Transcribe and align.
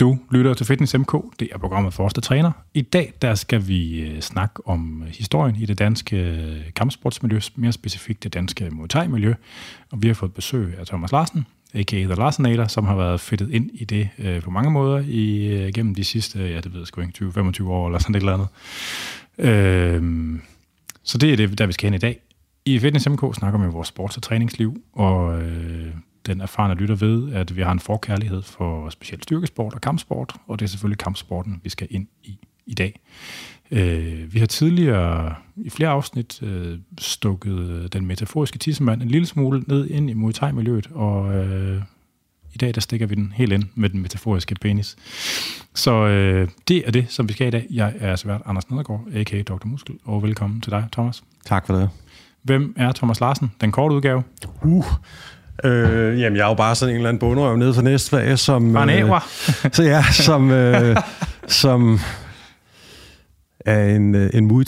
Du 0.00 0.18
lytter 0.30 0.54
til 0.54 0.66
Fitness 0.66 0.98
MK, 0.98 1.12
det 1.40 1.48
er 1.52 1.58
programmet 1.58 1.94
for 1.94 2.04
os, 2.04 2.14
der 2.14 2.20
træner. 2.20 2.52
I 2.74 2.82
dag 2.82 3.12
der 3.22 3.34
skal 3.34 3.68
vi 3.68 4.00
øh, 4.00 4.20
snakke 4.20 4.66
om 4.66 5.02
øh, 5.02 5.08
historien 5.08 5.56
i 5.56 5.66
det 5.66 5.78
danske 5.78 6.16
øh, 6.16 6.72
kampsportsmiljø, 6.74 7.40
mere 7.54 7.72
specifikt 7.72 8.22
det 8.22 8.34
danske 8.34 8.70
Muay 8.70 8.88
Thai-miljø. 8.88 9.34
Og 9.92 10.02
vi 10.02 10.06
har 10.06 10.14
fået 10.14 10.34
besøg 10.34 10.74
af 10.78 10.86
Thomas 10.86 11.12
Larsen, 11.12 11.46
a.k.a. 11.74 11.96
The 11.96 12.14
Larsenator, 12.14 12.66
som 12.66 12.84
har 12.84 12.96
været 12.96 13.20
fedtet 13.20 13.50
ind 13.50 13.70
i 13.74 13.84
det 13.84 14.08
øh, 14.18 14.42
på 14.42 14.50
mange 14.50 14.70
måder 14.70 15.04
i, 15.06 15.46
øh, 15.46 15.72
gennem 15.74 15.94
de 15.94 16.04
sidste, 16.04 16.38
ja 16.38 16.60
det 16.60 16.72
ved 16.72 16.80
jeg 16.80 16.86
sgu 16.86 17.00
ikke, 17.00 17.24
20-25 17.24 17.64
år 17.64 17.86
eller 17.86 17.98
sådan 17.98 18.14
et 18.14 18.20
eller 18.20 18.34
andet. 18.34 18.48
Øh, 19.38 20.38
så 21.02 21.18
det 21.18 21.32
er 21.32 21.36
det, 21.36 21.58
der 21.58 21.66
vi 21.66 21.72
skal 21.72 21.86
hen 21.86 21.94
i 21.94 21.98
dag. 21.98 22.20
I 22.64 22.78
Fitness 22.78 23.08
MK 23.08 23.34
snakker 23.34 23.58
vi 23.58 23.66
om 23.66 23.72
vores 23.72 23.88
sports- 23.88 24.16
og 24.16 24.22
træningsliv, 24.22 24.82
og 24.92 25.42
øh, 25.42 25.90
den 26.26 26.40
erfarne 26.40 26.74
lytter 26.74 26.94
ved, 26.94 27.32
at 27.32 27.56
vi 27.56 27.62
har 27.62 27.72
en 27.72 27.80
forkærlighed 27.80 28.42
for 28.42 28.90
specielt 28.90 29.22
styrkesport 29.22 29.74
og 29.74 29.80
kampsport, 29.80 30.34
og 30.46 30.58
det 30.58 30.64
er 30.64 30.68
selvfølgelig 30.68 30.98
kampsporten, 30.98 31.60
vi 31.64 31.70
skal 31.70 31.86
ind 31.90 32.06
i 32.22 32.38
i 32.66 32.74
dag. 32.74 33.00
Øh, 33.70 34.34
vi 34.34 34.38
har 34.38 34.46
tidligere 34.46 35.34
i 35.56 35.70
flere 35.70 35.88
afsnit 35.88 36.42
øh, 36.42 36.78
stukket 36.98 37.92
den 37.92 38.06
metaforiske 38.06 38.58
tissemand 38.58 39.02
en 39.02 39.08
lille 39.08 39.26
smule 39.26 39.64
ned 39.66 39.90
ind 39.90 40.10
i 40.10 40.12
Muay 40.12 40.32
Thai-miljøet, 40.32 40.88
og 40.94 41.34
øh, 41.34 41.82
i 42.54 42.58
dag 42.58 42.74
der 42.74 42.80
stikker 42.80 43.06
vi 43.06 43.14
den 43.14 43.32
helt 43.36 43.52
ind 43.52 43.64
med 43.74 43.88
den 43.88 44.02
metaforiske 44.02 44.54
penis. 44.54 44.96
Så 45.74 45.92
øh, 45.92 46.48
det 46.68 46.86
er 46.86 46.90
det, 46.90 47.06
som 47.08 47.28
vi 47.28 47.32
skal 47.32 47.46
i 47.46 47.50
dag. 47.50 47.66
Jeg 47.70 47.94
er 47.98 48.16
svært 48.16 48.42
Anders 48.46 48.70
Nedergaard, 48.70 49.04
a.k.a. 49.14 49.42
Dr. 49.42 49.66
Muskel, 49.66 49.94
og 50.04 50.22
velkommen 50.22 50.60
til 50.60 50.70
dig, 50.72 50.88
Thomas. 50.92 51.24
Tak 51.46 51.66
for 51.66 51.74
det. 51.74 51.90
Hvem 52.42 52.74
er 52.76 52.92
Thomas 52.92 53.20
Larsen? 53.20 53.52
Den 53.60 53.72
korte 53.72 53.94
udgave. 53.94 54.22
Uh, 54.62 54.84
Øh, 55.64 56.20
jamen, 56.20 56.36
jeg 56.36 56.44
er 56.44 56.48
jo 56.48 56.54
bare 56.54 56.74
sådan 56.74 56.94
en 56.94 56.96
eller 56.96 57.08
anden 57.08 57.20
bundrøv 57.20 57.56
nede 57.56 57.74
for 57.74 57.82
Næstvag, 57.82 58.38
som... 58.38 58.72
Bare 58.72 58.82
øh, 58.82 59.20
Så 59.72 59.82
ja, 59.82 60.02
som, 60.12 60.50
øh, 60.50 60.96
som 61.46 62.00
er 63.66 63.84
en, 63.84 64.14
øh, 64.14 64.30
en 64.34 64.46
Muay 64.46 64.64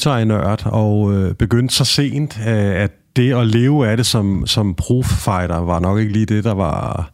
og 0.64 1.14
øh, 1.14 1.34
begyndte 1.34 1.75
så 1.75 1.84
sent, 1.84 2.39
øh, 2.48 2.55
at 2.55 2.91
det 3.17 3.34
at 3.34 3.47
leve 3.47 3.89
af 3.89 3.97
det 3.97 4.06
som, 4.06 4.47
som 4.47 4.75
profighter 4.75 5.58
var 5.58 5.80
nok 5.80 5.98
ikke 5.98 6.12
lige 6.12 6.27
det, 6.27 6.45
der 6.45 6.55
var 6.55 7.11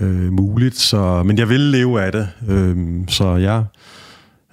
øh, 0.00 0.32
muligt. 0.32 0.76
Så, 0.76 1.22
men 1.22 1.38
jeg 1.38 1.48
ville 1.48 1.70
leve 1.70 2.02
af 2.02 2.12
det, 2.12 2.28
øh, 2.48 2.76
så 3.08 3.36
jeg 3.36 3.64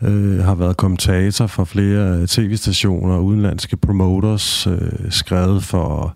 øh, 0.02 0.44
har 0.44 0.55
været 0.55 0.77
kommentator 0.77 1.47
for 1.47 1.63
flere 1.63 2.27
tv-stationer, 2.27 3.19
udenlandske 3.19 3.77
promoters, 3.77 4.67
øh, 4.67 4.91
skrevet 5.09 5.63
for 5.63 6.16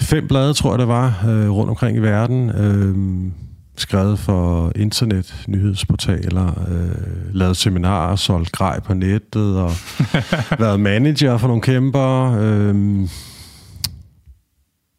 fem 0.00 0.28
blade, 0.28 0.54
tror 0.54 0.70
jeg 0.70 0.78
det 0.78 0.88
var, 0.88 1.24
øh, 1.28 1.50
rundt 1.50 1.70
omkring 1.70 1.96
i 1.96 2.00
verden. 2.00 2.50
Øh, 2.50 3.32
skrevet 3.76 4.18
for 4.18 4.72
internet, 4.76 5.44
nyhedsportaler, 5.48 6.48
øh, 6.68 7.34
lavet 7.34 7.56
seminarer, 7.56 8.16
solgt 8.16 8.52
grej 8.52 8.80
på 8.80 8.94
nettet 8.94 9.58
og 9.58 9.70
været 10.64 10.80
manager 10.80 11.38
for 11.38 11.46
nogle 11.46 11.62
kæmper. 11.62 12.36
Øh, 12.40 13.08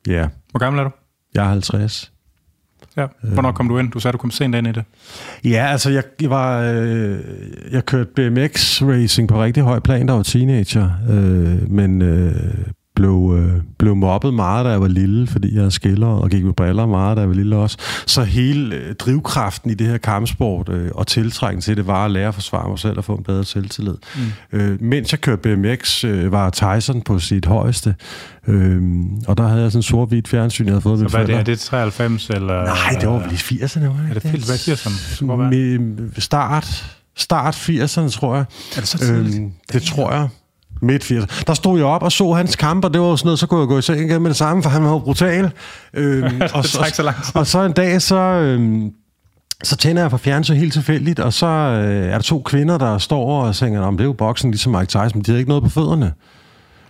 ja. 0.07 0.11
Yeah. 0.11 0.29
Hvor 0.51 0.59
gammel 0.59 0.79
er 0.79 0.83
du? 0.83 0.91
Jeg 1.35 1.43
er 1.43 1.49
50. 1.49 2.12
Ja. 2.97 3.07
Hvornår 3.21 3.51
kom 3.51 3.67
du 3.69 3.77
ind? 3.77 3.91
Du 3.91 3.99
sagde, 3.99 4.13
du 4.13 4.17
kom 4.17 4.31
sent 4.31 4.55
ind 4.55 4.67
i 4.67 4.71
det. 4.71 4.83
Ja, 5.43 5.67
altså 5.71 5.89
jeg, 5.89 6.03
jeg 6.21 6.29
var 6.29 6.61
øh, 6.61 7.19
jeg 7.71 7.85
kørte 7.85 8.09
BMX 8.15 8.81
racing 8.81 9.29
på 9.29 9.43
rigtig 9.43 9.63
høj 9.63 9.79
plan, 9.79 10.07
der 10.07 10.13
var 10.13 10.23
teenager, 10.23 10.89
øh, 11.09 11.71
men 11.71 12.01
øh, 12.01 12.33
blev, 12.95 13.35
øh, 13.37 13.61
blev 13.79 13.95
mobbet 13.95 14.33
meget, 14.33 14.65
da 14.65 14.69
jeg 14.69 14.81
var 14.81 14.87
lille, 14.87 15.27
fordi 15.27 15.55
jeg 15.57 15.71
skiller 15.71 16.07
og 16.07 16.29
gik 16.29 16.43
med 16.43 16.53
briller 16.53 16.85
meget, 16.85 17.17
da 17.17 17.21
jeg 17.21 17.29
var 17.29 17.35
lille 17.35 17.55
også. 17.55 17.77
Så 18.05 18.23
hele 18.23 18.75
øh, 18.75 18.95
drivkraften 18.95 19.71
i 19.71 19.73
det 19.73 19.87
her 19.87 19.97
kampsport 19.97 20.69
øh, 20.69 20.89
og 20.95 21.07
tiltrækken 21.07 21.61
til 21.61 21.77
det 21.77 21.87
var 21.87 22.05
at 22.05 22.11
lære 22.11 22.27
at 22.27 22.33
forsvare 22.33 22.69
mig 22.69 22.79
selv 22.79 22.97
og 22.97 23.03
få 23.03 23.15
en 23.15 23.23
bedre 23.23 23.43
selvtillid. 23.43 23.95
Mm. 24.51 24.57
Øh, 24.59 24.81
mens 24.81 25.11
jeg 25.11 25.21
kørte 25.21 25.41
BMX, 25.41 26.03
øh, 26.03 26.31
var 26.31 26.49
Tyson 26.49 27.01
på 27.01 27.19
sit 27.19 27.45
højeste, 27.45 27.95
øh, 28.47 28.81
og 29.27 29.37
der 29.37 29.47
havde 29.47 29.61
jeg 29.61 29.71
sådan 29.71 29.79
en 29.79 29.83
sort-hvidt 29.83 30.27
fjernsyn, 30.27 30.65
jeg 30.65 30.71
havde 30.71 30.81
fået 30.81 30.99
Så 30.99 31.07
hvad 31.07 31.21
er 31.21 31.25
det? 31.25 31.35
Er 31.35 31.43
det 31.43 31.59
93 31.59 32.29
eller? 32.29 32.63
Nej, 32.63 32.99
det 32.99 33.09
var 33.09 33.19
vel 33.19 33.31
i 33.31 33.35
80'erne. 33.35 33.87
Var 33.87 34.09
er 34.09 34.13
det 34.13 34.23
helt 34.23 34.45
hvad 34.45 34.55
80'erne? 34.55 36.19
Start, 36.19 36.85
start 37.15 37.55
80'erne, 37.55 38.09
tror 38.09 38.35
jeg. 38.35 38.45
Er 38.75 38.79
det 38.79 38.87
så 38.87 38.97
tidligt? 38.97 39.39
Øh, 39.39 39.49
det 39.73 39.81
tror 39.81 40.11
jeg 40.11 40.29
midt 40.83 41.11
80'erne. 41.11 41.43
Der 41.47 41.53
stod 41.53 41.77
jeg 41.77 41.85
op 41.85 42.03
og 42.03 42.11
så 42.11 42.31
hans 42.33 42.55
kamp, 42.55 42.85
og 42.85 42.93
det 42.93 43.01
var 43.01 43.15
sådan 43.15 43.27
noget, 43.27 43.39
så 43.39 43.47
kunne 43.47 43.59
jeg 43.59 43.67
gå 43.67 43.77
i 43.77 43.81
seng 43.81 44.01
igen 44.01 44.21
med 44.21 44.29
det 44.29 44.37
samme, 44.37 44.63
for 44.63 44.69
han 44.69 44.83
var 44.83 44.99
brutal. 44.99 45.51
Øhm, 45.93 46.41
og, 46.53 46.65
så, 46.65 46.91
så 46.93 47.03
lang 47.03 47.23
tid. 47.23 47.35
og 47.35 47.47
så 47.47 47.61
en 47.63 47.71
dag, 47.71 48.01
så... 48.01 48.15
Øhm, 48.15 48.91
så 49.63 49.77
tænder 49.77 50.01
jeg 50.01 50.11
på 50.11 50.17
fjernsyn 50.17 50.55
helt 50.55 50.73
tilfældigt, 50.73 51.19
og 51.19 51.33
så 51.33 51.45
øh, 51.45 52.05
er 52.05 52.11
der 52.11 52.19
to 52.19 52.41
kvinder, 52.41 52.77
der 52.77 52.97
står 52.97 53.43
og 53.43 53.55
tænker, 53.55 53.81
om 53.81 53.97
det 53.97 54.03
er 54.03 54.07
jo 54.07 54.13
boksen 54.13 54.51
ligesom 54.51 54.71
Mike 54.71 54.85
Tyson, 54.85 55.11
men 55.13 55.21
de 55.21 55.31
havde 55.31 55.39
ikke 55.39 55.49
noget 55.49 55.63
på 55.63 55.69
fødderne. 55.69 56.13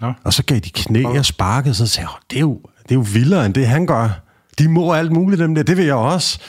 Nå. 0.01 0.13
Og 0.23 0.33
så 0.33 0.43
gav 0.43 0.59
de 0.59 0.69
knæ 0.69 1.03
og 1.03 1.25
sparkede, 1.25 1.73
så 1.73 1.87
sagde 1.87 2.09
jeg, 2.09 2.17
det 2.29 2.35
er, 2.35 2.41
jo, 2.41 2.59
det 2.83 2.91
er 2.91 2.95
jo 2.95 3.05
vildere 3.13 3.45
end 3.45 3.53
det, 3.53 3.67
han 3.67 3.85
gør. 3.85 4.09
De 4.59 4.67
må 4.67 4.93
alt 4.93 5.11
muligt, 5.11 5.39
dem 5.39 5.55
der. 5.55 5.63
Det 5.63 5.77
vil 5.77 5.85
jeg 5.85 5.95
også. 5.95 6.39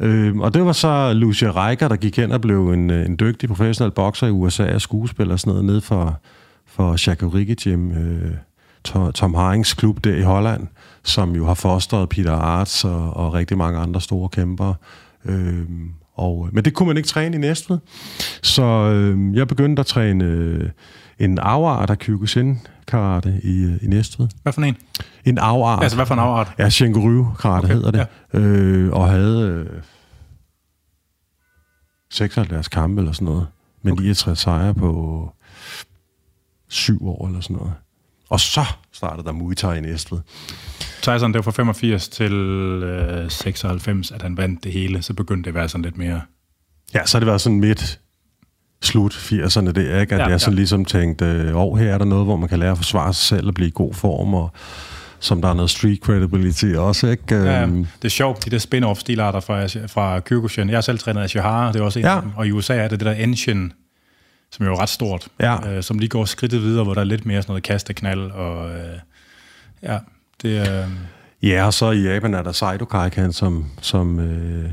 Øh, 0.00 0.36
og 0.36 0.54
det 0.54 0.64
var 0.64 0.72
så 0.72 1.12
Lucia 1.12 1.50
Reicher, 1.50 1.88
der 1.88 1.96
gik 1.96 2.16
hen 2.16 2.32
og 2.32 2.40
blev 2.40 2.70
en, 2.70 2.90
øh, 2.90 3.06
en 3.06 3.16
dygtig 3.20 3.48
professionel 3.48 3.92
bokser 3.92 4.26
i 4.26 4.30
USA 4.30 4.74
og 4.74 4.80
skuespiller 4.80 5.32
og 5.32 5.40
sådan 5.40 5.50
noget, 5.50 5.64
ned 5.64 5.80
for, 5.80 6.20
for 6.70 6.96
Shakurigi 6.96 7.54
Gym, 7.54 7.92
øh, 7.92 8.34
Tom 9.14 9.34
Harings 9.34 9.74
klub 9.74 10.04
der 10.04 10.16
i 10.16 10.22
Holland, 10.22 10.66
som 11.04 11.34
jo 11.36 11.46
har 11.46 11.54
fostret 11.54 12.08
Peter 12.08 12.32
Arts 12.32 12.84
og, 12.84 13.16
og 13.16 13.34
rigtig 13.34 13.58
mange 13.58 13.78
andre 13.78 14.00
store 14.00 14.28
kæmpere. 14.28 14.74
Øh, 15.24 15.64
og, 16.14 16.48
men 16.52 16.64
det 16.64 16.74
kunne 16.74 16.86
man 16.86 16.96
ikke 16.96 17.08
træne 17.08 17.36
i 17.36 17.38
Næstved. 17.38 17.78
Så 18.42 18.62
øh, 18.62 19.36
jeg 19.36 19.48
begyndte 19.48 19.80
at 19.80 19.86
træne 19.86 20.24
øh, 20.24 20.70
en 21.18 21.38
afart 21.38 21.90
af 21.90 21.98
Kyokushin 21.98 22.58
karate 22.86 23.40
i, 23.42 23.62
øh, 23.62 23.72
i 23.82 23.86
Næstved. 23.86 24.28
Hvad 24.42 24.52
for 24.52 24.62
en? 24.62 24.76
En 25.24 25.38
afart. 25.38 25.82
Altså 25.82 25.96
hvad 25.96 26.06
for 26.06 26.14
en 26.14 26.20
afart? 26.20 26.52
Ja, 26.58 26.68
Shenguryu 26.68 27.26
karate 27.40 27.64
okay, 27.64 27.74
hedder 27.74 27.90
det. 27.90 28.06
Ja. 28.34 28.38
Øh, 28.38 28.92
og 28.92 29.08
havde 29.08 29.66
øh, 29.70 29.82
76 32.10 32.68
kampe 32.68 33.00
eller 33.00 33.12
sådan 33.12 33.24
noget. 33.24 33.46
Men 33.82 33.92
okay. 33.92 34.02
69 34.02 34.38
sejre 34.38 34.74
på 34.74 35.32
syv 36.70 37.08
år 37.08 37.26
eller 37.26 37.40
sådan 37.40 37.56
noget. 37.56 37.72
Og 38.28 38.40
så 38.40 38.64
startede 38.92 39.26
der 39.26 39.32
Muay 39.32 39.54
Thai 39.54 39.78
i 39.78 39.80
Næstved. 39.80 40.18
Tyson, 41.02 41.32
det 41.32 41.34
var 41.34 41.42
fra 41.42 41.50
85 41.50 42.08
til 42.08 42.32
øh, 42.32 43.30
96, 43.30 44.10
at 44.10 44.22
han 44.22 44.36
vandt 44.36 44.64
det 44.64 44.72
hele, 44.72 45.02
så 45.02 45.14
begyndte 45.14 45.42
det 45.42 45.48
at 45.48 45.54
være 45.54 45.68
sådan 45.68 45.84
lidt 45.84 45.98
mere... 45.98 46.20
Ja, 46.94 47.06
så 47.06 47.16
har 47.16 47.20
det 47.20 47.26
været 47.26 47.40
sådan 47.40 47.60
midt 47.60 48.00
slut 48.82 49.14
80'erne, 49.14 49.72
det 49.72 49.94
er 49.94 50.00
ikke? 50.00 50.14
At 50.14 50.20
ja, 50.20 50.26
jeg 50.26 50.40
sådan 50.40 50.54
ja. 50.54 50.56
ligesom 50.56 50.84
tænkte, 50.84 51.52
åh, 51.54 51.78
her 51.78 51.94
er 51.94 51.98
der 51.98 52.04
noget, 52.04 52.24
hvor 52.24 52.36
man 52.36 52.48
kan 52.48 52.58
lære 52.58 52.70
at 52.70 52.76
forsvare 52.76 53.14
sig 53.14 53.38
selv 53.38 53.48
og 53.48 53.54
blive 53.54 53.68
i 53.68 53.72
god 53.74 53.94
form, 53.94 54.34
og 54.34 54.52
som 55.20 55.42
der 55.42 55.48
er 55.48 55.54
noget 55.54 55.70
street 55.70 55.98
credibility 55.98 56.66
også, 56.76 57.06
ikke? 57.06 57.34
Ja, 57.34 57.62
øhm. 57.62 57.86
det 58.02 58.04
er 58.04 58.10
sjovt, 58.10 58.44
de 58.44 58.50
der 58.50 58.58
spin-off 58.58 59.00
stilarter 59.00 59.40
fra, 59.40 59.86
fra 59.86 60.20
Kyrgyzstan. 60.20 60.68
Jeg 60.68 60.76
har 60.76 60.80
selv 60.80 60.98
trænet 60.98 61.22
Ashihara, 61.22 61.72
det 61.72 61.80
er 61.80 61.84
også 61.84 61.98
en 61.98 62.04
ja. 62.04 62.16
af 62.16 62.22
dem. 62.22 62.30
Og 62.36 62.46
i 62.46 62.52
USA 62.52 62.76
er 62.76 62.88
det 62.88 63.00
det 63.00 63.06
der 63.06 63.12
Engine 63.12 63.70
som 64.52 64.66
er 64.66 64.70
jo 64.70 64.76
ret 64.76 64.88
stort, 64.88 65.28
ja. 65.40 65.70
øh, 65.70 65.82
som 65.82 65.98
lige 65.98 66.08
går 66.08 66.24
skridtet 66.24 66.62
videre, 66.62 66.84
hvor 66.84 66.94
der 66.94 67.00
er 67.00 67.04
lidt 67.04 67.26
mere 67.26 67.42
sådan 67.42 67.50
noget 67.50 67.62
kasteknald, 67.62 68.30
og 68.30 68.70
øh, 68.70 68.98
ja, 69.82 69.98
det 70.42 70.58
er... 70.58 70.82
Øh... 70.82 70.88
Ja, 71.42 71.66
og 71.66 71.74
så 71.74 71.90
i 71.90 72.02
Japan 72.02 72.34
er 72.34 72.42
der 72.42 72.52
Saido 72.52 72.84
Kaikan, 72.84 73.32
som, 73.32 73.64
som 73.80 74.20
øh, 74.20 74.70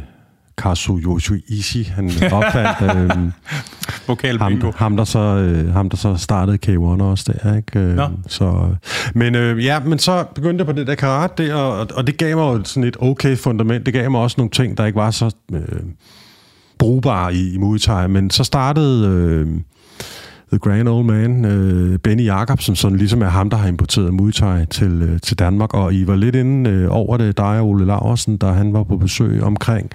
Kazu 0.58 1.00
Yoshioishi, 1.00 1.84
han 1.84 2.12
opfandt. 2.32 2.82
øh, 2.82 3.32
Vokal 4.08 4.40
ham, 4.40 4.74
ham, 4.76 4.98
der 4.98 5.04
så, 5.04 5.20
øh, 5.20 5.74
ham, 5.74 5.90
der 5.90 5.98
så 5.98 6.16
startede 6.16 6.58
K1 6.66 7.04
også 7.04 7.34
der, 7.34 7.56
ikke? 7.56 7.80
Øh, 7.80 7.96
Nå. 7.96 8.10
så, 8.28 8.76
men 9.14 9.36
øh, 9.36 9.66
ja, 9.66 9.80
men 9.80 10.00
så 10.00 10.26
begyndte 10.36 10.62
jeg 10.62 10.66
på 10.66 10.72
det 10.72 10.88
der 10.88 10.96
karate 10.96 11.48
der, 11.48 11.54
og, 11.54 11.88
og 11.94 12.08
det 12.08 12.18
gav 12.18 12.38
mig 12.38 12.68
sådan 12.68 12.84
et 12.84 12.98
okay 13.00 13.38
fundament. 13.38 13.86
Det 13.86 13.94
gav 13.94 14.12
mig 14.12 14.22
også 14.22 14.36
nogle 14.38 14.52
ting, 14.52 14.78
der 14.78 14.86
ikke 14.86 14.98
var 14.98 15.12
så... 15.12 15.36
Øh, 15.54 15.62
brugbare 16.80 17.34
i, 17.36 17.54
i 17.54 17.58
Muay 17.58 17.78
Thai, 17.78 18.08
men 18.08 18.30
så 18.30 18.44
startede 18.44 19.08
øh, 19.08 19.48
The 20.52 20.60
Grand 20.60 20.90
Old 20.90 21.06
Man, 21.06 21.46
øh, 21.46 22.00
Benny 22.00 22.26
Jacobsen, 22.26 22.76
som 22.76 22.94
ligesom 22.94 23.22
er 23.22 23.28
ham, 23.28 23.50
der 23.50 23.58
har 23.58 23.68
importeret 23.68 24.14
Muay 24.14 24.32
Thai 24.32 24.66
til, 24.66 25.02
øh, 25.02 25.20
til 25.22 25.40
Danmark, 25.40 25.74
og 25.74 25.94
I 25.94 26.08
var 26.08 26.16
lidt 26.16 26.36
inde 26.36 26.70
øh, 26.70 26.88
over 26.90 27.18
det, 27.18 27.38
dig 27.38 27.60
og 27.60 27.68
Ole 27.68 27.86
Laversen, 27.86 28.38
da 28.38 28.46
han 28.46 28.74
var 28.74 28.84
på 28.84 28.98
besøg 28.98 29.44
omkring 29.44 29.92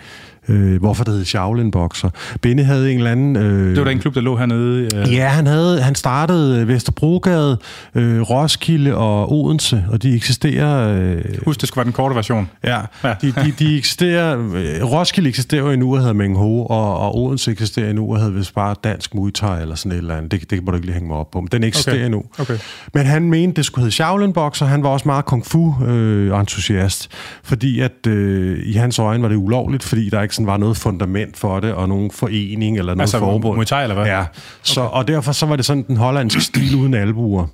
øh, 0.49 0.81
hvorfor 0.81 1.05
det 1.05 1.15
hed 1.15 1.25
Shaolin 1.25 1.71
Boxer. 1.71 2.11
Benny 2.41 2.65
havde 2.65 2.93
en 2.93 2.99
eller 2.99 3.11
anden... 3.11 3.37
Øh, 3.37 3.71
det 3.71 3.79
var 3.79 3.85
da 3.85 3.91
en 3.91 3.99
klub, 3.99 4.15
der 4.15 4.21
lå 4.21 4.37
hernede? 4.37 4.89
Øh. 4.97 5.15
Ja, 5.15 5.29
han, 5.29 5.47
havde, 5.47 5.83
han 5.83 5.94
startede 5.94 6.69
Vesterbrogade, 6.69 7.59
øh, 7.94 8.21
Roskilde 8.21 8.94
og 8.94 9.33
Odense, 9.33 9.85
og 9.89 10.03
de 10.03 10.15
eksisterer... 10.15 10.99
Øh, 10.99 11.25
Husk, 11.44 11.61
det 11.61 11.69
skulle 11.69 11.81
være 11.81 11.85
den 11.85 11.93
korte 11.93 12.15
version. 12.15 12.50
Ja, 12.65 12.81
ja. 13.05 13.15
De, 13.23 13.33
de, 13.33 13.53
de 13.59 13.77
eksisterer... 13.79 14.39
Øh, 14.39 14.85
Roskilde 14.85 15.29
eksisterer 15.29 15.62
jo 15.62 15.71
endnu 15.71 15.94
og 15.94 15.99
hedder 15.99 16.12
Meng 16.12 16.39
Ho, 16.39 16.67
og, 16.67 16.99
og 16.99 17.19
Odense 17.19 17.50
eksisterer 17.50 17.91
endnu 17.91 18.12
og 18.12 18.19
hedder 18.19 18.33
vist 18.33 18.55
bare 18.55 18.75
Dansk 18.85 19.15
Muay 19.15 19.31
Thai 19.31 19.62
eller 19.62 19.75
sådan 19.75 19.93
et 19.93 19.99
eller 19.99 20.17
andet. 20.17 20.33
Det, 20.33 20.50
det 20.50 20.65
må 20.65 20.71
du 20.71 20.77
ikke 20.77 20.87
lige 20.87 20.94
hænge 20.94 21.09
mig 21.09 21.17
op 21.17 21.31
på, 21.31 21.41
men 21.41 21.49
den 21.53 21.65
eksisterer 21.65 21.97
okay. 21.97 22.05
endnu. 22.05 22.23
Okay. 22.39 22.59
Men 22.94 23.06
han 23.06 23.31
mente, 23.31 23.56
det 23.56 23.65
skulle 23.65 23.83
hedde 23.83 23.94
Shaolin 23.94 24.33
Boxer. 24.33 24.67
Han 24.67 24.83
var 24.83 24.89
også 24.89 25.09
meget 25.09 25.25
kung 25.25 25.47
fu-entusiast, 25.47 27.09
øh, 27.12 27.41
fordi 27.44 27.81
at 27.81 28.06
øh, 28.06 28.59
i 28.67 28.73
hans 28.73 28.99
øjne 28.99 29.23
var 29.23 29.29
det 29.29 29.37
ulovligt, 29.37 29.83
fordi 29.83 30.11
der 30.11 30.23
ikke 30.23 30.31
ikke 30.38 30.46
var 30.46 30.56
noget 30.56 30.76
fundament 30.76 31.37
for 31.37 31.61
det, 31.61 31.73
og 31.73 31.88
nogen 31.88 32.11
forening 32.11 32.79
eller 32.79 32.94
noget 32.94 33.00
altså, 33.00 33.19
forbund. 33.19 33.61
Altså 33.61 33.82
eller 33.82 33.94
hvad? 33.94 34.06
Ja, 34.06 34.25
så, 34.62 34.81
okay. 34.81 34.90
og 34.96 35.08
derfor 35.08 35.32
så 35.32 35.46
var 35.46 35.56
det 35.56 35.64
sådan 35.64 35.84
den 35.88 35.96
hollandske 35.96 36.40
stil 36.40 36.76
uden 36.76 36.94
albuer. 36.94 37.46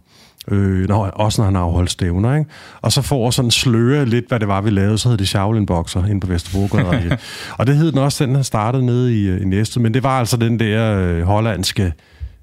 Øh, 0.50 0.88
når, 0.88 1.06
også 1.06 1.40
når 1.40 1.44
han 1.44 1.56
afholdt 1.56 1.90
stævner, 1.90 2.34
ikke? 2.34 2.50
Og 2.80 2.92
så 2.92 3.02
får 3.02 3.30
sådan 3.30 3.50
sløre 3.50 4.06
lidt, 4.06 4.28
hvad 4.28 4.40
det 4.40 4.48
var, 4.48 4.60
vi 4.60 4.70
lavede, 4.70 4.98
så 4.98 5.08
hed 5.08 5.18
det 5.18 5.28
Shaolin 5.28 5.66
Boxer 5.66 6.04
inde 6.04 6.20
på 6.20 6.26
Vesterbrogade. 6.26 7.18
og 7.58 7.66
det 7.66 7.76
hed 7.76 7.92
den 7.92 7.98
også, 7.98 8.26
den 8.26 8.34
han 8.34 8.44
startede 8.44 8.86
nede 8.86 9.22
i, 9.22 9.28
øh, 9.28 9.42
i 9.42 9.44
Næstved, 9.44 9.82
men 9.82 9.94
det 9.94 10.02
var 10.02 10.18
altså 10.18 10.36
den 10.36 10.60
der 10.60 10.98
øh, 10.98 11.22
hollandske 11.22 11.92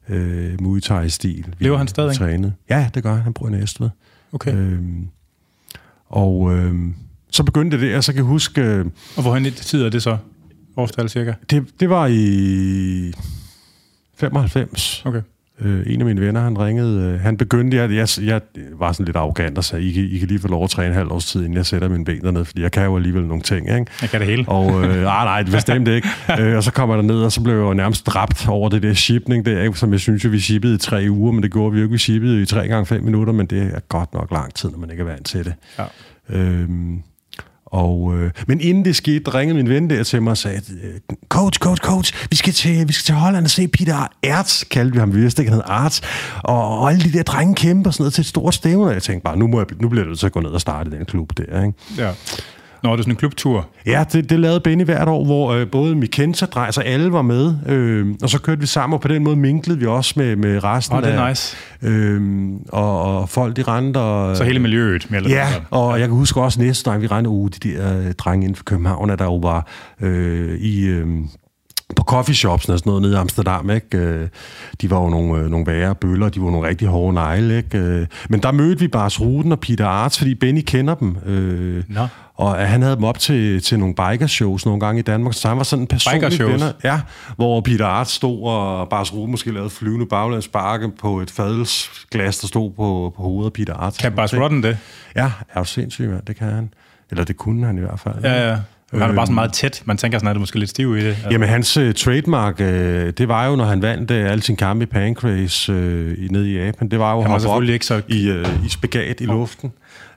øh, 0.10 0.62
Muay 0.62 0.80
Thai-stil. 0.80 1.46
Lever 1.60 1.78
han 1.78 1.88
stadig? 1.88 2.16
Trænede. 2.16 2.54
Ja, 2.70 2.90
det 2.94 3.04
gør 3.04 3.14
han. 3.14 3.22
Han 3.22 3.34
i 3.48 3.52
Næstved. 3.52 3.90
Okay. 4.34 4.54
Øhm, 4.54 5.08
og 6.10 6.54
øh, 6.54 6.76
så 7.36 7.44
begyndte 7.44 7.82
det, 7.82 7.96
og 7.96 8.04
så 8.04 8.12
kan 8.12 8.18
jeg 8.18 8.26
huske... 8.26 8.62
Øh, 8.62 8.86
og 9.16 9.22
hvor 9.22 9.34
han 9.34 9.54
tid 9.54 9.84
er 9.84 9.90
det 9.90 10.04
så? 10.04 10.18
Årstal 10.78 11.10
cirka? 11.10 11.34
Det, 11.50 11.66
det 11.80 11.90
var 11.90 12.08
i 12.08 13.14
95. 14.18 15.02
Okay. 15.06 15.22
Øh, 15.62 15.84
en 15.88 16.02
af 16.02 16.06
mine 16.06 16.22
venner, 16.22 16.42
han 16.42 16.60
ringede, 16.60 17.02
øh, 17.02 17.20
han 17.20 17.38
begyndte, 17.38 17.78
jeg, 17.78 17.92
jeg, 17.92 18.08
jeg 18.22 18.42
var 18.80 18.92
sådan 18.92 19.06
lidt 19.06 19.18
arrogant 19.18 19.58
og 19.58 19.64
sagde, 19.64 19.86
I, 19.86 19.92
kan, 19.92 20.04
I 20.04 20.18
kan 20.18 20.28
lige 20.28 20.40
få 20.40 20.48
lov 20.48 20.64
at 20.64 20.70
træne 20.70 20.88
en 20.88 20.94
halv 20.94 21.12
års 21.12 21.26
tid, 21.26 21.42
inden 21.42 21.58
jeg 21.58 21.66
sætter 21.66 21.90
mine 21.90 22.06
ben 22.06 22.22
derned, 22.22 22.46
fordi 22.46 22.62
jeg 22.62 22.72
kan 22.72 22.84
jo 22.84 22.96
alligevel 22.96 23.24
nogle 23.24 23.44
ting, 23.44 23.70
ikke? 23.70 23.86
Jeg 24.02 24.10
kan 24.10 24.20
det 24.20 24.30
hele. 24.30 24.46
Og, 24.48 24.84
øh, 24.84 24.98
ah, 25.20 25.26
nej, 25.26 25.42
det 25.42 25.52
bestemte 25.52 25.96
ikke. 25.96 26.10
øh, 26.40 26.58
og 26.58 26.64
så 26.64 26.72
kommer 26.72 26.96
jeg 26.96 27.04
ned 27.04 27.24
og 27.24 27.32
så 27.32 27.42
blev 27.42 27.54
jeg 27.54 27.62
jo 27.62 27.74
nærmest 27.74 28.08
dræbt 28.08 28.48
over 28.48 28.70
det 28.70 28.84
der 28.84 28.94
shipping 28.94 29.46
der, 29.46 29.62
ikke? 29.62 29.80
som 29.80 29.92
jeg 29.92 30.00
synes 30.00 30.26
jo, 30.26 30.30
vi 30.30 30.40
shippede 30.40 30.76
i 30.76 30.78
tre 30.78 31.08
uger, 31.10 31.32
men 31.32 31.44
det 31.44 31.52
gjorde 31.52 31.72
vi 31.72 31.80
jo 31.80 31.84
ikke. 31.84 31.92
Vi 31.92 31.98
shippede 31.98 32.42
i 32.42 32.46
tre 32.46 32.68
gange 32.68 32.86
fem 32.86 33.04
minutter, 33.04 33.34
men 33.34 33.46
det 33.46 33.74
er 33.74 33.80
godt 33.80 34.14
nok 34.14 34.32
lang 34.32 34.54
tid, 34.54 34.70
når 34.70 34.78
man 34.78 34.92
ikke 34.92 35.02
er 35.02 35.08
vant 35.08 35.26
til 35.26 35.46
det. 35.46 35.54
Ja. 35.80 35.86
Øhm, 36.30 37.02
og, 37.66 38.14
øh, 38.18 38.32
men 38.48 38.62
inden 38.62 38.86
det 38.86 38.96
skete, 38.96 39.34
ringede 39.34 39.56
min 39.56 39.70
ven 39.70 39.90
der 39.90 40.04
til 40.04 40.22
mig 40.22 40.32
og 40.32 40.38
sagde, 40.38 40.62
øh, 40.84 40.94
coach, 41.30 41.60
coach, 41.60 41.82
coach, 41.82 42.28
vi 42.30 42.36
skal 42.36 42.54
til, 42.54 42.88
vi 42.88 42.94
skal 42.94 43.04
til 43.04 43.16
Holland 43.16 43.46
og 43.46 43.50
se 43.50 43.68
Peter 43.68 44.08
Ertz, 44.24 44.64
kaldte 44.72 44.94
vi 44.94 45.00
ham, 45.00 45.14
vi 45.14 45.20
vidste 45.22 45.42
ikke, 45.42 45.52
han 45.52 45.58
hed 45.58 45.64
Arts, 45.68 46.02
og, 46.44 46.80
og 46.80 46.92
alle 46.92 47.04
de 47.04 47.14
der 47.14 47.24
drenge 47.24 47.56
kæmper 47.56 47.92
sådan 47.92 48.02
noget 48.02 48.14
til 48.14 48.22
et 48.22 48.26
stort 48.26 48.54
stævne, 48.54 48.86
og 48.86 48.94
jeg 48.94 49.04
tænkte 49.04 49.24
bare, 49.24 49.38
nu, 49.38 49.48
må 49.48 49.60
jeg, 49.60 49.68
nu 49.80 49.90
bliver 49.90 50.06
det 50.06 50.20
til 50.20 50.26
at 50.26 50.32
gå 50.32 50.40
ned 50.40 50.50
og 50.50 50.62
starte 50.62 50.92
den 50.92 51.06
klub 51.06 51.38
der, 51.38 51.64
ikke? 51.64 51.74
Ja. 51.98 52.12
Nå, 52.84 52.92
det 52.92 52.98
er 52.98 53.02
sådan 53.02 53.14
en 53.14 53.18
klubtur. 53.18 53.68
Ja, 53.86 54.06
det, 54.12 54.30
det 54.30 54.40
lavede 54.40 54.60
Benny 54.60 54.86
hvert 54.86 55.08
år, 55.08 55.26
hvor 55.26 55.54
øh, 55.54 55.68
både 55.68 55.96
Mikenza 55.96 56.46
så 56.72 56.82
alle 56.86 57.12
var 57.12 57.22
med, 57.22 57.56
øh, 57.68 58.08
og 58.24 58.30
så 58.30 58.42
kørte 58.42 58.62
vi 58.62 58.68
sammen, 58.68 58.94
og 58.94 59.02
på 59.02 59.08
den 59.08 59.24
måde 59.24 59.36
minklede 59.36 59.80
vi 59.80 59.86
også 59.86 60.14
med, 60.16 60.36
med 60.36 60.64
resten 60.64 60.98
oh, 60.98 61.04
det 61.04 61.14
er 61.14 61.22
af... 61.22 61.30
nice. 61.30 61.58
Øh, 61.82 62.22
og, 62.70 63.02
og 63.02 63.30
folk, 63.30 63.56
de 63.56 63.64
rendte 63.64 63.98
og... 63.98 64.38
Så 64.38 64.44
hele 64.44 64.60
miljøet, 64.60 65.08
mere 65.10 65.18
eller 65.24 65.36
Ja, 65.36 65.48
og 65.70 66.00
jeg 66.00 66.08
kan 66.08 66.18
huske 66.18 66.42
også 66.42 66.62
næste 66.62 66.92
gang, 66.92 67.02
vi 67.02 67.08
rendte 67.08 67.30
ude, 67.30 67.52
de 67.64 67.70
der 67.70 67.98
øh, 67.98 68.14
drenge 68.14 68.44
inden 68.44 68.56
for 68.56 68.64
København, 68.64 69.10
der 69.10 69.26
jo 69.26 69.36
var 69.36 69.68
øh, 70.02 70.58
i... 70.60 70.86
Øh, 70.86 71.08
på 71.96 72.04
coffeeshops 72.04 72.70
og 72.70 72.80
sådan 72.80 72.90
noget 72.90 73.02
nede 73.02 73.14
i 73.14 73.16
Amsterdam, 73.16 73.70
ikke? 73.70 73.98
Øh, 73.98 74.28
de 74.82 74.90
var 74.90 75.02
jo 75.02 75.10
nogle, 75.10 75.44
øh, 75.44 75.50
nogle 75.50 75.68
værre 75.68 75.96
bøller, 75.96 76.30
de 76.30 76.42
var 76.42 76.52
nogle 76.52 76.68
rigtig 76.68 76.88
hårde 76.88 77.14
negle, 77.14 77.58
ikke? 77.58 77.78
Øh, 77.78 78.08
men 78.30 78.44
der 78.44 78.52
mødte 78.52 78.80
vi 78.80 78.88
bare 78.88 79.10
Ruden 79.20 79.52
og 79.52 79.60
Peter 79.60 79.88
Arts, 79.88 80.18
fordi 80.18 80.36
Benny 80.36 80.62
kender 80.66 80.96
dem. 80.96 81.18
Nå. 81.90 82.08
Og 82.38 82.56
han 82.56 82.82
havde 82.82 82.96
dem 82.96 83.04
op 83.04 83.20
til, 83.20 83.62
til 83.62 83.80
nogle 83.80 83.96
bikershows 83.96 84.66
nogle 84.66 84.80
gange 84.80 85.00
i 85.00 85.02
Danmark, 85.02 85.34
så 85.34 85.48
han 85.48 85.58
var 85.58 85.64
sådan 85.64 85.84
en 85.84 85.88
personlig 85.88 86.40
venner, 86.40 86.72
ja, 86.84 87.02
hvor 87.36 87.62
Peter 87.62 87.86
Arts 87.86 88.12
stod, 88.12 88.44
og 88.44 88.90
Bars 88.90 89.14
Ruden 89.14 89.32
måske 89.32 89.52
lavede 89.52 89.70
flyvende 89.70 90.06
baglandsbakke 90.06 90.92
på 91.00 91.20
et 91.20 91.32
fadelsglas, 91.32 92.38
der 92.38 92.48
stod 92.48 92.72
på, 92.72 93.14
på 93.16 93.24
hovedet 93.24 93.50
af 93.50 93.54
Peter 93.54 93.74
Arts. 93.74 93.98
Kan 93.98 94.12
Bars 94.12 94.34
Ruden 94.34 94.64
det? 94.64 94.78
Ja, 95.16 95.32
er 95.54 95.60
du 95.60 95.66
sindssygt, 95.66 96.10
mand. 96.10 96.22
det 96.28 96.36
kan 96.36 96.52
han. 96.52 96.70
Eller 97.12 97.24
det 97.24 97.38
kunne 97.38 97.66
han 97.66 97.78
i 97.78 97.82
hvert 97.82 98.00
fald. 98.00 98.16
Ja, 98.24 98.50
ja. 98.50 98.58
Han 99.02 99.12
er 99.12 99.16
bare 99.16 99.28
så 99.28 99.34
meget 99.34 99.54
tæt. 99.54 99.82
Man 99.86 99.98
tænker 99.98 100.18
sådan, 100.18 100.30
at 100.30 100.34
det 100.34 100.40
måske 100.40 100.60
lidt 100.60 100.70
stiv 100.70 100.98
i 100.98 101.00
det. 101.00 101.08
Altså. 101.08 101.28
Jamen, 101.32 101.50
hans 101.50 101.78
uh, 101.78 101.94
trademark, 101.94 102.60
uh, 102.60 102.66
det 102.66 103.28
var 103.28 103.46
jo, 103.46 103.56
når 103.56 103.66
han 103.66 103.82
vandt 103.82 104.12
uh, 104.12 104.18
alle 104.18 104.44
sine 104.44 104.58
kampe 104.58 104.84
i 104.84 104.86
Pancrase 104.86 105.74
uh, 105.74 105.78
nede 106.32 106.52
i 106.52 106.58
Japan. 106.58 106.90
Det 106.90 107.00
var 107.00 107.14
jo 107.16 107.22
han 107.22 107.32
var 107.32 107.40
selvfølgelig 107.40 107.74
ikke 107.74 107.86
så... 107.86 108.02
i, 108.08 108.32
uh, 108.32 108.66
i 108.66 108.70
spagat 108.70 109.22
i 109.22 109.26
luften 109.26 109.72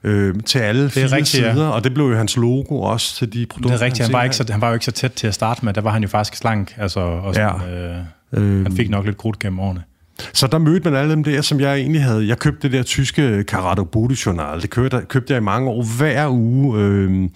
uh, 0.04 0.30
til 0.46 0.58
alle 0.58 0.90
fire 0.90 1.04
rigtigt, 1.04 1.28
sider, 1.28 1.64
ja. 1.64 1.70
og 1.70 1.84
det 1.84 1.94
blev 1.94 2.04
jo 2.06 2.16
hans 2.16 2.36
logo 2.36 2.80
også 2.80 3.16
til 3.16 3.32
de 3.32 3.46
produkter. 3.46 3.76
Det 3.76 3.82
er 3.82 3.86
rigtigt, 3.86 4.00
han, 4.00 4.14
han, 4.14 4.18
var, 4.18 4.24
ikke 4.24 4.36
så, 4.36 4.44
han 4.50 4.60
var 4.60 4.68
jo 4.68 4.74
ikke 4.74 4.84
så 4.84 4.92
tæt 4.92 5.12
til 5.12 5.26
at 5.26 5.34
starte 5.34 5.64
med, 5.64 5.72
der 5.72 5.80
var 5.80 5.90
han 5.90 6.02
jo 6.02 6.08
faktisk 6.08 6.36
slank, 6.36 6.74
altså, 6.76 7.00
og 7.00 7.34
sådan, 7.34 7.50
ja. 8.32 8.40
øh, 8.40 8.62
han 8.62 8.76
fik 8.76 8.90
nok 8.90 9.04
lidt 9.04 9.16
krudt 9.16 9.38
gennem 9.38 9.60
årene. 9.60 9.82
Så 10.32 10.46
der 10.46 10.58
mødte 10.58 10.90
man 10.90 11.00
alle 11.00 11.12
dem 11.12 11.24
der, 11.24 11.40
som 11.40 11.60
jeg 11.60 11.76
egentlig 11.76 12.02
havde. 12.02 12.28
Jeg 12.28 12.38
købte 12.38 12.62
det 12.62 12.72
der 12.72 12.82
tyske 12.82 13.44
Karate 13.44 13.84
Budi 13.84 14.14
Journal. 14.26 14.62
Det 14.62 14.70
købte, 14.70 15.02
købte 15.08 15.32
jeg 15.32 15.40
i 15.40 15.44
mange 15.44 15.70
år, 15.70 15.84
hver 15.98 16.28
uge, 16.28 16.80
øh, 16.80 17.28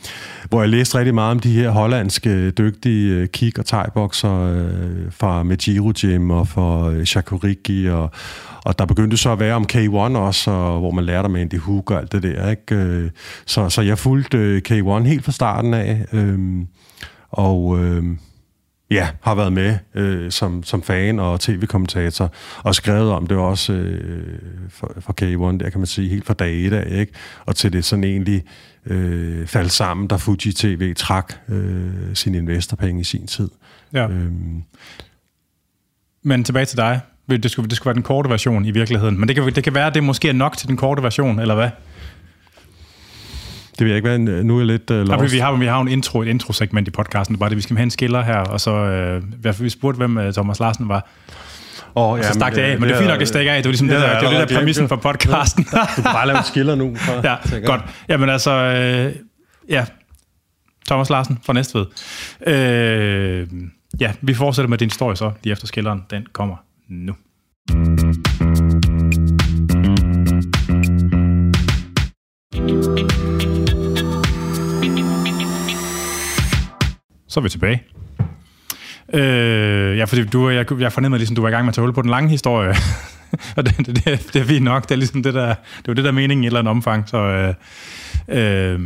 hvor 0.49 0.61
jeg 0.61 0.69
læste 0.69 0.99
rigtig 0.99 1.15
meget 1.15 1.31
om 1.31 1.41
de 1.41 1.53
her 1.53 1.71
hollandske 1.71 2.51
dygtige 2.51 3.15
øh, 3.15 3.29
kick- 3.37 3.59
og 3.59 3.67
thai 3.67 3.87
øh, 3.97 5.13
fra 5.13 5.43
Mejiro 5.43 5.93
Gym 6.01 6.31
og 6.31 6.49
fra 6.49 6.91
øh, 6.91 7.05
Shakuriki. 7.05 7.87
Og, 7.87 8.11
og 8.65 8.79
der 8.79 8.85
begyndte 8.87 9.17
så 9.17 9.33
at 9.33 9.41
være 9.41 9.55
om 9.55 9.67
K1 9.73 9.97
også, 9.97 10.51
og, 10.51 10.81
hvor 10.81 10.91
man 10.91 11.05
lærte 11.05 11.27
om 11.27 11.37
Andy 11.37 11.59
Hook 11.59 11.91
og 11.91 11.99
alt 11.99 12.13
det 12.13 12.23
der. 12.23 12.51
Ikke? 12.51 12.75
Øh, 12.75 13.11
så, 13.47 13.69
så 13.69 13.83
jeg 13.83 13.99
fulgte 13.99 14.63
K1 14.69 15.03
helt 15.03 15.25
fra 15.25 15.33
starten 15.33 15.75
af. 15.75 16.05
Øh, 16.13 16.39
og... 17.31 17.79
Øh, 17.85 18.05
ja, 18.93 19.09
har 19.21 19.35
været 19.35 19.53
med 19.53 19.79
øh, 19.95 20.31
som, 20.31 20.63
som 20.63 20.83
fan 20.83 21.19
og 21.19 21.41
tv-kommentator, 21.41 22.33
og 22.63 22.75
skrevet 22.75 23.11
om 23.13 23.27
det 23.27 23.37
også 23.37 23.73
øh, 23.73 24.39
for, 24.69 24.93
for 25.01 25.15
K1, 25.23 25.59
der 25.59 25.71
kan 25.71 25.81
man 25.81 25.87
sige, 25.87 26.09
helt 26.09 26.27
fra 26.27 26.35
dag 26.35 26.67
et 26.67 26.73
af, 26.73 27.01
ikke? 27.01 27.13
og 27.47 27.57
til 27.57 27.73
det 27.73 27.85
sådan 27.85 28.05
egentlig 28.05 28.43
øh, 28.87 29.47
faldt 29.47 29.73
sammen, 29.73 30.07
da 30.07 30.17
Fuji 30.17 30.53
TV 30.53 30.95
trak 30.95 31.35
øh, 31.49 32.15
sine 32.15 32.39
investorpenge 32.39 33.01
i 33.01 33.05
sin 33.05 33.27
tid. 33.27 33.49
Ja. 33.93 34.09
Øhm. 34.09 34.63
Men 36.23 36.45
tilbage 36.45 36.67
til 36.67 36.77
dig. 36.77 37.01
Det 37.31 37.51
skulle, 37.51 37.69
det 37.69 37.77
skulle 37.77 37.87
være 37.87 37.95
den 37.95 38.03
korte 38.03 38.31
version 38.31 38.65
i 38.65 38.71
virkeligheden. 38.71 39.21
Men 39.21 39.29
det 39.29 39.37
kan, 39.37 39.55
det 39.55 39.65
kan 39.65 39.75
være, 39.75 39.87
at 39.87 39.95
det 39.95 40.05
måske 40.05 40.29
er 40.29 40.33
nok 40.33 40.57
til 40.57 40.69
den 40.69 40.77
korte 40.77 41.03
version, 41.03 41.39
eller 41.39 41.55
hvad? 41.55 41.71
Det 43.79 43.85
vil 43.85 43.89
jeg 43.89 43.97
ikke 43.97 44.09
være. 44.09 44.19
Nu 44.19 44.55
er 44.55 44.61
jeg 44.61 44.67
lidt 44.67 44.91
uh, 44.91 44.97
lost. 44.97 45.11
Ja, 45.11 45.37
vi, 45.37 45.39
har, 45.39 45.53
vi 45.53 45.67
har 45.67 45.81
en 45.81 45.89
intro, 45.89 46.23
et 46.23 46.29
intro-segment 46.29 46.89
i 46.89 46.91
podcasten. 46.91 47.39
Bare 47.39 47.49
det, 47.49 47.57
vi 47.57 47.63
skal 47.63 47.77
have 47.77 47.85
en 47.85 47.91
skiller 47.91 48.23
her, 48.23 48.39
og 48.39 48.61
så 48.61 49.21
uh, 49.45 49.61
vi 49.61 49.69
spurgte, 49.69 49.97
hvem 49.97 50.17
uh, 50.17 50.33
Thomas 50.33 50.61
Larsen 50.61 50.89
var. 50.89 51.09
Oh, 51.95 52.19
ja, 52.19 52.27
så 52.27 52.33
stak 52.33 52.55
det 52.55 52.61
af, 52.61 52.81
men 52.81 52.89
det 52.89 52.95
er 52.95 52.99
fint 52.99 53.11
nok, 53.11 53.21
det 53.21 53.29
stikker 53.29 53.53
af. 53.53 53.63
Det 53.63 53.65
var 53.65 53.71
ligesom 53.71 53.89
det, 53.89 53.97
det, 53.97 54.03
der, 54.03 54.15
det, 54.21 54.25
var 54.25 54.41
det 54.41 54.49
der 54.49 54.59
præmissen 54.59 54.89
for 54.89 54.97
podcasten. 54.97 55.65
du 55.65 56.03
kan 56.03 56.05
bare 56.05 56.27
lave 56.27 56.39
en 56.39 56.45
skiller 56.45 56.75
nu. 56.75 56.97
For, 56.97 57.13
ja, 57.29 57.37
godt. 57.67 57.81
Jamen 58.09 58.29
altså, 58.29 58.51
øh, 58.51 59.15
ja, 59.69 59.85
Thomas 60.87 61.11
Larsen 61.11 61.39
fra 61.47 61.53
Næstved. 61.53 61.87
Øh, 62.47 63.47
ja, 64.01 64.13
vi 64.21 64.35
fortsætter 64.35 64.69
med 64.69 64.79
din 64.79 64.89
historie 64.89 65.17
så, 65.17 65.31
lige 65.43 65.53
efter 65.53 65.67
skilleren. 65.67 66.05
Den 66.11 66.27
kommer 66.33 66.57
nu. 66.89 67.15
Så 77.33 77.41
er 77.41 77.43
vi 77.43 77.49
tilbage. 77.49 77.83
Øh, 79.15 79.99
ja, 79.99 80.05
fordi 80.05 80.25
du, 80.25 80.49
jeg, 80.49 80.73
jeg 80.81 80.93
fornemmede 80.93 81.19
ligesom, 81.19 81.37
du 81.37 81.43
var 81.43 81.49
i 81.49 81.53
gang 81.53 81.65
med 81.65 81.71
at 81.71 81.75
tage 81.75 81.83
hul 81.83 81.93
på 81.93 82.03
den 82.03 82.11
lange 82.11 82.31
historie. 82.31 82.75
og 83.57 83.67
det, 83.67 83.77
det, 83.77 83.87
det, 83.87 84.05
det 84.33 84.37
er 84.37 84.45
fint 84.45 84.65
nok. 84.65 84.83
Det 84.83 84.91
er 84.91 84.97
ligesom 84.97 85.23
det 85.23 85.35
der, 85.35 85.55
det 85.77 85.87
var 85.87 85.95
det 85.95 86.05
der 86.05 86.13
meningen 86.13 86.45
i 86.45 86.47
et 86.47 86.51
eller 86.51 86.59
andet 86.59 86.71
omfang. 86.71 87.09
Så 87.09 87.19
øh, 87.19 87.55
øh, 88.29 88.81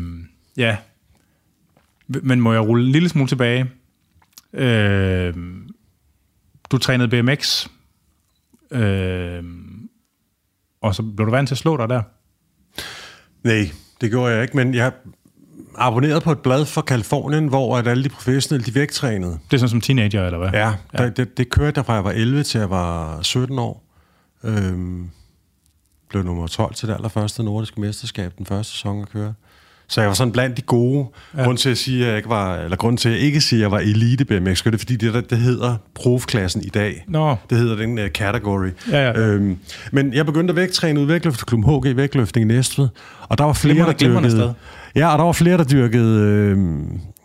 ja. 0.57 0.77
Men 2.09 2.41
må 2.41 2.53
jeg 2.53 2.63
rulle 2.63 2.85
en 2.85 2.93
lille 2.93 3.09
smule 3.09 3.29
tilbage? 3.29 3.71
Øh, 4.53 5.35
du 6.71 6.79
trænede 6.79 7.23
BMX. 7.23 7.69
Øh, 8.71 9.45
og 10.81 10.95
så 10.95 11.03
blev 11.03 11.27
du 11.27 11.31
vant 11.31 11.49
til 11.49 11.55
at 11.55 11.59
slå 11.59 11.77
dig 11.77 11.89
der? 11.89 12.03
Nej, 13.45 13.71
det 14.01 14.11
gjorde 14.11 14.35
jeg 14.35 14.43
ikke, 14.43 14.57
men 14.57 14.75
jeg 14.75 14.93
abonneret 15.79 16.23
på 16.23 16.33
et 16.33 16.39
blad 16.39 16.67
fra 16.67 16.81
Kalifornien, 16.81 17.49
hvor 17.49 17.79
at 17.79 17.89
alle 17.89 18.05
de 18.05 18.09
professionelle, 18.09 18.67
de 18.67 18.75
vægtrænede. 18.75 19.39
Det 19.51 19.57
er 19.57 19.59
sådan 19.59 19.69
som 19.69 19.81
teenager, 19.81 20.27
eller 20.27 20.39
hvad? 20.39 20.49
Ja, 20.53 20.73
ja. 20.99 21.05
Det, 21.05 21.17
det, 21.17 21.39
det 21.39 21.51
kørte 21.51 21.79
jeg 21.79 21.87
fra 21.87 21.95
jeg 21.95 22.05
var 22.05 22.11
11 22.11 22.43
til 22.43 22.59
jeg 22.59 22.71
var 22.71 23.23
17 23.23 23.59
år. 23.59 23.83
Øhm, 24.45 25.11
blev 26.09 26.23
nummer 26.23 26.47
12 26.47 26.75
til 26.75 26.89
det 26.89 26.95
allerførste 26.95 27.43
nordiske 27.43 27.81
mesterskab, 27.81 28.33
den 28.39 28.47
første 28.47 28.73
sæson 28.73 29.03
at 29.03 29.09
køre. 29.09 29.35
Så 29.89 30.01
jeg 30.01 30.09
var 30.09 30.15
sådan 30.15 30.33
blandt 30.33 30.57
de 30.57 30.63
gode. 30.63 31.07
Ja. 31.37 31.45
Grund 31.45 31.59
til 31.59 31.71
at 31.71 31.79
sige, 31.79 32.03
at 32.03 32.09
jeg 32.09 32.17
ikke 32.17 32.29
var, 32.29 32.57
eller 32.57 32.77
grund 32.77 32.99
til 32.99 33.09
at 33.09 33.15
jeg 33.15 33.23
ikke 33.23 33.41
sige, 33.41 33.59
at 33.59 33.63
jeg 33.63 33.71
var 33.71 33.79
elite 33.79 34.25
BMX, 34.25 34.65
det 34.65 34.75
er 34.75 34.79
fordi, 34.79 34.97
det, 34.97 35.31
det 35.31 35.39
hedder 35.39 35.77
profklassen 35.95 36.63
i 36.65 36.69
dag. 36.69 37.05
Nå. 37.09 37.37
Det 37.51 37.59
hedder 37.59 37.77
den 37.77 37.99
uh, 37.99 38.07
category. 38.07 38.69
Ja, 38.91 39.03
ja. 39.03 39.19
Øhm, 39.19 39.59
men 39.93 40.15
jeg 40.15 40.27
begyndte 40.27 40.53
at 40.53 40.57
vægttræne 40.57 41.01
ud 41.01 41.07
Vægtløfteklub 41.07 41.65
HG 41.65 41.97
Vægtløftning 41.97 42.51
i 42.51 42.55
Næstved, 42.55 42.89
og 43.29 43.39
der 43.39 43.45
var 43.45 43.53
flere, 43.53 43.87
der 43.87 43.93
dyrkede... 43.93 44.55
Ja, 44.97 45.13
og 45.13 45.19
der 45.19 45.25
var 45.25 45.33
flere, 45.33 45.59
der 45.59 45.65
dyrkede... 45.65 46.21
Øh, 46.21 46.59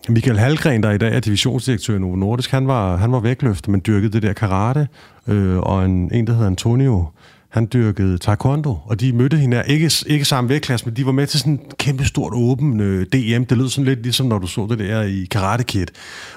Michael 0.10 0.40
Halgren, 0.40 0.84
der 0.84 0.92
i 0.92 0.98
dag 0.98 1.16
er 1.16 1.20
divisionsdirektør 1.20 1.96
i 1.96 2.00
Novo 2.00 2.16
Nordisk, 2.16 2.52
han 2.52 2.68
var, 2.68 2.98
han 2.98 3.12
var 3.12 3.20
vægtløfter, 3.20 3.72
men 3.72 3.82
dyrkede 3.88 4.12
det 4.12 4.22
der 4.22 4.34
karate, 4.34 4.88
øh, 5.28 5.58
og 5.58 5.86
en, 5.86 6.14
en, 6.14 6.28
der 6.28 6.34
hedder 6.34 6.48
Antonio 6.48 7.06
Han 7.50 7.68
dyrkede 7.74 8.18
taekwondo, 8.18 8.78
og 8.86 9.00
de 9.00 9.14
mødte 9.14 9.38
hende 9.38 9.64
ikke, 9.68 9.92
ikke 10.08 10.26
samme 10.26 10.50
vægtklasse, 10.50 10.86
men 10.86 10.96
de 10.96 11.06
var 11.06 11.12
med 11.12 11.28
til 11.28 11.40
sådan 11.40 11.54
en 11.54 11.60
kæmpe 11.80 12.06
stort 12.06 12.34
åben 12.36 12.80
øh, 12.80 13.06
DM. 13.06 13.44
Det 13.44 13.58
lød 13.58 13.70
sådan 13.70 13.86
lidt 13.86 14.04
ligesom, 14.04 14.28
når 14.28 14.40
du 14.40 14.48
så 14.48 14.68
det 14.70 14.80
der 14.80 15.02
i 15.02 15.28
Karate 15.32 15.64
Kid, 15.64 15.88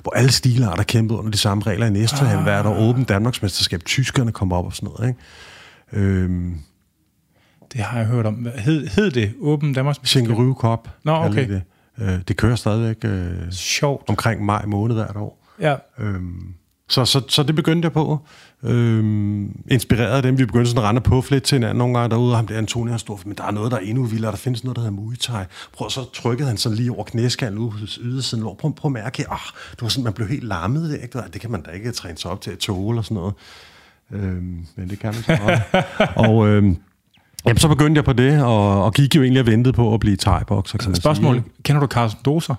hvor 0.02 0.12
alle 0.16 0.32
stilarter 0.32 0.82
kæmpede 0.82 1.18
under 1.18 1.30
de 1.30 1.38
samme 1.38 1.64
regler 1.66 1.86
i 1.86 1.90
næste 1.90 2.24
ah. 2.26 2.42
hvert 2.42 2.66
år. 2.66 2.88
Åben 2.88 3.04
Danmarksmesterskab. 3.04 3.84
Tyskerne 3.84 4.32
kom 4.32 4.52
op 4.52 4.64
og 4.64 4.72
sådan 4.72 4.88
noget, 4.96 5.08
ikke? 5.08 6.06
Øhm, 6.06 6.54
det 7.74 7.82
har 7.82 7.98
jeg 7.98 8.06
hørt 8.06 8.26
om. 8.26 8.48
Hed, 8.54 8.86
hed 8.86 9.10
det 9.10 9.34
Åben 9.40 9.72
Danmarksmesterskab? 9.72 10.26
Shingaroo 10.26 10.54
Cup. 10.54 10.88
Nå, 11.04 11.12
okay. 11.12 11.48
Det. 11.48 11.62
Øh, 11.98 12.18
det 12.28 12.36
kører 12.36 12.56
stadigvæk 12.56 13.04
øh, 13.04 13.52
Sjovt. 13.52 14.08
omkring 14.08 14.44
maj 14.44 14.64
måned 14.66 14.96
hvert 14.96 15.16
år. 15.16 15.44
Ja. 15.60 15.76
Øhm, 15.98 16.54
så, 16.88 17.04
så, 17.04 17.22
så 17.28 17.42
det 17.42 17.54
begyndte 17.54 17.86
jeg 17.86 17.92
på. 17.92 18.18
Øhm, 18.62 19.62
inspireret 19.70 20.16
af 20.16 20.22
dem. 20.22 20.38
Vi 20.38 20.44
begyndte 20.44 20.70
sådan 20.70 20.84
at 20.84 20.88
rende 20.88 21.00
på 21.00 21.24
lidt 21.30 21.44
til 21.44 21.56
hinanden 21.56 21.78
nogle 21.78 21.98
gange 21.98 22.10
derude, 22.10 22.32
og 22.32 22.36
ham 22.36 22.46
der 22.46 22.58
Antonio 22.58 22.90
har 22.90 22.98
stor, 22.98 23.20
men 23.24 23.36
der 23.36 23.44
er 23.44 23.50
noget, 23.50 23.70
der 23.72 23.76
er 23.76 23.82
endnu 23.82 24.04
vildere. 24.04 24.30
Der 24.30 24.36
findes 24.36 24.64
noget, 24.64 24.76
der 24.76 24.82
hedder 24.82 24.96
Muay 24.96 25.16
Thai. 25.16 25.44
Prøv, 25.72 25.90
så 25.90 26.12
trykkede 26.12 26.48
han 26.48 26.56
sådan 26.56 26.78
lige 26.78 26.92
over 26.92 27.04
knæskallen 27.04 27.58
ude 27.58 27.70
hos 27.70 27.98
ydersiden. 28.02 28.44
Prøv, 28.44 28.74
prøv 28.74 28.88
at 28.88 28.92
mærke, 28.92 29.30
ah, 29.30 29.38
det 29.70 29.82
var 29.82 29.88
sådan, 29.88 30.04
man 30.04 30.12
blev 30.12 30.28
helt 30.28 30.44
lammet. 30.44 30.90
Det, 30.90 31.02
ikke? 31.02 31.18
det 31.32 31.40
kan 31.40 31.50
man 31.50 31.62
da 31.62 31.70
ikke 31.70 31.92
træne 31.92 32.18
sig 32.18 32.30
op 32.30 32.40
til 32.40 32.50
at 32.50 32.58
tåle 32.58 33.00
og 33.00 33.04
sådan 33.04 33.14
noget. 33.14 33.34
Øhm, 34.12 34.66
men 34.76 34.90
det 34.90 34.98
kan 34.98 35.14
man 35.14 35.38
så 35.38 35.60
Og 36.28 36.48
øhm, 36.48 36.76
jamen, 37.46 37.58
så 37.58 37.68
begyndte 37.68 37.98
jeg 37.98 38.04
på 38.04 38.12
det, 38.12 38.42
og, 38.42 38.84
og 38.84 38.94
gik 38.94 39.16
jo 39.16 39.22
egentlig 39.22 39.40
og 39.40 39.46
ventede 39.46 39.72
på 39.72 39.94
at 39.94 40.00
blive 40.00 40.16
thai-bokser. 40.16 40.94
Spørgsmål, 40.94 41.34
sige. 41.34 41.44
kender 41.62 41.80
du 41.80 41.86
Carsten 41.86 42.20
Doser? 42.24 42.54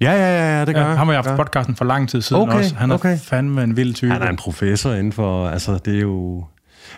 Ja, 0.00 0.12
ja, 0.12 0.18
ja, 0.18 0.58
ja 0.58 0.64
det 0.64 0.74
gør 0.74 0.82
ja, 0.82 0.88
jeg. 0.88 0.98
Ham 0.98 1.06
har 1.06 1.14
jeg 1.14 1.18
haft 1.18 1.30
ja. 1.30 1.36
podcasten 1.36 1.76
for 1.76 1.84
lang 1.84 2.08
tid 2.08 2.22
siden 2.22 2.42
okay, 2.42 2.58
også. 2.58 2.74
Han 2.74 2.90
er 2.90 2.94
okay. 2.94 3.18
fandme 3.18 3.62
en 3.62 3.76
vild 3.76 3.94
type. 3.94 4.12
Han 4.12 4.22
er 4.22 4.28
en 4.28 4.36
professor 4.36 4.92
inden 4.92 5.12
for, 5.12 5.48
altså 5.48 5.78
det 5.84 5.96
er 5.96 6.00
jo... 6.00 6.44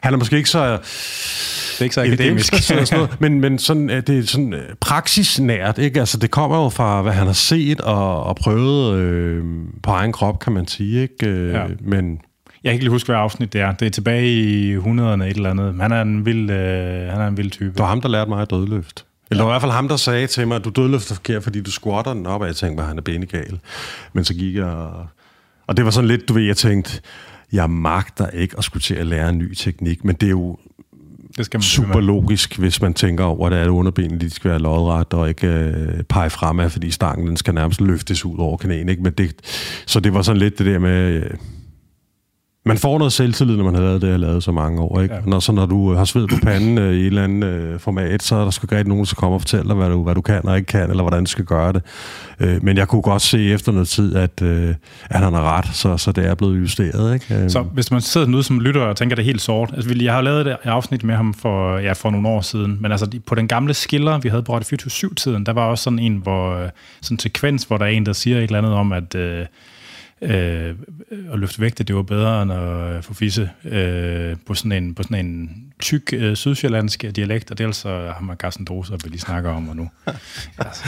Han 0.03 0.15
er 0.15 0.19
måske 0.19 0.37
ikke 0.37 0.51
så... 0.51 0.71
Det 0.71 1.81
er 1.81 1.83
ikke 1.83 1.95
så 1.95 2.03
akademisk. 2.03 2.55
sådan 2.55 2.87
noget, 2.93 3.17
men, 3.21 3.41
men 3.41 3.59
sådan, 3.59 3.89
det 3.89 4.09
er 4.09 4.23
sådan 4.27 4.55
øh, 4.55 4.75
praksisnært, 4.81 5.79
ikke? 5.79 6.01
Altså, 6.01 6.19
det 6.19 6.31
kommer 6.31 6.63
jo 6.63 6.69
fra, 6.69 7.03
hvad 7.03 7.13
han 7.13 7.27
har 7.27 7.33
set 7.33 7.81
og, 7.81 8.25
og 8.25 8.37
prøvet 8.37 8.99
øh, 8.99 9.45
på 9.83 9.91
egen 9.91 10.13
krop, 10.13 10.39
kan 10.39 10.53
man 10.53 10.67
sige, 10.67 11.03
ikke? 11.03 11.27
Øh, 11.27 11.53
ja. 11.55 11.65
Men, 11.81 12.21
jeg 12.65 12.71
kan 12.71 12.73
ikke 12.73 12.85
lige 12.85 12.91
huske, 12.91 13.07
hvad 13.07 13.17
afsnit 13.17 13.53
det 13.53 13.61
er. 13.61 13.73
Det 13.73 13.87
er 13.87 13.91
tilbage 13.91 14.29
i 14.29 14.77
100'erne 14.77 15.23
et 15.23 15.37
eller 15.37 15.51
andet. 15.51 15.75
Han 15.81 15.93
er 15.93 16.03
en 16.03 16.27
vild, 16.27 16.51
øh, 16.51 17.13
han 17.13 17.21
er 17.21 17.27
en 17.27 17.37
vild 17.37 17.51
type. 17.51 17.71
Det 17.71 17.79
var 17.79 17.87
ham, 17.87 18.01
der 18.01 18.09
lærte 18.09 18.31
mig 18.31 18.43
at 18.43 18.51
dødløft. 18.51 19.05
Eller 19.31 19.45
ja. 19.45 19.51
i 19.51 19.53
hvert 19.53 19.61
fald 19.61 19.73
ham, 19.73 19.89
der 19.89 19.97
sagde 19.97 20.27
til 20.27 20.49
mig, 20.49 20.57
at 20.57 20.65
du 20.65 20.71
dødløfter 20.71 21.15
forkert, 21.15 21.43
fordi 21.43 21.61
du 21.61 21.71
squatter 21.71 22.15
den 22.15 22.27
op, 22.27 22.41
og 22.41 22.47
jeg 22.47 22.57
tænkte, 22.57 22.83
at 22.83 22.89
han 22.89 22.99
er 22.99 23.03
benegal. 23.03 23.59
Men 24.13 24.25
så 24.25 24.35
gik 24.35 24.55
jeg, 24.55 24.91
og, 25.67 25.77
det 25.77 25.85
var 25.85 25.91
sådan 25.91 26.09
lidt, 26.09 26.29
du 26.29 26.35
ved, 26.35 26.43
jeg 26.43 26.57
tænkte, 26.57 27.01
jeg 27.53 27.71
magter 27.71 28.31
ikke 28.31 28.55
at 28.59 28.65
skulle 28.65 28.83
til 28.83 28.95
at 28.95 29.07
lære 29.07 29.29
en 29.29 29.39
ny 29.39 29.55
teknik, 29.55 30.05
men 30.05 30.17
det 30.17 30.27
er 30.27 30.31
jo 30.31 30.59
det 31.37 31.47
skal 31.47 31.59
man 31.59 31.63
super 31.63 32.01
logisk, 32.01 32.59
hvis 32.59 32.83
man 32.83 32.95
tænker 32.95 33.25
over, 33.25 33.51
at 33.51 33.69
underbenene 33.69 34.21
de 34.21 34.31
skal 34.31 34.51
være 34.51 34.59
lodret 34.59 35.15
og 35.15 35.29
ikke 35.29 35.47
øh, 35.47 36.03
pege 36.03 36.31
fremad, 36.31 36.71
fordi 36.71 36.91
stangen 36.91 37.27
den 37.27 37.37
skal 37.37 37.55
nærmest 37.55 37.81
løftes 37.81 38.25
ud 38.25 38.39
over 38.39 38.57
knæen. 38.57 38.89
Ikke? 38.89 39.03
Men 39.03 39.13
det, 39.13 39.33
så 39.87 40.01
det 40.01 40.15
var 40.15 40.23
sådan 40.23 40.39
lidt 40.39 40.59
det 40.59 40.67
der 40.67 40.79
med... 40.79 41.13
Øh, 41.13 41.31
man 42.69 42.79
får 42.79 42.99
noget 42.99 43.13
selvtillid, 43.13 43.57
når 43.57 43.65
man 43.65 43.75
har 43.75 43.83
lavet 43.83 44.03
det, 44.03 44.07
jeg 44.07 44.15
har 44.15 44.19
lavet 44.19 44.43
så 44.43 44.53
mange 44.53 44.81
år. 44.81 45.01
Ikke? 45.01 45.15
Ja. 45.15 45.21
Når, 45.27 45.41
så 45.41 45.53
når 45.53 45.67
du 45.67 45.95
har 45.95 46.05
sved 46.05 46.29
på 46.29 46.37
panden 46.43 46.79
øh, 46.79 46.95
i 46.95 47.01
et 47.01 47.07
eller 47.07 47.25
andet 47.25 47.49
øh, 47.49 47.81
format, 47.81 48.23
så 48.23 48.37
er 48.37 48.45
der 48.45 48.51
sgu 48.51 48.77
ikke 48.77 48.89
nogen, 48.89 49.05
der 49.05 49.15
komme 49.17 49.37
og 49.37 49.41
fortælle 49.41 49.69
dig, 49.69 49.77
hvad 49.77 49.91
du, 49.91 50.03
hvad 50.03 50.15
du 50.15 50.21
kan 50.21 50.49
og 50.49 50.57
ikke 50.57 50.67
kan, 50.67 50.91
eller 50.91 51.03
hvordan 51.03 51.25
du 51.25 51.31
skal 51.31 51.45
gøre 51.45 51.73
det. 51.73 51.83
Øh, 52.41 52.65
men 52.65 52.77
jeg 52.77 52.89
kunne 52.89 53.03
godt 53.03 53.23
se 53.23 53.53
efter 53.53 53.73
noget 53.73 53.89
tid, 53.89 54.17
at, 54.17 54.43
øh, 54.43 54.75
at 55.11 55.21
han 55.21 55.33
har 55.33 55.57
ret, 55.57 55.67
så, 55.73 55.97
så 55.97 56.13
det 56.13 56.27
er 56.27 56.35
blevet 56.35 56.61
justeret. 56.61 57.15
Ikke? 57.15 57.35
Øh. 57.35 57.51
Så 57.51 57.63
hvis 57.63 57.91
man 57.91 58.01
sidder 58.01 58.27
nu 58.27 58.43
som 58.43 58.61
lytter 58.61 58.81
og 58.81 58.97
tænker, 58.97 59.17
det 59.17 59.23
er 59.23 59.27
helt 59.27 59.41
sort. 59.41 59.71
Altså, 59.77 59.95
jeg 60.01 60.15
har 60.15 60.21
lavet 60.21 60.47
et 60.47 60.57
afsnit 60.65 61.05
med 61.05 61.15
ham 61.15 61.35
for, 61.35 61.79
ja, 61.79 61.93
for 61.93 62.11
nogle 62.11 62.29
år 62.29 62.41
siden, 62.41 62.79
men 62.81 62.93
altså 62.93 63.11
på 63.27 63.35
den 63.35 63.49
gamle 63.49 63.75
skiller, 63.75 64.19
vi 64.19 64.29
havde 64.29 64.43
på 64.43 64.55
Radio 64.55 64.77
24-7-tiden, 64.83 65.47
der 65.47 65.53
var 65.53 65.65
også 65.65 65.85
sådan 65.85 65.99
en, 65.99 66.17
hvor, 66.17 66.55
øh, 66.55 66.69
sådan 67.01 67.15
en 67.15 67.19
sekvens, 67.19 67.65
hvor 67.65 67.79
der 67.79 67.85
er 67.85 67.91
en, 67.91 68.07
der 68.07 68.13
siger 68.13 68.37
et 68.37 68.43
eller 68.43 68.59
andet 68.59 68.73
om, 68.73 68.93
at... 68.93 69.15
Øh, 69.15 69.47
øh, 70.23 70.75
at 71.33 71.39
løfte 71.39 71.61
vægte, 71.61 71.85
det 71.85 71.97
var 71.97 72.03
bedre 72.03 72.43
end 72.43 72.53
at 72.53 73.05
få 73.05 73.15
fisse 73.15 73.51
øh, 73.65 74.37
på, 74.47 74.55
sådan 74.55 74.73
en, 74.73 74.95
på 74.95 75.03
sådan 75.03 75.27
en 75.27 75.51
tyk 75.81 76.13
øh, 76.13 76.37
sydsjællandsk 76.37 77.05
dialekt, 77.17 77.51
og 77.51 77.59
det 77.59 77.65
er 77.65 77.69
altså 77.69 78.13
ham 78.17 78.29
og 78.29 78.37
Carsten 78.37 78.65
Droser, 78.65 78.97
vi 79.05 79.09
lige 79.09 79.21
snakker 79.21 79.51
om 79.51 79.69
og 79.69 79.77
nu. 79.77 79.91
altså. 80.59 80.85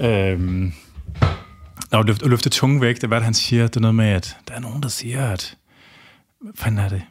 øhm, 0.00 0.72
du 1.92 2.02
løfter, 2.02 2.28
løfte 2.28 2.50
tunge 2.50 2.80
vægte, 2.80 3.06
hvad 3.06 3.18
det, 3.18 3.24
han 3.24 3.34
siger, 3.34 3.66
det 3.66 3.76
er 3.76 3.80
noget 3.80 3.94
med, 3.94 4.08
at 4.08 4.36
der 4.48 4.54
er 4.54 4.60
nogen, 4.60 4.82
der 4.82 4.88
siger, 4.88 5.26
at 5.26 5.56
hvad 6.40 6.52
fanden 6.56 6.80
er 6.80 6.88
det? 6.88 7.02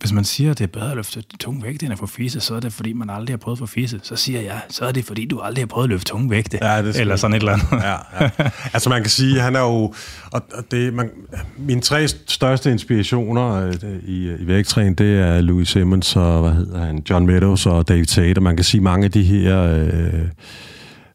Hvis 0.00 0.12
man 0.12 0.24
siger, 0.24 0.50
at 0.50 0.58
det 0.58 0.64
er 0.64 0.68
bedre 0.68 0.90
at 0.90 0.96
løfte 0.96 1.22
tunge 1.40 1.62
vægte 1.62 1.86
end 1.86 1.92
at 1.92 1.98
få 1.98 2.06
fisse, 2.06 2.40
så 2.40 2.54
er 2.54 2.60
det, 2.60 2.72
fordi 2.72 2.92
man 2.92 3.10
aldrig 3.10 3.32
har 3.32 3.38
prøvet 3.38 3.56
at 3.56 3.58
få 3.58 3.66
fisse. 3.66 4.00
Så 4.02 4.16
siger 4.16 4.40
jeg, 4.40 4.60
så 4.68 4.84
er 4.84 4.92
det, 4.92 5.04
fordi 5.04 5.26
du 5.26 5.40
aldrig 5.40 5.62
har 5.62 5.66
prøvet 5.66 5.84
at 5.84 5.90
løfte 5.90 6.10
tunge 6.10 6.30
vægte. 6.30 6.58
Ja, 6.62 6.82
det 6.82 7.00
eller 7.00 7.16
sådan 7.16 7.34
et 7.34 7.40
eller 7.40 7.52
andet. 7.52 7.66
Ja, 7.72 7.96
ja. 8.20 8.30
Altså 8.72 8.88
man 8.88 9.02
kan 9.02 9.10
sige, 9.10 9.40
han 9.40 9.56
er 9.56 9.60
jo... 9.60 9.94
Og 10.32 10.42
det, 10.70 10.94
man, 10.94 11.10
mine 11.58 11.80
tre 11.80 12.08
største 12.08 12.72
inspirationer 12.72 13.66
øh, 13.66 13.74
i, 14.06 14.30
i 14.40 14.46
vægttræning, 14.46 14.98
det 14.98 15.20
er 15.20 15.40
Louis 15.40 15.68
Simmons 15.68 16.16
og, 16.16 16.42
hvad 16.42 16.52
hedder 16.52 16.84
han, 16.84 17.02
John 17.10 17.26
Meadows 17.26 17.66
og 17.66 17.88
David 17.88 18.06
Tate. 18.06 18.38
Og 18.38 18.42
man 18.42 18.56
kan 18.56 18.64
sige, 18.64 18.80
mange 18.80 19.04
af 19.04 19.10
de 19.10 19.22
her... 19.22 19.62
Øh, 19.62 20.12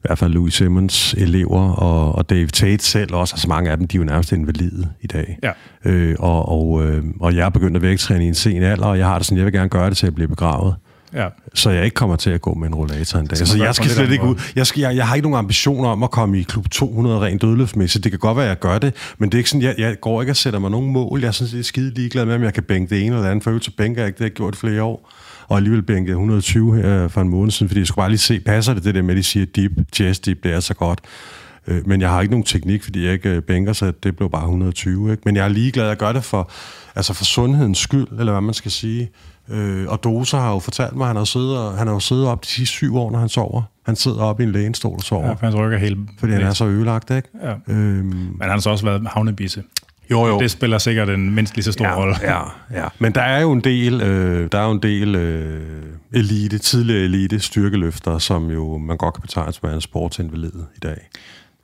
i 0.03 0.07
hvert 0.07 0.17
fald 0.17 0.33
Louis 0.33 0.53
Simmons 0.53 1.13
elever, 1.13 1.71
og, 1.71 2.15
og 2.15 2.29
Dave 2.29 2.47
Tate 2.47 2.83
selv 2.83 3.13
også, 3.13 3.33
altså 3.33 3.47
mange 3.47 3.71
af 3.71 3.77
dem, 3.77 3.87
de 3.87 3.97
er 3.97 3.99
jo 3.99 4.05
nærmest 4.05 4.31
invalide 4.31 4.89
i 5.01 5.07
dag. 5.07 5.37
Ja. 5.43 5.51
Øh, 5.85 6.15
og, 6.19 6.49
og, 6.49 6.85
øh, 6.85 7.03
og 7.19 7.35
jeg 7.35 7.45
er 7.45 7.49
begyndt 7.49 7.75
at 7.75 7.81
vægttræne 7.81 8.25
i 8.25 8.27
en 8.27 8.35
sen 8.35 8.63
alder, 8.63 8.85
og 8.85 8.97
jeg 8.97 9.07
har 9.07 9.17
det 9.17 9.25
sådan, 9.25 9.37
jeg 9.37 9.45
vil 9.45 9.53
gerne 9.53 9.69
gøre 9.69 9.89
det 9.89 9.97
til 9.97 10.07
at 10.07 10.15
blive 10.15 10.27
begravet. 10.27 10.75
Ja. 11.13 11.27
Så 11.53 11.69
jeg 11.69 11.85
ikke 11.85 11.95
kommer 11.95 12.15
til 12.15 12.29
at 12.29 12.41
gå 12.41 12.53
med 12.53 12.67
en 12.67 12.75
rollator 12.75 13.19
en 13.19 13.27
dag. 13.27 13.37
Så, 13.37 13.45
så 13.45 13.63
jeg 13.63 13.75
skal 13.75 13.89
slet 13.89 14.11
ikke 14.11 14.23
ud. 14.23 14.35
Jeg, 14.55 14.67
skal, 14.67 14.81
jeg, 14.81 14.95
jeg 14.95 15.07
har 15.07 15.15
ikke 15.15 15.29
nogen 15.29 15.39
ambitioner 15.39 15.89
om 15.89 16.03
at 16.03 16.11
komme 16.11 16.39
i 16.39 16.43
klub 16.43 16.69
200 16.69 17.21
rent 17.21 17.41
dødløftmæssigt. 17.41 18.03
Det 18.03 18.11
kan 18.11 18.19
godt 18.19 18.37
være, 18.37 18.45
at 18.45 18.49
jeg 18.49 18.59
gør 18.59 18.77
det, 18.77 18.93
men 19.17 19.29
det 19.29 19.35
er 19.35 19.37
ikke 19.37 19.49
sådan, 19.49 19.61
jeg, 19.61 19.75
jeg 19.77 19.99
går 19.99 20.21
ikke 20.21 20.31
og 20.31 20.35
sætter 20.35 20.59
mig 20.59 20.71
nogen 20.71 20.91
mål. 20.91 21.19
Jeg 21.19 21.27
er 21.27 21.31
sådan 21.31 21.51
set 21.51 21.65
skide 21.65 21.93
ligeglad 21.93 22.25
med, 22.25 22.35
om 22.35 22.43
jeg 22.43 22.53
kan 22.53 22.63
bænke 22.63 22.95
det 22.95 23.05
ene 23.05 23.07
eller 23.07 23.21
det 23.21 23.29
andet, 23.29 23.43
for 23.43 23.49
øvrigt 23.49 23.65
så 23.65 23.71
bænker 23.77 24.01
jeg 24.01 24.07
ikke. 24.07 24.17
Det 24.17 24.23
har 24.23 24.29
jeg 24.29 24.33
gjort 24.33 24.55
flere 24.55 24.83
år 24.83 25.11
og 25.51 25.57
alligevel 25.57 25.81
bænkede 25.81 26.11
120 26.11 26.75
her 26.75 27.07
for 27.07 27.21
en 27.21 27.29
måned 27.29 27.51
siden, 27.51 27.69
fordi 27.69 27.79
jeg 27.79 27.87
skulle 27.87 28.01
bare 28.01 28.09
lige 28.09 28.19
se, 28.19 28.39
passer 28.39 28.73
det 28.73 28.83
det 28.83 28.95
der 28.95 29.01
med, 29.01 29.09
at 29.09 29.17
de 29.17 29.23
siger 29.23 29.45
deep, 29.45 29.71
chest 29.93 30.25
deep, 30.25 30.43
det 30.43 30.53
er 30.53 30.59
så 30.59 30.73
godt. 30.73 30.99
Øh, 31.67 31.87
men 31.87 32.01
jeg 32.01 32.09
har 32.09 32.21
ikke 32.21 32.31
nogen 32.31 32.43
teknik, 32.43 32.83
fordi 32.83 33.05
jeg 33.05 33.13
ikke 33.13 33.29
øh, 33.29 33.41
bænker, 33.41 33.73
så 33.73 33.93
det 34.03 34.15
blev 34.15 34.29
bare 34.29 34.43
120. 34.43 35.11
Ikke? 35.11 35.23
Men 35.25 35.35
jeg 35.35 35.45
er 35.45 35.49
ligeglad, 35.49 35.89
at 35.89 35.97
gøre 35.97 36.13
det 36.13 36.23
for, 36.23 36.51
altså 36.95 37.13
for 37.13 37.25
sundhedens 37.25 37.77
skyld, 37.77 38.07
eller 38.19 38.31
hvad 38.31 38.41
man 38.41 38.53
skal 38.53 38.71
sige. 38.71 39.09
Øh, 39.49 39.87
og 39.87 40.03
Dosa 40.03 40.37
har 40.37 40.53
jo 40.53 40.59
fortalt 40.59 40.95
mig, 40.95 41.03
at 41.03 41.07
han 41.07 41.15
har, 41.15 41.23
siddet, 41.23 41.57
og, 41.57 41.77
han 41.77 41.87
har 41.87 41.93
jo 41.93 41.99
siddet 41.99 42.27
op 42.27 42.43
de 42.43 42.47
sidste 42.47 42.73
syv 42.73 42.97
år, 42.97 43.11
når 43.11 43.19
han 43.19 43.29
sover. 43.29 43.61
Han 43.85 43.95
sidder 43.95 44.21
op 44.21 44.39
i 44.39 44.43
en 44.43 44.51
lænestol 44.51 44.95
og 44.95 45.03
sover. 45.03 45.27
Ja, 45.27 45.33
for 45.33 45.45
hans 45.45 45.55
ryg 45.55 45.73
er 45.73 45.77
helt... 45.77 45.97
Fordi 46.19 46.33
han 46.33 46.41
er 46.41 46.53
så 46.53 46.65
ødelagt, 46.65 47.11
ikke? 47.11 47.29
Ja. 47.43 47.53
Øhm, 47.67 48.05
Men 48.05 48.37
han 48.41 48.49
har 48.49 48.59
så 48.59 48.69
også 48.69 48.85
været 48.85 49.07
havnebisse. 49.07 49.63
Jo, 50.11 50.27
jo. 50.27 50.39
Det 50.39 50.51
spiller 50.51 50.77
sikkert 50.77 51.09
en 51.09 51.35
mindst 51.35 51.55
lige 51.55 51.63
så 51.63 51.71
stor 51.71 51.85
ja, 51.85 51.95
rolle. 51.95 52.15
Ja, 52.21 52.41
ja. 52.71 52.87
Men 52.99 53.15
der 53.15 53.21
er 53.21 53.41
jo 53.41 53.51
en 53.51 53.61
del, 53.61 54.01
øh, 54.01 54.49
der 54.51 54.59
er 54.59 54.65
jo 54.65 54.71
en 54.71 54.83
del 54.83 55.15
øh, 55.15 55.83
elite, 56.13 56.57
tidligere 56.57 57.03
elite 57.03 57.39
styrkeløfter, 57.39 58.17
som 58.17 58.51
jo 58.51 58.77
man 58.77 58.97
godt 58.97 59.13
kan 59.13 59.21
betegne 59.21 59.53
som 59.53 59.69
en 59.69 59.81
sportsinvalid 59.81 60.51
i 60.75 60.79
dag. 60.83 60.97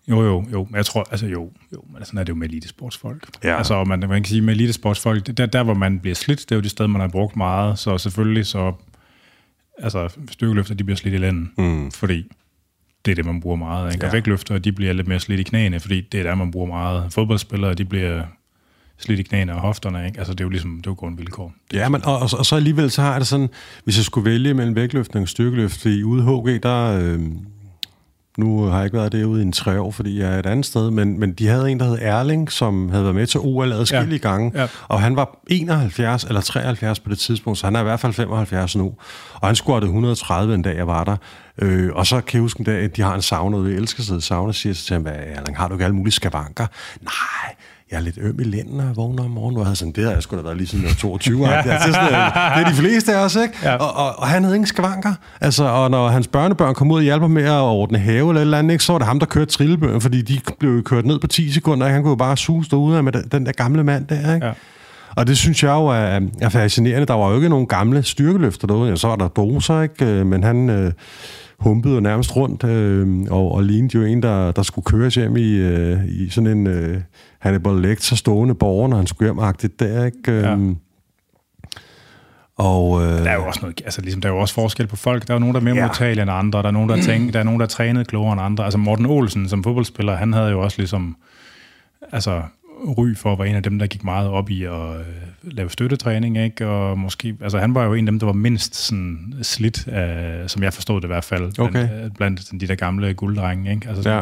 Jo, 0.07 0.23
jo, 0.23 0.45
jo. 0.51 0.67
Jeg 0.73 0.85
tror, 0.85 1.07
altså 1.11 1.25
jo, 1.25 1.51
jo 1.73 1.83
men 1.93 2.05
sådan 2.05 2.19
er 2.19 2.23
det 2.23 2.29
jo 2.29 2.35
med 2.35 2.47
elitesportsfolk. 2.47 3.27
Ja. 3.43 3.57
Altså, 3.57 3.83
man, 3.83 3.99
man 3.99 4.09
kan 4.09 4.25
sige, 4.25 4.41
med 4.41 4.53
elitesportsfolk, 4.53 5.37
der, 5.37 5.45
der 5.45 5.63
hvor 5.63 5.73
man 5.73 5.99
bliver 5.99 6.15
slidt, 6.15 6.39
det 6.39 6.51
er 6.51 6.55
jo 6.55 6.61
de 6.61 6.69
steder, 6.69 6.87
man 6.87 7.01
har 7.01 7.07
brugt 7.07 7.35
meget, 7.35 7.79
så 7.79 7.97
selvfølgelig 7.97 8.45
så, 8.45 8.73
altså 9.77 10.17
styrkeløfter, 10.31 10.75
de 10.75 10.83
bliver 10.83 10.97
slidt 10.97 11.15
i 11.15 11.17
landet, 11.17 11.47
mm. 11.57 11.91
fordi 11.91 12.31
det 13.05 13.11
er 13.11 13.15
det, 13.15 13.25
man 13.25 13.41
bruger 13.41 13.55
meget. 13.55 13.93
Ikke? 13.93 14.05
Ja. 14.05 14.09
Og 14.09 14.13
vægtløfter, 14.13 14.57
de 14.57 14.71
bliver 14.71 14.93
lidt 14.93 15.07
mere 15.07 15.19
slidt 15.19 15.39
i 15.39 15.43
knæene, 15.43 15.79
fordi 15.79 16.01
det 16.01 16.19
er 16.19 16.23
der, 16.23 16.35
man 16.35 16.51
bruger 16.51 16.67
meget. 16.67 17.13
Fodboldspillere, 17.13 17.73
de 17.73 17.85
bliver 17.85 18.23
slidt 18.99 19.19
i 19.19 19.23
knæene 19.23 19.53
og 19.53 19.59
hofterne. 19.59 20.05
Ikke? 20.05 20.17
Altså, 20.17 20.33
det 20.33 20.39
er 20.39 20.45
jo 20.45 20.49
ligesom, 20.49 20.75
det 20.77 20.87
er 20.87 20.91
jo 20.91 20.95
grundvilkår. 20.95 21.53
Ja, 21.73 21.89
men, 21.89 22.05
og, 22.05 22.19
og, 22.19 22.29
og, 22.37 22.45
så 22.45 22.55
alligevel 22.55 22.91
så 22.91 23.01
har 23.01 23.11
jeg 23.11 23.19
det 23.19 23.27
sådan, 23.27 23.49
hvis 23.83 23.97
jeg 23.97 24.05
skulle 24.05 24.29
vælge 24.29 24.53
mellem 24.53 24.75
vægtløftning 24.75 25.23
og 25.23 25.29
styrkeløft, 25.29 25.85
i 25.85 26.03
ude 26.03 26.23
HG, 26.23 26.63
der, 26.63 26.99
øh, 27.01 27.19
nu 28.37 28.61
har 28.61 28.77
jeg 28.77 28.85
ikke 28.85 28.97
været 28.97 29.11
derude 29.11 29.41
i 29.41 29.45
en 29.45 29.51
tre 29.51 29.81
år, 29.81 29.91
fordi 29.91 30.19
jeg 30.19 30.35
er 30.35 30.39
et 30.39 30.45
andet 30.45 30.65
sted, 30.65 30.91
men, 30.91 31.19
men 31.19 31.33
de 31.33 31.47
havde 31.47 31.71
en, 31.71 31.79
der 31.79 31.85
hed 31.85 31.97
Erling, 32.01 32.51
som 32.51 32.89
havde 32.89 33.03
været 33.03 33.15
med 33.15 33.27
til 33.27 33.39
OL 33.39 33.73
adskillige 33.73 34.19
ja. 34.23 34.29
gange, 34.29 34.51
ja. 34.55 34.67
og 34.87 35.01
han 35.01 35.15
var 35.15 35.39
71 35.47 36.23
eller 36.23 36.41
73 36.41 36.99
på 36.99 37.09
det 37.09 37.19
tidspunkt, 37.19 37.59
så 37.59 37.67
han 37.67 37.75
er 37.75 37.79
i 37.79 37.83
hvert 37.83 37.99
fald 37.99 38.13
75 38.13 38.75
nu. 38.75 38.93
Og 39.33 39.47
han 39.47 39.55
scorede 39.55 39.85
130 39.85 40.55
en 40.55 40.61
dag, 40.61 40.75
jeg 40.77 40.87
var 40.87 41.03
der. 41.03 41.17
Øh, 41.61 41.89
og 41.93 42.07
så 42.07 42.21
kan 42.21 42.37
jeg 42.37 42.41
huske 42.41 42.59
en 42.59 42.65
dag, 42.65 42.83
at 42.83 42.95
de 42.95 43.01
har 43.01 43.15
en 43.15 43.21
sauna, 43.21 43.85
sidde 43.85 44.17
i 44.17 44.21
sauna, 44.21 44.47
og 44.47 44.55
siger 44.55 44.73
til 44.73 44.93
ham, 44.93 45.07
Erling, 45.07 45.57
har 45.57 45.67
du 45.67 45.73
ikke 45.73 45.85
alle 45.85 45.95
mulige 45.95 46.13
skavanker? 46.13 46.67
Nej, 47.01 47.55
jeg 47.91 47.97
er 47.97 48.01
lidt 48.01 48.17
øm 48.21 48.39
i 48.39 48.43
lænden, 48.43 48.79
og 48.79 48.85
jeg 48.85 48.95
vågner 48.95 49.23
om 49.23 49.31
morgenen, 49.31 49.57
og 49.57 49.61
jeg 49.61 49.65
havde 49.65 49.75
sådan, 49.75 49.91
det 49.91 50.03
har 50.03 50.11
jeg 50.11 50.23
sgu 50.23 50.37
da 50.37 50.41
været 50.41 50.57
lige 50.57 50.67
siden 50.67 50.83
jeg 50.83 50.89
var 50.89 50.95
22. 50.95 51.47
ja. 51.47 51.61
det, 51.61 51.71
er 51.71 51.79
sådan, 51.79 52.13
det 52.57 52.65
er 52.65 52.69
de 52.69 52.75
fleste 52.75 53.15
af 53.15 53.25
os, 53.25 53.35
ikke? 53.35 53.53
Ja. 53.63 53.75
Og, 53.75 54.05
og, 54.05 54.19
og, 54.19 54.27
han 54.27 54.43
havde 54.43 54.55
ingen 54.55 54.67
skavanker. 54.67 55.13
Altså, 55.41 55.63
og 55.63 55.91
når 55.91 56.07
hans 56.07 56.27
børnebørn 56.27 56.73
kom 56.73 56.91
ud 56.91 56.97
og 56.97 57.03
hjalp 57.03 57.23
med 57.23 57.43
at 57.43 57.51
ordne 57.51 57.97
have 57.97 58.29
eller 58.29 58.41
et 58.41 58.41
eller 58.41 58.57
andet, 58.57 58.71
ikke, 58.71 58.83
så 58.83 58.93
var 58.93 58.99
det 58.99 59.07
ham, 59.07 59.19
der 59.19 59.25
kørte 59.25 59.51
trillebøger, 59.51 59.99
fordi 59.99 60.21
de 60.21 60.39
blev 60.59 60.83
kørt 60.83 61.05
ned 61.05 61.19
på 61.19 61.27
10 61.27 61.51
sekunder, 61.51 61.87
og 61.87 61.93
han 61.93 62.01
kunne 62.01 62.09
jo 62.09 62.15
bare 62.15 62.37
suge 62.37 62.65
derude 62.71 63.03
med 63.03 63.11
den, 63.11 63.23
den 63.31 63.45
der 63.45 63.51
gamle 63.51 63.83
mand 63.83 64.07
der, 64.07 64.33
ikke? 64.33 64.45
Ja. 64.45 64.53
Og 65.15 65.27
det 65.27 65.37
synes 65.37 65.63
jeg 65.63 65.69
jo 65.69 65.85
er, 65.85 66.19
er 66.41 66.49
fascinerende. 66.49 67.05
Der 67.05 67.13
var 67.13 67.29
jo 67.29 67.35
ikke 67.35 67.49
nogen 67.49 67.67
gamle 67.67 68.03
styrkeløfter 68.03 68.67
derude. 68.67 68.89
Ja, 68.89 68.95
så 68.95 69.07
var 69.07 69.15
der 69.15 69.27
doser, 69.27 69.81
ikke? 69.81 70.05
Øh, 70.05 70.25
men 70.25 70.43
han 70.43 70.69
øh, 70.69 70.91
humpede 71.59 72.01
nærmest 72.01 72.35
rundt, 72.35 72.63
øh, 72.63 73.25
og, 73.29 73.51
og 73.51 73.63
lignede 73.63 73.97
jo 73.97 74.03
en, 74.03 74.23
der, 74.23 74.51
der 74.51 74.63
skulle 74.63 74.85
køres 74.85 75.15
hjem 75.15 75.37
i, 75.37 75.51
øh, 75.51 76.05
i 76.07 76.29
sådan 76.29 76.57
en 76.57 76.67
øh, 76.67 77.01
Hannibal 77.39 77.81
Lecter 77.81 78.15
stående 78.15 78.55
borger, 78.55 78.87
når 78.87 78.97
han 78.97 79.07
skulle 79.07 79.27
hjem 79.27 79.69
der, 79.79 80.05
ikke? 80.05 80.31
Ja. 80.31 80.51
Øhm, 80.51 80.77
og, 82.57 83.01
øh, 83.01 83.07
der 83.07 83.29
er 83.29 83.35
jo 83.35 83.45
også 83.45 83.59
noget, 83.61 83.81
altså 83.85 84.01
ligesom, 84.01 84.21
der 84.21 84.29
er 84.29 84.33
jo 84.33 84.39
også 84.39 84.53
forskel 84.53 84.87
på 84.87 84.95
folk. 84.95 85.27
Der 85.27 85.33
er 85.33 85.35
jo 85.35 85.39
nogen, 85.39 85.55
der 85.55 85.61
er 85.61 85.63
mere 85.63 85.75
ja. 85.75 85.85
modtagelige 85.85 86.21
end 86.21 86.31
andre. 86.31 86.61
Der 86.61 86.67
er 86.67 86.71
nogen, 86.71 86.89
der, 86.89 87.01
tænker, 87.01 87.31
der 87.31 87.39
er 87.39 87.43
nogen, 87.43 87.59
der 87.59 87.65
er 87.65 87.69
trænet 87.69 88.07
klogere 88.07 88.33
end 88.33 88.41
andre. 88.41 88.63
Altså 88.63 88.77
Morten 88.77 89.05
Olsen 89.05 89.49
som 89.49 89.63
fodboldspiller, 89.63 90.15
han 90.15 90.33
havde 90.33 90.49
jo 90.49 90.61
også 90.61 90.77
ligesom, 90.77 91.17
altså 92.11 92.41
ry 92.97 93.15
for 93.15 93.33
at 93.33 93.39
være 93.39 93.47
en 93.47 93.55
af 93.55 93.63
dem, 93.63 93.79
der 93.79 93.87
gik 93.87 94.03
meget 94.03 94.29
op 94.29 94.49
i 94.49 94.63
at 94.63 94.71
øh, 94.71 95.05
lave 95.51 95.69
støttetræning, 95.69 96.37
ikke? 96.37 96.67
Og 96.67 96.97
måske, 96.97 97.35
altså 97.41 97.57
han 97.57 97.75
var 97.75 97.85
jo 97.85 97.93
en 97.93 98.07
af 98.07 98.11
dem, 98.11 98.19
der 98.19 98.25
var 98.25 98.33
mindst 98.33 98.75
sådan 98.75 99.33
slidt, 99.41 99.87
af, 99.87 100.49
som 100.49 100.63
jeg 100.63 100.73
forstod 100.73 101.01
det 101.01 101.07
i 101.07 101.07
hvert 101.07 101.23
fald, 101.23 101.59
okay. 101.59 101.89
blandt, 101.89 102.17
blandt 102.17 102.61
de 102.61 102.67
der 102.67 102.75
gamle 102.75 103.13
gulddrenge, 103.13 103.71
ikke? 103.71 103.89
Altså, 103.89 104.09
ja. 104.09 104.21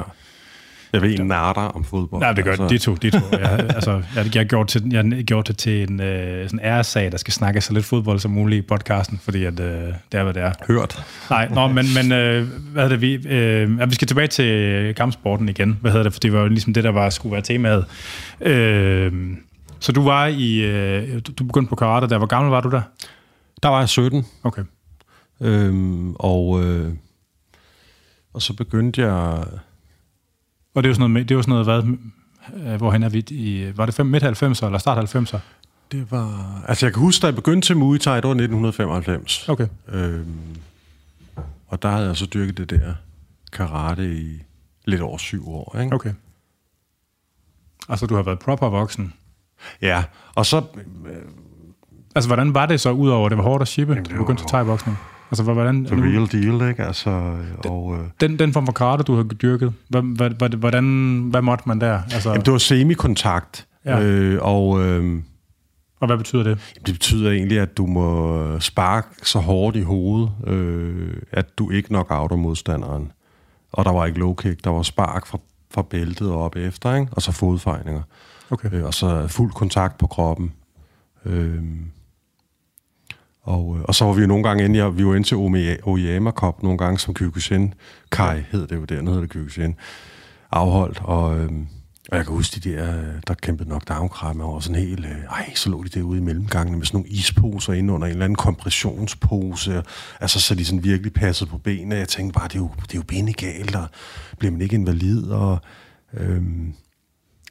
Jeg 0.94 1.02
ved 1.02 1.20
en 1.20 1.28
natter 1.28 1.62
om 1.62 1.84
fodbold. 1.84 2.22
Nej, 2.22 2.32
det 2.32 2.44
gør 2.44 2.52
altså. 2.52 2.68
de 2.68 2.78
to. 2.78 2.96
De 2.96 3.10
to. 3.10 3.20
Jeg, 3.32 3.66
altså, 3.76 4.02
jeg, 4.16 4.36
jeg, 4.36 4.46
gjort 4.46 4.68
til, 4.68 4.84
jeg 4.92 5.24
gjort 5.24 5.48
det 5.48 5.58
til 5.58 5.90
en 5.90 6.02
øh, 6.02 6.50
sådan 6.50 6.60
æressag, 6.64 7.12
der 7.12 7.18
skal 7.18 7.34
snakke 7.34 7.62
så 7.62 7.74
lidt 7.74 7.86
fodbold 7.86 8.20
som 8.20 8.32
muligt 8.32 8.66
i 8.66 8.68
podcasten, 8.68 9.20
fordi 9.24 9.44
at, 9.44 9.60
øh, 9.60 9.68
det 10.12 10.20
er, 10.20 10.24
hvad 10.24 10.34
det 10.34 10.44
er. 10.44 10.52
Hørt. 10.68 11.04
Nej, 11.30 11.48
nå, 11.54 11.68
men, 11.68 11.86
men 11.96 12.12
øh, 12.12 12.48
hvad 12.72 12.84
hedder 12.84 12.88
det, 12.88 13.02
vi, 13.02 13.14
øh, 13.28 13.80
ja, 13.80 13.86
vi 13.86 13.96
skal 13.96 14.08
tilbage 14.08 14.28
til 14.28 14.94
kampsporten 14.96 15.50
igen. 15.50 15.78
Hvad 15.82 15.92
hedder 15.92 16.04
det, 16.04 16.14
for 16.14 16.20
det 16.20 16.34
var 16.34 16.40
jo 16.40 16.48
ligesom 16.48 16.74
det, 16.74 16.84
der 16.84 16.92
var, 16.92 17.10
skulle 17.10 17.34
være 17.34 17.42
temaet. 17.42 17.86
Øh, 18.42 19.12
så 19.86 19.92
du 19.92 20.04
var 20.04 20.28
i, 20.28 20.58
øh, 20.58 21.22
du 21.38 21.44
begyndte 21.44 21.70
på 21.70 21.76
karate 21.76 22.10
der. 22.10 22.18
Hvor 22.18 22.28
gammel 22.28 22.52
var 22.52 22.62
du 22.62 22.70
der? 22.70 22.82
Der 23.64 23.70
var 23.70 23.80
jeg 23.80 23.90
17. 23.90 24.26
Okay. 24.44 24.64
Øhm, 25.42 26.16
og, 26.16 26.64
øh, 26.64 26.94
og 28.34 28.42
så 28.42 28.54
begyndte 28.54 29.02
jeg 29.02 29.46
og 30.76 30.84
det 30.84 30.90
jo 30.90 30.94
sådan 30.94 31.12
noget, 31.12 31.30
det 31.30 31.36
jo 31.36 31.42
sådan 31.42 31.52
noget 31.52 31.66
hvad, 31.66 31.98
øh, 32.66 32.76
hvorhen 32.76 33.04
er 33.04 33.10
vi 33.10 33.24
i, 33.30 33.72
var 33.76 33.86
det 33.86 34.06
midt 34.06 34.24
90'er 34.24 34.66
eller 34.66 34.78
start 34.78 35.16
90'er? 35.16 35.38
Det 35.92 36.12
var, 36.12 36.62
altså 36.68 36.86
jeg 36.86 36.94
kan 36.94 37.02
huske, 37.02 37.22
da 37.22 37.28
jeg 37.28 37.36
begyndte 37.36 37.68
til 37.68 37.78
Muay 37.78 37.98
Thai, 37.98 38.16
det 38.16 38.24
var 38.24 38.30
1995. 38.30 39.50
Okay. 39.50 39.68
Øhm, 39.88 40.56
og 41.68 41.82
der 41.82 41.90
havde 41.90 42.08
jeg 42.08 42.18
så 42.18 42.26
dyrket 42.26 42.58
det 42.58 42.70
der 42.70 42.94
karate 43.52 44.16
i 44.16 44.44
lidt 44.86 45.02
over 45.02 45.18
syv 45.18 45.50
år, 45.50 45.80
ikke? 45.80 45.96
Okay. 45.96 46.14
Altså 47.90 48.06
du 48.06 48.16
har 48.16 48.24
været 48.24 48.40
proper 48.40 48.70
voksen? 48.70 49.14
Ja, 49.82 50.04
og 50.36 50.46
så... 50.46 50.58
Øh, 50.58 51.14
altså 52.16 52.30
hvordan 52.30 52.54
var 52.54 52.66
det 52.66 52.82
så, 52.82 52.92
udover 52.92 53.30
det 53.30 53.38
var 53.38 53.44
hårdt 53.44 53.62
at 53.62 53.68
shippe, 53.68 53.96
du 53.96 54.18
begyndte 54.18 54.44
til 54.44 54.48
thai-boksning? 54.48 54.98
Altså, 55.32 55.44
hvordan... 55.44 55.86
The 55.86 55.96
real 55.96 56.28
deal, 56.32 56.70
ikke? 56.70 56.84
Altså, 56.84 57.10
og, 57.70 57.98
øh, 58.00 58.06
den, 58.22 58.40
den 58.40 58.54
form 58.54 58.66
for 58.66 58.74
karate, 58.74 59.04
du 59.04 59.16
har 59.16 59.24
dyrket, 59.24 59.74
hvordan, 60.60 60.86
hvad 61.32 61.42
måtte 61.42 61.64
man 61.68 61.82
der? 61.82 62.02
Altså... 62.14 62.30
Jamen, 62.30 62.46
det 62.46 62.52
var 62.52 62.58
semikontakt, 62.58 63.68
ja. 63.86 64.02
øh, 64.02 64.40
og... 64.42 64.86
Øh, 64.86 65.22
og 66.00 66.08
hvad 66.08 66.18
betyder 66.18 66.44
det? 66.44 66.74
Det 66.86 66.94
betyder 66.94 67.32
egentlig, 67.32 67.60
at 67.60 67.78
du 67.78 67.86
må 67.86 68.60
sparke 68.60 69.08
så 69.24 69.40
hårdt 69.40 69.76
i 69.76 69.82
hovedet, 69.82 70.32
øh, 70.48 71.14
at 71.32 71.58
du 71.58 71.72
ikke 71.72 71.94
nok 71.94 72.08
outer 72.10 72.36
modstanderen. 72.36 73.12
Og 73.72 73.86
der 73.86 73.92
var 73.92 74.06
ikke 74.06 74.20
low 74.20 74.34
kick, 74.34 74.64
der 74.64 74.70
var 74.70 74.82
spark 74.82 75.26
fra, 75.26 75.40
fra 75.74 75.82
bæltet 75.82 76.32
og 76.32 76.44
op 76.44 76.56
efter, 76.56 76.96
ikke? 76.96 77.08
og 77.12 77.22
så 77.22 77.32
fodfejninger. 77.32 78.02
Okay. 78.50 78.74
Øh, 78.74 78.86
og 78.86 78.94
så 78.94 79.28
fuld 79.28 79.52
kontakt 79.52 79.98
på 79.98 80.08
kroppen. 80.08 80.54
Øh, 81.26 81.64
og, 83.42 83.78
og 83.84 83.96
så 83.96 84.06
var 84.06 84.14
vi 84.14 84.22
jo 84.22 84.28
nogle 84.28 84.44
gange 84.44 84.66
inde, 84.66 84.80
ja, 84.80 84.90
vi 84.90 85.06
var 85.06 85.16
inde 85.16 85.28
til 85.28 85.38
Oyama 85.84 86.32
Cup 86.32 86.64
nogle 86.64 86.78
gange, 86.78 87.00
som 87.00 87.14
Kyokushin 87.14 87.74
Kai 88.12 88.44
hed 88.52 88.68
det 88.68 88.76
jo 88.76 88.86
der, 88.86 89.04
hedder 89.04 89.20
det 89.20 89.30
Kyokushin, 89.30 89.76
afholdt, 90.52 91.02
og, 91.04 91.40
øh, 91.40 91.50
og 92.10 92.18
jeg 92.18 92.26
kan 92.26 92.36
huske 92.36 92.60
de 92.60 92.70
der, 92.70 93.04
der 93.28 93.34
kæmpede 93.34 93.70
nok 93.70 93.88
down 93.88 94.42
over 94.42 94.60
sådan 94.60 94.82
helt, 94.82 95.06
øh, 95.06 95.24
ej, 95.32 95.54
så 95.56 95.70
lå 95.70 95.84
de 95.84 95.90
derude 95.90 96.18
i 96.18 96.22
mellemgangene 96.22 96.78
med 96.78 96.86
sådan 96.86 96.98
nogle 96.98 97.10
isposer 97.10 97.74
inde 97.74 97.94
under 97.94 98.08
en 98.08 98.12
eller 98.12 98.26
anden 98.26 98.36
kompressionspose, 98.36 99.84
altså 100.20 100.40
så 100.40 100.56
de 100.56 100.66
sådan 100.66 100.84
virkelig 100.84 101.14
passede 101.14 101.50
på 101.50 101.58
benene. 101.58 101.96
Jeg 101.96 102.08
tænkte 102.08 102.40
bare, 102.40 102.48
det 102.48 102.56
er 102.56 102.60
jo, 102.60 102.70
det 102.82 102.94
er 102.94 102.98
jo 102.98 103.04
benegalt, 103.08 103.76
og 103.76 103.88
bliver 104.40 104.52
man 104.52 104.62
ikke 104.62 104.76
invalid, 104.76 105.24
og... 105.24 105.60
Øh, 106.14 106.44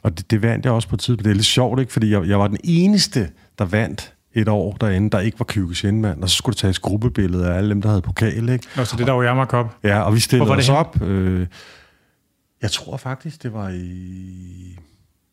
og 0.04 0.18
det, 0.18 0.30
det 0.30 0.42
vandt 0.42 0.64
jeg 0.64 0.72
også 0.72 0.88
på 0.88 0.96
tid. 0.96 1.16
Det 1.16 1.26
er 1.26 1.34
lidt 1.34 1.46
sjovt, 1.46 1.80
ikke? 1.80 1.92
Fordi 1.92 2.10
jeg, 2.10 2.28
jeg 2.28 2.38
var 2.38 2.48
den 2.48 2.58
eneste, 2.64 3.30
der 3.58 3.64
vandt 3.64 4.14
et 4.34 4.48
år 4.48 4.76
derinde, 4.80 5.10
der 5.10 5.20
ikke 5.20 5.38
var 5.38 5.44
Kyokushin-mand, 5.48 6.22
og 6.22 6.30
så 6.30 6.36
skulle 6.36 6.54
der 6.54 6.60
tages 6.60 6.78
gruppebillede 6.78 7.48
af 7.48 7.56
alle 7.56 7.70
dem, 7.70 7.82
der 7.82 7.88
havde 7.88 8.02
pokal, 8.02 8.48
ikke? 8.48 8.66
Nå, 8.76 8.84
så 8.84 8.96
det 8.96 9.06
der 9.06 9.12
var 9.12 9.24
Yamaha 9.24 9.46
Cup? 9.46 9.66
Ja, 9.82 10.00
og 10.00 10.14
vi 10.14 10.20
stillede 10.20 10.50
os 10.50 10.68
op. 10.68 11.02
Øh, 11.02 11.46
jeg 12.62 12.70
tror 12.70 12.96
faktisk, 12.96 13.42
det 13.42 13.52
var 13.52 13.68
i 13.68 14.78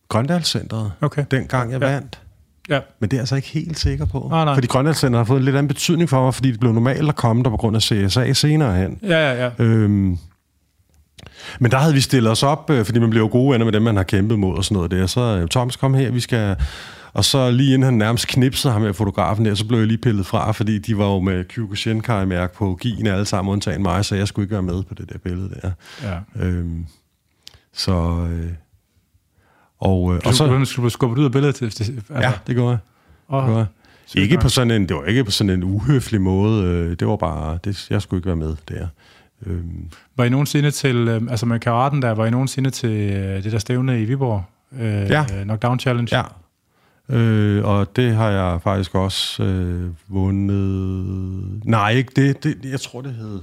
Grøndalscenteret, 0.10 0.92
okay. 1.02 1.26
dengang 1.32 1.72
jeg 1.72 1.82
ja. 1.82 1.92
vandt. 1.92 2.22
Ja. 2.70 2.80
Men 3.00 3.10
det 3.10 3.14
er 3.14 3.18
jeg 3.18 3.22
altså 3.22 3.36
ikke 3.36 3.48
helt 3.48 3.80
sikker 3.80 4.06
på. 4.06 4.28
Nej, 4.30 4.46
nej. 4.46 4.54
Fordi 4.54 4.68
Grønlandscenteret 4.68 5.20
har 5.20 5.24
fået 5.26 5.40
en 5.40 5.46
lidt 5.46 5.56
anden 5.56 5.68
betydning 5.68 6.10
for 6.10 6.24
mig, 6.24 6.34
fordi 6.34 6.52
det 6.52 6.60
blev 6.60 6.74
normalt 6.74 7.10
at 7.10 7.16
komme 7.16 7.44
der 7.44 7.50
på 7.50 7.58
grund 7.58 7.76
af 7.76 7.82
CSA 7.82 8.34
senere 8.34 8.76
hen. 8.76 9.00
Ja, 9.04 9.32
ja, 9.32 9.44
ja. 9.44 9.64
Øhm, 9.64 10.18
men 11.60 11.72
der 11.72 11.78
havde 11.78 11.94
vi 11.94 12.02
stillet 12.02 12.32
os 12.32 12.44
op, 12.44 12.70
øh, 12.70 12.86
fordi 12.86 13.00
man 13.00 13.10
bliver 13.10 13.24
jo 13.24 13.32
gode 13.32 13.52
venner 13.52 13.66
med 13.66 13.74
dem, 13.74 13.82
man 13.82 13.96
har 13.96 14.04
kæmpet 14.04 14.40
mod 14.40 14.58
og 14.58 14.64
sådan 14.64 14.76
noget 14.76 14.92
der. 14.92 15.08
Så 15.08 15.22
øh, 15.22 15.48
Thomas, 15.48 15.76
kom 15.76 15.94
her, 15.94 16.12
vi 16.12 16.20
skal 16.20 16.56
og 17.14 17.26
så 17.26 17.52
lige 17.52 17.74
inden 17.74 17.84
han 17.84 17.94
nærmest 17.94 18.28
knipsede 18.28 18.74
ham 18.74 18.82
med 18.82 18.94
fotografen 18.94 19.46
der, 19.46 19.56
så 19.56 19.66
blev 19.66 19.80
jeg 19.80 19.88
lige 19.88 19.98
pillet 19.98 20.26
fra, 20.26 20.52
fordi 20.52 20.78
de 20.78 20.98
var 20.98 21.06
jo 21.06 21.20
med 21.20 21.46
Kyokushinkai-mærke 21.46 22.56
på 22.56 22.78
gien 22.82 23.08
alle 23.08 23.26
sammen, 23.26 23.52
undtagen 23.52 23.82
mig, 23.82 24.06
så 24.06 24.16
jeg 24.16 24.28
skulle 24.28 24.44
ikke 24.44 24.54
være 24.54 24.64
med 24.64 24.84
på 24.84 24.94
det 24.94 25.10
der 25.10 25.18
billede 25.18 25.50
der. 25.62 25.72
Ja. 26.04 26.46
Øhm, 26.46 26.86
så... 27.74 28.28
Øh, 28.32 28.52
og, 29.80 30.14
øh, 30.14 30.22
og 30.26 30.34
så... 30.34 30.48
Du 30.48 30.66
skulle 30.66 30.90
skubbet 30.90 31.18
ud 31.18 31.26
af 31.26 31.32
billedet? 31.32 31.56
Til, 31.56 31.66
altså. 31.66 31.94
Ja, 32.10 32.34
det 32.48 32.56
går 32.56 32.70
jeg. 32.70 32.78
Oh, 33.28 33.44
det 33.44 33.50
går 33.50 33.58
jeg. 33.58 33.68
Ikke 34.16 34.38
på 34.38 34.50
sådan 34.50 34.72
en, 34.72 34.90
det 34.90 34.96
var 34.96 35.04
ikke 35.04 35.24
på 35.24 35.32
sådan 35.32 35.50
en 35.50 35.64
uhøflig 35.64 36.22
måde. 36.22 36.64
Øh, 36.64 37.00
det 37.00 37.08
var 37.08 37.16
bare, 37.16 37.60
det, 37.64 37.88
jeg 37.90 38.02
skulle 38.02 38.18
ikke 38.18 38.28
være 38.28 38.36
med 38.36 38.56
der. 38.70 38.88
Øhm. 39.46 39.90
Var 40.18 40.24
I 40.24 40.30
nogensinde 40.30 40.72
til, 40.72 40.96
øh, 40.96 41.22
altså 41.30 41.46
med 41.46 41.60
karaten 41.60 42.02
der, 42.02 42.12
var 42.12 42.26
I 42.26 42.30
nogensinde 42.30 42.70
til 42.70 42.90
øh, 42.90 43.44
det 43.44 43.52
der 43.52 43.60
stævne 43.60 44.02
i 44.02 44.06
Viborg? 44.06 44.44
Øh, 44.80 45.10
ja. 45.10 45.26
Knockdown 45.44 45.80
Challenge? 45.80 46.16
Ja, 46.18 46.24
Øh, 47.12 47.66
og 47.66 47.96
det 47.96 48.16
har 48.16 48.30
jeg 48.30 48.62
faktisk 48.62 48.96
også 48.96 49.44
øh, 49.44 49.90
vundet... 50.08 51.62
Nej, 51.66 51.92
ikke 51.92 52.12
det, 52.16 52.44
det. 52.44 52.58
Jeg 52.64 52.82
tror, 52.82 53.02
det 53.02 53.14
hed... 53.14 53.42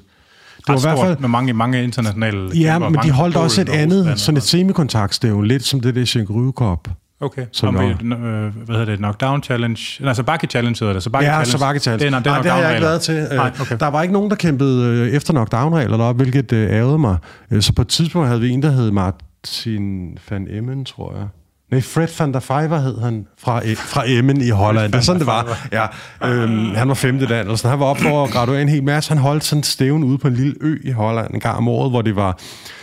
Det 0.67 0.69
var 0.69 0.77
i 0.77 0.81
hvert 0.83 1.07
fald 1.07 1.19
med 1.19 1.29
mange, 1.29 1.53
mange 1.53 1.85
internationale... 1.85 2.51
Ja, 2.55 2.79
men 2.79 2.95
de 3.03 3.11
holdt 3.11 3.37
også 3.37 3.61
et 3.61 3.69
andet, 3.69 4.21
sådan 4.21 4.37
et 4.37 4.43
semikontaktstævn, 4.43 5.47
lidt 5.47 5.65
som 5.65 5.81
det 5.81 5.95
der 5.95 6.05
Shingru 6.05 6.53
Cup. 6.53 6.89
Okay, 7.21 7.47
som 7.53 7.75
med, 7.75 7.83
øh, 7.83 7.99
hvad 8.01 8.67
hedder 8.69 8.85
det, 8.85 8.99
Knockdown 8.99 9.43
Challenge, 9.43 9.81
nej, 10.01 10.15
Sabaki 10.15 10.47
Challenge 10.47 10.79
hedder 10.81 10.93
det, 10.93 11.03
Sabaki 11.03 11.25
ja, 11.25 11.31
Challenge. 11.31 11.51
Sabaki 11.51 11.79
Challenge. 11.79 12.07
Det, 12.07 12.15
er, 12.15 12.19
det, 12.19 12.39
er, 12.39 12.43
det 12.43 12.51
har 12.51 12.59
jeg 12.59 12.71
ikke 12.71 12.83
været 12.87 13.01
til. 13.01 13.27
Nej, 13.33 13.53
okay. 13.61 13.77
Der 13.81 13.87
var 13.87 14.03
ikke 14.03 14.13
nogen, 14.13 14.31
der 14.31 14.37
kæmpede 14.37 14.85
øh, 14.85 15.09
efter 15.09 15.33
knockdown-regler 15.33 15.97
deroppe, 15.97 16.23
hvilket 16.23 16.53
øh, 16.53 16.71
ærede 16.71 16.99
mig. 16.99 17.17
Øh, 17.51 17.63
så 17.63 17.73
på 17.73 17.83
et 17.83 17.89
tidspunkt 17.89 18.29
havde 18.29 18.41
vi 18.41 18.51
en, 18.51 18.63
der 18.63 18.71
hed 18.71 18.91
Martin 18.91 20.19
van 20.31 20.47
Emmen, 20.51 20.85
tror 20.85 21.15
jeg 21.17 21.27
Nej, 21.71 21.81
Fred 21.81 22.09
van 22.19 22.33
der 22.33 22.41
Fiver 22.41 22.79
hed 22.79 23.01
han, 23.01 23.27
fra, 23.39 23.61
e- 23.61 23.75
fra 23.75 24.03
Emmen 24.07 24.41
i 24.41 24.51
Holland. 24.51 24.87
Det 24.93 24.99
er 24.99 25.03
sådan, 25.03 25.19
det 25.19 25.27
var. 25.27 25.69
Ja, 25.73 25.87
øhm, 26.25 26.75
han 26.75 26.89
var 26.89 26.95
femte 26.95 27.27
dan, 27.27 27.41
eller 27.41 27.57
sådan. 27.57 27.71
Han 27.71 27.81
var 27.81 27.87
op 27.87 27.99
for 27.99 28.25
at 28.25 28.31
graduere 28.31 28.63
en 28.63 28.69
hel 28.69 28.85
masse. 28.85 29.11
Han 29.11 29.19
holdt 29.19 29.45
sådan 29.45 29.63
stævn 29.63 30.05
ude 30.05 30.19
på 30.19 30.29
en 30.29 30.35
lille 30.35 30.55
ø 30.61 30.77
i 30.85 30.91
Holland 30.91 31.35
en 31.35 31.41
gang 31.41 31.57
om 31.57 31.69
året, 31.69 31.91
hvor 31.91 32.03
det 32.03 32.17
var 32.17 32.39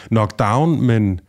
knockdown, 0.07 0.81
men 0.81 1.19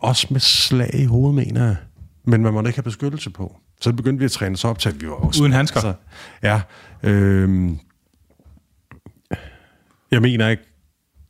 også 0.00 0.26
med 0.30 0.40
slag 0.40 0.94
i 0.94 1.04
hovedet, 1.04 1.34
mener 1.34 1.64
jeg. 1.64 1.76
Men 2.24 2.42
man 2.42 2.52
måtte 2.52 2.68
ikke 2.68 2.78
have 2.78 2.84
beskyttelse 2.84 3.30
på. 3.30 3.56
Så 3.80 3.92
begyndte 3.92 4.18
vi 4.18 4.24
at 4.24 4.30
træne 4.30 4.54
os 4.54 4.64
op 4.64 4.78
til, 4.78 4.88
at 4.88 5.00
vi 5.00 5.08
var 5.08 5.14
også... 5.14 5.42
Uden 5.42 5.52
handsker? 5.52 5.76
Altså, 5.76 5.94
ja. 6.42 6.60
Øhm, 7.02 7.78
jeg 10.10 10.22
mener 10.22 10.48
ikke, 10.48 10.62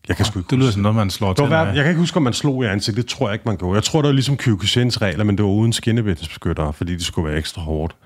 jeg 0.09 0.17
kan 0.17 0.27
sgu 0.27 0.39
ikke 0.39 0.51
Det 0.51 0.59
lyder 0.59 0.71
som 0.71 0.83
noget, 0.83 0.97
man 0.97 1.11
slår 1.11 1.33
til. 1.33 1.51
Være, 1.51 1.67
jeg 1.67 1.75
kan 1.75 1.89
ikke 1.89 2.01
huske, 2.01 2.17
om 2.17 2.23
man 2.23 2.33
slog 2.33 2.65
i 2.65 2.67
ansigt. 2.67 2.97
Det 2.97 3.07
tror 3.07 3.29
jeg 3.29 3.35
ikke, 3.35 3.43
man 3.47 3.57
gjorde. 3.57 3.75
Jeg 3.75 3.85
tror, 3.85 4.03
det 4.03 4.07
var 4.07 4.13
ligesom 4.13 4.37
Kyokushins 4.37 5.03
regler, 5.03 5.25
men 5.25 5.37
det 5.37 5.45
var 5.45 5.51
uden 5.51 5.73
skinnebindsbeskyttere, 5.73 6.73
fordi 6.73 6.93
det 6.93 7.03
skulle 7.03 7.29
være 7.29 7.39
ekstra 7.39 7.63
hårdt. 7.63 7.97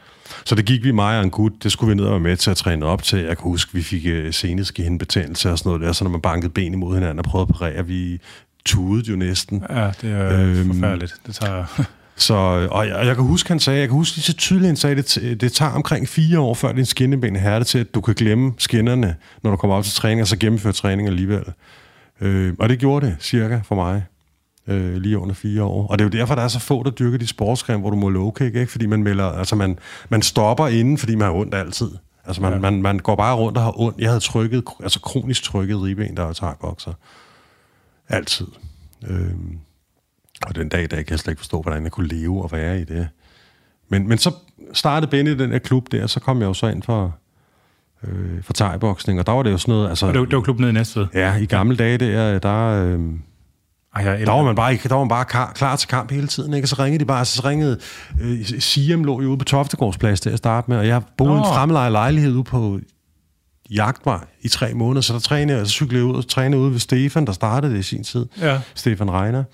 Så 0.44 0.54
det 0.54 0.64
gik 0.64 0.84
vi 0.84 0.90
mig 0.90 1.18
og 1.18 1.24
en 1.24 1.30
gut, 1.30 1.52
det 1.62 1.72
skulle 1.72 1.88
vi 1.88 1.94
ned 1.94 2.04
og 2.04 2.10
være 2.10 2.20
med 2.20 2.36
til 2.36 2.50
at 2.50 2.56
træne 2.56 2.86
op 2.86 3.02
til. 3.02 3.18
Jeg 3.18 3.36
kan 3.36 3.44
huske, 3.44 3.74
vi 3.74 3.82
fik 3.82 4.06
uh, 4.06 4.32
seneskindbetændelse 4.32 5.50
og 5.50 5.58
sådan 5.58 5.68
noget 5.68 5.82
der, 5.82 5.92
så 5.92 6.04
når 6.04 6.10
man 6.10 6.20
bankede 6.20 6.52
ben 6.52 6.72
imod 6.72 6.94
hinanden 6.94 7.18
og 7.18 7.24
prøvede 7.24 7.48
at 7.48 7.58
parere, 7.58 7.86
vi 7.86 8.20
tudede 8.66 9.10
jo 9.10 9.16
næsten. 9.16 9.64
Ja, 9.70 9.90
det 10.02 10.12
er 10.12 10.40
øhm, 10.40 10.72
forfærdeligt. 10.72 11.14
Det 11.26 11.34
tager... 11.34 11.64
Så, 12.16 12.34
og 12.70 12.88
jeg, 12.88 13.06
jeg 13.06 13.14
kan 13.14 13.24
huske, 13.24 13.48
han 13.48 13.60
sagde, 13.60 13.80
jeg 13.80 13.88
kan 13.88 13.96
huske 13.96 14.16
lige 14.16 14.24
så 14.24 14.36
tydeligt, 14.36 14.66
han 14.66 14.76
sagde, 14.76 14.96
det, 14.96 15.40
det 15.40 15.52
tager 15.52 15.72
omkring 15.72 16.08
fire 16.08 16.40
år, 16.40 16.54
før 16.54 16.72
din 16.72 16.86
skinneben 16.86 17.36
er 17.36 17.62
til, 17.62 17.78
at 17.78 17.94
du 17.94 18.00
kan 18.00 18.14
glemme 18.14 18.52
skinnerne, 18.58 19.16
når 19.42 19.50
du 19.50 19.56
kommer 19.56 19.76
op 19.76 19.84
til 19.84 19.92
træning, 19.92 20.20
og 20.20 20.26
så 20.26 20.36
gennemføre 20.36 20.72
træning 20.72 21.08
alligevel. 21.08 21.44
Øh, 22.20 22.54
og 22.58 22.68
det 22.68 22.78
gjorde 22.78 23.06
det 23.06 23.16
cirka 23.20 23.60
for 23.64 23.74
mig. 23.74 24.04
øh, 24.68 24.96
lige 24.96 25.18
under 25.18 25.34
fire 25.34 25.62
år. 25.62 25.86
Og 25.86 25.98
det 25.98 26.04
er 26.04 26.08
jo 26.08 26.20
derfor, 26.20 26.34
der 26.34 26.42
er 26.42 26.48
så 26.48 26.60
få, 26.60 26.82
der 26.82 26.90
dyrker 26.90 27.18
de 27.18 27.26
sportsgrene, 27.26 27.80
hvor 27.80 27.90
du 27.90 27.96
må 27.96 28.08
low 28.08 28.30
kick, 28.30 28.54
ikke? 28.54 28.72
fordi 28.72 28.86
man 28.86 29.02
melder, 29.02 29.24
altså 29.24 29.56
man, 29.56 29.78
man 30.08 30.22
stopper 30.22 30.66
inden, 30.66 30.98
fordi 30.98 31.14
man 31.14 31.26
har 31.26 31.34
ondt 31.34 31.54
altid. 31.54 31.90
Altså 32.26 32.42
man, 32.42 32.52
ja. 32.52 32.58
man, 32.58 32.82
man 32.82 32.98
går 32.98 33.16
bare 33.16 33.34
rundt 33.34 33.58
og 33.58 33.64
har 33.64 33.80
ondt. 33.80 33.98
Jeg 33.98 34.08
havde 34.08 34.20
trykket, 34.20 34.64
altså 34.82 35.00
kronisk 35.00 35.42
trykket 35.42 35.82
ribben, 35.82 36.16
der 36.16 36.22
var 36.22 36.32
thai-bokser. 36.32 36.92
Altid. 38.08 38.46
Øhm, 39.06 39.58
og 40.46 40.54
den 40.54 40.68
dag, 40.68 40.82
der 40.82 40.96
kan 40.96 41.10
jeg 41.10 41.18
slet 41.18 41.32
ikke 41.32 41.40
forstå, 41.40 41.62
hvordan 41.62 41.82
jeg 41.82 41.92
kunne 41.92 42.08
leve 42.08 42.42
og 42.42 42.52
være 42.52 42.80
i 42.80 42.84
det. 42.84 43.08
Men, 43.88 44.08
men 44.08 44.18
så 44.18 44.34
startede 44.72 45.10
Benny 45.10 45.38
den 45.38 45.50
her 45.50 45.58
klub 45.58 45.92
der, 45.92 46.06
så 46.06 46.20
kom 46.20 46.40
jeg 46.40 46.46
jo 46.46 46.54
så 46.54 46.66
ind 46.66 46.82
for, 46.82 47.16
øh, 48.04 48.42
for 48.42 48.52
thai-boksning, 48.52 49.20
og 49.20 49.26
der 49.26 49.32
var 49.32 49.42
det 49.42 49.50
jo 49.50 49.58
sådan 49.58 49.72
noget... 49.72 49.88
Altså, 49.88 50.06
og 50.06 50.12
det 50.12 50.20
var, 50.20 50.26
det 50.26 50.36
var 50.36 50.42
klubben 50.42 50.62
nede 50.62 50.70
i 50.70 50.74
Næstved? 50.74 51.06
Ja, 51.14 51.34
i 51.34 51.46
gamle 51.46 51.76
dage 51.76 51.98
der, 51.98 52.38
der... 52.38 52.84
Øh, 52.84 53.00
ej, 53.96 54.04
jeg 54.04 54.26
der 54.26 54.32
var 54.32 54.42
man 54.42 54.54
bare, 54.54 54.78
der 54.82 54.94
var 54.94 55.04
man 55.04 55.08
bare 55.08 55.24
klar, 55.24 55.52
klar 55.52 55.76
til 55.76 55.88
kamp 55.88 56.10
hele 56.10 56.26
tiden, 56.26 56.54
ikke? 56.54 56.64
Og 56.64 56.68
så 56.68 56.76
ringede 56.78 57.00
de 57.00 57.06
bare, 57.06 57.24
så 57.24 57.42
ringede 57.44 57.78
øh, 58.20 58.44
Siem 58.44 59.04
lå 59.04 59.22
jo 59.22 59.28
ude 59.28 59.38
på 59.38 59.44
Toftegårdsplads 59.44 60.20
til 60.20 60.30
at 60.30 60.38
starte 60.38 60.70
med, 60.70 60.78
og 60.78 60.86
jeg 60.86 61.02
boede 61.16 61.34
i 61.34 61.38
en 61.38 61.44
fremlejet 61.44 61.92
lejlighed 61.92 62.32
ude 62.32 62.44
på 62.44 62.80
Jagtvej 63.74 64.24
i 64.42 64.48
tre 64.48 64.74
måneder, 64.74 65.00
så 65.00 65.12
der 65.12 65.18
trænede 65.18 65.58
jeg, 65.58 65.66
så 65.66 65.72
cyklede 65.72 66.04
jeg 66.04 66.10
ud 66.12 66.16
og 66.16 66.28
trænede 66.28 66.62
ude 66.62 66.72
ved 66.72 66.78
Stefan, 66.78 67.26
der 67.26 67.32
startede 67.32 67.72
det 67.72 67.78
i 67.78 67.82
sin 67.82 68.04
tid. 68.04 68.26
Ja. 68.40 68.60
Stefan 68.74 69.10
Reiner. 69.10 69.44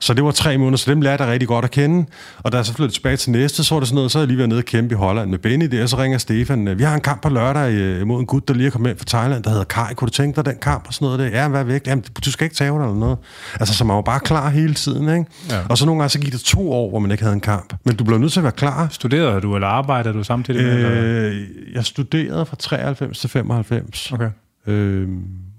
Så 0.00 0.14
det 0.14 0.24
var 0.24 0.30
tre 0.30 0.58
måneder, 0.58 0.76
så 0.76 0.90
dem 0.90 1.00
lærte 1.00 1.24
jeg 1.24 1.32
rigtig 1.32 1.48
godt 1.48 1.64
at 1.64 1.70
kende. 1.70 2.06
Og 2.38 2.52
da 2.52 2.56
jeg 2.56 2.66
så 2.66 2.74
flyttede 2.74 2.96
tilbage 2.96 3.16
til 3.16 3.30
næste, 3.30 3.64
så 3.64 3.74
var 3.74 3.80
det 3.80 3.88
sådan 3.88 3.94
noget, 3.94 4.10
så 4.10 4.18
havde 4.18 4.22
jeg 4.24 4.28
lige 4.28 4.38
været 4.38 4.48
nede 4.48 4.58
og 4.58 4.64
kæmpe 4.64 4.94
i 4.94 4.96
Holland 4.96 5.30
med 5.30 5.38
Benny 5.38 5.66
der, 5.66 5.82
og 5.82 5.88
så 5.88 5.96
ringer 5.96 6.18
Stefan, 6.18 6.78
vi 6.78 6.82
har 6.82 6.94
en 6.94 7.00
kamp 7.00 7.22
på 7.22 7.28
lørdag 7.28 7.72
øh, 7.72 8.06
mod 8.06 8.20
en 8.20 8.26
gut, 8.26 8.48
der 8.48 8.54
lige 8.54 8.66
er 8.66 8.70
kommet 8.70 8.90
ind 8.90 8.98
fra 8.98 9.04
Thailand, 9.08 9.42
der 9.44 9.50
hedder 9.50 9.64
Kai. 9.64 9.94
Kunne 9.94 10.06
du 10.06 10.12
tænke 10.12 10.36
dig 10.36 10.44
den 10.44 10.56
kamp 10.62 10.86
og 10.86 10.94
sådan 10.94 11.06
noget 11.06 11.18
der? 11.18 11.40
Ja, 11.42 11.48
hvad 11.48 11.64
væk? 11.64 11.86
Jamen, 11.86 12.04
du 12.24 12.30
skal 12.30 12.44
ikke 12.44 12.56
tage 12.56 12.70
dig 12.70 12.76
eller 12.76 12.94
noget. 12.94 13.18
Altså, 13.60 13.74
så 13.74 13.84
man 13.84 13.96
var 13.96 14.02
bare 14.02 14.20
klar 14.20 14.50
hele 14.50 14.74
tiden, 14.74 15.08
ikke? 15.08 15.30
Ja. 15.50 15.60
Og 15.68 15.78
så 15.78 15.86
nogle 15.86 16.00
gange, 16.00 16.10
så 16.10 16.18
gik 16.18 16.32
det 16.32 16.40
to 16.40 16.72
år, 16.72 16.90
hvor 16.90 16.98
man 16.98 17.10
ikke 17.10 17.22
havde 17.22 17.34
en 17.34 17.40
kamp. 17.40 17.74
Men 17.84 17.96
du 17.96 18.04
blev 18.04 18.18
nødt 18.18 18.32
til 18.32 18.40
at 18.40 18.44
være 18.44 18.52
klar. 18.52 18.88
Studerede 18.90 19.40
du, 19.40 19.54
eller 19.54 19.68
arbejdede 19.68 20.14
du 20.14 20.24
samtidig 20.24 20.64
med? 20.66 20.84
Øh, 20.84 21.46
jeg 21.74 21.84
studerede 21.84 22.46
fra 22.46 22.56
93 22.58 23.18
til 23.18 23.30
95. 23.30 24.12
Okay. 24.12 24.30
Øh, 24.66 25.08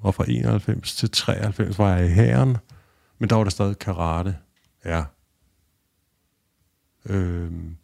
og 0.04 0.16
fra 0.16 0.24
91 0.28 0.96
til 0.96 1.10
93 1.10 1.80
var 1.80 1.96
jeg 1.96 2.06
i 2.06 2.10
hæren. 2.10 2.58
Men 3.20 3.30
der 3.30 3.36
var 3.36 3.44
der 3.44 3.52
stadig 3.52 3.80
karate. 3.80 4.36
Ja. 4.86 5.04
Øhm. 7.10 7.76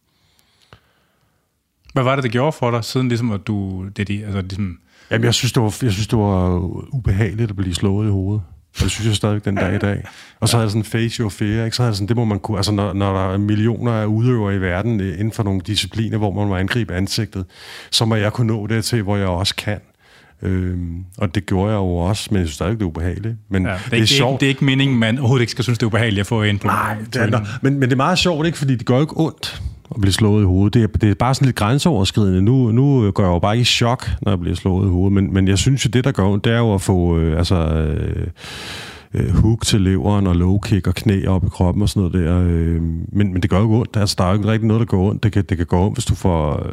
Hvad 1.93 2.03
var 2.03 2.15
det, 2.15 2.23
det 2.23 2.31
gjorde 2.31 2.51
for 2.51 2.71
dig, 2.71 2.83
siden 2.83 3.07
ligesom, 3.07 3.31
at 3.31 3.47
du... 3.47 3.87
Det, 3.97 4.07
de, 4.07 4.25
altså, 4.25 4.41
ligesom 4.41 4.79
Jamen, 5.11 5.25
jeg 5.25 5.33
synes, 5.33 5.53
det 5.53 5.63
var, 5.63 5.77
jeg 5.81 5.91
synes, 5.91 6.07
det 6.07 6.19
var 6.19 6.59
ubehageligt 6.93 7.49
at 7.49 7.55
blive 7.55 7.75
slået 7.75 8.07
i 8.07 8.11
hovedet. 8.11 8.43
Og 8.75 8.81
det 8.81 8.91
synes 8.91 9.07
jeg 9.07 9.15
stadigvæk 9.15 9.45
den 9.45 9.55
dag 9.55 9.75
i 9.75 9.77
dag. 9.77 10.03
Og 10.39 10.49
så 10.49 10.57
er 10.57 10.61
det 10.61 10.71
sådan 10.71 10.83
face 10.83 11.21
your 11.21 11.29
fear, 11.29 11.65
ikke? 11.65 11.75
Så 11.75 11.83
er 11.83 11.87
det 11.87 11.95
sådan, 11.95 12.07
det 12.07 12.15
må 12.15 12.25
man 12.25 12.39
kunne... 12.39 12.57
Altså, 12.57 12.71
når, 12.71 12.93
når 12.93 13.13
der 13.13 13.33
er 13.33 13.37
millioner 13.37 13.91
af 13.91 14.05
udøvere 14.05 14.55
i 14.55 14.61
verden 14.61 14.99
øh, 14.99 15.19
inden 15.19 15.31
for 15.31 15.43
nogle 15.43 15.61
discipliner, 15.61 16.17
hvor 16.17 16.31
man 16.31 16.47
må 16.47 16.55
angribe 16.55 16.93
ansigtet, 16.93 17.45
så 17.91 18.05
må 18.05 18.15
jeg 18.15 18.33
kunne 18.33 18.47
nå 18.47 18.67
det 18.67 18.85
til, 18.85 19.01
hvor 19.01 19.17
jeg 19.17 19.27
også 19.27 19.55
kan. 19.55 19.79
Øhm, 20.41 21.05
og 21.17 21.35
det 21.35 21.45
gjorde 21.45 21.71
jeg 21.71 21.77
jo 21.77 21.95
også, 21.95 22.27
men 22.31 22.39
jeg 22.39 22.47
synes 22.47 22.55
stadig, 22.55 22.73
det 22.73 22.81
er 22.81 22.85
ubehageligt. 22.85 23.35
Men 23.49 23.65
ja, 23.65 23.71
det, 23.71 23.79
er 23.85 23.89
det, 23.89 24.01
er 24.01 24.05
sjovt. 24.05 24.33
Ikke, 24.33 24.39
det 24.39 24.45
er 24.45 24.49
ikke 24.49 24.65
meningen, 24.65 24.99
man 24.99 25.17
overhovedet 25.17 25.41
ikke 25.41 25.51
skal 25.51 25.63
synes, 25.63 25.79
det 25.79 25.83
er 25.83 25.87
ubehageligt 25.87 26.19
at 26.19 26.27
få 26.27 26.43
en 26.43 26.59
på 26.59 26.67
Nej, 26.67 26.97
det 27.13 27.21
er, 27.21 27.59
men, 27.61 27.73
men 27.73 27.81
det 27.81 27.91
er 27.91 27.95
meget 27.97 28.19
sjovt, 28.19 28.45
ikke? 28.45 28.57
fordi 28.57 28.75
det 28.75 28.85
gør 28.85 29.01
ikke 29.01 29.13
ondt 29.15 29.61
at 29.95 30.01
blive 30.01 30.13
slået 30.13 30.41
i 30.41 30.45
hovedet. 30.45 30.73
Det 30.73 30.83
er, 30.83 30.87
det 30.87 31.09
er 31.09 31.13
bare 31.13 31.35
sådan 31.35 31.45
lidt 31.45 31.55
grænseoverskridende. 31.55 32.41
Nu, 32.41 32.71
nu 32.71 33.11
går 33.11 33.23
jeg 33.23 33.29
jo 33.29 33.39
bare 33.39 33.55
ikke 33.55 33.61
i 33.61 33.65
chok, 33.65 34.09
når 34.21 34.31
jeg 34.31 34.39
bliver 34.39 34.55
slået 34.55 34.85
i 34.87 34.89
hovedet, 34.89 35.13
men, 35.13 35.33
men 35.33 35.47
jeg 35.47 35.57
synes 35.57 35.85
jo, 35.85 35.89
det 35.93 36.03
der 36.03 36.11
gør 36.11 36.23
ondt, 36.23 36.45
det 36.45 36.53
er 36.53 36.57
jo 36.57 36.73
at 36.73 36.81
få 36.81 37.17
øh, 37.17 37.37
altså, 37.37 37.55
øh, 37.55 38.27
øh, 39.13 39.29
hook 39.29 39.65
til 39.65 39.81
leveren 39.81 40.27
og 40.27 40.35
low 40.35 40.59
kick 40.59 40.87
og 40.87 40.95
knæ 40.95 41.25
op 41.25 41.45
i 41.45 41.49
kroppen 41.49 41.81
og 41.81 41.89
sådan 41.89 42.11
noget 42.11 42.27
der. 42.27 42.39
Øh, 42.39 42.81
men, 43.11 43.33
men 43.33 43.41
det 43.41 43.49
gør 43.49 43.59
jo 43.59 43.71
ondt. 43.71 43.97
Altså, 43.97 44.15
der 44.17 44.23
er 44.23 44.27
jo 44.27 44.33
ikke 44.33 44.47
rigtig 44.47 44.67
noget, 44.67 44.79
der 44.79 44.85
går 44.85 45.09
ondt. 45.09 45.23
Det 45.23 45.31
kan, 45.31 45.43
det 45.49 45.57
kan 45.57 45.65
gå 45.65 45.85
ondt, 45.85 45.95
hvis 45.95 46.05
du 46.05 46.15
får 46.15 46.69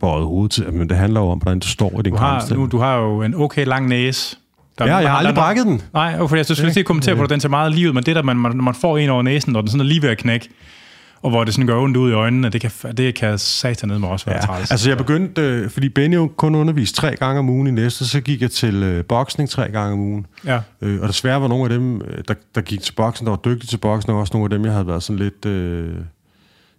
bøjet 0.00 0.24
hovedet 0.24 0.50
til. 0.50 0.72
Men 0.72 0.88
det 0.88 0.96
handler 0.96 1.20
jo 1.20 1.26
om, 1.26 1.38
hvordan 1.38 1.58
du 1.58 1.68
står 1.68 2.00
i 2.00 2.02
din 2.02 2.16
har, 2.16 2.54
nu, 2.54 2.66
du 2.66 2.78
har 2.78 2.96
jo 2.96 3.22
en 3.22 3.34
okay 3.34 3.66
lang 3.66 3.88
næse. 3.88 4.36
Der, 4.78 4.86
ja, 4.86 4.96
jeg 4.96 5.10
har 5.10 5.16
aldrig 5.16 5.34
brækket 5.34 5.66
den. 5.66 5.82
Nej, 5.94 6.18
for 6.18 6.36
jeg 6.36 6.46
synes, 6.46 6.76
jeg 6.76 6.84
kommentere 6.84 7.16
på, 7.16 7.22
at 7.22 7.30
den 7.30 7.40
til 7.40 7.50
meget 7.50 7.72
livet, 7.72 7.94
men 7.94 8.04
det 8.04 8.16
der, 8.16 8.22
man, 8.22 8.36
når 8.36 8.62
man 8.62 8.74
får 8.74 8.98
en 8.98 9.10
over 9.10 9.22
næsen, 9.22 9.52
når 9.52 9.60
den 9.60 9.70
sådan 9.70 9.80
er 9.80 9.84
lige 9.84 10.02
ved 10.02 10.08
at 10.08 10.18
knække, 10.18 10.48
og 11.22 11.30
hvor 11.30 11.44
det 11.44 11.54
sådan 11.54 11.66
gør 11.66 11.76
ondt 11.76 11.96
ud 11.96 12.10
i 12.10 12.14
øjnene, 12.14 12.48
det 12.48 12.60
kan, 12.60 12.70
det 12.96 13.14
kan 13.14 13.38
satan 13.38 13.88
ned 13.88 13.98
med 13.98 14.08
også 14.08 14.26
være 14.26 14.36
ja, 14.36 14.46
træls. 14.46 14.70
Altså 14.70 14.90
jeg 14.90 14.98
begyndte, 14.98 15.42
øh, 15.42 15.70
fordi 15.70 15.88
Benny 15.88 16.28
kun 16.36 16.54
underviste 16.54 16.96
tre 16.96 17.16
gange 17.16 17.38
om 17.38 17.48
ugen 17.48 17.66
i 17.66 17.70
næste, 17.70 18.06
så 18.08 18.20
gik 18.20 18.42
jeg 18.42 18.50
til 18.50 18.82
øh, 18.82 19.04
boksning 19.04 19.50
tre 19.50 19.70
gange 19.70 19.92
om 19.92 20.00
ugen. 20.00 20.26
Ja. 20.46 20.60
Øh, 20.82 21.02
og 21.02 21.08
desværre 21.08 21.40
var 21.40 21.48
nogle 21.48 21.64
af 21.64 21.70
dem, 21.70 22.00
øh, 22.00 22.24
der, 22.28 22.34
der 22.54 22.60
gik 22.60 22.80
til 22.80 22.92
boksen, 22.92 23.26
der 23.26 23.30
var 23.30 23.40
dygtige 23.44 23.66
til 23.66 23.76
boksen, 23.76 24.12
og 24.12 24.18
også 24.18 24.30
nogle 24.34 24.44
af 24.44 24.50
dem, 24.50 24.64
jeg 24.64 24.72
havde 24.72 24.86
været 24.86 25.02
sådan 25.02 25.22
lidt... 25.22 25.46
Øh, 25.46 25.94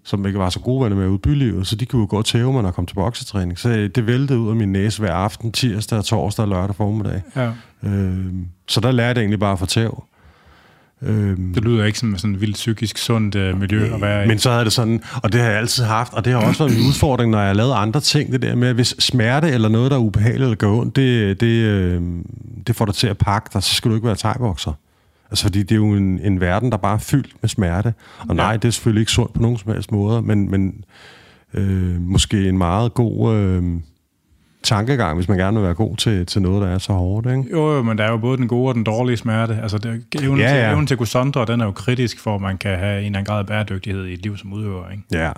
som 0.08 0.26
ikke 0.26 0.40
var 0.40 0.50
så 0.50 0.60
gode 0.60 0.84
venner 0.84 0.98
med 0.98 1.08
ud 1.08 1.18
bylivet, 1.18 1.68
så 1.68 1.76
de 1.76 1.86
kunne 1.86 2.02
jo 2.02 2.08
gå 2.10 2.18
og 2.18 2.26
tæve 2.26 2.54
mig, 2.54 2.62
når 2.62 2.70
jeg 2.70 2.74
kom 2.74 2.86
til 2.86 2.96
boksetræning. 2.96 3.60
Så 3.60 3.90
det 3.96 4.08
væltede 4.08 4.40
ud 4.40 4.50
af 4.50 4.56
min 4.56 4.72
næse 4.72 5.00
hver 5.00 5.14
aften, 5.14 5.52
tirsdag, 5.52 6.04
torsdag 6.04 6.44
og 6.44 6.50
lørdag 6.50 6.76
formiddag. 6.76 7.22
Ja. 7.36 7.52
Øh, 7.84 8.26
så 8.68 8.80
der 8.80 8.92
lærte 8.92 9.18
jeg 9.18 9.24
egentlig 9.24 9.40
bare 9.40 9.52
at 9.52 9.60
fortæve. 9.60 9.96
Øh, 11.02 11.38
det 11.56 11.64
lyder 11.64 11.86
ikke 11.86 12.00
som 12.00 12.18
sådan 12.18 12.36
et 12.36 12.42
vildt 12.42 12.56
psykisk 12.56 12.98
sundt 12.98 13.36
uh, 13.36 13.60
miljø 13.60 13.94
at 13.96 14.02
være 14.02 14.26
i. 14.26 14.28
Men 14.28 14.40
så 14.40 14.52
havde 14.52 14.66
det 14.66 14.74
sådan, 14.74 15.02
og 15.24 15.34
det 15.34 15.42
har 15.42 15.48
jeg 15.48 15.58
altid 15.58 15.84
haft, 15.84 16.14
og 16.14 16.26
det 16.26 16.34
har 16.34 16.40
også 16.40 16.64
været 16.64 16.78
en 16.78 16.88
udfordring, 16.88 17.32
når 17.32 17.42
jeg 17.42 17.56
lavet 17.56 17.74
andre 17.74 18.00
ting, 18.00 18.32
det 18.32 18.42
der 18.42 18.56
med, 18.56 18.68
at 18.68 18.76
hvis 18.76 18.96
smerte 19.00 19.50
eller 19.50 19.70
noget, 19.70 19.92
der 19.92 19.98
er 19.98 20.02
ubehageligt 20.02 20.44
eller 20.44 20.56
gør 20.56 20.70
ondt, 20.70 20.96
det, 20.96 21.42
det, 21.42 21.64
øh, 21.64 22.02
det 22.68 22.76
får 22.76 22.86
dig 22.86 22.96
til 22.96 23.08
at 23.08 23.18
pakke 23.18 23.50
dig, 23.54 23.64
så 23.64 23.74
skal 23.74 23.92
du 23.92 23.96
ikke 23.96 24.08
være 24.08 24.16
tegbokser. 24.16 24.72
Altså, 25.32 25.44
fordi 25.44 25.60
det 25.60 25.72
er 25.72 25.76
jo 25.76 25.94
en, 25.94 26.20
en 26.20 26.42
verden, 26.42 26.72
der 26.72 26.78
bare 26.78 26.94
er 26.94 27.00
fyldt 27.00 27.36
med 27.42 27.50
smerte. 27.50 27.94
Og 28.30 28.36
nej, 28.36 28.58
det 28.58 28.68
er 28.68 28.72
selvfølgelig 28.72 29.02
ikke 29.02 29.12
sundt 29.12 29.34
på 29.34 29.42
nogen 29.42 29.58
som 29.58 29.72
helst 29.72 29.92
måder, 29.92 30.22
men, 30.22 30.52
men 30.52 30.84
øh, 31.54 32.02
måske 32.02 32.50
en 32.50 32.58
meget 32.58 32.94
god 32.94 33.36
øh, 33.36 33.64
tankegang, 34.64 35.16
hvis 35.16 35.30
man 35.30 35.38
gerne 35.38 35.58
vil 35.58 35.66
være 35.66 35.74
god 35.74 35.96
til, 35.96 36.26
til 36.26 36.42
noget, 36.42 36.62
der 36.62 36.68
er 36.68 36.78
så 36.78 36.94
hårdt, 36.94 37.28
ikke? 37.28 37.44
Jo, 37.52 37.76
jo, 37.76 37.84
men 37.84 37.98
der 37.98 38.04
er 38.04 38.12
jo 38.12 38.18
både 38.18 38.38
den 38.38 38.48
gode 38.48 38.70
og 38.70 38.76
den 38.76 38.84
dårlige 38.84 39.18
smerte. 39.18 39.60
Altså, 39.62 39.78
det, 39.78 40.04
evnen, 40.22 40.40
ja, 40.40 40.56
ja. 40.56 40.64
Til, 40.64 40.74
evnen 40.74 40.88
til 40.88 40.94
at 40.94 40.98
kunne 40.98 41.08
sondre, 41.08 41.46
den 41.46 41.62
er 41.62 41.66
jo 41.66 41.72
kritisk 41.72 42.20
for, 42.20 42.36
at 42.36 42.42
man 42.42 42.58
kan 42.58 42.80
have 42.80 43.00
en 43.00 43.06
eller 43.06 43.20
anden 43.20 43.26
grad 43.26 43.40
af 43.40 43.46
bæredygtighed 43.46 44.06
i 44.06 44.14
et 44.14 44.22
liv 44.22 44.38
som 44.38 44.54
udøver, 44.54 44.90
ikke? 44.92 45.04
Ja, 45.12 45.32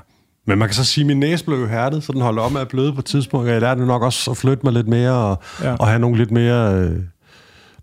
men 0.45 0.57
man 0.57 0.67
kan 0.67 0.75
så 0.75 0.83
sige, 0.83 1.03
at 1.03 1.07
min 1.07 1.19
næse 1.19 1.45
blev 1.45 1.69
hærdet, 1.69 2.03
så 2.03 2.11
den 2.11 2.21
holdt 2.21 2.39
op 2.39 2.51
med 2.51 2.61
at 2.61 2.67
bløde 2.67 2.93
på 2.93 2.99
et 2.99 3.05
tidspunkt, 3.05 3.47
og 3.47 3.53
jeg 3.53 3.61
lærte 3.61 3.85
nok 3.85 4.01
også 4.01 4.31
at 4.31 4.37
flytte 4.37 4.63
mig 4.63 4.73
lidt 4.73 4.87
mere, 4.87 5.11
og, 5.11 5.41
ja. 5.63 5.73
og 5.73 5.87
have 5.87 5.99
nogle 5.99 6.17
lidt 6.17 6.31
mere... 6.31 6.73
Øh, 6.75 6.99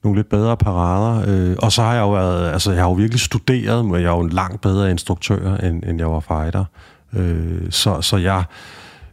nogle 0.07 0.19
lidt 0.19 0.29
bedre 0.29 0.57
parader. 0.57 1.25
Øh, 1.29 1.57
og 1.59 1.73
så 1.73 1.83
har 1.83 1.95
jeg 1.95 2.01
jo 2.01 2.13
været, 2.13 2.53
altså 2.53 2.73
jeg 2.73 2.83
har 2.83 2.89
jo 2.89 2.95
virkelig 2.95 3.21
studeret, 3.21 3.85
men 3.85 3.95
jeg 3.95 4.03
er 4.03 4.17
jo 4.17 4.21
en 4.21 4.31
langt 4.31 4.61
bedre 4.61 4.91
instruktør, 4.91 5.57
end, 5.57 5.83
end 5.87 5.99
jeg 5.99 6.11
var 6.11 6.21
fighter. 6.21 6.65
Øh, 7.13 7.71
så, 7.71 8.01
så 8.01 8.17
jeg 8.17 8.45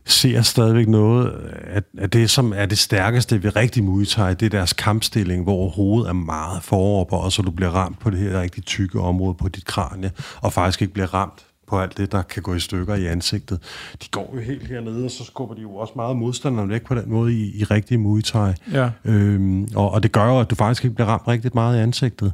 ser 0.06 0.42
stadigvæk 0.42 0.88
noget, 0.88 1.34
at, 1.64 1.84
at 1.98 2.14
det, 2.14 2.30
som 2.30 2.54
er 2.56 2.66
det 2.66 2.78
stærkeste 2.78 3.44
ved 3.44 3.56
rigtig 3.56 3.84
Muay 3.84 4.06
Thai, 4.06 4.34
det 4.34 4.46
er 4.46 4.50
deres 4.50 4.74
kampstilling, 4.74 5.44
hvor 5.44 5.70
hovedet 5.70 6.10
er 6.10 6.14
meget 6.14 6.64
forover, 6.64 7.14
og 7.14 7.32
så 7.32 7.42
du 7.42 7.52
bliver 7.52 7.72
ramt 7.72 8.00
på 8.00 8.10
det 8.10 8.20
her 8.20 8.42
rigtig 8.42 8.66
tykke 8.66 9.00
område 9.00 9.34
på 9.34 9.48
dit 9.48 9.66
kranie, 9.66 10.12
og 10.42 10.54
faktisk 10.54 10.82
ikke 10.82 10.94
bliver 10.94 11.14
ramt 11.14 11.46
på 11.74 11.80
alt 11.80 11.98
det, 11.98 12.12
der 12.12 12.22
kan 12.22 12.44
gå 12.44 12.54
i 12.54 12.60
stykker 12.60 12.96
i 12.96 13.06
ansigtet. 13.06 13.60
De 14.04 14.08
går 14.12 14.32
jo 14.36 14.42
helt 14.42 14.68
hernede, 14.68 15.06
og 15.06 15.12
så 15.12 15.24
skubber 15.24 15.56
de 15.56 15.62
jo 15.62 15.76
også 15.76 15.94
meget 15.96 16.16
modstanderne 16.18 16.70
væk 16.70 16.86
på 16.86 16.96
den 16.96 17.10
måde 17.10 17.34
i, 17.34 17.60
i 17.60 17.64
rigtig 17.64 18.00
Muay 18.00 18.22
Thai. 18.22 18.54
Ja. 18.72 18.90
Øhm, 19.06 19.68
og, 19.76 19.92
og 19.92 20.04
det 20.04 20.12
gør 20.12 20.26
jo, 20.26 20.40
at 20.40 20.50
du 20.50 20.56
faktisk 20.56 20.84
ikke 20.84 20.96
bliver 20.96 21.08
ramt 21.08 21.28
rigtig 21.28 21.52
meget 21.54 21.78
i 21.78 21.82
ansigtet. 21.82 22.34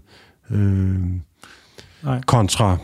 Øhm, 0.52 1.22
Nej. 2.04 2.22
Kontra 2.26 2.78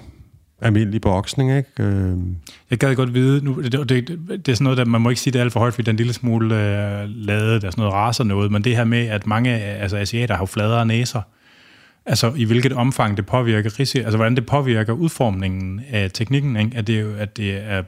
almindelig 0.61 1.01
boksning, 1.01 1.57
ikke? 1.57 1.69
Øhm. 1.79 2.35
Jeg 2.69 2.77
gad 2.77 2.95
godt 2.95 3.13
vide, 3.13 3.45
nu, 3.45 3.61
det, 3.61 3.89
det, 3.89 4.07
det, 4.45 4.47
er 4.47 4.55
sådan 4.55 4.63
noget, 4.63 4.77
der 4.77 4.85
man 4.85 5.01
må 5.01 5.09
ikke 5.09 5.21
sige 5.21 5.33
det 5.33 5.39
alt 5.39 5.53
for 5.53 5.59
højt, 5.59 5.73
fordi 5.73 5.85
den 5.85 5.95
lille 5.95 6.13
smule 6.13 6.55
øh, 6.55 7.09
lavet, 7.09 7.61
der 7.61 7.67
er 7.67 7.71
sådan 7.71 7.81
noget 7.81 7.93
raser 7.93 8.23
noget, 8.23 8.51
men 8.51 8.63
det 8.63 8.75
her 8.75 8.83
med, 8.83 9.07
at 9.07 9.27
mange 9.27 9.51
altså, 9.51 9.97
asiater 9.97 10.35
har 10.35 10.45
fladere 10.45 10.85
næser, 10.85 11.21
Altså 12.05 12.33
i 12.35 12.43
hvilket 12.43 12.73
omfang 12.73 13.17
det 13.17 13.25
påvirker 13.25 13.79
risi, 13.79 13.97
altså 13.97 14.17
hvordan 14.17 14.35
det 14.35 14.45
påvirker 14.45 14.93
udformningen 14.93 15.81
af 15.91 16.11
teknikken, 16.11 16.55
ikke? 16.55 16.77
At 16.77 16.87
det, 16.87 17.01
jo, 17.01 17.15
at 17.15 17.37
det 17.37 17.57
er 17.71 17.83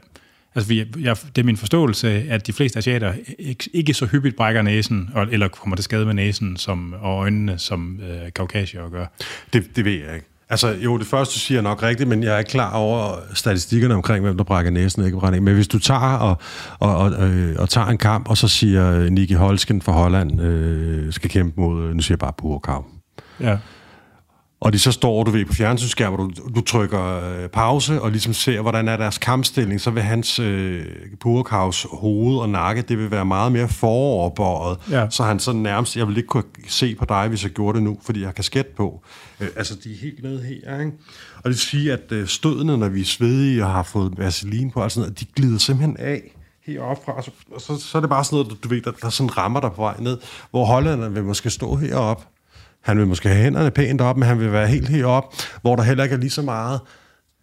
Altså, 0.54 0.68
vi, 0.68 0.84
jeg, 1.00 1.16
det 1.36 1.42
er 1.42 1.46
min 1.46 1.56
forståelse, 1.56 2.08
at 2.30 2.46
de 2.46 2.52
fleste 2.52 2.78
asiater 2.78 3.12
ikke, 3.38 3.70
ikke 3.72 3.94
så 3.94 4.06
hyppigt 4.06 4.36
brækker 4.36 4.62
næsen, 4.62 5.10
og, 5.14 5.26
eller 5.30 5.48
kommer 5.48 5.76
til 5.76 5.84
skade 5.84 6.06
med 6.06 6.14
næsen 6.14 6.56
som, 6.56 6.94
og 7.00 7.18
øjnene, 7.18 7.58
som 7.58 8.00
øh, 8.00 8.32
kaukasier 8.34 8.88
gør. 8.88 9.06
Det, 9.52 9.76
det 9.76 9.84
ved 9.84 9.92
jeg 9.92 10.14
ikke. 10.14 10.26
Altså, 10.50 10.68
jo, 10.68 10.98
det 10.98 11.06
første 11.06 11.34
du 11.34 11.38
siger 11.38 11.60
nok 11.60 11.82
rigtigt, 11.82 12.08
men 12.08 12.22
jeg 12.22 12.38
er 12.38 12.42
klar 12.42 12.76
over 12.76 13.16
statistikkerne 13.34 13.94
omkring, 13.94 14.24
hvem 14.24 14.36
der 14.36 14.44
brækker 14.44 14.70
næsen 14.70 15.02
og 15.02 15.06
ikke 15.06 15.18
brækker 15.18 15.40
Men 15.40 15.54
hvis 15.54 15.68
du 15.68 15.78
tager 15.78 16.16
og, 16.16 16.40
og, 16.78 16.96
og, 16.96 17.28
øh, 17.28 17.56
og 17.58 17.68
tager 17.68 17.86
en 17.86 17.98
kamp, 17.98 18.30
og 18.30 18.36
så 18.36 18.48
siger 18.48 19.10
Nicky 19.10 19.36
Holsken 19.36 19.82
fra 19.82 19.92
Holland, 19.92 20.40
øh, 20.40 21.12
skal 21.12 21.30
kæmpe 21.30 21.60
mod, 21.60 21.94
nu 21.94 22.02
siger 22.02 22.14
jeg 22.14 22.18
bare 22.18 22.32
Burkau. 22.38 22.84
Ja 23.40 23.58
og 24.60 24.72
de 24.72 24.78
så 24.78 24.92
står, 24.92 25.24
du 25.24 25.30
ved, 25.30 25.44
på 25.44 25.52
fjernsynsskærmen, 25.52 26.30
du, 26.30 26.48
du 26.54 26.60
trykker 26.60 27.30
øh, 27.30 27.48
pause, 27.48 28.02
og 28.02 28.10
ligesom 28.10 28.32
ser, 28.32 28.60
hvordan 28.60 28.88
er 28.88 28.96
deres 28.96 29.18
kampstilling, 29.18 29.80
så 29.80 29.90
vil 29.90 30.02
hans 30.02 30.38
øh, 30.38 30.86
Purkhavs 31.20 31.86
hoved 31.92 32.38
og 32.38 32.48
nakke, 32.48 32.82
det 32.82 32.98
vil 32.98 33.10
være 33.10 33.24
meget 33.24 33.52
mere 33.52 33.68
foroverbøjet, 33.68 34.78
ja. 34.90 35.10
så 35.10 35.22
han 35.22 35.38
sådan 35.38 35.60
nærmest, 35.60 35.96
jeg 35.96 36.08
vil 36.08 36.16
ikke 36.16 36.26
kunne 36.26 36.44
se 36.68 36.94
på 36.94 37.04
dig, 37.04 37.28
hvis 37.28 37.42
jeg 37.44 37.50
gjorde 37.50 37.76
det 37.76 37.82
nu, 37.82 37.98
fordi 38.02 38.20
jeg 38.20 38.28
har 38.28 38.32
kasket 38.32 38.66
på. 38.66 39.02
Øh, 39.40 39.48
altså, 39.56 39.74
de 39.84 39.92
er 39.92 39.96
helt 39.96 40.22
nede 40.22 40.42
her, 40.42 40.80
ikke? 40.80 40.92
Og 41.36 41.44
det 41.44 41.50
vil 41.50 41.58
sige, 41.58 41.92
at 41.92 42.12
øh, 42.12 42.28
stødene, 42.28 42.76
når 42.76 42.88
vi 42.88 43.00
er 43.00 43.04
svedige 43.04 43.64
og 43.64 43.70
har 43.70 43.82
fået 43.82 44.18
vaseline 44.18 44.70
på, 44.70 44.82
altså, 44.82 45.10
de 45.20 45.24
glider 45.36 45.58
simpelthen 45.58 45.96
af 45.96 46.22
heroppe 46.66 47.04
fra, 47.04 47.12
og 47.12 47.24
så, 47.24 47.30
og 47.52 47.60
så, 47.60 47.76
så 47.76 47.98
er 47.98 48.00
det 48.00 48.10
bare 48.10 48.24
sådan 48.24 48.44
noget, 48.44 48.64
du 48.64 48.68
ved, 48.68 48.80
der, 48.80 48.90
der 48.90 49.08
sådan 49.08 49.36
rammer 49.36 49.60
dig 49.60 49.70
på 49.72 49.82
vej 49.82 49.96
ned, 49.98 50.18
hvor 50.50 50.64
hollænderne 50.64 51.14
vil 51.14 51.24
måske 51.24 51.50
stå 51.50 51.76
heroppe, 51.76 52.24
han 52.88 52.98
vil 52.98 53.06
måske 53.06 53.28
have 53.28 53.42
hænderne 53.42 53.70
pænt 53.70 54.00
op, 54.00 54.16
men 54.16 54.28
han 54.28 54.38
vil 54.40 54.52
være 54.52 54.66
helt 54.66 54.88
heroppe, 54.88 55.36
hvor 55.62 55.76
der 55.76 55.82
heller 55.82 56.04
ikke 56.04 56.14
er 56.14 56.18
lige 56.18 56.30
så 56.30 56.42
meget 56.42 56.80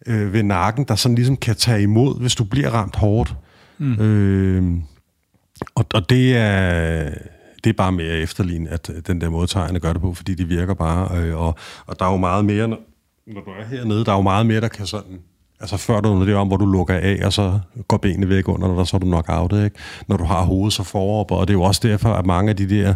øh, 0.06 0.32
ved 0.32 0.42
nakken, 0.42 0.84
der 0.84 0.94
sådan 0.94 1.14
ligesom 1.14 1.36
kan 1.36 1.56
tage 1.56 1.82
imod, 1.82 2.20
hvis 2.20 2.34
du 2.34 2.44
bliver 2.44 2.70
ramt 2.70 2.96
hårdt. 2.96 3.34
Mm. 3.78 4.00
Øh, 4.00 4.64
og, 5.74 5.86
og 5.94 6.10
det 6.10 6.36
er 6.36 7.10
det 7.64 7.70
er 7.70 7.76
bare 7.76 7.92
mere 7.92 8.18
efterlign, 8.18 8.68
at 8.68 8.90
den 9.06 9.20
der 9.20 9.28
måde, 9.28 9.46
tegnene 9.46 9.80
gør 9.80 9.92
det 9.92 10.02
på, 10.02 10.14
fordi 10.14 10.34
de 10.34 10.44
virker 10.44 10.74
bare, 10.74 11.18
øh, 11.18 11.36
og, 11.36 11.54
og 11.86 11.98
der 11.98 12.06
er 12.06 12.10
jo 12.10 12.16
meget 12.16 12.44
mere, 12.44 12.68
når, 12.68 12.78
når 13.26 13.40
du 13.40 13.50
er 13.50 13.64
hernede, 13.64 14.04
der 14.04 14.12
er 14.12 14.16
jo 14.16 14.22
meget 14.22 14.46
mere, 14.46 14.60
der 14.60 14.68
kan 14.68 14.86
sådan, 14.86 15.18
altså 15.60 15.76
før 15.76 16.00
du 16.00 16.26
det 16.26 16.34
om, 16.34 16.48
hvor 16.48 16.56
du 16.56 16.66
lukker 16.66 16.94
af, 16.94 17.20
og 17.24 17.32
så 17.32 17.58
går 17.88 17.96
benene 17.96 18.28
væk 18.28 18.48
under 18.48 18.76
dig, 18.76 18.86
så 18.86 18.96
er 18.96 18.98
du 18.98 19.06
nok 19.06 19.24
outet, 19.28 19.64
ikke? 19.64 19.76
Når 20.08 20.16
du 20.16 20.24
har 20.24 20.42
hovedet 20.42 20.72
så 20.72 20.82
forover, 20.82 21.32
og 21.32 21.48
det 21.48 21.54
er 21.54 21.58
jo 21.58 21.62
også 21.62 21.88
derfor, 21.88 22.12
at 22.12 22.26
mange 22.26 22.50
af 22.50 22.56
de 22.56 22.70
der 22.70 22.94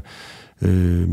øh, 0.62 1.08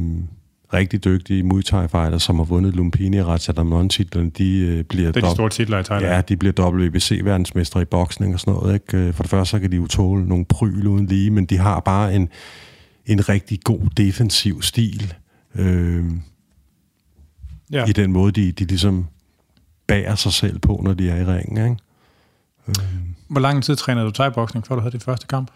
rigtig 0.74 1.04
dygtige 1.04 1.44
Muay 1.44 1.62
Thai 1.62 1.88
fighter, 1.88 2.18
som 2.18 2.36
har 2.36 2.44
vundet 2.44 2.76
Lumpini 2.76 3.18
og 3.18 3.28
Ratchadamnon-titlen, 3.28 4.30
de 4.30 4.60
øh, 4.60 4.84
bliver... 4.84 5.12
Det 5.12 5.24
er 5.24 5.28
de 5.28 5.36
store 5.36 5.50
titler 5.50 5.80
i 5.80 5.84
Thailand. 5.84 6.14
Ja, 6.14 6.22
de 6.22 6.38
bliver 6.38 6.70
WBC-verdensmestre 6.72 7.82
i 7.82 7.86
boksning 7.86 8.34
og 8.34 8.40
sådan 8.40 8.54
noget. 8.54 8.74
Ikke? 8.74 8.98
Øh, 8.98 9.14
for 9.14 9.24
det 9.24 9.30
første, 9.30 9.52
så 9.52 9.60
kan 9.60 9.72
de 9.72 9.76
jo 9.76 9.88
tåle 9.88 10.28
nogle 10.28 10.46
pryl 10.46 10.88
uden 10.88 11.06
lige, 11.06 11.32
men 11.32 11.46
de 11.46 11.58
har 11.58 11.80
bare 11.80 12.16
en, 12.16 12.30
en 13.06 13.30
rigtig 13.30 13.60
god 13.64 13.90
defensiv 13.98 14.62
stil. 14.62 15.14
Øh, 15.56 16.06
ja. 17.72 17.86
I 17.86 17.92
den 17.92 18.12
måde, 18.12 18.32
de, 18.32 18.52
de 18.52 18.66
ligesom 18.66 19.08
bærer 19.88 20.16
sig 20.16 20.34
selv 20.34 20.60
på, 20.60 20.82
når 20.84 20.94
de 20.94 21.10
er 21.10 21.16
i 21.16 21.26
ringen. 21.26 21.58
Ikke? 21.58 21.78
Øh. 22.68 22.76
Hvor 23.28 23.40
lang 23.40 23.64
tid 23.64 23.76
trænede 23.76 24.06
du 24.06 24.12
thai-boksning, 24.12 24.68
før 24.68 24.76
du 24.76 24.82
havde 24.82 24.92
din 24.92 25.00
første 25.00 25.28
kamp? 25.28 25.52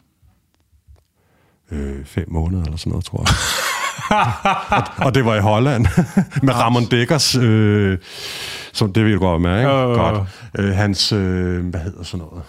Øh, 1.71 2.05
fem 2.05 2.31
måneder 2.31 2.63
eller 2.63 2.77
sådan 2.77 2.89
noget, 2.89 3.05
tror 3.05 3.21
jeg. 3.21 3.35
og, 4.69 4.83
og 5.05 5.15
det 5.15 5.25
var 5.25 5.35
i 5.35 5.39
Holland, 5.39 5.85
med 6.45 6.53
Ramon 6.53 6.85
Dekkers, 6.85 7.35
øh, 7.35 7.97
som 8.73 8.93
det 8.93 9.05
vil 9.05 9.17
godt 9.17 9.41
med, 9.41 9.57
ikke? 9.57 9.69
Uh, 9.69 9.95
godt. 9.95 10.27
Øh, 10.59 10.75
hans, 10.75 11.11
øh, 11.11 11.65
hvad 11.65 11.79
hedder 11.79 12.03
sådan 12.03 12.25
noget? 12.25 12.43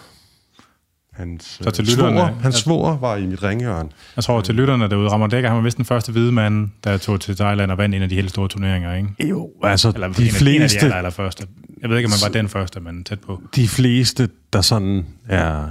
Hans, 1.13 1.59
så 1.61 1.71
til 1.71 1.85
lytterne, 1.85 2.17
svor, 2.17 2.37
hans 2.41 2.55
svor 2.55 2.97
var 3.01 3.15
i 3.15 3.25
mit 3.25 3.43
ringhjørn. 3.43 3.91
Jeg 4.15 4.23
tror, 4.23 4.41
til 4.41 4.55
lytterne 4.55 4.89
derude, 4.89 5.09
Ramon 5.09 5.31
Dekker, 5.31 5.49
han 5.49 5.57
var 5.57 5.63
vist 5.63 5.77
den 5.77 5.85
første 5.85 6.11
hvide 6.11 6.31
mand, 6.31 6.69
der 6.83 6.97
tog 6.97 7.21
til 7.21 7.35
Thailand 7.35 7.71
og 7.71 7.77
vandt 7.77 7.95
en 7.95 8.01
af 8.01 8.09
de 8.09 8.15
helt 8.15 8.29
store 8.29 8.47
turneringer, 8.47 8.95
ikke? 8.95 9.29
Jo, 9.29 9.49
altså 9.63 9.91
eller, 9.95 10.07
de 10.07 10.25
en 10.25 10.31
fleste... 10.31 10.55
En 10.55 10.61
af 10.61 10.69
de 10.69 10.93
aller, 10.93 11.09
første. 11.09 11.47
Jeg 11.81 11.89
ved 11.89 11.97
ikke, 11.97 12.07
om 12.07 12.11
man 12.11 12.33
var 12.33 12.39
den 12.39 12.49
første, 12.49 12.79
men 12.79 13.03
tæt 13.03 13.19
på. 13.19 13.41
De 13.55 13.67
fleste, 13.67 14.29
der 14.53 14.61
sådan 14.61 15.05
er 15.27 15.67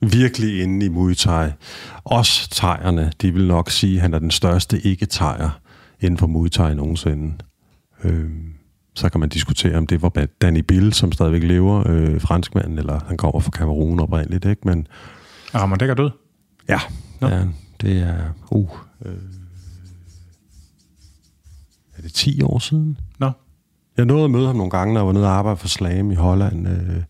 virkelig 0.00 0.62
inde 0.62 0.86
i 0.86 0.88
Muay 0.88 1.14
Thai. 1.14 1.50
Også 2.04 2.50
thaierne, 2.50 3.12
de 3.22 3.32
vil 3.32 3.46
nok 3.46 3.70
sige, 3.70 3.94
at 3.94 4.02
han 4.02 4.14
er 4.14 4.18
den 4.18 4.30
største 4.30 4.80
ikke-thaier 4.80 5.60
inden 6.00 6.18
for 6.18 6.26
Muay 6.26 6.48
Thai 6.48 6.74
nogensinde. 6.74 7.34
Øh, 8.04 8.30
så 8.94 9.08
kan 9.08 9.20
man 9.20 9.28
diskutere, 9.28 9.76
om 9.76 9.86
det 9.86 10.02
var 10.02 10.26
Danny 10.40 10.60
Bill, 10.60 10.92
som 10.92 11.12
stadigvæk 11.12 11.42
lever, 11.42 11.88
øh, 11.88 12.20
franskmanden, 12.20 12.78
eller 12.78 13.00
han 13.08 13.16
kommer 13.16 13.40
fra 13.40 13.50
Kamerun 13.50 14.00
oprindeligt, 14.00 14.44
ikke? 14.44 14.62
Men, 14.64 14.86
er 15.52 15.58
Ramon 15.58 15.78
Dækker 15.78 15.94
død? 15.94 16.10
Ja, 16.68 16.80
no. 17.20 17.28
ja, 17.28 17.44
det 17.80 17.98
er... 17.98 18.18
Uh, 18.50 18.70
øh, 19.04 19.12
er 21.96 22.02
det 22.02 22.12
10 22.12 22.42
år 22.42 22.58
siden? 22.58 22.98
Nå. 23.18 23.26
No. 23.26 23.32
Jeg 23.96 24.04
nåede 24.04 24.24
at 24.24 24.30
møde 24.30 24.46
ham 24.46 24.56
nogle 24.56 24.70
gange, 24.70 24.94
når 24.94 25.00
jeg 25.00 25.06
var 25.06 25.12
nede 25.12 25.24
og 25.24 25.32
arbejde 25.32 25.56
for 25.56 25.68
Slam 25.68 26.10
i 26.10 26.14
Holland. 26.14 26.68
Øh, 26.68 27.02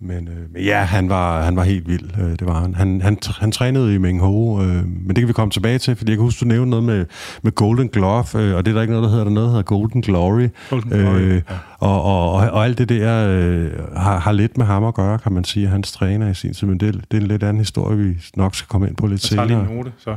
men, 0.00 0.28
øh, 0.28 0.52
men 0.52 0.62
ja, 0.62 0.78
han 0.78 1.08
var, 1.08 1.42
han 1.42 1.56
var 1.56 1.62
helt 1.62 1.88
vild. 1.88 2.10
Øh, 2.20 2.30
det 2.30 2.46
var 2.46 2.60
han. 2.60 2.74
Han, 2.74 3.00
han, 3.00 3.18
han 3.40 3.52
trænede 3.52 3.94
i 3.94 3.98
Meng 3.98 4.20
Ho, 4.20 4.62
øh, 4.62 4.86
men 4.86 5.08
det 5.08 5.16
kan 5.16 5.28
vi 5.28 5.32
komme 5.32 5.50
tilbage 5.50 5.78
til, 5.78 5.96
fordi 5.96 6.10
jeg 6.10 6.16
kan 6.16 6.24
huske, 6.24 6.40
du 6.40 6.48
nævnte 6.48 6.70
noget 6.70 6.84
med, 6.84 7.06
med 7.42 7.52
Golden 7.52 7.88
Glove, 7.88 8.24
øh, 8.34 8.56
og 8.56 8.64
det 8.64 8.70
er 8.70 8.74
der 8.74 8.80
ikke 8.80 8.92
noget, 8.92 9.04
der 9.04 9.10
hedder, 9.10 9.24
der 9.24 9.30
noget, 9.30 9.46
der 9.46 9.50
hedder 9.50 9.62
Golden 9.62 10.00
Glory. 10.00 10.48
Golden 10.70 10.90
Glory 10.90 11.20
øh, 11.20 11.34
ja. 11.34 11.40
og, 11.78 12.02
og, 12.02 12.32
og, 12.32 12.50
og 12.50 12.64
alt 12.64 12.78
det 12.78 12.88
der 12.88 13.28
øh, 13.28 13.70
har, 13.96 14.18
har 14.18 14.32
lidt 14.32 14.58
med 14.58 14.66
ham 14.66 14.84
at 14.84 14.94
gøre, 14.94 15.18
kan 15.18 15.32
man 15.32 15.44
sige, 15.44 15.68
hans 15.68 15.92
træner 15.92 16.30
i 16.30 16.34
sin 16.34 16.54
tid, 16.54 16.66
men 16.66 16.80
det, 16.80 16.94
det 17.10 17.16
er 17.16 17.20
en 17.20 17.28
lidt 17.28 17.42
anden 17.42 17.60
historie, 17.60 17.98
vi 17.98 18.16
nok 18.36 18.54
skal 18.54 18.68
komme 18.68 18.88
ind 18.88 18.96
på 18.96 19.06
lidt 19.06 19.22
senere. 19.22 19.42
Jeg 19.42 19.48
tager 19.48 19.62
lige 19.62 19.70
en 19.72 19.76
note, 19.76 19.92
så. 19.98 20.16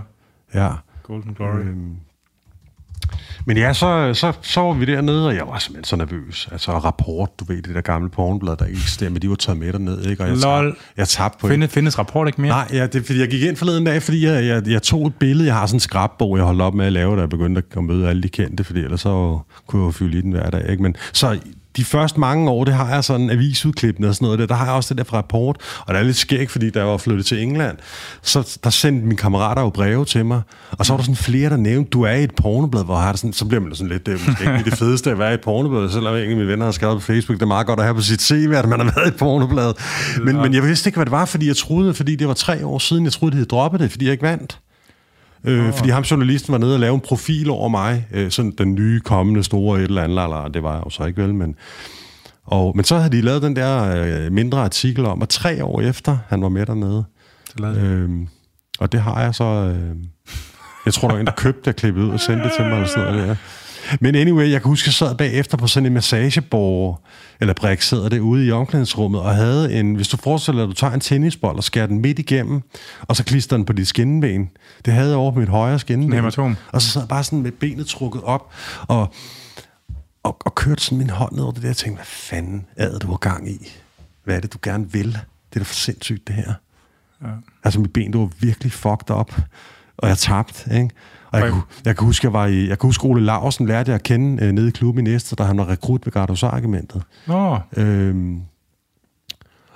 Ja. 0.53 0.69
Golden 1.03 1.33
Glory. 1.33 1.59
Øh, 1.59 1.75
men 3.47 3.57
ja, 3.57 3.73
så, 3.73 4.13
så, 4.13 4.33
så 4.41 4.61
var 4.61 4.73
vi 4.73 4.85
dernede, 4.85 5.27
og 5.27 5.35
jeg 5.35 5.47
var 5.47 5.59
simpelthen 5.59 5.83
så 5.83 5.95
nervøs. 5.95 6.49
Altså 6.51 6.71
rapport, 6.71 7.39
du 7.39 7.45
ved, 7.45 7.61
det 7.61 7.75
der 7.75 7.81
gamle 7.81 8.09
pornblad, 8.09 8.55
der 8.57 8.65
ikke 8.65 8.77
eksisterer, 8.77 9.09
men 9.09 9.21
de 9.21 9.29
var 9.29 9.35
taget 9.35 9.59
med 9.59 9.73
derned, 9.73 10.05
ikke? 10.05 10.23
Og 10.23 10.29
jeg 10.29 10.37
Lol. 10.37 10.71
Tab, 10.71 10.81
jeg 10.97 11.07
tabte 11.07 11.37
på 11.41 11.47
Findes, 11.47 11.71
findes 11.71 11.99
rapport 11.99 12.27
ikke 12.27 12.41
mere? 12.41 12.49
Nej, 12.49 12.67
ja, 12.73 12.87
det 12.87 13.05
fordi 13.05 13.19
jeg 13.19 13.27
gik 13.27 13.41
ind 13.41 13.55
forleden 13.55 13.85
dag, 13.85 14.03
fordi 14.03 14.25
jeg, 14.25 14.45
jeg, 14.45 14.67
jeg 14.67 14.81
tog 14.81 15.07
et 15.07 15.15
billede. 15.15 15.47
Jeg 15.47 15.55
har 15.55 15.65
sådan 15.65 15.75
en 15.75 15.79
skrabbog, 15.79 16.37
jeg 16.37 16.45
holdt 16.45 16.61
op 16.61 16.73
med 16.73 16.85
at 16.85 16.93
lave, 16.93 17.15
da 17.15 17.21
jeg 17.21 17.29
begyndte 17.29 17.63
at 17.77 17.83
møde 17.83 18.09
alle 18.09 18.23
de 18.23 18.29
kendte, 18.29 18.63
fordi 18.63 18.79
ellers 18.79 19.01
så 19.01 19.39
kunne 19.67 19.81
jeg 19.81 19.85
jo 19.85 19.91
fylde 19.91 20.17
i 20.17 20.21
den 20.21 20.31
hver 20.31 20.49
dag, 20.49 20.69
ikke? 20.69 20.83
Men 20.83 20.95
så 21.13 21.39
de 21.77 21.85
første 21.85 22.19
mange 22.19 22.49
år, 22.49 22.63
det 22.63 22.73
har 22.73 22.93
jeg 22.93 23.03
sådan 23.03 23.29
avisudklippende 23.29 24.09
og 24.09 24.15
sådan 24.15 24.25
noget, 24.25 24.39
der, 24.39 24.45
der 24.45 24.55
har 24.55 24.65
jeg 24.65 24.73
også 24.73 24.93
det 24.93 24.97
der 24.97 25.03
fra 25.03 25.17
rapport, 25.17 25.57
og 25.85 25.93
det 25.93 25.99
er 25.99 26.03
lidt 26.03 26.17
skægt, 26.17 26.51
fordi 26.51 26.69
da 26.69 26.79
jeg 26.79 26.87
var 26.87 26.97
flyttet 26.97 27.25
til 27.25 27.41
England, 27.43 27.77
så 28.21 28.57
der 28.63 28.69
sendte 28.69 29.05
mine 29.05 29.17
kammerater 29.17 29.61
jo 29.61 29.69
breve 29.69 30.05
til 30.05 30.25
mig, 30.25 30.41
og 30.71 30.85
så 30.85 30.93
var 30.93 30.97
der 30.97 31.03
sådan 31.03 31.15
flere, 31.15 31.49
der 31.49 31.57
nævnte, 31.57 31.89
du 31.89 32.01
er 32.01 32.11
i 32.11 32.23
et 32.23 32.35
pornoblad, 32.35 32.83
hvor 32.83 32.95
har 32.95 33.11
det 33.11 33.19
sådan, 33.19 33.33
så 33.33 33.45
bliver 33.45 33.61
man 33.61 33.75
sådan 33.75 33.91
lidt, 33.91 34.05
det 34.05 34.13
er 34.13 34.27
måske 34.27 34.43
ikke 34.57 34.69
det 34.69 34.77
fedeste 34.79 35.11
at 35.11 35.19
være 35.19 35.31
i 35.31 35.33
et 35.33 35.41
pornoblad, 35.41 35.89
selvom 35.89 36.15
en 36.15 36.21
af 36.21 36.27
mine 36.27 36.47
venner 36.47 36.65
har 36.65 36.71
skrevet 36.71 36.95
på 36.95 37.05
Facebook, 37.05 37.39
det 37.39 37.43
er 37.43 37.47
meget 37.47 37.67
godt 37.67 37.79
at 37.79 37.85
have 37.85 37.95
på 37.95 38.01
sit 38.01 38.21
CV, 38.21 38.51
at 38.55 38.69
man 38.69 38.79
har 38.79 38.91
været 38.95 39.05
i 39.05 39.07
et 39.07 39.17
pornoblad. 39.17 39.73
Men, 40.23 40.35
ja. 40.35 40.41
men 40.41 40.53
jeg 40.53 40.63
vidste 40.63 40.87
ikke, 40.87 40.97
hvad 40.97 41.05
det 41.05 41.11
var, 41.11 41.25
fordi 41.25 41.47
jeg 41.47 41.57
troede, 41.57 41.93
fordi 41.93 42.15
det 42.15 42.27
var 42.27 42.33
tre 42.33 42.65
år 42.65 42.79
siden, 42.79 43.03
jeg 43.03 43.13
troede, 43.13 43.31
de 43.31 43.37
havde 43.37 43.49
droppet 43.49 43.79
det, 43.79 43.91
fordi 43.91 44.05
jeg 44.05 44.11
ikke 44.11 44.23
vandt. 44.23 44.59
Øh, 45.43 45.67
oh. 45.67 45.73
Fordi 45.73 45.89
ham 45.89 46.03
journalisten 46.03 46.51
var 46.51 46.57
nede 46.57 46.73
og 46.73 46.79
lave 46.79 46.95
en 46.95 47.01
profil 47.01 47.49
over 47.49 47.69
mig, 47.69 48.07
øh, 48.11 48.31
sådan 48.31 48.53
den 48.57 48.75
nye 48.75 48.99
kommende 48.99 49.43
store 49.43 49.79
et 49.79 49.83
eller 49.83 50.03
andet, 50.03 50.23
eller 50.23 50.47
det 50.47 50.63
var 50.63 50.73
jeg 50.73 50.81
jo 50.85 50.89
så 50.89 51.05
ikke 51.05 51.21
vel, 51.21 51.35
men 51.35 51.55
og, 52.47 52.71
men 52.75 52.85
så 52.85 52.97
havde 52.97 53.17
de 53.17 53.21
lavet 53.21 53.41
den 53.41 53.55
der 53.55 54.03
øh, 54.05 54.31
mindre 54.31 54.63
artikel 54.63 55.05
om, 55.05 55.21
at 55.21 55.29
tre 55.29 55.63
år 55.63 55.81
efter, 55.81 56.17
han 56.27 56.41
var 56.41 56.49
med 56.49 56.65
dernede. 56.65 57.03
Øhm, 57.63 58.27
og 58.79 58.91
det 58.91 59.01
har 59.01 59.21
jeg 59.21 59.35
så... 59.35 59.43
Øh, 59.43 59.95
jeg 60.85 60.93
tror, 60.93 61.07
der 61.07 61.15
var 61.15 61.19
en, 61.19 61.25
der 61.25 61.31
købte 61.31 61.59
det 61.59 61.67
og 61.67 61.75
klippede 61.75 62.05
ud 62.05 62.11
og 62.11 62.19
sendte 62.19 62.43
det 62.43 62.51
til 62.57 62.65
mig, 62.65 62.73
eller 62.73 62.87
sådan 62.87 63.13
noget 63.13 63.27
der. 63.27 63.35
Men 64.01 64.15
anyway, 64.15 64.51
jeg 64.51 64.61
kan 64.61 64.69
huske, 64.69 64.83
at 64.83 64.87
jeg 64.87 64.93
sad 64.93 65.15
bagefter 65.15 65.57
på 65.57 65.67
sådan 65.67 65.85
en 65.85 65.93
massageborg, 65.93 67.01
eller 67.41 67.53
bræk 67.53 67.81
sidder 67.81 68.09
det 68.09 68.19
ude 68.19 68.45
i 68.45 68.51
omklædningsrummet, 68.51 69.21
og 69.21 69.35
havde 69.35 69.79
en, 69.79 69.95
hvis 69.95 70.07
du 70.07 70.17
forestiller 70.17 70.61
dig, 70.61 70.63
at 70.63 70.69
du 70.69 70.79
tager 70.79 70.93
en 70.93 70.99
tennisbold 70.99 71.57
og 71.57 71.63
skærer 71.63 71.87
den 71.87 71.99
midt 71.99 72.19
igennem, 72.19 72.61
og 73.01 73.15
så 73.15 73.23
klister 73.23 73.57
den 73.57 73.65
på 73.65 73.73
dit 73.73 73.87
skinneben. 73.87 74.49
Det 74.85 74.93
havde 74.93 75.09
jeg 75.09 75.17
over 75.17 75.31
på 75.31 75.39
mit 75.39 75.49
højre 75.49 75.79
skinneben. 75.79 76.11
Og 76.71 76.81
så 76.81 76.89
sad 76.89 77.01
jeg 77.01 77.07
bare 77.07 77.23
sådan 77.23 77.41
med 77.41 77.51
benet 77.51 77.87
trukket 77.87 78.23
op, 78.23 78.53
og 78.87 79.13
og, 80.23 80.37
og 80.45 80.55
kørte 80.55 80.83
sådan 80.83 80.97
min 80.97 81.09
hånd 81.09 81.33
ned 81.33 81.43
over 81.43 81.51
det 81.51 81.63
der, 81.63 81.69
og 81.69 81.77
tænkte, 81.77 81.97
hvad 81.97 82.05
fanden 82.05 82.65
er 82.75 82.99
du 82.99 83.07
har 83.07 83.17
gang 83.17 83.49
i? 83.49 83.71
Hvad 84.23 84.35
er 84.35 84.39
det, 84.39 84.53
du 84.53 84.57
gerne 84.61 84.91
vil? 84.91 85.07
Det 85.13 85.55
er 85.55 85.59
da 85.59 85.63
for 85.63 85.73
sindssygt, 85.73 86.27
det 86.27 86.35
her. 86.35 86.53
Ja. 87.21 87.27
Altså, 87.63 87.79
mit 87.79 87.93
ben, 87.93 88.13
det 88.13 88.21
var 88.21 88.29
virkelig 88.39 88.71
fucked 88.71 89.11
up, 89.11 89.41
og 89.97 90.09
jeg 90.09 90.17
tabte, 90.17 90.75
ikke? 90.75 90.89
Og 91.31 91.39
jeg, 91.39 91.51
kunne, 91.51 91.63
jeg 91.85 91.97
kan 91.97 92.05
huske, 92.05 92.25
jeg 92.25 92.33
var 92.33 92.45
i, 92.45 92.67
jeg 92.67 92.79
kan 92.79 92.87
huske, 92.87 93.05
Ole 93.05 93.25
Larsen 93.25 93.65
lærte 93.65 93.91
jeg 93.91 93.95
at 93.95 94.03
kende 94.03 94.45
øh, 94.45 94.51
nede 94.51 94.67
i 94.67 94.71
klubben 94.71 95.07
i 95.07 95.11
Næste, 95.11 95.35
da 95.35 95.43
han 95.43 95.57
var 95.57 95.69
rekrut 95.69 96.05
ved 96.05 96.13
Gardosar-argumentet. 96.13 97.03
Nå. 97.27 97.59
Øhm, 97.77 98.41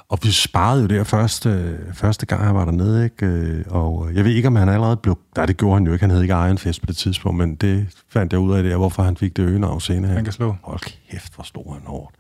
og 0.10 0.20
vi 0.24 0.32
sparede 0.32 0.82
jo 0.82 0.88
der 0.88 1.04
første, 1.04 1.80
første 1.94 2.26
gang, 2.26 2.44
han 2.44 2.56
var 2.56 2.66
dernede, 2.66 3.04
ikke? 3.04 3.26
Øh, 3.26 3.66
og 3.68 4.10
jeg 4.14 4.26
ved 4.26 4.32
ikke, 4.32 4.48
om 4.48 4.56
han 4.56 4.70
allerede 4.70 4.98
blev... 4.98 5.18
Nej, 5.36 5.46
det 5.46 5.58
gjorde 5.58 5.74
han 5.74 5.86
jo 5.86 5.94
ikke. 5.94 6.04
Han 6.04 6.10
havde 6.10 6.24
ikke 6.24 6.34
egen 6.34 6.58
fest 6.58 6.82
på 6.82 6.86
det 6.86 6.98
tidspunkt, 6.98 7.38
men 7.38 7.56
det 7.56 7.88
fandt 8.10 8.34
jeg 8.34 8.40
ud 8.40 8.54
af 8.54 8.64
der, 8.64 8.78
hvorfor 8.78 9.04
han 9.04 9.18
fik 9.18 9.38
det 9.38 9.44
øgenavn 9.44 9.82
senere. 9.82 10.12
Han 10.12 10.24
kan 10.24 10.34
slå. 10.34 10.56
Hold 10.64 10.80
kæft, 11.12 11.36
hvor 11.36 11.44
stor 11.44 11.74
han 11.74 11.82
hårdt. 11.86 12.16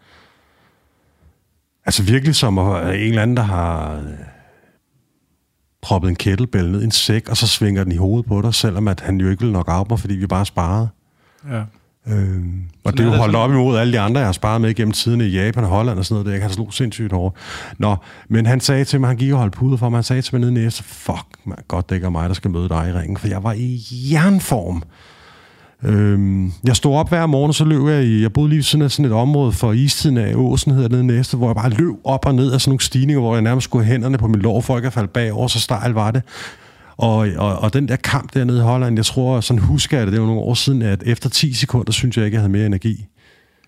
Altså 1.85 2.03
virkelig 2.03 2.35
som 2.35 2.57
en 2.57 2.89
eller 2.89 3.21
anden, 3.21 3.37
der 3.37 3.43
har 3.43 4.01
proppet 5.81 6.09
en 6.09 6.15
kettlebell 6.15 6.71
ned 6.71 6.81
i 6.81 6.85
en 6.85 6.91
sæk, 6.91 7.29
og 7.29 7.37
så 7.37 7.47
svinger 7.47 7.83
den 7.83 7.91
i 7.91 7.95
hovedet 7.95 8.25
på 8.25 8.41
dig, 8.41 8.53
selvom 8.53 8.87
at 8.87 8.99
han 8.99 9.17
jo 9.17 9.29
ikke 9.29 9.43
vil 9.43 9.51
nok 9.51 9.67
af 9.67 9.85
mig, 9.89 9.99
fordi 9.99 10.15
vi 10.15 10.27
bare 10.27 10.45
sparede. 10.45 10.89
Ja. 11.51 11.61
Øhm, 12.07 12.61
og 12.83 12.93
det 12.93 12.99
er 12.99 13.03
jo 13.03 13.11
holdt 13.11 13.35
op 13.35 13.51
imod 13.51 13.77
alle 13.77 13.93
de 13.93 13.99
andre, 13.99 14.19
jeg 14.19 14.27
har 14.27 14.33
sparet 14.33 14.61
med 14.61 14.73
gennem 14.73 14.91
tiden 14.91 15.21
i 15.21 15.25
Japan 15.25 15.63
og 15.63 15.69
Holland 15.69 15.99
og 15.99 16.05
sådan 16.05 16.23
noget. 16.23 16.33
Det, 16.33 16.41
han 16.41 16.51
slog 16.51 16.73
sindssygt 16.73 17.11
hårdt. 17.11 17.35
Nå, 17.77 17.95
men 18.29 18.45
han 18.45 18.59
sagde 18.59 18.83
til 18.83 18.99
mig, 18.99 19.07
han 19.07 19.17
gik 19.17 19.31
og 19.31 19.39
holdt 19.39 19.53
puder 19.53 19.77
for 19.77 19.89
mig, 19.89 19.97
han 19.97 20.03
sagde 20.03 20.21
til 20.21 20.35
mig 20.35 20.39
nede 20.39 20.53
næste, 20.53 20.83
fuck, 20.83 21.25
man, 21.45 21.57
godt 21.67 21.89
det 21.89 21.95
ikke 21.95 22.05
er 22.05 22.09
mig, 22.09 22.29
der 22.29 22.35
skal 22.35 22.51
møde 22.51 22.69
dig 22.69 22.89
i 22.89 22.99
ringen, 22.99 23.17
for 23.17 23.27
jeg 23.27 23.43
var 23.43 23.53
i 23.53 23.81
jernform. 24.11 24.83
Øhm, 25.83 26.51
jeg 26.63 26.75
stod 26.75 26.95
op 26.95 27.09
hver 27.09 27.25
morgen, 27.25 27.49
og 27.49 27.55
så 27.55 27.65
løb 27.65 27.87
jeg 27.87 28.03
i... 28.03 28.21
Jeg 28.21 28.33
boede 28.33 28.49
lige 28.49 28.63
sådan, 28.63 28.89
sådan 28.89 29.05
et 29.05 29.11
område 29.11 29.51
for 29.51 29.73
istiden 29.73 30.17
af 30.17 30.35
Åsen, 30.35 30.71
hedder 30.71 30.87
det 30.87 31.05
næste, 31.05 31.37
hvor 31.37 31.47
jeg 31.47 31.55
bare 31.55 31.69
løb 31.69 31.95
op 32.03 32.25
og 32.25 32.35
ned 32.35 32.51
af 32.51 32.61
sådan 32.61 32.69
nogle 32.69 32.81
stigninger, 32.81 33.21
hvor 33.21 33.33
jeg 33.33 33.41
nærmest 33.41 33.65
skulle 33.65 33.85
hænderne 33.85 34.17
på 34.17 34.27
min 34.27 34.41
lår, 34.41 34.61
for 34.61 34.77
ikke 34.77 34.87
at 34.87 34.93
falde 34.93 35.07
bagover, 35.07 35.47
så 35.47 35.59
stejl 35.59 35.91
var 35.91 36.11
det. 36.11 36.23
Og, 36.97 37.27
og, 37.37 37.57
og 37.57 37.73
den 37.73 37.87
der 37.87 37.95
kamp 37.95 38.33
dernede 38.33 38.57
i 38.57 38.61
Holland, 38.61 38.95
jeg 38.95 39.05
tror, 39.05 39.41
sådan 39.41 39.59
husker 39.61 39.97
jeg 39.97 40.07
det, 40.07 40.13
det 40.13 40.21
var 40.21 40.27
nogle 40.27 40.41
år 40.41 40.53
siden, 40.53 40.81
at 40.81 41.03
efter 41.05 41.29
10 41.29 41.53
sekunder, 41.53 41.91
synes 41.91 42.17
jeg 42.17 42.25
ikke, 42.25 42.35
jeg 42.35 42.41
havde 42.41 42.51
mere 42.51 42.65
energi. 42.65 43.05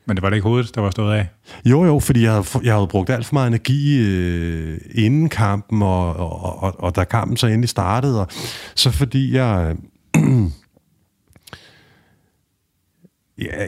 Men 0.05 0.15
det 0.15 0.23
var 0.23 0.29
det 0.29 0.37
ikke 0.37 0.47
hovedet, 0.47 0.75
der 0.75 0.81
var 0.81 0.91
stået 0.91 1.15
af? 1.15 1.27
Jo, 1.65 1.85
jo, 1.85 1.99
fordi 1.99 2.23
jeg 2.23 2.31
havde, 2.31 2.45
jeg 2.63 2.73
havde 2.73 2.87
brugt 2.87 3.09
alt 3.09 3.25
for 3.25 3.33
meget 3.33 3.47
energi 3.47 3.97
øh, 3.97 4.77
inden 4.95 5.29
kampen, 5.29 5.81
og, 5.81 6.15
og, 6.15 6.63
og, 6.63 6.83
og 6.83 6.95
da 6.95 7.03
kampen 7.03 7.37
så 7.37 7.47
endelig 7.47 7.69
startede. 7.69 8.21
Og 8.21 8.27
så 8.75 8.91
fordi 8.91 9.35
jeg... 9.35 9.75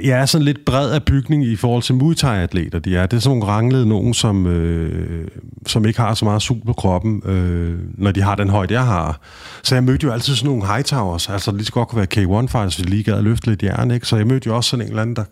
jeg 0.03 0.19
er 0.19 0.25
sådan 0.25 0.45
lidt 0.45 0.65
bred 0.65 0.91
af 0.91 1.03
bygning 1.03 1.43
i 1.43 1.55
forhold 1.55 1.83
til 1.83 1.95
Muay 1.95 2.13
Thai-atleter. 2.13 2.79
De 2.79 2.95
er. 2.95 3.05
Det 3.05 3.17
er 3.17 3.21
sådan 3.21 3.37
nogle 3.37 3.53
ranglede 3.53 3.85
nogen, 3.85 4.13
som, 4.13 4.47
øh, 4.47 5.27
som 5.67 5.85
ikke 5.85 5.99
har 5.99 6.13
så 6.13 6.25
meget 6.25 6.41
sul 6.41 6.61
på 6.65 6.73
kroppen, 6.73 7.21
øh, 7.25 7.79
når 7.97 8.11
de 8.11 8.21
har 8.21 8.35
den 8.35 8.49
højde, 8.49 8.73
jeg 8.73 8.85
har. 8.85 9.19
Så 9.63 9.75
jeg 9.75 9.83
mødte 9.83 10.03
jo 10.03 10.11
altid 10.11 10.35
sådan 10.35 10.49
nogle 10.49 10.63
high-towers. 10.63 11.31
Altså 11.33 11.51
lige 11.51 11.65
så 11.65 11.71
godt 11.71 11.87
kunne 11.87 11.97
være 11.97 12.23
K1-fighters, 12.25 12.75
hvis 12.75 12.85
vi 12.85 12.89
lige 12.89 13.03
gad 13.03 13.13
at 13.13 13.23
løfte 13.23 13.47
lidt 13.47 13.63
jern. 13.63 13.91
Ikke? 13.91 14.07
Så 14.07 14.17
jeg 14.17 14.27
mødte 14.27 14.47
jo 14.47 14.55
også 14.55 14.69
sådan 14.69 14.85
en 14.85 14.89
eller 14.89 15.01
anden, 15.01 15.15
der 15.15 15.23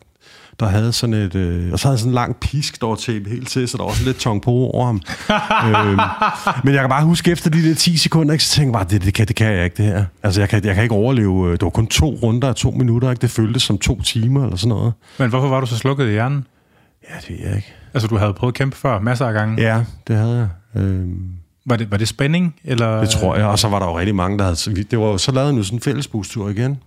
der 0.64 0.70
havde 0.70 0.94
sådan 0.94 1.14
et... 1.14 1.36
Øh, 1.36 1.72
og 1.72 1.80
så 1.80 1.88
havde 1.88 1.98
sådan 1.98 2.10
en 2.10 2.16
lang 2.16 2.36
pisk, 2.36 2.82
der 2.82 2.88
var 2.88 3.30
helt 3.30 3.48
til, 3.48 3.68
så 3.68 3.78
der 3.78 3.84
var 3.84 3.90
også 3.90 4.04
lidt 4.04 4.18
tong 4.18 4.42
på 4.42 4.52
over 4.52 4.86
ham. 4.86 5.02
øhm, 5.68 6.00
men 6.64 6.74
jeg 6.74 6.82
kan 6.82 6.90
bare 6.90 7.06
huske, 7.06 7.32
efter 7.32 7.50
de 7.50 7.70
der 7.70 7.76
10 7.76 7.98
sekunder, 7.98 8.34
ikke, 8.34 8.44
så 8.44 8.56
tænkte 8.56 8.80
jeg 8.80 8.86
bare, 8.86 8.96
det, 8.96 9.06
det, 9.06 9.14
kan, 9.14 9.28
det 9.28 9.36
kan 9.36 9.54
jeg 9.54 9.64
ikke, 9.64 9.78
det 9.78 9.86
her. 9.86 10.06
Altså, 10.24 10.42
jeg 10.42 10.50
kan, 10.50 10.66
jeg 10.66 10.76
kan 10.76 10.84
ikke 10.84 10.96
overleve... 10.96 11.46
Øh, 11.48 11.52
det 11.52 11.62
var 11.62 11.70
kun 11.70 11.88
to 11.88 12.10
runder 12.24 12.48
af 12.48 12.56
to 12.56 12.72
minutter, 12.72 13.10
ikke? 13.10 13.22
Det 13.22 13.32
føltes 13.32 13.64
som 13.64 13.78
to 13.78 14.02
timer 14.02 14.44
eller 14.44 14.58
sådan 14.58 14.70
noget. 14.70 14.94
Men 15.20 15.30
hvorfor 15.30 15.48
var 15.48 15.60
du 15.60 15.66
så 15.66 15.78
slukket 15.78 16.08
i 16.08 16.12
hjernen? 16.12 16.48
Ja, 17.10 17.16
det 17.22 17.30
ved 17.30 17.48
jeg 17.48 17.56
ikke. 17.56 17.74
Altså, 17.94 18.08
du 18.08 18.18
havde 18.18 18.34
prøvet 18.34 18.52
at 18.52 18.58
kæmpe 18.58 18.78
før, 18.78 19.00
masser 19.00 19.28
af 19.28 19.34
gange? 19.34 19.62
Ja, 19.62 19.84
det 20.08 20.16
havde 20.16 20.50
jeg. 20.76 20.82
Øhm, 20.82 21.22
var 21.66 21.76
det, 21.76 21.92
var 21.92 21.98
det 21.98 22.08
spænding? 22.08 22.56
Eller? 22.64 23.00
Det 23.00 23.10
tror 23.10 23.36
jeg, 23.36 23.46
og 23.46 23.60
så 23.60 23.68
var 23.68 23.80
der 23.80 23.86
jo 23.86 24.00
rigtig 24.00 24.16
mange, 24.16 24.38
der 24.38 24.44
havde... 24.44 24.84
Det 24.84 25.00
var 25.00 25.06
jo, 25.06 25.18
så 25.18 25.32
lavede 25.32 25.54
nu 25.54 25.64
sådan 25.64 25.78
en 25.78 25.82
fællesbustur 25.82 26.50
igen 26.50 26.78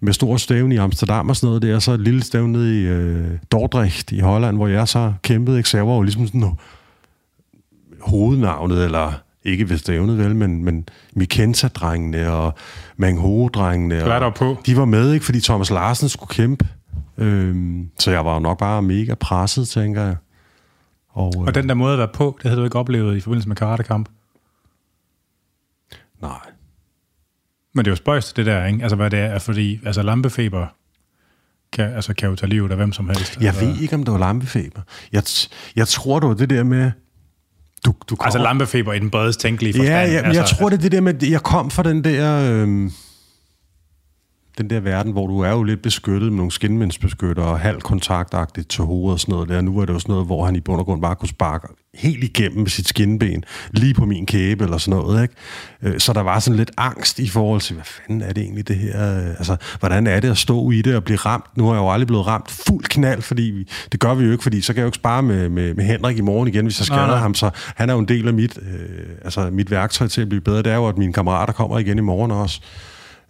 med 0.00 0.12
stor 0.12 0.36
stævne 0.36 0.74
i 0.74 0.78
Amsterdam 0.78 1.28
og 1.28 1.36
sådan 1.36 1.46
noget 1.46 1.62
der, 1.62 1.74
og 1.74 1.82
så 1.82 1.92
et 1.92 2.00
lille 2.00 2.22
stævne 2.22 2.52
nede 2.52 2.82
i 2.82 2.86
øh, 2.86 3.38
Dordrecht 3.52 4.12
i 4.12 4.18
Holland, 4.18 4.56
hvor 4.56 4.68
jeg 4.68 4.88
så 4.88 5.12
kæmpede, 5.22 5.56
ikke? 5.56 5.68
Så 5.68 5.76
jeg 5.76 5.86
var 5.86 5.94
jo 5.94 6.02
ligesom 6.02 6.26
sådan 6.26 6.40
noget, 6.40 6.56
hovednavnet, 8.00 8.84
eller 8.84 9.12
ikke 9.44 9.68
ved 9.68 9.78
stævnet 9.78 10.18
vel, 10.18 10.36
men, 10.36 10.64
men 10.64 10.88
Mikensa-drengene 11.16 12.30
og 12.30 12.54
Mangho-drengene. 12.96 14.00
Du 14.00 14.10
er 14.10 14.18
der 14.18 14.30
på. 14.30 14.56
De 14.66 14.76
var 14.76 14.84
med, 14.84 15.12
ikke? 15.12 15.24
Fordi 15.24 15.40
Thomas 15.40 15.70
Larsen 15.70 16.08
skulle 16.08 16.28
kæmpe. 16.28 16.68
Øhm, 17.18 17.90
så 17.98 18.10
jeg 18.10 18.24
var 18.24 18.34
jo 18.34 18.40
nok 18.40 18.58
bare 18.58 18.82
mega 18.82 19.14
presset, 19.14 19.68
tænker 19.68 20.02
jeg. 20.02 20.16
Og, 21.08 21.32
øh, 21.36 21.42
og 21.42 21.54
den 21.54 21.68
der 21.68 21.74
måde 21.74 21.92
at 21.92 21.98
være 21.98 22.08
på, 22.08 22.38
det 22.42 22.50
havde 22.50 22.60
du 22.60 22.64
ikke 22.64 22.78
oplevet 22.78 23.16
i 23.16 23.20
forbindelse 23.20 23.48
med 23.48 23.56
karatekamp? 23.56 24.08
Nej. 26.22 26.51
Men 27.74 27.84
det 27.84 27.90
er 27.90 27.92
jo 27.92 27.96
spøjst, 27.96 28.36
det 28.36 28.46
der, 28.46 28.66
ikke? 28.66 28.82
Altså, 28.82 28.96
hvad 28.96 29.10
det 29.10 29.18
er, 29.18 29.38
fordi 29.38 29.80
altså, 29.86 30.02
lampefeber 30.02 30.66
kan, 31.72 31.92
altså, 31.94 32.14
kan 32.14 32.28
jo 32.28 32.36
tage 32.36 32.50
livet 32.50 32.70
af 32.70 32.76
hvem 32.76 32.92
som 32.92 33.08
helst. 33.08 33.36
Jeg 33.40 33.46
altså. 33.46 33.64
ved 33.64 33.80
ikke, 33.80 33.94
om 33.94 34.04
det 34.04 34.12
var 34.12 34.18
lampefeber. 34.18 34.80
Jeg, 35.12 35.22
jeg 35.76 35.88
tror, 35.88 36.20
det 36.20 36.28
var 36.28 36.34
det 36.34 36.50
der 36.50 36.62
med... 36.62 36.90
Du, 37.84 37.94
du 38.08 38.16
kommer... 38.16 38.26
Altså 38.26 38.38
lampefeber 38.38 38.92
i 38.92 38.98
den 38.98 39.10
bredest 39.10 39.40
tænkelige 39.40 39.72
forstand. 39.72 40.10
Ja, 40.10 40.12
ja 40.12 40.18
altså, 40.18 40.40
jeg 40.40 40.48
tror, 40.48 40.68
det 40.68 40.76
er 40.76 40.82
det 40.82 40.92
der 40.92 41.00
med... 41.00 41.22
Jeg 41.22 41.42
kom 41.42 41.70
fra 41.70 41.82
den 41.82 42.04
der... 42.04 42.52
Øh, 42.52 42.90
den 44.58 44.70
der 44.70 44.80
verden, 44.80 45.12
hvor 45.12 45.26
du 45.26 45.40
er 45.40 45.50
jo 45.50 45.62
lidt 45.62 45.82
beskyttet 45.82 46.32
med 46.32 46.36
nogle 46.36 46.52
skinmændsbeskytter 46.52 47.42
og 47.42 47.60
halvt 47.60 47.82
kontaktagtigt 47.82 48.68
til 48.68 48.84
hovedet 48.84 49.12
og 49.12 49.20
sådan 49.20 49.32
noget 49.32 49.48
der. 49.48 49.60
Nu 49.60 49.78
er 49.78 49.84
det 49.84 49.92
jo 49.92 49.98
sådan 49.98 50.12
noget, 50.12 50.26
hvor 50.26 50.44
han 50.44 50.56
i 50.56 50.60
bund 50.60 50.80
og 50.80 50.86
grund 50.86 51.02
bare 51.02 51.16
kunne 51.16 51.28
sparke 51.28 51.68
helt 51.94 52.24
igennem 52.24 52.58
med 52.58 52.70
sit 52.70 52.88
skinben, 52.88 53.44
lige 53.70 53.94
på 53.94 54.06
min 54.06 54.26
kæbe 54.26 54.64
eller 54.64 54.78
sådan 54.78 55.00
noget. 55.00 55.22
Ikke? 55.22 55.34
Øh, 55.82 56.00
så 56.00 56.12
der 56.12 56.20
var 56.20 56.38
sådan 56.38 56.56
lidt 56.56 56.70
angst 56.76 57.18
i 57.18 57.28
forhold 57.28 57.60
til, 57.60 57.74
hvad 57.74 57.84
fanden 57.84 58.22
er 58.22 58.32
det 58.32 58.42
egentlig 58.42 58.68
det 58.68 58.76
her? 58.76 58.94
Altså, 59.38 59.56
hvordan 59.80 60.06
er 60.06 60.20
det 60.20 60.30
at 60.30 60.38
stå 60.38 60.70
i 60.70 60.82
det 60.82 60.96
og 60.96 61.04
blive 61.04 61.16
ramt? 61.16 61.56
Nu 61.56 61.66
har 61.66 61.74
jeg 61.74 61.80
jo 61.80 61.90
aldrig 61.90 62.06
blevet 62.06 62.26
ramt 62.26 62.50
fuld 62.50 62.84
knald, 62.84 63.22
fordi 63.22 63.42
vi, 63.42 63.68
det 63.92 64.00
gør 64.00 64.14
vi 64.14 64.24
jo 64.24 64.32
ikke, 64.32 64.42
fordi 64.42 64.60
så 64.60 64.72
kan 64.72 64.78
jeg 64.78 64.82
jo 64.82 64.88
ikke 64.88 64.96
spare 64.96 65.22
med, 65.22 65.48
med, 65.48 65.74
med 65.74 65.84
Henrik 65.84 66.18
i 66.18 66.20
morgen 66.20 66.48
igen, 66.48 66.64
hvis 66.64 66.80
jeg 66.80 66.86
skader 66.86 67.16
ham. 67.16 67.34
Så 67.34 67.50
han 67.54 67.88
er 67.88 67.94
jo 67.94 68.00
en 68.00 68.08
del 68.08 68.28
af 68.28 68.34
mit, 68.34 68.58
øh, 68.62 69.08
altså 69.24 69.50
mit 69.52 69.70
værktøj 69.70 70.08
til 70.08 70.20
at 70.20 70.28
blive 70.28 70.40
bedre. 70.40 70.62
Det 70.62 70.72
er 70.72 70.76
jo, 70.76 70.88
at 70.88 70.98
mine 70.98 71.12
kammerater 71.12 71.52
kommer 71.52 71.78
igen 71.78 71.98
i 71.98 72.00
morgen 72.00 72.30
også. 72.30 72.60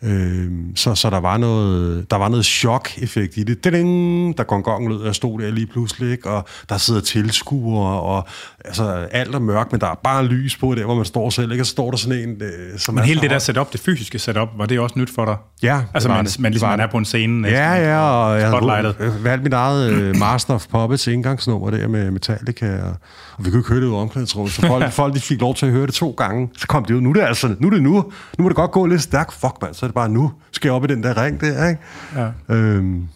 Øh, 0.05 0.51
så, 0.75 0.95
så 0.95 1.11
der 1.11 1.21
var 1.21 1.37
noget, 1.37 2.11
der 2.11 2.17
var 2.17 2.29
noget 2.29 2.45
chok-effekt 2.45 3.37
i 3.37 3.43
det. 3.43 3.65
Ding, 3.65 4.39
der 4.39 4.45
gong 4.45 4.89
lød, 4.89 5.05
jeg 5.05 5.15
stod 5.15 5.41
der 5.41 5.51
lige 5.51 5.67
pludselig, 5.67 6.13
ikke? 6.13 6.31
og 6.31 6.47
der 6.69 6.77
sidder 6.77 7.01
tilskuere, 7.01 8.01
og 8.01 8.27
altså, 8.65 8.85
alt 9.11 9.35
er 9.35 9.39
mørkt, 9.39 9.73
men 9.73 9.81
der 9.81 9.87
er 9.87 9.95
bare 10.05 10.27
lys 10.27 10.57
på 10.57 10.75
der, 10.75 10.85
hvor 10.85 10.95
man 10.95 11.05
står 11.05 11.31
selv, 11.31 11.53
ikke? 11.53 11.63
og 11.63 11.67
så 11.67 11.71
står 11.71 11.91
der 11.91 11.97
sådan 11.97 12.29
en... 12.29 12.43
Øh, 12.43 12.79
som 12.79 12.95
men 12.95 13.05
hele 13.05 13.21
det 13.21 13.31
der 13.31 13.39
setup, 13.39 13.73
det 13.73 13.81
fysiske 13.81 14.19
setup, 14.19 14.49
var 14.57 14.67
det 14.67 14.81
også 14.81 14.99
nyt 14.99 15.11
for 15.15 15.25
dig? 15.25 15.37
Ja. 15.63 15.81
Altså, 15.95 16.09
man, 16.09 16.27
man, 16.39 16.53
ligesom 16.53 16.69
man 16.69 16.81
er 16.81 16.87
på 16.87 16.97
en 16.97 17.05
scene. 17.05 17.49
Ja, 17.49 17.73
ja, 17.75 18.01
og 18.01 18.41
jeg 18.41 18.49
havde 18.49 19.25
valgt 19.25 19.43
mit 19.43 19.53
eget 19.53 19.91
øh, 19.93 20.17
Master 20.17 20.55
of 20.55 20.67
Puppets 20.67 21.07
indgangsnummer 21.07 21.71
der 21.71 21.89
med 21.89 22.11
Metallica, 22.11 22.83
og, 22.83 22.97
og 23.37 23.45
vi 23.45 23.51
kunne 23.51 23.61
ikke 23.61 23.69
høre 23.69 23.81
det 23.81 23.87
ud 23.87 23.95
omklædningsrummet, 23.95 24.53
så 24.53 24.67
folk, 24.67 24.93
folk 25.03 25.15
de 25.15 25.21
fik 25.21 25.41
lov 25.41 25.55
til 25.55 25.67
at 25.67 25.73
høre 25.73 25.87
det 25.87 25.95
to 25.95 26.11
gange. 26.11 26.49
Så 26.57 26.67
kom 26.67 26.85
de 26.85 26.97
ud, 26.97 27.01
nu 27.01 27.09
er 27.09 27.15
det 27.15 27.23
altså, 27.23 27.55
nu 27.59 27.67
er 27.67 27.71
det 27.71 27.83
nu, 27.83 27.93
nu 28.39 28.43
må 28.43 28.49
det 28.49 28.57
godt 28.57 28.71
gå 28.71 28.87
lidt 28.87 29.03
stærkt. 29.03 29.33
Fuck, 29.33 29.55
man, 29.63 29.75
så 29.75 29.92
det 29.93 29.95
bare 29.95 30.09
nu. 30.09 30.33
Skal 30.53 30.69
jeg 30.69 30.75
op 30.75 30.85
i 30.85 30.87
den 30.87 31.03
der 31.03 31.23
ring 31.25 31.41
der, 31.41 31.69
ikke? 31.69 31.81
Ja. 32.17 32.55
Øhm, 32.55 33.09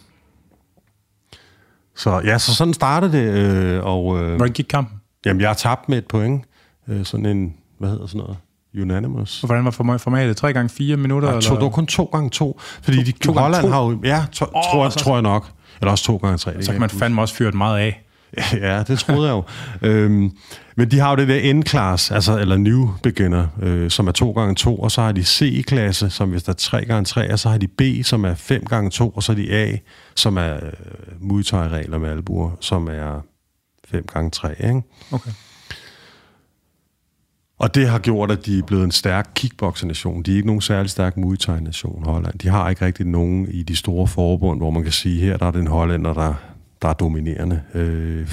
så 1.96 2.20
ja, 2.24 2.38
så 2.38 2.54
sådan 2.54 2.74
startede 2.74 3.12
det. 3.12 3.28
Øh, 3.28 3.84
og, 3.84 4.18
øh, 4.18 4.36
Hvordan 4.36 4.52
gik 4.52 4.66
kampen? 4.70 5.00
Jamen, 5.26 5.40
jeg 5.40 5.48
har 5.48 5.54
tabt 5.54 5.88
med 5.88 5.98
et 5.98 6.06
point. 6.06 6.44
Øh, 6.88 7.04
sådan 7.04 7.26
en, 7.26 7.54
hvad 7.78 7.90
hedder 7.90 8.06
sådan 8.06 8.18
noget? 8.18 8.36
Unanimous. 8.82 9.40
Hvordan 9.40 9.64
var 9.64 9.70
formatet? 9.70 10.36
3 10.36 10.52
gange 10.52 10.68
4 10.68 10.96
minutter? 10.96 11.34
Ja, 11.34 11.40
to, 11.40 11.54
det 11.54 11.62
var 11.62 11.68
kun 11.68 11.86
2 11.86 12.04
gange 12.04 12.30
2 12.30 12.60
Fordi 12.82 12.96
to, 12.96 13.02
de, 13.04 13.12
to 13.12 13.32
Holland 13.32 13.62
to? 13.62 13.68
har 13.68 13.82
jo... 13.82 14.00
Ja, 14.04 14.24
to, 14.32 14.44
oh, 14.44 14.62
tror, 14.72 14.84
jeg, 14.84 14.92
tror 14.92 15.14
jeg 15.14 15.22
nok. 15.22 15.50
Eller 15.80 15.90
også 15.92 16.04
2 16.04 16.16
gange 16.16 16.38
3 16.38 16.62
Så 16.62 16.72
kan 16.72 16.80
man 16.80 16.90
fandme 16.90 17.20
også 17.20 17.34
fyre 17.34 17.50
meget 17.52 17.78
af. 17.78 18.05
ja, 18.66 18.83
det 18.83 18.99
troede 18.99 19.29
jeg 19.29 19.33
jo. 19.33 19.44
øhm, 19.83 20.31
men 20.77 20.90
de 20.90 20.99
har 20.99 21.11
jo 21.11 21.16
det 21.16 21.29
der 21.29 21.55
N-class, 21.55 22.11
altså, 22.11 22.38
eller 22.38 22.57
new 22.57 22.88
beginner, 23.03 23.46
øh, 23.62 23.90
som 23.90 24.07
er 24.07 24.12
2 24.12 24.33
gange 24.33 24.55
2 24.55 24.79
og 24.79 24.90
så 24.90 25.03
har 25.03 25.12
de 25.12 25.25
C-klasse, 25.25 26.11
som 26.11 26.31
hvis 26.31 26.42
der 26.42 26.53
er 26.53 26.57
3 26.57 26.85
gange 26.85 27.05
3 27.05 27.33
og 27.33 27.38
så 27.38 27.49
har 27.49 27.59
de 27.59 27.68
B, 27.68 27.83
som 28.05 28.25
er 28.25 28.35
5 28.35 28.64
gange 28.64 28.90
2 28.90 29.11
og 29.11 29.22
så 29.22 29.33
har 29.33 29.37
de 29.37 29.53
A, 29.53 29.77
som 30.14 30.37
er 30.37 30.55
øh, 30.55 30.72
Muay 31.20 31.42
regler 31.53 31.99
med 31.99 32.11
albuer, 32.11 32.51
som 32.61 32.88
er 32.88 33.20
5 33.88 34.07
gange 34.12 34.31
3 34.31 34.51
ikke? 34.51 34.83
Okay. 35.12 35.31
Og 37.59 37.75
det 37.75 37.88
har 37.88 37.99
gjort, 37.99 38.31
at 38.31 38.46
de 38.46 38.59
er 38.59 38.62
blevet 38.62 38.85
en 38.85 38.90
stærk 38.90 39.31
kickboxer-nation. 39.35 40.22
De 40.22 40.33
er 40.33 40.37
ikke 40.37 40.46
nogen 40.46 40.61
særlig 40.61 40.90
stærk 40.90 41.16
Muay 41.16 41.37
Thai-nation, 41.37 42.05
Holland. 42.05 42.38
De 42.38 42.49
har 42.49 42.70
ikke 42.70 42.85
rigtig 42.85 43.07
nogen 43.07 43.49
i 43.49 43.62
de 43.62 43.77
store 43.77 44.07
forbund, 44.07 44.61
hvor 44.61 44.70
man 44.70 44.83
kan 44.83 44.92
sige, 44.92 45.20
her 45.20 45.37
der 45.37 45.46
er 45.46 45.51
den 45.51 45.66
hollænder, 45.66 46.14
der, 46.14 46.35
der 46.82 46.88
er 46.88 46.92
dominerende. 46.92 47.60
Øh, 47.74 48.28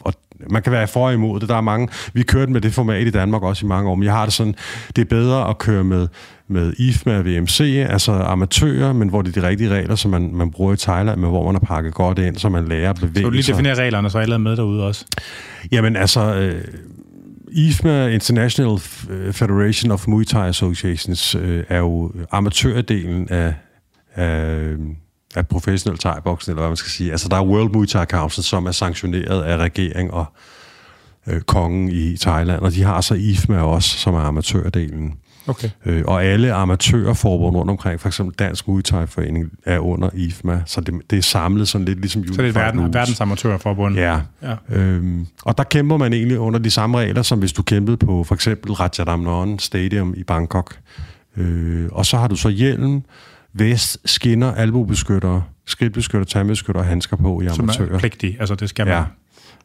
og 0.00 0.14
man 0.50 0.62
kan 0.62 0.72
være 0.72 0.88
for 0.88 1.06
og 1.06 1.14
imod 1.14 1.40
det. 1.40 1.48
Der 1.48 1.56
er 1.56 1.60
mange. 1.60 1.88
Vi 2.12 2.22
kørte 2.22 2.52
med 2.52 2.60
det 2.60 2.74
format 2.74 3.06
i 3.06 3.10
Danmark 3.10 3.42
også 3.42 3.66
i 3.66 3.68
mange 3.68 3.90
år, 3.90 3.94
men 3.94 4.04
jeg 4.04 4.12
har 4.12 4.24
det 4.24 4.34
sådan, 4.34 4.54
det 4.96 5.02
er 5.02 5.06
bedre 5.06 5.50
at 5.50 5.58
køre 5.58 5.84
med, 5.84 6.08
med 6.48 6.72
IFMA 6.78 7.18
og 7.18 7.24
VMC, 7.24 7.86
altså 7.88 8.12
amatører, 8.12 8.92
men 8.92 9.08
hvor 9.08 9.22
det 9.22 9.36
er 9.36 9.40
de 9.40 9.48
rigtige 9.48 9.70
regler, 9.70 9.94
som 9.94 10.10
man, 10.10 10.34
man 10.34 10.50
bruger 10.50 10.72
i 10.72 10.76
Thailand, 10.76 11.20
men 11.20 11.30
hvor 11.30 11.44
man 11.44 11.54
har 11.54 11.66
pakket 11.66 11.94
godt 11.94 12.18
ind, 12.18 12.36
så 12.36 12.48
man 12.48 12.68
lærer 12.68 12.90
at 12.90 12.96
bevæge 12.96 13.14
sig. 13.14 13.22
Så 13.22 13.26
du 13.26 13.30
lige 13.30 13.52
definere 13.52 13.74
reglerne, 13.74 14.10
så 14.10 14.18
alle 14.18 14.34
er 14.34 14.38
med 14.38 14.56
derude 14.56 14.86
også? 14.86 15.04
Jamen 15.72 15.96
altså... 15.96 16.34
Øh, 16.34 16.64
IFMA, 17.52 18.06
International 18.06 18.78
Federation 19.32 19.90
of 19.90 20.08
Muay 20.08 20.24
Thai 20.24 20.48
Associations, 20.48 21.34
øh, 21.34 21.64
er 21.68 21.78
jo 21.78 22.12
amatørdelen 22.30 23.28
af, 23.30 23.54
af, 24.14 24.76
af 25.36 25.48
professionel 25.48 25.98
thai 25.98 26.12
eller 26.16 26.54
hvad 26.54 26.68
man 26.68 26.76
skal 26.76 26.90
sige. 26.90 27.10
Altså, 27.10 27.28
der 27.28 27.36
er 27.36 27.44
World 27.44 27.72
Muay 27.72 27.86
Thai 27.86 28.04
Council, 28.04 28.44
som 28.44 28.66
er 28.66 28.72
sanktioneret 28.72 29.42
af 29.42 29.56
regering 29.56 30.10
og 30.12 30.24
øh, 31.26 31.40
kongen 31.40 31.88
i 31.88 32.16
Thailand, 32.16 32.60
og 32.60 32.72
de 32.72 32.82
har 32.82 33.00
så 33.00 33.14
IFMA 33.14 33.60
også, 33.60 33.98
som 33.98 34.14
er 34.14 34.20
amatørdelen. 34.20 35.14
Okay. 35.48 35.70
Øh, 35.86 36.02
og 36.06 36.24
alle 36.24 36.52
amatørforbund 36.52 37.56
rundt 37.56 37.70
omkring, 37.70 38.00
for 38.00 38.08
eksempel 38.08 38.34
Dansk 38.38 38.68
Muay 38.68 38.82
Thai 38.82 39.06
Forening, 39.06 39.50
er 39.64 39.78
under 39.78 40.10
IFMA, 40.14 40.62
så 40.66 40.80
det, 40.80 40.94
det 41.10 41.18
er 41.18 41.22
samlet 41.22 41.68
sådan 41.68 41.84
lidt 41.84 42.00
ligesom 42.00 42.26
Så 42.26 42.42
det 42.42 42.48
er 42.48 42.52
verden, 42.52 42.94
verdens 42.94 43.20
amatørforbund? 43.20 43.96
Ja. 43.96 44.20
ja. 44.42 44.54
Øhm, 44.68 45.26
og 45.42 45.58
der 45.58 45.64
kæmper 45.64 45.96
man 45.96 46.12
egentlig 46.12 46.38
under 46.38 46.58
de 46.58 46.70
samme 46.70 46.98
regler, 46.98 47.22
som 47.22 47.38
hvis 47.38 47.52
du 47.52 47.62
kæmpede 47.62 47.96
på 47.96 48.24
for 48.24 48.34
eksempel 48.34 48.72
Ratchadamnon 48.72 49.58
Stadium 49.58 50.14
i 50.16 50.24
Bangkok. 50.24 50.78
Øh, 51.36 51.88
og 51.92 52.06
så 52.06 52.16
har 52.16 52.28
du 52.28 52.36
så 52.36 52.48
hjelm, 52.48 53.02
vest, 53.52 53.98
skinner, 54.04 54.52
albubeskytter, 54.52 55.40
skridtbeskytter, 55.66 56.24
tandbeskytter 56.24 56.80
og 56.80 56.86
handsker 56.86 57.16
på 57.16 57.40
i 57.40 57.46
amatører. 57.46 57.72
Som 57.72 57.94
er 57.94 57.98
pligtige, 57.98 58.36
altså 58.40 58.54
det 58.54 58.68
skal 58.68 58.86
man. 58.86 58.94
Ja. 58.94 59.04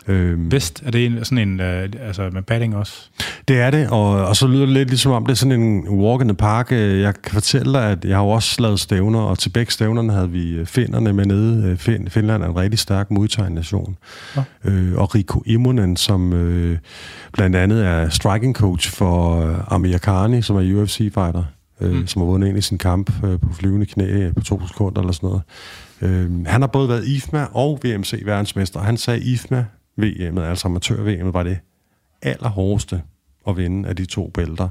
Øhm, 0.07 0.51
Vest, 0.51 0.83
er 0.85 0.91
det 0.91 1.05
en, 1.05 1.25
sådan 1.25 1.49
en, 1.49 1.59
øh, 1.59 1.89
altså 2.01 2.29
med 2.33 2.41
padding 2.41 2.75
også? 2.75 3.09
Det 3.47 3.59
er 3.61 3.71
det, 3.71 3.89
og, 3.89 4.27
og 4.27 4.35
så 4.35 4.47
lyder 4.47 4.65
det 4.65 4.73
lidt 4.73 4.89
ligesom 4.89 5.11
om, 5.11 5.25
det 5.25 5.31
er 5.31 5.35
sådan 5.35 5.61
en 5.61 5.89
walk 5.89 6.21
in 6.21 6.27
the 6.27 6.35
park. 6.35 6.71
Øh, 6.71 7.01
jeg 7.01 7.13
kan 7.21 7.31
fortælle 7.31 7.73
dig, 7.73 7.91
at 7.91 8.05
jeg 8.05 8.17
har 8.17 8.23
jo 8.23 8.29
også 8.29 8.61
lavet 8.61 8.79
stævner, 8.79 9.19
og 9.19 9.39
til 9.39 9.49
begge 9.49 9.71
stævnerne 9.71 10.13
havde 10.13 10.29
vi 10.29 10.51
øh, 10.51 10.65
finderne 10.65 11.13
med 11.13 11.25
nede. 11.25 11.77
Find, 11.77 12.09
Finland 12.09 12.43
er 12.43 12.47
en 12.47 12.55
rigtig 12.55 12.79
stærk 12.79 13.11
modtagnation. 13.11 13.97
Ja. 14.35 14.43
Øh, 14.63 14.97
og 14.97 15.15
Rico 15.15 15.43
Immonen, 15.45 15.97
som 15.97 16.33
øh, 16.33 16.77
blandt 17.33 17.55
andet 17.55 17.85
er 17.85 18.09
striking 18.09 18.55
coach 18.55 18.91
for 18.91 19.45
øh, 19.45 19.55
Amir 19.67 19.97
Khani, 19.97 20.41
som 20.41 20.55
er 20.55 20.61
UFC-fighter, 20.61 21.43
øh, 21.81 21.91
mm. 21.91 22.07
som 22.07 22.21
har 22.21 22.27
vundet 22.27 22.49
en 22.49 22.57
i 22.57 22.61
sin 22.61 22.77
kamp 22.77 23.23
øh, 23.23 23.39
på 23.39 23.53
flyvende 23.53 23.85
knæ 23.85 24.31
på 24.31 24.41
to 24.41 24.67
sekunder 24.67 25.01
eller 25.01 25.13
sådan 25.13 25.27
noget. 25.27 25.41
Øh, 26.01 26.45
han 26.45 26.61
har 26.61 26.67
både 26.67 26.89
været 26.89 27.07
IFMA 27.07 27.47
og 27.51 27.79
VMC-verdensmester, 27.83 28.79
og 28.79 28.85
han 28.85 28.97
sagde 28.97 29.21
IFMA 29.21 29.65
VM'et, 30.01 30.41
altså 30.41 30.67
amatør-VM'et, 30.67 31.33
var 31.33 31.43
det 31.43 31.57
allerhårdeste 32.21 33.01
at 33.47 33.57
vinde 33.57 33.89
af 33.89 33.95
de 33.95 34.05
to 34.05 34.29
bælter. 34.33 34.69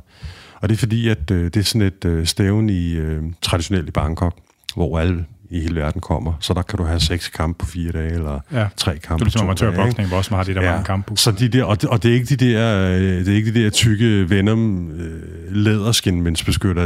Og 0.61 0.69
det 0.69 0.75
er 0.75 0.79
fordi, 0.79 1.09
at 1.09 1.31
øh, 1.31 1.45
det 1.45 1.57
er 1.57 1.63
sådan 1.63 1.87
et 1.87 2.05
øh, 2.05 2.27
stævne 2.27 2.73
i 2.73 2.93
øh, 2.93 3.23
traditionelt 3.43 3.89
i 3.89 3.91
Bangkok, 3.91 4.39
hvor 4.75 4.99
alle 4.99 5.25
i 5.53 5.61
hele 5.61 5.81
verden 5.81 6.01
kommer. 6.01 6.33
Så 6.41 6.55
der 6.55 6.63
kan 6.63 6.79
du 6.79 6.85
have 6.85 7.01
seks 7.01 7.29
kampe 7.29 7.59
på 7.59 7.67
fire 7.67 7.93
dage, 7.93 8.13
eller 8.13 8.41
ja. 8.53 8.67
tre 8.77 8.99
kampe 8.99 9.21
på 9.21 9.25
ligesom 9.25 9.47
amatørboksning, 9.47 10.09
hvor 10.09 10.19
også 10.19 10.35
har 10.37 10.45
de 10.45 10.55
der 10.55 10.63
ja. 10.63 10.71
mange 10.71 10.85
kampe. 10.85 11.17
Så 11.17 11.31
de 11.31 11.49
der, 11.49 11.65
og, 11.65 11.83
det, 11.83 11.91
og 11.91 12.03
det 12.03 12.11
er 12.11 12.15
ikke 12.15 12.37
de 12.37 12.47
der, 12.47 12.89
øh, 12.89 13.01
det 13.01 13.29
er 13.29 13.35
ikke 13.35 13.55
de 13.55 13.65
der 13.65 13.71
tykke 13.71 14.31
Venom 14.31 14.91
øh, 14.91 15.57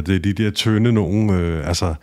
det 0.06 0.16
er 0.16 0.20
de 0.20 0.32
der 0.32 0.50
tynde 0.50 0.92
nogen, 0.92 1.30
øh, 1.30 1.68
altså 1.68 1.94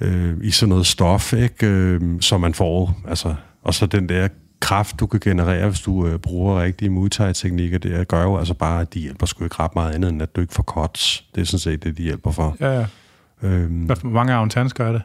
øh, 0.00 0.34
i 0.42 0.50
sådan 0.50 0.68
noget 0.68 0.86
stof, 0.86 1.32
ikke, 1.32 1.66
øh, 1.66 2.00
som 2.20 2.40
man 2.40 2.54
får, 2.54 3.00
altså, 3.08 3.34
og 3.62 3.74
så 3.74 3.86
den 3.86 4.08
der 4.08 4.28
kraft, 4.60 5.00
du 5.00 5.06
kan 5.06 5.20
generere, 5.20 5.68
hvis 5.68 5.80
du 5.80 6.06
øh, 6.06 6.18
bruger 6.18 6.62
rigtige 6.62 6.90
Muay 6.90 7.08
teknikker 7.34 7.78
det 7.78 8.08
gør 8.08 8.22
jo 8.22 8.38
altså 8.38 8.54
bare, 8.54 8.80
at 8.80 8.94
de 8.94 9.00
hjælper 9.00 9.26
sgu 9.26 9.44
ikke 9.44 9.56
ret 9.58 9.74
meget 9.74 9.94
andet, 9.94 10.08
end 10.10 10.22
at 10.22 10.36
du 10.36 10.40
ikke 10.40 10.54
får 10.54 10.62
cuts. 10.62 11.24
Det 11.34 11.40
er 11.40 11.44
sådan 11.44 11.58
set 11.58 11.84
det, 11.84 11.96
de 11.98 12.02
hjælper 12.02 12.30
for. 12.30 12.56
Ja, 12.60 12.78
ja. 12.78 12.86
Øhm, 13.42 13.84
Hvor 13.84 14.10
mange 14.10 14.32
avantans 14.32 14.72
gør 14.72 14.92
det? 14.92 15.02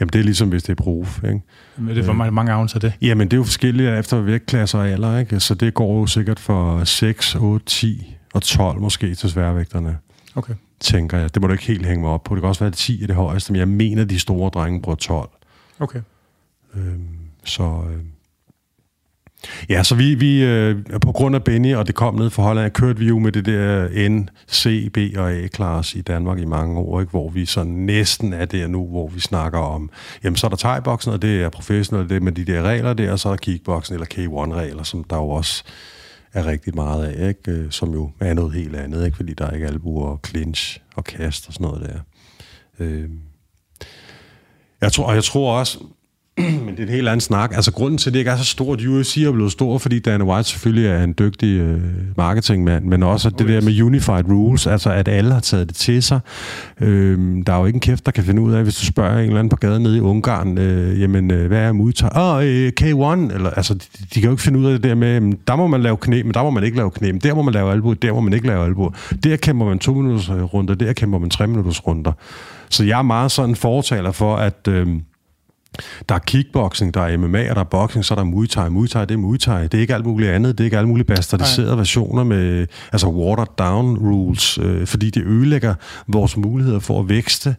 Jamen, 0.00 0.10
det 0.12 0.18
er 0.18 0.22
ligesom, 0.22 0.48
hvis 0.48 0.62
det 0.62 0.80
er 0.80 0.82
proof, 0.82 1.24
ikke? 1.24 1.42
Men 1.76 1.88
det 1.88 1.98
er 1.98 2.04
for 2.04 2.24
øh, 2.24 2.32
mange 2.32 2.52
avns 2.52 2.74
er 2.74 2.78
det? 2.78 2.92
Jamen, 3.02 3.28
det 3.28 3.32
er 3.32 3.36
jo 3.36 3.44
forskellige 3.44 3.98
efter 3.98 4.20
vægtklasser 4.20 4.78
og 4.78 4.88
alder, 4.88 5.18
ikke? 5.18 5.40
Så 5.40 5.54
det 5.54 5.74
går 5.74 6.00
jo 6.00 6.06
sikkert 6.06 6.38
for 6.38 6.84
6, 6.84 7.34
8, 7.34 7.66
10 7.66 8.16
og 8.34 8.42
12 8.42 8.80
måske 8.80 9.14
til 9.14 9.30
sværvægterne. 9.30 9.98
Okay. 10.34 10.54
Tænker 10.80 11.18
jeg. 11.18 11.34
Det 11.34 11.42
må 11.42 11.48
du 11.48 11.52
ikke 11.52 11.66
helt 11.66 11.86
hænge 11.86 12.02
mig 12.02 12.10
op 12.10 12.24
på. 12.24 12.34
Det 12.34 12.42
kan 12.42 12.48
også 12.48 12.60
være, 12.60 12.70
at 12.70 12.74
10 12.74 13.02
er 13.02 13.06
det 13.06 13.16
højeste, 13.16 13.52
men 13.52 13.58
jeg 13.58 13.68
mener, 13.68 14.04
de 14.04 14.18
store 14.18 14.50
drenge 14.50 14.82
bruger 14.82 14.96
12. 14.96 15.30
Okay. 15.80 16.00
Øhm, 16.74 17.08
så... 17.44 17.82
Øh, 17.90 18.02
Ja, 19.68 19.82
så 19.82 19.94
vi, 19.94 20.14
vi 20.14 20.44
øh, 20.44 20.76
på 21.02 21.12
grund 21.12 21.34
af 21.34 21.44
Benny, 21.44 21.74
og 21.74 21.86
det 21.86 21.94
kom 21.94 22.14
ned 22.14 22.30
fra 22.30 22.42
Holland, 22.42 22.72
kørte 22.72 22.98
vi 22.98 23.06
jo 23.06 23.18
med 23.18 23.32
det 23.32 23.46
der 23.46 24.08
N, 24.08 24.28
C, 24.50 24.92
B 24.92 25.18
og 25.18 25.32
A-klasse 25.32 25.98
i 25.98 26.02
Danmark 26.02 26.38
i 26.38 26.44
mange 26.44 26.78
år, 26.80 27.00
ikke? 27.00 27.10
hvor 27.10 27.28
vi 27.28 27.46
så 27.46 27.64
næsten 27.64 28.32
er 28.32 28.44
der 28.44 28.66
nu, 28.66 28.86
hvor 28.86 29.08
vi 29.08 29.20
snakker 29.20 29.58
om, 29.58 29.90
jamen 30.24 30.36
så 30.36 30.46
er 30.46 30.48
der 30.48 30.56
thai 30.56 30.80
og 30.84 31.22
det 31.22 31.42
er 31.42 31.48
professionelt, 31.48 32.10
det 32.10 32.16
er 32.16 32.20
med 32.20 32.32
de 32.32 32.44
der 32.44 32.62
regler 32.62 32.92
der, 32.92 33.12
og 33.12 33.18
så 33.18 33.28
er 33.28 33.32
der 33.32 33.36
kickboxen 33.36 33.94
eller 33.94 34.06
K1-regler, 34.14 34.82
som 34.82 35.04
der 35.04 35.16
jo 35.16 35.28
også 35.28 35.64
er 36.32 36.46
rigtig 36.46 36.74
meget 36.74 37.04
af, 37.04 37.28
ikke? 37.28 37.50
Øh, 37.50 37.70
som 37.70 37.92
jo 37.92 38.10
er 38.20 38.34
noget 38.34 38.52
helt 38.52 38.76
andet, 38.76 39.04
ikke? 39.04 39.16
fordi 39.16 39.34
der 39.34 39.46
er 39.46 39.50
ikke 39.50 39.66
albuer 39.66 40.08
og 40.08 40.20
clinch 40.26 40.80
og 40.96 41.04
kast 41.04 41.48
og 41.48 41.54
sådan 41.54 41.66
noget 41.66 41.82
der. 41.82 41.98
Øh. 42.84 43.10
Jeg 44.80 44.92
tror, 44.92 45.04
og 45.04 45.14
jeg 45.14 45.24
tror 45.24 45.58
også, 45.58 45.78
men 46.64 46.68
det 46.68 46.78
er 46.78 46.82
en 46.82 46.88
helt 46.88 47.08
anden 47.08 47.20
snak. 47.20 47.52
Altså, 47.54 47.72
grunden 47.72 47.98
til, 47.98 48.10
at 48.10 48.14
det 48.14 48.18
ikke 48.18 48.30
er 48.30 48.36
så 48.36 48.44
stort, 48.44 48.80
UFC 48.80 49.16
er 49.26 49.32
blevet 49.32 49.52
stor, 49.52 49.78
fordi 49.78 49.98
Dana 49.98 50.24
White 50.24 50.48
selvfølgelig 50.48 50.90
er 50.90 51.04
en 51.04 51.14
dygtig 51.18 51.60
øh, 51.60 51.80
marketingmand, 52.16 52.84
men 52.84 53.02
også 53.02 53.30
det 53.30 53.48
der 53.48 53.60
med 53.60 53.82
unified 53.82 54.28
rules, 54.28 54.66
altså 54.66 54.90
at 54.90 55.08
alle 55.08 55.32
har 55.32 55.40
taget 55.40 55.68
det 55.68 55.76
til 55.76 56.02
sig. 56.02 56.20
Øh, 56.80 57.18
der 57.46 57.52
er 57.52 57.58
jo 57.58 57.66
ikke 57.66 57.76
en 57.76 57.80
kæft, 57.80 58.06
der 58.06 58.12
kan 58.12 58.24
finde 58.24 58.42
ud 58.42 58.52
af, 58.52 58.62
hvis 58.62 58.76
du 58.76 58.86
spørger 58.86 59.18
en 59.18 59.24
eller 59.24 59.38
anden 59.38 59.48
på 59.48 59.56
gaden 59.56 59.82
nede 59.82 59.96
i 59.96 60.00
Ungarn, 60.00 60.58
øh, 60.58 61.00
jamen, 61.00 61.30
øh, 61.30 61.46
hvad 61.46 61.58
er 61.58 61.72
Muay 61.72 61.92
Åh, 62.16 62.36
oh, 62.36 62.44
øh, 62.44 62.72
K1, 62.80 63.34
eller, 63.34 63.50
altså, 63.50 63.74
de, 63.74 63.80
de, 64.14 64.20
kan 64.20 64.24
jo 64.24 64.30
ikke 64.30 64.42
finde 64.42 64.58
ud 64.58 64.66
af 64.66 64.72
det 64.72 64.82
der 64.82 64.94
med, 64.94 65.14
jamen, 65.14 65.38
der 65.48 65.56
må 65.56 65.66
man 65.66 65.82
lave 65.82 65.96
knæ, 65.96 66.22
men 66.22 66.34
der 66.34 66.42
må 66.42 66.50
man 66.50 66.64
ikke 66.64 66.76
lave 66.76 66.90
knæ, 66.90 67.12
men 67.12 67.20
der 67.20 67.34
må 67.34 67.42
man 67.42 67.54
lave 67.54 67.72
albu, 67.72 67.92
der 67.92 68.12
må 68.12 68.20
man 68.20 68.32
ikke 68.32 68.46
lave 68.46 68.64
albu. 68.64 68.90
Der 69.24 69.36
kæmper 69.36 69.66
man 69.66 69.78
to 69.78 69.94
minutters 69.94 70.28
øh, 70.28 70.42
runder, 70.42 70.74
der 70.74 70.92
kæmper 70.92 71.18
man 71.18 71.30
tre 71.30 71.46
minutters 71.46 71.86
runder. 71.86 72.12
Så 72.70 72.84
jeg 72.84 72.98
er 72.98 73.02
meget 73.02 73.30
sådan 73.30 73.56
fortaler 73.56 74.12
for, 74.12 74.36
at... 74.36 74.68
Øh, 74.68 74.86
der 76.08 76.14
er 76.14 76.18
kickboxing, 76.18 76.94
der 76.94 77.00
er 77.00 77.16
MMA, 77.16 77.50
og 77.50 77.54
der 77.54 77.60
er 77.60 77.64
boxing, 77.64 78.04
så 78.04 78.14
er 78.14 78.18
der 78.18 78.24
Muay 78.24 78.46
Thai. 78.46 78.68
Muay 78.68 78.86
Thai, 78.86 79.02
det 79.02 79.10
er 79.10 79.18
Muay 79.18 79.38
Thai. 79.38 79.62
Det 79.62 79.74
er 79.74 79.80
ikke 79.80 79.94
alt 79.94 80.06
muligt 80.06 80.30
andet. 80.30 80.58
Det 80.58 80.64
er 80.64 80.66
ikke 80.66 80.78
alt 80.78 80.88
muligt 80.88 81.08
bastardiserede 81.08 81.70
Nej. 81.70 81.76
versioner 81.76 82.24
med 82.24 82.66
altså 82.92 83.08
watered 83.08 83.56
down 83.58 83.98
rules, 83.98 84.58
øh, 84.58 84.86
fordi 84.86 85.10
det 85.10 85.22
ødelægger 85.26 85.74
vores 86.08 86.36
muligheder 86.36 86.78
for 86.78 87.00
at 87.00 87.08
vækste 87.08 87.56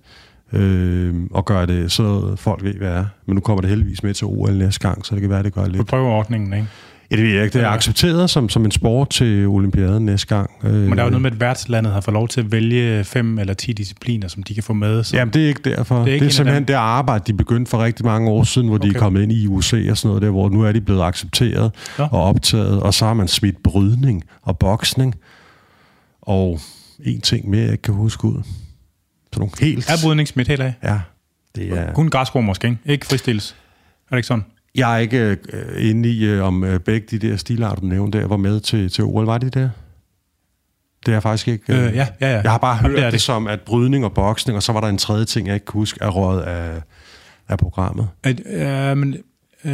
øh, 0.54 1.16
og 1.32 1.46
gøre 1.46 1.66
det 1.66 1.92
så 1.92 2.36
folk 2.36 2.64
ved, 2.64 2.74
hvad 2.74 2.92
er. 2.92 3.06
Men 3.26 3.36
nu 3.36 3.42
kommer 3.42 3.62
det 3.62 3.70
heldigvis 3.70 4.04
med 4.04 4.14
til 4.14 4.28
OL 4.28 4.54
næste 4.54 4.88
gang, 4.88 5.06
så 5.06 5.16
det 5.16 5.22
kan 5.22 5.30
være, 5.30 5.44
det 5.44 5.54
gør 5.54 5.68
lidt. 5.68 5.88
På 5.88 5.96
ordningen, 5.96 6.54
ikke? 6.54 6.68
Ja, 7.12 7.16
det 7.16 7.26
ved 7.26 7.32
jeg 7.34 7.44
ikke. 7.44 7.58
Det 7.58 7.66
er 7.66 7.70
accepteret 7.70 8.30
som, 8.30 8.50
som 8.50 8.66
en 8.66 8.72
sport 8.72 9.10
til 9.10 9.46
olympiaden 9.46 10.06
næste 10.06 10.28
gang. 10.28 10.50
Men 10.62 10.92
der 10.92 10.98
er 10.98 11.04
jo 11.04 11.10
noget 11.10 11.22
med, 11.22 11.32
at 11.32 11.40
værtslandet 11.40 11.94
har 11.94 12.02
fået 12.02 12.14
lov 12.14 12.28
til 12.28 12.42
at 12.42 12.52
vælge 12.52 13.04
fem 13.04 13.40
eller 13.40 13.54
ti 13.54 13.74
discipliner, 13.74 14.28
som 14.28 14.44
de 14.44 14.54
kan 14.54 14.64
få 14.64 14.74
med. 14.74 15.04
Så... 15.04 15.18
Jamen, 15.18 15.34
det 15.34 15.44
er 15.44 15.48
ikke 15.48 15.70
derfor. 15.70 15.96
Det 15.96 16.10
er, 16.10 16.14
ikke 16.14 16.24
det 16.24 16.32
er 16.32 16.36
simpelthen 16.36 16.64
det 16.64 16.74
arbejde, 16.74 17.24
de 17.28 17.34
begyndte 17.34 17.70
for 17.70 17.84
rigtig 17.84 18.06
mange 18.06 18.30
år 18.30 18.44
siden, 18.44 18.68
hvor 18.68 18.78
okay. 18.78 18.90
de 18.90 18.96
er 18.96 19.00
kommet 19.00 19.22
ind 19.22 19.32
i 19.32 19.44
IOC 19.44 19.74
og 19.90 19.98
sådan 19.98 20.08
noget 20.08 20.22
der, 20.22 20.30
hvor 20.30 20.50
nu 20.50 20.62
er 20.62 20.72
de 20.72 20.82
blevet 20.82 21.04
accepteret 21.04 21.72
ja. 22.00 22.04
og 22.04 22.24
optaget, 22.24 22.82
og 22.82 22.94
så 22.94 23.06
har 23.06 23.14
man 23.14 23.28
smidt 23.28 23.64
brydning 23.64 24.24
og 24.42 24.60
boksning. 24.60 25.16
Og 26.22 26.60
en 27.06 27.22
ting 27.22 27.50
mere, 27.50 27.62
jeg 27.62 27.72
ikke 27.72 27.82
kan 27.82 27.94
huske 27.94 28.26
ud. 28.26 28.42
Så 29.34 29.40
nogle 29.40 29.52
helt... 29.60 29.90
Er 29.90 29.94
brydning 30.04 30.28
smidt 30.28 30.48
helt 30.48 30.62
af? 30.62 30.74
Ja. 30.84 31.00
Det 31.56 31.78
er... 31.78 31.94
Kun 31.94 32.10
græsro 32.10 32.42
måske, 32.42 32.68
ikke? 32.68 32.80
Ikke 32.86 33.06
fristilles. 33.06 33.56
Er 34.10 34.10
det 34.10 34.18
ikke 34.18 34.28
sådan? 34.28 34.44
Jeg 34.78 34.94
er 34.94 34.98
ikke 34.98 35.38
øh, 35.54 35.90
inde 35.90 36.10
i, 36.10 36.26
øh, 36.26 36.44
om 36.44 36.64
øh, 36.64 36.80
begge 36.80 37.18
de 37.18 37.28
der 37.28 37.38
stilarter, 37.38 37.82
du 37.82 37.88
nævnte 37.88 38.20
der, 38.20 38.28
var 38.28 38.38
med 38.38 38.60
til, 38.60 38.90
til 38.90 39.04
OL. 39.04 39.26
Var 39.26 39.38
de 39.38 39.50
der? 39.50 39.70
Det 41.06 41.12
er 41.12 41.16
jeg 41.16 41.24
faktisk 41.24 41.48
ikke. 41.48 41.74
Øh, 41.74 41.96
ja, 41.96 42.08
ja, 42.22 42.32
ja. 42.32 42.42
Jeg 42.42 42.52
har 42.52 42.58
bare 42.58 42.78
hørt 42.78 42.92
Jamen, 42.92 43.04
det, 43.04 43.12
det 43.12 43.22
som, 43.22 43.48
at 43.48 43.62
brydning 43.62 44.06
og 44.06 44.14
boksning, 44.14 44.56
og 44.56 44.64
så 44.64 44.72
var 44.72 44.82
der 44.82 44.88
en 44.88 44.98
tredje 44.98 45.26
ting, 45.26 45.48
jeg 45.48 45.54
ikke 45.54 45.66
kunne 45.66 45.82
huske, 45.82 46.00
er 46.02 46.10
råd 46.10 46.42
af, 46.42 46.82
af 47.48 47.58
programmet. 47.58 48.10
At, 48.24 48.42
øh, 48.46 48.98
men 48.98 49.16
øh, 49.66 49.72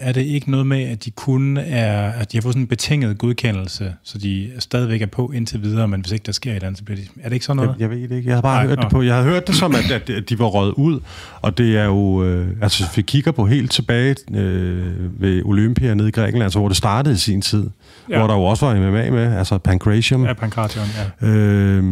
er 0.00 0.12
det 0.12 0.20
ikke 0.20 0.50
noget 0.50 0.66
med, 0.66 0.82
at 0.82 1.04
de 1.04 1.10
kun 1.10 1.56
er, 1.56 2.10
at 2.10 2.32
de 2.32 2.36
har 2.36 2.42
fået 2.42 2.52
sådan 2.52 2.62
en 2.62 2.68
betinget 2.68 3.18
godkendelse, 3.18 3.94
så 4.02 4.18
de 4.18 4.50
stadigvæk 4.58 5.02
er 5.02 5.06
på 5.06 5.30
indtil 5.34 5.62
videre, 5.62 5.88
men 5.88 6.00
hvis 6.00 6.12
ikke 6.12 6.26
der 6.26 6.32
sker 6.32 6.54
et 6.54 6.62
andet, 6.62 6.78
så 6.78 6.84
bliver 6.84 7.00
de... 7.00 7.06
Er 7.20 7.28
det 7.28 7.32
ikke 7.32 7.46
sådan 7.46 7.56
noget? 7.56 7.70
Jeg, 7.70 7.80
jeg 7.80 7.90
ved 7.90 8.08
det 8.08 8.16
ikke. 8.16 8.28
Jeg 8.28 8.36
har 8.36 8.42
bare 8.42 8.64
Nej, 8.64 8.66
hørt 8.66 8.78
det 8.78 8.90
på. 8.90 9.02
Jeg 9.02 9.16
har 9.16 9.22
hørt 9.22 9.46
det 9.46 9.54
som, 9.54 9.74
at, 9.74 10.10
at 10.10 10.28
de 10.28 10.38
var 10.38 10.46
røget 10.46 10.72
ud, 10.72 11.00
og 11.42 11.58
det 11.58 11.76
er 11.78 11.84
jo... 11.84 12.24
Øh, 12.24 12.48
altså, 12.62 12.84
hvis 12.84 12.96
vi 12.96 13.02
kigger 13.02 13.32
på 13.32 13.46
helt 13.46 13.70
tilbage 13.70 14.16
øh, 14.34 15.20
ved 15.20 15.42
Olympia 15.44 15.94
nede 15.94 16.08
i 16.08 16.12
Grækenland, 16.12 16.44
altså, 16.44 16.58
hvor 16.58 16.68
det 16.68 16.76
startede 16.76 17.14
i 17.14 17.18
sin 17.18 17.42
tid, 17.42 17.70
ja. 18.10 18.18
hvor 18.18 18.26
der 18.26 18.34
jo 18.34 18.44
også 18.44 18.66
var 18.66 18.74
MMA 18.74 19.10
med, 19.10 19.36
altså 19.36 19.58
Pancratium. 19.58 20.24
Ja, 20.24 20.32
Pancratium, 20.32 20.86
ja. 21.22 21.26
Øh, 21.26 21.84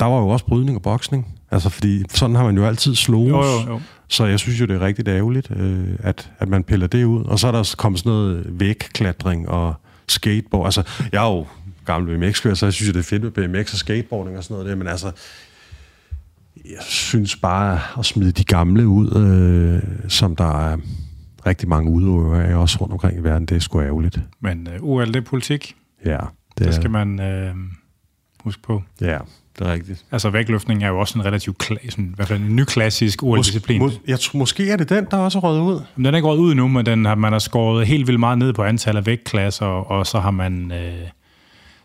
der 0.00 0.06
var 0.06 0.18
jo 0.18 0.28
også 0.28 0.46
brydning 0.46 0.76
og 0.76 0.82
boksning. 0.82 1.35
Altså, 1.50 1.68
fordi 1.68 2.04
sådan 2.08 2.36
har 2.36 2.44
man 2.44 2.56
jo 2.56 2.66
altid 2.66 2.94
slået. 2.94 3.28
Jo, 3.28 3.42
jo, 3.44 3.72
jo. 3.72 3.80
Så 4.08 4.24
jeg 4.24 4.38
synes 4.38 4.60
jo, 4.60 4.66
det 4.66 4.76
er 4.76 4.80
rigtig 4.80 5.08
ærgerligt, 5.08 5.50
øh, 5.50 5.88
at, 5.98 6.30
at 6.38 6.48
man 6.48 6.64
piller 6.64 6.86
det 6.86 7.04
ud. 7.04 7.24
Og 7.24 7.38
så 7.38 7.48
er 7.48 7.52
der 7.52 7.74
kommet 7.78 7.98
sådan 7.98 8.12
noget 8.12 8.60
vægklatring 8.60 9.48
og 9.48 9.74
skateboard. 10.08 10.66
Altså, 10.66 10.82
jeg 11.12 11.24
er 11.26 11.30
jo 11.30 11.46
gammel 11.84 12.18
BMX-kører, 12.18 12.54
så 12.54 12.66
jeg 12.66 12.72
synes, 12.72 12.92
det 12.92 12.98
er 12.98 13.04
fedt 13.04 13.22
med 13.22 13.30
BMX 13.30 13.72
og 13.72 13.78
skateboarding 13.78 14.36
og 14.36 14.44
sådan 14.44 14.54
noget 14.54 14.68
der, 14.68 14.76
men 14.76 14.88
altså, 14.88 15.12
jeg 16.64 16.82
synes 16.82 17.36
bare 17.36 17.80
at 17.98 18.04
smide 18.04 18.32
de 18.32 18.44
gamle 18.44 18.86
ud, 18.86 19.16
øh, 19.16 20.08
som 20.08 20.36
der 20.36 20.70
er 20.72 20.76
rigtig 21.46 21.68
mange 21.68 21.90
udøvere 21.90 22.44
af, 22.44 22.56
også 22.56 22.78
rundt 22.80 22.92
omkring 22.92 23.18
i 23.18 23.22
verden, 23.22 23.46
det 23.46 23.56
er 23.56 23.60
sgu 23.60 23.80
ærgerligt. 23.80 24.20
Men 24.40 24.68
øh, 24.74 24.82
UL, 24.82 25.06
det 25.06 25.16
er 25.16 25.20
politik. 25.20 25.76
Ja. 26.04 26.18
Det, 26.58 26.66
det 26.66 26.74
skal 26.74 26.90
man 26.90 27.20
øh, 27.20 27.54
huske 28.44 28.62
på. 28.62 28.82
Ja 29.00 29.18
det 29.58 29.66
er 29.66 29.72
rigtigt. 29.72 30.04
Altså 30.12 30.30
vægtløftning 30.30 30.84
er 30.84 30.88
jo 30.88 30.98
også 31.00 31.18
en 31.18 31.24
relativt 31.24 31.62
kla- 31.62 31.90
sådan, 31.90 32.04
i 32.04 32.12
hvert 32.16 32.28
fald 32.28 32.40
en 32.40 32.56
ny 32.56 32.64
klassisk 32.64 33.22
OL-disciplin. 33.22 33.82
Mås- 33.82 34.00
jeg 34.06 34.20
tror, 34.20 34.38
måske 34.38 34.70
er 34.70 34.76
det 34.76 34.88
den, 34.88 35.06
der 35.10 35.16
også 35.16 35.38
er 35.38 35.42
røget 35.42 35.60
ud. 35.60 35.80
Den 35.96 36.06
er 36.06 36.16
ikke 36.16 36.28
røget 36.28 36.40
ud 36.40 36.54
nu, 36.54 36.68
men 36.68 36.86
den 36.86 37.04
har, 37.04 37.14
man 37.14 37.32
har 37.32 37.38
skåret 37.38 37.86
helt 37.86 38.06
vildt 38.06 38.20
meget 38.20 38.38
ned 38.38 38.52
på 38.52 38.62
antallet 38.62 38.98
af 39.00 39.06
vægtklasser, 39.06 39.66
og 39.66 40.06
så 40.06 40.18
har 40.20 40.30
man... 40.30 40.72
Øh, 40.72 40.94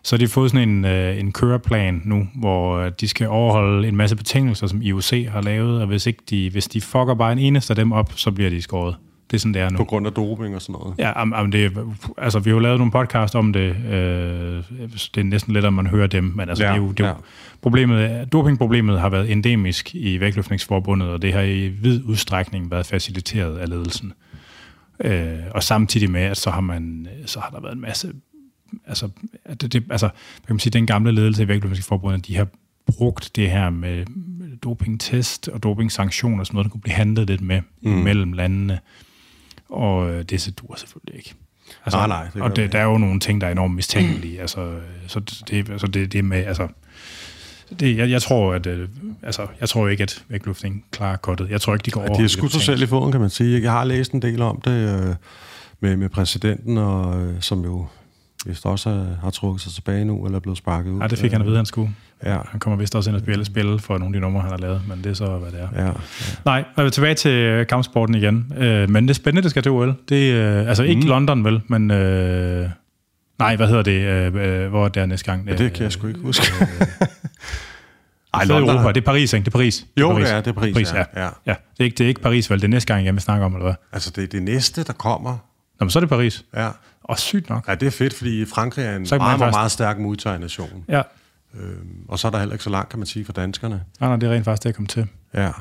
så 0.04 0.16
har 0.16 0.18
de 0.18 0.28
fået 0.28 0.52
sådan 0.52 0.70
en, 0.70 0.86
øh, 0.86 1.20
en 1.20 1.32
køreplan 1.32 2.02
nu, 2.06 2.28
hvor 2.36 2.90
de 2.90 3.08
skal 3.08 3.28
overholde 3.28 3.88
en 3.88 3.96
masse 3.96 4.16
betingelser, 4.16 4.68
som 4.68 4.82
IOC 4.82 5.12
har 5.30 5.42
lavet, 5.42 5.82
og 5.82 5.88
hvis, 5.88 6.06
ikke 6.06 6.24
de, 6.30 6.50
hvis 6.50 6.68
de 6.68 6.82
fucker 6.82 7.16
bare 7.16 7.32
en 7.32 7.40
eneste 7.40 7.72
af 7.72 7.76
dem 7.76 7.92
op, 7.92 8.12
så 8.16 8.32
bliver 8.32 8.50
de 8.50 8.62
skåret. 8.62 8.96
Det 9.32 9.38
er 9.38 9.40
sådan, 9.40 9.54
det 9.54 9.62
er 9.62 9.70
nu. 9.70 9.78
På 9.78 9.84
grund 9.84 10.08
af 10.08 10.14
doping 10.14 10.56
og 10.56 10.62
sådan 10.62 10.74
noget? 10.74 10.96
Ja, 10.98 11.22
am, 11.22 11.34
am 11.34 11.52
det, 11.52 11.78
altså, 12.18 12.40
vi 12.40 12.50
har 12.50 12.56
jo 12.56 12.60
lavet 12.60 12.78
nogle 12.78 12.92
podcast 12.92 13.36
om 13.36 13.54
det. 13.54 13.76
Øh, 13.86 14.64
det 14.90 15.18
er 15.18 15.24
næsten 15.24 15.54
lidt, 15.54 15.66
at 15.66 15.74
man 15.74 15.88
hører 15.88 16.08
dem, 16.08 16.24
men 16.24 16.50
altså, 16.50 16.64
ja, 16.64 16.70
det 16.70 16.78
er 16.78 16.82
jo, 16.82 16.92
det 16.92 17.00
er 17.00 17.08
ja. 17.08 17.14
problemet, 17.62 18.32
dopingproblemet 18.32 19.00
har 19.00 19.10
været 19.10 19.32
endemisk 19.32 19.96
i 19.96 20.20
vægtløftningsforbundet, 20.20 21.10
og 21.10 21.22
det 21.22 21.34
har 21.34 21.42
i 21.42 21.68
vid 21.68 22.04
udstrækning 22.04 22.72
været 22.72 22.86
faciliteret 22.86 23.58
af 23.58 23.70
ledelsen. 23.70 24.14
Øh, 25.00 25.38
og 25.52 25.64
samtidig 25.64 26.12
med, 26.12 26.22
at 26.22 26.38
så 26.38 26.50
har, 26.50 26.62
man, 26.62 27.08
så 27.26 27.40
har 27.40 27.50
der 27.50 27.62
været 27.62 27.76
en 27.76 27.82
masse... 27.82 28.14
Altså, 28.88 29.10
det, 29.62 29.74
det, 29.74 29.84
altså 29.90 30.10
kan 30.48 30.56
man 30.56 30.60
sige, 30.60 30.72
den 30.72 30.86
gamle 30.86 31.12
ledelse 31.12 31.44
i 31.44 31.48
Vægtløftningsforbundet, 31.48 32.28
de 32.28 32.36
har 32.36 32.48
brugt 32.88 33.32
det 33.36 33.52
her 33.52 33.70
med 33.70 34.06
dopingtest 34.64 35.48
og 35.48 35.64
dopingsanktioner 35.64 36.40
og 36.40 36.46
sådan 36.46 36.56
noget, 36.56 36.66
der 36.66 36.72
kunne 36.72 36.82
blive 36.82 36.94
handlet 36.94 37.28
lidt 37.28 37.42
med 37.42 37.62
mm. 37.82 37.92
mellem 37.92 38.34
landene. 38.34 38.80
Og 39.72 40.12
øh, 40.12 40.24
det 40.24 40.42
så 40.42 40.52
dur 40.52 40.76
selvfølgelig 40.76 41.18
ikke. 41.18 41.36
Altså, 41.86 41.98
nej, 41.98 42.08
nej. 42.08 42.28
Det 42.34 42.42
og 42.42 42.56
det, 42.56 42.72
der 42.72 42.80
er 42.80 42.84
jo 42.84 42.98
nogle 42.98 43.20
ting, 43.20 43.42
der 43.42 43.48
er 43.48 43.52
enormt 43.52 43.76
mistænkelige. 43.76 44.36
Mm. 44.36 44.42
Altså, 44.42 44.80
så 45.08 45.20
det, 45.20 45.70
altså 45.70 45.88
det, 45.88 46.14
det 46.14 46.26
med, 46.26 46.46
altså, 46.46 46.68
det, 47.80 47.98
jeg, 47.98 48.10
jeg 48.10 48.22
tror, 48.22 48.54
at 48.54 48.66
øh, 48.66 48.90
altså, 49.24 49.48
jeg 49.60 49.70
tror 49.70 49.88
ikke, 49.88 50.04
at 50.04 50.24
vægtløftning 50.28 50.86
klarer 50.92 51.18
kottet. 51.18 51.50
Jeg 51.50 51.62
tror 51.62 51.74
ikke, 51.74 51.84
de 51.84 51.92
går 51.92 52.02
ja, 52.02 52.08
over. 52.08 52.16
De 52.16 52.22
har 52.22 52.28
skudt 52.28 52.52
sig 52.52 52.62
selv 52.62 52.84
i 52.84 52.86
foden, 52.86 53.12
kan 53.12 53.22
man 53.22 53.30
sige. 53.30 53.62
Jeg 53.62 53.72
har 53.72 53.84
læst 53.84 54.12
en 54.12 54.22
del 54.22 54.42
om 54.42 54.62
det 54.62 54.72
øh, 54.72 55.16
med, 55.80 55.98
med 55.98 56.10
præsidenten, 56.10 56.78
og, 56.78 57.22
øh, 57.22 57.42
som 57.42 57.64
jo 57.64 57.86
vist 58.46 58.66
også 58.66 58.90
har, 58.90 59.18
har 59.22 59.30
trukket 59.30 59.62
sig 59.62 59.72
tilbage 59.72 60.06
nu, 60.06 60.26
eller 60.26 60.36
er 60.36 60.40
blevet 60.40 60.58
sparket 60.58 60.92
ud. 60.92 61.02
Ja, 61.02 61.08
det 61.08 61.20
fik 61.20 61.32
han 61.32 61.42
at 61.42 61.48
vide, 61.48 61.58
han 61.58 61.66
skulle. 61.66 61.96
Ja. 62.26 62.38
Han 62.48 62.60
kommer 62.60 62.78
vist 62.78 62.96
også 62.96 63.10
ind 63.10 63.16
og 63.16 63.22
spille 63.22 63.46
spil 63.46 63.80
for 63.80 63.98
nogle 63.98 64.16
af 64.16 64.20
de 64.20 64.20
numre, 64.20 64.42
han 64.42 64.52
har 64.52 64.58
lavet, 64.58 64.82
men 64.88 65.04
det 65.04 65.10
er 65.10 65.14
så, 65.14 65.26
hvad 65.26 65.52
det 65.52 65.62
er. 65.62 65.82
Ja, 65.82 65.86
ja. 65.86 65.92
Nej, 66.46 66.64
jeg 66.78 66.84
vil 66.84 66.92
tilbage 66.92 67.16
til 67.16 67.32
øh, 67.32 67.68
kampsporten 67.68 68.16
igen. 68.16 68.54
Øh, 68.58 68.90
men 68.90 69.04
det 69.04 69.10
er 69.10 69.14
spændende, 69.14 69.42
det 69.42 69.52
skal 69.52 69.64
til 69.64 69.72
OL. 69.72 69.96
Det 70.10 70.32
er, 70.32 70.62
øh, 70.62 70.68
altså 70.70 70.84
ikke 70.84 71.02
mm. 71.02 71.08
London, 71.08 71.46
vel, 71.46 71.62
men... 71.68 71.92
Øh, 71.92 72.70
nej, 73.40 73.56
hvad 73.56 73.68
hedder 73.68 73.84
det? 73.84 74.02
Øh, 74.02 74.64
øh 74.64 74.70
hvor 74.70 74.86
er 74.86 74.90
det 74.90 75.10
næste 75.10 75.26
gang? 75.26 75.48
Ja, 75.48 75.56
det 75.56 75.74
kan 75.74 75.84
jeg 75.84 75.92
sgu 75.92 76.08
ikke 76.08 76.20
huske. 76.20 76.46
Ej, 78.34 78.46
London. 78.46 78.70
Europa. 78.70 78.88
Det 78.88 78.98
er 78.98 79.06
Paris, 79.06 79.34
ikke? 79.34 79.46
Det 79.46 79.52
er 79.52 79.58
Paris. 79.58 79.86
Jo, 79.98 80.10
det 80.10 80.12
er, 80.12 80.16
Paris. 80.16 80.30
er, 80.30 80.42
det 80.42 80.48
er 80.48 80.54
Paris, 80.54 80.74
Paris 80.74 80.94
ja. 80.94 81.04
ja. 81.16 81.30
ja. 81.46 81.54
Det, 81.78 81.80
er 81.80 81.84
ikke, 81.84 81.96
det 81.98 82.04
er 82.04 82.08
ikke 82.08 82.22
Paris, 82.22 82.50
vel? 82.50 82.60
Det 82.60 82.64
er 82.64 82.70
næste 82.70 82.94
gang, 82.94 83.06
jeg 83.06 83.14
vil 83.14 83.22
snakke 83.22 83.46
om, 83.46 83.54
eller 83.54 83.66
hvad? 83.66 83.76
Altså, 83.92 84.12
det 84.16 84.24
er 84.24 84.28
det 84.28 84.44
næste, 84.44 84.84
der 84.84 84.94
kommer. 84.94 85.32
Nå, 85.80 85.86
men 85.86 85.90
så 85.90 86.00
er 86.00 86.02
det 86.02 86.10
Paris. 86.10 86.46
Ja. 86.56 86.70
Og 87.04 87.20
sygt 87.20 87.50
nok. 87.50 87.68
Ja, 87.68 87.76
det 87.76 87.88
er 87.88 87.92
fedt, 87.92 88.14
fordi 88.14 88.46
Frankrig 88.46 88.86
er 88.86 88.96
en 88.96 89.08
meget, 89.10 89.40
meget, 89.40 89.54
meget, 89.54 89.72
stærk 89.72 89.98
modtager-nation. 90.00 90.86
Ja. 90.90 91.02
Øhm, 91.54 92.06
og 92.08 92.20
så 92.20 92.28
er 92.28 92.32
der 92.32 92.40
heller 92.40 92.54
ikke 92.54 92.64
så 92.64 92.70
langt, 92.70 92.90
kan 92.90 93.00
man 93.00 93.06
sige, 93.06 93.26
for 93.26 93.34
danskerne. 93.34 93.84
Nej, 94.00 94.10
nej, 94.10 94.18
det 94.18 94.30
er 94.30 94.34
rent 94.34 94.46
faktisk 94.46 94.64
det, 94.64 94.68
jeg 94.68 94.76
kom 94.76 94.86
til. 94.86 95.08
Ja. 95.34 95.52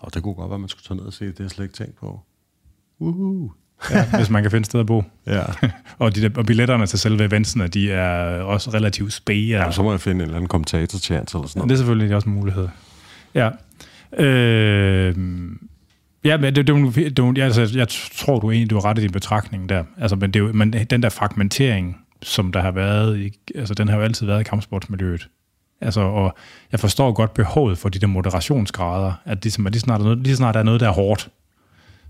Og 0.00 0.14
det 0.14 0.22
kunne 0.22 0.34
godt 0.34 0.50
være, 0.50 0.54
at 0.54 0.60
man 0.60 0.68
skulle 0.68 0.84
tage 0.88 0.96
ned 0.96 1.04
og 1.04 1.12
se 1.12 1.26
det. 1.26 1.38
Har 1.38 1.44
jeg 1.44 1.50
slet 1.50 1.64
ikke 1.64 1.74
tænkt 1.74 1.96
på. 1.96 2.20
Uhuh. 2.98 3.50
ja, 3.90 4.16
hvis 4.16 4.30
man 4.30 4.42
kan 4.42 4.50
finde 4.50 4.64
sted 4.64 4.80
at 4.80 4.86
bo. 4.86 5.04
Ja. 5.26 5.42
og, 5.98 6.14
de 6.14 6.22
der, 6.22 6.30
og 6.36 6.46
billetterne 6.46 6.86
til 6.86 6.98
selve 6.98 7.24
eventsene, 7.24 7.68
de 7.68 7.92
er 7.92 8.40
også 8.42 8.70
relativt 8.70 9.12
spæge. 9.12 9.64
Ja, 9.64 9.72
så 9.72 9.82
må 9.82 9.90
jeg 9.90 10.00
finde 10.00 10.14
en 10.14 10.20
eller 10.20 10.36
anden 10.36 10.48
kommentator 10.48 10.98
til 10.98 11.14
eller 11.14 11.26
sådan 11.26 11.40
noget. 11.40 11.56
Ja, 11.56 11.62
det 11.62 11.72
er 11.72 11.76
selvfølgelig 11.76 12.16
også 12.16 12.28
en 12.28 12.34
mulighed. 12.34 12.68
Ja. 13.34 13.50
Øh, 14.18 15.16
Ja, 16.24 16.36
men 16.36 16.54
det, 16.56 16.66
det, 16.66 17.16
det, 17.16 17.38
altså, 17.38 17.70
jeg 17.74 17.88
tror, 18.16 18.38
du 18.38 18.50
egentlig 18.50 18.70
du 18.70 18.74
har 18.74 18.84
ret 18.84 18.98
i 18.98 19.00
din 19.00 19.12
betragtning 19.12 19.68
der. 19.68 19.84
Altså, 19.98 20.16
men, 20.16 20.30
det, 20.30 20.54
men 20.54 20.72
den 20.72 21.02
der 21.02 21.08
fragmentering, 21.08 21.96
som 22.22 22.52
der 22.52 22.60
har 22.60 22.70
været, 22.70 23.18
i, 23.18 23.38
altså, 23.54 23.74
den 23.74 23.88
har 23.88 23.96
jo 23.96 24.02
altid 24.02 24.26
været 24.26 24.40
i 24.40 24.44
kampsportsmiljøet. 24.44 25.28
Altså, 25.80 26.00
og 26.00 26.36
jeg 26.72 26.80
forstår 26.80 27.12
godt 27.12 27.34
behovet 27.34 27.78
for 27.78 27.88
de 27.88 27.98
der 27.98 28.06
moderationsgrader, 28.06 29.12
at 29.24 29.44
ligesom, 29.44 29.66
at 29.66 29.72
lige, 29.72 29.80
snart 29.80 30.00
er 30.00 30.04
noget, 30.04 30.18
lige 30.18 30.36
snart 30.36 30.54
der 30.54 30.60
er 30.60 30.64
noget, 30.64 30.80
der 30.80 30.88
er 30.88 30.92
hårdt, 30.92 31.28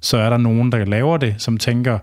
så 0.00 0.16
er 0.16 0.30
der 0.30 0.36
nogen, 0.36 0.72
der 0.72 0.84
laver 0.84 1.16
det, 1.16 1.34
som 1.38 1.58
tænker, 1.58 1.98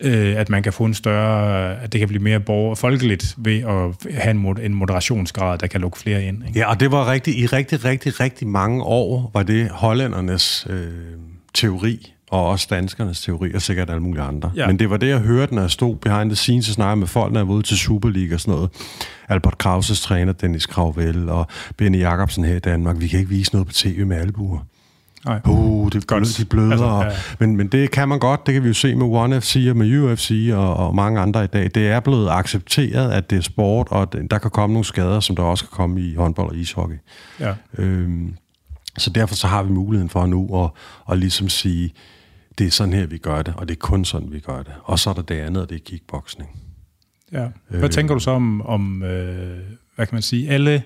øh, 0.00 0.36
at 0.36 0.48
man 0.48 0.62
kan 0.62 0.72
få 0.72 0.84
en 0.84 0.94
større, 0.94 1.76
at 1.76 1.92
det 1.92 1.98
kan 1.98 2.08
blive 2.08 2.22
mere 2.22 2.40
borger, 2.40 2.74
folkeligt 2.74 3.34
ved 3.38 3.62
at 3.62 4.12
have 4.14 4.30
en, 4.30 4.60
en 4.60 4.74
moderationsgrad, 4.74 5.58
der 5.58 5.66
kan 5.66 5.80
lukke 5.80 5.98
flere 5.98 6.24
ind. 6.24 6.46
Ikke? 6.46 6.58
Ja, 6.58 6.70
og 6.70 6.80
det 6.80 6.92
var 6.92 7.10
rigtig, 7.10 7.38
i 7.38 7.46
rigtig, 7.46 7.84
rigtig, 7.84 8.20
rigtig 8.20 8.48
mange 8.48 8.82
år, 8.82 9.30
var 9.34 9.42
det 9.42 9.70
hollændernes 9.70 10.66
øh, 10.70 10.88
teori, 11.54 12.13
og 12.34 12.46
også 12.46 12.66
danskernes 12.70 13.20
teori, 13.20 13.54
og 13.54 13.62
sikkert 13.62 13.90
alle 13.90 14.02
mulige 14.02 14.22
andre. 14.22 14.52
Ja. 14.56 14.66
Men 14.66 14.78
det 14.78 14.90
var 14.90 14.96
det, 14.96 15.08
jeg 15.08 15.18
hørte, 15.18 15.54
når 15.54 15.62
jeg 15.62 15.70
stod 15.70 15.96
behind 15.96 16.30
the 16.30 16.36
scenes 16.36 16.68
og 16.68 16.74
snakkede 16.74 16.96
med 16.96 17.06
folk, 17.06 17.32
når 17.32 17.40
jeg 17.40 17.48
var 17.48 17.54
ude 17.54 17.62
til 17.62 17.78
Superliga 17.78 18.34
og 18.34 18.40
sådan 18.40 18.54
noget. 18.54 18.70
Albert 19.28 19.58
Krauses 19.58 20.00
træner, 20.00 20.32
Dennis 20.32 20.66
Kravvel 20.66 21.28
og 21.28 21.46
Benny 21.76 22.00
Jacobsen 22.00 22.44
her 22.44 22.56
i 22.56 22.58
Danmark. 22.58 23.00
Vi 23.00 23.08
kan 23.08 23.18
ikke 23.18 23.30
vise 23.30 23.52
noget 23.52 23.66
på 23.66 23.72
tv 23.72 24.06
med 24.06 24.16
albuer. 24.16 24.58
Nej. 25.26 25.40
Uh, 25.48 25.92
det, 25.92 26.06
Godt. 26.06 26.38
de 26.38 26.44
bløder. 26.44 26.70
Altså, 26.70 26.86
ja. 26.86 27.10
men, 27.38 27.56
men 27.56 27.68
det 27.68 27.90
kan 27.90 28.08
man 28.08 28.18
godt. 28.18 28.46
Det 28.46 28.54
kan 28.54 28.62
vi 28.62 28.68
jo 28.68 28.74
se 28.74 28.94
med 28.94 29.06
One 29.06 29.40
FC 29.40 29.66
og 29.70 29.76
med 29.76 29.98
UFC 29.98 30.50
og, 30.52 30.76
og 30.76 30.94
mange 30.94 31.20
andre 31.20 31.44
i 31.44 31.46
dag. 31.46 31.70
Det 31.74 31.88
er 31.88 32.00
blevet 32.00 32.28
accepteret, 32.30 33.12
at 33.12 33.30
det 33.30 33.38
er 33.38 33.42
sport, 33.42 33.88
og 33.90 34.12
der 34.30 34.38
kan 34.38 34.50
komme 34.50 34.74
nogle 34.74 34.84
skader, 34.84 35.20
som 35.20 35.36
der 35.36 35.42
også 35.42 35.64
kan 35.64 35.72
komme 35.72 36.00
i 36.00 36.14
håndbold 36.14 36.48
og 36.48 36.56
ishockey. 36.56 36.96
Ja. 37.40 37.54
Øhm, 37.78 38.34
så 38.98 39.10
derfor 39.10 39.34
så 39.34 39.46
har 39.46 39.62
vi 39.62 39.72
muligheden 39.72 40.10
for 40.10 40.26
nu 40.26 40.64
at, 40.64 40.70
at 41.10 41.18
ligesom 41.18 41.48
sige, 41.48 41.94
det 42.58 42.66
er 42.66 42.70
sådan 42.70 42.92
her, 42.92 43.06
vi 43.06 43.18
gør 43.18 43.42
det, 43.42 43.54
og 43.56 43.68
det 43.68 43.74
er 43.74 43.78
kun 43.78 44.04
sådan, 44.04 44.32
vi 44.32 44.40
gør 44.40 44.62
det. 44.62 44.72
Og 44.82 44.98
så 44.98 45.10
er 45.10 45.14
der 45.14 45.22
det 45.22 45.34
andet, 45.34 45.62
og 45.62 45.70
det 45.70 45.74
er 45.74 45.84
kickboxing. 45.84 46.48
Ja. 47.32 47.48
Hvad 47.68 47.84
øh, 47.84 47.90
tænker 47.90 48.14
du 48.14 48.20
så 48.20 48.30
om, 48.30 48.62
om 48.62 49.02
øh, 49.02 49.58
hvad 49.94 50.06
kan 50.06 50.14
man 50.14 50.22
sige, 50.22 50.50
alle 50.50 50.82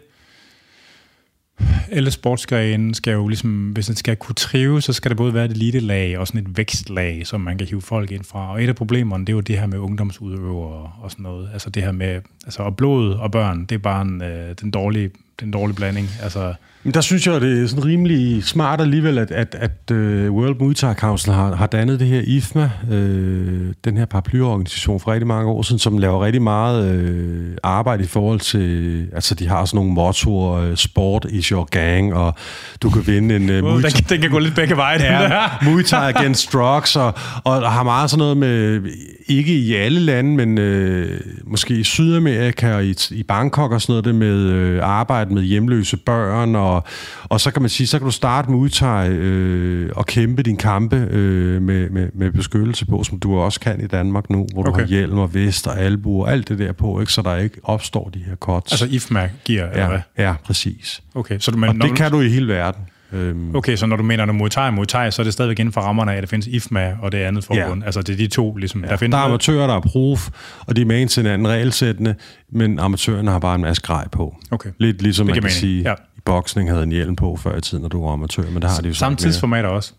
alle 1.90 2.10
sportsgrene 2.10 2.94
skal 2.94 3.12
jo 3.12 3.28
ligesom, 3.28 3.70
hvis 3.70 3.86
den 3.86 3.96
skal 3.96 4.16
kunne 4.16 4.34
trive, 4.34 4.82
så 4.82 4.92
skal 4.92 5.08
det 5.08 5.16
både 5.16 5.34
være 5.34 5.44
et 5.44 5.50
elite-lag 5.50 6.18
og 6.18 6.26
sådan 6.26 6.40
et 6.40 6.56
vækstlag, 6.56 7.26
som 7.26 7.40
man 7.40 7.58
kan 7.58 7.66
hive 7.66 7.82
folk 7.82 8.10
ind 8.10 8.24
fra. 8.24 8.52
Og 8.52 8.64
et 8.64 8.68
af 8.68 8.74
problemerne, 8.74 9.26
det 9.26 9.32
er 9.32 9.34
jo 9.34 9.40
det 9.40 9.58
her 9.58 9.66
med 9.66 9.78
ungdomsudøvere 9.78 10.92
og 11.00 11.10
sådan 11.10 11.22
noget. 11.22 11.50
Altså 11.52 11.70
det 11.70 11.82
her 11.82 11.92
med, 11.92 12.20
altså 12.44 12.62
og 12.62 12.76
blod 12.76 13.14
og 13.14 13.30
børn, 13.30 13.64
det 13.64 13.74
er 13.74 13.78
bare 13.78 14.02
en, 14.02 14.22
øh, 14.22 14.54
den, 14.60 14.70
dårlige, 14.70 15.10
den 15.40 15.50
dårlige 15.50 15.76
blanding. 15.76 16.08
Altså, 16.22 16.54
men 16.88 16.94
der 16.94 17.00
synes 17.00 17.26
jeg, 17.26 17.40
det 17.40 17.62
er 17.62 17.66
sådan 17.66 17.84
rimelig 17.84 18.44
smart 18.44 18.80
alligevel, 18.80 19.18
at, 19.18 19.30
at, 19.30 19.56
at 19.58 19.90
uh, 19.90 19.96
World 20.36 20.56
Muay 20.60 20.74
Thai 20.74 20.94
Council 20.94 21.32
har, 21.32 21.54
har 21.54 21.66
dannet 21.66 22.00
det 22.00 22.08
her 22.08 22.20
IFMA, 22.20 22.70
øh, 22.90 23.72
den 23.84 23.96
her 23.96 24.04
paraplyorganisation 24.04 25.00
for 25.00 25.12
rigtig 25.12 25.26
mange 25.26 25.50
år 25.50 25.62
siden, 25.62 25.78
som 25.78 25.98
laver 25.98 26.24
rigtig 26.24 26.42
meget 26.42 26.94
øh, 26.94 27.56
arbejde 27.62 28.04
i 28.04 28.06
forhold 28.06 28.40
til, 28.40 29.06
altså 29.14 29.34
de 29.34 29.48
har 29.48 29.64
sådan 29.64 29.76
nogle 29.76 29.92
mottoer, 29.92 30.60
øh, 30.60 30.76
sport 30.76 31.26
is 31.30 31.46
your 31.46 31.64
gang, 31.64 32.14
og 32.14 32.34
du 32.82 32.90
kan 32.90 33.06
vinde 33.06 33.36
en 33.36 33.50
uh, 33.50 33.70
Muay 33.70 33.80
Thai... 33.80 33.90
Den, 33.90 34.04
den 34.08 34.20
kan 34.20 34.30
gå 34.30 34.38
lidt 34.38 34.54
begge 34.54 34.76
veje. 34.76 35.02
Ja, 35.02 35.48
Muay 35.62 35.82
Thai 35.82 36.12
against 36.12 36.52
drugs, 36.52 36.96
og, 36.96 37.14
og 37.44 37.72
har 37.72 37.82
meget 37.82 38.10
sådan 38.10 38.18
noget 38.18 38.36
med, 38.36 38.80
ikke 39.28 39.54
i 39.54 39.74
alle 39.74 40.00
lande, 40.00 40.36
men 40.36 40.58
øh, 40.58 41.20
måske 41.44 41.74
i 41.74 41.84
Sydamerika 41.84 42.74
og 42.74 42.84
i, 42.84 42.94
i 43.10 43.22
Bangkok 43.22 43.72
og 43.72 43.82
sådan 43.82 43.92
noget, 43.92 44.04
det 44.04 44.14
med 44.14 44.36
øh, 44.36 44.80
arbejde 44.82 45.34
med 45.34 45.42
hjemløse 45.42 45.96
børn 45.96 46.56
og 46.56 46.77
og, 46.78 46.84
og 47.28 47.40
så 47.40 47.50
kan 47.50 47.62
man 47.62 47.68
sige, 47.68 47.86
så 47.86 47.98
kan 47.98 48.04
du 48.04 48.10
starte 48.10 48.50
med 48.50 48.58
udtag 48.58 49.10
øh, 49.10 49.90
og 49.96 50.06
kæmpe 50.06 50.42
din 50.42 50.56
kampe 50.56 50.96
øh, 50.96 51.62
med, 51.62 51.90
med, 51.90 52.08
med 52.14 52.32
beskyttelse 52.32 52.86
på, 52.86 53.04
som 53.04 53.18
du 53.18 53.38
også 53.38 53.60
kan 53.60 53.80
i 53.80 53.86
Danmark 53.86 54.30
nu, 54.30 54.46
hvor 54.52 54.62
du 54.62 54.70
okay. 54.70 54.80
har 54.80 54.88
hjelm 54.88 55.18
og 55.18 55.34
vest 55.34 55.66
og 55.66 55.80
albu 55.80 56.22
og 56.22 56.32
alt 56.32 56.48
det 56.48 56.58
der 56.58 56.72
på, 56.72 57.00
ikke, 57.00 57.12
så 57.12 57.22
der 57.22 57.36
ikke 57.36 57.60
opstår 57.62 58.10
de 58.14 58.18
her 58.18 58.36
cuts. 58.36 58.72
Altså 58.72 58.86
IFMA 58.96 59.30
giver, 59.44 59.64
ja, 59.64 59.70
eller 59.70 59.88
hvad? 59.88 60.00
Ja, 60.18 60.34
præcis. 60.44 61.02
Okay, 61.14 61.38
så 61.38 61.50
du, 61.50 61.58
men, 61.58 61.68
og 61.68 61.88
det 61.88 61.96
kan 61.96 62.10
du 62.10 62.20
i 62.20 62.28
hele 62.28 62.48
verden. 62.48 62.82
Øhm. 63.12 63.56
Okay, 63.56 63.76
så 63.76 63.86
når 63.86 63.96
du 63.96 64.02
mener, 64.02 64.26
at 64.26 64.34
Muay 64.34 64.48
Thai 64.48 64.70
Muay 64.70 64.84
Thai, 64.86 65.10
så 65.10 65.22
er 65.22 65.24
det 65.24 65.32
stadigvæk 65.32 65.58
inden 65.58 65.72
for 65.72 65.80
rammerne 65.80 66.12
af, 66.12 66.16
at 66.16 66.22
der 66.22 66.26
findes 66.26 66.46
IFMA 66.46 66.96
og 67.02 67.12
det 67.12 67.18
andet 67.18 67.44
forbund. 67.44 67.80
Ja. 67.80 67.86
Altså 67.86 68.02
det 68.02 68.12
er 68.12 68.16
de 68.16 68.26
to, 68.26 68.56
ligesom. 68.56 68.84
Ja. 68.84 68.90
Der, 68.90 68.96
findes 68.96 69.14
der 69.14 69.18
er 69.18 69.24
amatører, 69.24 69.66
der 69.66 69.74
er 69.74 69.80
proof, 69.80 70.28
og 70.60 70.76
de 70.76 70.80
er 70.80 70.86
med 70.86 71.08
til 71.08 71.26
anden 71.26 71.48
regelsættende, 71.48 72.14
men 72.52 72.78
amatørerne 72.78 73.30
har 73.30 73.38
bare 73.38 73.54
en 73.54 73.60
masse 73.60 73.82
grej 73.82 74.08
på. 74.08 74.36
Okay. 74.50 74.70
Lidt 74.78 75.02
ligesom 75.02 75.26
det 75.26 75.30
man 75.30 75.34
kan 75.34 75.42
mening. 75.42 75.52
sige, 75.52 75.82
ja 75.82 75.94
boksning 76.24 76.70
havde 76.70 76.82
en 76.82 76.92
hjelm 76.92 77.16
på 77.16 77.36
før 77.36 77.56
i 77.56 77.60
tiden, 77.60 77.82
når 77.82 77.88
du 77.88 78.04
var 78.04 78.12
amatør, 78.12 78.50
men 78.50 78.62
der 78.62 78.68
har 78.68 78.80
de 78.80 78.88
jo 78.88 78.94
Samme 78.94 79.16
tidsformater 79.16 79.68
også? 79.68 79.92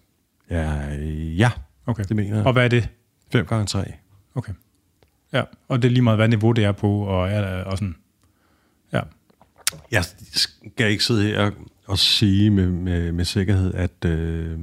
Ja, 0.50 0.74
ja, 1.38 1.52
okay. 1.86 2.04
det 2.04 2.16
mener 2.16 2.38
jeg. 2.38 2.46
Og 2.46 2.54
hvad 2.54 2.64
er 2.64 2.68
det? 2.68 2.90
5 3.32 3.46
gange 3.46 3.66
3 3.66 3.94
Okay. 4.36 4.54
Ja, 5.34 5.42
og 5.68 5.82
det 5.82 5.88
er 5.88 5.92
lige 5.92 6.02
meget, 6.02 6.18
hvad 6.18 6.28
niveau 6.28 6.52
det 6.52 6.64
er 6.64 6.72
på, 6.72 7.00
og, 7.00 7.30
er, 7.30 7.64
og 7.64 7.78
sådan. 7.78 7.96
Ja. 8.94 9.00
Jeg 9.92 10.04
skal 10.34 10.92
ikke 10.92 11.04
sidde 11.04 11.24
her 11.24 11.52
og 11.88 11.98
sige 11.98 12.50
med, 12.50 12.68
med, 12.68 13.12
med 13.12 13.26
sikkerhed, 13.26 13.74
at 13.74 14.06
øh, 14.06 14.58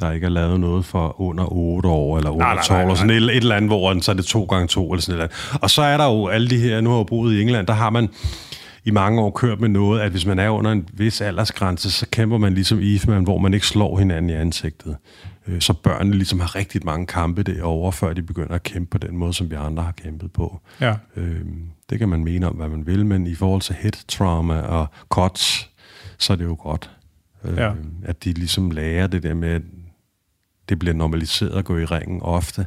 der 0.00 0.12
ikke 0.12 0.24
er 0.24 0.30
lavet 0.30 0.60
noget 0.60 0.84
for 0.84 1.20
under 1.20 1.52
8 1.52 1.88
år, 1.88 2.16
eller 2.16 2.30
under 2.30 2.46
nej, 2.46 2.62
12, 2.62 2.70
nej, 2.70 2.78
nej, 2.78 2.86
nej. 2.86 2.96
sådan 2.96 3.10
et, 3.10 3.22
et 3.22 3.36
eller 3.36 3.56
andet, 3.56 3.70
hvor 3.70 4.00
så 4.00 4.10
er 4.10 4.14
det 4.14 4.24
2 4.24 4.44
gange 4.44 4.66
2 4.68 4.92
eller 4.92 5.02
sådan 5.02 5.18
noget. 5.18 5.58
Og 5.62 5.70
så 5.70 5.82
er 5.82 5.96
der 5.96 6.04
jo 6.04 6.26
alle 6.26 6.50
de 6.50 6.58
her, 6.58 6.80
nu 6.80 6.90
har 6.90 6.96
jeg 6.96 7.06
boet 7.06 7.34
i 7.34 7.42
England, 7.42 7.66
der 7.66 7.72
har 7.72 7.90
man 7.90 8.08
i 8.84 8.90
mange 8.90 9.20
år 9.20 9.30
kørt 9.30 9.60
med 9.60 9.68
noget, 9.68 10.00
at 10.00 10.10
hvis 10.10 10.26
man 10.26 10.38
er 10.38 10.48
under 10.48 10.72
en 10.72 10.88
vis 10.92 11.20
aldersgrænse, 11.20 11.90
så 11.90 12.06
kæmper 12.10 12.38
man 12.38 12.54
ligesom 12.54 12.80
IFMAN, 12.80 13.22
hvor 13.22 13.38
man 13.38 13.54
ikke 13.54 13.66
slår 13.66 13.98
hinanden 13.98 14.30
i 14.30 14.34
ansigtet. 14.34 14.96
Øh, 15.46 15.60
så 15.60 15.72
børnene 15.72 16.16
ligesom 16.16 16.40
har 16.40 16.56
rigtig 16.56 16.80
mange 16.84 17.06
kampe 17.06 17.42
derovre, 17.42 17.92
før 17.92 18.12
de 18.12 18.22
begynder 18.22 18.54
at 18.54 18.62
kæmpe 18.62 18.90
på 18.90 18.98
den 18.98 19.16
måde, 19.16 19.34
som 19.34 19.50
vi 19.50 19.54
andre 19.54 19.82
har 19.82 19.92
kæmpet 19.92 20.32
på. 20.32 20.60
Ja. 20.80 20.94
Øh, 21.16 21.40
det 21.90 21.98
kan 21.98 22.08
man 22.08 22.24
mene 22.24 22.48
om, 22.48 22.54
hvad 22.54 22.68
man 22.68 22.86
vil, 22.86 23.06
men 23.06 23.26
i 23.26 23.34
forhold 23.34 23.62
til 23.62 23.74
head 23.74 24.06
trauma 24.08 24.60
og 24.60 24.86
cuts, 25.08 25.70
så 26.18 26.32
er 26.32 26.36
det 26.36 26.44
jo 26.44 26.56
godt, 26.60 26.90
øh, 27.44 27.56
ja. 27.56 27.72
at 28.04 28.24
de 28.24 28.32
ligesom 28.32 28.70
lærer 28.70 29.06
det 29.06 29.22
der 29.22 29.34
med, 29.34 29.48
at 29.48 29.62
det 30.68 30.78
bliver 30.78 30.94
normaliseret 30.94 31.50
at 31.50 31.64
gå 31.64 31.78
i 31.78 31.84
ringen 31.84 32.22
ofte. 32.22 32.66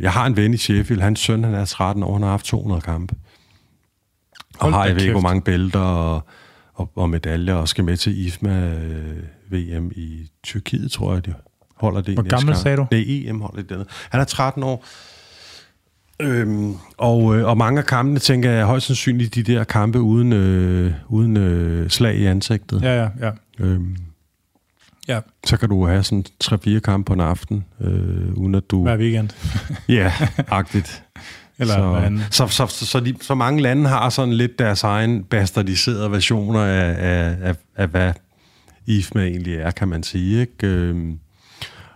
Jeg 0.00 0.12
har 0.12 0.26
en 0.26 0.36
ven 0.36 0.54
i 0.54 0.56
Sheffield, 0.56 1.00
hans 1.00 1.20
søn 1.20 1.44
han 1.44 1.54
er 1.54 1.64
13 1.64 2.02
år, 2.02 2.12
han 2.12 2.22
har 2.22 2.30
haft 2.30 2.46
200 2.46 2.80
kampe 2.80 3.14
og 4.60 4.72
har 4.72 4.86
jeg 4.86 4.94
ved 4.94 5.02
ikke, 5.02 5.12
hvor 5.12 5.20
mange 5.20 5.42
bælter 5.42 5.80
og, 5.80 6.22
og, 6.74 6.90
og 6.94 7.10
medaljer, 7.10 7.54
og 7.54 7.68
skal 7.68 7.84
med 7.84 7.96
til 7.96 8.26
IFMA 8.26 8.68
øh, 8.68 9.16
VM 9.50 9.90
i 9.94 10.30
Tyrkiet, 10.42 10.90
tror 10.90 11.14
jeg, 11.14 11.26
det 11.26 11.34
holder 11.76 12.00
det. 12.00 12.14
Hvor 12.14 12.22
gammel 12.22 12.56
sagde 12.56 12.76
du? 12.76 12.86
Det 12.92 12.98
er 13.00 13.30
EM 13.30 13.40
holder 13.40 13.62
det. 13.62 13.86
Han 14.10 14.20
er 14.20 14.24
13 14.24 14.62
år. 14.62 14.84
Øhm, 16.20 16.74
og, 16.98 17.36
øh, 17.36 17.46
og 17.46 17.58
mange 17.58 17.78
af 17.78 17.86
kampene, 17.86 18.18
tænker 18.18 18.50
jeg, 18.50 18.60
er 18.60 18.64
højst 18.64 18.86
sandsynligt 18.86 19.34
de 19.34 19.42
der 19.42 19.64
kampe 19.64 20.00
uden, 20.00 20.32
øh, 20.32 20.92
uden 21.08 21.36
øh, 21.36 21.90
slag 21.90 22.16
i 22.16 22.26
ansigtet. 22.26 22.82
Ja, 22.82 23.02
ja, 23.02 23.08
ja. 23.20 23.30
Øhm, 23.58 23.96
ja. 25.08 25.20
Så 25.46 25.56
kan 25.56 25.68
du 25.68 25.86
have 25.86 26.02
sådan 26.02 26.24
3-4 26.44 26.78
kampe 26.78 27.06
på 27.06 27.12
en 27.12 27.20
aften, 27.20 27.64
øh, 27.80 28.34
uden 28.34 28.54
at 28.54 28.70
du... 28.70 28.82
Hver 28.82 28.96
weekend. 28.96 29.28
ja, 29.88 30.12
agtigt. 30.48 31.02
Eller 31.60 32.20
så, 32.30 32.46
så, 32.46 32.46
så, 32.46 32.66
så, 32.66 32.86
så, 32.86 33.00
de, 33.00 33.14
så 33.20 33.34
mange 33.34 33.62
lande 33.62 33.88
har 33.88 34.10
sådan 34.10 34.34
lidt 34.34 34.58
deres 34.58 34.82
egen 34.82 35.24
bastardiserede 35.24 36.12
versioner 36.12 36.60
af, 36.60 36.94
af, 36.98 37.36
af, 37.42 37.56
af 37.76 37.88
hvad 37.88 38.12
IFMA 38.86 39.24
egentlig 39.24 39.54
er, 39.54 39.70
kan 39.70 39.88
man 39.88 40.02
sige. 40.02 40.40
Ikke? 40.40 40.66
Øhm, 40.66 41.18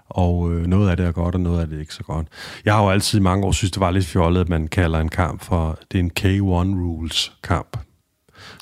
og 0.08 0.52
øh, 0.52 0.66
noget 0.66 0.90
af 0.90 0.96
det 0.96 1.06
er 1.06 1.12
godt, 1.12 1.34
og 1.34 1.40
noget 1.40 1.60
af 1.60 1.66
det 1.66 1.76
er 1.76 1.80
ikke 1.80 1.94
så 1.94 2.02
godt. 2.02 2.26
Jeg 2.64 2.74
har 2.74 2.82
jo 2.82 2.90
altid 2.90 3.18
i 3.18 3.22
mange 3.22 3.46
år 3.46 3.52
synes, 3.52 3.70
det 3.70 3.80
var 3.80 3.90
lidt 3.90 4.06
fjollet, 4.06 4.40
at 4.40 4.48
man 4.48 4.68
kalder 4.68 5.00
en 5.00 5.08
kamp 5.08 5.44
for, 5.44 5.78
det 5.92 5.98
er 5.98 6.02
en 6.02 6.10
K1 6.20 6.80
Rules 6.84 7.32
kamp. 7.42 7.76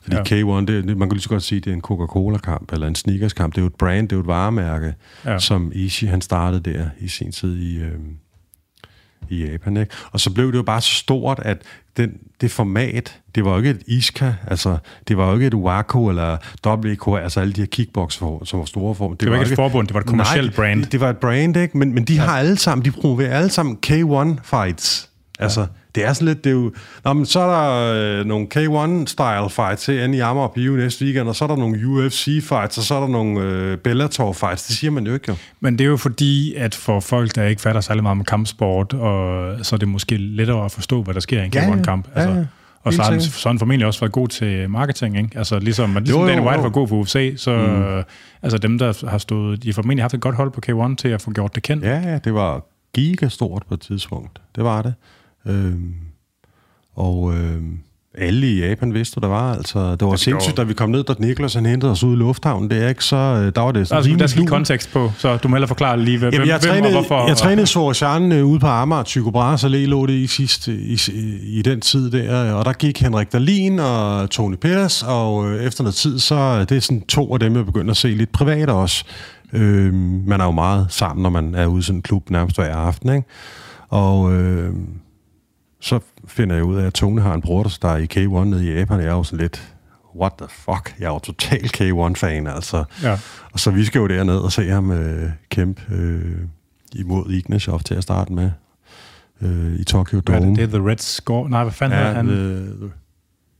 Fordi 0.02 0.16
ja. 0.16 0.22
K1, 0.22 0.66
det, 0.66 0.96
man 0.96 1.08
kan 1.08 1.12
lige 1.12 1.22
så 1.22 1.28
godt 1.28 1.42
sige, 1.42 1.60
det 1.60 1.70
er 1.70 1.74
en 1.74 1.80
Coca-Cola-kamp, 1.80 2.72
eller 2.72 2.86
en 2.86 2.94
Snickers-kamp. 2.94 3.54
Det 3.54 3.58
er 3.58 3.62
jo 3.62 3.66
et 3.66 3.74
brand, 3.74 4.08
det 4.08 4.12
er 4.12 4.16
jo 4.16 4.20
et 4.20 4.26
varemærke, 4.26 4.94
ja. 5.24 5.38
som 5.38 5.72
Ishi, 5.74 6.06
han 6.06 6.20
startede 6.20 6.72
der 6.72 6.86
i 7.00 7.08
sin 7.08 7.32
tid 7.32 7.56
i, 7.56 7.76
øh, 7.76 7.98
i 9.32 9.44
Japan. 9.44 9.76
Ikke? 9.76 9.94
Og 10.12 10.20
så 10.20 10.30
blev 10.30 10.52
det 10.52 10.58
jo 10.58 10.62
bare 10.62 10.80
så 10.80 10.92
stort, 10.92 11.40
at 11.42 11.58
den, 11.96 12.10
det 12.40 12.50
format, 12.50 13.20
det 13.34 13.44
var 13.44 13.50
jo 13.50 13.56
ikke 13.56 13.70
et 13.70 13.82
Iska, 13.86 14.32
altså 14.46 14.76
det 15.08 15.16
var 15.16 15.28
jo 15.28 15.34
ikke 15.34 15.46
et 15.46 15.54
Waco 15.54 16.08
eller 16.08 16.36
WK, 16.66 17.22
altså 17.22 17.40
alle 17.40 17.52
de 17.52 17.60
her 17.60 17.66
kickbox, 17.66 18.12
som 18.44 18.58
var 18.58 18.64
store 18.64 18.94
form. 18.94 19.10
Det, 19.10 19.20
det 19.20 19.30
var, 19.30 19.36
var 19.36 19.44
ikke 19.44 19.52
et 19.52 19.56
forbund, 19.56 19.86
det 19.86 19.94
var 19.94 20.00
et 20.00 20.06
kommersielt 20.06 20.54
brand. 20.54 20.82
Det, 20.82 20.92
det 20.92 21.00
var 21.00 21.10
et 21.10 21.16
brand, 21.16 21.56
ikke? 21.56 21.78
Men, 21.78 21.94
men 21.94 22.04
de 22.04 22.14
ja. 22.14 22.22
har 22.22 22.38
alle 22.38 22.58
sammen, 22.58 22.84
de 22.84 22.90
promoverer 22.90 23.36
alle 23.36 23.50
sammen 23.50 23.78
K1 23.86 24.40
fights. 24.44 25.11
Altså, 25.42 25.66
det 25.94 26.04
er 26.04 26.12
sådan 26.12 26.28
lidt, 26.28 26.44
det 26.44 26.50
er 26.50 26.54
jo... 26.54 26.72
Nå, 27.04 27.12
men 27.12 27.26
så 27.26 27.40
er 27.40 27.46
der 27.46 28.20
øh, 28.20 28.26
nogle 28.26 28.46
K1-style 28.54 29.48
fights 29.48 29.86
herinde 29.86 30.18
i 30.18 30.20
Amager 30.20 30.48
Bio 30.48 30.72
næste 30.72 31.04
weekend, 31.04 31.28
og 31.28 31.36
så 31.36 31.44
er 31.44 31.48
der 31.48 31.56
nogle 31.56 31.78
UFC-fights, 31.78 32.78
og 32.78 32.84
så 32.84 32.94
er 32.94 33.00
der 33.00 33.08
nogle 33.08 33.40
øh, 33.40 33.78
Bellator-fights. 33.78 34.66
Det 34.66 34.76
siger 34.76 34.90
man 34.90 35.06
jo 35.06 35.14
ikke, 35.14 35.24
jo. 35.28 35.34
Men 35.60 35.78
det 35.78 35.84
er 35.84 35.88
jo 35.88 35.96
fordi, 35.96 36.54
at 36.54 36.74
for 36.74 37.00
folk, 37.00 37.34
der 37.34 37.44
ikke 37.44 37.62
fatter 37.62 37.80
særlig 37.80 38.02
meget 38.02 38.18
om 38.18 38.24
kampsport, 38.24 38.92
og 38.92 39.56
så 39.62 39.76
er 39.76 39.78
det 39.78 39.88
måske 39.88 40.16
lettere 40.16 40.64
at 40.64 40.72
forstå, 40.72 41.02
hvad 41.02 41.14
der 41.14 41.20
sker 41.20 41.42
i 41.42 41.46
en 41.46 41.52
K1-kamp. 41.56 42.08
Altså, 42.14 42.30
ja, 42.30 42.38
ja. 42.38 42.44
Og 42.84 42.92
så 42.92 43.02
har, 43.02 43.10
han, 43.10 43.20
så 43.20 43.48
har 43.48 43.50
han 43.50 43.58
formentlig 43.58 43.86
også 43.86 44.00
været 44.00 44.12
god 44.12 44.28
til 44.28 44.70
marketing, 44.70 45.18
ikke? 45.18 45.38
Altså 45.38 45.58
ligesom, 45.58 45.94
ligesom 45.94 46.20
jo, 46.20 46.26
jo, 46.26 46.28
Dana 46.28 46.48
White 46.48 46.62
var 46.62 46.68
god 46.68 46.88
for 46.88 46.96
UFC, 46.96 47.34
så 47.36 47.56
mm. 47.56 48.14
altså 48.42 48.58
dem, 48.58 48.78
der 48.78 49.08
har 49.08 49.18
stået, 49.18 49.62
de 49.62 49.68
har 49.68 49.72
formentlig 49.72 50.02
haft 50.02 50.14
et 50.14 50.20
godt 50.20 50.34
hold 50.34 50.50
på 50.50 50.60
K1 50.66 50.94
til 50.94 51.08
at 51.08 51.22
få 51.22 51.30
gjort 51.30 51.54
det 51.54 51.62
kendt. 51.62 51.84
Ja, 51.84 52.00
ja, 52.00 52.18
det 52.18 52.34
var 52.34 52.64
gigastort 52.94 53.62
på 53.68 53.74
et 53.74 53.80
tidspunkt. 53.80 54.40
Det 54.56 54.64
var 54.64 54.82
det. 54.82 54.94
Øhm, 55.46 55.94
og 56.94 57.34
øhm, 57.34 57.78
alle 58.18 58.46
i 58.46 58.60
Japan 58.60 58.94
vidste, 58.94 59.20
der 59.20 59.28
var. 59.28 59.54
Altså, 59.54 59.96
det 59.96 60.08
var 60.08 60.16
sindssygt, 60.16 60.56
da 60.56 60.62
vi 60.62 60.74
kom 60.74 60.90
ned, 60.90 61.04
da 61.04 61.14
Niklas 61.18 61.54
han 61.54 61.66
hentede 61.66 61.92
os 61.92 62.04
ud 62.04 62.12
i 62.12 62.16
lufthavnen. 62.16 62.70
Det 62.70 62.84
er 62.84 62.88
ikke 62.88 63.04
så... 63.04 63.16
Øh, 63.16 63.52
der 63.54 63.60
var 63.60 63.72
det 63.72 63.88
sådan 63.88 63.98
altså, 63.98 64.16
der 64.18 64.26
skal 64.26 64.46
kontekst 64.46 64.92
på, 64.92 65.12
så 65.18 65.36
du 65.36 65.48
må 65.48 65.56
heller 65.56 65.66
forklare 65.66 66.00
lige, 66.00 66.18
hvem, 66.18 66.32
Jamen, 66.32 66.48
jeg 66.48 66.58
hvem 66.58 66.70
trænede, 66.70 66.86
og 66.86 66.92
hvorfor... 66.92 67.28
Jeg 67.28 67.36
trænede 67.36 67.66
Sorochan 67.66 68.32
øh, 68.32 68.46
ude 68.46 68.60
på 68.60 68.66
Amager, 68.66 69.02
Tycho 69.02 69.30
Brahes 69.30 69.64
Allé 69.64 69.76
lå 69.76 70.06
det 70.06 70.12
i, 70.12 70.26
sidste, 70.26 70.72
i, 70.72 70.98
i, 71.12 71.58
i, 71.58 71.62
den 71.62 71.80
tid 71.80 72.10
der, 72.10 72.52
og 72.52 72.64
der 72.64 72.72
gik 72.72 73.00
Henrik 73.00 73.32
Dalin 73.32 73.78
og 73.78 74.30
Tony 74.30 74.56
Peters, 74.56 75.02
og 75.02 75.50
øh, 75.50 75.64
efter 75.64 75.84
noget 75.84 75.94
tid, 75.94 76.18
så 76.18 76.64
det 76.64 76.76
er 76.76 76.80
sådan 76.80 77.00
to 77.00 77.34
af 77.34 77.40
dem, 77.40 77.56
jeg 77.56 77.66
begynder 77.66 77.90
at 77.90 77.96
se 77.96 78.08
lidt 78.08 78.32
privat 78.32 78.70
også. 78.70 79.04
Øh, 79.52 79.94
man 80.26 80.40
er 80.40 80.44
jo 80.44 80.50
meget 80.50 80.86
sammen, 80.90 81.22
når 81.22 81.30
man 81.30 81.54
er 81.54 81.66
ude 81.66 81.78
i 81.78 81.82
sådan 81.82 81.98
en 81.98 82.02
klub 82.02 82.30
nærmest 82.30 82.56
hver 82.56 82.76
aften, 82.76 83.14
ikke? 83.14 83.28
Og... 83.88 84.32
Øh, 84.32 84.70
så 85.82 86.00
finder 86.26 86.54
jeg 86.56 86.64
ud 86.64 86.76
af, 86.76 86.86
at 86.86 86.94
Tony 86.94 87.20
har 87.20 87.34
en 87.34 87.40
bror, 87.40 87.62
der 87.82 87.88
er 87.88 87.96
i 87.96 88.08
K1 88.14 88.44
nede 88.44 88.66
i 88.66 88.72
Japan. 88.72 89.00
Jeg 89.00 89.06
er 89.06 89.12
jo 89.12 89.22
sådan 89.22 89.38
lidt, 89.38 89.74
what 90.16 90.32
the 90.38 90.46
fuck? 90.50 90.94
Jeg 90.98 91.06
er 91.06 91.12
jo 91.12 91.18
total 91.18 91.70
K1-fan, 91.76 92.46
altså. 92.46 92.84
Ja. 93.02 93.18
Og 93.52 93.60
så 93.60 93.70
vi 93.70 93.84
skal 93.84 93.98
jo 93.98 94.06
derned 94.06 94.36
og 94.36 94.52
se 94.52 94.68
ham 94.68 94.90
øh, 94.90 95.30
kæmpe 95.48 95.82
øh, 95.90 96.36
imod 96.94 97.30
Ignashov 97.30 97.80
til 97.80 97.94
at 97.94 98.02
starte 98.02 98.32
med 98.32 98.50
øh, 99.40 99.80
i 99.80 99.84
Tokyo 99.84 100.20
Dome. 100.20 100.38
Hvad 100.38 100.48
er 100.48 100.50
det? 100.50 100.56
Det 100.56 100.74
er 100.74 100.78
The 100.78 100.90
Red 100.90 100.98
Scorpion? 100.98 101.50
Nej, 101.50 101.62
hvad 101.62 101.72
fanden 101.72 101.98
ja, 101.98 102.12
han? 102.12 102.26
The, 102.26 102.56
the, 102.56 102.90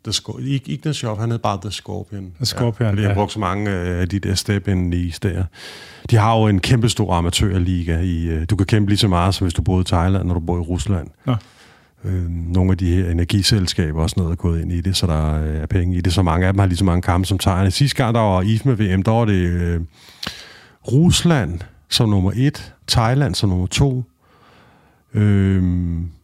the 0.05 0.13
Scor- 0.13 0.71
Ignashov, 0.73 1.21
han 1.21 1.31
hed 1.31 1.39
bare 1.39 1.59
The 1.63 1.71
Scorpion. 1.71 2.33
The 2.37 2.47
Scorpion, 2.47 2.87
ja. 2.87 2.91
Fordi 2.91 3.03
ja. 3.03 3.09
han 3.09 3.17
brugte 3.17 3.33
så 3.33 3.41
mange 3.41 3.71
øh, 3.71 4.01
af 4.01 4.09
de 4.09 4.19
der 4.19 4.35
step 4.35 4.69
in 4.69 4.91
leagues 4.91 5.21
der. 5.21 5.45
De 6.11 6.17
har 6.17 6.39
jo 6.39 6.47
en 6.47 6.61
kæmpe 6.61 6.89
stor 6.89 7.15
amatørliga. 7.15 8.01
I, 8.01 8.27
øh, 8.27 8.47
du 8.51 8.57
kan 8.57 8.67
kæmpe 8.67 8.91
lige 8.91 8.99
så 8.99 9.09
meget, 9.09 9.35
som 9.35 9.45
hvis 9.45 9.55
du 9.55 9.63
boede 9.63 9.81
i 9.81 9.85
Thailand, 9.85 10.25
når 10.25 10.35
du 10.35 10.41
bor 10.41 10.57
i 10.57 10.61
Rusland. 10.61 11.09
Ja 11.27 11.35
øh, 12.05 12.31
nogle 12.31 12.71
af 12.71 12.79
de 12.79 12.95
her 12.95 13.11
energiselskaber 13.11 14.03
og 14.03 14.11
sådan 14.11 14.21
noget 14.21 14.33
er 14.33 14.37
gået 14.37 14.61
ind 14.61 14.73
i 14.73 14.81
det, 14.81 14.97
så 14.97 15.07
der 15.07 15.39
er 15.39 15.67
penge 15.67 15.97
i 15.97 16.01
det. 16.01 16.13
Så 16.13 16.23
mange 16.23 16.47
af 16.47 16.53
dem 16.53 16.59
har 16.59 16.67
lige 16.67 16.77
så 16.77 16.85
mange 16.85 17.03
kampe 17.03 17.27
som 17.27 17.39
Thailand. 17.39 17.71
Sidste 17.71 17.97
gang, 17.97 18.15
der 18.15 18.21
var 18.21 18.43
IFMA 18.43 18.73
VM, 18.73 19.03
der 19.03 19.11
var 19.11 19.25
det 19.25 19.47
øh, 19.49 19.81
Rusland 20.93 21.61
som 21.89 22.09
nummer 22.09 22.33
et, 22.35 22.75
Thailand 22.89 23.35
som 23.35 23.49
nummer 23.49 23.67
to, 23.67 24.05
øh, 25.15 25.63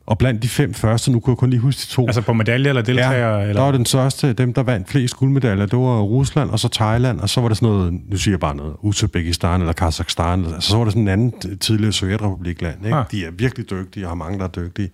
og 0.09 0.19
blandt 0.19 0.43
de 0.43 0.49
fem 0.49 0.75
første, 0.75 1.13
nu 1.13 1.21
kunne 1.21 1.33
jeg 1.33 1.39
kun 1.39 1.51
lige 1.51 1.61
huske 1.61 1.81
de 1.81 1.87
to. 1.87 2.07
Altså 2.07 2.21
på 2.21 2.33
medaljer 2.33 2.69
eller 2.69 2.83
deltagere? 2.83 3.37
Ja, 3.37 3.43
eller? 3.43 3.55
der 3.55 3.63
var 3.63 3.73
den 3.73 3.87
største, 3.87 4.33
dem 4.33 4.55
der 4.55 4.63
vandt 4.63 4.89
flest 4.89 5.17
guldmedaljer, 5.17 5.67
det 5.67 5.79
var 5.79 6.01
Rusland 6.01 6.51
og 6.51 6.59
så 6.59 6.69
Thailand, 6.69 7.21
og 7.21 7.29
så 7.29 7.41
var 7.41 7.49
der 7.49 7.55
sådan 7.55 7.69
noget, 7.69 8.01
nu 8.11 8.17
siger 8.17 8.33
jeg 8.33 8.41
bare 8.41 8.57
noget, 8.57 8.75
Uzbekistan 8.83 9.61
eller 9.61 9.73
Kazakhstan, 9.73 10.45
altså 10.45 10.71
så 10.71 10.77
var 10.77 10.85
der 10.85 10.91
sådan 10.91 11.03
en 11.03 11.09
anden 11.09 11.59
tidligere 11.59 11.93
Sovjetrepublikland. 11.93 12.85
Ikke? 12.85 12.97
Ah. 12.97 13.05
De 13.11 13.25
er 13.25 13.31
virkelig 13.31 13.71
dygtige, 13.71 14.07
og 14.07 14.11
har 14.11 14.15
mange, 14.15 14.39
der 14.39 14.45
er 14.45 14.49
dygtige. 14.49 14.91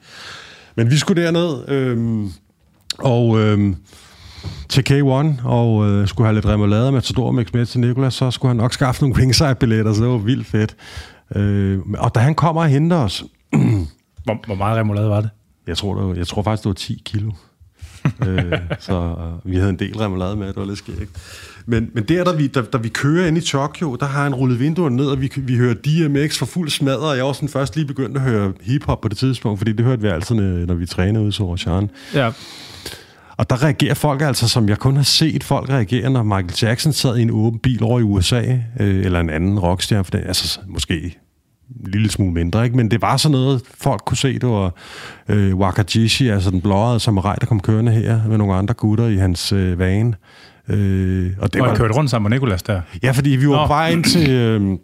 Men 0.75 0.91
vi 0.91 0.97
skulle 0.97 1.23
derned, 1.23 1.69
øhm, 1.69 2.33
og 2.99 3.39
øhm, 3.41 3.77
til 4.69 4.85
K1, 4.91 5.47
og 5.47 5.87
øh, 5.89 6.09
skulle 6.09 6.27
have 6.27 6.35
lidt 6.35 6.47
remoulade 6.47 6.93
med 6.93 7.01
Tador 7.03 7.31
Mix 7.31 7.53
med 7.53 7.67
til 7.67 7.81
Nicolas, 7.81 8.15
så 8.15 8.31
skulle 8.31 8.51
han 8.51 8.57
nok 8.57 8.73
skaffe 8.73 9.03
nogle 9.03 9.17
ringside-billetter, 9.23 9.93
så 9.93 10.03
det 10.03 10.11
var 10.11 10.19
vildt 10.19 10.47
fedt. 10.47 10.77
Øh, 11.37 11.81
og 11.99 12.15
da 12.15 12.21
han 12.21 12.35
kommer 12.35 12.63
og 12.63 12.69
henter 12.69 12.97
os... 12.97 13.25
hvor, 14.25 14.47
hvor 14.47 14.55
meget 14.55 14.79
remoulade 14.79 15.09
var 15.09 15.21
det? 15.21 15.31
Jeg 15.67 15.77
tror, 15.77 15.95
det 15.95 16.09
var, 16.09 16.15
jeg 16.15 16.27
tror 16.27 16.43
faktisk, 16.43 16.63
det 16.63 16.69
var 16.69 16.75
10 16.75 17.03
kilo. 17.05 17.33
øh, 18.29 18.53
så 18.81 18.95
øh, 18.95 19.51
vi 19.51 19.57
havde 19.57 19.71
en 19.71 19.79
del 19.79 19.99
remoulade 19.99 20.37
med, 20.37 20.47
det 20.47 20.57
var 20.57 20.65
lidt 20.65 20.79
skægt. 20.79 21.11
Men, 21.67 21.91
men 21.95 22.05
der, 22.05 22.25
da 22.25 22.33
vi, 22.33 22.47
da, 22.47 22.63
da 22.63 22.79
vi 22.79 22.89
kører 22.89 23.27
ind 23.27 23.39
i 23.39 23.41
Tokyo, 23.41 23.97
der 24.01 24.07
har 24.07 24.23
han 24.23 24.35
rullet 24.35 24.61
vinduerne 24.61 24.97
ned, 24.97 25.07
og 25.07 25.21
vi, 25.21 25.33
vi 25.37 25.57
hører 25.57 25.75
DMX 25.75 26.39
for 26.39 26.47
fuld 26.47 26.71
smadret, 26.71 27.11
og 27.11 27.17
jeg 27.17 27.25
var 27.25 27.33
sådan 27.33 27.49
først 27.49 27.77
lige 27.77 27.87
begyndt 27.87 28.17
at 28.17 28.23
høre 28.23 28.53
hiphop 28.61 29.01
på 29.01 29.09
det 29.09 29.17
tidspunkt, 29.17 29.61
fordi 29.61 29.73
det 29.73 29.85
hørte 29.85 30.03
vi 30.03 30.09
altid, 30.09 30.35
når 30.67 30.75
vi 30.75 30.87
trænede 30.87 31.25
ude 31.25 31.33
så 31.33 31.45
Rochan. 31.45 31.91
Ja. 32.15 32.31
Og 33.37 33.51
der 33.51 33.63
reagerer 33.63 33.95
folk 33.95 34.23
altså, 34.23 34.49
som 34.49 34.69
jeg 34.69 34.79
kun 34.79 34.97
har 34.97 35.03
set 35.03 35.45
folk 35.45 35.71
reagere, 35.71 36.11
når 36.11 36.23
Michael 36.23 36.55
Jackson 36.63 36.93
sad 36.93 37.17
i 37.17 37.23
en 37.23 37.31
åben 37.31 37.59
bil 37.59 37.83
over 37.83 38.01
i 38.01 38.03
USA, 38.03 38.43
øh, 38.81 39.05
eller 39.05 39.21
en 39.21 39.31
anden 39.31 39.59
rockstjerne, 39.59 40.05
for 40.05 40.11
det, 40.11 40.23
altså 40.27 40.61
måske 40.67 41.17
en 41.85 41.91
lille 41.91 42.11
smule 42.11 42.33
mindre, 42.33 42.65
ikke? 42.65 42.77
men 42.77 42.91
det 42.91 43.03
var 43.03 43.17
sådan 43.17 43.33
noget, 43.33 43.63
folk 43.81 44.03
kunne 44.07 44.17
se, 44.17 44.39
det 44.39 44.49
var 44.49 44.75
øh, 45.29 45.57
Wakajishi, 45.57 46.29
altså 46.29 46.51
den 46.51 46.61
blåede 46.61 47.01
samurai, 47.01 47.37
der 47.41 47.47
kom 47.47 47.61
kørende 47.61 47.93
her 47.93 48.21
med 48.29 48.39
nogle 48.39 48.55
andre 48.55 48.75
gutter 48.75 49.07
i 49.07 49.17
hans 49.17 49.53
øh, 49.53 49.79
vane. 49.79 50.15
Øh, 50.69 51.33
og 51.39 51.53
det 51.53 51.63
og 51.63 51.69
var, 51.69 51.77
kørte 51.77 51.95
rundt 51.95 52.11
sammen 52.11 52.31
med 52.31 52.37
Nikolas 52.37 52.63
der? 52.63 52.81
Ja, 53.03 53.11
fordi 53.11 53.31
vi 53.31 53.49
var 53.49 53.69
bare 53.69 53.93
ind 53.93 54.05
til... 54.05 54.31
Øh, 54.31 54.79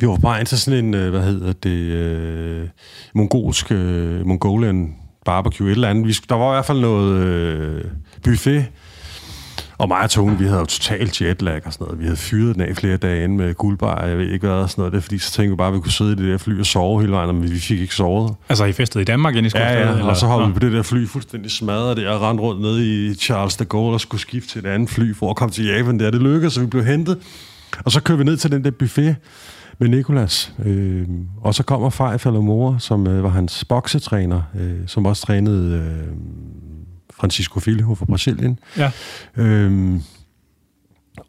vi 0.00 0.06
var 0.06 0.16
bare 0.16 0.38
ind 0.38 0.46
til 0.46 0.58
sådan 0.58 0.84
en, 0.84 0.94
øh, 0.94 1.10
hvad 1.10 1.22
hedder 1.22 1.52
det, 1.52 1.70
øh, 1.70 2.68
mongolsk, 3.14 3.72
øh, 3.72 4.26
Mongolian 4.26 4.94
barbecue, 5.24 5.66
et 5.66 5.74
eller 5.74 5.88
andet. 5.88 6.06
Vi, 6.06 6.12
der 6.28 6.34
var 6.34 6.52
i 6.52 6.54
hvert 6.54 6.64
fald 6.64 6.80
noget 6.80 7.22
øh, 7.22 7.84
buffet, 8.24 8.66
og 9.78 9.88
mig 9.88 10.00
og 10.02 10.10
Tone, 10.10 10.38
vi 10.38 10.44
havde 10.44 10.58
jo 10.58 10.64
totalt 10.66 11.20
jetlag 11.22 11.60
og 11.66 11.72
sådan 11.72 11.84
noget. 11.84 11.98
Vi 11.98 12.04
havde 12.04 12.16
fyret 12.16 12.54
den 12.54 12.62
af 12.62 12.76
flere 12.76 12.96
dage 12.96 13.24
ind 13.24 13.36
med 13.36 13.54
guldbar, 13.54 14.06
jeg 14.06 14.18
ved 14.18 14.32
ikke 14.32 14.46
hvad, 14.46 14.56
og 14.56 14.70
sådan 14.70 14.80
noget. 14.82 14.92
Det 14.92 14.98
er, 14.98 15.02
fordi 15.02 15.18
så 15.18 15.32
tænkte 15.32 15.50
vi 15.50 15.56
bare, 15.56 15.68
at 15.68 15.74
vi 15.74 15.80
kunne 15.80 15.92
sidde 15.92 16.12
i 16.12 16.14
det 16.14 16.24
der 16.24 16.38
fly 16.38 16.60
og 16.60 16.66
sove 16.66 17.00
hele 17.00 17.12
vejen, 17.12 17.36
men 17.36 17.50
vi 17.52 17.58
fik 17.58 17.80
ikke 17.80 17.94
sovet. 17.94 18.34
Altså 18.48 18.64
I 18.64 18.72
festede 18.72 19.02
i 19.02 19.04
Danmark 19.04 19.36
ind 19.36 19.46
i 19.46 19.50
Ja, 19.54 19.72
ja, 19.72 19.90
eller? 19.90 20.04
og 20.04 20.16
så 20.16 20.26
har 20.26 20.46
vi 20.46 20.52
på 20.52 20.58
det 20.58 20.72
der 20.72 20.82
fly 20.82 21.06
fuldstændig 21.06 21.50
smadret 21.50 21.96
det, 21.96 22.08
og 22.08 22.20
rendte 22.22 22.42
rundt 22.44 22.60
ned 22.60 22.80
i 22.80 23.14
Charles 23.14 23.56
de 23.56 23.64
Gaulle 23.64 23.94
og 23.96 24.00
skulle 24.00 24.20
skifte 24.20 24.48
til 24.48 24.58
et 24.58 24.66
andet 24.66 24.90
fly 24.90 25.14
for 25.14 25.30
at 25.30 25.36
komme 25.36 25.52
til 25.52 25.64
Japan 25.66 25.98
der. 26.00 26.10
Det 26.10 26.22
lykkedes, 26.22 26.52
så 26.52 26.60
vi 26.60 26.66
blev 26.66 26.84
hentet. 26.84 27.18
Og 27.84 27.92
så 27.92 28.02
kører 28.02 28.18
vi 28.18 28.24
ned 28.24 28.36
til 28.36 28.50
den 28.52 28.64
der 28.64 28.70
buffet 28.70 29.16
med 29.78 29.88
Nikolas. 29.88 30.52
Øh, 30.64 31.06
og 31.42 31.54
så 31.54 31.62
kommer 31.62 31.90
Fejf 31.90 32.26
eller 32.26 32.40
mor, 32.40 32.76
som 32.78 33.06
øh, 33.06 33.22
var 33.22 33.28
hans 33.28 33.64
boksetræner, 33.64 34.42
øh, 34.60 34.70
som 34.86 35.06
også 35.06 35.26
trænede 35.26 35.74
øh, 35.76 36.14
Francisco 37.20 37.60
Filho 37.60 37.94
fra 37.94 38.04
Brasilien. 38.04 38.58
Ja. 38.76 38.90
Øhm, 39.36 40.02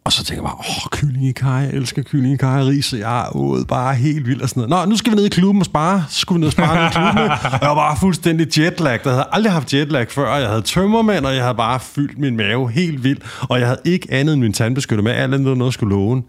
og 0.04 0.12
så 0.12 0.24
tænker 0.24 0.44
jeg 0.44 0.50
bare, 0.50 0.60
åh, 0.60 0.90
kylling 0.92 1.28
i 1.28 1.32
kaj, 1.32 1.52
jeg 1.52 1.70
elsker 1.74 2.02
kylling 2.02 2.34
i 2.34 2.38
kaj, 2.38 2.62
ris, 2.62 2.94
jeg 2.94 3.22
er 3.26 3.36
ude 3.36 3.66
bare 3.66 3.96
helt 3.96 4.28
vildt 4.28 4.42
og 4.42 4.50
sådan 4.50 4.70
noget. 4.70 4.86
Nå, 4.88 4.90
nu 4.92 4.98
skal 4.98 5.12
vi 5.12 5.16
ned 5.16 5.26
i 5.26 5.30
klubben 5.30 5.62
og 5.62 5.66
spare. 5.66 6.06
Så 6.10 6.20
skulle 6.20 6.38
vi 6.38 6.40
ned 6.40 6.48
og 6.48 6.52
spare 6.52 6.88
i 6.88 6.90
klubben. 6.92 7.32
Og 7.32 7.60
jeg 7.62 7.70
var 7.70 7.76
bare 7.76 7.98
fuldstændig 7.98 8.60
jetlag. 8.60 9.00
Jeg 9.06 9.14
havde 9.14 9.28
aldrig 9.32 9.54
haft 9.54 9.74
jetlag 9.74 10.12
før. 10.12 10.36
Jeg 10.36 10.50
havde 10.50 10.62
tømmermænd, 10.62 11.26
og 11.26 11.36
jeg 11.36 11.44
havde 11.44 11.56
bare 11.56 11.80
fyldt 11.80 12.18
min 12.18 12.38
mave 12.38 12.72
helt 12.72 13.04
vildt. 13.04 13.24
Og 13.50 13.60
jeg 13.60 13.68
havde 13.68 13.80
ikke 13.86 14.08
andet 14.12 14.34
end 14.34 14.42
min 14.42 14.54
tandbeskytter 14.54 15.04
med, 15.04 15.12
alt 15.12 15.34
andet 15.34 15.58
noget 15.58 15.74
skulle 15.74 15.96
låne. 15.96 16.22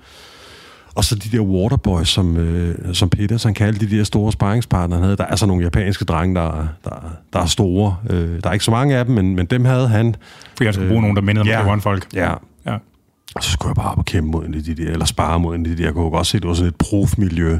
Og 0.95 1.05
så 1.05 1.15
de 1.15 1.37
der 1.37 1.41
waterboys, 1.41 2.09
som, 2.09 2.37
øh, 2.37 2.95
som 2.95 3.11
Peterson 3.11 3.55
kaldte 3.55 3.87
de 3.87 3.99
der 3.99 4.05
store 4.05 4.33
sparringspartnere, 4.33 4.99
han 4.99 5.05
havde. 5.05 5.17
Der 5.17 5.27
er 5.27 5.37
så 5.37 5.47
nogle 5.47 5.63
japanske 5.65 6.05
drenge, 6.05 6.35
der, 6.35 6.69
der, 6.85 6.91
der 7.33 7.41
er 7.41 7.47
store. 7.47 7.97
Øh, 8.11 8.43
der 8.43 8.49
er 8.49 8.53
ikke 8.53 8.65
så 8.65 8.71
mange 8.71 8.97
af 8.97 9.05
dem, 9.05 9.15
men, 9.15 9.37
men 9.37 9.47
dem 9.47 9.65
havde 9.65 9.89
han. 9.89 10.15
For 10.57 10.65
jeg 10.65 10.75
skulle 10.75 10.89
bruge 10.89 10.99
øh, 10.99 11.03
nogen, 11.03 11.17
der 11.17 11.23
mindede 11.23 11.49
ja, 11.49 11.73
om 11.73 11.81
folk. 11.81 12.07
Ja. 12.15 12.33
ja. 12.67 12.77
Og 13.35 13.45
så 13.45 13.51
skulle 13.51 13.69
jeg 13.69 13.77
bare 13.77 13.91
op 13.91 13.99
og 13.99 14.05
kæmpe 14.05 14.31
mod 14.31 14.47
en 14.47 14.55
af 14.55 14.63
de 14.63 14.75
der, 14.75 14.91
eller 14.91 15.05
spare 15.05 15.41
mod 15.41 15.55
en 15.55 15.67
af 15.67 15.71
de 15.71 15.79
der. 15.79 15.85
Jeg 15.85 15.95
kunne 15.95 16.19
også 16.19 16.31
se, 16.31 16.41
det 16.41 16.49
var 16.49 16.55
sådan 16.55 16.69
et 16.69 16.77
profmiljø. 16.77 17.59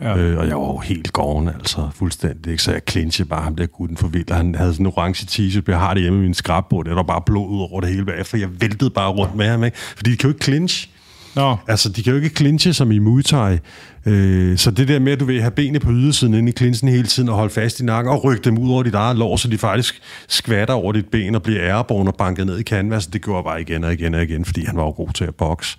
Ja. 0.00 0.16
Øh, 0.16 0.38
og 0.38 0.48
jeg 0.48 0.56
var 0.56 0.66
jo 0.66 0.78
helt 0.78 1.12
gården, 1.12 1.48
altså 1.48 1.88
fuldstændig. 1.94 2.50
Ikke? 2.50 2.62
Så 2.62 2.72
jeg 2.72 2.80
clinchede 2.90 3.28
bare 3.28 3.42
ham 3.42 3.56
der 3.56 3.66
gutten 3.66 3.96
for 3.96 4.08
vildt. 4.08 4.30
Han 4.30 4.54
havde 4.54 4.72
sådan 4.72 4.86
en 4.86 4.92
orange 4.96 5.26
t-shirt, 5.30 5.62
jeg 5.68 5.78
har 5.78 5.94
det 5.94 6.02
hjemme 6.02 6.18
i 6.18 6.22
min 6.22 6.34
skrabbord. 6.34 6.84
Det 6.84 6.96
var 6.96 7.02
bare 7.02 7.22
blod 7.26 7.48
ud 7.48 7.60
over 7.60 7.80
det 7.80 7.90
hele 7.90 8.04
bagefter. 8.04 8.38
Jeg 8.38 8.48
væltede 8.60 8.90
bare 8.90 9.10
rundt 9.10 9.34
med 9.34 9.48
ham, 9.48 9.64
ikke? 9.64 9.76
fordi 9.96 10.10
de 10.10 10.16
kan 10.16 10.30
jo 10.30 10.34
ikke 10.34 10.44
clinch. 10.44 10.88
No. 11.36 11.56
Altså, 11.68 11.88
de 11.88 12.02
kan 12.02 12.12
jo 12.12 12.16
ikke 12.16 12.36
clinche 12.36 12.72
som 12.72 12.92
i 12.92 12.98
Muay 12.98 13.22
Thai. 13.22 13.58
Øh, 14.06 14.58
så 14.58 14.70
det 14.70 14.88
der 14.88 14.98
med, 14.98 15.12
at 15.12 15.20
du 15.20 15.24
vil 15.24 15.40
have 15.40 15.50
benene 15.50 15.80
på 15.80 15.90
ydersiden 15.90 16.34
inde 16.34 16.48
i 16.48 16.52
clinchen 16.52 16.90
hele 16.90 17.06
tiden 17.06 17.28
og 17.28 17.34
holde 17.34 17.54
fast 17.54 17.80
i 17.80 17.84
nakken 17.84 18.12
og 18.12 18.24
rykke 18.24 18.44
dem 18.44 18.58
ud 18.58 18.70
over 18.70 18.82
dit 18.82 18.94
eget 18.94 19.16
lår, 19.16 19.36
så 19.36 19.48
de 19.48 19.58
faktisk 19.58 20.02
skvatter 20.28 20.74
over 20.74 20.92
dit 20.92 21.06
ben 21.06 21.34
og 21.34 21.42
bliver 21.42 21.62
æreborn 21.62 22.08
og 22.08 22.14
banket 22.14 22.46
ned 22.46 22.58
i 22.58 22.62
canvas. 22.62 23.06
Det 23.06 23.22
gjorde 23.22 23.36
jeg 23.36 23.44
bare 23.44 23.60
igen 23.60 23.84
og 23.84 23.92
igen 23.92 24.14
og 24.14 24.22
igen, 24.22 24.44
fordi 24.44 24.64
han 24.64 24.76
var 24.76 24.82
jo 24.82 24.90
god 24.90 25.12
til 25.14 25.24
at 25.24 25.34
bokse. 25.34 25.76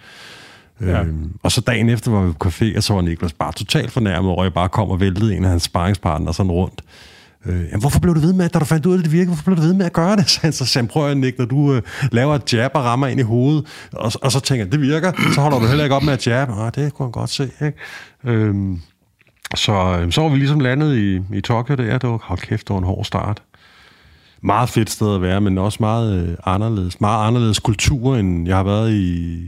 Ja. 0.81 1.01
Øhm, 1.01 1.31
og 1.43 1.51
så 1.51 1.61
dagen 1.61 1.89
efter 1.89 2.11
var 2.11 2.25
vi 2.25 2.31
på 2.31 2.47
café, 2.47 2.77
og 2.77 2.83
så 2.83 2.93
var 2.93 3.01
Niklas 3.01 3.33
bare 3.33 3.53
totalt 3.53 3.91
fornærmet 3.91 4.31
over, 4.31 4.41
at 4.41 4.45
jeg 4.45 4.53
bare 4.53 4.69
kom 4.69 4.89
og 4.89 4.99
væltede 4.99 5.35
en 5.35 5.43
af 5.43 5.49
hans 5.49 5.63
sparringspartnere 5.63 6.33
sådan 6.33 6.51
rundt. 6.51 6.81
Øh, 7.45 7.55
jamen, 7.55 7.79
hvorfor 7.79 7.99
blev 7.99 8.15
du 8.15 8.19
ved 8.19 8.33
med, 8.33 8.49
da 8.49 8.59
du 8.59 8.65
fandt 8.65 8.85
ud 8.85 8.93
af, 8.93 8.97
at 8.97 9.03
det 9.03 9.11
virkede, 9.11 9.27
hvorfor 9.27 9.43
blev 9.43 9.57
du 9.57 9.61
ved 9.61 9.73
med 9.73 9.85
at 9.85 9.93
gøre 9.93 10.15
det? 10.15 10.29
Så 10.31 10.39
han 10.41 10.53
så 10.53 10.65
sagde, 10.65 10.87
prøv 10.87 11.09
at 11.09 11.17
Nick, 11.17 11.37
når 11.37 11.45
du 11.45 11.73
øh, 11.73 11.81
laver 12.11 12.35
et 12.35 12.53
jab 12.53 12.71
og 12.73 12.83
rammer 12.83 13.07
ind 13.07 13.19
i 13.19 13.23
hovedet, 13.23 13.65
og, 13.91 14.11
og 14.21 14.31
så 14.31 14.39
tænker 14.39 14.65
det 14.65 14.81
virker, 14.81 15.11
så 15.33 15.41
holder 15.41 15.59
du 15.59 15.65
heller 15.65 15.83
ikke 15.83 15.95
op 15.95 16.03
med 16.03 16.13
at 16.13 16.27
jab. 16.27 16.49
Ah, 16.49 16.71
det 16.75 16.93
kunne 16.93 17.05
han 17.05 17.11
godt 17.11 17.29
se, 17.29 17.43
ikke? 17.65 17.77
Øhm, 18.23 18.81
så, 19.55 19.73
øh, 19.73 20.11
så 20.11 20.21
var 20.21 20.29
vi 20.29 20.37
ligesom 20.37 20.59
landet 20.59 20.97
i, 20.97 21.37
i 21.37 21.41
Tokyo 21.41 21.75
der, 21.75 21.97
det 21.97 22.09
var, 22.09 22.19
hold 22.23 22.39
kæft, 22.39 22.67
det 22.67 22.73
var 22.73 22.79
en 22.79 22.85
hård 22.85 23.05
start. 23.05 23.41
Meget 24.41 24.69
fedt 24.69 24.89
sted 24.89 25.15
at 25.15 25.21
være, 25.21 25.41
men 25.41 25.57
også 25.57 25.77
meget 25.79 26.27
øh, 26.27 26.37
anderledes. 26.45 27.01
Meget 27.01 27.27
anderledes 27.27 27.59
kultur, 27.59 28.15
end 28.15 28.47
jeg 28.47 28.55
har 28.55 28.63
været 28.63 28.91
i, 28.93 29.41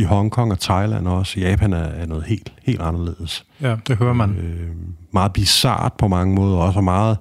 i 0.00 0.02
Hongkong 0.02 0.52
og 0.52 0.60
Thailand 0.60 1.08
også. 1.08 1.40
Japan 1.40 1.72
er, 1.72 1.78
er 1.78 2.06
noget 2.06 2.24
helt, 2.24 2.52
helt 2.62 2.80
anderledes. 2.80 3.44
Ja, 3.60 3.76
det 3.88 3.96
hører 3.96 4.12
man. 4.12 4.36
Øh, 4.36 4.68
meget 5.12 5.32
bizart 5.32 5.92
på 5.92 6.08
mange 6.08 6.34
måder, 6.34 6.56
også 6.56 6.78
og 6.78 6.84
meget 6.84 7.18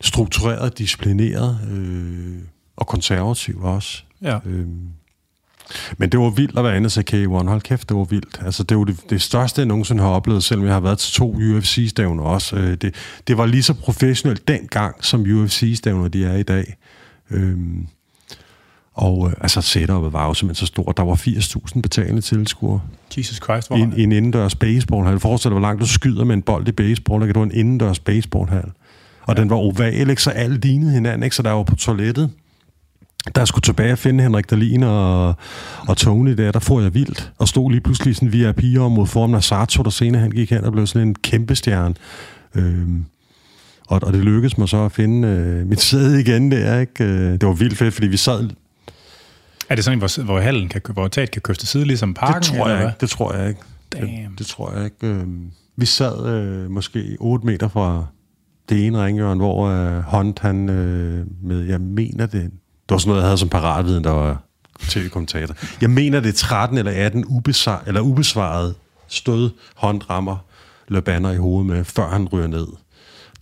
struktureret, 0.00 0.78
disciplineret 0.78 1.58
øh, 1.70 2.38
og 2.76 2.86
konservativ 2.86 3.62
også. 3.62 4.02
Ja. 4.22 4.38
Øh, 4.46 4.66
men 5.98 6.08
det 6.12 6.20
var 6.20 6.30
vildt 6.30 6.58
at 6.58 6.64
være 6.64 6.76
inde 6.76 6.88
til 6.88 7.04
K1. 7.10 7.48
Hold 7.48 7.60
kæft, 7.60 7.88
det 7.88 7.96
var 7.96 8.04
vildt. 8.04 8.40
Altså, 8.44 8.62
det 8.62 8.78
var 8.78 8.84
det, 8.84 9.10
det 9.10 9.22
største, 9.22 9.60
jeg 9.60 9.66
nogensinde 9.66 10.02
har 10.02 10.10
oplevet, 10.10 10.44
selvom 10.44 10.66
jeg 10.66 10.74
har 10.74 10.80
været 10.80 10.98
til 10.98 11.14
to 11.14 11.34
UFC-stævner 11.34 12.22
også. 12.22 12.56
Øh, 12.56 12.74
det, 12.74 12.94
det 13.26 13.38
var 13.38 13.46
lige 13.46 13.62
så 13.62 13.74
professionelt 13.74 14.48
dengang, 14.48 15.04
som 15.04 15.20
UFC-stævner 15.22 16.08
de 16.08 16.24
er 16.24 16.36
i 16.36 16.42
dag. 16.42 16.76
Øh, 17.30 17.58
og 18.94 19.28
øh, 19.28 19.34
altså, 19.40 19.60
setupet 19.60 20.12
var 20.12 20.26
jo 20.26 20.34
simpelthen 20.34 20.66
så 20.66 20.72
stort. 20.72 20.96
Der 20.96 21.02
var 21.02 21.14
80.000 21.14 21.80
betalende 21.80 22.20
tilskuere. 22.20 22.80
Jesus 23.16 23.36
Christ, 23.36 23.68
hvor 23.68 23.76
en, 23.76 23.92
en 23.96 24.12
indendørs 24.12 24.54
baseballhal. 24.54 25.20
Forestil 25.20 25.48
dig, 25.48 25.58
hvor 25.58 25.68
langt 25.68 25.80
du 25.80 25.86
skyder 25.86 26.24
med 26.24 26.34
en 26.34 26.42
bold 26.42 26.68
i 26.68 26.72
baseball. 26.72 27.26
Det 27.26 27.36
var 27.36 27.42
en 27.42 27.54
indendørs 27.54 27.98
baseballhal. 27.98 28.70
Og 29.22 29.34
ja. 29.36 29.40
den 29.40 29.50
var 29.50 29.56
oval, 29.56 30.10
ikke? 30.10 30.22
så 30.22 30.30
alle 30.30 30.58
lignede 30.58 30.92
hinanden. 30.92 31.22
Ikke? 31.22 31.36
Så 31.36 31.42
der 31.42 31.50
var 31.50 31.62
på 31.62 31.76
toilettet, 31.76 32.30
der 33.34 33.44
skulle 33.44 33.62
tilbage 33.62 33.92
og 33.92 33.98
finde 33.98 34.22
Henrik 34.22 34.50
Dahlin 34.50 34.82
og, 34.82 35.34
og 35.88 35.96
Tony 35.96 36.30
der, 36.30 36.52
der 36.52 36.58
får 36.58 36.80
jeg 36.80 36.94
vildt, 36.94 37.32
og 37.38 37.48
stod 37.48 37.70
lige 37.70 37.80
pludselig 37.80 38.16
sådan 38.16 38.32
VIP-område 38.32 39.06
foran 39.06 39.30
Nasato, 39.30 39.82
der 39.82 39.90
senere 39.90 40.22
han 40.22 40.30
gik 40.30 40.50
hen 40.50 40.64
og 40.64 40.72
blev 40.72 40.86
sådan 40.86 41.08
en 41.08 41.14
kæmpe 41.14 41.54
stjerne. 41.54 41.94
Øhm, 42.54 43.04
og, 43.86 44.00
og 44.02 44.12
det 44.12 44.20
lykkedes 44.20 44.58
mig 44.58 44.68
så 44.68 44.84
at 44.84 44.92
finde 44.92 45.28
øh, 45.28 45.66
mit 45.66 45.80
sæde 45.80 46.20
igen 46.20 46.50
der, 46.50 46.80
ikke? 46.80 47.04
Øh, 47.04 47.32
det 47.32 47.46
var 47.46 47.52
vildt 47.52 47.78
fedt, 47.78 47.94
fordi 47.94 48.06
vi 48.06 48.16
sad 48.16 48.48
er 49.70 49.74
det 49.74 49.84
sådan, 49.84 49.98
hvor, 49.98 50.22
hvor 50.22 50.40
hallen 50.40 50.68
kan, 50.68 50.80
hvor 50.92 51.08
taget 51.08 51.30
kan 51.30 51.42
køres 51.42 51.58
til 51.58 51.68
side, 51.68 51.84
ligesom 51.84 52.14
parken? 52.14 52.42
Det 52.42 52.58
tror 52.58 52.68
jeg 52.68 52.78
ikke. 52.80 52.96
Det 53.00 53.10
tror 53.10 53.34
jeg 53.34 53.48
ikke. 53.48 53.60
Damn. 53.92 54.06
Det, 54.06 54.38
det 54.38 54.46
tror 54.46 54.72
jeg 54.72 54.84
ikke. 54.84 55.06
Øhm, 55.06 55.50
vi 55.76 55.86
sad 55.86 56.26
øh, 56.26 56.70
måske 56.70 57.16
8 57.20 57.46
meter 57.46 57.68
fra 57.68 58.06
det 58.68 58.86
ene 58.86 59.04
ringhjørn, 59.04 59.38
hvor 59.38 59.66
øh, 59.66 60.02
Hunt, 60.02 60.38
han 60.38 60.68
øh, 60.68 61.26
med, 61.42 61.64
jeg 61.64 61.80
mener 61.80 62.26
det, 62.26 62.42
det 62.42 62.50
var 62.90 62.98
sådan 62.98 63.08
noget, 63.08 63.20
jeg 63.20 63.28
havde 63.28 63.38
som 63.38 63.48
paratviden, 63.48 64.04
der 64.04 64.10
var 64.10 64.42
tv-kommentator. 64.88 65.54
Jeg 65.80 65.90
mener, 65.90 66.20
det 66.20 66.28
er 66.28 66.32
13 66.32 66.78
eller 66.78 66.92
18 66.92 67.24
ubesvar, 67.24 67.82
eller 67.86 68.00
ubesvaret 68.00 68.74
stød, 69.08 69.50
Hunt 69.76 70.10
rammer 70.10 70.36
Le 70.88 71.02
Banner 71.02 71.30
i 71.30 71.36
hovedet 71.36 71.66
med, 71.66 71.84
før 71.84 72.08
han 72.08 72.28
ryger 72.28 72.46
ned. 72.46 72.66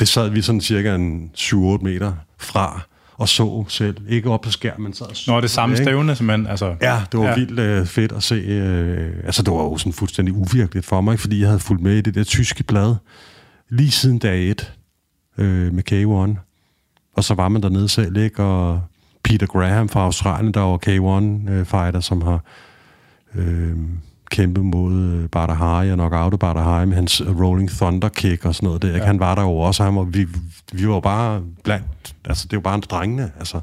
Det 0.01 0.09
sad 0.09 0.29
vi 0.29 0.43
sådan 0.43 0.61
cirka 0.61 0.95
en 0.95 1.31
7-8 1.37 1.55
meter 1.83 2.13
fra 2.39 2.88
og 3.19 3.29
så 3.29 3.65
selv. 3.69 3.97
Ikke 4.09 4.31
op 4.31 4.41
på 4.41 4.51
skærmen, 4.51 4.93
så 4.93 5.05
så. 5.13 5.31
Nå, 5.31 5.41
det 5.41 5.51
samme 5.51 5.75
ikke? 5.75 5.85
stævne, 5.85 6.17
simpelthen. 6.17 6.47
Altså, 6.47 6.77
ja, 6.83 7.03
det 7.13 7.21
var 7.21 7.27
ja. 7.27 7.35
vildt 7.35 7.59
øh, 7.59 7.87
fedt 7.87 8.13
at 8.13 8.23
se. 8.23 8.35
Øh, 8.35 9.13
altså, 9.25 9.43
det 9.43 9.53
var 9.53 9.63
jo 9.63 9.79
sådan 9.79 9.93
fuldstændig 9.93 10.35
uvirkeligt 10.35 10.87
for 10.87 11.01
mig, 11.01 11.21
fordi 11.21 11.41
jeg 11.41 11.49
havde 11.49 11.61
fulgt 11.61 11.83
med 11.83 11.97
i 11.97 12.01
det 12.01 12.15
der 12.15 12.25
tyske 12.25 12.65
blad 12.65 12.95
lige 13.69 13.91
siden 13.91 14.19
dag 14.19 14.51
1 14.51 14.75
øh, 15.39 15.75
med 15.75 15.93
K1. 15.93 16.39
Og 17.17 17.25
så 17.25 17.35
var 17.35 17.49
man 17.49 17.63
dernede 17.63 17.89
selv, 17.89 18.17
ikke? 18.17 18.43
Og 18.43 18.81
Peter 19.23 19.47
Graham 19.47 19.89
fra 19.89 20.01
Australien, 20.01 20.55
der 20.55 20.61
var 20.61 20.79
K1-fighter, 20.87 21.97
øh, 21.97 22.03
som 22.03 22.23
har... 22.23 22.45
Øh, 23.35 23.77
kæmpe 24.31 24.63
mod 24.63 24.95
øh, 24.95 25.29
Badahari 25.29 25.91
og 25.91 25.97
knockoutet 25.97 26.41
Badahari 26.41 26.87
med 26.87 26.95
hans 26.95 27.21
øh, 27.21 27.41
Rolling 27.41 27.71
Thunder 27.71 28.09
kick 28.09 28.45
og 28.45 28.55
sådan 28.55 28.67
noget 28.67 28.83
der. 28.83 28.97
Ja. 28.97 29.05
Han 29.05 29.21
var 29.21 29.35
der 29.35 29.43
jo 29.43 29.57
også, 29.57 29.85
var, 29.85 30.03
vi, 30.03 30.27
vi 30.73 30.89
var 30.89 31.01
bare 31.01 31.43
blandt, 31.65 32.15
altså 32.25 32.49
det 32.51 32.57
var 32.57 32.63
bare 32.63 32.75
en 32.75 32.81
drengene, 32.81 33.33
altså. 33.39 33.61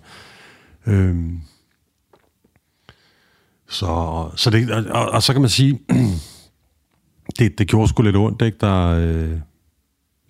Øhm, 0.87 1.39
så, 3.69 4.29
så 4.35 4.49
det, 4.49 4.71
og, 4.71 5.09
og, 5.09 5.23
så 5.23 5.33
kan 5.33 5.41
man 5.41 5.49
sige, 5.49 5.79
det, 7.39 7.57
det 7.57 7.67
gjorde 7.67 7.87
sgu 7.87 8.03
lidt 8.03 8.15
ondt, 8.15 8.41
ikke, 8.41 8.57
der, 8.61 8.87
øh, 8.87 9.39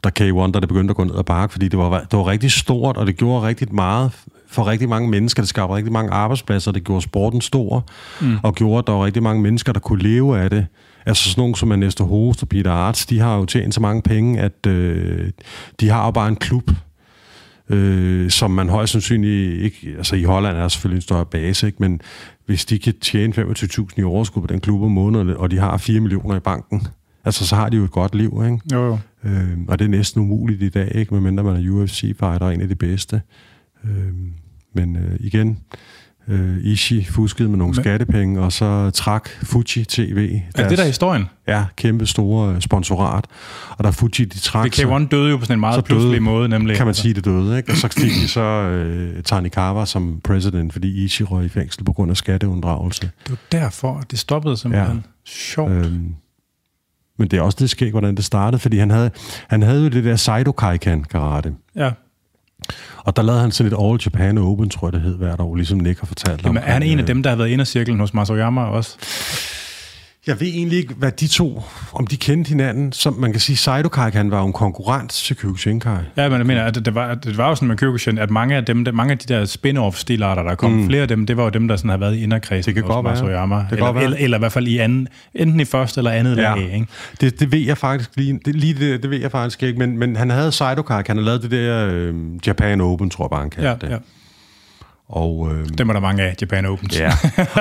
der 0.03 0.09
K1, 0.19 0.51
der 0.51 0.59
det 0.59 0.69
begyndte 0.69 0.91
at 0.91 0.95
gå 0.95 1.03
ned 1.03 1.17
ad 1.17 1.23
bakke, 1.23 1.51
fordi 1.51 1.67
det 1.67 1.79
var, 1.79 1.99
det 1.99 2.19
var 2.19 2.27
rigtig 2.27 2.51
stort, 2.51 2.97
og 2.97 3.07
det 3.07 3.17
gjorde 3.17 3.47
rigtig 3.47 3.75
meget 3.75 4.11
for 4.55 4.67
rigtig 4.67 4.89
mange 4.89 5.09
mennesker. 5.09 5.41
Det 5.41 5.49
skabte 5.49 5.75
rigtig 5.75 5.93
mange 5.93 6.11
arbejdspladser, 6.11 6.71
det 6.71 6.83
gjorde 6.83 7.01
sporten 7.01 7.41
stor, 7.41 7.85
mm. 8.21 8.37
og 8.43 8.55
gjorde, 8.55 8.79
at 8.79 8.87
der 8.87 8.93
var 8.93 9.05
rigtig 9.05 9.23
mange 9.23 9.41
mennesker, 9.41 9.73
der 9.73 9.79
kunne 9.79 10.03
leve 10.03 10.39
af 10.39 10.49
det. 10.49 10.67
Altså 11.05 11.29
sådan 11.29 11.41
nogle 11.41 11.55
som 11.55 11.71
er 11.71 11.75
Næste 11.75 12.03
Host 12.03 12.41
og 12.41 12.49
Peter 12.49 12.71
Arts, 12.71 13.05
de 13.05 13.19
har 13.19 13.37
jo 13.37 13.45
tjent 13.45 13.73
så 13.73 13.81
mange 13.81 14.01
penge, 14.01 14.39
at 14.39 14.67
øh, 14.67 15.31
de 15.79 15.89
har 15.89 16.05
jo 16.05 16.11
bare 16.11 16.27
en 16.27 16.35
klub, 16.35 16.71
øh, 17.69 18.29
som 18.29 18.51
man 18.51 18.69
højst 18.69 18.91
sandsynligt 18.91 19.61
ikke... 19.61 19.95
Altså 19.97 20.15
i 20.15 20.23
Holland 20.23 20.57
er 20.57 20.67
selvfølgelig 20.67 20.97
en 20.97 21.01
større 21.01 21.25
base, 21.25 21.67
ikke? 21.67 21.77
men 21.79 22.01
hvis 22.45 22.65
de 22.65 22.79
kan 22.79 22.93
tjene 23.01 23.33
25.000 23.33 23.87
i 23.97 24.03
overskud 24.03 24.41
på 24.41 24.47
den 24.47 24.59
klub 24.59 24.81
om 24.81 24.91
måneden, 24.91 25.29
og 25.29 25.51
de 25.51 25.57
har 25.57 25.77
4 25.77 25.99
millioner 25.99 26.35
i 26.35 26.39
banken, 26.39 26.87
altså 27.25 27.47
så 27.47 27.55
har 27.55 27.69
de 27.69 27.77
jo 27.77 27.83
et 27.83 27.91
godt 27.91 28.15
liv, 28.15 28.41
ikke? 28.45 28.59
Jo, 28.73 28.85
jo. 28.85 28.97
Øh, 29.23 29.57
og 29.67 29.79
det 29.79 29.85
er 29.85 29.89
næsten 29.89 30.21
umuligt 30.21 30.63
i 30.63 30.69
dag, 30.69 30.91
ikke? 30.95 31.13
medmindre 31.13 31.43
man 31.43 31.55
er 31.55 31.69
UFC-fighter, 31.69 32.49
en 32.49 32.61
af 32.61 32.67
de 32.67 32.75
bedste. 32.75 33.21
Øh, 33.83 34.13
men 34.75 34.95
øh, 34.95 35.17
igen, 35.19 35.57
øh, 36.27 36.57
Ishi 36.61 37.03
fuskede 37.03 37.49
med 37.49 37.57
nogle 37.57 37.73
Men, 37.73 37.83
skattepenge, 37.83 38.41
og 38.41 38.51
så 38.51 38.91
trak 38.91 39.29
Fuji 39.43 39.85
TV. 39.85 40.29
Deres, 40.29 40.43
er 40.55 40.69
det 40.69 40.77
der 40.77 40.85
historien? 40.85 41.25
Ja, 41.47 41.65
kæmpe 41.75 42.05
store 42.05 42.55
øh, 42.55 42.61
sponsorat. 42.61 43.25
Og 43.69 43.83
der 43.83 43.91
Fuji, 43.91 44.25
de 44.25 44.39
trak 44.39 44.65
K1 44.65 45.07
døde 45.07 45.29
jo 45.29 45.37
på 45.37 45.45
sådan 45.45 45.55
en 45.55 45.59
meget 45.59 45.83
pludselig 45.85 46.21
måde, 46.21 46.49
nemlig. 46.49 46.77
Kan 46.77 46.85
man 46.85 46.95
sige, 46.95 47.13
det 47.13 47.25
døde, 47.25 47.57
ikke? 47.57 47.71
Og 47.71 47.77
så 47.77 47.87
fik 47.87 48.11
de 48.11 48.27
så 48.27 48.41
øh, 48.41 49.23
Tanikawa 49.23 49.85
som 49.85 50.21
president, 50.23 50.73
fordi 50.73 51.03
Ishi 51.03 51.23
røg 51.23 51.45
i 51.45 51.49
fængsel 51.49 51.83
på 51.83 51.93
grund 51.93 52.11
af 52.11 52.17
skatteunddragelse. 52.17 53.01
Det 53.01 53.31
var 53.31 53.59
derfor, 53.59 54.03
det 54.11 54.19
stoppede 54.19 54.57
simpelthen. 54.57 54.95
Ja. 54.95 55.01
Sjovt. 55.25 55.71
Øhm, 55.71 56.15
men 57.19 57.27
det 57.27 57.37
er 57.37 57.41
også 57.41 57.57
det 57.59 57.69
skæg, 57.69 57.91
hvordan 57.91 58.15
det 58.15 58.25
startede, 58.25 58.59
fordi 58.59 58.77
han 58.77 58.89
havde, 58.89 59.11
han 59.47 59.61
havde 59.61 59.83
jo 59.83 59.89
det 59.89 60.03
der 60.03 60.15
Saido 60.15 60.51
Kaikan 60.51 61.03
karate. 61.03 61.53
Ja. 61.75 61.91
Og 63.05 63.15
der 63.15 63.21
lavede 63.21 63.41
han 63.41 63.51
sådan 63.51 63.73
et 63.73 63.77
All 63.81 63.99
Japan 64.05 64.37
Open, 64.37 64.69
tror 64.69 64.87
jeg 64.87 64.93
det 64.93 65.01
hed 65.01 65.17
hvert 65.17 65.39
år, 65.39 65.55
ligesom 65.55 65.79
Nick 65.79 65.99
har 65.99 66.05
fortalt 66.07 66.43
Jamen, 66.43 66.57
om. 66.57 66.63
er 66.67 66.73
han 66.73 66.83
en 66.83 66.97
af 66.97 67.01
øh, 67.01 67.07
dem, 67.07 67.23
der 67.23 67.29
har 67.29 67.37
været 67.37 67.49
inde 67.49 67.65
cirklen 67.65 67.99
hos 67.99 68.13
Masayama 68.13 68.61
også? 68.61 68.97
Jeg 70.27 70.39
ved 70.39 70.47
egentlig 70.47 70.77
ikke, 70.77 70.93
hvad 70.93 71.11
de 71.11 71.27
to, 71.27 71.63
om 71.93 72.07
de 72.07 72.17
kendte 72.17 72.49
hinanden. 72.49 72.91
Som 72.91 73.13
man 73.13 73.31
kan 73.31 73.41
sige, 73.41 73.57
Saido 73.57 73.89
han 73.93 74.31
var 74.31 74.39
jo 74.39 74.47
en 74.47 74.53
konkurrent 74.53 75.11
til 75.11 75.35
Kyokushinkai. 75.35 76.03
Ja, 76.17 76.29
men 76.29 76.37
jeg 76.37 76.45
mener, 76.45 76.63
at 76.63 76.75
det 76.85 76.95
var, 76.95 77.15
det 77.15 77.37
var 77.37 77.49
jo 77.49 77.55
sådan 77.55 77.67
med 77.67 77.77
Kyokushin, 77.77 78.17
at 78.17 78.31
mange 78.31 78.55
af, 78.55 78.65
dem, 78.65 78.85
mange 78.93 79.11
af 79.11 79.17
de 79.17 79.33
der 79.33 79.45
spin-off 79.45 79.97
stilarter, 79.97 80.43
der 80.43 80.55
kom, 80.55 80.71
mm. 80.71 80.87
flere 80.87 81.01
af 81.01 81.07
dem, 81.07 81.25
det 81.25 81.37
var 81.37 81.43
jo 81.43 81.49
dem, 81.49 81.67
der 81.67 81.75
sådan 81.75 81.89
har 81.89 81.97
været 81.97 82.15
i 82.15 82.23
inderkredsen 82.23 82.75
det 82.75 82.83
kan 82.83 82.93
godt 82.93 83.03
Masoyama. 83.03 83.55
Det 83.55 83.71
eller, 83.71 83.93
eller, 83.93 84.17
eller, 84.17 84.37
i 84.37 84.39
hvert 84.39 84.51
fald 84.51 84.67
i 84.67 84.77
anden, 84.77 85.07
enten 85.35 85.59
i 85.59 85.65
første 85.65 85.99
eller 85.99 86.11
andet 86.11 86.37
ja. 86.37 86.55
lag. 86.55 86.73
Ikke? 86.73 86.87
Det, 87.21 87.39
det 87.39 87.51
ved 87.51 87.59
jeg 87.59 87.77
faktisk 87.77 88.09
lige, 88.15 88.39
det, 88.45 88.55
lige 88.55 88.73
det, 88.73 89.03
det 89.03 89.09
ved 89.09 89.19
jeg 89.19 89.31
faktisk 89.31 89.63
ikke, 89.63 89.79
men, 89.79 89.97
men 89.97 90.15
han 90.15 90.29
havde 90.29 90.51
Saido 90.51 90.83
han 90.89 91.03
havde 91.07 91.25
lavet 91.25 91.41
det 91.41 91.51
der 91.51 91.87
øh, 91.91 92.15
Japan 92.47 92.81
Open, 92.81 93.09
tror 93.09 93.25
jeg 93.25 93.29
bare, 93.29 93.41
han 93.41 93.49
kaldte 93.49 93.69
ja, 93.69 93.75
det. 93.81 93.89
Ja. 93.89 93.97
Og, 95.09 95.51
øh, 95.51 95.65
Dem 95.77 95.89
er 95.89 95.93
der 95.93 95.99
mange 95.99 96.23
af, 96.23 96.35
Japan 96.41 96.65
Opens. 96.65 96.99
Ja, 96.99 97.11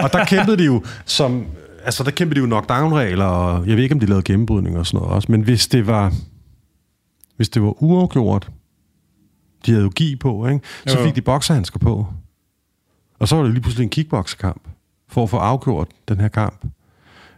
og 0.03 0.12
der 0.12 0.25
kæmpede 0.25 0.57
de 0.59 0.65
jo 0.65 0.83
som 1.05 1.47
altså 1.85 2.05
der 2.05 2.11
kæmpede 2.11 2.41
de 2.41 2.41
jo 2.41 2.47
knockdown-regler, 2.47 3.24
og 3.24 3.66
jeg 3.66 3.76
ved 3.76 3.82
ikke, 3.82 3.95
om 3.95 4.01
de 4.01 4.07
lavede 4.07 4.22
gennembrydning 4.22 4.78
og 4.78 4.87
sådan 4.87 4.99
noget 4.99 5.14
også, 5.14 5.32
men 5.32 5.43
hvis 5.43 5.66
det 5.66 5.87
var, 5.87 6.12
hvis 7.37 7.49
det 7.49 7.62
var 7.62 7.82
uafgjort, 7.82 8.51
de 9.66 9.70
havde 9.70 9.85
jo 9.85 9.93
gi 9.97 10.16
på, 10.16 10.47
ikke? 10.47 10.61
så 10.87 11.05
fik 11.05 11.16
de 11.16 11.22
bokserhandsker 11.22 11.78
på. 11.78 12.07
Og 13.18 13.28
så 13.28 13.37
var 13.37 13.43
det 13.43 13.53
lige 13.53 13.62
pludselig 13.62 13.85
en 13.85 13.91
kickboxerkamp, 13.91 14.62
for 15.09 15.22
at 15.22 15.30
få 15.30 15.37
afgjort 15.37 15.89
den 16.09 16.20
her 16.20 16.28
kamp. 16.28 16.64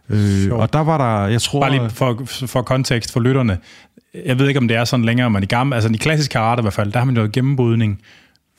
Øh, 0.09 0.53
og 0.53 0.73
der 0.73 0.79
var 0.79 0.97
der, 0.97 1.27
jeg 1.27 1.41
tror... 1.41 1.59
Bare 1.61 1.71
lige 1.71 1.89
for, 1.89 2.21
for 2.47 2.61
kontekst 2.61 3.11
for 3.11 3.19
lytterne. 3.19 3.57
Jeg 4.25 4.39
ved 4.39 4.47
ikke, 4.47 4.57
om 4.57 4.67
det 4.67 4.77
er 4.77 4.85
sådan 4.85 5.05
længere, 5.05 5.29
men 5.29 5.43
i 5.43 5.45
gamle, 5.45 5.75
altså 5.75 5.89
i 5.93 5.97
klassisk 5.97 6.31
karate 6.31 6.59
i 6.59 6.63
hvert 6.63 6.73
fald, 6.73 6.91
der 6.91 6.99
har 6.99 7.05
man 7.05 7.17
jo 7.17 7.29
gennembrydning 7.33 8.01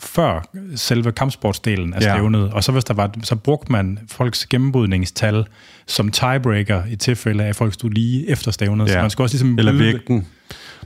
før 0.01 0.49
selve 0.77 1.13
kampsportsdelen 1.13 1.95
af 1.95 2.03
stævnet, 2.03 2.49
ja. 2.49 2.55
og 2.55 2.65
så 2.65 2.73
hvis 2.73 2.85
der 2.85 2.95
var, 2.95 3.11
så 3.23 3.37
brugte 3.37 3.73
man 3.73 3.99
folks 4.11 4.47
gennembrydningstal 4.47 5.45
som 5.87 6.11
tiebreaker 6.11 6.83
i 6.91 6.97
tilfælde 6.97 7.45
af, 7.45 7.49
at 7.49 7.57
folk 7.57 7.75
stod 7.75 7.91
lige 7.91 8.31
efter 8.31 8.51
stævnet. 8.51 8.87
Ja. 8.87 8.93
Så 8.93 8.99
man 9.01 9.11
skulle 9.11 9.25
også 9.25 9.35
ligesom 9.35 9.59
Eller 9.59 9.73
vægten. 9.73 10.27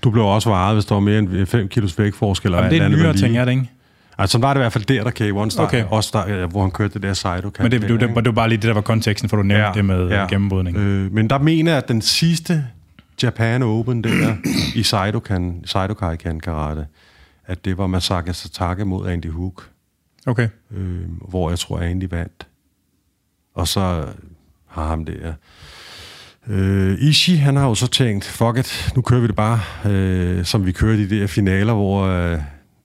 Du 0.03 0.11
blev 0.11 0.25
også 0.25 0.51
varet, 0.51 0.77
hvis 0.77 0.85
der 0.85 0.95
var 0.95 1.01
mere 1.01 1.19
end 1.19 1.47
5 1.47 1.69
kilos 1.69 1.99
vægtforskel. 1.99 2.53
Jamen, 2.53 2.71
det 2.71 2.83
er 2.83 2.87
en 2.87 2.93
nyere 2.93 3.17
ting, 3.17 3.37
er 3.37 3.45
det 3.45 3.53
ikke? 3.53 3.71
Altså, 4.19 4.33
sådan 4.33 4.43
var 4.43 4.55
det 4.55 4.61
i 4.61 4.63
hvert 4.63 4.73
fald 4.73 4.85
der, 4.85 5.05
der 5.05 5.11
K1 5.11 5.51
startede, 5.51 5.85
okay. 5.85 5.91
også 5.91 6.11
der, 6.13 6.47
hvor 6.47 6.63
han 6.63 6.71
kørte 6.71 6.95
det 6.95 7.03
der 7.03 7.13
side 7.13 7.53
Men 7.59 7.71
det, 7.71 7.83
det, 7.83 7.91
det, 7.91 8.01
det, 8.01 8.27
var 8.27 8.33
bare 8.33 8.49
lige 8.49 8.57
det, 8.57 8.69
der 8.69 8.75
var 8.75 8.81
konteksten, 8.81 9.29
for 9.29 9.37
du 9.37 9.43
nævnte 9.43 9.67
ja, 9.67 9.73
det 9.75 9.85
med 9.85 10.09
ja. 10.09 10.27
gennembrydning. 10.27 10.77
Øh, 10.77 11.13
men 11.13 11.31
der 11.31 11.39
mener 11.39 11.73
jeg, 11.73 11.79
at 11.79 11.89
den 11.89 12.03
sidste 12.03 12.65
Japan 13.23 13.63
Open 13.63 14.05
der 14.05 14.35
i 14.75 14.83
Saidokan, 14.83 15.63
Saidokai 15.65 16.17
Karate, 16.17 16.87
at 17.47 17.65
det 17.65 17.79
var 17.79 17.87
Masaka 17.87 18.33
Satake 18.33 18.85
mod 18.85 19.09
Andy 19.09 19.31
Hook. 19.31 19.71
Okay. 20.27 20.49
Øh, 20.71 21.09
hvor 21.29 21.49
jeg 21.49 21.59
tror, 21.59 21.79
Andy 21.79 22.05
vandt. 22.11 22.47
Og 23.55 23.69
så 23.69 24.09
har 24.67 24.87
ham 24.87 25.05
der... 25.05 25.33
Øh, 26.49 26.97
Ishi, 26.99 27.37
han 27.37 27.57
har 27.57 27.69
jo 27.69 27.75
så 27.75 27.87
tænkt, 27.87 28.25
fuck 28.25 28.59
it, 28.59 28.93
nu 28.97 29.03
kører 29.03 29.21
vi 29.21 29.27
det 29.27 29.37
bare, 29.37 29.61
øh, 29.91 30.45
som 30.45 30.67
vi 30.67 30.73
kørte 30.73 31.03
i 31.03 31.07
de 31.07 31.21
der 31.21 31.27
finaler, 31.27 31.73
hvor 31.73 32.03
øh, 32.03 32.41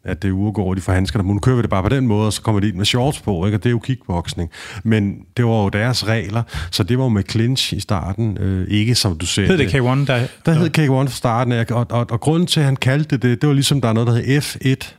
at 0.07 0.23
det 0.23 0.31
uafgår, 0.31 0.73
de 0.73 0.81
får 0.81 0.93
handsker, 0.93 1.23
men 1.23 1.33
nu 1.33 1.39
kører 1.39 1.55
vi 1.55 1.61
det 1.61 1.69
bare 1.69 1.83
på 1.83 1.89
den 1.89 2.07
måde, 2.07 2.27
og 2.27 2.33
så 2.33 2.41
kommer 2.41 2.61
de 2.61 2.67
ind 2.67 2.75
med 2.75 2.85
shorts 2.85 3.21
på, 3.21 3.45
ikke? 3.45 3.57
og 3.57 3.63
det 3.63 3.69
er 3.69 3.71
jo 3.71 3.79
kickboxing. 3.79 4.49
Men 4.83 5.17
det 5.37 5.45
var 5.45 5.63
jo 5.63 5.69
deres 5.69 6.07
regler, 6.07 6.43
så 6.71 6.83
det 6.83 6.97
var 6.97 7.03
jo 7.03 7.09
med 7.09 7.23
clinch 7.29 7.73
i 7.73 7.79
starten, 7.79 8.37
øh, 8.37 8.67
ikke 8.69 8.95
som 8.95 9.17
du 9.17 9.25
ser 9.25 9.47
Hed 9.47 9.57
det 9.57 9.75
K1? 9.75 10.05
Der, 10.07 10.27
der 10.45 10.53
hed 10.53 10.77
K1 10.77 10.89
fra 10.89 11.07
starten, 11.07 11.53
og, 11.53 11.65
og, 11.89 12.05
og, 12.09 12.19
grunden 12.19 12.47
til, 12.47 12.59
at 12.59 12.65
han 12.65 12.75
kaldte 12.75 13.17
det, 13.17 13.41
det 13.41 13.47
var 13.47 13.53
ligesom, 13.53 13.81
der 13.81 13.89
er 13.89 13.93
noget, 13.93 14.07
der 14.07 14.13
hedder 14.13 14.41
F1, 14.41 14.93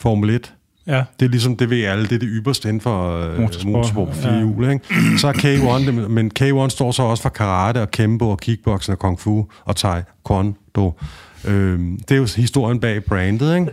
Formel 0.00 0.30
1. 0.30 0.54
Ja. 0.88 1.04
Det 1.20 1.26
er 1.26 1.30
ligesom, 1.30 1.56
det 1.56 1.70
ved 1.70 1.84
alle, 1.84 2.04
det 2.04 2.12
er 2.12 2.18
det 2.18 2.28
ypperste 2.32 2.68
inden 2.68 2.80
for 2.80 3.20
øh, 3.20 3.40
motorsport, 3.40 3.72
motorsport 3.72 4.08
på 4.08 4.14
fire 4.14 4.32
ja. 4.32 4.38
hjul. 4.38 4.70
Ikke? 4.70 5.18
Så 5.18 5.28
er 5.28 5.32
K1, 5.32 5.86
det, 5.86 6.10
men 6.10 6.30
K1 6.40 6.68
står 6.68 6.90
så 6.90 7.02
også 7.02 7.22
for 7.22 7.28
karate 7.28 7.82
og 7.82 7.90
kempo 7.90 8.30
og 8.30 8.40
kickboxing 8.40 8.92
og 8.92 8.98
kung 8.98 9.20
fu 9.20 9.46
og 9.64 9.76
taekwondo. 9.76 10.92
Øh, 11.44 11.78
det 12.08 12.10
er 12.10 12.16
jo 12.16 12.26
historien 12.36 12.80
bag 12.80 13.04
brandet, 13.04 13.54
ikke? 13.54 13.72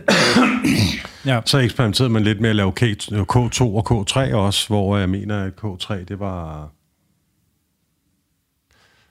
ja. 1.26 1.40
Så 1.44 1.58
eksperimenterede 1.58 2.12
man 2.12 2.22
lidt 2.22 2.40
med 2.40 2.50
at 2.50 2.56
lave 2.56 2.72
K2 2.80 3.62
og 3.62 3.90
K3 3.90 4.34
også, 4.34 4.68
hvor 4.68 4.98
jeg 4.98 5.08
mener, 5.08 5.44
at 5.44 5.52
K3, 5.64 6.04
det 6.04 6.20
var... 6.20 6.68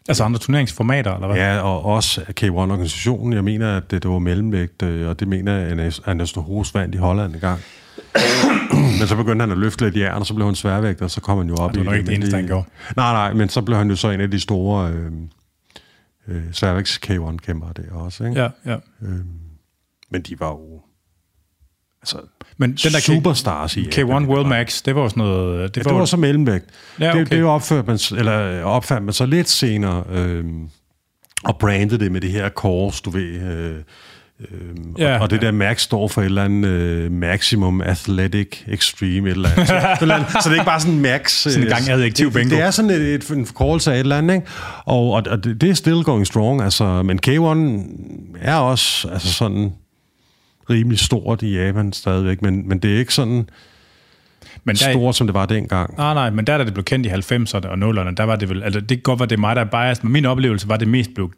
Altså 0.07 0.23
andre 0.23 0.39
turneringsformater, 0.39 1.13
eller 1.13 1.27
hvad? 1.27 1.37
Ja, 1.37 1.59
og 1.59 1.85
også 1.85 2.21
K1-organisationen. 2.41 3.33
Jeg 3.33 3.43
mener, 3.43 3.77
at 3.77 3.91
det, 3.91 4.03
det 4.03 4.11
var 4.11 4.19
mellemvægt, 4.19 4.81
øh, 4.81 5.09
og 5.09 5.19
det 5.19 5.27
mener 5.27 5.53
jeg, 5.55 5.79
at 5.79 6.01
Anders 6.05 6.31
Hos 6.31 6.75
vandt 6.75 6.95
i 6.95 6.97
Holland 6.97 7.33
en 7.33 7.39
gang. 7.39 7.59
men 8.99 9.07
så 9.07 9.15
begyndte 9.15 9.43
han 9.43 9.51
at 9.51 9.57
løfte 9.57 9.85
lidt 9.85 9.97
jern, 9.97 10.19
og 10.19 10.25
så 10.25 10.33
blev 10.33 10.45
han 10.47 10.55
sværvægt, 10.55 11.01
og 11.01 11.11
så 11.11 11.21
kom 11.21 11.37
han 11.37 11.47
jo 11.47 11.55
op 11.55 11.71
ja, 11.73 11.79
det 11.79 11.85
var 11.85 11.93
i... 11.93 11.95
Det 11.95 11.99
ikke 11.99 12.09
det 12.09 12.15
eneste, 12.15 12.35
han 12.35 12.47
gjorde. 12.47 12.67
Nej, 12.95 13.13
nej, 13.13 13.33
men 13.33 13.49
så 13.49 13.61
blev 13.61 13.77
han 13.77 13.89
jo 13.89 13.95
så 13.95 14.09
en 14.09 14.21
af 14.21 14.31
de 14.31 14.39
store... 14.39 14.91
Øh, 14.91 15.11
øh, 16.27 16.53
Cervix 16.53 16.99
K1-kæmper 17.05 17.73
der 17.73 17.91
også. 17.91 18.23
Ikke? 18.23 18.41
Ja, 18.41 18.49
ja. 18.65 18.77
Øhm, 19.01 19.25
men 20.09 20.21
de 20.21 20.39
var 20.39 20.49
jo 20.49 20.81
altså, 22.01 22.17
men 22.57 22.69
den 22.69 22.91
der 22.91 22.99
superstars 22.99 23.77
i 23.77 23.81
K1 23.81 24.03
World 24.03 24.47
Max, 24.47 24.81
det 24.83 24.95
var 24.95 25.07
sådan 25.07 25.23
noget... 25.23 25.75
Det, 25.75 25.77
ja, 25.77 25.83
var, 25.83 25.91
det 25.91 25.99
var 25.99 26.05
så 26.05 26.17
mellemvægt. 26.17 26.65
Ja, 26.99 27.09
okay. 27.09 27.19
det, 27.19 27.31
det 27.31 27.43
opførte 27.43 27.87
man, 27.87 27.99
eller 28.17 28.63
opfandt 28.63 29.05
man 29.05 29.13
så 29.13 29.25
lidt 29.25 29.49
senere, 29.49 30.03
øh, 30.09 30.45
og 31.43 31.57
brandede 31.59 32.03
det 32.03 32.11
med 32.11 32.21
det 32.21 32.31
her 32.31 32.49
kors, 32.49 33.01
du 33.01 33.09
ved... 33.09 33.41
Øh, 33.41 33.83
Øhm, 34.39 34.95
ja, 34.97 35.15
og, 35.15 35.21
og 35.21 35.29
det 35.29 35.41
der 35.41 35.51
Max 35.51 35.81
står 35.81 36.07
for 36.07 36.21
et 36.21 36.25
eller 36.25 36.43
andet 36.43 37.05
uh, 37.05 37.11
Maximum 37.11 37.81
Athletic 37.81 38.63
Extreme, 38.67 39.29
et 39.29 39.35
eller 39.35 39.49
andet. 39.49 39.67
Så, 39.67 39.75
et 39.93 40.01
eller 40.01 40.15
andet. 40.15 40.31
så 40.31 40.39
det 40.43 40.45
er 40.45 40.53
ikke 40.53 40.65
bare 40.65 40.79
sådan 40.79 40.99
Max... 40.99 41.31
sådan 41.31 41.63
en 41.63 41.67
gang 41.67 41.89
adjektiv 41.89 42.31
bingo. 42.31 42.49
Det, 42.49 42.51
det 42.51 42.65
er 42.65 42.71
sådan 42.71 42.91
et, 42.91 43.01
et, 43.01 43.29
en 43.29 43.45
forkortelse 43.45 43.91
af 43.91 43.95
et 43.95 43.99
eller 43.99 44.17
andet, 44.17 44.35
ikke? 44.35 44.47
Og, 44.85 45.11
og, 45.11 45.23
og 45.29 45.43
det, 45.43 45.61
det 45.61 45.69
er 45.69 45.73
still 45.73 46.03
going 46.03 46.27
strong, 46.27 46.61
altså. 46.61 47.03
Men 47.03 47.19
K1 47.27 47.57
er 48.41 48.55
også 48.55 49.07
altså 49.07 49.33
sådan 49.33 49.73
rimelig 50.69 50.99
stort 50.99 51.41
i 51.41 51.55
Japan 51.55 51.93
stadigvæk, 51.93 52.41
men, 52.41 52.69
men 52.69 52.79
det 52.79 52.95
er 52.95 52.99
ikke 52.99 53.13
sådan 53.13 53.49
men 54.63 54.75
der, 54.75 54.91
stort, 54.91 55.15
som 55.15 55.27
det 55.27 55.33
var 55.33 55.45
dengang. 55.45 55.97
Nej, 55.97 56.13
nej, 56.13 56.29
men 56.29 56.47
der, 56.47 56.57
da 56.57 56.63
det 56.63 56.73
blev 56.73 56.83
kendt 56.83 57.05
i 57.05 57.09
90'erne 57.09 57.67
og 57.67 57.73
0'erne, 57.73 58.13
der 58.15 58.23
var 58.23 58.35
det 58.35 58.49
vel, 58.49 58.63
altså 58.63 58.79
det 58.79 58.89
kan 58.89 59.01
godt 59.01 59.19
være, 59.19 59.29
det 59.29 59.35
er 59.35 59.39
mig, 59.39 59.55
der 59.55 59.61
er 59.61 59.65
biased, 59.65 60.03
men 60.03 60.13
min 60.13 60.25
oplevelse 60.25 60.69
var, 60.69 60.77
det 60.77 60.87
mest 60.87 61.09
blev, 61.15 61.31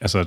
altså 0.00 0.24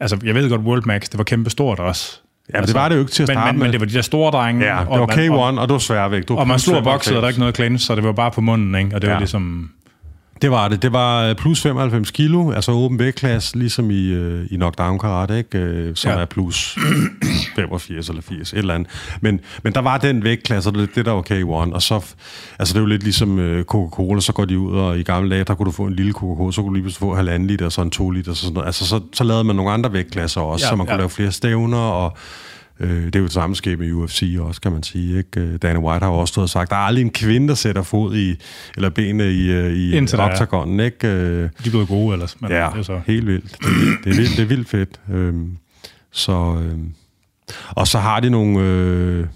Altså, 0.00 0.18
jeg 0.24 0.34
ved 0.34 0.50
godt, 0.50 0.60
World 0.60 0.82
Max, 0.86 1.02
det 1.02 1.18
var 1.18 1.24
kæmpe 1.24 1.50
stort 1.50 1.80
også. 1.80 2.20
Ja, 2.48 2.52
men 2.52 2.60
altså, 2.60 2.72
det 2.72 2.80
var 2.80 2.88
det 2.88 2.96
jo 2.96 3.00
ikke 3.00 3.12
til 3.12 3.22
at 3.22 3.28
starte 3.28 3.52
men, 3.52 3.58
men, 3.58 3.62
men 3.62 3.72
det 3.72 3.80
var 3.80 3.86
de 3.86 3.92
der 3.92 4.02
store 4.02 4.30
drenge. 4.30 4.64
Ja, 4.64 4.80
det 4.80 5.00
var 5.00 5.06
K1, 5.06 5.32
og, 5.32 5.40
og 5.40 5.68
det 5.68 5.72
var 5.72 5.78
sværvægt. 5.78 6.30
Og 6.30 6.48
man 6.48 6.58
slog 6.58 6.84
bokset, 6.84 7.16
og 7.16 7.22
der 7.22 7.26
er 7.26 7.28
ikke 7.28 7.40
noget 7.40 7.56
cleanse, 7.56 7.86
så 7.86 7.94
det 7.94 8.04
var 8.04 8.12
bare 8.12 8.30
på 8.30 8.40
munden, 8.40 8.74
ikke? 8.74 8.96
Og 8.96 9.02
det 9.02 9.08
ja. 9.08 9.12
var 9.12 9.20
ligesom... 9.20 9.70
Det 10.42 10.50
var 10.50 10.68
det. 10.68 10.82
Det 10.82 10.92
var 10.92 11.24
øh, 11.24 11.34
plus 11.34 11.62
95 11.62 12.10
kilo, 12.10 12.50
altså 12.50 12.72
åben 12.72 12.98
vægtklasse, 12.98 13.58
ligesom 13.58 13.90
i, 13.90 14.06
øh, 14.06 14.46
i 14.50 14.56
knockdown 14.56 14.98
karate, 14.98 15.38
ikke? 15.38 15.58
Øh, 15.58 15.96
som 15.96 16.10
ja. 16.10 16.18
er 16.18 16.24
plus 16.24 16.78
85 17.56 18.08
eller 18.08 18.22
80, 18.22 18.52
et 18.52 18.58
eller 18.58 18.74
andet. 18.74 18.90
Men, 19.20 19.40
men 19.62 19.72
der 19.72 19.80
var 19.80 19.98
den 19.98 20.24
vægtklasse, 20.24 20.70
og 20.70 20.74
det, 20.74 20.94
det 20.94 21.06
der 21.06 21.12
var 21.12 21.22
K1, 21.30 21.74
og 21.74 21.82
så, 21.82 21.94
altså 22.58 22.72
det 22.74 22.76
er 22.76 22.80
jo 22.80 22.86
lidt 22.86 23.02
ligesom 23.02 23.38
øh, 23.38 23.64
Coca-Cola, 23.64 24.20
så 24.20 24.32
går 24.32 24.44
de 24.44 24.58
ud, 24.58 24.78
og 24.78 24.98
i 24.98 25.02
gamle 25.02 25.30
dage, 25.30 25.44
der 25.44 25.54
kunne 25.54 25.66
du 25.66 25.70
få 25.70 25.84
en 25.84 25.94
lille 25.94 26.12
Coca-Cola, 26.12 26.52
så 26.52 26.62
kunne 26.62 26.68
du 26.68 26.74
lige 26.74 26.82
pludselig 26.82 27.00
få 27.00 27.14
halvanden 27.14 27.46
liter, 27.46 27.66
og 27.66 27.72
så 27.72 27.82
en 27.82 27.90
to 27.90 28.10
liter, 28.10 28.30
og 28.30 28.36
sådan 28.36 28.54
noget. 28.54 28.66
Altså 28.66 28.86
så, 28.86 29.00
så 29.12 29.24
lavede 29.24 29.44
man 29.44 29.56
nogle 29.56 29.72
andre 29.72 29.92
vægtklasser 29.92 30.40
også, 30.40 30.66
ja, 30.66 30.70
så 30.70 30.76
man 30.76 30.86
ja. 30.86 30.92
kunne 30.92 30.98
lave 30.98 31.10
flere 31.10 31.32
stævner, 31.32 31.78
og 31.78 32.16
Øh, 32.80 33.04
det 33.06 33.16
er 33.16 33.20
jo 33.20 33.24
det 33.24 33.32
samme 33.32 33.56
skab 33.56 33.78
med 33.78 33.92
UFC 33.92 34.36
også, 34.40 34.60
kan 34.60 34.72
man 34.72 34.82
sige. 34.82 35.18
Ikke? 35.18 35.40
Øh, 35.40 35.58
Dana 35.62 35.78
White 35.78 36.04
har 36.04 36.12
jo 36.12 36.18
også 36.18 36.32
stået 36.32 36.42
og 36.42 36.50
sagt, 36.50 36.70
der 36.70 36.76
er 36.76 36.80
aldrig 36.80 37.02
en 37.02 37.10
kvinde, 37.10 37.48
der 37.48 37.54
sætter 37.54 37.82
fod 37.82 38.16
i, 38.16 38.36
eller 38.76 38.90
benene 38.90 39.32
i, 39.32 39.50
øh, 39.50 39.72
i 39.72 39.98
octagonen. 40.18 40.80
Ikke? 40.80 41.08
Øh, 41.08 41.42
De 41.42 41.66
er 41.66 41.70
blevet 41.70 41.88
gode 41.88 42.12
ellers. 42.12 42.40
Men 42.40 42.50
ja, 42.50 42.68
det 42.72 42.78
er 42.78 42.82
så. 42.82 43.00
helt 43.06 43.26
vildt. 43.26 43.58
Det, 43.58 43.66
er, 43.66 43.70
det, 44.04 44.12
er 44.12 44.16
vildt. 44.16 44.36
det 44.36 44.42
er 44.42 44.46
vildt 44.46 44.68
fedt. 44.68 45.00
Øhm, 45.12 45.56
så, 46.10 46.62
øh, 46.62 46.78
og 47.68 47.88
så 47.88 47.98
har 47.98 48.20
de 48.20 48.30
nogle 48.30 48.60
øh, 48.60 49.26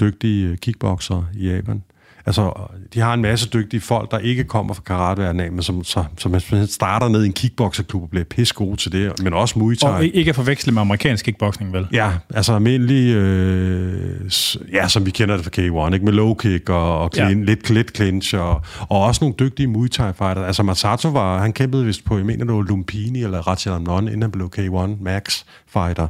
dygtige 0.00 0.56
kickboxer 0.56 1.24
i 1.36 1.48
Japan. 1.48 1.82
Altså, 2.26 2.68
de 2.94 3.00
har 3.00 3.14
en 3.14 3.22
masse 3.22 3.48
dygtige 3.48 3.80
folk, 3.80 4.10
der 4.10 4.18
ikke 4.18 4.44
kommer 4.44 4.74
fra 4.74 4.82
karateverden 4.86 5.54
men 5.54 5.62
som, 5.62 5.84
så, 5.84 6.04
som 6.18 6.40
starter 6.66 7.08
ned 7.08 7.22
i 7.22 7.26
en 7.26 7.32
kickboxerklub 7.32 8.02
og 8.02 8.10
bliver 8.10 8.24
pisse 8.24 8.54
gode 8.54 8.76
til 8.76 8.92
det, 8.92 9.22
men 9.22 9.34
også 9.34 9.58
Muay 9.58 9.74
Thai. 9.74 9.90
Og 9.90 10.04
ikke 10.04 10.28
at 10.28 10.34
forveksle 10.34 10.72
med 10.72 10.80
amerikansk 10.80 11.24
kickboxing, 11.24 11.72
vel? 11.72 11.86
Ja, 11.92 12.12
altså 12.34 12.54
almindelig, 12.54 13.14
øh, 13.14 14.30
ja, 14.72 14.88
som 14.88 15.06
vi 15.06 15.10
kender 15.10 15.36
det 15.36 15.44
fra 15.44 15.50
K1, 15.88 15.94
ikke? 15.94 16.04
med 16.04 16.12
low 16.12 16.34
kick 16.34 16.68
og, 16.68 16.98
og 16.98 17.10
clean, 17.14 17.38
ja. 17.38 17.44
lidt, 17.44 17.70
lidt 17.70 17.96
clinch, 17.96 18.34
og, 18.34 18.62
og 18.78 19.02
også 19.02 19.24
nogle 19.24 19.34
dygtige 19.38 19.66
Muay 19.66 19.88
Thai 19.88 20.12
fighter. 20.12 20.44
Altså 20.44 20.62
Masato 20.62 21.08
var, 21.08 21.38
han 21.38 21.52
kæmpede 21.52 21.84
vist 21.84 22.04
på, 22.04 22.16
jeg 22.16 22.26
mener 22.26 22.44
det 22.44 22.54
var 22.54 22.62
Lumpini 22.62 23.22
eller 23.22 23.48
Ratchalam 23.48 24.06
inden 24.06 24.22
han 24.22 24.30
blev 24.30 24.50
K1 24.58 25.02
Max 25.02 25.44
fighter, 25.66 26.08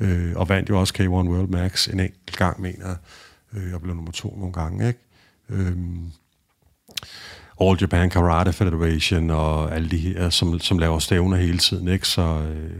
øh, 0.00 0.32
og 0.36 0.48
vandt 0.48 0.68
jo 0.68 0.80
også 0.80 0.94
K1 0.98 1.08
World 1.08 1.48
Max 1.48 1.88
en 1.88 2.00
enkelt 2.00 2.36
gang, 2.36 2.60
mener 2.60 2.86
jeg, 2.86 2.96
øh, 3.56 3.74
og 3.74 3.82
blev 3.82 3.94
nummer 3.94 4.12
to 4.12 4.36
nogle 4.38 4.52
gange, 4.52 4.88
ikke? 4.88 5.05
Øhm, 5.50 6.10
All 7.60 7.78
Japan 7.80 8.10
Karate 8.10 8.52
Federation 8.52 9.30
og 9.30 9.74
alle 9.74 9.88
de 9.88 9.96
her, 9.96 10.30
som, 10.30 10.58
som 10.58 10.78
laver 10.78 10.98
stævner 10.98 11.36
hele 11.36 11.58
tiden, 11.58 11.88
ikke? 11.88 12.08
Så, 12.08 12.22
øh, 12.22 12.70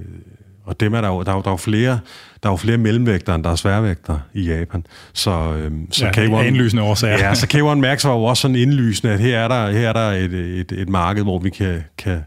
og 0.65 0.81
dem 0.81 0.95
er 0.95 1.01
der 1.01 1.09
jo, 1.09 1.23
der 1.23 1.31
er 1.31 1.37
jo, 1.37 1.43
der 1.43 1.49
er 1.49 1.53
jo 1.53 1.57
flere, 1.57 1.99
der 2.43 2.49
er 2.49 2.53
jo 2.53 2.57
flere 2.57 2.79
mellemvægter, 2.79 3.35
end 3.35 3.45
der 3.45 3.51
er 3.51 3.57
sværvægter 3.57 4.19
i 4.35 4.43
Japan. 4.43 4.87
Så, 5.13 5.31
øhm, 5.31 5.93
så 5.93 6.07
ja, 6.07 6.11
K1, 6.11 6.43
indlysende 6.43 6.83
årsager. 6.83 7.19
Ja, 7.19 7.35
så 7.35 7.47
K1 7.55 7.75
Max 7.75 8.05
var 8.05 8.13
jo 8.13 8.25
også 8.25 8.41
sådan 8.41 8.57
indlysende, 8.57 9.13
at 9.13 9.21
her 9.21 9.39
er 9.39 9.49
der, 9.49 9.71
her 9.71 9.89
er 9.89 9.93
der 9.93 10.11
et, 10.11 10.33
et, 10.33 10.73
et 10.73 10.89
marked, 10.89 11.23
hvor 11.23 11.39
vi 11.39 11.51
kan, 11.51 11.85
kan, 11.99 12.21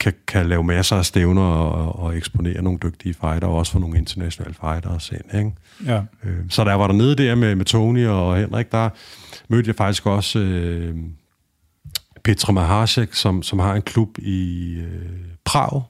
kan, 0.00 0.12
kan 0.26 0.48
lave 0.48 0.64
masser 0.64 0.96
af 0.96 1.04
stævner 1.04 1.42
og, 1.42 1.98
og 1.98 2.16
eksponere 2.16 2.62
nogle 2.62 2.78
dygtige 2.82 3.14
fighter, 3.14 3.46
og 3.46 3.54
også 3.56 3.72
for 3.72 3.78
nogle 3.78 3.98
internationale 3.98 4.54
fighter 4.54 5.12
ind, 5.12 5.38
ikke? 5.38 5.52
Ja. 5.86 6.02
Øh, 6.24 6.38
så 6.50 6.64
der 6.64 6.74
var 6.74 6.86
der 6.86 6.94
nede 6.94 7.16
der 7.16 7.34
med, 7.34 7.54
med 7.54 7.64
Tony 7.64 8.06
og 8.06 8.36
Henrik, 8.36 8.72
der 8.72 8.88
mødte 9.48 9.68
jeg 9.68 9.76
faktisk 9.76 10.06
også 10.06 10.38
øh, 10.38 10.96
Petra 12.24 12.52
Mahasek, 12.52 13.14
som, 13.14 13.42
som 13.42 13.58
har 13.58 13.74
en 13.74 13.82
klub 13.82 14.18
i 14.18 14.74
øh, 14.74 15.18
Prag, 15.44 15.82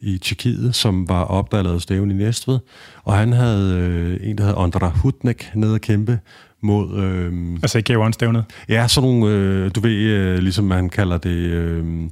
i 0.00 0.18
Tjekkiet, 0.18 0.74
som 0.74 1.08
var 1.08 1.24
op, 1.24 1.52
der 1.52 1.62
lavede 1.62 1.80
stævn 1.80 2.10
i 2.10 2.14
Næstved. 2.14 2.58
Og 3.04 3.14
han 3.14 3.32
havde 3.32 3.76
øh, 3.76 4.30
en, 4.30 4.38
der 4.38 4.44
hed 4.44 4.54
Andra 4.56 4.88
Hutnik, 4.88 5.50
nede 5.54 5.74
at 5.74 5.80
kæmpe 5.80 6.18
mod... 6.60 6.98
Øh, 6.98 7.58
altså 7.62 7.78
i 7.78 7.82
K1-stævnet? 7.90 8.44
Ja, 8.68 8.88
sådan 8.88 9.10
nogle, 9.10 9.34
øh, 9.34 9.70
du 9.74 9.80
ved, 9.80 9.92
øh, 9.92 10.38
ligesom 10.38 10.64
man 10.64 10.88
kalder 10.88 11.18
det... 11.18 11.36
Øh, 11.36 12.10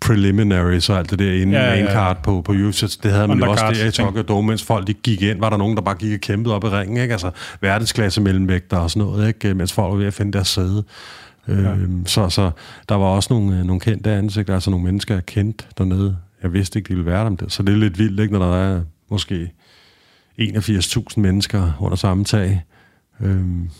preliminaries 0.00 0.90
og 0.90 0.98
alt 0.98 1.10
det 1.10 1.18
der 1.18 1.32
inden 1.32 1.52
ja, 1.52 1.74
ja, 1.74 1.80
ja. 1.80 1.92
card 1.92 2.22
på, 2.22 2.42
på 2.42 2.52
UFC. 2.52 3.00
Det 3.00 3.12
havde 3.12 3.28
man 3.28 3.38
jo 3.38 3.50
også 3.50 3.64
der 3.64 3.86
i 3.86 3.90
Tokyo 3.90 4.22
Dome, 4.22 4.48
mens 4.48 4.62
folk 4.62 4.86
de 4.86 4.94
gik 4.94 5.22
ind, 5.22 5.40
var 5.40 5.50
der 5.50 5.56
nogen, 5.56 5.76
der 5.76 5.82
bare 5.82 5.94
gik 5.94 6.14
og 6.14 6.20
kæmpede 6.20 6.54
op 6.54 6.64
i 6.64 6.66
ringen, 6.66 6.96
ikke? 6.96 7.12
Altså 7.12 7.30
verdensklasse 7.60 8.20
mellemvægter 8.20 8.76
og 8.76 8.90
sådan 8.90 9.08
noget, 9.08 9.28
ikke? 9.28 9.54
Mens 9.54 9.72
folk 9.72 9.90
var 9.90 9.96
ved 9.96 10.06
at 10.06 10.14
finde 10.14 10.32
deres 10.32 10.48
sæde. 10.48 10.84
Ja. 11.48 11.54
Øhm, 11.54 12.06
så, 12.06 12.28
så 12.28 12.50
der 12.88 12.94
var 12.94 13.06
også 13.06 13.34
nogle, 13.34 13.58
øh, 13.58 13.64
nogle 13.64 13.80
kendte 13.80 14.10
ansigter, 14.10 14.54
altså 14.54 14.70
nogle 14.70 14.86
mennesker, 14.86 15.14
jeg 15.14 15.26
kendte 15.26 15.64
dernede. 15.78 16.16
Jeg 16.42 16.52
vidste 16.52 16.78
ikke, 16.78 16.88
de 16.88 16.94
ville 16.94 17.10
være 17.10 17.24
der. 17.24 17.48
Så 17.48 17.62
det 17.62 17.72
er 17.72 17.78
lidt 17.78 17.98
vildt, 17.98 18.20
ikke, 18.20 18.38
når 18.38 18.46
der 18.46 18.56
er 18.56 18.82
måske 19.10 19.52
81.000 20.40 21.04
mennesker 21.16 21.72
under 21.80 21.96
samme 21.96 22.24
tag. 22.24 22.64
Øhm, 23.20 23.70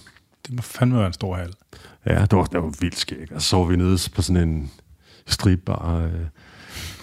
det 0.46 0.54
må 0.54 0.62
fandme 0.62 0.98
være 0.98 1.06
en 1.06 1.12
stor 1.12 1.36
hal. 1.36 1.52
Ja, 2.06 2.20
det 2.20 2.32
var, 2.32 2.44
det 2.44 2.62
var 2.62 2.72
vildt 2.80 2.98
skægt. 2.98 3.32
Og 3.32 3.42
så 3.42 3.48
så 3.48 3.64
vi 3.64 3.76
nede 3.76 3.98
på 4.14 4.22
sådan 4.22 4.48
en 4.48 4.70
stripbar 5.28 6.00
øh, 6.04 6.10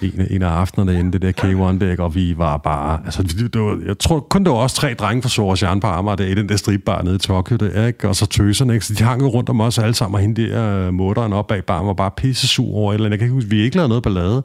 en, 0.02 0.28
en 0.30 0.42
af 0.42 0.50
aftenerne 0.50 1.00
inden 1.00 1.14
det 1.14 1.22
der 1.22 1.32
K1 1.74 1.80
dæk, 1.80 2.00
og 2.00 2.16
vi 2.16 2.38
var 2.38 2.58
bare... 2.58 3.00
Altså, 3.06 3.24
det 3.24 3.62
var, 3.62 3.80
jeg 3.88 4.00
tror 4.00 4.20
kun, 4.20 4.44
det 4.44 4.52
var 4.52 4.58
også 4.58 4.76
tre 4.76 4.94
drenge 4.94 5.22
fra 5.22 5.30
Sorosian 5.30 5.80
på 5.80 5.88
Amager, 5.88 6.16
der 6.16 6.26
i 6.26 6.34
den 6.34 6.50
der 6.50 6.56
stripbar 6.56 7.02
nede 7.02 7.16
i 7.16 7.18
Tokyo, 7.18 7.56
der, 7.56 7.88
ikke? 7.88 8.08
og 8.08 8.16
så 8.16 8.26
tøserne, 8.26 8.74
ikke? 8.74 8.86
så 8.86 8.94
de 8.94 9.04
hang 9.04 9.34
rundt 9.34 9.50
om 9.50 9.62
os 9.62 9.78
alle 9.78 9.94
sammen, 9.94 10.16
og 10.16 10.22
hende 10.22 10.42
der 10.42 10.88
øh, 10.88 10.94
mutteren 10.94 11.34
op 11.34 11.48
bag 11.48 11.64
bar 11.64 11.84
var 11.84 11.94
bare 11.94 12.12
pisse 12.18 12.48
sur 12.48 12.76
over 12.76 12.92
et 12.92 12.96
eller 12.96 13.06
andet. 13.06 13.12
Jeg 13.12 13.20
kan 13.20 13.26
ikke 13.26 13.34
huske, 13.34 13.50
vi 13.50 13.62
ikke 13.62 13.76
lavede 13.76 13.90
noget 13.90 14.04
ballade. 14.04 14.44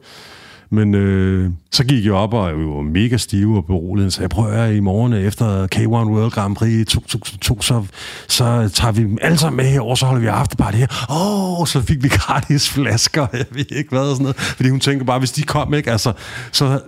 Men 0.72 0.94
øh, 0.94 1.50
så 1.72 1.84
gik 1.84 2.04
jeg 2.04 2.12
op, 2.12 2.34
og 2.34 2.58
vi 2.58 2.64
var 2.64 2.82
mega 2.82 3.16
stive 3.16 3.56
og 3.56 3.64
beroliget, 3.64 4.12
så 4.12 4.22
jeg 4.22 4.30
prøver 4.30 4.66
i 4.66 4.80
morgen 4.80 5.12
efter 5.12 5.66
K1 5.74 5.88
World 5.88 6.30
Grand 6.30 6.56
Prix 6.56 6.86
2002, 6.86 7.62
så, 7.62 7.84
så 8.28 8.70
tager 8.74 8.92
vi 8.92 9.02
dem 9.02 9.18
alle 9.20 9.38
sammen 9.38 9.56
med 9.56 9.64
herover, 9.64 9.94
så 9.94 10.06
holder 10.06 10.20
vi 10.20 10.26
afterparty 10.26 10.78
her. 10.78 11.06
Åh, 11.10 11.60
oh, 11.60 11.66
så 11.66 11.80
fik 11.80 12.02
vi 12.02 12.08
gratis 12.08 12.70
flasker, 12.70 13.26
jeg 13.32 13.46
ved 13.50 13.64
ikke 13.76 13.90
hvad, 13.90 14.00
og 14.00 14.16
sådan 14.16 14.22
noget. 14.22 14.36
Fordi 14.36 14.68
hun 14.68 14.80
tænker 14.80 15.04
bare, 15.04 15.18
hvis 15.18 15.32
de 15.32 15.42
kom, 15.42 15.74
ikke, 15.74 15.90
altså, 15.90 16.12
så, 16.52 16.80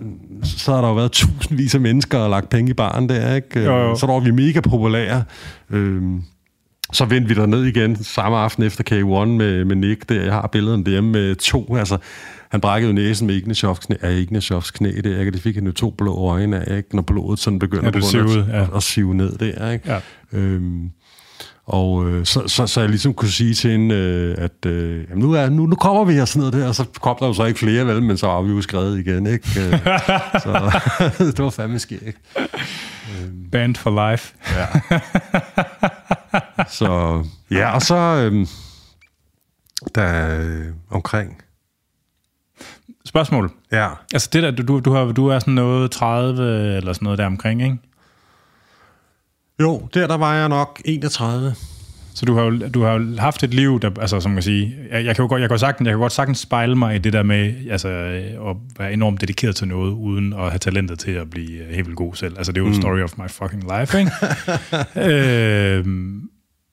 så 0.43 0.73
har 0.73 0.81
der 0.81 0.87
jo 0.87 0.93
været 0.93 1.11
tusindvis 1.11 1.75
af 1.75 1.81
mennesker 1.81 2.17
og 2.17 2.29
lagt 2.29 2.49
penge 2.49 2.71
i 2.71 2.73
baren 2.73 3.09
der, 3.09 3.35
ikke? 3.35 3.59
Jo, 3.59 3.77
jo. 3.77 3.95
Så 3.95 4.05
der 4.07 4.13
var 4.13 4.19
vi 4.19 4.31
mega 4.31 4.59
populære. 4.59 5.23
Øh, 5.69 6.01
så 6.93 7.05
vendte 7.05 7.27
vi 7.29 7.41
der 7.41 7.45
ned 7.45 7.63
igen 7.63 8.03
samme 8.03 8.37
aften 8.37 8.63
efter 8.63 8.83
K1 8.91 9.25
med, 9.25 9.65
med 9.65 9.75
Nick 9.75 10.09
der. 10.09 10.23
Jeg 10.23 10.33
har 10.33 10.49
billederne 10.51 10.83
derhjemme 10.83 11.11
med 11.11 11.35
to. 11.35 11.75
Altså, 11.75 11.97
han 12.53 12.61
brækkede 12.61 12.91
jo 12.91 12.95
næsen 12.95 13.27
med 13.27 13.35
Ignatiovs 13.35 13.79
knæ, 13.79 13.95
af 14.01 14.13
Ignatiovs 14.13 14.71
knæ 14.71 14.91
der, 15.03 15.19
ikke? 15.19 15.31
det 15.31 15.41
fik 15.41 15.55
han 15.55 15.65
jo 15.65 15.71
to 15.71 15.89
blå 15.89 16.15
øjne 16.15 16.69
af, 16.69 16.77
ikke? 16.77 16.95
når 16.95 17.01
blodet 17.01 17.39
sådan 17.39 17.59
begynder 17.59 17.91
ja, 17.93 17.97
at, 17.97 18.03
sive, 18.03 18.45
ja. 18.49 18.61
at, 18.61 18.69
at 18.75 18.83
sive 18.83 19.15
ned 19.15 19.37
der. 19.37 19.71
Ikke? 19.71 19.91
Ja. 19.91 19.99
Øhm, 20.33 20.89
og 21.65 22.09
øh, 22.09 22.25
så, 22.25 22.47
så, 22.47 22.67
så 22.67 22.79
jeg 22.79 22.89
ligesom 22.89 23.13
kunne 23.13 23.29
sige 23.29 23.53
til 23.53 23.71
hende, 23.71 23.95
øh, 23.95 24.35
at 24.37 24.65
øh, 24.65 25.05
jamen 25.09 25.23
nu, 25.23 25.33
er, 25.33 25.49
nu, 25.49 25.65
nu 25.65 25.75
kommer 25.75 26.03
vi 26.03 26.13
her 26.13 26.25
sådan 26.25 26.39
noget 26.39 26.53
der, 26.53 26.67
og 26.67 26.75
så 26.75 26.85
kom 27.01 27.17
der 27.19 27.27
jo 27.27 27.33
så 27.33 27.45
ikke 27.45 27.59
flere, 27.59 27.87
vel, 27.87 28.03
men 28.03 28.17
så 28.17 28.27
var 28.27 28.41
vi 28.41 28.51
jo 28.51 28.61
skrevet 28.61 28.99
igen, 28.99 29.27
ikke? 29.27 29.47
Øh, 29.59 29.79
så 30.43 30.79
det 31.37 31.39
var 31.39 31.49
fandme 31.49 31.79
skægt. 31.79 32.17
Øhm, 32.37 33.49
Band 33.51 33.75
for 33.75 34.11
life. 34.11 34.33
ja. 34.55 34.65
Så, 36.67 37.23
ja, 37.51 37.71
og 37.71 37.81
så 37.81 37.95
øh, 37.95 38.47
der 39.95 40.39
øh, 40.39 40.65
omkring 40.89 41.42
Spørgsmål. 43.07 43.51
Ja. 43.71 43.89
Altså 44.13 44.29
det 44.33 44.43
der, 44.43 44.51
du, 44.51 44.79
du, 44.79 44.93
har, 44.93 45.05
du 45.05 45.27
er 45.27 45.39
sådan 45.39 45.53
noget 45.53 45.91
30 45.91 46.77
eller 46.77 46.93
sådan 46.93 47.03
noget 47.03 47.19
der 47.19 47.25
omkring, 47.25 47.61
ikke? 47.61 47.77
Jo, 49.61 49.87
der, 49.93 50.07
der 50.07 50.17
var 50.17 50.35
jeg 50.35 50.49
nok 50.49 50.81
31. 50.85 51.55
Så 52.15 52.25
du 52.25 52.35
har 52.35 52.43
jo, 52.43 52.67
du 52.67 52.83
har 52.83 52.93
jo 52.93 53.17
haft 53.17 53.43
et 53.43 53.53
liv, 53.53 53.79
der, 53.79 53.91
altså 54.01 54.19
som 54.19 54.31
man 54.31 54.43
sige, 54.43 54.75
jeg, 54.91 55.05
jeg 55.05 55.15
kan 55.15 55.23
jo 55.23 55.29
godt, 55.29 55.41
jeg 55.41 55.49
kan, 55.49 55.59
sagtens, 55.59 55.85
jeg 55.85 55.93
kan 55.93 55.99
godt 55.99 56.11
sagtens 56.11 56.39
spejle 56.39 56.75
mig 56.75 56.95
i 56.95 56.97
det 56.97 57.13
der 57.13 57.23
med, 57.23 57.53
altså 57.69 57.89
at 57.89 58.55
være 58.79 58.93
enormt 58.93 59.21
dedikeret 59.21 59.55
til 59.55 59.67
noget, 59.67 59.91
uden 59.91 60.33
at 60.33 60.39
have 60.39 60.59
talentet 60.59 60.99
til 60.99 61.11
at 61.11 61.29
blive 61.29 61.63
helt 61.65 61.85
vildt 61.85 61.97
god 61.97 62.15
selv. 62.15 62.37
Altså 62.37 62.51
det 62.51 62.61
er 62.61 62.65
jo 62.65 62.67
mm. 62.67 62.73
story 62.73 62.99
of 62.99 63.17
my 63.17 63.29
fucking 63.29 63.63
life, 63.79 63.99
ikke? 63.99 64.11
øh, 65.11 65.85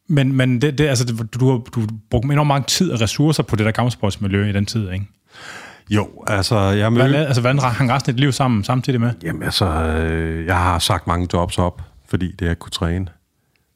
men 0.09 0.33
men 0.33 0.63
det, 0.63 0.79
det, 0.79 0.89
altså, 0.89 1.27
du, 1.35 1.51
har, 1.51 1.59
du 1.59 1.87
brugt 2.11 2.25
enormt 2.25 2.49
mange 2.49 2.67
tid 2.67 2.91
og 2.91 3.01
ressourcer 3.01 3.43
på 3.43 3.57
det 3.57 3.67
der 3.67 3.73
kampsportsmiljø 3.73 4.49
i 4.49 4.53
den 4.53 4.67
tid, 4.67 4.91
ikke? 4.91 5.07
Jo, 5.91 6.09
altså... 6.27 6.59
Jeg 6.59 6.93
mød... 6.93 7.09
hvad, 7.09 7.27
altså, 7.27 7.41
hvordan 7.41 7.59
hang 7.59 7.93
resten 7.93 8.11
af 8.11 8.15
dit 8.15 8.21
liv 8.21 8.33
sammen 8.33 8.65
samtidig 8.65 9.01
med? 9.01 9.13
Jamen, 9.23 9.43
altså, 9.43 9.67
øh, 9.67 10.47
jeg 10.47 10.57
har 10.57 10.79
sagt 10.79 11.07
mange 11.07 11.29
jobs 11.33 11.59
op, 11.59 11.83
fordi 12.09 12.33
det 12.33 12.47
jeg 12.47 12.59
kunne 12.59 12.71
træne. 12.71 13.07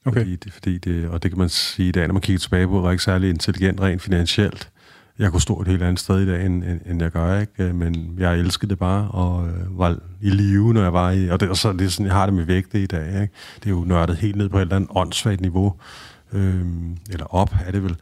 Okay. 0.06 0.20
Fordi 0.20 0.36
det, 0.36 0.52
fordi 0.52 0.78
det, 0.78 1.08
og 1.08 1.22
det 1.22 1.30
kan 1.30 1.38
man 1.38 1.48
sige 1.48 1.88
i 1.88 1.92
dag, 1.92 2.06
når 2.06 2.12
man 2.12 2.22
kigger 2.22 2.40
tilbage 2.40 2.66
på, 2.66 2.80
var 2.80 2.90
ikke 2.90 3.02
særlig 3.02 3.30
intelligent 3.30 3.80
rent 3.80 4.02
finansielt. 4.02 4.70
Jeg 5.18 5.30
kunne 5.30 5.40
stå 5.40 5.60
et 5.60 5.68
helt 5.68 5.82
andet 5.82 6.00
sted 6.00 6.20
i 6.20 6.26
dag, 6.26 6.46
end, 6.46 6.64
end, 6.64 6.80
end 6.86 7.02
jeg 7.02 7.10
gør, 7.10 7.40
ikke? 7.40 7.52
Øh, 7.58 7.74
men 7.74 8.14
jeg 8.18 8.38
elskede 8.38 8.70
det 8.70 8.78
bare, 8.78 9.08
og 9.08 9.48
øh, 9.48 9.78
var 9.78 9.96
i 10.20 10.30
live, 10.30 10.74
når 10.74 10.82
jeg 10.82 10.92
var 10.92 11.10
i... 11.10 11.28
Og, 11.28 11.40
det, 11.40 11.48
og 11.48 11.56
så 11.56 11.72
det 11.72 11.80
er 11.80 11.88
sådan, 11.88 12.06
jeg 12.06 12.14
har 12.14 12.26
det 12.26 12.34
med 12.34 12.44
vægte 12.44 12.82
i 12.82 12.86
dag, 12.86 13.06
ikke? 13.06 13.34
Det 13.56 13.66
er 13.66 13.70
jo 13.70 13.84
nørdet 13.84 14.16
helt 14.16 14.36
ned 14.36 14.48
på 14.48 14.56
et 14.56 14.60
eller 14.60 14.76
andet 14.76 14.90
åndssvagt 14.94 15.40
niveau. 15.40 15.74
Øhm, 16.32 16.96
eller 17.10 17.34
op, 17.34 17.54
er 17.66 17.70
det 17.70 17.82
vel. 17.82 17.96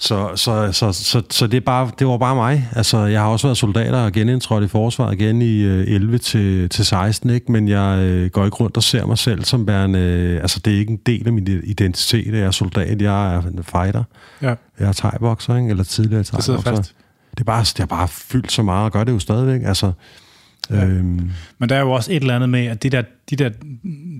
Så, 0.00 0.36
så, 0.36 0.72
så, 0.72 0.92
så, 0.92 1.22
så 1.30 1.46
det, 1.46 1.56
er 1.56 1.60
bare, 1.60 1.90
det 1.98 2.06
var 2.06 2.18
bare 2.18 2.34
mig. 2.34 2.68
Altså, 2.76 2.98
jeg 2.98 3.20
har 3.20 3.28
også 3.28 3.46
været 3.46 3.56
soldat 3.56 3.94
og 3.94 4.12
genindtrådt 4.12 4.64
i 4.64 4.68
forsvaret 4.68 5.14
igen 5.20 5.42
i 5.42 5.60
øh, 5.60 5.94
11 5.94 6.18
til, 6.18 6.68
til 6.68 6.84
16, 6.84 7.30
ikke? 7.30 7.52
men 7.52 7.68
jeg 7.68 7.98
øh, 7.98 8.30
går 8.30 8.44
ikke 8.44 8.56
rundt 8.56 8.76
og 8.76 8.82
ser 8.82 9.06
mig 9.06 9.18
selv 9.18 9.44
som 9.44 9.66
værende... 9.66 9.98
Øh, 9.98 10.40
altså, 10.40 10.60
det 10.64 10.74
er 10.74 10.78
ikke 10.78 10.92
en 10.92 11.00
del 11.06 11.26
af 11.26 11.32
min 11.32 11.46
identitet, 11.64 12.34
jeg 12.34 12.40
er 12.40 12.50
soldat, 12.50 13.02
jeg 13.02 13.34
er 13.34 13.42
en 13.42 13.64
fighter. 13.64 14.04
Ja. 14.42 14.54
Jeg 14.80 14.88
er 14.88 14.92
thai 14.92 15.60
ikke? 15.60 15.70
eller 15.70 15.84
tidligere 15.84 16.22
thai 16.22 16.56
Det, 16.76 16.94
det 17.30 17.40
er 17.40 17.44
bare, 17.44 17.60
det 17.60 17.78
har 17.78 17.86
bare 17.86 18.08
fyldt 18.08 18.52
så 18.52 18.62
meget, 18.62 18.84
og 18.84 18.92
gør 18.92 19.04
det 19.04 19.12
jo 19.12 19.18
stadigvæk. 19.18 19.60
Altså, 19.64 19.92
Ja. 20.70 20.86
Øhm. 20.86 21.30
Men 21.58 21.68
der 21.68 21.76
er 21.76 21.80
jo 21.80 21.90
også 21.90 22.12
et 22.12 22.16
eller 22.16 22.34
andet 22.34 22.48
med, 22.48 22.66
at 22.66 22.82
de 22.82 22.90
der, 22.90 23.02
de 23.30 23.36
der 23.36 23.50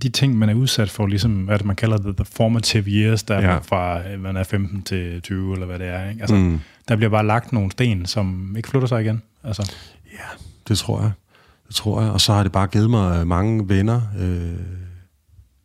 de 0.02 0.08
ting, 0.08 0.38
man 0.38 0.48
er 0.48 0.54
udsat 0.54 0.90
for, 0.90 1.06
ligesom 1.06 1.32
hvad 1.32 1.58
man 1.64 1.76
kalder 1.76 1.96
det, 1.96 2.16
the 2.16 2.24
formative 2.24 2.84
years, 2.84 3.22
der 3.22 3.40
ja. 3.40 3.58
fra 3.58 4.00
man 4.18 4.36
er 4.36 4.44
15 4.44 4.82
til 4.82 5.22
20, 5.22 5.52
eller 5.52 5.66
hvad 5.66 5.78
det 5.78 5.86
er. 5.86 6.08
Ikke? 6.08 6.20
Altså, 6.20 6.36
mm. 6.36 6.60
Der 6.88 6.96
bliver 6.96 7.10
bare 7.10 7.26
lagt 7.26 7.52
nogle 7.52 7.70
sten, 7.70 8.06
som 8.06 8.54
ikke 8.56 8.68
flytter 8.68 8.88
sig 8.88 9.02
igen. 9.02 9.22
Altså. 9.44 9.72
Ja, 10.12 10.44
det 10.68 10.78
tror 10.78 11.00
jeg. 11.00 11.10
Det 11.68 11.74
tror 11.76 12.02
jeg. 12.02 12.10
Og 12.10 12.20
så 12.20 12.32
har 12.32 12.42
det 12.42 12.52
bare 12.52 12.66
givet 12.66 12.90
mig 12.90 13.26
mange 13.26 13.68
venner, 13.68 14.00
øh, 14.18 14.50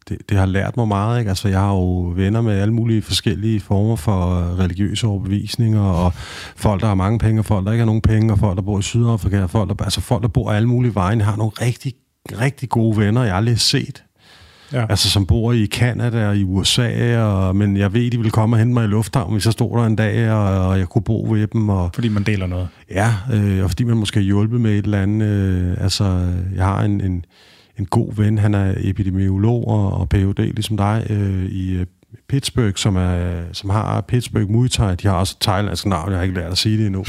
det, 0.10 0.30
det 0.30 0.38
har 0.38 0.46
lært 0.46 0.78
mig 0.78 0.88
meget. 0.88 1.20
Ikke? 1.20 1.30
Altså, 1.30 1.48
jeg 1.48 1.60
har 1.60 1.74
jo 1.74 2.14
venner 2.16 2.42
med 2.42 2.60
alle 2.60 2.74
mulige 2.74 3.02
forskellige 3.02 3.60
former 3.60 3.96
for 3.96 4.16
religiøse 4.60 5.08
overbevisninger, 5.08 5.82
og 5.82 6.14
folk, 6.56 6.82
der 6.82 6.88
har 6.88 6.96
mange 6.96 7.20
penge, 7.20 7.42
og 7.42 7.46
folk, 7.46 7.66
der 7.66 7.72
ikke 7.72 7.82
har 7.82 7.86
nogen 7.86 8.02
penge, 8.02 8.34
og 8.34 8.40
folk, 8.40 8.56
der 8.56 8.64
bor 8.64 8.80
i 8.80 8.82
Sydafrika, 8.82 9.44
og 9.44 9.50
folk, 9.50 9.70
der, 9.70 9.84
altså 9.84 10.02
folk, 10.02 10.22
der 10.22 10.28
bor 10.28 10.52
alle 10.52 10.68
mulige 10.70 10.96
veje. 10.96 11.18
Jeg 11.18 11.26
har 11.26 11.36
nogle 11.36 11.52
rigtig, 11.62 11.94
rigtig 12.42 12.70
gode 12.70 12.98
venner, 12.98 13.24
jeg 13.24 13.36
aldrig 13.36 13.54
har 13.54 13.60
set. 13.60 14.04
Ja. 14.74 14.86
Altså, 14.90 15.10
som 15.10 15.26
bor 15.26 15.52
i 15.52 15.66
Kanada 15.66 16.28
og 16.28 16.38
i 16.38 16.44
USA, 16.44 17.18
og, 17.18 17.56
men 17.56 17.78
jeg 17.78 17.94
ved, 17.94 18.12
de 18.12 18.20
vil 18.20 18.32
komme 18.32 18.56
og 18.56 18.60
hente 18.60 18.74
mig 18.74 18.84
i 18.84 18.88
lufthavnen, 18.88 19.34
hvis 19.34 19.46
jeg 19.46 19.54
stod 19.54 19.78
der 19.78 19.86
en 19.86 19.96
dag, 19.96 20.32
og, 20.32 20.68
og 20.68 20.80
jeg 20.80 20.88
kunne 20.88 21.02
bo 21.02 21.28
ved 21.32 21.48
dem. 21.48 21.70
Og, 21.70 21.90
fordi 21.94 22.10
man 22.10 22.24
deler 22.24 22.48
noget? 22.48 22.68
Ja, 22.92 23.14
øh, 23.34 23.64
og 23.64 23.70
fordi 23.70 23.84
man 23.84 23.98
måske 23.98 24.20
har 24.20 24.24
hjulpet 24.24 24.62
med 24.62 24.72
et 24.72 24.86
eller 24.86 25.02
andet. 25.02 25.28
Øh, 25.28 25.84
altså, 25.84 26.34
jeg 26.56 26.66
har 26.66 26.82
en, 26.82 27.02
en, 27.02 27.26
en 27.84 27.88
god 27.90 28.16
ven, 28.16 28.38
han 28.38 28.54
er 28.54 28.74
epidemiolog 28.78 29.68
og, 29.68 30.10
Ph.D. 30.10 30.40
ligesom 30.40 30.78
dig 30.78 31.08
øh, 31.10 31.46
i 31.46 31.74
øh, 31.74 31.86
Pittsburgh, 32.30 32.74
som, 32.76 32.96
er, 32.96 33.42
som 33.54 33.70
har 33.70 34.02
Pittsburgh 34.02 34.50
Muay 34.50 34.68
Thai. 34.68 34.96
De 34.96 35.08
har 35.08 35.16
også 35.16 35.36
et 35.40 35.46
thailandsk 35.46 35.86
navn, 35.86 36.10
jeg 36.10 36.18
har 36.18 36.24
ikke 36.24 36.36
lært 36.36 36.52
at 36.52 36.58
sige 36.58 36.78
det 36.78 36.86
endnu. 36.86 37.06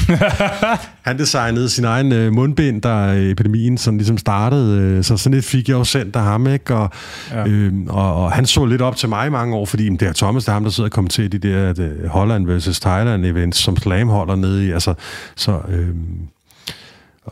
han 1.07 1.17
designede 1.17 1.69
sin 1.69 1.83
egen 1.83 2.11
øh, 2.11 2.33
mundbind, 2.33 2.81
der 2.81 3.31
epidemien 3.31 3.77
sådan 3.77 3.97
ligesom 3.97 4.17
startede. 4.17 4.81
Øh, 4.81 5.03
så 5.03 5.17
sådan 5.17 5.37
et 5.37 5.43
fik 5.43 5.69
jeg 5.69 5.75
jo 5.75 5.83
sendt 5.83 6.15
af 6.15 6.23
ham, 6.23 6.47
ikke? 6.47 6.75
Og, 6.75 6.89
ja. 7.31 7.47
øh, 7.47 7.73
og, 7.87 8.15
og, 8.15 8.31
han 8.31 8.45
så 8.45 8.65
lidt 8.65 8.81
op 8.81 8.95
til 8.95 9.09
mig 9.09 9.27
i 9.27 9.29
mange 9.29 9.55
år, 9.55 9.65
fordi 9.65 9.89
det 9.89 10.01
er 10.01 10.13
Thomas, 10.13 10.45
der 10.45 10.51
er 10.51 10.53
ham, 10.53 10.63
der 10.63 10.71
sidder 10.71 10.87
og 10.87 10.93
kommenterer 10.93 11.29
de 11.29 11.37
der 11.37 11.73
de, 11.73 12.07
Holland 12.07 12.47
versus 12.47 12.79
Thailand 12.79 13.25
events, 13.25 13.57
som 13.57 13.77
Slam 13.77 14.07
holder 14.09 14.35
nede 14.35 14.67
i. 14.67 14.71
Altså, 14.71 14.93
så... 15.35 15.59
Øh, 15.69 15.95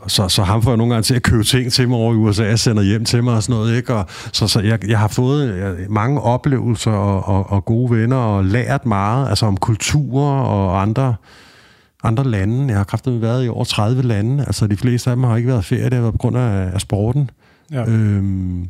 så, 0.06 0.28
så 0.28 0.42
ham 0.42 0.62
får 0.62 0.70
jeg 0.70 0.76
nogle 0.76 0.94
gange 0.94 1.02
til 1.02 1.14
at 1.14 1.22
købe 1.22 1.44
ting 1.44 1.72
til 1.72 1.88
mig 1.88 1.98
over 1.98 2.12
i 2.14 2.16
USA, 2.16 2.44
jeg 2.44 2.58
sender 2.58 2.82
hjem 2.82 3.04
til 3.04 3.24
mig 3.24 3.34
og 3.34 3.42
sådan 3.42 3.60
noget, 3.60 3.76
ikke? 3.76 3.94
Og, 3.94 4.06
så, 4.32 4.48
så 4.48 4.60
jeg, 4.60 4.88
jeg 4.88 4.98
har 4.98 5.08
fået 5.08 5.58
jeg, 5.58 5.74
mange 5.88 6.20
oplevelser 6.20 6.90
og, 6.90 7.28
og, 7.28 7.50
og 7.50 7.64
gode 7.64 7.90
venner, 7.90 8.16
og 8.16 8.44
lært 8.44 8.86
meget, 8.86 9.28
altså 9.28 9.46
om 9.46 9.56
kulturer 9.56 10.40
og 10.40 10.82
andre, 10.82 11.14
andre 12.02 12.24
lande. 12.24 12.68
Jeg 12.68 12.76
har 12.76 12.84
kraftigt 12.84 13.22
været 13.22 13.46
i 13.46 13.48
over 13.48 13.64
30 13.64 14.02
lande, 14.02 14.44
altså 14.46 14.66
de 14.66 14.76
fleste 14.76 15.10
af 15.10 15.16
dem 15.16 15.24
har 15.24 15.36
ikke 15.36 15.48
været 15.48 15.64
ferie, 15.64 15.84
det 15.84 15.92
har 15.92 16.00
været 16.00 16.14
på 16.14 16.18
grund 16.18 16.36
af, 16.36 16.70
af 16.74 16.80
sporten. 16.80 17.30
Ja. 17.72 17.84
Øhm, 17.84 18.68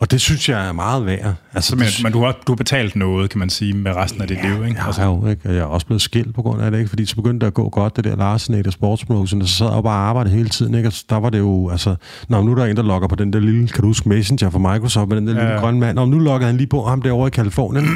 Og 0.00 0.10
det 0.10 0.20
synes 0.20 0.48
jeg 0.48 0.68
er 0.68 0.72
meget 0.72 1.06
værd. 1.06 1.34
Altså, 1.54 1.76
men, 1.76 1.86
det, 1.86 2.00
men 2.02 2.12
du 2.12 2.24
har, 2.24 2.36
du 2.46 2.52
har 2.52 2.56
betalt 2.56 2.96
noget, 2.96 3.30
kan 3.30 3.38
man 3.38 3.50
sige, 3.50 3.72
med 3.72 3.96
resten 3.96 4.22
af 4.22 4.28
dit 4.28 4.36
ja, 4.36 4.54
liv, 4.54 4.64
ikke? 4.64 4.80
Altså. 4.86 5.02
jo, 5.02 5.26
ikke? 5.26 5.48
Og 5.48 5.54
jeg 5.54 5.60
er 5.60 5.64
også 5.64 5.86
blevet 5.86 6.02
skilt 6.02 6.34
på 6.34 6.42
grund 6.42 6.62
af 6.62 6.70
det, 6.70 6.78
ikke? 6.78 6.88
Fordi 6.88 7.06
så 7.06 7.16
begyndte 7.16 7.44
det 7.44 7.46
at 7.46 7.54
gå 7.54 7.68
godt, 7.68 7.96
det 7.96 8.04
der 8.04 8.16
Larsen 8.16 8.66
og 8.66 8.72
sportspromotion, 8.72 9.42
og 9.42 9.48
så 9.48 9.54
sad 9.54 9.66
jeg 9.66 9.82
bare 9.82 10.02
og 10.02 10.08
arbejdede 10.08 10.34
hele 10.34 10.48
tiden, 10.48 10.74
ikke? 10.74 10.88
Og 10.88 10.92
der 11.10 11.16
var 11.16 11.30
det 11.30 11.38
jo, 11.38 11.70
altså, 11.70 11.94
når 12.28 12.42
nu 12.42 12.50
er 12.50 12.54
der 12.54 12.64
en, 12.64 12.76
der 12.76 12.82
logger 12.82 13.08
på 13.08 13.14
den 13.14 13.32
der 13.32 13.40
lille, 13.40 13.68
kan 13.68 13.80
du 13.80 13.86
huske, 13.86 14.08
Messenger 14.08 14.50
fra 14.50 14.58
Microsoft, 14.58 15.08
med 15.08 15.16
den 15.16 15.26
der 15.26 15.34
ja. 15.34 15.40
lille 15.40 15.60
grønne 15.60 15.80
mand, 15.80 15.98
og 15.98 16.08
nu 16.08 16.18
logger 16.18 16.46
han 16.46 16.56
lige 16.56 16.66
på 16.66 16.84
ham 16.84 17.02
derovre 17.02 17.26
i 17.26 17.30
Kalifornien, 17.30 17.88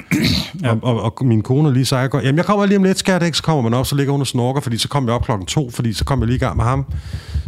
ja. 0.63 0.71
og, 0.71 0.79
og, 0.83 1.03
og, 1.03 1.27
min 1.27 1.43
kone 1.43 1.73
lige 1.73 1.85
sagde, 1.85 2.11
jamen 2.15 2.37
jeg 2.37 2.45
kommer 2.45 2.67
lige 2.67 2.77
om 2.77 2.85
lidt, 2.85 2.99
skat, 2.99 3.23
ikke? 3.23 3.37
Så 3.37 3.43
kommer 3.43 3.63
man 3.63 3.75
op, 3.75 3.87
så 3.87 3.97
ligger 3.97 4.13
hun 4.13 4.21
og 4.21 4.27
snorker, 4.27 4.61
fordi 4.61 4.79
så 4.79 4.89
kom 4.89 5.07
jeg 5.07 5.15
op 5.15 5.25
klokken 5.25 5.47
to, 5.47 5.71
fordi 5.71 5.93
så 5.93 6.05
kom 6.05 6.21
jeg 6.21 6.27
lige 6.27 6.37
i 6.37 6.39
gang 6.39 6.57
med 6.57 6.65
ham, 6.65 6.85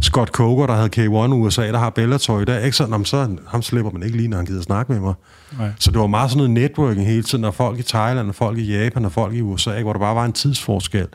Scott 0.00 0.30
Coker, 0.30 0.66
der 0.66 0.74
havde 0.74 0.90
K1 0.96 1.34
USA, 1.34 1.72
der 1.72 1.78
har 1.78 1.90
Bellator 1.90 2.40
i 2.40 2.44
dag, 2.44 2.64
ikke? 2.64 2.76
Så, 2.76 3.00
så 3.04 3.28
ham 3.48 3.62
slipper 3.62 3.90
man 3.92 4.02
ikke 4.02 4.16
lige, 4.16 4.28
når 4.28 4.45
han 4.46 4.52
gider 4.54 4.62
snakke 4.62 4.92
med 4.92 5.00
mig. 5.00 5.14
Nej. 5.58 5.70
Så 5.78 5.90
det 5.90 6.00
var 6.00 6.06
meget 6.06 6.30
sådan 6.30 6.38
noget 6.38 6.50
networking 6.50 7.06
hele 7.06 7.22
tiden, 7.22 7.44
og 7.44 7.54
folk 7.54 7.78
i 7.78 7.82
Thailand, 7.82 8.28
og 8.28 8.34
folk 8.34 8.58
i 8.58 8.78
Japan, 8.78 9.04
og 9.04 9.12
folk 9.12 9.34
i 9.34 9.40
USA, 9.40 9.70
ikke? 9.70 9.82
hvor 9.82 9.92
der 9.92 10.00
bare 10.00 10.14
var 10.14 10.24
en 10.24 10.32
tidsforskel. 10.32 11.06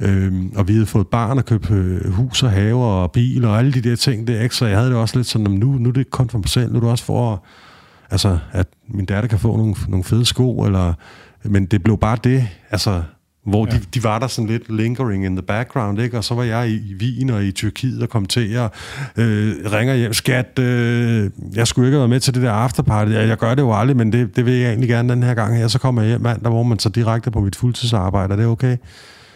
Øhm, 0.00 0.52
og 0.56 0.68
vi 0.68 0.72
havde 0.72 0.86
fået 0.86 1.06
barn 1.08 1.38
og 1.38 1.44
købt 1.44 1.70
øh, 1.70 2.10
hus 2.12 2.42
og 2.42 2.50
have 2.50 2.84
og 2.84 3.12
bil 3.12 3.44
og 3.44 3.58
alle 3.58 3.72
de 3.72 3.80
der 3.80 3.96
ting 3.96 4.26
der, 4.26 4.42
ikke? 4.42 4.54
så 4.54 4.66
jeg 4.66 4.76
havde 4.76 4.90
det 4.90 4.98
også 4.98 5.16
lidt 5.16 5.26
sådan, 5.26 5.50
nu, 5.50 5.72
nu 5.72 5.88
er 5.88 5.92
det 5.92 6.10
kun 6.10 6.28
for 6.30 6.38
mig 6.38 6.48
selv, 6.48 6.72
nu 6.72 6.76
er 6.76 6.80
det 6.80 6.90
også 6.90 7.04
for, 7.04 7.44
altså, 8.10 8.38
at 8.52 8.66
min 8.88 9.04
datter 9.04 9.28
kan 9.28 9.38
få 9.38 9.56
nogle, 9.56 9.74
nogle 9.88 10.04
fede 10.04 10.24
sko, 10.24 10.62
eller, 10.62 10.94
men 11.42 11.66
det 11.66 11.82
blev 11.82 11.98
bare 11.98 12.18
det, 12.24 12.48
altså, 12.70 13.02
hvor 13.44 13.66
ja. 13.66 13.72
de, 13.72 13.84
de 13.94 14.04
var 14.04 14.18
der 14.18 14.26
sådan 14.26 14.50
lidt 14.50 14.76
lingering 14.76 15.24
in 15.24 15.36
the 15.36 15.42
background, 15.42 16.00
ikke? 16.00 16.18
Og 16.18 16.24
så 16.24 16.34
var 16.34 16.42
jeg 16.42 16.68
i, 16.68 16.74
i 16.74 16.94
Wien 16.94 17.30
og 17.30 17.44
i 17.44 17.52
Tyrkiet 17.52 18.02
og 18.02 18.08
kom 18.08 18.26
til 18.26 18.52
at 18.54 18.70
øh, 19.16 19.54
ringer 19.72 19.94
hjem, 19.94 20.12
skat, 20.12 20.58
øh, 20.58 21.30
jeg 21.54 21.66
skulle 21.66 21.88
ikke 21.88 21.94
have 21.94 22.00
været 22.00 22.10
med 22.10 22.20
til 22.20 22.34
det 22.34 22.42
der 22.42 22.52
afterparty. 22.52 23.12
Jeg, 23.12 23.28
jeg 23.28 23.36
gør 23.36 23.54
det 23.54 23.62
jo 23.62 23.74
aldrig, 23.74 23.96
men 23.96 24.12
det, 24.12 24.36
det 24.36 24.46
vil 24.46 24.54
jeg 24.54 24.68
egentlig 24.68 24.88
gerne 24.88 25.08
den 25.08 25.22
her 25.22 25.34
gang 25.34 25.56
her. 25.56 25.68
Så 25.68 25.78
kommer 25.78 26.02
jeg 26.02 26.08
hjem 26.08 26.20
mandag, 26.20 26.50
hvor 26.50 26.62
man 26.62 26.78
så 26.78 26.88
direkte 26.88 27.30
på 27.30 27.40
mit 27.40 27.56
fuldtidsarbejde, 27.56 28.32
er 28.32 28.36
det 28.36 28.46
okay? 28.46 28.76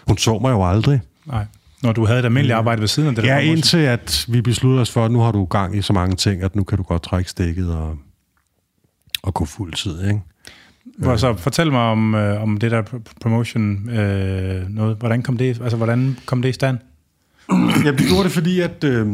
Hun 0.07 0.19
så 0.19 0.39
mig 0.39 0.51
jo 0.51 0.69
aldrig. 0.69 1.01
Nej. 1.27 1.45
Når 1.83 1.93
du 1.93 2.07
havde 2.07 2.19
et 2.19 2.25
almindeligt 2.25 2.57
arbejde 2.57 2.81
ved 2.81 2.89
siden 2.89 3.09
af 3.09 3.15
det? 3.15 3.25
Ja, 3.25 3.39
indtil 3.39 3.79
at 3.79 4.27
vi 4.29 4.41
besluttede 4.41 4.81
os 4.81 4.91
for, 4.91 5.05
at 5.05 5.11
nu 5.11 5.21
har 5.21 5.33
du 5.33 5.45
gang 5.45 5.77
i 5.77 5.83
så 5.83 5.93
mange 5.93 6.17
ting, 6.17 6.43
at 6.43 6.57
nu 6.57 6.65
kan 6.65 6.79
du 6.79 6.85
godt 6.85 7.03
trække 7.03 7.31
stikket 7.31 7.75
og, 7.75 7.97
og 9.23 9.35
gå 9.35 9.45
fuld 9.45 9.73
tid, 9.73 10.09
ikke? 10.09 10.21
Hvor, 10.99 11.17
så 11.17 11.35
fortæl 11.35 11.73
mig 11.73 11.81
om, 11.81 12.15
øh, 12.15 12.43
om 12.43 12.57
det 12.57 12.71
der 12.71 12.83
promotion 13.21 13.91
øh, 13.91 14.69
noget. 14.69 14.97
Hvordan 14.97 15.23
kom 15.23 15.37
det, 15.37 15.61
altså, 15.63 15.77
hvordan 15.77 16.19
kom 16.27 16.43
det 16.43 16.49
i 16.49 16.53
stand? 16.53 16.79
Ja, 17.85 17.91
vi 17.91 18.05
gjorde 18.09 18.25
det, 18.25 18.33
fordi 18.33 18.61
at... 18.61 18.85
Øh, 18.85 19.07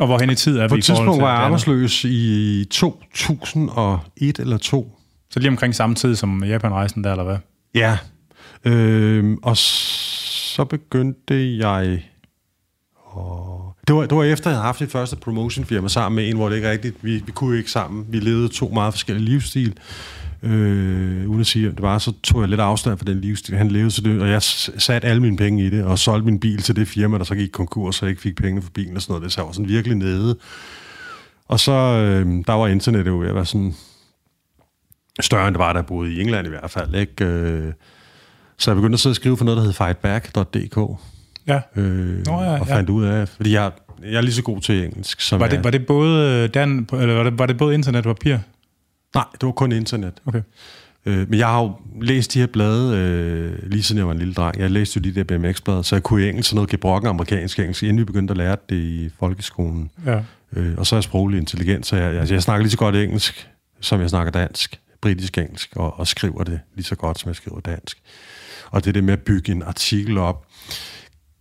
og 0.00 0.06
hvorhen 0.06 0.30
i 0.30 0.34
tid 0.34 0.58
er 0.58 0.62
vi 0.62 0.68
På 0.68 0.74
et 0.74 0.84
tidspunkt 0.84 1.22
var 1.22 1.34
jeg 1.34 1.42
arbejdsløs 1.42 2.04
i 2.04 2.64
2001 2.70 4.38
eller 4.38 4.58
2. 4.58 4.96
Så 5.30 5.38
lige 5.38 5.50
omkring 5.50 5.74
samme 5.74 5.94
tid 5.94 6.16
som 6.16 6.44
Japan-rejsen 6.44 7.04
der, 7.04 7.10
eller 7.10 7.24
hvad? 7.24 7.36
Ja. 7.74 7.98
Øh, 8.64 9.36
og 9.42 9.56
så 9.56 10.64
begyndte 10.64 11.58
jeg... 11.58 12.02
Og 13.04 13.76
det 13.88 13.96
var, 13.96 14.06
det 14.06 14.16
var 14.16 14.24
efter, 14.24 14.50
jeg 14.50 14.56
havde 14.56 14.66
haft 14.66 14.80
det 14.80 14.90
første 14.90 15.16
promotion-firma 15.16 15.88
sammen 15.88 16.16
med 16.16 16.30
en, 16.30 16.36
hvor 16.36 16.48
det 16.48 16.56
ikke 16.56 16.70
rigtigt... 16.70 16.96
Vi, 17.02 17.22
vi 17.26 17.32
kunne 17.32 17.58
ikke 17.58 17.70
sammen. 17.70 18.06
Vi 18.08 18.20
levede 18.20 18.48
to 18.48 18.68
meget 18.68 18.94
forskellige 18.94 19.24
livsstil. 19.24 19.78
Øh, 20.42 21.28
uden 21.28 21.40
at 21.40 21.46
sige, 21.46 21.68
at 21.68 21.72
det 21.72 21.82
var, 21.82 21.98
så 21.98 22.12
tog 22.22 22.40
jeg 22.40 22.48
lidt 22.48 22.60
afstand 22.60 22.98
fra 22.98 23.04
den 23.04 23.20
livsstil, 23.20 23.56
han 23.56 23.68
levede, 23.68 23.90
så 23.90 24.02
det, 24.02 24.20
og 24.20 24.28
jeg 24.28 24.42
satte 24.42 25.08
alle 25.08 25.22
mine 25.22 25.36
penge 25.36 25.66
i 25.66 25.70
det, 25.70 25.84
og 25.84 25.98
solgte 25.98 26.24
min 26.24 26.40
bil 26.40 26.62
til 26.62 26.76
det 26.76 26.88
firma, 26.88 27.18
der 27.18 27.24
så 27.24 27.34
gik 27.34 27.50
konkurs, 27.52 27.96
så 27.96 28.06
jeg 28.06 28.10
ikke 28.10 28.22
fik 28.22 28.36
penge 28.36 28.62
for 28.62 28.70
bilen 28.70 28.96
og 28.96 29.02
sådan 29.02 29.12
noget. 29.12 29.24
Det 29.24 29.32
så 29.32 29.42
var 29.42 29.52
sådan 29.52 29.68
virkelig 29.68 29.96
nede. 29.96 30.36
Og 31.48 31.60
så, 31.60 31.72
øh, 31.72 32.44
der 32.46 32.52
var 32.52 32.66
internet 32.66 33.06
jo 33.06 33.18
ved 33.18 33.28
at 33.28 33.34
være 33.34 33.46
sådan 33.46 33.74
større, 35.20 35.48
end 35.48 35.54
det 35.54 35.58
var, 35.58 35.72
der 35.72 35.82
boede 35.82 36.12
i 36.12 36.20
England 36.20 36.46
i 36.46 36.50
hvert 36.50 36.70
fald. 36.70 36.94
Ikke? 36.94 37.24
Øh, 37.24 37.72
så 38.58 38.70
jeg 38.70 38.76
begyndte 38.76 38.94
at 38.94 39.00
sidde 39.00 39.12
og 39.12 39.16
skrive 39.16 39.36
for 39.36 39.44
noget, 39.44 39.58
der 39.58 39.64
hed 39.64 39.72
fightback.dk. 39.72 41.00
Ja. 41.46 41.60
Øh, 41.76 42.26
Nå, 42.26 42.42
ja, 42.42 42.60
og 42.60 42.66
fandt 42.66 42.88
ja. 42.88 42.94
ud 42.94 43.04
af, 43.04 43.28
fordi 43.28 43.52
jeg, 43.52 43.72
jeg 44.02 44.14
er 44.14 44.20
lige 44.20 44.34
så 44.34 44.42
god 44.42 44.60
til 44.60 44.84
engelsk 44.84 45.20
som 45.20 45.40
var 45.40 45.46
det, 45.46 45.56
jeg. 45.56 45.64
Var 45.64 45.70
det 45.70 45.86
både, 45.86 46.48
Dan, 46.48 46.88
eller 46.92 47.14
var 47.14 47.22
det, 47.22 47.38
var 47.38 47.46
det 47.46 47.58
både 47.58 47.74
internet 47.74 48.06
og 48.06 48.16
papir? 48.16 48.38
Nej, 49.14 49.24
det 49.32 49.46
var 49.46 49.52
kun 49.52 49.72
internet. 49.72 50.14
Okay. 50.26 50.42
Øh, 51.06 51.30
men 51.30 51.38
jeg 51.38 51.46
har 51.46 51.62
jo 51.62 51.72
læst 52.00 52.34
de 52.34 52.38
her 52.38 52.46
blade, 52.46 52.96
øh, 52.96 53.70
lige 53.70 53.82
siden 53.82 53.98
jeg 53.98 54.06
var 54.06 54.12
en 54.12 54.18
lille 54.18 54.34
dreng. 54.34 54.58
Jeg 54.58 54.70
læste 54.70 55.00
jo 55.00 55.10
de 55.10 55.14
der 55.14 55.24
BMX-blade, 55.24 55.84
så 55.84 55.96
jeg 55.96 56.02
kunne 56.02 56.28
engelsk, 56.28 56.50
sådan 56.50 56.56
noget 56.56 56.70
gebrokken 56.70 57.08
amerikansk 57.08 57.58
engelsk, 57.58 57.82
inden 57.82 57.98
vi 57.98 58.04
begyndte 58.04 58.32
at 58.32 58.36
lære 58.36 58.56
det 58.68 58.76
i 58.76 59.10
folkeskolen. 59.18 59.90
Ja. 60.06 60.22
Øh, 60.52 60.74
og 60.78 60.86
så 60.86 60.94
er 60.94 60.98
jeg 60.98 61.04
sproglig 61.04 61.38
intelligent, 61.38 61.86
så 61.86 61.96
jeg, 61.96 62.12
altså, 62.12 62.34
jeg 62.34 62.42
snakker 62.42 62.62
lige 62.62 62.70
så 62.70 62.78
godt 62.78 62.96
engelsk, 62.96 63.48
som 63.80 64.00
jeg 64.00 64.10
snakker 64.10 64.32
dansk, 64.32 64.80
britisk 65.00 65.38
engelsk, 65.38 65.72
og, 65.76 66.00
og 66.00 66.06
skriver 66.06 66.44
det 66.44 66.60
lige 66.74 66.84
så 66.84 66.94
godt, 66.94 67.18
som 67.18 67.28
jeg 67.28 67.36
skriver 67.36 67.60
dansk. 67.60 67.98
Og 68.70 68.84
det 68.84 68.88
er 68.88 68.92
det 68.92 69.04
med 69.04 69.12
at 69.12 69.20
bygge 69.20 69.52
en 69.52 69.62
artikel 69.62 70.18
op, 70.18 70.46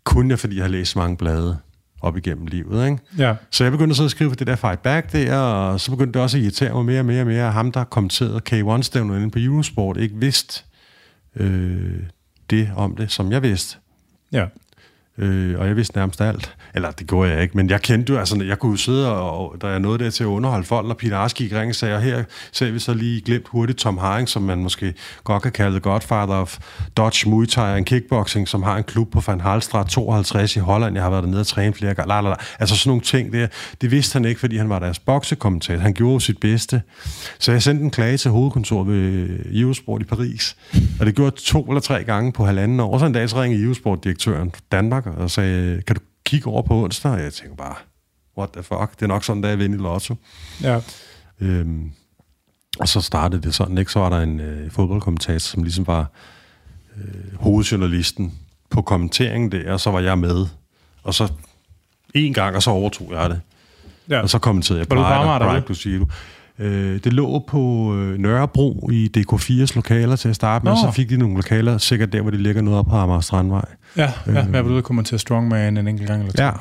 kun 0.03 0.29
jeg, 0.29 0.39
fordi 0.39 0.55
jeg 0.55 0.63
har 0.63 0.69
læst 0.69 0.95
mange 0.95 1.17
blade 1.17 1.57
op 2.01 2.17
igennem 2.17 2.47
livet. 2.47 2.85
Ikke? 2.85 2.97
Ja. 3.17 3.35
Så 3.51 3.63
jeg 3.63 3.71
begyndte 3.71 3.95
så 3.95 4.03
at 4.03 4.11
skrive 4.11 4.29
for 4.29 4.35
det 4.35 4.47
der 4.47 4.55
Fight 4.55 4.79
Back 4.79 5.11
der, 5.11 5.37
og 5.37 5.79
så 5.79 5.91
begyndte 5.91 6.13
det 6.13 6.21
også 6.21 6.37
at 6.37 6.43
irritere 6.43 6.73
mig 6.73 6.85
mere 6.85 6.99
og 6.99 7.05
mere 7.05 7.21
og 7.21 7.27
mere, 7.27 7.47
at 7.47 7.53
ham, 7.53 7.71
der 7.71 7.83
kommenterede 7.83 8.41
K1-stævnet 8.49 9.15
inde 9.15 9.31
på 9.31 9.39
Eurosport, 9.39 9.97
ikke 9.97 10.15
vidste 10.15 10.63
øh, 11.35 11.99
det 12.49 12.71
om 12.75 12.95
det, 12.95 13.11
som 13.11 13.31
jeg 13.31 13.43
vidste. 13.43 13.77
Ja. 14.31 14.45
Øh, 15.19 15.59
og 15.59 15.67
jeg 15.67 15.75
vidste 15.75 15.97
nærmest 15.97 16.21
alt. 16.21 16.55
Eller 16.75 16.91
det 16.91 17.07
gjorde 17.07 17.31
jeg 17.31 17.41
ikke, 17.41 17.57
men 17.57 17.69
jeg 17.69 17.81
kendte 17.81 18.13
jo, 18.13 18.19
altså 18.19 18.43
jeg 18.43 18.59
kunne 18.59 18.77
sidde, 18.77 19.11
og, 19.15 19.51
og 19.51 19.61
der 19.61 19.67
er 19.67 19.79
noget 19.79 19.99
der 19.99 20.09
til 20.09 20.23
at 20.23 20.27
underholde 20.27 20.65
folk, 20.65 20.87
og 20.87 20.97
Peter 20.97 21.17
Ask 21.17 21.35
gik 21.35 21.53
ring 21.53 21.69
og 21.69 21.75
sagde, 21.75 21.95
og 21.95 22.01
her 22.01 22.23
ser 22.51 22.71
vi 22.71 22.79
så 22.79 22.93
lige 22.93 23.21
glemt 23.21 23.47
hurtigt 23.47 23.79
Tom 23.79 23.97
Haring, 23.97 24.29
som 24.29 24.41
man 24.41 24.57
måske 24.57 24.93
godt 25.23 25.43
kan 25.43 25.51
kalde 25.51 25.79
Godfather 25.79 26.35
of 26.35 26.57
Dodge 26.97 27.29
Muay 27.29 27.45
Thai 27.45 27.77
and 27.77 27.85
Kickboxing, 27.85 28.47
som 28.47 28.63
har 28.63 28.77
en 28.77 28.83
klub 28.83 29.11
på 29.11 29.23
Van 29.27 29.41
Halstraat 29.41 29.87
52 29.87 30.55
i 30.55 30.59
Holland. 30.59 30.95
Jeg 30.95 31.03
har 31.03 31.09
været 31.09 31.23
dernede 31.23 31.41
og 31.41 31.47
træne 31.47 31.73
flere 31.73 31.93
gange. 31.93 32.09
Lalala. 32.09 32.35
Altså 32.59 32.75
sådan 32.75 32.89
nogle 32.89 33.01
ting 33.01 33.33
der. 33.33 33.47
Det 33.81 33.91
vidste 33.91 34.13
han 34.13 34.25
ikke, 34.25 34.39
fordi 34.39 34.57
han 34.57 34.69
var 34.69 34.79
deres 34.79 34.99
boksekommentator. 34.99 35.81
Han 35.81 35.93
gjorde 35.93 36.21
sit 36.21 36.39
bedste. 36.39 36.81
Så 37.39 37.51
jeg 37.51 37.63
sendte 37.63 37.83
en 37.83 37.91
klage 37.91 38.17
til 38.17 38.31
hovedkontoret 38.31 38.87
ved 38.87 39.29
Eurosport 39.53 40.01
i 40.01 40.05
Paris. 40.05 40.55
Og 40.99 41.05
det 41.05 41.15
gjorde 41.15 41.35
to 41.35 41.63
eller 41.63 41.81
tre 41.81 42.03
gange 42.03 42.31
på 42.31 42.45
halvanden 42.45 42.79
år. 42.79 42.93
Og 42.93 42.99
så 42.99 43.05
en 43.05 43.13
dag 43.13 43.29
så 43.29 43.41
ringede 43.41 43.63
Eurosport-direktøren 43.63 44.51
Danmark 44.71 45.08
og 45.17 45.31
sagde, 45.31 45.81
kan 45.81 45.95
du 45.95 46.01
kigge 46.25 46.47
over 46.47 46.61
på 46.61 46.83
onsdag? 46.83 47.11
Og 47.11 47.21
jeg 47.21 47.33
tænker 47.33 47.55
bare, 47.55 47.75
what 48.37 48.49
the 48.49 48.63
fuck? 48.63 48.91
Det 48.95 49.01
er 49.01 49.07
nok 49.07 49.23
sådan, 49.23 49.43
der 49.43 49.49
jeg 49.49 49.59
vinder 49.59 49.77
i 49.77 49.81
lotto. 49.81 50.15
Ja. 50.63 50.81
Øhm, 51.39 51.91
og 52.79 52.87
så 52.87 53.01
startede 53.01 53.41
det 53.41 53.55
sådan, 53.55 53.77
ikke? 53.77 53.91
Så 53.91 53.99
var 53.99 54.09
der 54.09 54.19
en 54.19 54.39
øh, 54.39 54.71
fodboldkommentator, 54.71 55.39
som 55.39 55.63
ligesom 55.63 55.87
var 55.87 56.11
øh, 56.97 57.35
hovedjournalisten 57.39 58.33
på 58.69 58.81
kommenteringen 58.81 59.51
der, 59.51 59.73
og 59.73 59.79
så 59.79 59.91
var 59.91 59.99
jeg 59.99 60.17
med. 60.17 60.45
Og 61.03 61.13
så 61.13 61.31
en 62.13 62.33
gang, 62.33 62.55
og 62.55 62.63
så 62.63 62.69
overtog 62.71 63.11
jeg 63.11 63.29
det. 63.29 63.41
Ja. 64.09 64.21
Og 64.21 64.29
så 64.29 64.39
kommenterede 64.39 64.79
jeg 64.79 64.87
på 64.87 64.95
Amager, 64.95 65.59
du 65.59 65.73
siger 65.73 65.99
du. 65.99 66.07
Øh, 66.59 66.99
det 67.03 67.13
lå 67.13 67.43
på 67.47 67.95
øh, 67.95 68.17
Nørrebro 68.17 68.89
i 68.91 69.11
DK4's 69.17 69.75
lokaler 69.75 70.15
til 70.15 70.29
at 70.29 70.35
starte 70.35 70.65
med, 70.65 70.71
og 70.71 70.77
så 70.77 70.91
fik 70.91 71.09
de 71.09 71.17
nogle 71.17 71.35
lokaler, 71.35 71.77
sikkert 71.77 72.13
der, 72.13 72.21
hvor 72.21 72.31
de 72.31 72.37
ligger 72.37 72.61
noget 72.61 72.79
op 72.79 72.85
på 72.85 72.95
Amager 72.95 73.19
Strandvej. 73.19 73.65
Ja, 73.97 74.11
ja 74.27 74.31
øh, 74.31 74.35
jeg 74.35 74.65
var 74.65 74.69
ude 74.71 74.77
og 74.77 74.83
kommentere 74.83 75.19
Strongman 75.19 75.77
en 75.77 75.87
enkelt 75.87 76.07
gang 76.07 76.21
eller 76.21 76.33
to. 76.33 76.43
Ja, 76.43 76.51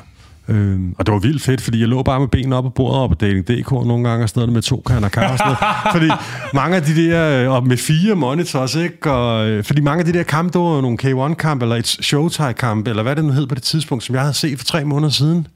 Øh, 0.49 0.79
og 0.97 1.05
det 1.05 1.13
var 1.13 1.19
vildt 1.19 1.43
fedt, 1.43 1.61
fordi 1.61 1.79
jeg 1.79 1.87
lå 1.87 2.03
bare 2.03 2.19
med 2.19 2.27
benene 2.27 2.55
op 2.55 2.63
på 2.63 2.69
bordet 2.69 3.01
og 3.01 3.09
på 3.09 3.15
Dating.dk 3.15 3.71
nogle 3.71 4.09
gange, 4.09 4.25
og 4.25 4.29
stedet 4.29 4.53
med 4.53 4.61
to 4.61 4.83
kander 4.87 5.09
kaffe. 5.09 5.43
fordi 5.95 6.09
mange 6.53 6.75
af 6.75 6.83
de 6.83 6.95
der, 6.95 7.43
øh, 7.43 7.51
og 7.51 7.67
med 7.67 7.77
fire 7.77 8.15
monitors, 8.15 8.75
ikke? 8.75 9.11
Og, 9.11 9.47
øh, 9.47 9.63
fordi 9.63 9.81
mange 9.81 9.99
af 9.99 10.05
de 10.05 10.13
der 10.13 10.23
kampe, 10.23 10.53
det 10.53 10.61
var 10.61 10.81
nogle 10.81 10.97
K1-kampe, 11.03 11.65
eller 11.65 11.75
et 11.75 11.87
Showtime-kamp, 11.87 12.87
eller 12.87 13.03
hvad 13.03 13.15
det 13.15 13.25
nu 13.25 13.31
hed 13.31 13.47
på 13.47 13.55
det 13.55 13.63
tidspunkt, 13.63 14.03
som 14.03 14.15
jeg 14.15 14.21
havde 14.21 14.33
set 14.33 14.57
for 14.57 14.65
tre 14.65 14.85
måneder 14.85 15.11
siden. 15.11 15.47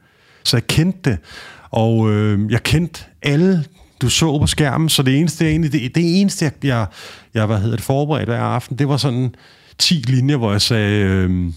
Så 0.43 0.57
jeg 0.57 0.67
kendte 0.67 1.09
det. 1.09 1.17
Og 1.71 2.11
øh, 2.11 2.51
jeg 2.51 2.63
kendte 2.63 3.03
alle 3.21 3.63
du 4.01 4.09
så 4.09 4.39
på 4.39 4.47
skærmen, 4.47 4.89
så 4.89 5.03
det 5.03 5.19
eneste, 5.19 5.43
jeg 5.43 5.51
egentlig, 5.51 5.71
det, 5.71 5.95
det 5.95 6.21
eneste, 6.21 6.45
jeg, 6.45 6.51
jeg, 6.63 6.85
jeg 7.33 7.45
hvad 7.45 7.59
hedder 7.59 7.75
det, 7.75 7.85
forberedt 7.85 8.29
hver 8.29 8.41
aften, 8.41 8.77
det 8.77 8.87
var 8.87 8.97
sådan 8.97 9.35
10 9.77 9.93
linjer, 9.93 10.37
hvor 10.37 10.51
jeg 10.51 10.61
sagde, 10.61 10.99
øh, 10.99 11.53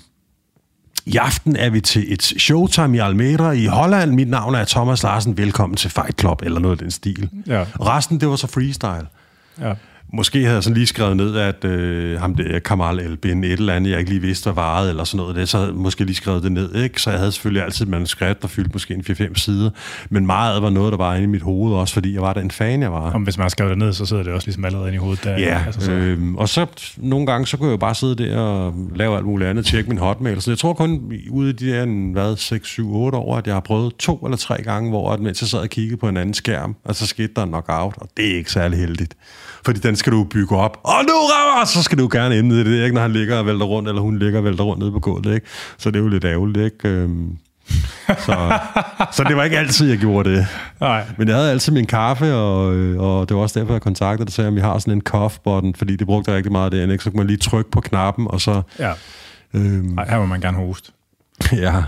i 1.07 1.17
aften 1.17 1.57
er 1.57 1.71
vi 1.71 1.81
til 1.81 2.13
et 2.13 2.23
showtime 2.23 2.97
i 2.97 3.01
Almere 3.01 3.59
i 3.59 3.67
Holland. 3.67 4.13
Mit 4.13 4.29
navn 4.29 4.55
er 4.55 4.65
Thomas 4.65 5.03
Larsen. 5.03 5.39
Velkommen 5.39 5.77
til 5.77 5.91
Fight 5.91 6.21
Club, 6.21 6.43
eller 6.43 6.61
noget 6.61 6.75
af 6.75 6.79
den 6.79 6.91
stil. 6.91 7.31
Ja. 7.47 7.65
Resten, 7.81 8.21
det 8.21 8.29
var 8.29 8.37
så 8.37 8.47
freestyle. 8.47 9.07
Ja. 9.61 9.75
Måske 10.13 10.43
havde 10.43 10.55
jeg 10.55 10.63
sådan 10.63 10.77
lige 10.77 10.87
skrevet 10.87 11.17
ned, 11.17 11.37
at 11.37 11.65
øh, 11.65 12.21
ham 12.21 12.35
der 12.35 12.59
Kamal 12.59 12.99
Elbin, 12.99 13.45
et 13.45 13.53
eller 13.53 13.75
andet, 13.75 13.91
jeg 13.91 13.99
ikke 13.99 14.11
lige 14.11 14.23
vidste, 14.23 14.45
hvad 14.45 14.55
varede, 14.55 14.91
eller 14.91 15.05
sådan 15.05 15.17
noget, 15.17 15.37
det, 15.37 15.49
så 15.49 15.57
havde 15.57 15.71
jeg 15.71 15.77
måske 15.77 16.05
lige 16.05 16.17
skrevet 16.17 16.43
det 16.43 16.53
ned, 16.53 16.75
ikke? 16.75 17.03
Så 17.03 17.11
jeg 17.11 17.19
havde 17.19 17.33
selvfølgelig 17.33 17.63
altid 17.63 17.85
et 17.87 17.91
manuskript, 17.91 18.43
der 18.43 18.49
fyldte 18.49 18.71
måske 18.73 18.95
en 18.95 19.05
4-5 19.11 19.35
sider, 19.35 19.71
men 20.11 20.27
meget 20.27 20.63
var 20.63 20.71
noget, 20.71 20.93
der 20.93 20.97
var 20.97 21.15
inde 21.15 21.25
i 21.25 21.27
mit 21.27 21.43
hoved 21.43 21.75
også, 21.75 21.95
fordi 21.95 22.15
jeg 22.15 22.23
var 22.23 22.33
den 22.33 22.51
fan, 22.51 22.83
jeg 22.83 22.93
var. 22.93 23.13
Om 23.13 23.23
hvis 23.23 23.39
man 23.39 23.43
har 23.45 23.49
skrevet 23.49 23.71
det 23.71 23.79
ned, 23.79 23.93
så 23.93 24.07
sidder 24.07 24.23
det 24.23 24.33
også 24.33 24.47
ligesom 24.47 24.65
allerede 24.65 24.87
inde 24.87 24.97
i 24.97 24.99
hovedet. 24.99 25.25
Der, 25.25 25.39
ja, 25.39 25.63
altså, 25.67 25.81
så. 25.81 25.93
Øh, 25.93 26.35
og 26.35 26.49
så 26.49 26.67
nogle 26.97 27.27
gange, 27.27 27.47
så 27.47 27.57
kunne 27.57 27.67
jeg 27.67 27.73
jo 27.73 27.77
bare 27.77 27.95
sidde 27.95 28.17
der 28.17 28.39
og 28.39 28.75
lave 28.95 29.17
alt 29.17 29.27
muligt 29.27 29.51
andet, 29.51 29.67
tjekke 29.67 29.89
min 29.89 29.99
hotmail, 29.99 30.43
så 30.43 30.51
jeg 30.51 30.59
tror 30.59 30.73
kun 30.73 31.13
ude 31.31 31.51
i 31.51 31.53
de 31.53 31.67
der, 31.67 32.13
hvad, 32.13 32.37
6, 32.37 32.69
7, 32.69 32.95
8 32.95 33.19
år, 33.19 33.37
at 33.37 33.47
jeg 33.47 33.55
har 33.55 33.61
prøvet 33.61 33.97
to 33.97 34.17
eller 34.17 34.37
tre 34.37 34.63
gange, 34.63 34.91
hvor 34.91 35.13
at, 35.13 35.21
mens 35.21 35.43
jeg 35.43 35.49
sad 35.49 35.59
og 35.59 35.69
kiggede 35.69 35.97
på 35.97 36.09
en 36.09 36.17
anden 36.17 36.35
skærm, 36.35 36.77
og 36.85 36.95
så 36.95 37.07
skete 37.07 37.33
der 37.37 37.43
en 37.43 37.49
knockout, 37.49 37.95
og 37.97 38.09
det 38.17 38.33
er 38.33 38.37
ikke 38.37 38.53
særlig 38.53 38.79
heldigt. 38.79 39.15
Fordi 39.67 39.81
den 39.81 39.97
skal 39.97 40.13
du 40.13 40.25
bygge 40.25 40.57
op. 40.57 40.81
Og 40.83 41.05
nu 41.09 41.15
rammer! 41.15 41.65
Så 41.67 41.83
skal 41.83 41.99
du 41.99 42.09
gerne 42.13 42.39
ind 42.39 42.53
i 42.53 42.59
det, 42.59 42.85
ikke? 42.85 42.95
Når 42.95 43.03
han 43.03 43.13
ligger 43.13 43.39
og 43.39 43.47
vælter 43.47 43.67
rundt, 43.67 43.89
eller 43.89 44.03
hun 44.03 44.19
ligger 44.19 44.39
og 44.39 44.45
vælter 44.45 44.65
rundt 44.65 44.81
nede 44.81 44.93
på 44.93 45.01
gulvet, 45.01 45.35
ikke? 45.35 45.47
Så 45.79 45.91
det 45.91 45.97
er 45.99 46.03
jo 46.03 46.09
lidt 46.09 46.25
ærgerligt, 46.25 46.65
ikke? 46.65 46.89
Øhm, 46.89 47.39
så, 48.09 48.59
så 49.17 49.25
det 49.29 49.37
var 49.37 49.45
ikke 49.45 49.59
altid, 49.59 49.89
jeg 49.89 49.99
gjorde 49.99 50.31
det. 50.31 50.47
Nej. 50.81 51.05
Men 51.19 51.29
jeg 51.29 51.37
havde 51.37 51.51
altid 51.51 51.73
min 51.73 51.87
kaffe, 51.87 52.35
og, 52.35 52.75
øh, 52.75 53.01
og 53.01 53.29
det 53.29 53.37
var 53.37 53.43
også 53.43 53.61
derfor, 53.61 53.75
jeg 53.75 53.83
kontaktede 53.83 54.27
dig, 54.27 54.35
så 54.35 54.51
vi 54.51 54.61
har 54.61 54.79
sådan 54.79 54.95
en 54.95 55.03
cough-button, 55.09 55.75
fordi 55.79 55.97
det 55.97 56.07
brugte 56.07 56.31
jeg 56.31 56.37
rigtig 56.37 56.53
meget 56.53 56.73
det, 56.73 56.91
ikke? 56.91 57.05
Så 57.05 57.11
kunne 57.11 57.19
man 57.19 57.27
lige 57.27 57.37
trykke 57.37 57.71
på 57.71 57.81
knappen, 57.81 58.27
og 58.31 58.41
så... 58.41 58.63
Ja. 58.79 58.93
Øhm, 59.55 59.99
Ej, 59.99 60.11
her 60.11 60.19
må 60.19 60.27
man 60.27 60.41
gerne 60.41 60.57
hoste. 60.57 60.93
ja, 61.53 61.83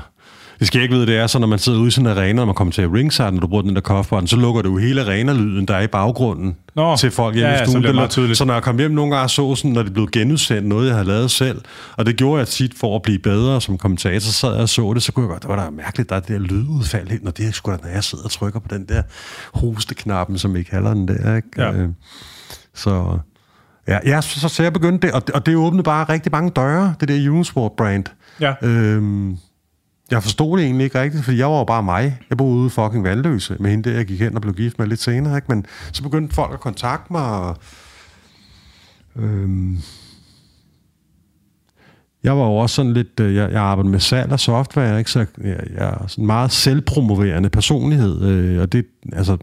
det 0.58 0.66
skal 0.66 0.78
jeg 0.78 0.82
ikke 0.82 0.94
vide, 0.94 1.06
det 1.06 1.16
er 1.16 1.26
så, 1.26 1.38
når 1.38 1.46
man 1.46 1.58
sidder 1.58 1.78
ude 1.78 1.88
i 1.88 1.90
sådan 1.90 2.06
en 2.06 2.18
arena, 2.18 2.40
og 2.40 2.46
man 2.46 2.54
kommer 2.54 2.72
til 2.72 2.88
ringside, 2.88 3.32
når 3.32 3.40
du 3.40 3.46
bruger 3.46 3.62
den 3.62 3.74
der 3.74 3.80
cough 3.80 4.26
så 4.26 4.36
lukker 4.36 4.62
du 4.62 4.78
hele 4.78 5.00
arena-lyden, 5.00 5.68
der 5.68 5.74
er 5.74 5.80
i 5.80 5.86
baggrunden 5.86 6.56
Nå, 6.74 6.96
til 6.96 7.10
folk 7.10 7.34
hjemme 7.34 7.52
ja, 7.52 7.62
i 7.62 7.66
stuen. 7.66 7.84
Ja, 7.84 8.08
så, 8.08 8.34
så 8.34 8.44
når 8.44 8.54
jeg 8.54 8.62
kom 8.62 8.78
hjem 8.78 8.90
nogle 8.90 9.16
gange 9.16 9.28
så 9.28 9.54
sådan, 9.54 9.70
når 9.70 9.82
det 9.82 9.92
blev 9.92 10.08
genudsendt, 10.12 10.68
noget 10.68 10.86
jeg 10.86 10.94
havde 10.94 11.08
lavet 11.08 11.30
selv, 11.30 11.60
og 11.96 12.06
det 12.06 12.16
gjorde 12.16 12.38
jeg 12.38 12.48
tit 12.48 12.74
for 12.74 12.96
at 12.96 13.02
blive 13.02 13.18
bedre 13.18 13.60
som 13.60 13.78
kommentator, 13.78 14.20
så 14.20 14.32
sad 14.32 14.52
jeg 14.52 14.62
og 14.62 14.68
så 14.68 14.92
det, 14.94 15.02
så 15.02 15.12
kunne 15.12 15.22
jeg 15.22 15.30
godt, 15.30 15.42
det 15.42 15.50
var 15.50 15.64
da 15.64 15.70
mærkeligt, 15.70 16.10
der 16.10 16.16
er 16.16 16.20
det 16.20 16.28
der 16.28 16.38
lydudfald 16.38 17.08
helt, 17.08 17.24
når 17.24 17.30
det 17.30 17.46
er 17.46 17.52
sgu 17.52 17.70
da, 17.70 17.76
når 17.82 17.90
jeg 17.90 18.04
sidder 18.04 18.24
og 18.24 18.30
trykker 18.30 18.60
på 18.60 18.68
den 18.70 18.84
der 18.84 19.02
hosteknappen, 19.54 20.38
som 20.38 20.54
vi 20.54 20.62
kalder 20.62 20.94
den 20.94 21.08
der, 21.08 21.36
ikke? 21.36 21.48
Ja. 21.56 21.72
Øh, 21.72 21.88
så, 22.74 23.18
ja, 23.88 23.98
ja 24.06 24.20
så, 24.20 24.48
så 24.48 24.62
jeg 24.62 24.72
begyndte 24.72 25.06
det, 25.06 25.14
og 25.14 25.26
det, 25.26 25.34
og 25.34 25.46
det 25.46 25.56
åbnede 25.56 25.82
bare 25.82 26.04
rigtig 26.04 26.32
mange 26.32 26.50
døre, 26.50 26.94
det 27.00 27.08
der 27.08 27.30
Unisport-brand. 27.30 28.04
Ja. 28.40 28.54
Øhm, 28.62 29.38
jeg 30.10 30.22
forstod 30.22 30.58
det 30.58 30.64
egentlig 30.64 30.84
ikke 30.84 31.00
rigtigt, 31.00 31.24
fordi 31.24 31.38
jeg 31.38 31.50
var 31.50 31.58
jo 31.58 31.64
bare 31.64 31.82
mig. 31.82 32.18
Jeg 32.30 32.38
boede 32.38 32.56
ude 32.56 32.70
fucking 32.70 33.04
Vandløse 33.04 33.56
med 33.60 33.70
hende 33.70 33.90
der, 33.90 33.96
jeg 33.96 34.06
gik 34.06 34.20
hen 34.20 34.34
og 34.34 34.42
blev 34.42 34.54
gift 34.54 34.78
med 34.78 34.86
lidt 34.86 35.00
senere. 35.00 35.36
Ikke? 35.36 35.46
Men 35.48 35.66
så 35.92 36.02
begyndte 36.02 36.34
folk 36.34 36.52
at 36.52 36.60
kontakte 36.60 37.12
mig, 37.12 37.30
og, 37.30 37.56
øhm, 39.16 39.78
jeg 42.22 42.36
var 42.36 42.44
jo 42.44 42.56
også 42.56 42.76
sådan 42.76 42.92
lidt, 42.92 43.20
øh, 43.20 43.34
jeg, 43.34 43.52
jeg 43.52 43.62
arbejdede 43.62 43.90
med 43.90 44.00
salg 44.00 44.32
og 44.32 44.40
software, 44.40 44.98
ikke? 44.98 45.10
så 45.10 45.18
jeg, 45.18 45.26
jeg 45.74 45.88
er 45.88 46.06
sådan 46.06 46.22
en 46.22 46.26
meget 46.26 46.52
selvpromoverende 46.52 47.50
personlighed, 47.50 48.22
øh, 48.22 48.60
og 48.60 48.72
det, 48.72 48.86
altså, 49.12 49.36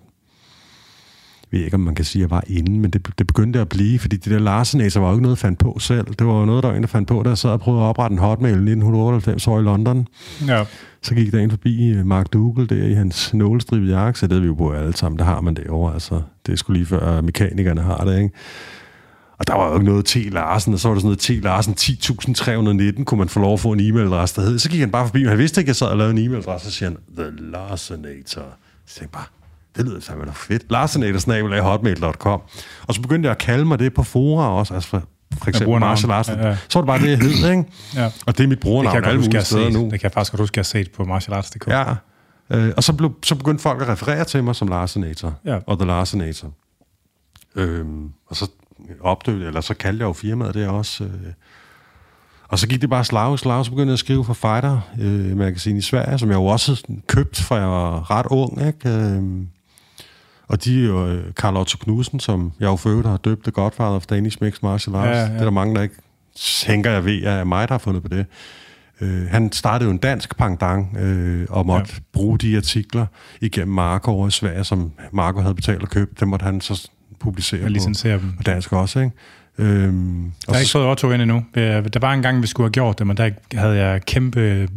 ved 1.60 1.66
ikke, 1.66 1.76
om 1.76 1.80
man 1.80 1.96
kan 1.96 2.06
sige, 2.06 2.24
at 2.24 2.30
jeg 2.30 2.36
var 2.36 2.44
inde, 2.48 2.80
men 2.80 2.92
det, 2.92 3.08
det 3.18 3.28
begyndte 3.28 3.60
at 3.60 3.70
blive, 3.70 4.00
fordi 4.00 4.18
det 4.18 4.32
der 4.32 4.40
Larsenaser 4.40 5.00
var 5.00 5.08
jo 5.08 5.14
ikke 5.14 5.22
noget, 5.22 5.36
jeg 5.36 5.42
fandt 5.42 5.60
på 5.60 5.78
selv. 5.80 6.06
Det 6.20 6.28
var 6.28 6.40
jo 6.40 6.46
noget, 6.46 6.64
der 6.64 6.70
var 6.70 6.76
en, 6.76 6.82
der 6.82 6.88
fandt 6.88 7.08
på, 7.08 7.24
der 7.26 7.36
sad 7.36 7.50
og 7.50 7.60
prøvede 7.60 7.84
at 7.84 7.88
oprette 7.88 8.14
en 8.14 8.20
hotmail 8.20 8.54
i 8.54 8.56
1998 8.56 9.48
år 9.48 9.60
i 9.60 9.64
London. 9.64 10.08
Ja. 10.48 10.66
Så 11.02 11.16
gik 11.16 11.32
der 11.32 11.40
ind 11.40 11.52
forbi 11.52 11.90
øh, 11.90 12.06
Mark 12.06 12.34
Dougal 12.34 12.70
der 12.70 12.86
i 12.86 12.94
hans 12.94 13.34
nålestribede 13.34 13.92
jakke, 13.92 14.20
så 14.20 14.28
det 14.28 14.42
vi 14.42 14.48
jo 14.48 14.54
på 14.54 14.72
alle 14.72 14.98
sammen, 14.98 15.20
der 15.20 15.26
har 15.26 15.42
man 15.42 15.54
det 15.54 15.68
over. 15.68 15.92
Altså, 15.92 16.22
det 16.46 16.54
er 16.54 16.58
sgu 16.58 16.74
lige 16.74 16.86
før 16.86 17.22
mekanikerne 17.22 17.82
har 17.82 17.98
det, 17.98 18.18
ikke? 18.18 18.36
Og 19.38 19.48
der 19.48 19.54
var 19.54 19.68
jo 19.68 19.74
ikke 19.74 19.86
noget 19.86 20.06
T. 20.06 20.16
Larsen, 20.16 20.74
og 20.74 20.80
så 20.80 20.88
var 20.88 20.96
der 20.96 21.00
sådan 21.00 21.08
noget 21.08 21.20
T. 21.20 21.44
Larsen 21.44 21.74
10.319, 22.98 23.04
kunne 23.04 23.18
man 23.18 23.30
få 23.30 23.40
lov 23.40 23.54
at 23.54 23.60
få 23.60 23.72
en 23.72 23.80
e-mailadresse, 23.80 24.42
der 24.42 24.48
hed. 24.48 24.60
Så 24.60 24.70
gik 24.70 24.80
han 24.80 24.92
bare 24.92 25.06
forbi, 25.06 25.24
og 25.24 25.30
han 25.30 25.38
vidste 25.40 25.62
ikke, 25.62 25.66
at 25.66 25.68
jeg 25.68 25.76
sad 25.76 25.88
og 25.88 25.98
lavede 25.98 26.14
en 26.14 26.30
e-mailadresse, 26.30 26.66
så 26.66 26.72
siger 26.72 26.90
han, 26.90 26.98
The 27.18 27.52
Larsenator. 27.52 28.46
Så 28.86 28.98
jeg 29.02 29.10
bare, 29.10 29.26
det 29.78 29.86
lyder 29.86 30.02
fandme 30.02 30.34
fedt. 30.34 30.72
Larsenator.hotmail.com 30.72 32.42
Og 32.88 32.94
så 32.94 33.02
begyndte 33.02 33.28
jeg 33.28 33.32
at 33.32 33.38
kalde 33.38 33.66
mig 33.66 33.80
det 33.80 33.94
på 33.94 34.04
fora 34.04 34.50
også, 34.50 34.74
altså 34.74 34.90
for, 34.90 35.04
for 35.38 35.50
eksempel 35.50 35.80
Marshall 35.80 36.10
Larsen. 36.10 36.36
Ja, 36.36 36.48
ja. 36.48 36.58
Så 36.70 36.82
var 36.82 36.82
det 36.82 36.88
bare 36.88 37.10
det, 37.10 37.10
jeg 37.10 37.20
hed, 37.20 37.52
ikke? 37.52 37.66
ja. 37.96 38.12
Og 38.26 38.38
det 38.38 38.44
er 38.44 38.48
mit 38.48 38.60
brugernavn 38.60 39.04
alle 39.04 39.22
mulige 39.22 39.44
steder 39.44 39.70
nu. 39.70 39.84
Det 39.84 39.92
kan 39.92 40.04
jeg 40.04 40.12
faktisk 40.12 40.32
godt 40.32 40.40
huske, 40.40 40.58
jeg 40.58 40.62
har 40.62 40.64
set 40.64 40.92
på 40.92 41.04
martialarts.dk. 41.04 41.68
Ja, 41.68 41.96
øh, 42.50 42.74
og 42.78 42.84
så, 42.84 42.94
blev, 42.94 43.16
så 43.24 43.36
begyndte 43.36 43.62
folk 43.62 43.82
at 43.82 43.88
referere 43.88 44.26
til 44.26 44.44
mig 44.44 44.56
som 44.56 44.68
Larsenator 44.68 45.34
ja. 45.46 45.60
og 45.68 45.78
The 45.78 45.88
Larsenator. 45.88 46.52
Øhm, 47.56 48.10
og 48.28 48.36
så 48.36 48.50
opdøde, 49.02 49.48
eller 49.48 49.62
så 49.62 49.74
kaldte 49.74 50.02
jeg 50.02 50.08
jo 50.08 50.14
firmaet 50.14 50.54
det 50.54 50.68
også. 50.68 51.04
Øh, 51.04 51.10
og 52.48 52.60
så 52.60 52.68
gik 52.68 52.82
det 52.82 52.90
bare 52.90 53.06
slag 53.06 53.32
og 53.32 53.40
slag, 53.40 53.66
så 53.66 53.72
begyndte 53.72 53.90
jeg 53.90 53.94
at 53.94 54.00
skrive 54.00 54.26
for 54.26 54.34
Fighter 54.34 54.80
øh, 55.02 55.38
magasin 55.38 55.78
i 55.78 55.82
Sverige, 55.82 56.18
som 56.18 56.30
jeg 56.30 56.36
jo 56.36 56.46
også 56.46 56.84
købt, 57.08 57.42
fra 57.42 57.56
jeg 57.56 57.68
var 57.68 58.12
ret 58.12 58.26
ung, 58.26 58.68
ikke? 58.68 58.90
Øh, 58.90 59.24
og 60.48 60.64
de 60.64 60.82
er 60.82 60.86
jo 60.86 61.08
øh, 61.08 61.34
Karl 61.34 61.58
Otto 61.58 61.78
Knudsen, 61.78 62.20
som 62.20 62.52
jeg 62.60 62.66
jo 62.66 62.76
for 62.76 63.08
har 63.08 63.18
døbt 63.18 63.44
The 63.44 63.52
Godfather 63.52 63.96
of 63.96 64.06
Danish 64.06 64.38
Mixed 64.42 64.60
Martial 64.64 64.96
Arts. 64.96 65.08
Ja, 65.08 65.20
ja. 65.20 65.26
Det 65.26 65.40
er 65.40 65.44
der 65.44 65.52
mange, 65.52 65.76
der 65.76 65.82
ikke 65.82 65.96
tænker, 66.36 66.92
jeg 66.92 67.06
ved, 67.06 67.24
at 67.24 67.48
mig, 67.48 67.68
der 67.68 67.74
har 67.74 67.80
fundet 67.80 68.04
på 68.04 68.10
det. 68.10 68.26
Øh, 69.02 69.28
han 69.28 69.52
startede 69.52 69.88
jo 69.88 69.92
en 69.92 69.98
dansk 69.98 70.38
pangdang 70.38 70.98
øh, 70.98 71.48
og 71.50 71.66
måtte 71.66 71.92
ja. 71.94 72.00
bruge 72.14 72.38
de 72.38 72.58
artikler 72.58 73.06
igennem 73.42 73.76
Marco 73.76 74.12
over 74.12 74.28
i 74.28 74.32
Sverige, 74.32 74.64
som 74.64 74.92
Marco 75.12 75.40
havde 75.40 75.56
betalt 75.56 75.84
og 75.84 75.90
købt. 75.90 76.20
Dem 76.20 76.28
måtte 76.28 76.44
han 76.44 76.62
så 76.62 76.90
publicere 77.20 77.62
på, 77.62 77.68
dem. 78.18 78.34
på 78.38 78.44
dansk 78.44 78.74
også. 78.74 79.00
Ikke? 79.00 79.16
Øhm, 79.58 80.24
jeg 80.24 80.32
har 80.56 80.60
ikke 80.60 80.72
fået 80.72 80.88
Otto 80.88 81.12
ind 81.12 81.22
endnu. 81.22 81.44
Der 81.56 82.00
var 82.00 82.14
en 82.14 82.22
gang, 82.22 82.42
vi 82.42 82.48
skulle 82.48 82.66
have 82.66 82.72
gjort 82.72 83.00
det, 83.00 83.08
men 83.08 83.18
der 83.18 83.30
havde 83.54 83.76
jeg 83.76 84.06
kæmpe, 84.06 84.68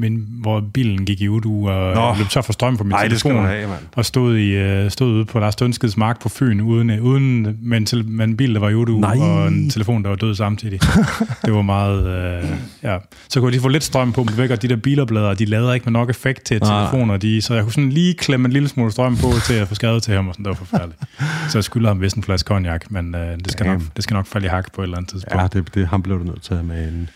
min, 0.00 0.26
hvor 0.28 0.60
bilen 0.74 1.04
gik 1.04 1.20
i 1.20 1.28
udu 1.28 1.68
og 1.68 1.94
Nå. 1.94 2.14
løb 2.18 2.26
så 2.30 2.42
for 2.42 2.52
strøm 2.52 2.76
på 2.76 2.84
min 2.84 2.92
Ej, 2.92 3.08
telefon. 3.08 3.36
Det 3.36 3.46
have, 3.46 3.68
og 3.96 4.04
stod, 4.04 4.36
i, 4.36 4.50
øh, 4.50 4.90
stod 4.90 5.08
ude 5.12 5.24
på 5.24 5.38
Lars 5.38 5.56
Dønskeds 5.56 5.96
mark 5.96 6.20
på 6.20 6.28
Fyn, 6.28 6.60
uden, 6.60 7.00
uden 7.00 7.56
med, 7.62 7.78
en, 7.78 7.86
til, 7.86 8.08
med 8.08 8.24
en 8.24 8.36
bil, 8.36 8.54
der 8.54 8.60
var 8.60 8.68
i 8.68 8.74
udu, 8.74 8.98
Nej. 8.98 9.18
og 9.18 9.48
en 9.48 9.70
telefon, 9.70 10.02
der 10.02 10.08
var 10.08 10.16
død 10.16 10.34
samtidig. 10.34 10.80
det 11.44 11.52
var 11.54 11.62
meget... 11.62 12.06
Øh, 12.06 12.48
ja. 12.82 12.96
Så 13.28 13.40
kunne 13.40 13.52
de 13.52 13.60
få 13.60 13.68
lidt 13.68 13.84
strøm 13.84 14.12
på, 14.12 14.24
men 14.24 14.36
væk, 14.36 14.50
og 14.50 14.62
de 14.62 14.68
der 14.68 14.76
bilerblader, 14.76 15.34
de 15.34 15.44
lavede 15.44 15.74
ikke 15.74 15.84
med 15.84 15.92
nok 15.92 16.10
effekt 16.10 16.44
til 16.44 16.60
telefoner, 16.60 17.16
de, 17.16 17.42
så 17.42 17.54
jeg 17.54 17.62
kunne 17.62 17.72
sådan 17.72 17.90
lige 17.90 18.14
klemme 18.14 18.46
en 18.46 18.52
lille 18.52 18.68
smule 18.68 18.92
strøm 18.92 19.16
på 19.16 19.32
til 19.46 19.54
at 19.54 19.68
få 19.68 19.74
skadet 19.74 20.02
til 20.02 20.14
ham, 20.14 20.28
og 20.28 20.34
sådan, 20.34 20.44
det 20.44 20.50
var 20.50 20.56
forfærdeligt. 20.56 21.00
så 21.50 21.58
jeg 21.58 21.64
skylder 21.64 21.88
ham 21.88 22.00
vist 22.00 22.16
en 22.16 22.22
flaske 22.22 22.48
cognac, 22.48 22.80
men 22.90 23.14
øh, 23.14 23.38
det, 23.44 23.52
skal 23.52 23.66
nok, 23.66 23.80
det 23.96 24.04
skal 24.04 24.14
nok 24.14 24.19
falde 24.26 24.46
i 24.46 24.48
hak 24.48 24.72
på 24.72 24.80
et 24.80 24.84
eller 24.84 24.96
andet 24.96 25.10
tidspunkt. 25.10 25.42
Ja, 25.42 25.60
det, 25.60 25.74
det, 25.74 25.86
ham 25.86 26.02
blev 26.02 26.18
du 26.18 26.24
nødt 26.24 26.42
til 26.42 26.54
at 26.54 26.64
med 26.64 26.88
en... 26.88 27.08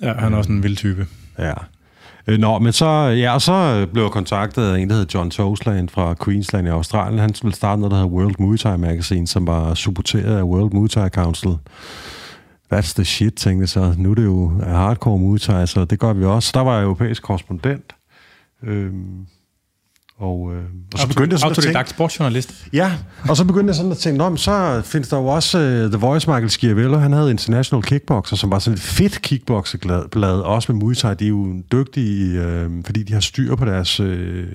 Ja, 0.00 0.14
han 0.14 0.32
er 0.32 0.36
også 0.36 0.52
en 0.52 0.62
vild 0.62 0.76
type. 0.76 1.06
Ja. 1.38 1.52
Øh, 2.26 2.38
nå, 2.38 2.58
men 2.58 2.72
så, 2.72 2.86
ja, 3.00 3.34
og 3.34 3.42
så 3.42 3.86
blev 3.92 4.02
jeg 4.02 4.12
kontaktet 4.12 4.62
af 4.62 4.78
en, 4.78 4.88
der 4.88 4.94
hedder 4.94 5.18
John 5.18 5.30
Tosland 5.30 5.88
fra 5.88 6.14
Queensland 6.24 6.66
i 6.66 6.70
Australien. 6.70 7.18
Han 7.18 7.34
ville 7.42 7.56
starte 7.56 7.80
noget, 7.80 7.90
der 7.90 7.96
hedder 7.96 8.10
World 8.10 8.34
Muay 8.38 8.56
Thai 8.56 8.76
Magazine, 8.76 9.26
som 9.26 9.46
var 9.46 9.74
supporteret 9.74 10.38
af 10.38 10.42
World 10.42 10.72
Muay 10.72 10.88
Thai 10.88 11.08
Council. 11.08 11.50
That's 12.74 12.94
the 12.94 13.04
shit, 13.04 13.34
tænkte 13.34 13.62
jeg 13.62 13.68
så. 13.68 13.94
Nu 13.98 14.10
er 14.10 14.14
det 14.14 14.24
jo 14.24 14.52
hardcore 14.62 15.18
Muay 15.18 15.38
Thai, 15.38 15.66
så 15.66 15.84
det 15.84 15.98
gør 15.98 16.12
vi 16.12 16.24
også. 16.24 16.50
Der 16.54 16.60
var 16.60 16.74
jeg 16.74 16.82
europæisk 16.82 17.22
korrespondent. 17.22 17.92
Øhm, 18.62 19.26
og, 20.18 20.54
øh, 20.54 20.62
og 20.92 20.98
så 20.98 21.08
begyndte 21.08 21.34
jeg 21.34 21.38
sådan 21.38 21.50
Autodidakt 21.50 21.76
at 21.76 21.86
tænke... 21.86 21.90
sportsjournalist. 21.90 22.66
Ja, 22.72 22.92
og 23.28 23.36
så 23.36 23.44
begyndte 23.44 23.70
jeg 23.70 23.74
sådan 23.74 23.92
at 23.92 23.98
tænke, 23.98 24.18
Nå, 24.18 24.36
så 24.36 24.82
findes 24.84 25.08
der 25.08 25.16
jo 25.16 25.26
også 25.26 25.58
uh, 25.58 25.90
The 25.90 25.98
Voice, 25.98 26.30
Michael 26.30 26.50
Schiavello, 26.50 26.98
han 26.98 27.12
havde 27.12 27.30
International 27.30 27.82
Kickboxer, 27.82 28.36
som 28.36 28.50
var 28.50 28.58
sådan 28.58 28.74
et 28.74 28.80
fedt 28.80 29.22
kickboxerblad, 29.22 30.40
også 30.40 30.72
med 30.72 30.80
Muay 30.80 30.94
Thai. 30.94 31.14
De 31.14 31.24
er 31.24 31.28
jo 31.28 31.62
dygtige, 31.72 32.42
øh, 32.42 32.70
fordi 32.84 33.02
de 33.02 33.12
har 33.12 33.20
styr 33.20 33.54
på 33.54 33.64
deres... 33.64 34.00
Øh, 34.00 34.46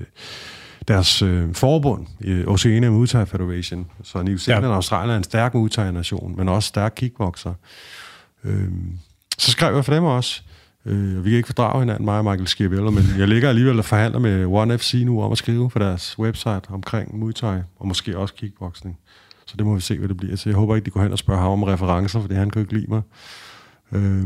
deres 0.88 1.22
øh, 1.22 1.54
forbund, 1.54 2.06
øh, 2.24 2.46
Oceania 2.46 2.90
Muay 2.90 3.06
Thai 3.06 3.26
Federation. 3.26 3.86
Så 4.02 4.22
New 4.22 4.36
Zealand 4.36 4.64
ja. 4.64 4.70
og 4.70 4.76
Australien 4.76 5.10
er 5.10 5.16
en 5.16 5.24
stærk 5.24 5.54
Muay 5.54 5.68
Thai-nation, 5.68 6.36
men 6.36 6.48
også 6.48 6.66
stærk 6.66 6.92
kickboxer. 6.96 7.54
Øh, 8.44 8.68
så 9.38 9.50
skrev 9.50 9.74
jeg 9.74 9.84
for 9.84 9.94
dem 9.94 10.04
også. 10.04 10.42
Øh, 10.86 11.24
vi 11.24 11.30
kan 11.30 11.36
ikke 11.36 11.46
fordrage 11.46 11.80
hinanden, 11.80 12.04
mig 12.04 12.18
og 12.18 12.24
Michael 12.24 12.46
Schiavello, 12.46 12.90
men 12.90 13.04
jeg 13.18 13.28
ligger 13.28 13.48
alligevel 13.48 13.78
og 13.78 13.84
forhandler 13.84 14.18
med 14.18 14.44
One 14.46 14.78
FC 14.78 15.02
nu 15.06 15.22
om 15.22 15.32
at 15.32 15.38
skrive 15.38 15.70
på 15.70 15.78
deres 15.78 16.18
website 16.18 16.62
omkring 16.68 17.18
Muay 17.18 17.32
Thai, 17.32 17.58
og 17.78 17.88
måske 17.88 18.18
også 18.18 18.34
kickboxing. 18.34 18.98
Så 19.46 19.54
det 19.56 19.66
må 19.66 19.74
vi 19.74 19.80
se, 19.80 19.98
hvad 19.98 20.08
det 20.08 20.16
bliver. 20.16 20.36
Så 20.36 20.48
jeg 20.48 20.56
håber 20.56 20.76
ikke, 20.76 20.84
de 20.84 20.90
går 20.90 21.02
hen 21.02 21.12
og 21.12 21.18
spørger 21.18 21.40
ham 21.40 21.50
om 21.50 21.62
referencer, 21.62 22.20
fordi 22.20 22.34
han 22.34 22.50
kan 22.50 22.62
ikke 22.62 22.74
lide 22.74 22.86
mig. 22.88 23.02
Øh, 23.92 24.24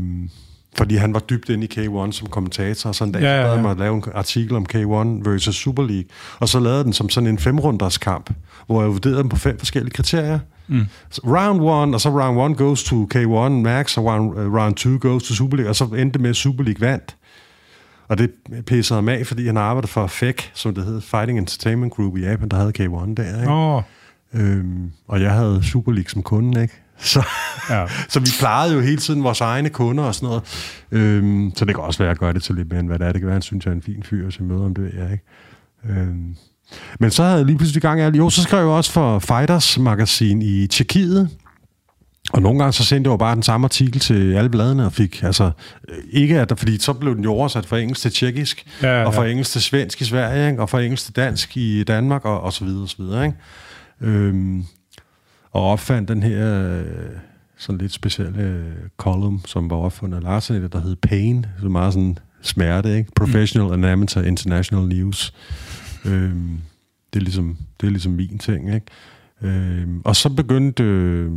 fordi 0.76 0.96
han 0.96 1.14
var 1.14 1.20
dybt 1.20 1.48
inde 1.48 1.66
i 1.66 1.70
K1 1.72 2.12
som 2.12 2.28
kommentator, 2.28 2.88
og 2.88 2.94
så 2.94 3.04
en 3.04 3.12
dag 3.12 3.22
ja, 3.22 3.40
ja, 3.40 3.54
ja. 3.54 3.62
mig 3.62 3.70
at 3.70 3.78
lave 3.78 3.94
en 3.94 4.02
artikel 4.14 4.56
om 4.56 4.66
K1 4.74 5.30
versus 5.30 5.56
Super 5.56 5.82
League, 5.82 6.04
og 6.38 6.48
så 6.48 6.60
lavede 6.60 6.84
den 6.84 6.92
som 6.92 7.08
sådan 7.08 7.26
en 7.26 7.38
femrunders 7.38 7.98
kamp, 7.98 8.30
hvor 8.66 8.82
jeg 8.82 8.90
vurderede 8.90 9.18
dem 9.18 9.28
på 9.28 9.36
fem 9.36 9.58
forskellige 9.58 9.92
kriterier. 9.92 10.38
Mm. 10.68 10.86
Så 11.10 11.20
round 11.24 11.60
one, 11.60 11.96
og 11.96 12.00
så 12.00 12.08
round 12.08 12.38
one 12.38 12.54
goes 12.54 12.84
to 12.84 13.08
K1 13.14 13.48
Max, 13.48 13.98
og 13.98 14.04
round, 14.04 14.30
uh, 14.30 14.54
round 14.54 14.74
two 14.74 14.98
goes 14.98 15.22
to 15.22 15.34
Super 15.34 15.56
League, 15.56 15.70
og 15.70 15.76
så 15.76 15.84
endte 15.84 16.12
det 16.12 16.20
med, 16.20 16.30
at 16.30 16.36
Super 16.36 16.64
League 16.64 16.88
vandt. 16.88 17.16
Og 18.08 18.18
det 18.18 18.30
pissede 18.66 18.96
ham 18.96 19.08
af, 19.08 19.26
fordi 19.26 19.46
han 19.46 19.56
arbejdede 19.56 19.92
for 19.92 20.06
FEC, 20.06 20.44
som 20.54 20.74
det 20.74 20.84
hed, 20.84 21.00
Fighting 21.00 21.38
Entertainment 21.38 21.92
Group 21.92 22.16
i 22.16 22.20
Japan, 22.20 22.48
der 22.48 22.56
havde 22.56 22.72
K1 22.78 23.14
der, 23.14 23.40
ikke? 23.40 23.52
Oh. 23.52 23.82
Øhm, 24.34 24.90
og 25.08 25.22
jeg 25.22 25.32
havde 25.32 25.60
Super 25.64 25.92
League 25.92 26.10
som 26.10 26.22
kunde, 26.22 26.62
ikke? 26.62 26.74
Så, 26.98 27.26
ja. 27.70 27.86
så 28.08 28.20
vi 28.20 28.26
plejede 28.38 28.74
jo 28.74 28.80
hele 28.80 28.96
tiden 28.96 29.22
vores 29.22 29.40
egne 29.40 29.68
kunder 29.68 30.04
og 30.04 30.14
sådan 30.14 30.26
noget. 30.26 30.42
Øhm, 30.90 31.52
så 31.56 31.64
det 31.64 31.74
kan 31.74 31.84
også 31.84 32.02
være 32.02 32.10
at 32.10 32.18
gøre 32.18 32.32
det 32.32 32.42
til 32.42 32.54
lidt 32.54 32.70
mere, 32.70 32.80
end 32.80 32.88
hvad 32.88 32.98
det 32.98 33.06
er. 33.06 33.12
Det 33.12 33.20
kan 33.20 33.26
være, 33.26 33.34
han 33.34 33.42
synes, 33.42 33.64
jeg 33.64 33.70
er 33.70 33.76
en 33.76 33.82
fin 33.82 34.02
fyr, 34.02 34.30
så 34.30 34.42
møder 34.42 34.64
om 34.64 34.74
det, 34.74 34.94
jeg 34.96 35.12
ikke. 35.12 35.24
Øhm. 35.88 36.36
Men 37.00 37.10
så 37.10 37.22
havde 37.22 37.36
jeg 37.36 37.46
lige 37.46 37.58
pludselig 37.58 37.82
gang 37.82 38.00
af, 38.00 38.10
jo, 38.10 38.30
så 38.30 38.42
skrev 38.42 38.60
jeg 38.60 38.68
også 38.68 38.92
for 38.92 39.18
Fighters 39.18 39.78
magasin 39.78 40.42
i 40.42 40.66
Tjekkiet, 40.66 41.30
og 42.32 42.42
nogle 42.42 42.58
gange 42.58 42.72
så 42.72 42.84
sendte 42.84 43.08
jeg 43.08 43.12
jo 43.12 43.16
bare 43.16 43.34
den 43.34 43.42
samme 43.42 43.64
artikel 43.64 44.00
til 44.00 44.34
alle 44.34 44.50
bladene 44.50 44.86
og 44.86 44.92
fik, 44.92 45.22
altså, 45.22 45.50
ikke 46.10 46.40
at 46.40 46.48
der, 46.48 46.54
fordi 46.54 46.78
så 46.78 46.92
blev 46.92 47.16
den 47.16 47.24
jo 47.24 47.32
oversat 47.32 47.66
fra 47.66 47.78
engelsk 47.78 48.02
til 48.02 48.12
tjekkisk, 48.12 48.66
ja, 48.82 49.00
ja, 49.00 49.06
og 49.06 49.14
fra 49.14 49.26
engelsk 49.26 49.52
til 49.52 49.62
svensk 49.62 50.00
i 50.00 50.04
Sverige, 50.04 50.50
ikke? 50.50 50.62
og 50.62 50.70
fra 50.70 50.82
engelsk 50.82 51.04
til 51.04 51.16
dansk 51.16 51.56
i 51.56 51.84
Danmark, 51.84 52.24
og, 52.24 52.40
og 52.40 52.52
så 52.52 52.64
videre, 52.64 52.82
og 52.82 52.88
så 52.88 52.96
videre, 52.98 53.24
ikke? 53.26 53.36
Øhm, 54.00 54.64
og 55.52 55.70
opfandt 55.70 56.08
den 56.08 56.22
her 56.22 56.68
øh, 56.78 56.84
sådan 57.58 57.78
lidt 57.78 57.92
specielle 57.92 58.42
øh, 58.42 58.72
column, 58.96 59.40
som 59.46 59.70
var 59.70 59.76
opfundet 59.76 60.16
af 60.16 60.22
Larsen, 60.22 60.68
der 60.72 60.80
hed 60.80 60.96
Pain, 60.96 61.46
som 61.60 61.70
meget 61.70 61.92
sådan 61.92 62.18
smerte, 62.42 62.96
ikke? 62.96 63.10
Professional 63.16 63.68
mm. 63.68 63.72
and 63.72 63.86
Amateur 63.86 64.22
International 64.22 64.88
News 64.88 65.34
øhm, 66.06 66.58
det, 67.12 67.20
er 67.20 67.24
ligesom, 67.24 67.56
det 67.80 67.86
er 67.86 67.90
ligesom 67.90 68.12
min 68.12 68.38
ting, 68.38 68.74
ikke? 68.74 68.86
Øhm, 69.42 70.02
og 70.04 70.16
så 70.16 70.34
begyndte... 70.34 70.82
Øh, 70.82 71.32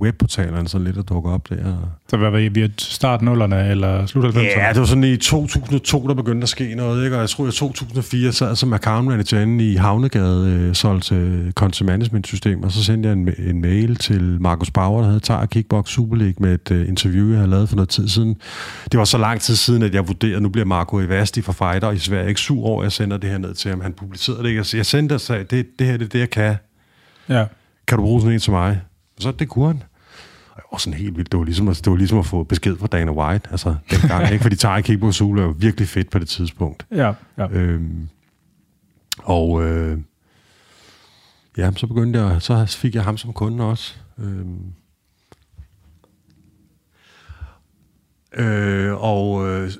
webportalerne 0.00 0.68
sådan 0.68 0.84
lidt 0.86 0.98
at 0.98 1.08
dukke 1.08 1.30
op 1.30 1.48
der. 1.48 1.76
Så 2.08 2.16
hvad 2.16 2.30
var 2.30 2.38
I 2.38 2.48
via 2.48 2.68
start 2.78 3.22
nullerne 3.22 3.70
eller 3.70 4.06
slut 4.06 4.24
90'erne? 4.24 4.40
Ja, 4.40 4.68
det 4.72 4.80
var 4.80 4.86
sådan 4.86 5.04
i 5.04 5.16
2002, 5.16 6.08
der 6.08 6.14
begyndte 6.14 6.42
at 6.42 6.48
ske 6.48 6.74
noget, 6.74 7.04
ikke? 7.04 7.16
og 7.16 7.20
jeg 7.20 7.28
tror, 7.28 7.48
i 7.48 7.52
2004 7.52 8.32
sad 8.32 8.56
som 8.56 8.72
account 8.72 9.08
manager 9.08 9.40
inde 9.40 9.72
i 9.72 9.74
Havnegade, 9.74 10.50
øh, 10.50 10.74
solgte 10.74 11.14
øh, 11.14 11.52
content 11.52 11.86
management 11.86 12.26
system, 12.26 12.62
og 12.62 12.72
så 12.72 12.84
sendte 12.84 13.08
jeg 13.08 13.12
en, 13.18 13.34
en 13.38 13.60
mail 13.60 13.96
til 13.96 14.36
Markus 14.40 14.70
Bauer, 14.70 15.00
der 15.00 15.08
havde 15.08 15.20
taget 15.20 15.50
Kickbox 15.50 15.88
Super 15.88 16.16
League 16.16 16.34
med 16.40 16.54
et 16.54 16.70
uh, 16.70 16.88
interview, 16.88 17.28
jeg 17.28 17.36
havde 17.36 17.50
lavet 17.50 17.68
for 17.68 17.76
noget 17.76 17.88
tid 17.88 18.08
siden. 18.08 18.36
Det 18.92 18.98
var 18.98 19.04
så 19.04 19.18
lang 19.18 19.40
tid 19.40 19.56
siden, 19.56 19.82
at 19.82 19.94
jeg 19.94 20.08
vurderede, 20.08 20.36
at 20.36 20.42
nu 20.42 20.48
bliver 20.48 20.66
Marco 20.66 21.00
Evasti 21.00 21.42
for 21.42 21.52
fighter 21.52 21.90
i 21.90 21.98
Sverige 21.98 22.28
ikke 22.28 22.40
sur 22.40 22.66
over, 22.66 22.80
at 22.80 22.84
jeg 22.84 22.92
sender 22.92 23.16
det 23.16 23.30
her 23.30 23.38
ned 23.38 23.54
til 23.54 23.70
ham. 23.70 23.80
Han 23.80 23.92
publicerede 23.92 24.42
det 24.42 24.48
ikke. 24.48 24.64
Jeg 24.74 24.86
sendte 24.86 25.12
og 25.12 25.20
sagde, 25.20 25.44
det, 25.44 25.66
det 25.78 25.86
her 25.86 25.96
det 25.96 26.04
er 26.04 26.08
det, 26.08 26.18
jeg 26.18 26.30
kan. 26.30 26.56
Ja. 27.28 27.44
Kan 27.86 27.98
du 27.98 28.04
bruge 28.04 28.20
sådan 28.20 28.34
en 28.34 28.40
til 28.40 28.52
mig? 28.52 28.80
Så 29.20 29.32
det 29.32 29.48
kunne 29.48 29.66
han. 29.66 29.82
Og 30.68 30.80
sådan 30.80 30.98
helt 30.98 31.16
vildt. 31.16 31.32
Det 31.32 31.38
var, 31.38 31.44
ligesom, 31.44 31.66
det 31.66 31.86
var 31.86 31.96
ligesom 31.96 32.18
at 32.18 32.26
få 32.26 32.44
besked 32.44 32.76
fra 32.76 32.86
Dana 32.86 33.12
White, 33.12 33.48
altså 33.50 33.74
dengang, 33.90 34.32
ikke? 34.32 34.42
Fordi 34.42 34.56
Tarek 34.56 35.00
på 35.00 35.12
Zulu 35.12 35.42
var 35.42 35.52
virkelig 35.52 35.88
fedt 35.88 36.10
på 36.10 36.18
det 36.18 36.28
tidspunkt. 36.28 36.86
Ja, 36.90 37.12
ja. 37.38 37.48
Øhm, 37.50 38.08
og 39.18 39.64
øh, 39.64 39.98
ja, 41.56 41.70
så 41.76 41.86
begyndte 41.86 42.20
jeg, 42.20 42.42
så 42.42 42.66
fik 42.66 42.94
jeg 42.94 43.04
ham 43.04 43.16
som 43.16 43.32
kunde 43.32 43.64
også. 43.64 43.94
Øhm, 44.18 44.72
øh, 48.36 48.94
og 48.94 49.48
øh, 49.48 49.70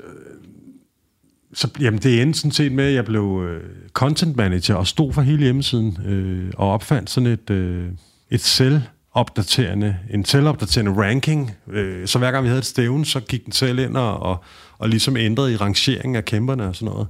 så, 1.53 1.71
jamen, 1.81 2.01
det 2.01 2.23
endte 2.23 2.39
sådan 2.39 2.51
set 2.51 2.73
med, 2.73 2.85
at 2.85 2.95
jeg 2.95 3.05
blev 3.05 3.45
øh, 3.49 3.71
content 3.93 4.37
manager 4.37 4.75
og 4.75 4.87
stod 4.87 5.13
for 5.13 5.23
hele 5.23 5.43
hjemmesiden 5.43 5.99
øh, 6.07 6.53
og 6.57 6.73
opfandt 6.73 7.11
sådan 7.11 7.27
et, 7.27 7.51
øh, 7.51 7.89
et 8.31 8.41
selv 8.41 8.81
opdaterende, 9.19 9.97
en 10.11 10.25
selvopdaterende 10.25 11.03
ranking. 11.03 11.51
Øh, 11.71 12.07
så 12.07 12.19
hver 12.19 12.31
gang 12.31 12.45
vi 12.45 12.49
havde 12.49 12.59
et 12.59 12.65
stævne, 12.65 13.07
så 13.07 13.21
gik 13.21 13.45
den 13.45 13.53
selv 13.53 13.79
ind 13.79 13.97
og, 13.97 14.23
og, 14.23 14.45
og 14.79 14.89
ligesom 14.89 15.17
ændrede 15.17 15.53
i 15.53 15.57
rangeringen 15.57 16.17
af 16.17 16.25
kæmperne 16.25 16.69
og 16.69 16.77
sådan 16.77 16.93
noget. 16.95 17.09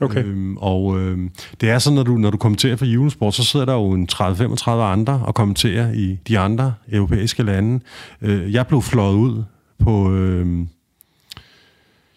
Okay. 0.00 0.24
Øhm, 0.24 0.56
og 0.56 1.00
øh, 1.00 1.18
det 1.60 1.70
er 1.70 1.78
sådan, 1.78 1.94
når 1.94 2.02
du, 2.02 2.16
når 2.16 2.30
du 2.30 2.36
kommenterer 2.36 2.76
for 2.76 2.84
Julesport, 2.84 3.34
så 3.34 3.44
sidder 3.44 3.66
der 3.66 3.74
jo 3.74 3.90
en 3.90 4.08
30-35 4.12 4.70
andre 4.70 5.22
og 5.24 5.34
kommenterer 5.34 5.92
i 5.92 6.18
de 6.28 6.38
andre 6.38 6.74
europæiske 6.92 7.42
lande. 7.42 7.80
Øh, 8.22 8.52
jeg 8.52 8.66
blev 8.66 8.82
fløjet 8.82 9.14
ud 9.14 9.42
på... 9.78 10.12
Øh, 10.12 10.66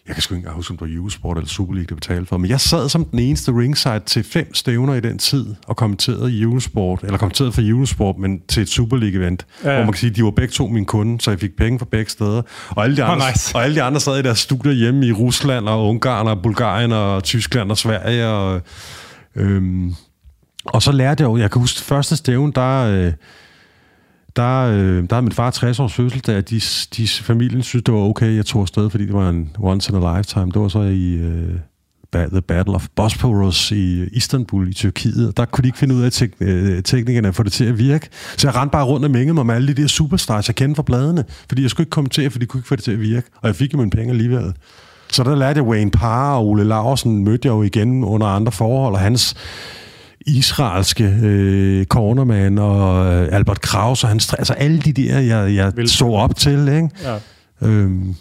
jeg 0.08 0.14
kan 0.14 0.22
sgu 0.22 0.34
ikke 0.34 0.50
huske, 0.50 0.70
om 0.70 0.76
det 0.76 0.88
var 0.88 0.96
Eurosport 0.96 1.36
eller 1.36 1.48
Super 1.48 1.74
League, 1.74 1.86
det 1.86 1.96
betalte 1.96 2.26
for. 2.26 2.36
Men 2.36 2.50
jeg 2.50 2.60
sad 2.60 2.88
som 2.88 3.04
den 3.04 3.18
eneste 3.18 3.52
ringside 3.52 4.00
til 4.06 4.24
fem 4.24 4.54
stævner 4.54 4.94
i 4.94 5.00
den 5.00 5.18
tid, 5.18 5.54
og 5.66 5.76
kommenterede 5.76 6.32
i 6.32 6.42
Eurosport, 6.42 7.02
eller 7.02 7.18
kommenterede 7.18 7.52
for 7.52 7.62
Eurosport, 7.64 8.18
men 8.18 8.40
til 8.48 8.62
et 8.62 8.68
Super 8.68 8.96
League-event. 8.96 9.46
Ja, 9.64 9.70
ja. 9.70 9.76
Hvor 9.76 9.84
man 9.84 9.92
kan 9.92 10.00
sige, 10.00 10.10
de 10.10 10.24
var 10.24 10.30
begge 10.30 10.52
to 10.52 10.66
mine 10.66 10.86
kunder, 10.86 11.18
så 11.20 11.30
jeg 11.30 11.40
fik 11.40 11.56
penge 11.56 11.78
fra 11.78 11.86
begge 11.90 12.10
steder. 12.10 12.42
Og 12.68 12.84
alle 12.84 12.96
de 12.96 13.04
andre, 13.04 13.26
oh, 13.26 13.30
nice. 13.32 13.56
og 13.56 13.64
alle 13.64 13.76
de 13.76 13.82
andre 13.82 14.00
sad 14.00 14.18
i 14.18 14.22
deres 14.22 14.38
studier 14.38 14.72
hjemme 14.72 15.06
i 15.06 15.12
Rusland, 15.12 15.68
og 15.68 15.88
Ungarn, 15.88 16.26
og 16.26 16.42
Bulgarien, 16.42 16.92
og 16.92 17.24
Tyskland, 17.24 17.70
og 17.70 17.78
Sverige. 17.78 18.26
Og, 18.26 18.60
øhm, 19.36 19.94
og 20.64 20.82
så 20.82 20.92
lærte 20.92 21.22
jeg 21.22 21.28
jo, 21.28 21.36
jeg 21.36 21.50
kan 21.50 21.60
huske, 21.60 21.80
første 21.80 22.16
stævne, 22.16 22.52
der... 22.52 23.06
Øh, 23.06 23.12
der, 24.36 24.60
øh, 24.62 25.04
der 25.10 25.16
er 25.16 25.20
min 25.20 25.32
far 25.32 25.50
60 25.50 25.80
års 25.80 25.92
fødselsdag, 25.92 26.36
de, 26.36 26.60
de, 26.96 27.08
familien 27.08 27.62
synes, 27.62 27.82
det 27.82 27.94
var 27.94 28.00
okay, 28.00 28.36
jeg 28.36 28.46
tog 28.46 28.62
afsted, 28.62 28.90
fordi 28.90 29.06
det 29.06 29.14
var 29.14 29.28
en 29.28 29.56
once 29.58 29.92
in 29.92 30.02
a 30.02 30.16
lifetime. 30.16 30.46
Det 30.46 30.60
var 30.60 30.68
så 30.68 30.80
i 30.80 31.12
øh, 31.12 31.54
The 32.24 32.42
Battle 32.42 32.74
of 32.74 32.86
Bosporus 32.96 33.72
i 33.72 34.04
Istanbul 34.12 34.68
i 34.68 34.72
Tyrkiet, 34.72 35.28
og 35.28 35.36
der 35.36 35.44
kunne 35.44 35.62
de 35.62 35.68
ikke 35.68 35.78
finde 35.78 35.94
ud 35.94 36.02
af 36.02 36.12
tek- 36.12 36.36
øh, 36.40 36.82
teknikerne 36.82 37.28
at 37.28 37.34
få 37.34 37.42
det 37.42 37.52
til 37.52 37.64
at 37.64 37.78
virke. 37.78 38.08
Så 38.36 38.48
jeg 38.48 38.56
rendte 38.56 38.72
bare 38.72 38.84
rundt 38.84 39.04
og 39.04 39.10
mængede 39.10 39.34
mig 39.34 39.46
med 39.46 39.54
alle 39.54 39.68
de 39.68 39.82
der 39.82 39.88
superstars, 39.88 40.48
jeg 40.48 40.54
kendte 40.54 40.76
fra 40.76 40.82
bladene, 40.82 41.24
fordi 41.48 41.62
jeg 41.62 41.70
skulle 41.70 41.84
ikke 41.84 41.90
kommentere, 41.90 42.30
for 42.30 42.38
de 42.38 42.46
kunne 42.46 42.58
ikke 42.58 42.68
få 42.68 42.76
det 42.76 42.84
til 42.84 42.92
at 42.92 43.00
virke, 43.00 43.28
og 43.40 43.46
jeg 43.46 43.56
fik 43.56 43.72
jo 43.72 43.78
mine 43.78 43.90
penge 43.90 44.10
alligevel. 44.10 44.52
Så 45.12 45.22
der 45.22 45.36
lærte 45.36 45.58
jeg 45.58 45.68
Wayne 45.68 45.90
Parr 45.90 46.36
og 46.36 46.46
Ole 46.46 46.64
Larsen, 46.64 47.24
mødte 47.24 47.48
jeg 47.48 47.52
jo 47.52 47.62
igen 47.62 48.04
under 48.04 48.26
andre 48.26 48.52
forhold, 48.52 48.94
og 48.94 49.00
hans 49.00 49.34
israelske 50.26 51.04
øh, 51.04 51.86
cornerman 51.86 52.58
og 52.58 53.06
øh, 53.06 53.28
Albert 53.32 53.60
Kraus 53.60 54.04
og 54.04 54.10
hans, 54.10 54.34
altså 54.34 54.52
alle 54.52 54.80
de 54.80 54.92
der, 54.92 55.18
jeg, 55.18 55.54
jeg 55.54 55.88
så 55.88 56.06
op 56.06 56.36
til, 56.36 56.68
ikke? 56.68 56.88
Ja. 57.02 57.18
Øhm, 57.62 58.14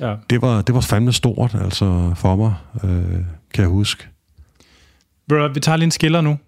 ja. 0.00 0.14
Det, 0.30 0.42
var, 0.42 0.62
det 0.62 0.74
var 0.74 0.80
fandme 0.80 1.12
stort, 1.12 1.56
altså 1.64 2.12
for 2.16 2.36
mig, 2.36 2.54
øh, 2.84 3.24
kan 3.54 3.62
jeg 3.62 3.68
huske. 3.68 4.08
Bro, 5.28 5.46
vi 5.54 5.60
tager 5.60 5.76
lige 5.76 5.84
en 5.84 5.90
skiller 5.90 6.20
nu. 6.20 6.38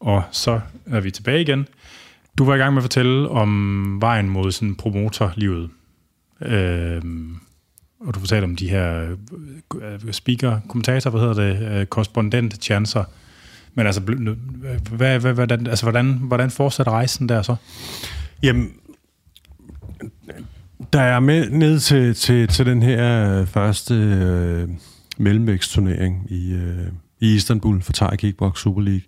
Og 0.00 0.22
så 0.30 0.60
er 0.86 1.00
vi 1.00 1.10
tilbage 1.10 1.40
igen. 1.40 1.66
Du 2.38 2.44
var 2.44 2.54
i 2.54 2.58
gang 2.58 2.74
med 2.74 2.82
at 2.82 2.84
fortælle 2.84 3.28
om 3.28 4.00
vejen 4.00 4.28
mod 4.28 4.52
sådan 4.52 4.74
promotorlivet. 4.74 5.70
Øh, 6.42 7.02
og 8.00 8.14
du 8.14 8.20
fortalte 8.20 8.44
om 8.44 8.56
de 8.56 8.70
her 8.70 9.16
øh, 9.82 10.12
speaker, 10.12 10.60
kommentator, 10.68 11.10
hvad 11.10 11.20
hedder 11.20 11.34
det, 11.34 11.80
øh, 11.80 11.86
korrespondent 11.86 12.64
chancer. 12.64 13.04
Men 13.74 13.86
altså, 13.86 14.00
hvad, 14.90 15.20
hvad, 15.20 15.32
hvordan, 15.32 15.66
altså 15.66 15.84
hvordan, 15.84 16.12
hvordan 16.12 16.50
fortsætter 16.50 16.92
rejsen 16.92 17.28
der 17.28 17.42
så? 17.42 17.56
Jamen, 18.42 18.72
der 20.92 21.00
er 21.00 21.20
med 21.20 21.50
ned 21.50 21.80
til, 21.80 22.14
til, 22.14 22.48
til 22.48 22.66
den 22.66 22.82
her 22.82 23.32
øh, 23.40 23.46
første 23.46 23.94
øh, 23.94 24.68
mellemvækstturnering 25.18 26.26
i, 26.30 26.52
øh, 26.52 26.86
i 27.20 27.34
Istanbul 27.34 27.82
for 27.82 27.92
Thai 27.92 28.16
Kickbox 28.16 28.58
Super 28.58 28.82
League, 28.82 29.02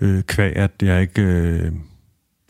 øh, 0.00 0.22
kvæg 0.22 0.56
at 0.56 0.70
jeg 0.82 1.02
ikke... 1.02 1.22
Øh, 1.22 1.72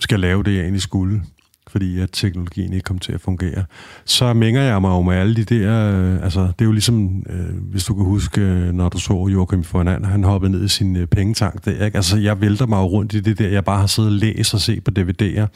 skal 0.00 0.20
lave 0.20 0.42
det, 0.42 0.54
jeg 0.54 0.60
egentlig 0.60 0.82
skulle, 0.82 1.22
fordi 1.68 2.00
at 2.00 2.08
teknologien 2.12 2.72
ikke 2.72 2.84
kom 2.84 2.98
til 2.98 3.12
at 3.12 3.20
fungere, 3.20 3.64
så 4.04 4.32
mænger 4.32 4.62
jeg 4.62 4.80
mig 4.80 4.88
jo 4.88 5.02
med 5.02 5.16
alle 5.16 5.36
de 5.36 5.44
der... 5.44 5.92
Øh, 5.94 6.24
altså, 6.24 6.40
det 6.40 6.60
er 6.60 6.64
jo 6.64 6.72
ligesom, 6.72 7.26
øh, 7.30 7.70
hvis 7.70 7.84
du 7.84 7.94
kan 7.94 8.04
huske, 8.04 8.40
øh, 8.40 8.72
når 8.72 8.88
du 8.88 8.98
så 8.98 9.28
Joachim 9.32 9.64
Fornand, 9.64 10.04
han 10.04 10.24
hoppede 10.24 10.52
ned 10.52 10.64
i 10.64 10.68
sin 10.68 10.96
øh, 10.96 11.06
pengetank 11.06 11.64
der, 11.64 11.84
ikke? 11.84 11.96
Altså, 11.96 12.18
jeg 12.18 12.40
vælter 12.40 12.66
mig 12.66 12.76
jo 12.76 12.84
rundt 12.84 13.12
i 13.12 13.20
det 13.20 13.38
der, 13.38 13.48
jeg 13.48 13.64
bare 13.64 13.80
har 13.80 13.86
siddet 13.86 14.12
og 14.12 14.18
læst 14.18 14.54
og 14.54 14.60
set 14.60 14.84
på 14.84 14.90
DVD'er 14.98 15.46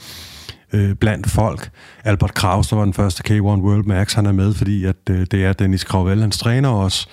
øh, 0.72 0.94
blandt 0.94 1.30
folk. 1.30 1.70
Albert 2.04 2.34
Kraus, 2.34 2.68
der 2.68 2.76
var 2.76 2.84
den 2.84 2.94
første 2.94 3.22
K1 3.28 3.42
World 3.42 3.84
Max, 3.84 4.14
han 4.14 4.26
er 4.26 4.32
med, 4.32 4.54
fordi 4.54 4.84
at, 4.84 4.96
øh, 5.10 5.26
det 5.30 5.44
er 5.44 5.52
Dennis 5.52 5.84
Kravell, 5.84 6.20
hans 6.20 6.38
træner 6.38 6.68
også. 6.68 7.08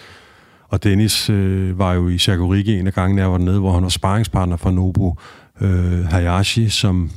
Og 0.69 0.83
Dennis 0.83 1.29
øh, 1.29 1.79
var 1.79 1.93
jo 1.93 2.09
i 2.09 2.17
Shakurigi 2.17 2.79
en 2.79 2.87
af 2.87 2.93
gangene, 2.93 3.21
jeg 3.21 3.31
var 3.31 3.37
nede, 3.37 3.59
hvor 3.59 3.71
han 3.71 3.83
var 3.83 3.89
sparringspartner 3.89 4.57
for 4.57 4.71
Nobu 4.71 5.15
øh, 5.61 6.05
Hayashi, 6.05 6.69
som 6.69 7.11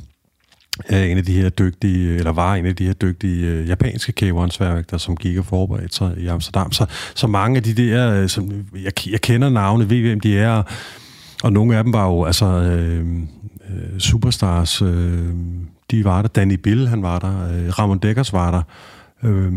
er 0.85 1.03
en 1.03 1.17
af 1.17 1.25
de 1.25 1.33
her 1.33 1.49
dygtige, 1.49 2.15
eller 2.15 2.31
var 2.31 2.55
en 2.55 2.65
af 2.65 2.75
de 2.75 2.85
her 2.85 2.93
dygtige 2.93 3.47
øh, 3.47 3.67
japanske 3.67 4.11
kævehåndsværvægter, 4.11 4.97
som 4.97 5.17
gik 5.17 5.37
og 5.37 5.45
forberedte 5.45 5.95
sig 5.95 6.13
i 6.17 6.27
Amsterdam. 6.27 6.71
Så, 6.71 6.85
så 7.15 7.27
mange 7.27 7.57
af 7.57 7.63
de 7.63 7.73
der, 7.73 8.21
øh, 8.21 8.29
som, 8.29 8.65
jeg, 8.83 9.09
jeg 9.09 9.21
kender 9.21 9.49
navne, 9.49 9.89
ved 9.89 10.01
hvem 10.01 10.19
de 10.19 10.37
er, 10.37 10.51
og, 10.51 10.65
og 11.43 11.53
nogle 11.53 11.77
af 11.77 11.83
dem 11.83 11.93
var 11.93 12.05
jo 12.05 12.23
altså 12.23 12.45
øh, 12.45 13.05
øh, 13.69 13.99
superstars. 13.99 14.81
Øh, 14.81 15.29
de 15.91 16.03
var 16.03 16.21
der. 16.21 16.29
Danny 16.29 16.53
Bill, 16.53 16.87
han 16.87 17.03
var 17.03 17.19
der. 17.19 17.51
Øh, 17.51 17.79
Ramon 17.79 17.97
Dekkers 17.97 18.33
var 18.33 18.51
der. 18.51 18.61
Øh, 19.29 19.53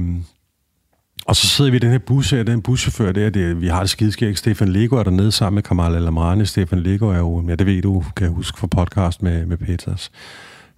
og 1.26 1.36
så 1.36 1.46
sidder 1.46 1.70
vi 1.70 1.76
i 1.76 1.80
den 1.80 1.90
her 1.90 1.98
bus 1.98 2.30
her, 2.30 2.42
den 2.42 2.62
buschauffør 2.62 3.12
der, 3.12 3.30
det, 3.30 3.60
vi 3.60 3.68
har 3.68 3.80
det 3.80 3.90
skideskægt. 3.90 4.38
Stefan 4.38 4.68
Lego 4.68 4.96
er 4.96 5.02
dernede 5.02 5.32
sammen 5.32 5.54
med 5.54 5.62
Kamal 5.62 5.94
Alamrani. 5.94 6.46
Stefan 6.46 6.80
Lego 6.80 7.08
er 7.08 7.18
jo, 7.18 7.44
ja 7.48 7.54
det 7.54 7.66
ved 7.66 7.82
du, 7.82 8.04
kan 8.16 8.26
jeg 8.26 8.34
huske 8.34 8.58
fra 8.58 8.66
podcast 8.66 9.22
med, 9.22 9.46
med 9.46 9.56
Peters. 9.56 10.10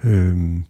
Øhm, 0.04 0.64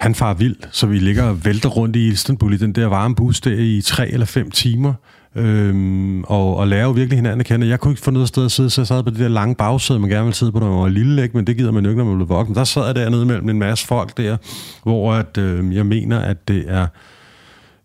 han 0.00 0.14
far 0.14 0.34
vild, 0.34 0.56
så 0.70 0.86
vi 0.86 0.98
ligger 0.98 1.22
og 1.24 1.44
vælter 1.44 1.68
rundt 1.68 1.96
i 1.96 2.08
Istanbul 2.08 2.54
i 2.54 2.56
den 2.56 2.72
der 2.72 2.86
varme 2.86 3.14
bus 3.14 3.40
der 3.40 3.56
i 3.58 3.80
tre 3.80 4.08
eller 4.08 4.26
fem 4.26 4.50
timer, 4.50 4.94
øhm, 5.34 6.24
og, 6.24 6.56
og 6.56 6.68
lærer 6.68 6.84
jo 6.84 6.90
virkelig 6.90 7.18
hinanden 7.18 7.40
at 7.40 7.46
kende. 7.46 7.68
Jeg 7.68 7.80
kunne 7.80 7.92
ikke 7.92 8.02
få 8.02 8.10
noget 8.10 8.28
sted 8.28 8.44
at 8.44 8.52
sidde, 8.52 8.70
så 8.70 8.80
jeg 8.80 8.86
sad 8.86 9.02
på 9.02 9.10
det 9.10 9.18
der 9.18 9.28
lange 9.28 9.54
bagsæde, 9.54 9.98
man 9.98 10.10
gerne 10.10 10.24
ville 10.24 10.36
sidde 10.36 10.52
på, 10.52 10.58
når 10.58 10.70
man 10.70 10.78
var 10.78 10.88
lille, 10.88 11.22
ikke? 11.22 11.36
men 11.36 11.46
det 11.46 11.56
gider 11.56 11.72
man 11.72 11.84
jo 11.84 11.90
ikke, 11.90 11.98
når 11.98 12.08
man 12.10 12.16
blev 12.16 12.28
voksen. 12.28 12.54
Der 12.54 12.64
sad 12.64 12.86
jeg 12.86 12.94
dernede 12.94 13.26
mellem 13.26 13.48
en 13.48 13.58
masse 13.58 13.86
folk 13.86 14.16
der, 14.16 14.36
hvor 14.82 15.12
at, 15.12 15.38
øh, 15.38 15.74
jeg 15.74 15.86
mener, 15.86 16.18
at 16.20 16.48
det 16.48 16.64
er 16.68 16.86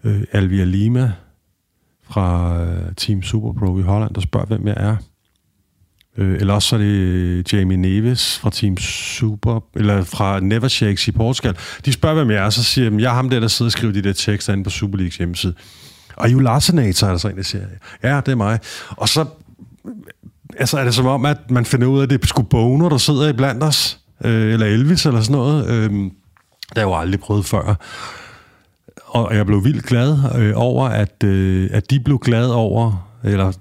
øh, 0.04 0.24
Alvia 0.32 0.64
Lima 0.64 1.12
fra 2.10 2.58
øh, 2.64 2.96
Team 2.98 3.24
Superpro 3.24 3.80
i 3.80 3.82
Holland, 3.82 4.14
der 4.14 4.22
spørger, 4.22 4.46
hvem 4.46 4.68
jeg 4.68 4.76
er. 4.78 4.96
Øh, 6.18 6.36
eller 6.40 6.54
også 6.54 6.68
så 6.68 6.76
er 6.76 6.80
det 6.80 6.86
øh, 6.86 7.44
Jamie 7.54 7.78
Neves 7.78 8.40
fra 8.40 8.50
Team 8.50 8.78
Super, 8.78 9.60
eller 9.76 10.04
fra 10.04 10.40
Never 10.40 10.68
Shakes 10.68 11.08
i 11.08 11.12
Portugal. 11.12 11.58
De 11.86 11.94
spørger, 11.94 12.16
hvem 12.16 12.32
jeg 12.32 12.46
er, 12.46 12.50
så 12.50 12.64
siger 12.64 12.92
jeg, 12.92 13.02
jeg 13.02 13.10
er 13.10 13.16
ham 13.16 13.30
der, 13.30 13.40
der 13.40 13.48
sidder 13.48 13.68
og 13.68 13.72
skriver 13.72 13.94
de 13.94 14.02
der 14.02 14.14
tekster 14.14 14.54
inde 14.54 14.64
på 14.64 14.70
Super 14.70 14.98
Leagues 14.98 15.18
hjemmeside. 15.18 15.54
Og 16.16 16.32
Jo 16.32 16.40
Larsenator, 16.40 17.08
er 17.08 17.12
der 17.12 17.18
så 17.18 17.28
en, 17.28 17.38
der 17.38 17.44
siger, 17.44 17.64
ja, 18.04 18.22
det 18.26 18.32
er 18.32 18.36
mig. 18.36 18.60
Og 18.90 19.10
så 19.10 19.26
øh, 19.86 19.92
altså, 20.60 20.78
er 20.78 20.84
det 20.84 20.94
som 20.94 21.06
om, 21.06 21.26
at 21.26 21.52
man 21.52 21.66
finder 21.66 21.88
ud 21.88 22.00
af, 22.00 22.04
at 22.04 22.10
det 22.10 22.24
er 22.24 22.28
sgu 22.28 22.42
Boner, 22.42 22.90
der 22.90 22.98
sidder 22.98 23.30
i 23.30 23.34
blandt 23.34 23.64
os, 23.64 24.00
øh, 24.24 24.54
eller 24.54 24.66
Elvis 24.66 25.06
eller 25.06 25.22
sådan 25.22 25.36
noget. 25.36 25.68
Øh, 25.68 25.90
det 25.90 26.12
har 26.78 26.82
jeg 26.82 26.84
jo 26.84 26.96
aldrig 26.96 27.20
prøvet 27.20 27.46
før. 27.46 27.76
Og 29.14 29.36
jeg 29.36 29.46
blev 29.46 29.64
vildt 29.64 29.86
glad 29.86 30.18
øh, 30.38 30.54
over, 30.56 30.86
at, 30.86 31.24
øh, 31.24 31.70
at 31.74 31.90
de 31.90 32.00
blev 32.00 32.20
glade 32.20 32.56
over, 32.56 33.10
eller 33.24 33.52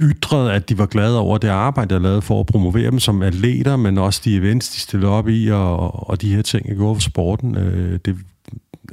ytrede, 0.00 0.52
at 0.52 0.68
de 0.68 0.78
var 0.78 0.86
glade 0.86 1.18
over 1.18 1.38
det 1.38 1.48
arbejde, 1.48 1.94
jeg 1.94 2.02
lavede 2.02 2.22
for 2.22 2.40
at 2.40 2.46
promovere 2.46 2.90
dem 2.90 2.98
som 2.98 3.22
atleter, 3.22 3.76
men 3.76 3.98
også 3.98 4.20
de 4.24 4.36
events, 4.36 4.68
de 4.68 4.80
stillede 4.80 5.12
op 5.12 5.28
i, 5.28 5.50
og, 5.50 6.08
og 6.10 6.20
de 6.20 6.34
her 6.34 6.42
ting, 6.42 6.68
jeg 6.68 6.76
gjorde 6.76 6.94
for 6.94 7.00
sporten. 7.00 7.56
Øh, 7.56 7.98
det, 8.04 8.16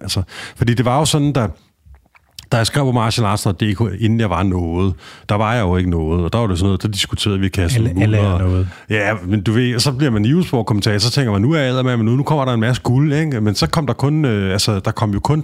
altså, 0.02 0.22
fordi 0.56 0.74
det 0.74 0.86
var 0.86 1.00
jo 1.00 1.06
sådan, 1.06 1.34
der 1.34 1.48
da 2.52 2.58
jeg 2.58 2.68
skrev 2.68 2.84
på 2.84 2.92
Martial 2.92 3.26
Arts 3.26 3.44
DK, 3.44 3.82
inden 4.00 4.20
jeg 4.20 4.30
var 4.30 4.44
noget, 4.44 4.94
der 5.30 5.36
var 5.36 5.54
jeg 5.54 5.62
jo 5.62 5.78
ikke 5.78 5.90
noget, 5.90 6.24
og 6.24 6.34
der 6.34 6.40
var 6.40 6.48
det 6.48 6.58
sådan 6.58 6.68
noget, 6.68 6.84
der 6.84 6.88
diskuterede 6.88 7.40
vi 7.40 7.50
kassen. 7.50 7.88
Alle, 7.88 8.02
alle 8.02 8.18
er 8.18 8.38
noget. 8.38 8.70
Ja, 8.90 9.14
men 9.26 9.44
du 9.44 9.52
ved, 9.52 9.80
så 9.80 9.92
bliver 9.92 10.12
man 10.12 10.22
newsport 10.22 10.66
kommentator, 10.66 10.98
så 10.98 11.12
tænker 11.12 11.32
man, 11.32 11.42
nu 11.42 11.52
er 11.52 11.60
jeg 11.60 11.86
med, 11.86 11.98
men 11.98 12.06
nu, 12.06 12.16
nu 12.16 12.24
kommer 12.24 12.46
der 12.46 12.54
en 12.54 12.60
masse 12.60 12.82
guld, 12.82 13.14
ikke? 13.14 13.42
Men 13.42 13.56
så 13.56 13.68
kom 13.68 13.88
der 13.88 13.94
kun, 13.94 14.26
øh, 14.26 14.52
altså, 14.52 14.80
der 14.80 14.92
kom 14.92 15.14
jo 15.14 15.20
kun 15.20 15.44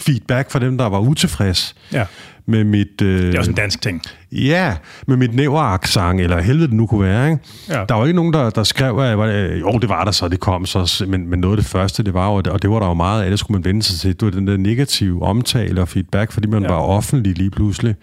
feedback 0.00 0.50
fra 0.50 0.58
dem, 0.58 0.78
der 0.78 0.86
var 0.86 0.98
utilfreds. 0.98 1.74
Ja 1.92 2.06
med 2.50 2.64
mit... 2.64 3.02
Øh, 3.02 3.22
det 3.22 3.34
er 3.34 3.38
også 3.38 3.50
en 3.50 3.56
dansk 3.56 3.82
ting. 3.82 4.02
Ja, 4.32 4.76
med 5.06 5.16
mit 5.16 5.34
næveraksang, 5.34 6.20
eller 6.20 6.40
helvede 6.40 6.66
det 6.66 6.76
nu 6.76 6.86
kunne 6.86 7.02
være. 7.02 7.30
Ikke? 7.30 7.42
Ja. 7.68 7.84
Der 7.88 7.94
var 7.94 8.06
ikke 8.06 8.16
nogen, 8.16 8.32
der, 8.32 8.50
der 8.50 8.62
skrev, 8.62 8.98
at 8.98 9.18
var, 9.18 9.26
jo, 9.26 9.78
det 9.78 9.88
var 9.88 10.04
der 10.04 10.12
så, 10.12 10.28
det 10.28 10.40
kom 10.40 10.66
så, 10.66 11.04
men, 11.08 11.30
men 11.30 11.38
noget 11.38 11.56
af 11.56 11.62
det 11.62 11.70
første, 11.70 12.02
det 12.02 12.14
var 12.14 12.26
jo, 12.26 12.34
og 12.34 12.62
det 12.62 12.70
var 12.70 12.78
der 12.78 12.86
jo 12.86 12.94
meget 12.94 13.22
af, 13.22 13.30
det 13.30 13.38
skulle 13.38 13.58
man 13.58 13.64
vende 13.64 13.82
sig 13.82 14.00
til, 14.00 14.20
det 14.20 14.22
var 14.22 14.30
den 14.30 14.46
der 14.46 14.56
negative 14.56 15.22
omtale 15.22 15.80
og 15.80 15.88
feedback, 15.88 16.32
fordi 16.32 16.48
man 16.48 16.62
ja. 16.62 16.68
var 16.68 16.76
offentlig 16.76 17.38
lige 17.38 17.50
pludselig. 17.50 17.94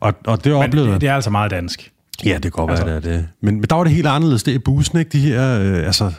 Og, 0.00 0.14
og 0.26 0.44
det 0.44 0.52
oplevede... 0.52 0.88
Men 0.88 0.94
det, 0.94 1.00
det 1.00 1.08
er 1.08 1.14
altså 1.14 1.30
meget 1.30 1.50
dansk. 1.50 1.92
Ja, 2.24 2.34
det 2.34 2.42
kan 2.42 2.50
godt 2.50 2.70
altså. 2.70 2.84
være, 2.84 2.96
det 3.00 3.12
er 3.12 3.16
det. 3.16 3.28
Men, 3.40 3.54
men 3.54 3.64
der 3.64 3.76
var 3.76 3.84
det 3.84 3.92
helt 3.92 4.06
anderledes. 4.06 4.42
Det 4.42 4.54
er 4.54 4.58
bussen, 4.58 4.98
ikke? 4.98 5.08
De 5.08 5.18
her, 5.18 5.60
øh, 5.60 5.86
altså, 5.86 6.12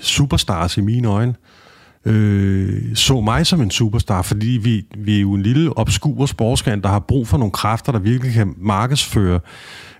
superstars 0.00 0.76
i 0.76 0.80
mine 0.80 1.08
øjne 1.08 1.34
øh, 2.04 2.96
så 2.96 3.20
mig 3.20 3.46
som 3.46 3.60
en 3.60 3.70
superstar, 3.70 4.22
fordi 4.22 4.46
vi, 4.62 4.84
vi 4.98 5.16
er 5.16 5.20
jo 5.20 5.34
en 5.34 5.42
lille 5.42 5.78
obskur 5.78 6.26
sportsgren, 6.26 6.82
der 6.82 6.88
har 6.88 6.98
brug 6.98 7.28
for 7.28 7.38
nogle 7.38 7.52
kræfter, 7.52 7.92
der 7.92 7.98
virkelig 7.98 8.34
kan 8.34 8.54
markedsføre 8.58 9.40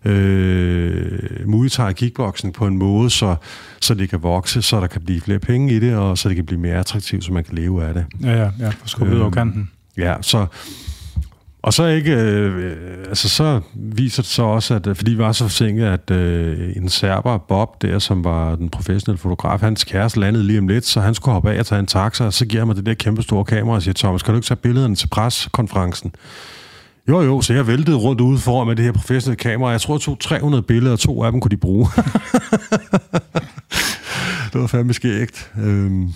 øh, 0.04 1.18
Muay 1.46 1.68
Thai 1.68 1.92
kickboxing 1.92 2.54
på 2.54 2.66
en 2.66 2.78
måde, 2.78 3.10
så, 3.10 3.36
så 3.80 3.94
det 3.94 4.08
kan 4.08 4.22
vokse, 4.22 4.62
så 4.62 4.80
der 4.80 4.86
kan 4.86 5.00
blive 5.00 5.20
flere 5.20 5.38
penge 5.38 5.74
i 5.74 5.78
det, 5.78 5.96
og 5.96 6.18
så 6.18 6.28
det 6.28 6.36
kan 6.36 6.46
blive 6.46 6.60
mere 6.60 6.74
attraktivt, 6.74 7.24
så 7.24 7.32
man 7.32 7.44
kan 7.44 7.54
leve 7.54 7.84
af 7.84 7.94
det. 7.94 8.06
Ja, 8.22 8.32
ja, 8.32 8.50
ja. 8.60 8.70
For 8.86 9.04
øh, 9.04 9.20
over 9.20 9.30
kanten. 9.30 9.70
Ja, 9.96 10.14
så, 10.20 10.46
og 11.62 11.72
så 11.72 11.86
ikke, 11.86 12.12
øh, 12.12 12.76
altså 13.08 13.28
så 13.28 13.60
viser 13.74 14.22
det 14.22 14.30
så 14.30 14.42
også, 14.42 14.74
at 14.74 14.86
øh, 14.86 14.96
fordi 14.96 15.10
vi 15.10 15.18
var 15.18 15.32
så 15.32 15.44
forsinket, 15.44 15.84
at 15.84 16.10
øh, 16.10 16.76
en 16.76 16.88
serber, 16.88 17.38
Bob 17.38 17.82
der, 17.82 17.98
som 17.98 18.24
var 18.24 18.56
den 18.56 18.68
professionelle 18.68 19.18
fotograf, 19.18 19.60
hans 19.60 19.84
kæreste 19.84 20.20
landede 20.20 20.44
lige 20.44 20.58
om 20.58 20.68
lidt, 20.68 20.86
så 20.86 21.00
han 21.00 21.14
skulle 21.14 21.32
hoppe 21.32 21.50
af 21.50 21.58
og 21.58 21.66
tage 21.66 21.78
en 21.78 21.86
taxa, 21.86 22.24
og 22.24 22.32
så 22.32 22.46
giver 22.46 22.60
han 22.60 22.66
mig 22.66 22.76
det 22.76 22.86
der 22.86 22.94
kæmpe 22.94 23.22
store 23.22 23.44
kamera 23.44 23.74
og 23.74 23.82
siger, 23.82 23.94
Thomas, 23.94 24.22
kan 24.22 24.34
du 24.34 24.38
ikke 24.38 24.46
tage 24.46 24.56
billederne 24.56 24.96
til 24.96 25.08
preskonferencen? 25.08 26.14
Jo, 27.08 27.20
jo, 27.20 27.40
så 27.40 27.54
jeg 27.54 27.66
væltede 27.66 27.96
rundt 27.96 28.20
ude 28.20 28.38
foran 28.38 28.66
med 28.66 28.76
det 28.76 28.84
her 28.84 28.92
professionelle 28.92 29.36
kamera. 29.36 29.70
Jeg 29.70 29.80
tror, 29.80 29.94
jeg 29.94 30.00
tog 30.00 30.20
300 30.20 30.62
billeder, 30.62 30.92
og 30.92 30.98
to 30.98 31.24
af 31.24 31.32
dem 31.32 31.40
kunne 31.40 31.50
de 31.50 31.56
bruge. 31.56 31.86
det 34.52 34.60
var 34.60 34.66
fandme 34.66 34.92
skægt. 34.92 35.50
Øhm, 35.58 36.12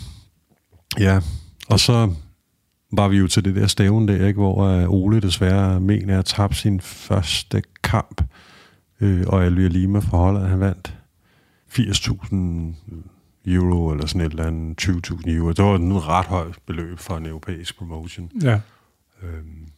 ja, 0.99 1.21
og 1.69 1.81
så 1.81 2.11
var 2.97 3.09
vi 3.09 3.17
jo 3.17 3.27
til 3.27 3.45
det 3.45 3.57
der 3.57 3.67
stævn 3.67 4.09
der, 4.09 4.27
ikke, 4.27 4.41
hvor 4.41 4.83
uh, 4.83 4.91
Ole 4.91 5.21
desværre 5.21 5.81
mener 5.81 6.19
at 6.19 6.25
tabe 6.25 6.55
sin 6.55 6.81
første 6.81 7.63
kamp, 7.83 8.23
øh, 9.01 9.25
og 9.27 9.45
Alvia 9.45 9.69
Lima 9.69 9.99
fra 9.99 10.19
Holland, 10.19 10.47
han 10.47 10.61
vandt 10.61 10.95
80.000 11.79 12.35
euro, 13.47 13.91
eller 13.91 14.07
sådan 14.07 14.21
et 14.21 14.31
eller 14.31 14.47
andet, 14.47 14.89
20.000 14.89 15.31
euro. 15.31 15.53
Det 15.53 15.65
var 15.65 15.77
en 15.77 16.07
ret 16.09 16.27
høj 16.27 16.53
beløb 16.67 16.99
for 16.99 17.17
en 17.17 17.27
europæisk 17.27 17.79
promotion. 17.79 18.31
Ja. 18.43 18.61
Øhm, 19.23 19.69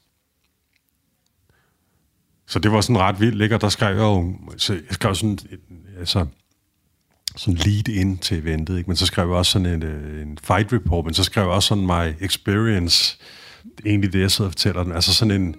så 2.47 2.59
det 2.59 2.73
var 2.73 2.81
sådan 2.81 2.99
ret 2.99 3.21
vildt, 3.21 3.43
ikke? 3.43 3.55
Og 3.55 3.61
der 3.61 3.69
skrev 3.69 3.97
jeg 3.97 4.03
jo, 4.03 4.35
så 4.57 4.73
jeg 4.73 4.83
skrev 4.91 5.15
sådan, 5.15 5.39
altså, 5.99 6.27
sådan 7.37 7.55
lead 7.55 7.89
ind 7.89 8.19
til 8.19 8.39
eventet, 8.39 8.79
ikke? 8.79 8.91
men 8.91 8.97
så 8.97 9.07
skrev 9.07 9.29
jeg 9.29 9.37
også 9.37 9.53
sådan 9.53 9.67
en, 9.67 9.83
øh, 9.83 10.23
en 10.23 10.39
fight 10.45 10.73
report, 10.73 11.05
men 11.05 11.15
så 11.15 11.25
skrev 11.25 11.43
jeg 11.45 11.53
også 11.53 11.69
sådan 11.69 11.87
my 11.87 12.25
experience, 12.25 13.19
egentlig 13.87 14.13
det, 14.13 14.21
jeg 14.21 14.31
sidder 14.31 14.49
og 14.49 14.53
fortæller 14.53 14.83
den, 14.83 14.93
altså 14.93 15.15
sådan 15.15 15.43
en 15.43 15.55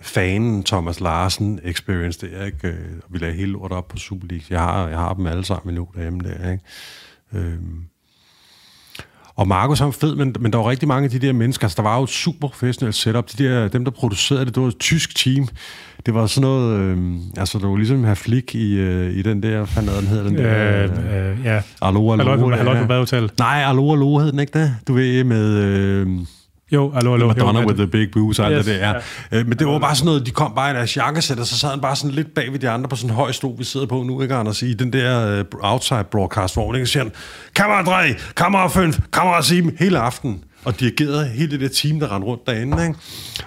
fan 0.00 0.62
Thomas 0.62 1.00
Larsen 1.00 1.60
experience 1.64 2.26
der, 2.26 2.44
ikke? 2.44 2.68
Øh, 2.68 2.74
vi 3.08 3.18
lagde 3.18 3.34
hele 3.34 3.52
lortet 3.52 3.78
op 3.78 3.88
på 3.88 3.96
Super 3.96 4.26
League. 4.30 4.46
Jeg 4.50 4.60
har, 4.60 4.88
jeg 4.88 4.98
har 4.98 5.14
dem 5.14 5.26
alle 5.26 5.44
sammen 5.44 5.74
i 5.74 5.78
derhjemme 5.94 6.20
der, 6.20 6.50
ikke? 6.50 6.64
Øhm, 7.32 7.84
og 9.36 9.48
Markus 9.48 9.80
er 9.80 9.90
fed, 9.90 10.14
men, 10.14 10.34
men 10.40 10.52
der 10.52 10.58
var 10.58 10.70
rigtig 10.70 10.88
mange 10.88 11.04
af 11.04 11.10
de 11.10 11.18
der 11.18 11.32
mennesker, 11.32 11.64
altså 11.64 11.76
der 11.76 11.88
var 11.88 11.96
jo 11.96 12.02
et 12.02 12.08
super 12.10 12.48
professionelt 12.48 12.94
setup. 12.94 13.32
De 13.38 13.44
der, 13.44 13.68
dem, 13.68 13.84
der 13.84 13.90
producerede 13.90 14.44
det, 14.44 14.54
det 14.54 14.62
var 14.62 14.68
et 14.68 14.78
tysk 14.78 15.16
team. 15.16 15.48
Det 16.06 16.14
var 16.14 16.26
sådan 16.26 16.48
noget, 16.48 16.80
øh, 16.80 16.96
altså 17.36 17.58
det 17.58 17.68
var 17.68 17.76
ligesom 17.76 18.04
her 18.04 18.14
flik 18.14 18.54
i, 18.54 18.74
øh, 18.74 19.16
i 19.16 19.22
den 19.22 19.42
der, 19.42 19.64
hvad 19.64 20.00
den 20.00 20.06
hedder 20.06 20.24
den 20.24 20.38
der? 20.38 20.82
Øh, 20.82 21.30
øh, 21.30 21.44
ja. 21.44 21.62
Alo, 21.82 22.12
alo. 22.12 22.30
Halløj, 22.30 22.56
halløj 22.56 22.80
på 22.80 22.86
badehotel. 22.86 23.30
Nej, 23.38 23.62
alo, 23.66 23.92
alo 23.92 24.18
hed 24.18 24.32
den 24.32 24.38
ikke 24.38 24.58
det? 24.58 24.76
Du 24.88 24.94
ved, 24.94 25.24
med... 25.24 25.52
Øh, 25.54 26.06
jo, 26.72 26.92
allo, 26.94 27.14
allo. 27.14 27.26
Madonna 27.26 27.60
jo, 27.60 27.66
with 27.66 27.78
the 27.78 27.86
big 27.86 28.08
boobs 28.12 28.38
og 28.38 28.52
yes, 28.52 28.64
det 28.64 28.80
der. 28.80 28.88
Ja. 29.32 29.38
Øh, 29.38 29.48
men 29.48 29.58
det 29.58 29.66
var 29.66 29.78
bare 29.78 29.94
sådan 29.94 30.06
noget, 30.06 30.26
de 30.26 30.30
kom 30.30 30.52
bare 30.56 30.70
i 30.70 30.74
deres 30.74 30.96
jakkesæt, 30.96 31.38
og 31.38 31.46
så 31.46 31.58
sad 31.58 31.70
han 31.70 31.80
bare 31.80 31.96
sådan 31.96 32.10
lidt 32.10 32.34
bag 32.34 32.52
ved 32.52 32.58
de 32.58 32.70
andre 32.70 32.88
på 32.88 32.96
sådan 32.96 33.10
en 33.10 33.16
høj 33.16 33.32
stol, 33.32 33.58
vi 33.58 33.64
sidder 33.64 33.86
på 33.86 34.02
nu, 34.02 34.22
ikke 34.22 34.34
Anders, 34.34 34.62
i 34.62 34.74
den 34.74 34.92
der 34.92 35.40
uh, 35.40 35.72
outside 35.72 36.04
broadcast, 36.10 36.54
hvor 36.54 36.74
ikke 36.74 36.86
siger 36.86 37.02
han, 37.02 37.12
kamera 37.54 37.84
3, 37.84 38.14
kamera 38.36 38.68
5, 38.68 38.92
kamera 39.12 39.42
7, 39.42 39.70
hele 39.78 39.98
aften. 39.98 40.44
Og 40.66 40.80
dirigerede 40.80 41.28
hele 41.28 41.50
det 41.50 41.60
der 41.60 41.68
team, 41.68 42.00
der 42.00 42.12
rendte 42.12 42.26
rundt 42.26 42.46
derinde. 42.46 42.86
Ikke? 42.86 42.98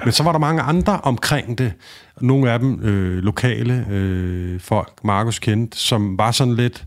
Men 0.04 0.12
så 0.12 0.24
var 0.24 0.32
der 0.32 0.40
mange 0.40 0.62
andre 0.62 1.02
omkring 1.02 1.58
det. 1.58 1.74
Nogle 2.22 2.52
af 2.52 2.60
dem 2.60 2.84
øh, 2.84 3.18
lokale 3.18 3.86
øh, 3.90 4.60
folk, 4.60 5.04
Markus 5.04 5.40
kendte, 5.40 5.78
som 5.78 6.18
var 6.18 6.32
sådan 6.32 6.56
lidt... 6.56 6.86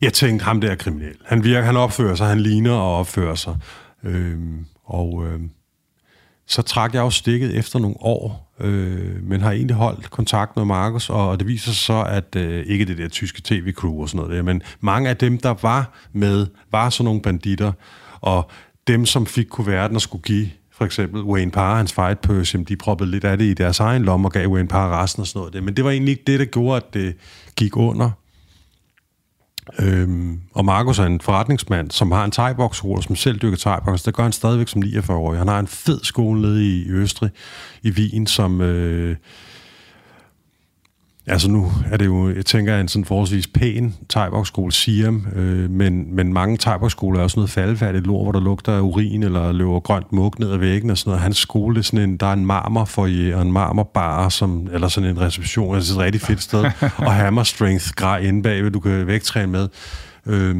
Jeg 0.00 0.12
tænkte, 0.12 0.44
ham 0.44 0.60
der 0.60 0.70
er 0.70 0.74
kriminel. 0.74 1.14
Han 1.24 1.44
virker, 1.44 1.66
han 1.66 1.76
opfører 1.76 2.14
sig, 2.14 2.26
han 2.26 2.40
ligner 2.40 2.72
og 2.72 2.98
opfører 2.98 3.34
sig. 3.34 3.56
Øh, 4.04 4.38
og 4.84 5.26
øh, 5.26 5.40
så 6.46 6.62
trak 6.62 6.94
jeg 6.94 7.00
jo 7.00 7.10
stikket 7.10 7.56
efter 7.58 7.78
nogle 7.78 7.96
år, 8.00 8.54
øh, 8.60 9.22
men 9.22 9.40
har 9.40 9.52
egentlig 9.52 9.76
holdt 9.76 10.10
kontakt 10.10 10.56
med 10.56 10.64
Markus, 10.64 11.10
og, 11.10 11.28
og 11.28 11.38
det 11.38 11.48
viser 11.48 11.64
sig 11.64 11.76
så, 11.76 12.02
at 12.02 12.36
øh, 12.36 12.66
ikke 12.66 12.84
det 12.84 12.98
der 12.98 13.08
tyske 13.08 13.42
tv-crew 13.44 14.00
og 14.00 14.08
sådan 14.08 14.18
noget 14.18 14.36
der, 14.36 14.42
men 14.42 14.62
mange 14.80 15.08
af 15.08 15.16
dem, 15.16 15.38
der 15.38 15.54
var 15.62 15.92
med, 16.12 16.46
var 16.72 16.90
sådan 16.90 17.04
nogle 17.04 17.22
banditter, 17.22 17.72
og 18.24 18.50
dem, 18.86 19.06
som 19.06 19.26
fik 19.26 19.46
kuverten 19.46 19.96
og 19.96 20.02
skulle 20.02 20.22
give 20.22 20.50
for 20.72 20.84
eksempel 20.84 21.22
Wayne 21.22 21.50
Parr, 21.50 21.76
hans 21.76 21.92
fight 21.92 22.20
person, 22.20 22.64
de 22.64 22.76
proppede 22.76 23.10
lidt 23.10 23.24
af 23.24 23.38
det 23.38 23.44
i 23.44 23.54
deres 23.54 23.80
egen 23.80 24.02
lomme 24.02 24.28
og 24.28 24.32
gav 24.32 24.48
Wayne 24.48 24.68
Parr 24.68 25.02
resten 25.02 25.20
og 25.20 25.26
sådan 25.26 25.40
noget. 25.40 25.64
Men 25.64 25.76
det 25.76 25.84
var 25.84 25.90
egentlig 25.90 26.12
ikke 26.12 26.22
det, 26.26 26.40
der 26.40 26.44
gjorde, 26.44 26.76
at 26.76 26.94
det 26.94 27.16
gik 27.56 27.76
under. 27.76 28.10
Øhm, 29.78 30.40
og 30.54 30.64
Markus 30.64 30.98
er 30.98 31.04
en 31.04 31.20
forretningsmand, 31.20 31.90
som 31.90 32.12
har 32.12 32.24
en 32.24 32.30
thai 32.30 32.54
som 33.02 33.16
selv 33.16 33.38
dyrker 33.38 33.56
thai 33.56 33.96
Det 34.04 34.14
gør 34.14 34.22
han 34.22 34.32
stadigvæk 34.32 34.68
som 34.68 34.82
49-årig. 34.82 35.38
Han 35.38 35.48
har 35.48 35.58
en 35.58 35.66
fed 35.66 36.00
skole 36.02 36.40
nede 36.40 36.66
i 36.66 36.88
Østrig, 36.88 37.30
i 37.82 37.90
Wien, 37.90 38.26
som... 38.26 38.60
Øh, 38.60 39.16
Altså 41.26 41.50
nu 41.50 41.72
er 41.92 41.96
det 41.96 42.06
jo, 42.06 42.34
jeg 42.34 42.46
tænker, 42.46 42.80
en 42.80 42.88
sådan 42.88 43.04
forholdsvis 43.04 43.46
pæn 43.46 43.94
thai 44.08 44.28
Siam, 44.70 45.26
øh, 45.36 45.70
men, 45.70 46.14
men 46.14 46.32
mange 46.32 46.56
thai 46.56 46.74
er 46.74 47.18
også 47.20 47.34
noget 47.36 47.50
faldfærdigt 47.50 48.06
lort, 48.06 48.24
hvor 48.24 48.32
der 48.32 48.40
lugter 48.40 48.72
af 48.72 48.80
urin 48.80 49.22
eller 49.22 49.52
løber 49.52 49.80
grønt 49.80 50.12
mug 50.12 50.34
ned 50.38 50.52
ad 50.52 50.56
væggen 50.58 50.90
og 50.90 50.98
sådan 50.98 51.10
noget. 51.10 51.22
Hans 51.22 51.36
skole 51.36 51.78
er 51.78 51.82
sådan 51.82 52.10
en, 52.10 52.16
der 52.16 52.26
er 52.26 52.32
en 52.32 52.46
marmorfoyer 52.46 53.36
og 53.36 53.42
en 53.42 53.52
marmorbar, 53.52 54.28
som, 54.28 54.68
eller 54.72 54.88
sådan 54.88 55.10
en 55.10 55.20
reception, 55.20 55.74
altså 55.74 55.94
et 55.94 55.98
rigtig 55.98 56.20
fedt 56.20 56.42
sted, 56.42 56.64
og 57.06 57.12
hammer 57.12 57.42
strength 57.42 57.90
grej 57.96 58.18
inde 58.18 58.42
bagved, 58.42 58.70
du 58.70 58.80
kan 58.80 59.06
vægtræne 59.06 59.52
med. 59.52 59.68
Øh, 60.26 60.56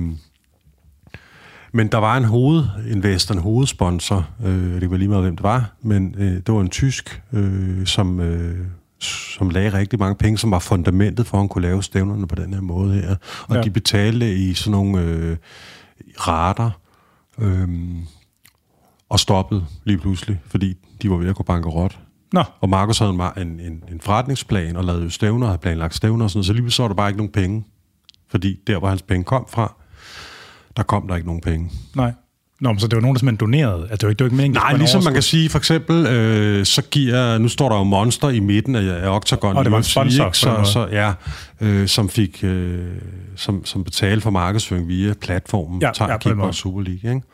Men 1.73 1.89
der 1.89 1.99
var 1.99 2.17
en 2.17 2.25
hovedinvestor, 2.25 3.35
en 3.35 3.41
hovedsponsor, 3.41 4.27
øh, 4.45 4.81
det 4.81 4.91
var 4.91 4.97
lige 4.97 5.09
meget, 5.09 5.23
hvem 5.23 5.37
det 5.37 5.43
var, 5.43 5.73
men 5.83 6.15
øh, 6.19 6.33
det 6.33 6.49
var 6.49 6.61
en 6.61 6.71
tysk, 6.71 7.23
øh, 7.33 7.87
som, 7.87 8.21
øh, 8.21 8.59
som 9.05 9.51
lagde 9.51 9.73
rigtig 9.73 9.99
mange 9.99 10.15
penge, 10.15 10.39
som 10.39 10.51
var 10.51 10.59
fundamentet 10.59 11.27
for, 11.27 11.37
at 11.37 11.43
han 11.43 11.49
kunne 11.49 11.63
lave 11.63 11.83
stævnerne 11.83 12.27
på 12.27 12.35
den 12.35 12.55
her 12.55 12.61
måde 12.61 12.95
her. 12.95 13.17
Og 13.49 13.57
ja. 13.57 13.63
de 13.63 13.71
betalte 13.71 14.35
i 14.35 14.55
sådan 14.55 14.73
nogle 14.73 15.01
øh, 15.01 15.37
rater, 16.15 16.71
øh, 17.39 17.69
og 19.09 19.21
stoppede 19.21 19.67
lige 19.85 19.99
pludselig, 19.99 20.41
fordi 20.47 20.75
de 21.03 21.11
var 21.11 21.17
ved 21.17 21.29
at 21.29 21.37
gå 21.37 21.43
bankerot. 21.43 21.99
Nå. 22.33 22.43
Og 22.61 22.69
Markus 22.69 22.99
havde 22.99 23.11
en, 23.37 23.61
en, 23.61 23.85
en, 23.93 24.01
forretningsplan 24.01 24.77
og 24.77 24.85
lavede 24.85 25.11
stævner, 25.11 25.47
havde 25.47 25.59
planlagt 25.59 25.95
stævner 25.95 26.25
og 26.25 26.31
sådan 26.31 26.39
noget, 26.39 26.47
så 26.47 26.53
lige 26.53 26.63
pludselig 26.63 26.83
var 26.83 26.89
der 26.89 26.95
bare 26.95 27.09
ikke 27.09 27.19
nogen 27.19 27.33
penge. 27.33 27.65
Fordi 28.29 28.61
der, 28.67 28.79
hvor 28.79 28.89
hans 28.89 29.03
penge 29.03 29.25
kom 29.25 29.47
fra, 29.49 29.75
der 30.77 30.83
kom 30.83 31.09
der 31.09 31.15
ikke 31.15 31.27
nogen 31.27 31.43
penge. 31.43 31.71
Nej. 31.97 32.13
Nå, 32.65 32.73
men 32.73 32.81
så 32.81 32.87
det 32.87 32.97
var 32.97 33.03
nogen, 33.03 33.15
der 33.15 33.19
simpelthen 33.19 33.53
donerede? 33.53 33.89
Altså, 33.91 33.97
det 33.97 34.03
var 34.03 34.09
ikke, 34.09 34.19
det 34.19 34.25
var 34.25 34.27
ikke 34.27 34.37
meningen, 34.37 34.61
Nej, 34.63 34.77
ligesom 34.77 35.05
man 35.05 35.13
kan 35.13 35.23
sige, 35.23 35.49
for 35.49 35.59
eksempel, 35.59 36.07
øh, 36.07 36.65
så 36.65 36.83
giver, 36.91 37.39
nu 37.39 37.49
står 37.49 37.69
der 37.69 37.77
jo 37.77 37.83
Monster 37.83 38.29
i 38.29 38.41
midten 38.41 38.75
af, 38.75 39.05
af 39.05 39.17
Octagon. 39.17 39.57
Og 39.57 39.65
det 39.65 39.73
var 39.73 39.79
en 39.79 39.85
sponsor. 39.85 40.25
Ikke? 40.25 40.39
Så, 40.39 40.61
så, 40.65 40.89
ja, 40.93 41.13
øh, 41.61 41.89
som 41.89 42.09
fik, 42.09 42.45
øh, 42.45 42.79
som, 43.37 43.65
som 43.65 43.85
betalte 43.85 44.21
for 44.21 44.31
markedsføring 44.31 44.89
via 44.89 45.15
platformen, 45.21 45.83
ja, 45.83 45.91
tager 45.95 46.11
ja, 46.11 46.19
Kickbox 46.19 46.55
Super 46.55 46.81
League, 46.81 47.15
ikke? 47.15 47.27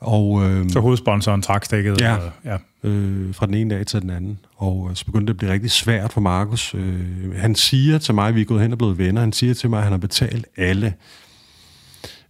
Og, 0.00 0.42
øh, 0.44 0.70
så 0.70 0.80
hovedsponsoren 0.80 1.42
trak 1.42 1.64
stikket? 1.64 2.00
Ja, 2.00 2.16
og, 2.16 2.30
ja. 2.44 2.56
Øh, 2.84 3.34
fra 3.34 3.46
den 3.46 3.54
ene 3.54 3.74
dag 3.74 3.86
til 3.86 4.02
den 4.02 4.10
anden. 4.10 4.38
Og 4.56 4.86
øh, 4.90 4.96
så 4.96 5.04
begyndte 5.04 5.26
det 5.26 5.34
at 5.34 5.38
blive 5.38 5.52
rigtig 5.52 5.70
svært 5.70 6.12
for 6.12 6.20
Markus. 6.20 6.74
Øh, 6.74 7.36
han 7.36 7.54
siger 7.54 7.98
til 7.98 8.14
mig, 8.14 8.34
vi 8.34 8.40
er 8.40 8.44
gået 8.44 8.62
hen 8.62 8.72
og 8.72 8.78
blevet 8.78 8.98
venner, 8.98 9.20
han 9.20 9.32
siger 9.32 9.54
til 9.54 9.70
mig, 9.70 9.76
at 9.76 9.82
han 9.82 9.92
har 9.92 9.98
betalt 9.98 10.46
alle 10.56 10.94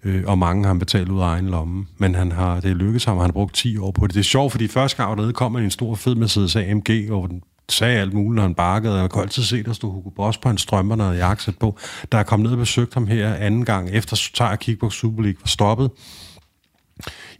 øh, 0.05 0.25
og 0.27 0.39
mange 0.39 0.65
har 0.65 0.69
han 0.69 0.79
betalt 0.79 1.09
ud 1.09 1.21
af 1.21 1.25
egen 1.25 1.49
lomme. 1.49 1.87
Men 1.99 2.15
han 2.15 2.33
har, 2.33 2.61
det 2.61 2.71
er 2.71 2.75
lykkedes 2.75 3.05
ham, 3.05 3.17
og 3.17 3.23
han 3.23 3.31
har 3.31 3.33
brugt 3.33 3.55
10 3.55 3.79
år 3.79 3.91
på 3.91 4.07
det. 4.07 4.15
Det 4.15 4.21
er 4.21 4.25
sjovt, 4.25 4.53
fordi 4.53 4.69
første 4.69 4.97
gang 4.97 5.17
dernede 5.19 5.33
kom 5.33 5.55
han 5.55 5.65
en 5.65 5.71
stor 5.71 5.95
fed 5.95 6.15
Mercedes 6.15 6.57
AMG, 6.57 7.07
hvor 7.07 7.27
den 7.27 7.43
sagde 7.69 8.01
alt 8.01 8.13
muligt, 8.13 8.35
når 8.35 8.43
han 8.43 8.55
bakkede, 8.55 8.95
og 8.95 9.01
jeg 9.01 9.11
kunne 9.11 9.23
altid 9.23 9.43
se, 9.43 9.63
der 9.63 9.73
stod 9.73 9.93
Hugo 9.93 10.11
Boss 10.11 10.39
på 10.39 10.49
hans 10.49 10.61
strømper, 10.61 10.97
når 10.97 11.13
jeg 11.13 11.37
på. 11.61 11.79
Da 12.13 12.17
jeg 12.17 12.27
kom 12.27 12.41
ned 12.41 12.51
og 12.51 12.59
besøgte 12.59 12.95
ham 12.95 13.07
her 13.07 13.35
anden 13.35 13.65
gang, 13.65 13.91
efter 13.91 14.31
Tager 14.35 14.57
Kickbox 14.57 14.93
Super 14.93 15.23
League 15.23 15.41
var 15.41 15.49
stoppet, 15.49 15.91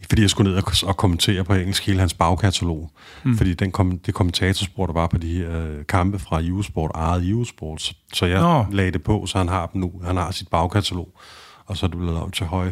fordi 0.09 0.21
jeg 0.21 0.29
skulle 0.29 0.51
ned 0.51 0.63
og, 0.63 0.71
og 0.83 0.97
kommentere 0.97 1.43
på 1.43 1.53
engelsk 1.53 1.85
hele 1.85 1.99
hans 1.99 2.13
bagkatalog. 2.13 2.91
Mm. 3.23 3.37
Fordi 3.37 3.53
den 3.53 3.71
kom, 3.71 3.99
det 3.99 4.13
kommentatorspor, 4.13 4.85
der 4.85 4.93
var 4.93 5.07
på 5.07 5.17
de 5.17 5.33
her 5.37 5.65
øh, 5.65 5.85
kampe 5.85 6.19
fra 6.19 6.41
Eurosport, 6.43 6.91
eget 6.93 7.47
så, 7.77 7.93
så 8.13 8.25
jeg 8.25 8.43
oh. 8.43 8.73
lagde 8.73 8.91
det 8.91 9.03
på, 9.03 9.25
så 9.25 9.37
han 9.37 9.47
har 9.47 9.65
dem 9.65 9.81
nu. 9.81 9.91
Han 10.05 10.17
har 10.17 10.31
sit 10.31 10.47
bagkatalog 10.47 11.19
og 11.69 11.77
så 11.77 11.85
er 11.85 11.87
det 11.87 11.99
blevet 11.99 12.17
om 12.17 12.31
til 12.31 12.45
høj 12.45 12.71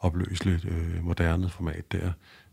opløseligt 0.00 0.64
øh, 0.64 1.04
moderne 1.04 1.50
format 1.50 1.92
der. 1.92 2.10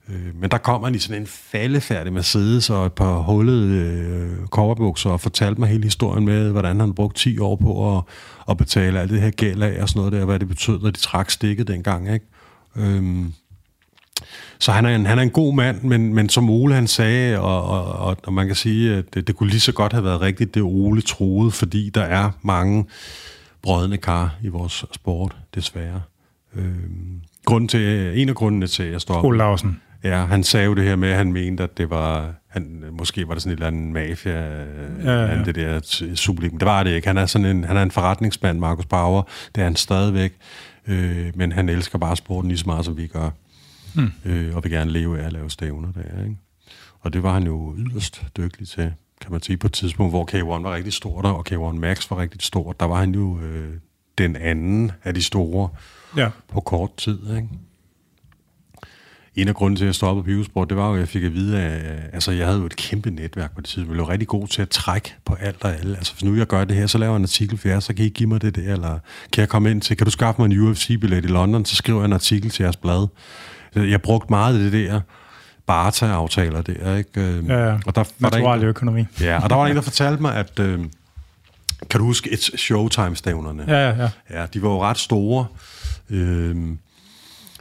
Øh, 0.09 0.35
men 0.35 0.51
der 0.51 0.57
kommer 0.57 0.87
han 0.87 0.95
i 0.95 0.99
sådan 0.99 1.21
en 1.21 1.27
faldefærdig 1.27 2.13
Mercedes 2.13 2.69
og 2.69 2.85
et 2.85 2.93
par 2.93 3.17
hullede 3.17 3.75
øh, 3.75 4.47
coverbukser 4.47 5.09
og 5.09 5.21
fortalte 5.21 5.59
mig 5.59 5.69
hele 5.69 5.83
historien 5.83 6.25
med, 6.25 6.51
hvordan 6.51 6.79
han 6.79 6.93
brugte 6.93 7.19
10 7.19 7.39
år 7.39 7.55
på 7.55 7.97
at, 7.97 8.03
at 8.49 8.57
betale 8.57 8.99
alt 8.99 9.11
det 9.11 9.21
her 9.21 9.29
gæld 9.29 9.61
af 9.61 9.81
og 9.81 9.89
sådan 9.89 9.99
noget 9.99 10.13
der, 10.13 10.25
hvad 10.25 10.39
det 10.39 10.47
betød, 10.47 10.79
når 10.79 10.91
de 10.91 10.99
trak 10.99 11.29
stikket 11.29 11.67
dengang, 11.67 12.13
ikke? 12.13 12.25
Øhm, 12.75 13.33
så 14.59 14.71
han 14.71 14.85
er, 14.85 14.95
en, 14.95 15.05
han 15.05 15.17
er 15.17 15.23
en 15.23 15.29
god 15.29 15.53
mand, 15.53 15.81
men, 15.81 16.13
men 16.13 16.29
som 16.29 16.49
Ole 16.49 16.75
han 16.75 16.87
sagde, 16.87 17.39
og, 17.39 17.63
og, 17.63 17.93
og, 17.93 18.17
og 18.23 18.33
man 18.33 18.47
kan 18.47 18.55
sige, 18.55 18.95
at 18.95 19.13
det, 19.13 19.27
det 19.27 19.35
kunne 19.35 19.49
lige 19.49 19.59
så 19.59 19.71
godt 19.71 19.93
have 19.93 20.03
været 20.03 20.21
rigtigt, 20.21 20.55
det 20.55 20.63
Ole 20.63 21.01
troede, 21.01 21.51
fordi 21.51 21.89
der 21.89 22.01
er 22.01 22.31
mange 22.41 22.85
brødende 23.63 23.97
kar 23.97 24.35
i 24.41 24.47
vores 24.47 24.85
sport, 24.91 25.37
desværre. 25.55 26.01
Øh, 26.55 26.75
grunden 27.45 27.67
til, 27.67 28.11
en 28.21 28.29
af 28.29 28.35
grundene 28.35 28.67
til, 28.67 28.83
at 28.83 28.91
jeg 28.91 29.01
står 29.01 29.25
Ole 29.25 29.37
Larsen. 29.37 29.81
Ja, 30.03 30.25
han 30.25 30.43
sagde 30.43 30.65
jo 30.65 30.73
det 30.73 30.83
her 30.83 30.95
med, 30.95 31.09
at 31.09 31.17
han 31.17 31.33
mente, 31.33 31.63
at 31.63 31.77
det 31.77 31.89
var... 31.89 32.33
Han, 32.47 32.83
måske 32.91 33.27
var 33.27 33.33
det 33.33 33.43
sådan 33.43 33.53
et 33.53 33.57
eller 33.57 33.67
andet 33.67 33.93
mafia, 33.93 34.63
ja, 35.03 35.25
ja, 35.25 35.43
det 35.43 35.55
der 35.55 36.33
men 36.41 36.59
det 36.59 36.65
var 36.65 36.83
det 36.83 36.95
ikke. 36.95 37.07
Han 37.07 37.17
er, 37.17 37.25
sådan 37.25 37.47
en, 37.47 37.63
han 37.63 37.77
er 37.77 37.83
en 37.83 37.91
forretningsmand, 37.91 38.59
Markus 38.59 38.85
Bauer. 38.85 39.23
Det 39.55 39.61
er 39.61 39.65
han 39.65 39.75
stadigvæk. 39.75 40.33
Øh, 40.87 41.31
men 41.35 41.51
han 41.51 41.69
elsker 41.69 41.97
bare 41.97 42.15
sporten 42.15 42.47
lige 42.47 42.57
så 42.57 42.65
meget, 42.65 42.85
som 42.85 42.97
vi 42.97 43.07
gør. 43.07 43.29
Hmm. 43.95 44.11
Øh, 44.25 44.55
og 44.55 44.63
vil 44.63 44.71
gerne 44.71 44.91
leve 44.91 45.19
af 45.19 45.25
at 45.25 45.33
lave 45.33 45.49
stævner 45.49 45.91
der, 45.91 46.23
ikke? 46.23 46.37
Og 46.99 47.13
det 47.13 47.23
var 47.23 47.33
han 47.33 47.43
jo 47.43 47.75
yderst 47.77 48.23
dygtig 48.37 48.67
til 48.67 48.93
kan 49.23 49.31
man 49.31 49.41
sige, 49.41 49.57
på 49.57 49.67
et 49.67 49.73
tidspunkt, 49.73 50.11
hvor 50.11 50.29
K1 50.31 50.63
var 50.63 50.75
rigtig 50.75 50.93
stort, 50.93 51.25
og 51.25 51.45
K1 51.51 51.79
Max 51.79 52.09
var 52.09 52.17
rigtig 52.17 52.41
stort. 52.41 52.79
Der 52.79 52.85
var 52.85 52.95
han 52.95 53.15
jo 53.15 53.39
øh, 53.39 53.73
den 54.17 54.35
anden 54.35 54.91
af 55.03 55.13
de 55.13 55.23
store 55.23 55.69
ja. 56.17 56.29
på 56.47 56.59
kort 56.59 56.97
tid. 56.97 57.35
Ikke? 57.35 57.49
En 59.35 59.47
af 59.47 59.55
grunden 59.55 59.77
til, 59.77 59.83
at 59.83 59.87
jeg 59.87 59.95
stoppede 59.95 60.45
på 60.53 60.65
det 60.65 60.77
var 60.77 60.87
jo, 60.87 60.93
at 60.93 60.99
jeg 60.99 61.07
fik 61.07 61.23
at 61.23 61.33
vide, 61.33 61.61
at 61.61 61.99
altså, 62.13 62.31
jeg 62.31 62.45
havde 62.45 62.59
jo 62.59 62.65
et 62.65 62.75
kæmpe 62.75 63.11
netværk 63.11 63.55
på 63.55 63.61
det 63.61 63.69
tidspunkt. 63.69 63.97
Jeg 63.97 64.07
var 64.07 64.09
rigtig 64.09 64.27
god 64.27 64.47
til 64.47 64.61
at 64.61 64.69
trække 64.69 65.15
på 65.25 65.33
alt 65.33 65.63
og 65.63 65.75
alle. 65.75 65.97
Altså, 65.97 66.13
hvis 66.13 66.23
nu 66.23 66.35
jeg 66.35 66.47
gør 66.47 66.63
det 66.63 66.75
her, 66.77 66.87
så 66.87 66.97
laver 66.97 67.13
jeg 67.13 67.17
en 67.17 67.23
artikel 67.23 67.57
for 67.57 67.67
jer, 67.67 67.79
så 67.79 67.93
kan 67.93 68.05
I 68.05 68.09
give 68.09 68.29
mig 68.29 68.41
det 68.41 68.55
der, 68.55 68.73
eller 68.73 68.99
kan 69.31 69.41
jeg 69.41 69.49
komme 69.49 69.71
ind 69.71 69.81
til, 69.81 69.97
kan 69.97 70.05
du 70.05 70.11
skaffe 70.11 70.41
mig 70.41 70.51
en 70.51 70.59
UFC-billet 70.59 71.25
i 71.25 71.27
London, 71.27 71.65
så 71.65 71.75
skriver 71.75 71.99
jeg 71.99 72.05
en 72.05 72.13
artikel 72.13 72.49
til 72.49 72.63
jeres 72.63 72.77
blad. 72.77 73.07
Jeg 73.75 74.01
brugte 74.01 74.27
meget 74.29 74.55
af 74.55 74.71
det 74.71 74.73
der, 74.73 75.01
Barta-aftaler 75.67 76.61
der, 76.61 76.95
ikke? 76.95 77.21
Øhm, 77.21 77.47
ja, 77.47 77.67
ja. 77.67 77.77
Og 77.85 77.95
der 77.95 78.03
var 78.19 78.29
der 78.29 78.53
en, 78.53 78.63
økonomi. 78.63 79.05
Ja, 79.21 79.43
og 79.43 79.49
der 79.49 79.55
var 79.55 79.67
en, 79.67 79.75
der 79.75 79.81
fortalte 79.81 80.21
mig, 80.21 80.35
at... 80.35 80.59
Øh, 80.59 80.79
kan 81.89 81.99
du 81.99 82.05
huske 82.05 82.33
et 82.33 82.39
Showtime-stævnerne? 82.39 83.63
Ja, 83.67 83.89
ja, 83.89 83.95
ja. 84.03 84.09
Ja, 84.29 84.45
de 84.53 84.61
var 84.61 84.69
jo 84.69 84.83
ret 84.83 84.97
store. 84.97 85.45
Øh, 86.09 86.55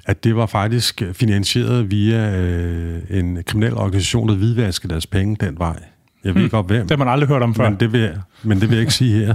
at 0.07 0.25
det 0.25 0.37
var 0.37 0.47
faktisk 0.47 1.03
finansieret 1.13 1.91
via 1.91 2.41
øh, 2.41 3.03
en 3.11 3.43
kriminel 3.47 3.75
organisation, 3.75 4.29
der 4.29 4.35
hvidvaskede 4.35 4.93
deres 4.93 5.07
penge 5.07 5.37
den 5.41 5.59
vej. 5.59 5.77
Jeg 6.25 6.29
ved 6.29 6.33
hmm. 6.33 6.43
ikke 6.43 6.57
godt, 6.57 6.67
hvem. 6.67 6.81
Det 6.81 6.91
har 6.91 7.05
man 7.05 7.13
aldrig 7.13 7.29
hørt 7.29 7.43
om 7.43 7.55
før. 7.55 7.71
Men 7.71 7.81
det 7.81 7.93
vil 7.93 8.01
jeg, 8.01 8.19
men 8.43 8.61
det 8.61 8.69
vil 8.69 8.77
jeg 8.77 8.81
ikke 8.81 8.95
sige 8.95 9.27
her. 9.27 9.35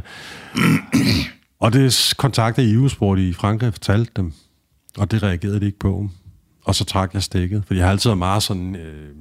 Og 1.59 1.73
det 1.73 2.13
kontaktede 2.17 2.73
EU-sport 2.73 3.19
i 3.19 3.33
Frankrig 3.33 3.73
fortalte 3.73 4.11
dem, 4.15 4.33
og 4.97 5.11
det 5.11 5.23
reagerede 5.23 5.59
de 5.59 5.65
ikke 5.65 5.79
på. 5.79 6.09
Og 6.67 6.75
så 6.75 6.85
trak 6.85 7.13
jeg 7.13 7.23
stikket, 7.23 7.63
fordi 7.67 7.77
jeg 7.79 7.85
har 7.85 7.91
altid 7.91 8.09
været 8.09 8.17
meget 8.17 8.43
sådan, 8.43 8.75
øh, 8.75 9.15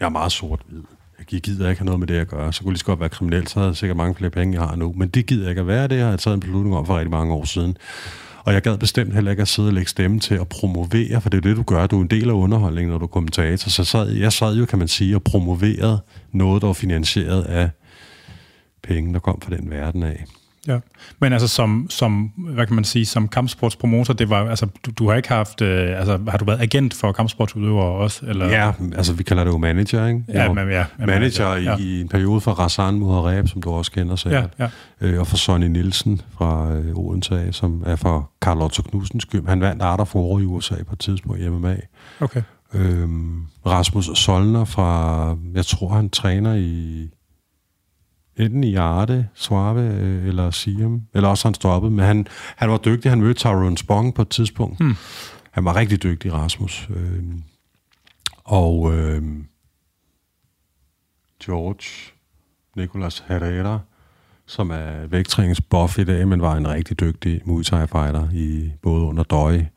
jeg 0.00 0.06
er 0.06 0.10
meget 0.10 0.32
sort-hvid. 0.32 0.82
Jeg 1.18 1.40
gider 1.40 1.68
ikke 1.68 1.80
have 1.80 1.84
noget 1.84 1.98
med 2.00 2.06
det 2.06 2.14
at 2.14 2.28
gøre. 2.28 2.52
Så 2.52 2.62
kunne 2.62 2.72
lige 2.72 2.78
så 2.78 2.84
godt 2.84 3.00
være 3.00 3.08
kriminel, 3.08 3.48
så 3.48 3.58
havde 3.58 3.68
jeg 3.68 3.76
sikkert 3.76 3.96
mange 3.96 4.14
flere 4.14 4.30
penge, 4.30 4.60
jeg 4.60 4.68
har 4.68 4.76
nu. 4.76 4.94
Men 4.96 5.08
det 5.08 5.26
gider 5.26 5.42
jeg 5.42 5.50
ikke 5.50 5.60
at 5.60 5.66
være, 5.66 5.88
det 5.88 6.00
har 6.00 6.08
jeg 6.08 6.18
taget 6.18 6.34
en 6.34 6.40
beslutning 6.40 6.76
om 6.76 6.86
for 6.86 6.98
rigtig 6.98 7.10
mange 7.10 7.34
år 7.34 7.44
siden. 7.44 7.76
Og 8.44 8.52
jeg 8.52 8.62
gad 8.62 8.78
bestemt 8.78 9.14
heller 9.14 9.30
ikke 9.30 9.40
at 9.40 9.48
sidde 9.48 9.68
og 9.68 9.72
lægge 9.72 9.90
stemme 9.90 10.20
til 10.20 10.34
at 10.34 10.48
promovere, 10.48 11.20
for 11.20 11.30
det 11.30 11.36
er 11.36 11.40
det, 11.40 11.56
du 11.56 11.62
gør. 11.62 11.86
Du 11.86 11.98
er 11.98 12.02
en 12.02 12.10
del 12.10 12.28
af 12.28 12.34
underholdningen, 12.34 12.90
når 12.90 12.98
du 12.98 13.04
er 13.04 13.08
kommentator. 13.08 13.70
Så 13.70 13.84
sad, 13.84 14.10
jeg 14.10 14.32
sad 14.32 14.56
jo, 14.56 14.66
kan 14.66 14.78
man 14.78 14.88
sige, 14.88 15.16
og 15.16 15.22
promoverede 15.22 16.00
noget, 16.32 16.62
der 16.62 16.66
var 16.66 16.74
finansieret 16.74 17.42
af 17.42 17.70
penge, 18.82 19.12
der 19.14 19.18
kom 19.18 19.40
fra 19.40 19.56
den 19.56 19.70
verden 19.70 20.02
af. 20.02 20.24
Ja, 20.66 20.78
men 21.20 21.32
altså 21.32 21.48
som, 21.48 21.86
som 21.90 22.32
hvad 22.36 22.66
kan 22.66 22.74
man 22.74 22.84
sige, 22.84 23.06
som 23.06 23.28
kampsportspromotor, 23.28 24.14
det 24.14 24.30
var, 24.30 24.48
altså, 24.48 24.66
du, 24.86 24.90
du 24.98 25.08
har 25.08 25.16
ikke 25.16 25.28
haft, 25.28 25.62
øh, 25.62 25.98
altså 25.98 26.18
har 26.28 26.38
du 26.38 26.44
været 26.44 26.60
agent 26.60 26.94
for 26.94 27.12
kampsportsudøvere 27.12 27.84
også? 27.84 28.26
Eller? 28.26 28.48
Ja, 28.48 28.72
altså 28.96 29.12
vi 29.12 29.22
kalder 29.22 29.44
det 29.44 29.50
jo 29.50 29.58
manager, 29.58 30.06
ikke? 30.06 30.24
Ja, 30.28 30.52
men, 30.52 30.68
ja, 30.68 30.84
manager, 30.98 31.06
manager 31.06 31.54
ja. 31.54 31.76
i, 31.76 32.00
en 32.00 32.08
periode 32.08 32.40
for 32.40 32.52
Rassan 32.52 32.94
Muhareb, 32.94 33.48
som 33.48 33.62
du 33.62 33.70
også 33.70 33.92
kender 33.92 34.16
sig. 34.16 34.32
Ja, 34.32 34.44
ja. 34.58 34.68
Øh, 35.00 35.20
og 35.20 35.26
for 35.26 35.36
Sonny 35.36 35.66
Nielsen 35.66 36.20
fra 36.38 36.72
øh, 36.72 36.96
Odense, 36.96 37.52
som 37.52 37.82
er 37.86 37.96
for 37.96 38.30
Karl 38.42 38.62
Otto 38.62 38.82
Knudsens 38.82 39.26
gym. 39.26 39.46
Han 39.46 39.60
vandt 39.60 39.82
Arter 39.82 40.04
for 40.04 40.38
i 40.38 40.44
USA 40.44 40.74
på 40.74 40.92
et 40.92 40.98
tidspunkt 40.98 41.40
i 41.40 41.48
MMA. 41.48 41.76
Okay. 42.20 42.42
Øhm, 42.74 43.42
Rasmus 43.66 44.10
Solner 44.14 44.64
fra, 44.64 45.36
jeg 45.54 45.66
tror 45.66 45.88
han 45.88 46.10
træner 46.10 46.54
i 46.54 47.08
enten 48.36 48.64
i 48.64 48.74
Arte, 48.74 49.28
Suave 49.34 49.82
øh, 49.82 50.26
eller 50.26 50.50
Siam, 50.50 51.02
eller 51.14 51.28
også 51.28 51.48
han 51.48 51.54
stoppet, 51.54 51.92
men 51.92 52.04
han, 52.04 52.26
han 52.56 52.70
var 52.70 52.76
dygtig. 52.76 53.10
Han 53.10 53.20
mødte 53.20 53.40
Tyrone 53.40 53.78
Spong 53.78 54.14
på 54.14 54.22
et 54.22 54.28
tidspunkt. 54.28 54.78
Hmm. 54.80 54.96
Han 55.50 55.64
var 55.64 55.76
rigtig 55.76 56.02
dygtig, 56.02 56.32
Rasmus. 56.32 56.88
Øh, 56.90 57.24
og 58.44 58.94
øh, 58.94 59.22
George 61.44 62.12
Nicolas 62.76 63.24
Herrera, 63.28 63.80
som 64.46 64.70
er 64.70 65.06
vægttræningsbuff 65.06 65.98
i 65.98 66.04
dag, 66.04 66.28
men 66.28 66.42
var 66.42 66.56
en 66.56 66.68
rigtig 66.68 67.00
dygtig 67.00 67.40
Muay 67.44 67.62
Thai 67.62 67.86
fighter 67.86 68.28
i 68.32 68.72
både 68.82 69.04
under 69.04 69.22
døje 69.22 69.70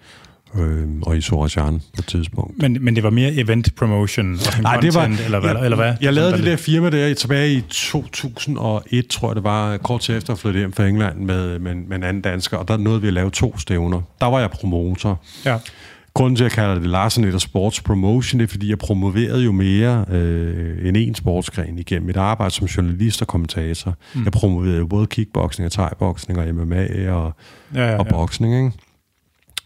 øh, 0.55 0.87
og 1.01 1.17
i 1.17 1.21
Sorajan 1.21 1.79
på 1.79 1.99
et 1.99 2.05
tidspunkt. 2.05 2.61
Men, 2.61 2.77
men 2.81 2.95
det 2.95 3.03
var 3.03 3.09
mere 3.09 3.33
event 3.33 3.75
promotion 3.75 4.33
og 4.33 4.61
Nej, 4.61 4.73
content, 4.73 4.93
det 4.93 4.93
var, 4.93 5.25
eller, 5.25 5.39
hvad, 5.39 5.49
jeg, 5.49 5.63
eller 5.63 5.75
hvad? 5.75 5.93
Jeg 6.01 6.13
lavede 6.13 6.37
det 6.37 6.45
der 6.45 6.57
firma 6.57 6.89
der 6.89 7.13
tilbage 7.13 7.53
i 7.53 7.61
2001, 7.61 9.07
tror 9.07 9.29
jeg 9.29 9.35
det 9.35 9.43
var, 9.43 9.77
kort 9.77 10.01
til 10.01 10.15
efter 10.15 10.33
at 10.33 10.39
flytte 10.39 10.57
hjem 10.57 10.73
fra 10.73 10.87
England 10.87 11.19
med, 11.19 11.59
med, 11.59 11.75
med 11.75 11.97
en 11.97 12.03
anden 12.03 12.21
dansker, 12.21 12.57
og 12.57 12.67
der 12.67 12.77
nåede 12.77 13.01
vi 13.01 13.07
at 13.07 13.13
lave 13.13 13.29
to 13.29 13.57
stævner. 13.57 14.01
Der 14.21 14.25
var 14.25 14.39
jeg 14.39 14.51
promotor. 14.51 15.21
Ja. 15.45 15.57
Grunden 16.13 16.35
til, 16.35 16.43
at 16.43 16.51
jeg 16.51 16.55
kalder 16.55 16.75
det 16.75 16.85
Larsen 16.85 17.23
eller 17.23 17.39
Sports 17.39 17.81
Promotion, 17.81 18.39
det 18.39 18.47
er, 18.47 18.51
fordi 18.51 18.69
jeg 18.69 18.77
promoverede 18.77 19.43
jo 19.43 19.51
mere 19.51 20.05
øh, 20.11 20.87
end 20.87 20.97
en 20.97 21.15
sportsgren 21.15 21.79
igennem 21.79 22.07
mit 22.07 22.17
arbejde 22.17 22.53
som 22.53 22.67
journalist 22.67 23.21
og 23.21 23.27
kommentator. 23.27 23.95
Mm. 24.13 24.23
Jeg 24.23 24.31
promoverede 24.31 24.87
både 24.87 25.07
kickboxing 25.07 25.65
og 25.65 25.71
thai-boxing 25.71 26.39
og 26.39 26.55
MMA 26.55 27.11
og, 27.11 27.33
ja, 27.73 27.79
ja, 27.81 27.91
ja. 27.91 27.97
og 27.97 28.07
boxing, 28.07 28.55
ikke? 28.55 28.71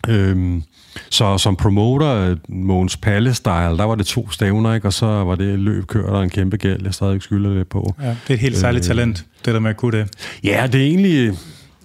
Øhm, 0.07 0.63
så 1.09 1.37
som 1.37 1.55
promoter, 1.55 2.35
Måns 2.49 2.97
Palle-style, 3.05 3.77
der 3.77 3.83
var 3.83 3.95
det 3.95 4.05
to 4.05 4.29
stævner, 4.29 4.73
ikke? 4.73 4.87
og 4.87 4.93
så 4.93 5.05
var 5.05 5.35
det 5.35 5.59
løb 5.59 5.87
kørt 5.87 6.05
og 6.05 6.23
en 6.23 6.29
kæmpe 6.29 6.57
gæld, 6.57 6.83
jeg 6.83 6.93
stadig 6.93 7.21
skylder 7.21 7.53
det 7.53 7.67
på. 7.67 7.95
Ja, 8.01 8.09
det 8.09 8.17
er 8.29 8.33
et 8.33 8.39
helt 8.39 8.57
særligt 8.57 8.83
øh, 8.83 8.87
talent, 8.87 9.25
det 9.45 9.53
der 9.53 9.59
med 9.59 9.69
at 9.69 9.77
kunne 9.77 9.97
det. 9.97 10.09
Ja, 10.43 10.67
det 10.71 10.81
er 10.81 10.85
egentlig... 10.85 11.37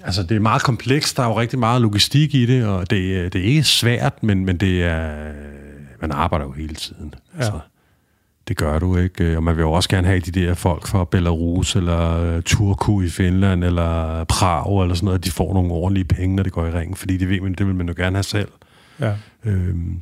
Altså, 0.05 0.22
det 0.22 0.36
er 0.36 0.40
meget 0.40 0.62
komplekst. 0.62 1.16
Der 1.16 1.22
er 1.22 1.26
jo 1.26 1.40
rigtig 1.40 1.59
meget 1.59 1.82
logistik 1.82 2.35
i 2.35 2.47
det, 2.47 2.66
og 2.66 2.90
det, 2.90 3.32
det 3.32 3.40
er 3.40 3.44
ikke 3.44 3.64
svært, 3.64 4.22
men, 4.22 4.44
men 4.44 4.56
det 4.56 4.85
er... 4.85 5.12
Man 6.01 6.12
arbejder 6.12 6.44
jo 6.47 6.52
hele 6.52 6.74
tiden. 6.74 7.14
Ja. 7.35 7.39
Altså, 7.39 7.60
det 8.48 8.56
gør 8.56 8.78
du 8.78 8.97
ikke. 8.97 9.36
Og 9.36 9.43
man 9.43 9.56
vil 9.56 9.62
jo 9.62 9.72
også 9.72 9.89
gerne 9.89 10.06
have 10.06 10.20
de 10.20 10.30
der 10.30 10.55
folk 10.55 10.86
fra 10.86 11.05
Belarus, 11.05 11.76
eller 11.76 12.40
Turku 12.40 13.02
i 13.02 13.09
Finland, 13.09 13.64
eller 13.64 14.24
Prag, 14.24 14.82
eller 14.82 14.94
sådan 14.94 15.05
noget, 15.05 15.24
de 15.24 15.30
får 15.30 15.55
nogle 15.55 15.72
ordentlige 15.72 16.05
penge, 16.05 16.36
når 16.36 16.43
det 16.43 16.52
går 16.52 16.66
i 16.66 16.70
ringen, 16.70 16.97
fordi 16.97 17.16
det, 17.16 17.28
ved 17.28 17.40
man, 17.40 17.52
det 17.52 17.66
vil 17.66 17.74
man 17.74 17.89
jo 17.89 17.94
gerne 17.97 18.16
have 18.16 18.22
selv. 18.22 18.48
Ja. 19.01 19.12
Øhm, 19.45 20.01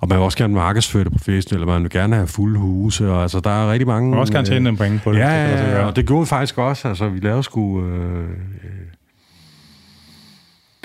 og 0.00 0.08
man 0.08 0.18
vil 0.18 0.24
også 0.24 0.38
gerne 0.38 0.54
markedsføre 0.54 1.04
det 1.04 1.12
professionelt, 1.12 1.52
eller 1.52 1.66
man 1.66 1.82
vil 1.82 1.90
gerne 1.90 2.16
have 2.16 2.26
fulde 2.26 2.58
huse, 2.58 3.10
og 3.10 3.22
altså, 3.22 3.40
der 3.40 3.50
er 3.50 3.72
rigtig 3.72 3.86
mange... 3.86 4.08
Man 4.08 4.16
vil 4.16 4.20
også 4.20 4.32
gerne 4.32 4.46
tjene 4.46 4.70
øh, 4.70 4.76
penge 4.76 5.00
på 5.04 5.12
det. 5.12 5.18
Ja, 5.18 5.28
ja, 5.28 5.70
ja, 5.70 5.86
og 5.86 5.96
det 5.96 6.06
gjorde 6.06 6.22
vi 6.22 6.26
faktisk 6.26 6.58
også. 6.58 6.88
Altså, 6.88 7.08
vi 7.08 7.18
lavede 7.18 7.42
sgu... 7.42 7.84
Øh, 7.84 8.28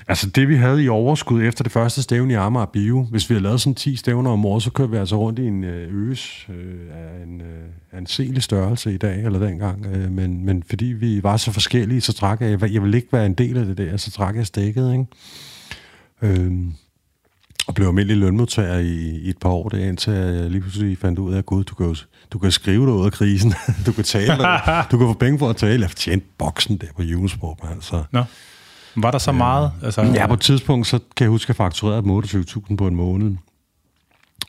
Altså 0.09 0.29
det, 0.29 0.49
vi 0.49 0.55
havde 0.55 0.83
i 0.83 0.89
overskud 0.89 1.43
efter 1.43 1.63
det 1.63 1.71
første 1.71 2.03
stævne 2.03 2.33
i 2.33 2.35
Amager 2.35 2.65
Bio, 2.65 3.03
hvis 3.03 3.29
vi 3.29 3.33
havde 3.33 3.43
lavet 3.43 3.61
sådan 3.61 3.75
10 3.75 3.95
stævner 3.95 4.31
om 4.31 4.45
året, 4.45 4.63
så 4.63 4.71
kørte 4.71 4.91
vi 4.91 4.97
altså 4.97 5.15
rundt 5.15 5.39
i 5.39 5.47
en 5.47 5.63
øh, 5.63 6.09
øs 6.09 6.47
øh, 6.49 6.55
af 6.93 7.23
en 7.23 7.41
øh, 7.41 7.97
anselig 7.97 8.43
størrelse 8.43 8.93
i 8.93 8.97
dag, 8.97 9.23
eller 9.25 9.39
dengang. 9.39 9.85
Øh, 9.85 10.11
men, 10.11 10.45
men 10.45 10.63
fordi 10.63 10.85
vi 10.85 11.23
var 11.23 11.37
så 11.37 11.51
forskellige, 11.51 12.01
så 12.01 12.13
trak 12.13 12.41
jeg, 12.41 12.73
jeg 12.73 12.81
ville 12.83 12.97
ikke 12.97 13.13
være 13.13 13.25
en 13.25 13.33
del 13.33 13.57
af 13.57 13.65
det 13.65 13.77
der, 13.77 13.97
så 13.97 14.11
trak 14.11 14.35
jeg 14.35 14.45
stikket, 14.45 14.91
ikke? 14.91 15.05
Øh, 16.21 16.51
og 17.67 17.75
blev 17.75 17.87
almindelig 17.87 18.17
lønmodtager 18.17 18.77
i, 18.77 19.19
i 19.21 19.29
et 19.29 19.37
par 19.37 19.49
år, 19.49 19.69
det 19.69 19.79
indtil 19.79 20.13
jeg 20.13 20.49
lige 20.51 20.61
pludselig 20.61 20.97
fandt 20.97 21.19
ud 21.19 21.33
af, 21.33 21.37
at 21.37 21.45
gud, 21.45 21.63
du 21.63 21.75
kan, 21.75 21.95
du 22.31 22.39
kan 22.39 22.51
skrive 22.51 22.85
dig 22.85 22.93
ud 22.93 23.05
af 23.05 23.11
krisen, 23.11 23.53
du 23.85 23.91
kan 23.91 24.03
tale, 24.03 24.33
du 24.91 24.97
kan 24.97 25.07
få 25.07 25.13
penge 25.13 25.39
for 25.39 25.49
at 25.49 25.55
tale. 25.55 25.81
Jeg 25.81 25.89
tjente 25.89 26.25
boksen 26.37 26.77
der 26.77 26.87
på 26.95 27.03
Junesborg, 27.03 27.57
altså. 27.71 28.03
Nå. 28.11 28.23
Var 28.95 29.11
der 29.11 29.17
så 29.17 29.31
øh, 29.31 29.37
meget? 29.37 29.71
Altså, 29.83 30.01
ja, 30.01 30.27
på 30.27 30.33
et 30.33 30.41
tidspunkt, 30.41 30.87
så 30.87 30.99
kan 31.15 31.23
jeg 31.23 31.29
huske, 31.29 31.45
at 31.45 31.47
jeg 31.49 31.55
fakturerede 31.55 32.01
28.000 32.01 32.75
på 32.75 32.87
en 32.87 32.95
måned. 32.95 33.35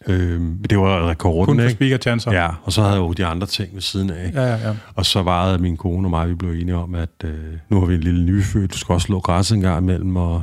Øh, 0.07 0.41
det 0.71 0.79
var 0.79 1.09
rekorden, 1.09 1.57
Kun 1.57 1.65
for 1.65 1.71
speaker 1.71 1.99
chancer. 1.99 2.33
Ja, 2.33 2.49
og 2.63 2.73
så 2.73 2.81
havde 2.81 2.95
jeg 2.95 3.01
jo 3.01 3.13
de 3.13 3.27
andre 3.27 3.47
ting 3.47 3.75
ved 3.75 3.81
siden 3.81 4.11
af. 4.11 4.31
Ja, 4.35 4.43
ja, 4.43 4.69
ja. 4.69 4.75
Og 4.95 5.07
så 5.07 5.23
var 5.23 5.59
min 5.59 5.77
kone 5.77 6.07
og 6.07 6.11
mig, 6.11 6.29
vi 6.29 6.35
blev 6.35 6.51
enige 6.51 6.77
om, 6.77 6.95
at 6.95 7.25
øh, 7.25 7.33
nu 7.69 7.81
har 7.81 7.87
vi 7.87 7.95
en 7.95 8.01
lille 8.01 8.25
nyfødt, 8.25 8.73
du 8.73 8.79
skal 8.79 8.93
også 8.93 9.07
slå 9.07 9.21
græs 9.21 9.51
en 9.51 9.61
gang 9.61 9.83
imellem, 9.83 10.17
og 10.17 10.43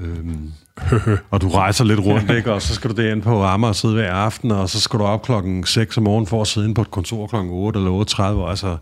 Øhm, 0.00 0.52
og 1.30 1.40
du 1.40 1.48
rejser 1.48 1.84
lidt 1.84 2.00
rundt, 2.00 2.30
ikke? 2.30 2.52
og 2.52 2.62
så 2.62 2.74
skal 2.74 2.90
du 2.90 3.02
derind 3.02 3.22
på 3.22 3.44
Amager 3.44 3.68
og 3.68 3.76
sidde 3.76 3.94
hver 3.94 4.12
aften, 4.12 4.50
og 4.50 4.68
så 4.68 4.80
skal 4.80 4.98
du 4.98 5.04
op 5.04 5.22
klokken 5.22 5.66
6 5.66 5.96
om 5.96 6.02
morgenen 6.02 6.26
for 6.26 6.40
at 6.40 6.46
sidde 6.46 6.74
på 6.74 6.80
et 6.80 6.90
kontor 6.90 7.26
klokken 7.26 7.52
8 7.52 7.78
eller 7.78 8.44
8.30. 8.46 8.50
Altså, 8.50 8.76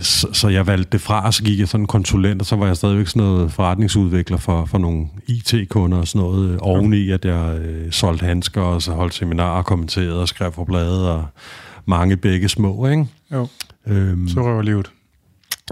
så, 0.00 0.28
så 0.32 0.48
jeg 0.48 0.66
valgte 0.66 0.88
det 0.92 1.00
fra, 1.00 1.26
og 1.26 1.34
så 1.34 1.42
gik 1.42 1.58
jeg 1.58 1.68
sådan 1.68 1.82
en 1.82 1.86
konsulent, 1.86 2.40
og 2.40 2.46
så 2.46 2.56
var 2.56 2.66
jeg 2.66 2.76
stadigvæk 2.76 3.06
sådan 3.06 3.22
noget 3.22 3.52
forretningsudvikler 3.52 4.36
for, 4.36 4.64
for 4.64 4.78
nogle 4.78 5.08
IT-kunder 5.26 5.98
og 5.98 6.08
sådan 6.08 6.26
noget, 6.26 6.54
okay. 6.54 6.70
oveni 6.70 7.10
at 7.10 7.24
jeg 7.24 7.58
øh, 7.58 7.92
solgte 7.92 8.26
handsker, 8.26 8.60
og 8.60 8.82
så 8.82 8.92
holdt 8.92 9.14
seminarer, 9.14 9.62
kommenterede 9.62 10.20
og 10.20 10.28
skrev 10.28 10.52
på 10.52 10.64
bladet, 10.64 11.08
og 11.08 11.24
mange 11.86 12.16
begge 12.16 12.48
små, 12.48 12.86
ikke? 12.86 13.06
Jo, 13.32 13.48
øhm, 13.86 14.28
så 14.28 14.42
røver 14.42 14.62
livet. 14.62 14.90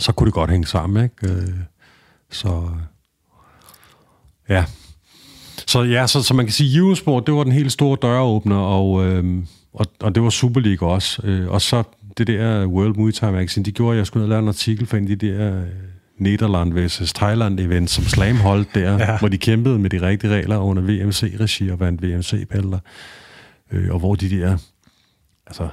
Så 0.01 0.13
kunne 0.13 0.27
det 0.27 0.35
godt 0.35 0.51
hænge 0.51 0.67
sammen, 0.67 1.05
ikke? 1.05 1.35
Øh, 1.35 1.49
så 2.31 2.69
Ja. 4.49 4.65
Så 5.67 5.83
ja, 5.83 6.07
så, 6.07 6.23
så 6.23 6.35
man 6.35 6.47
kan 6.47 6.53
sige, 6.53 6.79
Eurosport, 6.79 7.27
det 7.27 7.35
var 7.35 7.45
den 7.45 7.53
helt 7.53 7.73
store 7.73 7.99
døråbner, 8.03 8.57
og, 8.57 9.07
øh, 9.07 9.25
og, 9.73 9.87
og 10.01 10.15
det 10.15 10.23
var 10.23 10.31
Super 10.31 10.61
League 10.61 10.89
også. 10.89 11.23
Øh, 11.27 11.49
og 11.49 11.63
så 11.63 11.83
det 12.19 12.27
der 12.27 12.67
World 12.67 12.97
Muay 12.97 13.13
Thai 13.13 13.33
Magazine, 13.33 13.65
de 13.65 13.73
gjorde, 13.73 13.93
at 13.93 13.99
jeg 13.99 14.07
skulle 14.07 14.29
lave 14.29 14.39
en 14.39 14.49
artikel 14.49 14.87
for 14.87 14.97
en 14.97 15.11
af 15.11 15.19
de 15.19 15.27
der 15.27 15.57
øh, 15.57 15.67
Nederland 16.19 16.75
vs. 16.75 17.13
Thailand 17.13 17.61
event, 17.61 17.91
som 17.91 18.05
Slam 18.05 18.37
holdt 18.37 18.75
der, 18.75 18.99
ja. 18.99 19.19
hvor 19.19 19.29
de 19.29 19.39
kæmpede 19.39 19.79
med 19.79 19.91
de 19.91 20.03
rigtige 20.03 20.35
regler 20.35 20.59
under 20.59 20.83
VMC-regi 20.83 21.71
og 21.71 21.81
vandt 21.81 22.03
VMC-bælter. 22.03 22.79
Øh, 23.73 23.91
og 23.91 23.99
hvor 23.99 24.15
de 24.15 24.31
der, 24.31 24.57
altså 25.47 25.69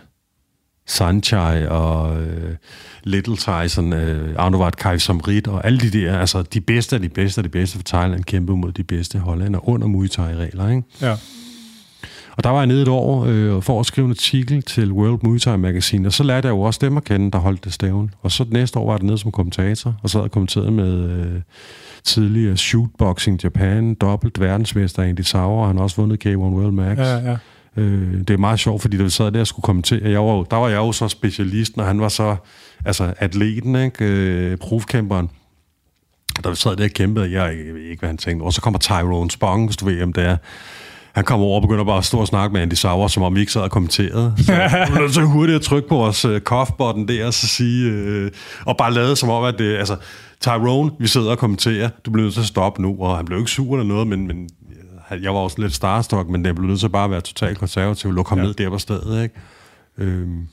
Sanchai 0.89 1.67
og 1.67 2.21
øh, 2.21 2.55
Little 3.03 3.37
Tyson, 3.37 3.93
øh, 3.93 4.35
Arnold 4.37 4.73
Kai 4.73 4.99
Samrit 4.99 5.47
og 5.47 5.65
alle 5.65 5.79
de 5.79 5.91
der, 5.91 6.19
altså 6.19 6.41
de 6.41 6.61
bedste 6.61 6.95
af 6.95 7.01
de 7.01 7.09
bedste 7.09 7.39
af 7.39 7.43
de 7.43 7.49
bedste 7.49 7.77
for 7.77 7.83
Thailand 7.83 8.23
kæmpede 8.23 8.57
mod 8.57 8.71
de 8.71 8.83
bedste 8.83 9.19
hollænder 9.19 9.69
under 9.69 9.87
Muay 9.87 10.07
Thai-regler, 10.07 10.69
ikke? 10.69 10.83
Ja. 11.01 11.15
Og 12.37 12.43
der 12.43 12.49
var 12.49 12.57
jeg 12.57 12.67
nede 12.67 12.81
et 12.81 12.87
år 12.87 13.25
øh, 13.25 13.61
for 13.61 13.79
at 13.79 13.85
skrive 13.85 14.05
en 14.05 14.11
artikel 14.11 14.61
til 14.61 14.91
World 14.91 15.19
Muay 15.23 15.39
Thai 15.39 15.57
Magazine, 15.57 16.07
og 16.07 16.13
så 16.13 16.23
lærte 16.23 16.47
jeg 16.47 16.53
jo 16.53 16.61
også 16.61 16.79
dem 16.81 16.97
at 16.97 17.03
kende, 17.03 17.31
der 17.31 17.37
holdt 17.37 17.63
det 17.65 17.73
stævn. 17.73 18.13
Og 18.21 18.31
så 18.31 18.45
næste 18.51 18.79
år 18.79 18.85
var 18.85 18.97
jeg 18.97 19.03
nede 19.03 19.17
som 19.17 19.31
kommentator, 19.31 19.95
og 20.03 20.09
så 20.09 20.17
havde 20.17 20.25
jeg 20.25 20.31
kommenteret 20.31 20.73
med 20.73 21.09
øh, 21.09 21.41
tidligere 22.03 22.57
Shootboxing 22.57 23.43
Japan, 23.43 23.93
dobbelt 23.93 24.39
verdensmester 24.39 25.03
Andy 25.03 25.21
Sauer, 25.21 25.67
han 25.67 25.75
har 25.75 25.83
også 25.83 25.95
vundet 25.95 26.25
K1 26.25 26.35
World 26.35 26.71
Max. 26.71 26.97
Ja, 26.97 27.17
ja. 27.17 27.37
Øh, 27.79 28.19
det 28.19 28.29
er 28.29 28.37
meget 28.37 28.59
sjovt, 28.59 28.81
fordi 28.81 28.97
da 28.97 29.03
vi 29.03 29.09
sad 29.09 29.31
der 29.31 29.39
og 29.39 29.47
skulle 29.47 29.63
kommentere, 29.63 30.09
jeg 30.09 30.19
var, 30.19 30.43
der 30.43 30.57
var 30.57 30.69
jeg 30.69 30.77
jo 30.77 30.91
så 30.91 31.07
specialist, 31.07 31.77
når 31.77 31.83
han 31.83 32.01
var 32.01 32.09
så 32.09 32.35
altså 32.85 33.13
atleten, 33.17 33.75
ikke? 33.75 34.05
Øh, 34.05 34.57
proofcamperen. 34.57 35.29
Da 36.43 36.49
vi 36.49 36.55
sad 36.55 36.75
der 36.75 36.83
og 36.83 36.89
kæmpede, 36.89 37.31
jeg, 37.31 37.57
jeg 37.65 37.73
ved 37.73 37.81
ikke, 37.81 37.99
hvad 37.99 38.09
han 38.09 38.17
tænkte. 38.17 38.43
Og 38.43 38.53
så 38.53 38.61
kommer 38.61 38.79
Tyrone 38.79 39.31
Spong, 39.31 39.65
hvis 39.65 39.77
du 39.77 39.85
ved, 39.85 40.01
om 40.01 40.13
det 40.13 40.23
er. 40.23 40.37
Han 41.11 41.23
kommer 41.23 41.45
over 41.45 41.55
og 41.55 41.61
begynder 41.61 41.83
bare 41.83 41.97
at 41.97 42.05
stå 42.05 42.17
og 42.17 42.27
snakke 42.27 42.53
med 42.53 42.61
Andy 42.61 42.73
Sauer, 42.73 43.07
som 43.07 43.23
om 43.23 43.35
vi 43.35 43.39
ikke 43.39 43.51
sad 43.51 43.61
og 43.61 43.71
kommenterede. 43.71 44.33
Så 44.37 44.53
nødt 44.99 45.13
så 45.13 45.21
hurtigt 45.21 45.55
at 45.55 45.61
trykke 45.61 45.89
på 45.89 45.95
vores 45.95 46.25
uh, 46.25 46.37
cough-button 46.37 47.07
der, 47.07 47.25
og 47.25 47.33
så 47.33 47.47
sige, 47.47 47.91
uh, 48.25 48.31
og 48.65 48.77
bare 48.77 48.93
lade 48.93 49.15
som 49.15 49.29
om, 49.29 49.43
at 49.43 49.55
det, 49.59 49.77
altså, 49.77 49.95
Tyrone, 50.41 50.91
vi 50.99 51.07
sidder 51.07 51.31
og 51.31 51.37
kommenterer, 51.37 51.89
du 52.05 52.11
bliver 52.11 52.23
nødt 52.23 52.33
til 52.33 52.41
at 52.41 52.47
stoppe 52.47 52.81
nu, 52.81 52.95
og 52.99 53.17
han 53.17 53.25
blev 53.25 53.39
ikke 53.39 53.51
sur 53.51 53.75
eller 53.75 53.87
noget, 53.87 54.07
men, 54.07 54.27
men 54.27 54.49
jeg 55.11 55.33
var 55.33 55.39
også 55.39 55.61
lidt 55.61 55.73
starstruck, 55.73 56.29
men 56.29 56.45
det 56.45 56.55
blev 56.55 56.67
nødt 56.67 56.79
til 56.79 56.89
bare 56.89 57.05
at 57.05 57.11
være 57.11 57.21
totalt 57.21 57.59
konservativ, 57.59 58.11
lukke 58.11 58.29
ham 58.29 58.37
ja. 58.37 58.43
ned 58.43 58.53
der 58.53 58.69
på 58.69 58.77
stedet, 58.77 59.23
ikke? 59.23 59.35
Øhm. 59.97 60.47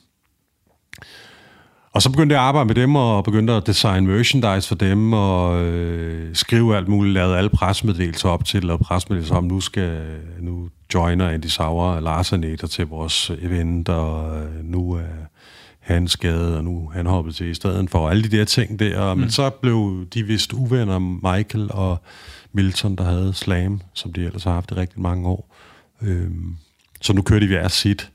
Og 1.92 2.02
så 2.02 2.10
begyndte 2.10 2.34
jeg 2.34 2.42
at 2.42 2.48
arbejde 2.48 2.66
med 2.66 2.74
dem, 2.74 2.96
og 2.96 3.24
begyndte 3.24 3.52
at 3.52 3.66
designe 3.66 4.06
merchandise 4.06 4.68
for 4.68 4.74
dem, 4.74 5.12
og 5.12 5.64
øh, 5.64 6.34
skrive 6.34 6.76
alt 6.76 6.88
muligt, 6.88 7.14
lavede 7.14 7.38
alle 7.38 7.50
presmeddelelser 7.50 8.28
op 8.28 8.44
til, 8.44 8.64
lavede 8.64 8.84
presmeddelelser 8.84 9.34
om, 9.34 9.44
nu 9.44 9.60
skal, 9.60 10.02
nu 10.40 10.68
joiner 10.94 11.28
Andy 11.28 11.46
Sauer 11.46 11.84
og 11.84 12.02
Lars 12.02 12.32
Aneter 12.32 12.66
til 12.66 12.86
vores 12.86 13.30
event, 13.40 13.88
og 13.88 14.38
øh, 14.38 14.64
nu 14.64 14.92
er 14.92 15.26
han 15.80 16.08
skadet, 16.08 16.56
og 16.56 16.64
nu 16.64 16.90
han 16.94 17.06
hoppet 17.06 17.34
til 17.34 17.46
i 17.46 17.54
stedet 17.54 17.90
for, 17.90 18.08
alle 18.08 18.22
de 18.22 18.36
der 18.36 18.44
ting 18.44 18.78
der. 18.78 19.14
Mm. 19.14 19.20
Men 19.20 19.30
så 19.30 19.50
blev 19.50 20.06
de 20.14 20.22
vist 20.22 20.52
uvenner, 20.52 20.98
Michael 20.98 21.72
og 21.72 22.02
Milton, 22.56 22.96
der 22.96 23.04
havde 23.04 23.34
Slam, 23.34 23.80
som 23.92 24.12
de 24.12 24.24
ellers 24.24 24.44
har 24.44 24.52
haft 24.52 24.70
i 24.70 24.74
rigtig 24.74 25.00
mange 25.00 25.28
år. 25.28 25.54
Øhm, 26.02 26.56
så 27.00 27.12
nu 27.12 27.22
kører 27.22 27.40
de 27.40 27.46
hver 27.46 27.68
sit. 27.68 28.10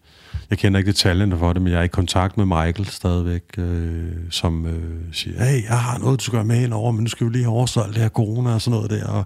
Jeg 0.49 0.57
kender 0.57 0.79
ikke 0.79 0.91
detaljerne 0.91 1.37
for 1.37 1.53
det, 1.53 1.61
men 1.61 1.71
jeg 1.71 1.79
er 1.79 1.83
i 1.83 1.87
kontakt 1.87 2.37
med 2.37 2.45
Michael 2.45 2.85
stadigvæk, 2.85 3.43
øh, 3.57 4.11
som 4.29 4.65
øh, 4.65 4.99
siger, 5.11 5.43
hey, 5.43 5.63
jeg 5.63 5.79
har 5.79 5.97
noget, 5.97 6.19
du 6.19 6.23
skal 6.23 6.37
gøre 6.37 6.45
med 6.45 6.63
ind 6.63 6.73
over, 6.73 6.91
men 6.91 7.03
nu 7.03 7.09
skal 7.09 7.27
vi 7.27 7.31
lige 7.31 7.43
have 7.43 7.53
overstået 7.53 7.93
det 7.93 7.97
her 8.01 8.09
corona 8.09 8.53
og 8.53 8.61
sådan 8.61 8.75
noget 8.75 8.91
der. 8.91 9.07
Og 9.07 9.25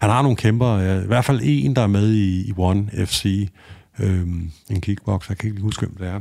han 0.00 0.10
har 0.10 0.22
nogle 0.22 0.36
kæmper, 0.36 0.78
ja, 0.78 1.02
i 1.02 1.06
hvert 1.06 1.24
fald 1.24 1.40
en, 1.42 1.76
der 1.76 1.82
er 1.82 1.86
med 1.86 2.12
i, 2.12 2.48
i 2.48 2.52
One 2.56 3.06
FC, 3.06 3.48
øh, 3.98 4.26
en 4.70 4.80
kickbox, 4.80 5.28
jeg 5.28 5.38
kan 5.38 5.46
ikke 5.46 5.56
lige 5.56 5.64
huske, 5.64 5.86
hvem 5.86 5.96
det 5.96 6.08
er. 6.08 6.20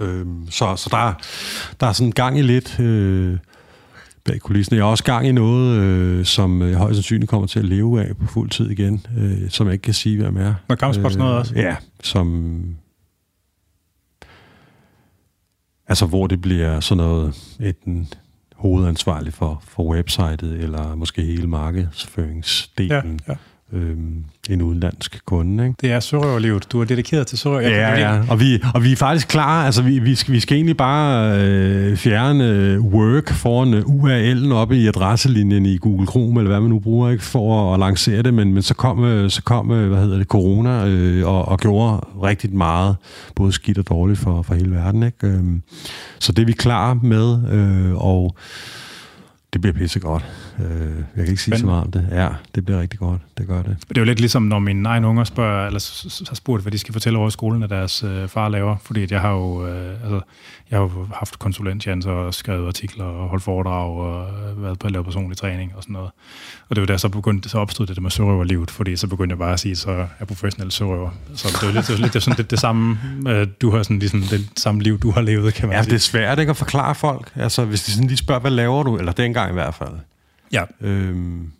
Øh, 0.00 0.26
så 0.50 0.76
så 0.76 0.88
der, 0.90 1.12
der 1.80 1.86
er 1.86 1.92
sådan 1.92 2.12
gang 2.12 2.38
i 2.38 2.42
lidt... 2.42 2.80
Øh, 2.80 3.38
bag 4.24 4.40
kulissen. 4.40 4.76
Jeg 4.76 4.84
har 4.84 4.90
også 4.90 5.04
gang 5.04 5.26
i 5.26 5.32
noget, 5.32 5.78
øh, 5.80 6.24
som 6.24 6.62
jeg 6.62 6.76
højst 6.76 6.96
sandsynligt 6.96 7.30
kommer 7.30 7.46
til 7.46 7.58
at 7.58 7.64
leve 7.64 8.04
af 8.04 8.16
på 8.16 8.26
fuld 8.26 8.50
tid 8.50 8.70
igen, 8.70 9.06
øh, 9.18 9.50
som 9.50 9.66
jeg 9.66 9.72
ikke 9.72 9.82
kan 9.82 9.94
sige, 9.94 10.22
hvad 10.22 10.42
er. 10.42 10.54
Når 10.68 10.76
kampsport 10.76 11.12
øh, 11.12 11.18
noget 11.18 11.34
også? 11.34 11.54
Ja, 11.56 11.76
som... 12.02 12.64
Altså, 15.88 16.06
hvor 16.06 16.26
det 16.26 16.40
bliver 16.40 16.80
sådan 16.80 17.04
noget, 17.04 17.56
enten 17.60 18.08
hovedansvarlig 18.54 19.32
for, 19.32 19.62
for 19.68 19.84
websitet, 19.84 20.42
eller 20.42 20.94
måske 20.94 21.22
hele 21.22 21.46
markedsføringsdelen. 21.46 23.20
Ja, 23.28 23.32
ja 23.32 23.36
øhm, 23.72 24.24
en 24.50 24.62
udenlandsk 24.62 25.20
kunde. 25.26 25.64
Ikke? 25.64 25.76
Det 25.80 25.92
er 25.92 26.00
sørøverlivet. 26.00 26.72
Du 26.72 26.80
er 26.80 26.84
dedikeret 26.84 27.26
til 27.26 27.38
sørøver. 27.38 27.60
Ja, 27.60 28.00
ja. 28.00 28.20
Og 28.28 28.40
vi, 28.40 28.62
og 28.74 28.84
vi 28.84 28.92
er 28.92 28.96
faktisk 28.96 29.28
klar. 29.28 29.64
Altså, 29.64 29.82
vi, 29.82 29.98
vi, 29.98 30.14
skal, 30.14 30.34
vi 30.34 30.40
skal 30.40 30.56
egentlig 30.56 30.76
bare 30.76 31.38
øh, 31.40 31.96
fjerne 31.96 32.80
work 32.80 33.32
foran 33.32 33.74
øh, 33.74 33.82
URL'en 33.82 34.52
oppe 34.52 34.76
i 34.76 34.86
adresselinjen 34.86 35.66
i 35.66 35.76
Google 35.76 36.06
Chrome, 36.06 36.40
eller 36.40 36.50
hvad 36.50 36.60
man 36.60 36.70
nu 36.70 36.78
bruger, 36.78 37.10
ikke, 37.10 37.24
for 37.24 37.74
at, 37.74 37.80
lancere 37.80 38.22
det. 38.22 38.34
Men, 38.34 38.54
men 38.54 38.62
så 38.62 38.74
kom, 38.74 39.04
øh, 39.04 39.30
så 39.30 39.42
kom 39.42 39.70
øh, 39.70 39.88
hvad 39.88 40.00
hedder 40.00 40.18
det, 40.18 40.26
corona 40.26 40.86
øh, 40.86 41.26
og, 41.28 41.48
og 41.48 41.58
gjorde 41.58 42.06
rigtig 42.22 42.54
meget, 42.54 42.96
både 43.34 43.52
skidt 43.52 43.78
og 43.78 43.88
dårligt 43.88 44.18
for, 44.18 44.42
for 44.42 44.54
hele 44.54 44.70
verden. 44.70 45.02
Ikke? 45.02 45.26
Øhm, 45.26 45.62
så 46.18 46.32
det 46.32 46.42
er 46.42 46.46
vi 46.46 46.52
klar 46.52 46.94
med. 46.94 47.52
Øh, 47.52 47.94
og 47.94 48.36
Det 49.52 49.60
bliver 49.60 49.74
pissegodt. 49.74 50.24
Øh, 50.58 50.96
jeg 51.16 51.24
kan 51.24 51.26
ikke 51.26 51.42
sige 51.42 51.52
Men, 51.52 51.58
så 51.58 51.66
meget 51.66 51.84
om 51.84 51.90
det. 51.90 52.08
Ja, 52.10 52.28
det 52.54 52.64
bliver 52.64 52.80
rigtig 52.80 52.98
godt. 52.98 53.20
Det 53.38 53.46
gør 53.46 53.62
det. 53.62 53.76
Det 53.88 53.98
er 53.98 54.00
jo 54.00 54.04
lidt 54.04 54.20
ligesom, 54.20 54.42
når 54.42 54.58
mine 54.58 54.88
egne 54.88 55.06
unger 55.06 55.24
spørger, 55.24 55.66
eller 55.66 55.80
har 56.28 56.34
spurgt, 56.34 56.62
hvad 56.62 56.72
de 56.72 56.78
skal 56.78 56.92
fortælle 56.92 57.18
over 57.18 57.28
i 57.28 57.30
skolen, 57.30 57.62
at 57.62 57.70
deres 57.70 58.02
øh, 58.02 58.28
far 58.28 58.48
laver. 58.48 58.76
Fordi 58.84 59.06
jeg 59.10 59.20
har 59.20 59.30
jo, 59.30 59.66
øh, 59.66 59.90
altså, 60.02 60.20
jeg 60.70 60.78
har 60.78 60.82
jo 60.82 61.06
haft 61.14 61.38
konsulentjanser 61.38 62.10
og 62.10 62.34
skrevet 62.34 62.66
artikler 62.66 63.04
og 63.04 63.28
holdt 63.28 63.44
foredrag 63.44 63.96
og 63.96 64.26
været 64.56 64.78
på 64.78 64.86
at 64.86 64.92
lave 64.92 65.04
personlig 65.04 65.36
træning 65.36 65.72
og 65.76 65.82
sådan 65.82 65.92
noget. 65.92 66.10
Og 66.68 66.76
det 66.76 66.80
var 66.80 66.86
da 66.86 66.98
så 66.98 67.08
begyndte, 67.08 67.48
så 67.48 67.58
opstod 67.58 67.86
det, 67.86 67.96
det 67.96 68.02
med 68.02 68.10
sørøverlivet, 68.10 68.70
fordi 68.70 68.96
så 68.96 69.06
begyndte 69.06 69.32
jeg 69.32 69.38
bare 69.38 69.52
at 69.52 69.60
sige, 69.60 69.76
så 69.76 69.90
er 69.90 70.06
jeg 70.18 70.28
professionel 70.28 70.70
sørøver. 70.72 71.10
Så 71.34 71.48
det 71.60 71.68
er 71.68 71.72
lidt, 71.72 71.86
det 71.86 71.94
er 71.94 71.98
lidt 71.98 72.12
det 72.12 72.18
er 72.18 72.20
sådan 72.20 72.36
lidt 72.36 72.50
det 72.50 72.58
samme, 72.58 72.98
øh, 73.28 73.46
du 73.60 73.70
har 73.70 73.82
sådan 73.82 73.98
ligesom 73.98 74.22
det 74.22 74.48
samme 74.56 74.82
liv, 74.82 74.98
du 74.98 75.10
har 75.10 75.20
levet, 75.20 75.54
kan 75.54 75.68
man 75.68 75.76
ja, 75.76 75.82
sige. 75.82 75.90
det 75.90 75.96
er 75.96 76.00
svært 76.00 76.38
ikke 76.38 76.50
at 76.50 76.56
forklare 76.56 76.94
folk. 76.94 77.32
Altså, 77.36 77.64
hvis 77.64 77.82
de 77.82 77.90
sådan 77.90 78.08
lige 78.08 78.16
spørger, 78.16 78.40
hvad 78.40 78.50
laver 78.50 78.82
du? 78.82 78.98
Eller 78.98 79.12
dengang 79.12 79.50
i 79.50 79.52
hvert 79.52 79.74
fald. 79.74 79.92
Ja. 80.52 80.64
Øhm, 80.80 81.52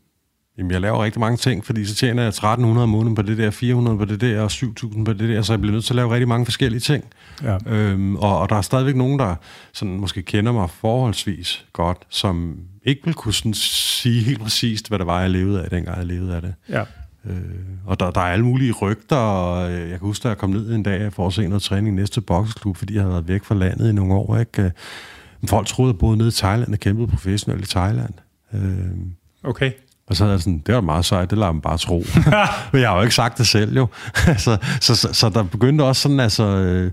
jamen, 0.58 0.70
jeg 0.70 0.80
laver 0.80 1.04
rigtig 1.04 1.20
mange 1.20 1.36
ting, 1.36 1.64
fordi 1.64 1.84
så 1.84 1.94
tjener 1.94 2.22
jeg 2.22 2.28
1300 2.28 2.82
om 2.82 2.88
måneden 2.88 3.14
på 3.14 3.22
det 3.22 3.38
der, 3.38 3.50
400 3.50 3.98
på 3.98 4.04
det 4.04 4.20
der, 4.20 4.40
og 4.40 4.50
7000 4.50 5.04
på 5.04 5.12
det 5.12 5.28
der, 5.28 5.42
så 5.42 5.52
jeg 5.52 5.60
bliver 5.60 5.72
nødt 5.72 5.84
til 5.84 5.92
at 5.92 5.96
lave 5.96 6.12
rigtig 6.12 6.28
mange 6.28 6.46
forskellige 6.46 6.80
ting. 6.80 7.04
Ja. 7.42 7.58
Øhm, 7.66 8.16
og, 8.16 8.38
og 8.38 8.48
der 8.48 8.56
er 8.56 8.62
stadigvæk 8.62 8.96
nogen, 8.96 9.18
der 9.18 9.34
sådan, 9.72 9.96
måske 9.96 10.22
kender 10.22 10.52
mig 10.52 10.70
forholdsvis 10.70 11.66
godt, 11.72 11.98
som 12.08 12.58
ikke 12.84 13.00
vil 13.04 13.14
kunne 13.14 13.34
sådan, 13.34 13.54
sige 13.54 14.22
helt 14.22 14.40
præcist, 14.40 14.88
hvad 14.88 14.98
det 14.98 15.06
var, 15.06 15.20
jeg 15.20 15.30
levede 15.30 15.62
af, 15.62 15.70
dengang 15.70 15.98
jeg 15.98 16.06
levede 16.06 16.36
af 16.36 16.42
det. 16.42 16.54
Ja. 16.68 16.84
Øh, 17.24 17.40
og 17.86 18.00
der, 18.00 18.10
der 18.10 18.20
er 18.20 18.24
alle 18.24 18.44
mulige 18.44 18.72
rygter, 18.72 19.16
og 19.16 19.72
øh, 19.72 19.80
jeg 19.80 19.98
kan 19.98 20.06
huske, 20.06 20.24
at 20.24 20.28
jeg 20.28 20.38
kom 20.38 20.50
ned 20.50 20.74
en 20.74 20.82
dag 20.82 21.12
for 21.12 21.26
at 21.26 21.32
se 21.32 21.48
noget 21.48 21.62
træning 21.62 21.96
i 21.96 22.00
næste 22.00 22.20
boksklub, 22.20 22.76
fordi 22.76 22.94
jeg 22.94 23.02
havde 23.02 23.12
været 23.12 23.28
væk 23.28 23.44
fra 23.44 23.54
landet 23.54 23.90
i 23.90 23.92
nogle 23.92 24.14
år. 24.14 24.38
Ikke? 24.38 24.62
Øh, 24.62 24.70
folk 25.48 25.66
troede, 25.66 25.90
at 25.90 25.94
jeg 25.94 25.98
boede 25.98 26.16
nede 26.16 26.28
i 26.28 26.32
Thailand 26.32 26.72
og 26.72 26.80
kæmpede 26.80 27.08
professionelt 27.08 27.64
i 27.64 27.70
Thailand. 27.70 28.14
Øh, 28.54 28.90
okay. 29.44 29.72
Og 30.06 30.16
så 30.16 30.24
er 30.24 30.30
jeg 30.30 30.40
sådan, 30.40 30.62
det 30.66 30.74
var 30.74 30.80
meget 30.80 31.04
sejt, 31.04 31.30
det 31.30 31.38
lader 31.38 31.52
man 31.52 31.60
bare 31.60 31.78
tro. 31.78 32.04
Men 32.72 32.82
jeg 32.82 32.88
har 32.88 32.96
jo 32.96 33.02
ikke 33.02 33.14
sagt 33.14 33.38
det 33.38 33.46
selv, 33.46 33.76
jo. 33.76 33.86
så, 34.44 34.58
så, 34.80 34.96
så, 34.96 35.08
så 35.12 35.28
der 35.28 35.42
begyndte 35.42 35.82
også 35.82 36.02
sådan, 36.02 36.20
altså... 36.20 36.44
Øh, 36.44 36.90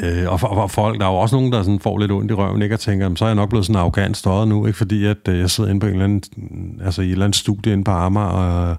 Øh, 0.00 0.32
og, 0.32 0.40
for, 0.40 0.46
og 0.46 0.70
folk, 0.70 1.00
der 1.00 1.06
er 1.06 1.10
jo 1.10 1.16
også 1.16 1.36
nogen, 1.36 1.52
der 1.52 1.62
sådan 1.62 1.80
får 1.80 1.98
lidt 1.98 2.12
ondt 2.12 2.30
i 2.30 2.34
røven, 2.34 2.62
ikke? 2.62 2.74
Og 2.74 2.80
tænker, 2.80 3.14
så 3.14 3.24
er 3.24 3.28
jeg 3.28 3.36
nok 3.36 3.48
blevet 3.48 3.66
sådan 3.66 3.80
arrogant 3.80 4.16
støjet 4.16 4.48
nu, 4.48 4.66
ikke? 4.66 4.76
Fordi 4.76 5.06
at, 5.06 5.28
øh, 5.28 5.38
jeg 5.38 5.50
sidder 5.50 5.70
inde 5.70 5.80
på 5.80 5.86
en 5.86 5.92
eller 5.92 6.04
anden, 6.04 6.80
altså 6.84 7.02
i 7.02 7.06
et 7.06 7.12
eller 7.12 7.24
andet 7.24 7.36
studie 7.36 7.72
inde 7.72 7.84
på 7.84 7.90
Amager, 7.90 8.26
og 8.26 8.70
øh, 8.70 8.76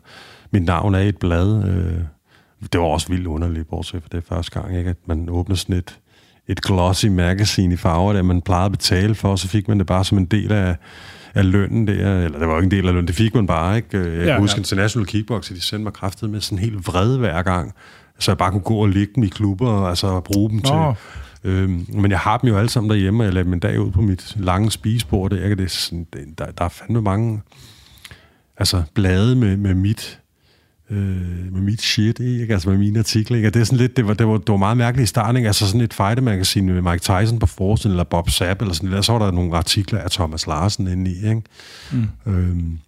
mit 0.52 0.64
navn 0.64 0.96
er 0.96 1.00
i 1.00 1.08
et 1.08 1.18
blad. 1.18 1.64
Øh, 1.66 2.00
det 2.74 2.82
var 2.82 2.88
også 2.88 3.08
vildt 3.08 3.28
underligt, 3.28 3.70
bortset 3.70 4.02
for 4.02 4.10
det 4.10 4.24
første 4.24 4.60
gang, 4.60 4.78
ikke? 4.78 4.90
At 4.90 4.98
man 5.06 5.30
åbner 5.30 5.56
sådan 5.56 5.76
et, 5.76 6.00
et 6.48 6.62
glossy 6.62 7.06
magazine 7.06 7.74
i 7.74 7.78
farver, 7.78 8.14
der 8.14 8.22
man 8.22 8.42
plejede 8.42 8.66
at 8.66 8.72
betale 8.72 9.16
for, 9.16 9.30
og 9.30 9.40
så 9.40 9.48
fik 9.48 9.68
man 9.68 9.80
det 9.80 9.88
bare 9.88 10.06
som 10.06 10.18
en 10.18 10.26
del 10.26 10.52
af, 10.52 10.76
af 11.34 11.52
lønnen 11.52 11.88
der, 11.88 12.20
eller 12.24 12.40
det 12.40 12.48
var 12.48 12.54
jo 12.54 12.60
ikke 12.60 12.66
en 12.66 12.72
del 12.72 12.88
af 12.88 12.94
lønnen, 12.94 13.08
det 13.08 13.16
fik 13.16 13.36
man 13.36 13.48
bare, 13.48 13.78
ikke? 13.78 13.98
Jeg 13.98 14.18
ja, 14.18 14.26
kan 14.26 14.40
huske 14.40 14.58
ja. 14.58 14.60
International 14.60 15.08
Kickbox, 15.08 15.50
de 15.50 15.62
sendte 15.62 15.84
mig 15.84 15.94
kraftet 15.94 16.30
med 16.30 16.42
sådan 16.42 16.58
helt 16.58 16.88
vred 16.88 17.18
hver 17.18 17.42
gang, 17.42 17.74
så 18.20 18.32
jeg 18.32 18.38
bare 18.38 18.52
kunne 18.52 18.62
gå 18.62 18.76
og 18.76 18.88
ligge 18.88 19.14
dem 19.16 19.24
i 19.24 19.28
klubber, 19.28 19.70
og 19.70 19.90
altså 19.90 20.20
bruge 20.20 20.50
dem 20.50 20.58
Nå. 20.58 20.64
til... 20.64 21.02
Øhm, 21.46 21.86
men 21.94 22.12
jeg 22.12 22.20
har 22.20 22.38
dem 22.38 22.50
jo 22.50 22.58
alle 22.58 22.70
sammen 22.70 22.90
derhjemme, 22.90 23.24
og 23.24 23.26
jeg 23.26 23.34
lader 23.34 23.44
dem 23.44 23.54
en 23.54 23.60
dag 23.60 23.80
ud 23.80 23.92
på 23.92 24.02
mit 24.02 24.34
lange 24.36 24.72
spisebord. 24.72 25.32
Der, 25.32 25.56
det, 25.56 25.64
er 25.64 25.68
sådan, 25.68 26.08
det, 26.14 26.40
der, 26.40 26.46
der 26.46 26.66
er 26.66 26.70
fandme 26.70 27.02
mange 27.02 27.42
altså, 28.58 28.84
blade 28.94 29.36
med, 29.36 29.58
med 29.58 29.74
mit 29.74 30.20
øh, 30.90 31.54
med 31.54 31.62
mit 31.62 31.82
shit, 31.82 32.20
ikke? 32.20 32.54
altså 32.54 32.70
med 32.70 32.78
mine 32.78 33.00
artikler. 33.00 33.38
Ikke? 33.38 33.50
Og 33.50 33.54
det 33.54 33.60
er 33.60 33.64
sådan 33.64 33.78
lidt, 33.78 33.98
det 33.98 34.08
var, 34.08 34.14
det 34.14 34.28
var, 34.28 34.38
det 34.38 34.50
var 34.50 34.58
meget 34.58 34.78
mærkeligt 34.78 35.08
i 35.08 35.10
starten, 35.10 35.38
ikke? 35.38 35.48
altså 35.48 35.68
sådan 35.68 35.82
et 35.82 35.94
fighter-magasin 35.94 36.66
med 36.66 36.82
Mike 36.82 37.00
Tyson 37.00 37.40
på 37.40 37.46
forsiden, 37.46 37.92
eller 37.92 38.04
Bob 38.04 38.30
Sapp, 38.30 38.62
eller 38.62 38.74
sådan 38.74 38.90
noget, 38.90 39.06
så 39.06 39.12
var 39.12 39.26
der 39.26 39.32
nogle 39.32 39.58
artikler 39.58 40.00
af 40.00 40.12
Thomas 40.12 40.48
Larsen 40.48 40.88
inde 40.88 41.12
i, 41.12 41.16
ikke? 41.16 41.42
Mm. 41.92 42.08
Øhm, 42.28 42.80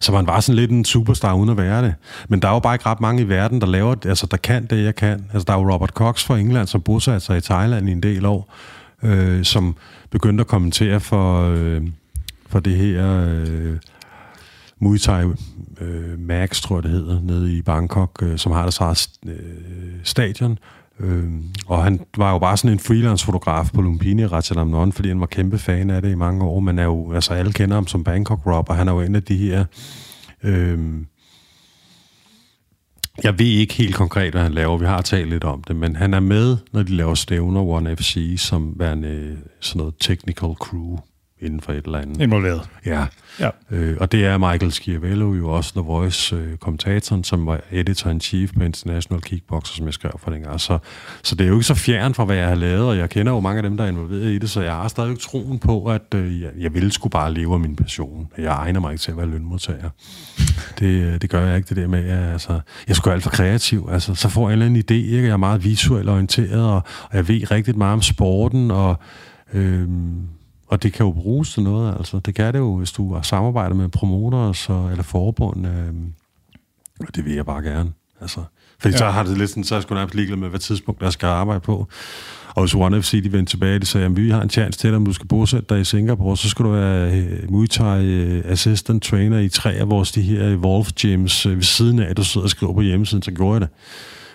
så 0.00 0.12
man 0.12 0.26
var 0.26 0.40
sådan 0.40 0.56
lidt 0.56 0.70
en 0.70 0.84
superstar 0.84 1.34
uden 1.34 1.48
at 1.48 1.56
være 1.56 1.82
det. 1.84 1.94
Men 2.28 2.42
der 2.42 2.48
er 2.48 2.52
jo 2.52 2.58
bare 2.58 2.74
ikke 2.74 2.86
ret 2.86 3.00
mange 3.00 3.22
i 3.22 3.28
verden, 3.28 3.60
der 3.60 3.66
laver 3.66 3.94
det, 3.94 4.08
altså 4.08 4.26
der 4.26 4.36
kan 4.36 4.66
det, 4.66 4.84
jeg 4.84 4.94
kan. 4.94 5.24
Altså 5.32 5.44
der 5.46 5.52
er 5.52 5.58
jo 5.60 5.72
Robert 5.72 5.90
Cox 5.90 6.24
fra 6.24 6.38
England, 6.38 6.66
som 6.66 6.80
bosatte 6.80 7.20
sig 7.20 7.36
i 7.36 7.40
Thailand 7.40 7.88
i 7.88 7.92
en 7.92 8.02
del 8.02 8.26
år, 8.26 8.54
øh, 9.02 9.44
som 9.44 9.76
begyndte 10.10 10.40
at 10.40 10.46
kommentere 10.46 11.00
for, 11.00 11.50
øh, 11.50 11.82
for 12.48 12.60
det 12.60 12.76
her 12.76 13.26
øh, 13.28 13.76
Muay 14.80 14.98
Thai 14.98 15.24
øh, 15.80 16.18
Max, 16.20 16.60
tror 16.60 16.76
jeg 16.76 16.82
det 16.82 16.90
hedder, 16.90 17.20
nede 17.20 17.56
i 17.56 17.62
Bangkok, 17.62 18.22
øh, 18.22 18.38
som 18.38 18.52
har 18.52 18.62
deres 18.62 18.78
eget 18.78 19.08
øh, 19.26 19.34
stadion. 20.04 20.58
Øh, 21.00 21.24
og 21.66 21.84
han 21.84 22.00
var 22.16 22.32
jo 22.32 22.38
bare 22.38 22.56
sådan 22.56 22.72
en 22.72 22.78
freelance-fotograf 22.78 23.70
på 23.74 23.82
Lumpini 23.82 24.26
Ratchalam 24.26 24.68
Non, 24.68 24.92
fordi 24.92 25.08
han 25.08 25.20
var 25.20 25.26
kæmpe 25.26 25.58
fan 25.58 25.90
af 25.90 26.02
det 26.02 26.10
i 26.10 26.14
mange 26.14 26.44
år, 26.44 26.60
men 26.60 26.78
er 26.78 26.84
jo, 26.84 27.12
altså 27.12 27.34
alle 27.34 27.52
kender 27.52 27.74
ham 27.74 27.86
som 27.86 28.04
Bangkok 28.04 28.46
Rob, 28.46 28.68
og 28.68 28.76
han 28.76 28.88
er 28.88 28.92
jo 28.92 29.00
en 29.00 29.14
af 29.14 29.22
de 29.22 29.36
her... 29.36 29.64
Øh, 30.42 30.78
jeg 33.22 33.38
ved 33.38 33.46
ikke 33.46 33.74
helt 33.74 33.94
konkret, 33.94 34.32
hvad 34.32 34.42
han 34.42 34.52
laver. 34.52 34.78
Vi 34.78 34.86
har 34.86 35.02
talt 35.02 35.30
lidt 35.30 35.44
om 35.44 35.62
det, 35.62 35.76
men 35.76 35.96
han 35.96 36.14
er 36.14 36.20
med, 36.20 36.56
når 36.72 36.82
de 36.82 36.96
laver 36.96 37.14
stævner 37.14 37.60
One 37.60 37.96
FC, 37.96 38.34
som 38.38 38.74
værende 38.76 39.08
øh, 39.08 39.36
sådan 39.60 39.78
noget 39.78 39.94
technical 40.00 40.54
crew 40.54 40.98
inden 41.40 41.60
for 41.60 41.72
et 41.72 41.84
eller 41.84 41.98
andet. 41.98 42.20
Involveret. 42.20 42.68
Ja. 42.86 43.06
ja. 43.40 43.50
Øh, 43.70 43.96
og 44.00 44.12
det 44.12 44.24
er 44.26 44.38
Michael 44.38 44.72
Schiavello 44.72 45.34
jo 45.34 45.48
også, 45.48 45.72
The 45.72 45.80
Voice-kommentatoren, 45.80 47.20
øh, 47.20 47.24
som 47.24 47.46
var 47.46 47.60
editor-in-chief 47.70 48.52
på 48.52 48.62
International 48.62 49.22
Kickboxer, 49.22 49.74
som 49.76 49.86
jeg 49.86 49.94
skrev 49.94 50.12
for 50.18 50.30
dengang. 50.30 50.60
Så, 50.60 50.78
så 51.22 51.34
det 51.34 51.44
er 51.44 51.48
jo 51.48 51.54
ikke 51.54 51.64
så 51.64 51.74
fjern 51.74 52.14
fra, 52.14 52.24
hvad 52.24 52.36
jeg 52.36 52.48
har 52.48 52.54
lavet, 52.54 52.88
og 52.88 52.96
jeg 52.96 53.10
kender 53.10 53.32
jo 53.32 53.40
mange 53.40 53.56
af 53.56 53.62
dem, 53.62 53.76
der 53.76 53.84
er 53.84 53.88
involveret 53.88 54.32
i 54.32 54.38
det, 54.38 54.50
så 54.50 54.60
jeg 54.60 54.72
har 54.72 54.88
stadig 54.88 55.18
troen 55.18 55.58
på, 55.58 55.84
at 55.84 56.14
øh, 56.14 56.40
jeg, 56.40 56.50
jeg 56.58 56.74
ville 56.74 56.92
skulle 56.92 57.10
bare 57.10 57.34
leve 57.34 57.54
af 57.54 57.60
min 57.60 57.76
passion. 57.76 58.28
Jeg 58.38 58.52
egner 58.52 58.80
mig 58.80 58.92
ikke 58.92 59.02
til 59.02 59.10
at 59.10 59.16
være 59.16 59.26
lønmodtager. 59.26 59.90
det, 60.78 60.86
øh, 60.86 61.20
det 61.20 61.30
gør 61.30 61.46
jeg 61.46 61.56
ikke, 61.56 61.68
det 61.68 61.76
der 61.76 61.86
med, 61.86 62.08
at 62.08 62.32
altså, 62.32 62.60
jeg 62.88 62.96
skulle 62.96 63.14
alt 63.14 63.22
for 63.22 63.30
kreativ. 63.30 63.88
Altså, 63.92 64.14
så 64.14 64.28
får 64.28 64.48
jeg 64.48 64.56
en 64.56 64.62
eller 64.62 64.66
anden 64.66 64.82
idé, 64.90 65.14
ikke? 65.14 65.26
jeg 65.26 65.32
er 65.32 65.36
meget 65.36 65.64
visuelt 65.64 66.08
orienteret, 66.08 66.64
og, 66.64 66.82
og 67.02 67.16
jeg 67.16 67.28
ved 67.28 67.50
rigtig 67.50 67.78
meget 67.78 67.92
om 67.92 68.02
sporten, 68.02 68.70
og... 68.70 68.96
Øh, 69.52 69.88
og 70.66 70.82
det 70.82 70.92
kan 70.92 71.06
jo 71.06 71.12
bruges 71.12 71.52
til 71.52 71.62
noget, 71.62 71.94
altså. 71.96 72.18
Det 72.18 72.34
kan 72.34 72.54
det 72.54 72.58
jo, 72.58 72.76
hvis 72.76 72.92
du 72.92 73.14
har 73.14 73.22
samarbejdet 73.22 73.76
med 73.76 73.88
promoter 73.88 74.52
så, 74.52 74.88
eller 74.90 75.02
forbund. 75.02 75.66
Øh, 75.66 75.94
og 77.00 77.14
det 77.14 77.24
vil 77.24 77.34
jeg 77.34 77.46
bare 77.46 77.62
gerne. 77.62 77.92
Altså, 78.20 78.40
fordi 78.78 78.92
ja. 78.92 78.98
så 78.98 79.04
har 79.04 79.22
det 79.22 79.38
lidt 79.38 79.50
sådan, 79.50 79.64
så 79.64 79.74
er 79.74 79.76
jeg 79.76 79.82
sgu 79.82 79.94
nærmest 79.94 80.14
ligeglad 80.14 80.38
med, 80.38 80.48
hvad 80.48 80.60
tidspunkt 80.60 81.02
jeg 81.02 81.12
skal 81.12 81.26
arbejde 81.26 81.60
på. 81.60 81.88
Og 82.48 82.62
hvis 82.62 82.74
One 82.74 83.02
FC 83.02 83.22
de 83.22 83.32
vendte 83.32 83.52
tilbage, 83.52 83.78
de 83.78 83.86
sagde, 83.86 84.06
at 84.06 84.16
vi 84.16 84.30
har 84.30 84.42
en 84.42 84.50
chance 84.50 84.78
til 84.78 84.90
dig, 84.90 84.96
om 84.96 85.04
du 85.04 85.12
skal 85.12 85.28
bosætte 85.28 85.66
dig 85.68 85.80
i 85.80 85.84
Singapore, 85.84 86.36
så 86.36 86.48
skal 86.48 86.64
du 86.64 86.70
være 86.70 87.18
uh, 87.18 87.52
Muay 87.52 87.66
Thai 87.66 88.38
uh, 88.38 88.42
assistant 88.44 89.02
trainer 89.02 89.38
i 89.38 89.48
tre 89.48 89.72
af 89.72 89.90
vores 89.90 90.12
de 90.12 90.22
her 90.22 90.48
Evolve 90.48 90.90
gyms 91.00 91.46
uh, 91.46 91.56
ved 91.56 91.62
siden 91.62 91.98
af, 91.98 92.10
at 92.10 92.16
du 92.16 92.24
sidder 92.24 92.44
og 92.44 92.50
skriver 92.50 92.72
på 92.72 92.80
hjemmesiden, 92.80 93.22
så 93.22 93.30
gjorde 93.30 93.52
jeg 93.52 93.60
det. 93.60 93.68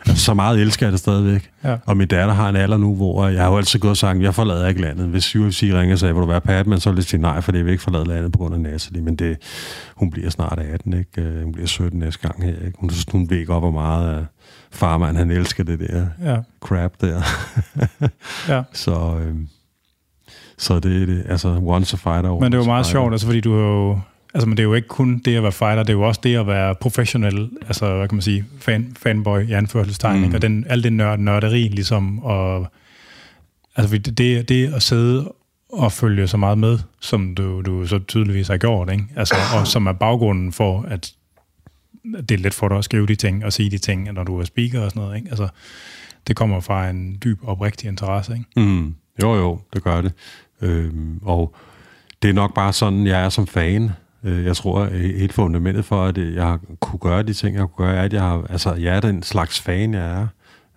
Altså, 0.08 0.26
så 0.26 0.34
meget 0.34 0.60
elsker 0.62 0.86
jeg 0.86 0.92
det 0.92 1.00
stadigvæk. 1.00 1.50
Ja. 1.64 1.78
Og 1.86 1.98
min 1.98 2.08
datter 2.08 2.34
har 2.34 2.50
en 2.50 2.56
alder 2.56 2.78
nu, 2.78 2.96
hvor 2.96 3.28
jeg 3.28 3.42
har 3.42 3.50
jo 3.50 3.58
altid 3.58 3.80
gået 3.80 3.92
og 3.92 3.98
sagt, 3.98 4.22
jeg 4.22 4.36
forlader 4.36 4.68
ikke 4.68 4.82
landet. 4.82 5.08
Hvis 5.08 5.36
UFC 5.36 5.62
ringer 5.74 5.96
og 5.96 6.00
sagde, 6.00 6.14
vil 6.14 6.22
du 6.22 6.28
være 6.28 6.42
Pat, 6.42 6.68
men 6.68 6.80
så 6.80 6.90
vil 6.90 6.98
jeg 6.98 7.04
sige 7.04 7.22
nej, 7.22 7.42
for 7.42 7.52
det 7.52 7.66
vil 7.66 7.72
ikke 7.72 7.84
forlade 7.84 8.06
landet 8.06 8.32
på 8.32 8.38
grund 8.38 8.54
af 8.54 8.62
Natalie. 8.62 9.02
Men 9.02 9.16
det, 9.16 9.38
hun 9.96 10.12
bliver 10.12 10.30
snart 10.30 10.60
18, 10.60 10.94
ikke? 10.94 11.22
Øh, 11.22 11.44
hun 11.44 11.52
bliver 11.52 11.68
17 11.68 12.00
næste 12.00 12.28
gang 12.28 12.44
her. 12.44 12.66
Ikke? 12.66 12.78
Hun, 12.80 12.90
hun 13.12 13.30
ved 13.30 13.38
ikke 13.38 13.54
op, 13.54 13.62
hvor 13.62 13.72
meget 13.72 14.20
uh, 14.20 14.26
farmand, 14.72 15.18
han 15.18 15.32
elsker 15.32 15.64
det 15.64 15.80
der 15.80 16.06
ja. 16.24 16.38
crap 16.62 16.92
der. 17.02 17.22
ja. 18.56 18.64
Så... 18.74 19.18
Øh, 19.22 19.36
så 20.58 20.80
det 20.80 21.02
er 21.02 21.06
det, 21.06 21.24
altså 21.30 21.60
once 21.64 21.98
a 22.04 22.12
fighter. 22.12 22.40
Men 22.40 22.52
det 22.52 22.58
er 22.58 22.62
jo 22.62 22.66
meget 22.66 22.86
fighter. 22.86 23.00
sjovt, 23.00 23.14
altså 23.14 23.28
fordi 23.28 23.42
du 23.42 23.54
har 23.54 23.62
jo 23.62 24.00
Altså, 24.34 24.48
men 24.48 24.58
det 24.58 24.64
er 24.64 24.68
jo 24.68 24.74
ikke 24.74 24.88
kun 24.88 25.20
det 25.26 25.36
at 25.36 25.44
være 25.44 25.52
fighter, 25.52 25.84
det 25.84 25.90
er 25.90 25.98
jo 25.98 26.02
også 26.02 26.22
det 26.24 26.36
at 26.36 26.48
være 26.48 26.76
professionel, 26.76 27.50
altså, 27.68 27.98
hvad 27.98 28.08
kan 28.08 28.16
man 28.16 28.22
sige, 28.22 28.46
fan, 28.60 28.94
fanboy 29.00 29.48
i 29.48 29.52
anførselstegn, 29.52 30.28
mm. 30.28 30.34
og 30.34 30.42
den, 30.42 30.66
al 30.70 30.84
det 30.84 30.94
nørd, 30.94 31.20
nørderi, 31.20 31.68
ligesom, 31.68 32.20
og 32.20 32.68
altså, 33.76 33.98
det, 33.98 34.50
det 34.50 34.74
at 34.74 34.84
sidde 34.84 35.34
og 35.70 35.92
følge 35.92 36.28
så 36.28 36.38
meget 36.38 36.58
med, 36.58 36.80
som 37.00 37.36
du, 37.36 37.62
du 37.62 37.88
så 37.88 38.00
tydeligvis 38.00 38.48
har 38.48 38.58
gjort, 38.58 38.92
ikke? 38.92 39.06
Altså, 39.16 39.36
og 39.56 39.68
som 39.74 39.88
er 39.88 39.94
baggrunden 39.94 40.52
for, 40.52 40.82
at 40.82 41.14
det 42.30 42.32
er 42.32 42.38
let 42.38 42.54
for 42.54 42.68
dig 42.68 42.78
at 42.78 42.84
skrive 42.84 43.08
de 43.08 43.16
ting 43.16 43.46
og 43.46 43.54
sige 43.54 43.70
de 43.70 43.78
ting, 43.78 44.14
når 44.14 44.24
du 44.24 44.40
er 44.40 44.44
speaker 44.44 44.82
og 44.82 44.92
sådan 44.92 45.04
noget, 45.04 45.18
ikke? 45.18 45.30
Altså, 45.30 45.48
det 46.28 46.36
kommer 46.36 46.60
fra 46.60 46.90
en 46.90 47.18
dyb 47.24 47.40
oprigtig 47.44 47.88
interesse, 47.88 48.34
ikke? 48.34 48.70
Mm. 48.70 48.96
Jo, 49.22 49.36
jo, 49.36 49.60
det 49.74 49.84
gør 49.84 50.02
det. 50.02 50.14
Øhm, 50.62 51.20
og 51.22 51.56
det 52.22 52.30
er 52.30 52.34
nok 52.34 52.54
bare 52.54 52.74
sådan, 52.74 53.08
jeg 53.08 53.26
er 53.26 53.30
som 53.30 53.48
fan. 53.48 53.92
Øh, 54.24 54.46
jeg 54.46 54.56
tror, 54.56 54.80
at 54.80 54.92
helt 54.92 55.34
fundamentet 55.34 55.86
for, 55.86 56.04
at 56.04 56.18
jeg 56.18 56.58
kunne 56.80 57.00
gøre 57.00 57.24
de 57.24 57.34
ting, 57.34 57.56
jeg 57.56 57.68
kunne 57.68 57.88
gøre, 57.88 57.96
er, 57.96 58.04
at 58.04 58.14
jeg, 58.14 58.22
har, 58.22 58.46
altså, 58.50 58.74
jeg 58.74 58.96
er 58.96 59.00
den 59.00 59.24
slags 59.24 59.60
fan, 59.60 59.94
jeg 59.94 60.22
er. 60.22 60.28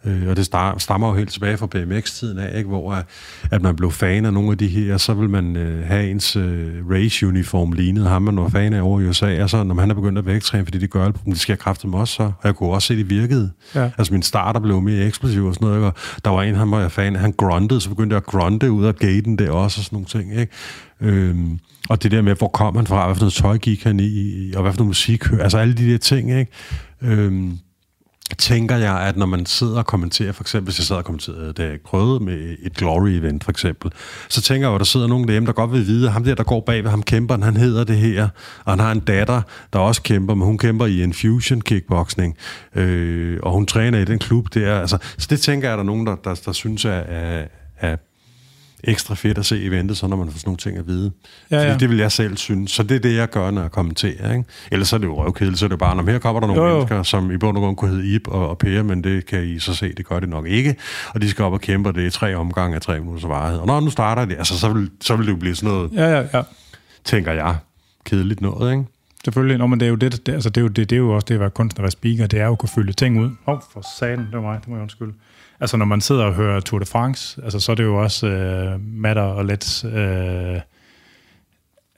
Øh, 0.07 0.29
og 0.29 0.37
det 0.37 0.47
stammer 0.79 1.09
jo 1.09 1.15
helt 1.15 1.33
tilbage 1.33 1.57
fra 1.57 1.67
BMX-tiden 1.67 2.39
af, 2.39 2.59
ikke? 2.59 2.69
hvor 2.69 3.05
at 3.51 3.63
man 3.63 3.77
blev 3.77 3.91
fan 3.91 4.27
af 4.27 4.33
nogle 4.33 4.51
af 4.51 4.59
de 4.59 4.69
her, 4.69 4.97
så 4.97 5.15
vil 5.15 5.31
man 5.31 5.57
øh, 5.57 5.87
have 5.87 6.11
ens 6.11 6.37
øh, 6.37 6.91
race-uniform 6.91 7.73
lignet 7.73 8.09
ham, 8.09 8.23
man 8.23 8.37
var 8.37 8.49
fan 8.49 8.73
af 8.73 8.83
over 8.83 9.01
i 9.01 9.09
USA, 9.09 9.43
og 9.43 9.51
så 9.51 9.63
når 9.63 9.75
han 9.81 9.91
er 9.91 9.95
begyndt 9.95 10.19
at 10.19 10.27
vægttræne, 10.27 10.65
fordi 10.65 10.79
det 10.79 10.91
gør 10.91 11.05
alt, 11.05 11.17
det 11.27 11.39
sker 11.39 11.57
kraftigt 11.57 11.91
med 11.91 11.99
os, 11.99 12.11
så, 12.11 12.23
og 12.23 12.45
jeg 12.45 12.55
kunne 12.55 12.71
også 12.71 12.87
se, 12.87 12.97
det 12.97 13.11
virkede. 13.11 13.51
Ja. 13.75 13.91
Altså 13.99 14.13
min 14.13 14.23
starter 14.23 14.61
blev 14.61 14.81
mere 14.81 15.07
eksplosiv 15.07 15.47
og 15.47 15.55
sådan 15.55 15.69
noget, 15.69 15.85
og 15.85 15.95
der 16.25 16.31
var 16.31 16.43
en, 16.43 16.55
han 16.55 16.71
var 16.71 16.81
jeg 16.81 16.93
fan 16.93 17.15
af, 17.15 17.21
han 17.21 17.33
grundede, 17.33 17.81
så 17.81 17.89
begyndte 17.89 18.15
jeg 18.15 18.17
at 18.17 18.27
grunde 18.27 18.71
ud 18.71 18.85
af 18.85 18.97
gaten 18.97 19.39
der 19.39 19.51
også, 19.51 19.81
og 19.81 19.85
sådan 19.85 19.97
nogle 19.97 20.07
ting, 20.07 20.41
ikke? 20.41 20.53
Øhm, 21.01 21.59
og 21.89 22.03
det 22.03 22.11
der 22.11 22.23
med, 22.23 22.35
hvor 22.35 22.49
kom 22.49 22.77
han 22.77 22.87
fra, 22.87 23.07
hvad 23.07 23.15
for 23.15 23.21
noget 23.21 23.33
tøj 23.33 23.59
gik 23.59 23.85
han 23.85 24.01
i, 24.01 24.53
og 24.57 24.63
hvad 24.63 24.73
for 24.73 24.79
noget 24.79 24.89
musik, 24.89 25.25
altså 25.41 25.59
alle 25.59 25.75
de 25.75 25.93
der 25.93 25.99
ting, 25.99 26.31
ikke? 26.39 26.53
Øhm, 27.03 27.59
tænker 28.39 28.77
jeg, 28.77 29.01
at 29.01 29.17
når 29.17 29.27
man 29.27 29.47
sidder 29.47 29.79
og 29.79 29.87
kommenterer, 29.87 30.33
for 30.33 30.43
eksempel 30.43 30.65
hvis 30.65 30.79
jeg 30.79 30.87
sad 30.87 30.97
og 30.97 31.05
kommenterede, 31.05 31.49
øh, 31.49 31.55
da 31.57 31.63
jeg 31.71 31.81
prøvede 31.81 32.25
med 32.25 32.57
et 32.63 32.73
Glory-event 32.83 33.45
for 33.45 33.51
eksempel, 33.51 33.93
så 34.29 34.43
tænker 34.43 34.69
jeg 34.69 34.75
at 34.75 34.79
der 34.79 34.85
sidder 34.85 35.07
nogen 35.07 35.29
derhjemme, 35.29 35.47
der 35.47 35.53
godt 35.53 35.73
vil 35.73 35.87
vide, 35.87 36.07
at 36.07 36.13
ham 36.13 36.25
der, 36.25 36.35
der 36.35 36.45
går 36.45 36.61
bag 36.61 36.85
ved 36.85 36.91
ham 36.91 37.03
kæmperen, 37.03 37.43
han 37.43 37.57
hedder 37.57 37.85
det 37.85 37.97
her, 37.97 38.29
og 38.65 38.73
han 38.73 38.81
har 38.81 38.93
en 38.93 39.01
datter, 39.01 39.43
der 39.73 39.79
også 39.79 40.03
kæmper, 40.03 40.35
men 40.35 40.47
hun 40.47 40.59
kæmper 40.59 40.87
i 40.87 41.03
en 41.03 41.15
fusion 41.15 41.61
kickboxing, 41.61 42.37
øh, 42.75 43.39
og 43.43 43.53
hun 43.53 43.67
træner 43.67 43.99
i 43.99 44.05
den 44.05 44.19
klub 44.19 44.55
der. 44.55 44.81
Altså, 44.81 44.99
så 45.19 45.27
det 45.31 45.41
tænker 45.41 45.69
jeg, 45.69 45.73
at 45.73 45.77
der 45.77 45.83
er 45.83 45.87
nogen, 45.87 46.07
der, 46.07 46.17
der, 46.25 46.41
der 46.45 46.53
synes 46.53 46.85
er, 46.85 46.91
er, 46.91 47.47
er 47.81 47.97
ekstra 48.87 49.15
fedt 49.15 49.39
at 49.39 49.47
se 49.47 49.63
eventet, 49.63 49.97
så 49.97 50.07
når 50.07 50.17
man 50.17 50.31
får 50.31 50.39
sådan 50.39 50.49
nogle 50.49 50.59
ting 50.59 50.79
at 50.79 50.87
vide. 50.87 51.13
Ja, 51.51 51.57
ja. 51.57 51.73
Fordi 51.73 51.81
det 51.81 51.91
vil 51.91 51.99
jeg 51.99 52.13
selv 52.13 52.37
synes. 52.37 52.71
Så 52.71 52.83
det 52.83 52.95
er 52.95 53.01
det, 53.01 53.17
jeg 53.17 53.31
gør, 53.31 53.51
når 53.51 53.61
jeg 53.61 53.71
kommenterer. 53.71 54.33
Ikke? 54.33 54.45
Ellers 54.73 54.93
er 54.93 54.99
det 54.99 55.07
jo 55.07 55.25
røvkedeligt, 55.25 55.59
så 55.59 55.65
er 55.65 55.69
det 55.69 55.79
bare, 55.79 55.97
når 55.97 56.11
her 56.11 56.19
kommer 56.19 56.41
der 56.41 56.47
nogle 56.47 56.63
jo, 56.63 56.69
jo. 56.69 56.75
mennesker, 56.75 57.03
som 57.03 57.31
i 57.31 57.37
bund 57.37 57.57
og 57.57 57.63
grund 57.63 57.77
kunne 57.77 57.91
hedde 57.91 58.07
Ip 58.07 58.29
og, 58.29 58.49
og 58.49 58.59
Per, 58.59 58.83
men 58.83 59.05
det 59.05 59.27
kan 59.27 59.45
I 59.45 59.59
så 59.59 59.75
se, 59.75 59.93
det 59.93 60.07
gør 60.07 60.21
det 60.21 60.29
nok 60.29 60.47
ikke. 60.47 60.77
Og 61.09 61.23
de 61.23 61.31
skal 61.31 61.45
op 61.45 61.53
og 61.53 61.61
kæmpe, 61.61 61.89
og 61.89 61.95
det 61.95 62.07
er 62.07 62.11
tre 62.11 62.35
omgange 62.35 62.75
af 62.75 62.83
tre 62.83 63.01
minutters 63.01 63.29
varighed. 63.29 63.61
Og 63.61 63.67
når 63.67 63.81
nu 63.81 63.91
starter 63.91 64.25
det, 64.25 64.37
altså, 64.39 64.59
så 64.59 64.69
vil, 64.69 64.91
så 65.01 65.17
vil 65.17 65.27
det 65.27 65.33
jo 65.33 65.37
blive 65.37 65.55
sådan 65.55 65.75
noget, 65.75 65.93
ja, 65.93 66.19
ja, 66.19 66.27
ja. 66.35 66.43
tænker 67.05 67.33
jeg, 67.33 67.57
kedeligt 68.05 68.41
noget, 68.41 68.73
ikke? 68.73 68.85
Selvfølgelig, 69.25 69.59
Nå, 69.59 69.67
men 69.67 69.81
det 69.81 69.87
er 69.87 69.91
jo 69.91 69.97
det, 69.97 70.27
det, 70.27 70.33
altså 70.33 70.51
det, 70.51 70.57
er 70.57 70.63
jo, 70.63 70.69
det, 70.69 70.91
det 70.91 70.97
er 70.97 71.01
jo 71.01 71.15
også 71.15 71.25
det 71.25 71.35
at 71.35 71.41
være 71.41 71.51
kunstner, 71.51 71.81
at 71.81 71.83
være 71.83 71.91
speaker, 71.91 72.27
det 72.27 72.41
er 72.41 72.47
jo 72.47 72.53
at 72.53 72.59
kunne 72.59 72.69
fylde 72.69 72.93
ting 72.93 73.21
ud. 73.21 73.25
Åh, 73.25 73.55
oh, 73.55 73.61
for 73.73 73.85
satan, 73.99 74.19
det 74.19 74.33
var 74.33 74.41
mig, 74.41 74.59
det 74.61 74.69
må 74.69 74.75
jeg 74.75 74.83
undskylde 74.83 75.13
altså 75.65 75.77
når 75.77 75.85
man 75.85 76.01
sidder 76.01 76.25
og 76.25 76.35
hører 76.35 76.61
Tour 76.61 76.79
de 76.79 76.87
France, 76.87 77.41
altså 77.45 77.61
så 77.61 77.73
er 77.73 77.77
det 77.77 77.85
jo 77.85 78.03
også 78.03 78.27
øh, 78.27 78.81
matter 78.81 79.23
og 79.23 79.45
Let's 79.45 79.87
øh, 79.87 80.61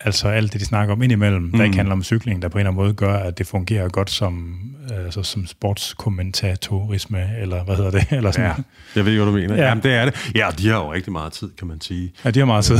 altså 0.06 0.28
alt 0.28 0.52
det, 0.52 0.60
de 0.60 0.66
snakker 0.66 0.94
om 0.94 1.02
indimellem, 1.02 1.42
mm. 1.42 1.52
der 1.52 1.64
ikke 1.64 1.76
handler 1.76 1.92
om 1.92 2.02
cykling, 2.02 2.42
der 2.42 2.48
på 2.48 2.58
en 2.58 2.60
eller 2.60 2.70
anden 2.70 2.84
måde 2.84 2.94
gør, 2.94 3.14
at 3.14 3.38
det 3.38 3.46
fungerer 3.46 3.88
godt 3.88 4.10
som, 4.10 4.58
altså, 4.90 5.22
som 5.22 5.46
sportskommentatorisme, 5.46 7.26
eller 7.40 7.64
hvad 7.64 7.76
hedder 7.76 7.90
det? 7.90 8.06
Eller 8.16 8.30
sådan. 8.30 8.46
Ja, 8.46 8.54
jeg 8.96 9.04
ved, 9.04 9.16
hvad 9.16 9.26
du 9.26 9.32
mener. 9.32 9.54
Ja. 9.54 9.68
Jamen, 9.68 9.82
det 9.82 9.92
er 9.92 10.04
det. 10.04 10.32
Ja, 10.34 10.48
de 10.58 10.68
har 10.68 10.76
jo 10.76 10.92
rigtig 10.92 11.12
meget 11.12 11.32
tid, 11.32 11.50
kan 11.58 11.66
man 11.66 11.80
sige. 11.80 12.12
Ja, 12.24 12.30
de 12.30 12.38
har 12.38 12.46
meget 12.46 12.64
tid. 12.64 12.76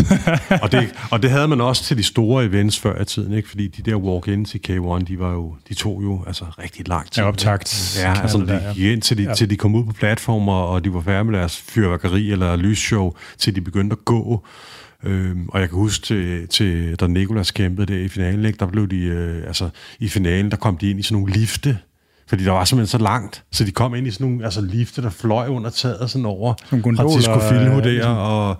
og, 0.62 0.72
det, 0.72 0.94
og 1.12 1.22
det 1.22 1.30
havde 1.30 1.48
man 1.48 1.60
også 1.60 1.84
til 1.84 1.96
de 1.96 2.02
store 2.02 2.44
events 2.44 2.78
før 2.78 3.02
i 3.02 3.04
tiden, 3.04 3.32
ikke? 3.32 3.48
fordi 3.48 3.68
de 3.68 3.90
der 3.90 3.96
walk-ins 3.96 4.54
i 4.54 4.60
K1, 4.68 5.04
de, 5.04 5.18
var 5.18 5.32
jo, 5.32 5.54
de 5.68 5.74
tog 5.74 6.02
jo 6.02 6.24
altså, 6.26 6.44
rigtig 6.58 6.88
lang 6.88 7.10
tid. 7.10 7.22
Ja, 7.22 7.28
optagt. 7.28 7.98
Ja, 8.02 8.20
altså 8.22 8.38
de 8.38 8.72
gik 8.74 8.84
ind 8.84 9.02
til 9.02 9.18
de, 9.18 9.22
ja. 9.22 9.34
til 9.34 9.50
de 9.50 9.56
kom 9.56 9.74
ud 9.74 9.84
på 9.84 9.92
platformer, 9.92 10.52
og 10.52 10.84
de 10.84 10.94
var 10.94 11.00
færdige 11.00 11.24
med 11.24 11.38
deres 11.38 11.56
fyrværkeri 11.68 12.32
eller 12.32 12.56
lysshow, 12.56 13.12
til 13.38 13.54
de 13.54 13.60
begyndte 13.60 13.94
at 13.94 14.04
gå. 14.04 14.46
Øhm, 15.06 15.48
og 15.48 15.60
jeg 15.60 15.68
kan 15.68 15.78
huske, 15.78 16.06
til, 16.06 16.48
til 16.48 16.96
da 16.96 17.06
Nikolas 17.06 17.50
kæmpede 17.50 17.92
der 17.92 17.98
i 17.98 18.08
finalen, 18.08 18.44
ikke, 18.44 18.58
der 18.58 18.66
blev 18.66 18.88
de, 18.88 18.96
øh, 18.96 19.46
altså 19.46 19.68
i 20.00 20.08
finalen, 20.08 20.50
der 20.50 20.56
kom 20.56 20.76
de 20.76 20.90
ind 20.90 21.00
i 21.00 21.02
sådan 21.02 21.22
nogle 21.22 21.32
lifte, 21.32 21.78
fordi 22.28 22.44
der 22.44 22.50
var 22.50 22.64
simpelthen 22.64 22.98
så 22.98 23.04
langt, 23.04 23.44
så 23.52 23.64
de 23.64 23.70
kom 23.70 23.94
ind 23.94 24.06
i 24.06 24.10
sådan 24.10 24.26
nogle 24.26 24.44
altså, 24.44 24.60
lifte, 24.60 25.02
der 25.02 25.10
fløj 25.10 25.48
under 25.48 25.70
taget 25.70 26.10
sådan 26.10 26.26
over 26.26 26.54
Francisco 26.70 27.40
Filho 27.40 27.76
der, 27.76 27.84
ligesom. 27.84 28.16
og 28.16 28.56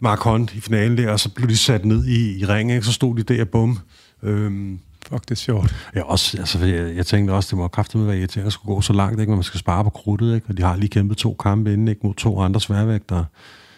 Mark 0.00 0.18
Hunt 0.18 0.54
i 0.54 0.60
finalen 0.60 0.98
der, 0.98 1.10
og 1.10 1.20
så 1.20 1.28
blev 1.28 1.48
de 1.48 1.56
sat 1.56 1.84
ned 1.84 2.06
i, 2.06 2.38
i 2.38 2.46
ringen, 2.46 2.82
så 2.82 2.92
stod 2.92 3.16
de 3.16 3.22
der, 3.22 3.44
bum. 3.44 3.78
Øhm, 4.22 4.78
Fuck, 5.08 5.22
det 5.22 5.30
er 5.30 5.34
sjovt. 5.34 5.74
Ja, 5.94 6.02
også, 6.02 6.38
altså, 6.38 6.66
jeg, 6.66 6.96
jeg 6.96 7.06
tænkte 7.06 7.32
også, 7.32 7.48
det 7.50 7.58
må 7.58 7.68
kraftigt 7.68 7.98
med 8.00 8.06
være 8.06 8.18
irriterende 8.18 8.46
at 8.46 8.52
skulle 8.52 8.74
gå 8.74 8.80
så 8.80 8.92
langt, 8.92 9.20
ikke? 9.20 9.30
men 9.30 9.36
man 9.36 9.44
skal 9.44 9.60
spare 9.60 9.84
på 9.84 9.90
krudtet, 9.90 10.34
ikke? 10.34 10.46
og 10.48 10.56
de 10.56 10.62
har 10.62 10.76
lige 10.76 10.88
kæmpet 10.88 11.16
to 11.16 11.34
kampe 11.34 11.72
inden, 11.72 11.88
ikke? 11.88 12.00
mod 12.04 12.14
to 12.14 12.40
andre 12.40 12.60
sværvægtere. 12.60 13.24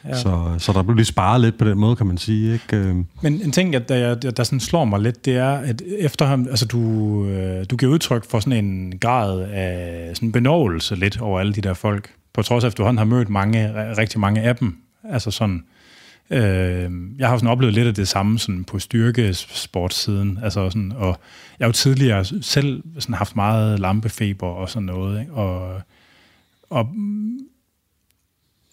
Ja. 0.08 0.14
Så, 0.14 0.54
så 0.58 0.72
der 0.72 0.82
blev 0.82 0.96
lige 0.96 1.06
sparet 1.06 1.40
lidt 1.40 1.58
på 1.58 1.64
den 1.64 1.78
måde, 1.78 1.96
kan 1.96 2.06
man 2.06 2.18
sige. 2.18 2.52
Ikke? 2.52 2.76
Øhm. 2.76 3.06
Men 3.22 3.42
en 3.42 3.52
ting, 3.52 3.72
der, 3.72 3.78
der, 4.14 4.30
der 4.30 4.42
sådan 4.42 4.60
slår 4.60 4.84
mig 4.84 5.00
lidt, 5.00 5.24
det 5.24 5.36
er, 5.36 5.50
at 5.50 5.82
efter 5.98 6.26
altså 6.26 6.66
du, 6.66 7.24
øh, 7.26 7.64
du 7.70 7.76
giver 7.76 7.92
udtryk 7.92 8.30
for 8.30 8.40
sådan 8.40 8.64
en 8.64 8.98
grad 8.98 9.40
af 9.40 10.10
sådan 10.14 10.32
benovelse 10.32 10.96
lidt 10.96 11.20
over 11.20 11.40
alle 11.40 11.52
de 11.52 11.60
der 11.60 11.74
folk, 11.74 12.10
på 12.32 12.42
trods 12.42 12.64
af, 12.64 12.68
at 12.68 12.78
du 12.78 12.84
har 12.84 13.04
mødt 13.04 13.28
mange, 13.28 13.72
rigtig 13.98 14.20
mange 14.20 14.40
af 14.40 14.56
dem. 14.56 14.76
Altså 15.10 15.30
sådan, 15.30 15.64
øh, 16.30 16.90
jeg 17.18 17.28
har 17.28 17.36
sådan 17.36 17.50
oplevet 17.50 17.74
lidt 17.74 17.88
af 17.88 17.94
det 17.94 18.08
samme 18.08 18.38
sådan 18.38 18.64
på 18.64 18.78
styrkesportssiden, 18.78 20.38
altså 20.42 20.70
sådan, 20.70 20.92
og 20.96 21.20
jeg 21.58 21.64
har 21.64 21.68
jo 21.68 21.72
tidligere 21.72 22.24
selv 22.42 22.82
sådan 22.98 23.14
haft 23.14 23.36
meget 23.36 23.80
lampefeber 23.80 24.46
og 24.46 24.68
sådan 24.68 24.86
noget, 24.86 25.20
ikke? 25.20 25.32
og, 25.32 25.80
og 26.70 26.88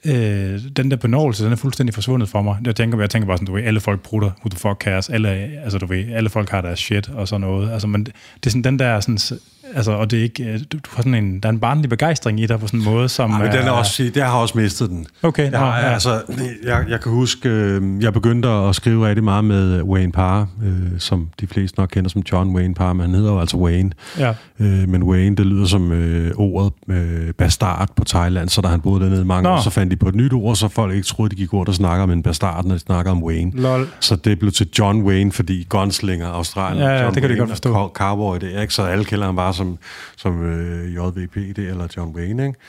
øh, 0.06 0.60
den 0.78 0.92
der 0.92 0.98
benovelse, 0.98 1.44
den 1.44 1.52
er 1.52 1.56
fuldstændig 1.56 1.94
forsvundet 1.94 2.30
for 2.30 2.42
mig. 2.42 2.58
Jeg 2.66 2.76
tænker, 2.76 3.00
jeg 3.00 3.10
tænker 3.10 3.28
bare 3.28 3.38
sådan, 3.38 3.46
du 3.46 3.54
ved, 3.54 3.64
alle 3.64 3.80
folk 3.80 4.02
brutter, 4.02 4.32
who 4.40 4.50
the 4.50 4.60
fuck 4.60 4.84
cares, 4.84 5.10
alle, 5.10 5.30
altså 5.64 5.78
du 5.78 5.86
ved, 5.86 6.12
alle 6.14 6.30
folk 6.30 6.50
har 6.50 6.62
deres 6.62 6.80
shit 6.80 7.10
og 7.10 7.28
sådan 7.28 7.42
noget. 7.42 7.72
Altså, 7.72 7.88
men 7.88 8.06
det 8.06 8.46
er 8.46 8.50
sådan 8.50 8.64
den 8.64 8.80
der 8.80 9.00
sådan, 9.00 9.40
Altså, 9.76 9.92
og 9.92 10.12
det 10.12 10.20
er 10.20 10.24
ikke, 10.24 10.44
øh, 10.44 10.60
du, 10.72 10.78
du 10.78 10.90
har 10.96 11.04
sådan 11.04 11.16
en, 11.16 11.40
der 11.40 11.50
er 11.50 11.54
en 11.54 11.60
barnlig 11.60 11.90
begejstring 11.90 12.40
i 12.40 12.46
dig 12.46 12.60
på 12.60 12.68
sådan 12.68 12.80
en 12.80 12.86
måde, 12.86 13.10
som... 13.10 13.30
Men 13.30 13.52
den 13.52 13.68
er 13.68 13.72
også, 13.72 14.04
det 14.04 14.24
har 14.24 14.38
også 14.38 14.58
mistet 14.58 14.90
den. 14.90 15.06
Okay. 15.24 15.52
Jeg, 15.52 15.60
har, 15.60 15.80
ja. 15.80 15.94
altså, 15.94 16.22
jeg, 16.64 16.86
jeg 16.90 17.02
kan 17.02 17.12
huske, 17.12 17.50
øh, 17.50 18.04
jeg 18.04 18.14
begyndte 18.14 18.50
at 18.50 18.76
skrive 18.76 19.08
rigtig 19.08 19.24
meget 19.24 19.46
med 19.46 19.82
Wayne 19.82 20.12
Parr, 20.12 20.48
øh, 20.64 21.00
som 21.00 21.30
de 21.40 21.48
fleste 21.48 21.80
nok 21.80 21.90
kender 21.90 22.10
som 22.10 22.24
John 22.32 22.56
Wayne 22.56 22.74
Parr, 22.74 22.94
men 22.94 23.02
han 23.02 23.16
hedder 23.16 23.32
jo 23.32 23.40
altså 23.40 23.58
Wayne. 23.58 23.92
Ja. 24.20 24.34
Øh, 24.60 24.90
men 24.90 25.04
Wayne, 25.04 25.36
det 25.36 25.46
lyder 25.46 25.66
som 25.66 25.92
øh, 25.92 26.32
ordet 26.36 26.74
øh, 26.90 27.34
bastard 27.34 27.90
på 27.96 28.04
Thailand, 28.04 28.50
så 28.50 28.62
da 28.62 28.68
han 28.68 28.82
boede 28.82 29.04
dernede 29.04 29.26
mange 29.26 29.44
Nå. 29.44 29.56
år, 29.56 29.62
så 29.62 29.70
fandt 29.70 29.92
de 29.92 29.96
på 29.96 30.08
et 30.08 30.16
nyt 30.16 30.34
ord, 30.34 30.56
så 30.56 30.68
folk 30.68 30.94
ikke 30.94 31.08
troede, 31.08 31.30
de 31.30 31.36
gik 31.36 31.54
rundt 31.54 31.70
og 31.70 31.76
snakker 31.76 32.04
om 32.04 32.12
en 32.12 32.24
bastard, 32.24 32.66
når 32.66 32.74
de 32.74 32.80
snakker 32.80 33.12
om 33.12 33.24
Wayne. 33.24 33.52
Lol. 33.56 33.88
Så 34.00 34.16
det 34.16 34.40
blev 34.40 34.52
til 34.52 34.68
John 34.80 35.04
Wayne, 35.04 35.32
fordi 35.32 35.66
gunslinger, 35.70 36.28
Australien, 36.28 36.84
ja, 36.84 36.90
ja, 36.90 37.04
John 37.04 37.16
det 37.16 37.22
kan 37.22 37.30
Wayne, 37.30 37.36
de 37.36 37.40
godt 37.40 37.50
forstå. 37.50 37.92
Cowboy, 37.94 38.40
det 38.40 38.56
er 38.56 38.62
ikke, 38.62 38.74
så 38.74 38.84
alle 38.84 39.06
kender 39.06 39.26
ham 39.26 39.36
bare 39.36 39.54
som, 39.64 39.78
som 40.18 40.44
øh, 40.46 40.94
JVP 40.94 41.36
det, 41.36 41.58
eller 41.58 41.88
John 41.98 42.16
Wayne, 42.16 42.48
ikke? 42.48 42.60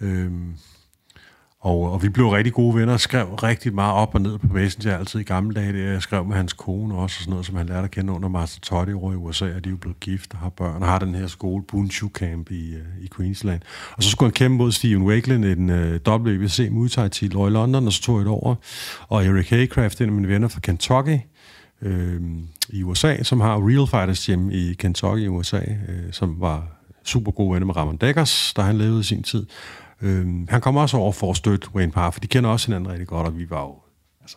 Øhm, 0.00 0.54
og, 1.60 1.92
og 1.92 2.02
vi 2.02 2.08
blev 2.08 2.28
rigtig 2.28 2.52
gode 2.52 2.74
venner, 2.76 2.96
skrev 2.96 3.34
rigtig 3.34 3.74
meget 3.74 3.94
op 3.94 4.14
og 4.14 4.20
ned 4.20 4.38
på 4.38 4.46
Messenger 4.46 4.98
altid 4.98 5.20
i 5.20 5.22
gamle 5.22 5.54
dage. 5.54 5.72
Det. 5.72 5.92
Jeg 5.92 6.02
skrev 6.02 6.24
med 6.24 6.36
hans 6.36 6.52
kone 6.52 6.94
også, 6.94 7.02
og 7.02 7.10
sådan 7.10 7.30
noget, 7.30 7.46
som 7.46 7.56
han 7.56 7.66
lærte 7.66 7.84
at 7.84 7.90
kende 7.90 8.12
under 8.12 8.28
Master 8.28 8.60
Todd 8.60 8.94
over 8.94 9.12
i 9.12 9.16
USA, 9.16 9.44
og 9.44 9.64
de 9.64 9.68
er 9.68 9.70
jo 9.70 9.76
blevet 9.76 10.00
gift 10.00 10.32
og 10.32 10.38
har 10.38 10.48
børn, 10.48 10.82
og 10.82 10.88
har 10.88 10.98
den 10.98 11.14
her 11.14 11.26
skole, 11.26 11.64
Bunchu 11.68 12.08
Camp 12.08 12.50
i, 12.50 12.74
uh, 12.74 13.04
i 13.04 13.08
Queensland. 13.16 13.60
Og 13.96 14.02
så 14.02 14.10
skulle 14.10 14.28
han 14.28 14.34
kæmpe 14.34 14.56
mod 14.56 14.72
Steven 14.72 15.02
Wakeland, 15.02 15.44
en 15.44 15.70
øh, 15.70 16.00
uh, 16.08 16.14
WBC 16.14 16.68
Muay 16.70 16.88
Thai 16.88 17.08
titel 17.08 17.36
i 17.36 17.50
London, 17.50 17.86
og 17.86 17.92
så 17.92 18.02
tog 18.02 18.16
jeg 18.16 18.24
det 18.24 18.32
over. 18.32 18.54
Og 19.08 19.26
Eric 19.26 19.50
Haycraft, 19.50 20.00
en 20.00 20.06
af 20.06 20.12
mine 20.12 20.28
venner 20.28 20.48
fra 20.48 20.60
Kentucky, 20.60 21.18
øh, 21.84 22.20
i 22.68 22.82
USA, 22.82 23.22
som 23.22 23.40
har 23.40 23.68
Real 23.68 23.86
Fighters 23.86 24.26
Gym 24.26 24.50
i 24.50 24.74
Kentucky 24.74 25.20
i 25.20 25.28
USA, 25.28 25.60
øh, 25.88 26.12
som 26.12 26.40
var 26.40 26.66
super 27.04 27.32
gode 27.32 27.52
venner 27.52 27.66
med 27.66 27.76
Ramon 27.76 27.96
Dekkers, 27.96 28.54
da 28.56 28.62
han 28.62 28.78
levede 28.78 29.00
i 29.00 29.02
sin 29.02 29.22
tid. 29.22 29.46
Øh, 30.02 30.48
han 30.48 30.60
kom 30.60 30.76
også 30.76 30.96
over 30.96 31.12
for 31.12 31.30
at 31.30 31.36
støtte 31.36 31.74
Wayne 31.74 31.92
Parr, 31.92 32.10
for 32.10 32.20
de 32.20 32.26
kender 32.26 32.50
også 32.50 32.66
hinanden 32.66 32.90
rigtig 32.90 33.08
godt, 33.08 33.26
og 33.26 33.38
vi 33.38 33.50
var 33.50 33.60
jo 33.60 33.78
altså, 34.20 34.36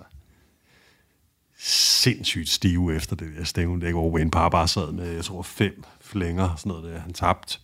sindssygt 1.59 2.49
stive 2.49 2.95
efter 2.95 3.15
det 3.15 3.27
der 3.37 3.43
stævne, 3.43 3.91
hvor 3.91 4.11
Wayne 4.11 4.31
Parr 4.31 4.49
bare 4.49 4.67
sad 4.67 4.91
med, 4.91 5.11
jeg 5.11 5.23
tror, 5.23 5.41
fem 5.41 5.83
flænger, 6.01 6.55
sådan 6.55 6.69
noget 6.69 6.83
der. 6.83 6.99
Han 6.99 7.13
tabte 7.13 7.59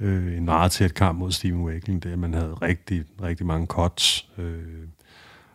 øh, 0.00 0.36
en 0.36 0.44
meget 0.44 0.72
tæt 0.72 0.94
kamp 0.94 1.18
mod 1.18 1.32
Steven 1.32 1.64
Wakeling, 1.64 2.02
der 2.02 2.16
man 2.16 2.34
havde 2.34 2.54
rigtig, 2.54 3.04
rigtig 3.22 3.46
mange 3.46 3.66
cuts. 3.66 4.28
Øh, 4.38 4.88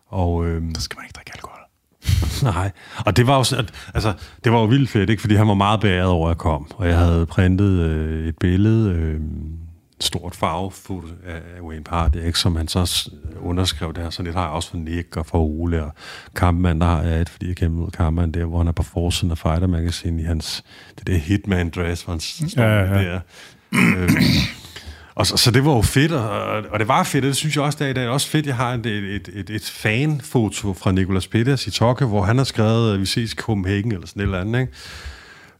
og, 0.08 0.46
øh, 0.46 0.64
så 0.76 0.82
skal 0.82 0.98
man 0.98 1.06
ikke 1.06 1.14
drikke 1.14 1.32
alkohol. 1.34 1.63
Nej, 2.54 2.72
og 3.06 3.18
det 3.18 3.28
var 3.28 3.38
jo, 3.38 3.64
altså, 3.94 4.14
det 4.44 4.52
var 4.52 4.60
jo 4.60 4.66
vildt 4.66 4.90
fedt, 4.90 5.10
ikke? 5.10 5.22
fordi 5.22 5.36
han 5.36 5.48
var 5.48 5.54
meget 5.54 5.80
beæret 5.80 6.10
over, 6.10 6.28
at 6.28 6.30
jeg 6.30 6.38
kom. 6.38 6.72
Og 6.76 6.88
jeg 6.88 6.98
havde 6.98 7.26
printet 7.26 7.80
øh, 7.80 8.28
et 8.28 8.38
billede, 8.38 8.90
øh, 8.90 9.20
stort 10.04 10.36
farvefoto 10.36 11.08
af 11.26 11.62
Wayne 11.62 11.84
er 11.92 12.26
ikke, 12.26 12.40
som 12.40 12.56
han 12.56 12.68
så 12.68 13.12
underskrev 13.40 13.94
der, 13.94 14.10
så 14.10 14.24
det 14.24 14.34
har 14.34 14.42
jeg 14.42 14.52
også 14.52 14.70
for 14.70 14.78
Nick 14.78 15.18
og 15.18 15.26
for 15.26 15.40
Ole 15.40 15.84
og 15.84 15.94
Kampmann, 16.36 16.82
der 16.82 16.88
har 16.88 17.02
jeg 17.02 17.22
et, 17.22 17.30
fordi 17.30 17.48
jeg 17.48 17.56
kæmper 17.56 17.82
mod 17.82 17.92
Kampmann 17.92 18.32
der, 18.32 18.46
hvor 18.46 18.58
han 18.58 18.68
er 18.68 18.72
på 18.72 18.84
forsiden 18.84 19.32
af 19.32 19.38
Fighter 19.38 19.68
Magazine 19.68 20.22
i 20.22 20.26
hans, 20.26 20.64
det 21.00 21.08
der 21.08 21.18
Hitman 21.18 21.70
dress, 21.70 22.04
hvor 22.04 22.14
han 22.14 22.20
står 22.20 22.64
ja, 22.64 23.02
ja. 23.02 23.04
der. 23.04 23.20
øh, 23.74 24.10
og 25.16 25.28
så, 25.28 25.38
så 25.38 25.52
det 25.52 25.66
var 25.66 25.76
jo 25.76 25.82
fedt, 25.82 26.12
og, 26.12 26.64
og 26.72 26.80
det 26.80 26.88
var 26.88 27.04
fedt, 27.04 27.26
og 27.26 27.28
det 27.28 27.38
synes 27.38 27.56
jeg 27.56 27.64
også, 27.64 27.78
det 27.82 27.90
er, 27.90 27.94
det 27.94 28.04
er 28.04 28.10
også 28.10 28.28
fedt, 28.28 28.46
jeg 28.46 28.56
har 28.56 28.74
et, 28.74 28.86
et, 28.86 29.30
et, 29.34 29.50
et 29.50 29.66
fanfoto 29.66 30.74
fra 30.74 30.92
Nicolas 30.92 31.28
Peters 31.28 31.68
i 31.68 31.72
Tokke, 31.72 32.06
hvor 32.06 32.24
han 32.24 32.38
har 32.38 32.46
skrevet, 32.46 32.94
øh, 32.94 33.00
vi 33.00 33.06
ses 33.06 33.34
i 33.34 33.36
Copenhagen, 33.36 33.92
eller 33.92 34.08
sådan 34.08 34.20
et 34.20 34.24
eller 34.24 34.42
andet, 34.42 34.60
ikke? 34.60 34.74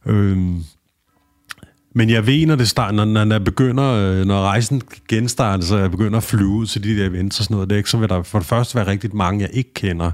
Øhm, 0.06 0.64
Men 1.94 2.10
jeg 2.10 2.26
ved, 2.26 2.46
når 2.46 2.56
det 2.56 2.68
start, 2.68 2.94
når, 2.94 3.04
når, 3.04 3.34
jeg 3.34 3.44
begynder, 3.44 3.92
øh, 3.92 4.24
når 4.26 4.42
rejsen 4.42 4.82
genstarter, 5.08 5.64
så 5.64 5.78
jeg 5.78 5.90
begynder 5.90 6.16
at 6.16 6.24
flyve 6.24 6.48
ud 6.48 6.66
til 6.66 6.84
de 6.84 6.98
der 6.98 7.06
events 7.06 7.38
og 7.38 7.44
sådan 7.44 7.54
noget, 7.54 7.70
det, 7.70 7.76
ikke, 7.76 7.90
så 7.90 7.96
vil 7.96 8.08
der 8.08 8.22
for 8.22 8.38
det 8.38 8.48
første 8.48 8.74
være 8.74 8.86
rigtig 8.86 9.16
mange, 9.16 9.40
jeg 9.40 9.50
ikke 9.52 9.74
kender. 9.74 10.10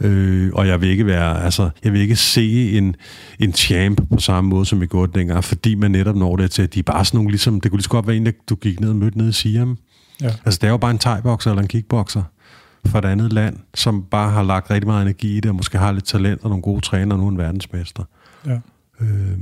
Øh, 0.00 0.50
og 0.52 0.68
jeg 0.68 0.80
vil 0.80 0.88
ikke 0.88 1.06
være, 1.06 1.44
altså, 1.44 1.70
jeg 1.84 1.92
vil 1.92 2.00
ikke 2.00 2.16
se 2.16 2.72
en, 2.72 2.96
en 3.38 3.52
champ 3.52 4.00
på 4.12 4.20
samme 4.20 4.50
måde, 4.50 4.66
som 4.66 4.80
vi 4.80 4.86
gjorde 4.86 5.18
dengang, 5.18 5.44
fordi 5.44 5.74
man 5.74 5.90
netop 5.90 6.16
når 6.16 6.36
det 6.36 6.50
til, 6.50 6.62
at 6.62 6.74
de 6.74 6.78
er 6.78 6.82
bare 6.82 7.04
sådan 7.04 7.18
nogle, 7.18 7.30
ligesom, 7.30 7.60
det 7.60 7.70
kunne 7.70 7.78
lige 7.78 7.84
så 7.84 7.90
godt 7.90 8.06
være 8.06 8.16
en, 8.16 8.26
der 8.26 8.32
du 8.48 8.54
gik 8.54 8.80
ned 8.80 8.88
og 8.88 8.96
mødte 8.96 9.18
ned 9.18 9.28
i 9.28 9.32
Siam. 9.32 9.78
Ja. 10.20 10.30
Altså, 10.44 10.58
det 10.60 10.66
er 10.66 10.70
jo 10.70 10.76
bare 10.76 10.90
en 10.90 10.98
thai 10.98 11.18
eller 11.18 11.62
en 11.62 11.68
kickboxer 11.68 12.22
fra 12.86 12.98
et 12.98 13.04
andet 13.04 13.32
land, 13.32 13.56
som 13.74 14.04
bare 14.10 14.30
har 14.30 14.42
lagt 14.42 14.70
rigtig 14.70 14.86
meget 14.86 15.02
energi 15.02 15.36
i 15.36 15.40
det, 15.40 15.48
og 15.48 15.54
måske 15.54 15.78
har 15.78 15.92
lidt 15.92 16.04
talent 16.04 16.42
og 16.42 16.48
nogle 16.48 16.62
gode 16.62 16.80
træner, 16.80 17.14
og 17.14 17.20
nu 17.20 17.28
en 17.28 17.38
verdensmester. 17.38 18.02
Ja. 18.46 18.58
Øh, 19.00 19.38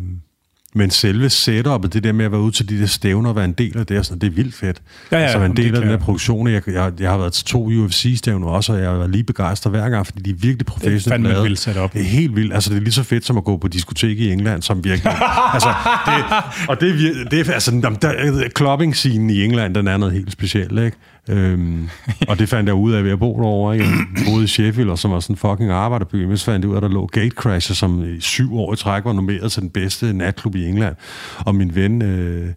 men 0.75 0.91
selve 0.91 1.27
setup'et, 1.27 1.89
det 1.89 2.05
der 2.05 2.13
med 2.13 2.25
at 2.25 2.33
være 2.33 2.41
ude 2.41 2.53
til 2.53 2.69
de 2.69 2.81
der 2.81 2.87
stævner 2.87 3.31
og 3.31 3.37
være 3.37 3.45
en 3.45 3.53
del 3.53 3.79
af 3.79 3.87
det, 3.87 4.07
sådan, 4.07 4.19
det 4.19 4.27
er 4.27 4.31
vildt 4.31 4.55
fedt. 4.55 4.83
Ja, 5.13 5.17
ja, 5.17 5.23
altså 5.23 5.39
være 5.39 5.51
en 5.51 5.57
del 5.57 5.75
af 5.75 5.81
den 5.81 5.91
der 5.91 5.97
produktion. 5.97 6.49
Jeg, 6.49 6.63
jeg, 6.69 6.93
jeg 7.01 7.11
har 7.11 7.19
været 7.19 7.33
til 7.33 7.45
to 7.45 7.67
UFC-stævner 7.67 8.47
også, 8.47 8.73
og 8.73 8.81
jeg 8.81 8.89
har 8.91 8.97
været 8.97 9.11
lige 9.11 9.25
begejstret 9.25 9.73
hver 9.73 9.89
gang, 9.89 10.07
fordi 10.07 10.21
de 10.23 10.31
er 10.31 10.35
virkelig 10.35 10.67
professionelt 10.67 11.23
lavet. 11.23 11.35
Det 11.35 11.39
er 11.39 11.43
vildt 11.43 11.59
sat 11.59 11.77
op. 11.77 11.93
Det 11.93 12.01
er 12.01 12.05
helt 12.05 12.37
vildt. 12.37 12.55
Altså, 12.55 12.71
det 12.71 12.77
er 12.77 12.81
lige 12.81 12.93
så 12.93 13.03
fedt 13.03 13.25
som 13.25 13.39
at 13.39 13.45
gå 13.45 13.57
på 13.57 13.69
diskotek 13.69 14.19
i 14.19 14.33
England, 14.33 14.63
som 14.63 14.85
virkelig... 14.85 15.13
altså, 15.55 15.69
det, 16.07 16.25
og 16.69 16.81
det 16.81 16.95
det 17.31 17.51
altså, 17.51 17.99
der, 18.03 18.49
clubbing-scenen 18.59 19.31
i 19.31 19.45
England, 19.45 19.75
den 19.75 19.89
er 19.89 19.97
noget 19.97 20.15
helt 20.15 20.33
specielt, 20.33 20.79
ikke? 20.79 20.97
Øhm, 21.29 21.89
og 22.29 22.39
det 22.39 22.49
fandt 22.49 22.69
jeg 22.69 22.75
ud 22.75 22.93
af 22.93 23.05
ved 23.05 23.11
at 23.11 23.19
bo 23.19 23.41
derovre. 23.41 23.77
Jeg 23.77 23.87
boede 24.27 24.45
i 24.45 24.47
Sheffield, 24.47 24.91
og 24.91 24.99
som 24.99 25.11
var 25.11 25.21
sådan 25.21 25.35
en 25.35 25.39
fucking 25.39 25.71
arbejderby. 25.71 26.25
Men 26.25 26.37
så 26.37 26.45
fandt 26.45 26.65
jeg 26.65 26.71
ud 26.71 26.75
af, 26.75 26.79
at 26.79 26.83
der 26.83 26.89
lå 26.89 27.07
Gatecrasher, 27.07 27.75
som 27.75 28.15
i 28.17 28.21
syv 28.21 28.57
år 28.57 28.73
i 28.73 28.77
træk 28.77 29.05
var 29.05 29.13
nomineret 29.13 29.53
til 29.53 29.63
den 29.63 29.71
bedste 29.71 30.13
natklub 30.13 30.55
i 30.55 30.67
England. 30.67 30.97
Og 31.39 31.55
min 31.55 31.75
ven, 31.75 32.03
øh, 32.03 32.53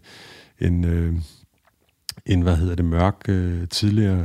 en, 0.60 0.84
øh, 0.84 1.12
en, 2.26 2.42
hvad 2.42 2.56
hedder 2.56 2.74
det, 2.74 2.84
mørk, 2.84 3.16
øh, 3.28 3.68
tidligere 3.68 4.24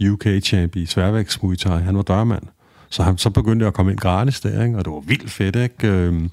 øh, 0.00 0.12
UK-champ 0.12 0.76
i 0.76 0.86
sværvægts 0.86 1.38
han 1.64 1.96
var 1.96 2.02
dørmand. 2.02 2.42
Så, 2.90 3.02
han, 3.02 3.18
så 3.18 3.30
begyndte 3.30 3.62
jeg 3.64 3.68
at 3.68 3.74
komme 3.74 3.92
ind 3.92 4.00
gratis 4.00 4.40
der, 4.40 4.64
ikke? 4.64 4.78
og 4.78 4.84
det 4.84 4.92
var 4.92 5.00
vildt 5.00 5.30
fedt, 5.30 5.56
ikke? 5.56 5.88
Øhm, 5.88 6.30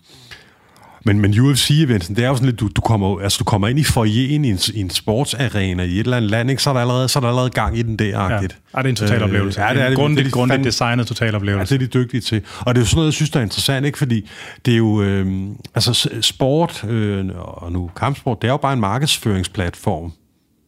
men, 1.06 1.20
men 1.20 1.34
UFC-eventen, 1.34 2.16
det 2.16 2.24
er 2.24 2.28
jo 2.28 2.36
sådan 2.36 2.46
lidt, 2.46 2.60
du, 2.60 2.70
du, 2.76 2.82
kommer, 2.82 3.20
altså, 3.20 3.38
du 3.40 3.44
kommer 3.44 3.68
ind 3.68 3.80
i 3.80 3.84
foyeren 3.84 4.46
i 4.46 4.50
en, 4.50 4.60
i 4.74 4.80
en 4.80 4.90
sportsarena 4.90 5.84
i 5.84 5.94
et 5.94 6.00
eller 6.00 6.18
andet 6.18 6.32
land, 6.32 6.50
ikke? 6.50 6.64
Så, 6.64 6.70
er 6.70 6.74
der 6.74 6.82
allerede, 6.82 7.08
så 7.08 7.20
er 7.20 7.22
der 7.22 7.28
allerede 7.28 7.50
gang 7.50 7.78
i 7.78 7.82
den 7.82 7.96
der 7.96 8.18
agtigt. 8.18 8.58
Ja, 8.76 8.80
det 8.80 8.86
er 8.86 8.90
en 8.90 8.96
total 8.96 9.18
øh, 9.18 9.24
oplevelse. 9.24 9.62
Øh, 9.62 9.68
ja, 9.68 9.74
det 9.74 9.84
er 9.84 9.88
det. 9.88 9.98
Grundigt, 9.98 10.26
det, 10.26 10.34
grundigt 10.34 10.64
designet 10.64 11.08
total 11.08 11.36
oplevelse. 11.36 11.74
Ja, 11.74 11.80
det 11.80 11.84
er 11.84 11.88
de 11.88 12.00
dygtige 12.00 12.22
til. 12.22 12.42
Og 12.60 12.76
det 12.76 12.82
er 12.82 12.84
jo 12.84 12.86
sådan 12.86 12.96
noget, 12.96 13.08
jeg 13.08 13.14
synes, 13.14 13.30
der 13.30 13.40
er 13.40 13.44
interessant, 13.44 13.86
ikke? 13.86 13.98
Fordi 13.98 14.30
det 14.66 14.74
er 14.74 14.78
jo, 14.78 15.02
øh, 15.02 15.28
altså 15.76 16.10
sport, 16.22 16.84
øh, 16.84 17.26
og 17.36 17.72
nu 17.72 17.92
kampsport, 17.96 18.42
det 18.42 18.48
er 18.48 18.52
jo 18.52 18.58
bare 18.58 18.74
en 18.74 18.80
markedsføringsplatform. 18.80 20.12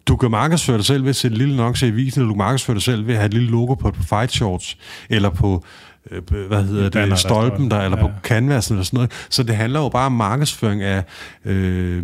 Du 0.07 0.15
kan 0.15 0.31
markedsføre 0.31 0.77
dig 0.77 0.85
selv 0.85 1.03
ved 1.03 1.09
at 1.09 1.15
sætte 1.15 1.33
et 1.33 1.37
lille 1.37 1.53
annonce 1.53 1.87
i 1.87 1.89
avisen, 1.89 2.21
eller 2.21 2.27
du 2.27 2.33
kan 2.33 2.37
markedsføre 2.37 2.75
dig 2.75 2.83
selv 2.83 3.07
ved 3.07 3.13
at 3.13 3.19
have 3.19 3.25
et 3.25 3.33
lille 3.33 3.49
logo 3.49 3.73
på, 3.73 3.91
på 3.91 4.03
fight 4.03 4.31
shorts, 4.31 4.77
eller 5.09 5.29
på 5.29 5.65
Øh, 6.11 6.47
hvad 6.47 6.63
hedder 6.63 6.83
det, 6.83 6.93
banner, 6.93 7.15
stolpen 7.15 7.71
der, 7.71 7.81
eller 7.81 7.97
ja. 7.97 8.07
på 8.07 8.11
canvasen 8.23 8.75
eller 8.75 8.83
sådan 8.83 8.97
noget. 8.97 9.11
Så 9.29 9.43
det 9.43 9.55
handler 9.55 9.79
jo 9.79 9.89
bare 9.89 10.05
om 10.05 10.11
markedsføring 10.11 10.81
af 10.81 11.03
øh, 11.45 12.03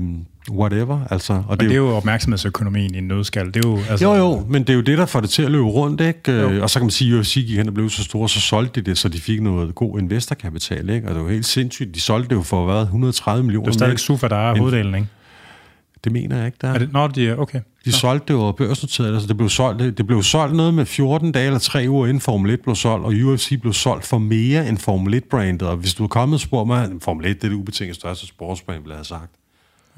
whatever. 0.51 0.99
Altså, 1.11 1.33
og 1.33 1.43
men 1.49 1.59
det, 1.59 1.71
er 1.71 1.75
jo, 1.75 1.83
det 1.83 1.87
er 1.87 1.91
jo 1.91 1.97
opmærksomhedsøkonomien 1.97 2.95
i 2.95 2.97
en 2.97 3.07
nødskal. 3.07 3.47
Det 3.47 3.65
er 3.65 3.69
jo, 3.69 3.79
altså... 3.89 4.05
jo, 4.05 4.15
jo, 4.15 4.45
men 4.49 4.61
det 4.61 4.69
er 4.69 4.73
jo 4.73 4.81
det, 4.81 4.97
der 4.97 5.05
får 5.05 5.19
det 5.19 5.29
til 5.29 5.43
at 5.43 5.51
løbe 5.51 5.63
rundt, 5.63 6.01
ikke? 6.01 6.31
Jo. 6.31 6.63
Og 6.63 6.69
så 6.69 6.79
kan 6.79 6.85
man 6.85 6.91
sige, 6.91 7.13
at 7.13 7.19
UFC 7.19 7.33
gik 7.33 7.57
hen 7.57 7.67
og 7.67 7.73
blev 7.73 7.89
så 7.89 8.03
store, 8.03 8.29
så 8.29 8.41
solgte 8.41 8.81
de 8.81 8.89
det, 8.89 8.97
så 8.97 9.09
de 9.09 9.21
fik 9.21 9.41
noget 9.41 9.75
god 9.75 9.99
investorkapital, 9.99 10.89
ikke? 10.89 11.07
Og 11.07 11.15
det 11.15 11.23
var 11.23 11.29
helt 11.29 11.45
sindssygt. 11.45 11.95
De 11.95 12.01
solgte 12.01 12.29
det 12.29 12.35
jo 12.35 12.41
for, 12.41 12.65
hvad, 12.65 12.81
130 12.81 13.43
millioner. 13.43 13.65
Det 13.65 13.75
er 13.75 13.79
stadig 13.79 13.99
Sufa, 13.99 14.27
der 14.27 14.35
er 14.35 14.57
hoveddelen, 14.57 14.95
ikke? 14.95 15.07
Det 16.03 16.11
mener 16.11 16.37
jeg 16.37 16.45
ikke, 16.45 16.57
der 16.61 16.67
er. 16.67 16.73
er 16.73 16.77
det, 16.77 16.93
nå, 16.93 17.07
de 17.07 17.29
er 17.29 17.35
okay. 17.35 17.59
De 17.85 17.91
solgte 17.91 18.33
det 18.33 18.39
jo 18.39 18.51
børsnoteret, 18.51 19.13
altså 19.13 19.27
det 19.27 19.37
blev, 19.37 19.49
solgt, 19.49 19.79
det, 19.79 19.97
det 19.97 20.07
blev 20.07 20.23
solgt 20.23 20.55
noget 20.55 20.73
med 20.73 20.85
14 20.85 21.31
dage 21.31 21.45
eller 21.45 21.59
3 21.59 21.85
uger 21.89 22.07
inden 22.07 22.21
Formel 22.21 22.51
1 22.51 22.61
blev 22.61 22.75
solgt, 22.75 23.05
og 23.05 23.11
UFC 23.11 23.61
blev 23.61 23.73
solgt 23.73 24.05
for 24.05 24.17
mere 24.17 24.69
end 24.69 24.77
Formel 24.77 25.15
1-brandet, 25.15 25.61
og 25.61 25.77
hvis 25.77 25.93
du 25.93 26.03
er 26.03 26.07
kommet 26.07 26.35
og 26.35 26.39
spurgt 26.39 26.67
mig, 26.67 26.89
Formel 27.01 27.25
1 27.25 27.35
det 27.35 27.43
er 27.43 27.49
det 27.49 27.55
ubetinget 27.55 27.95
største 27.95 28.27
sportsbrand, 28.27 28.83
vil 28.83 28.89
jeg 28.89 28.97
have 28.97 29.05
sagt. 29.05 29.31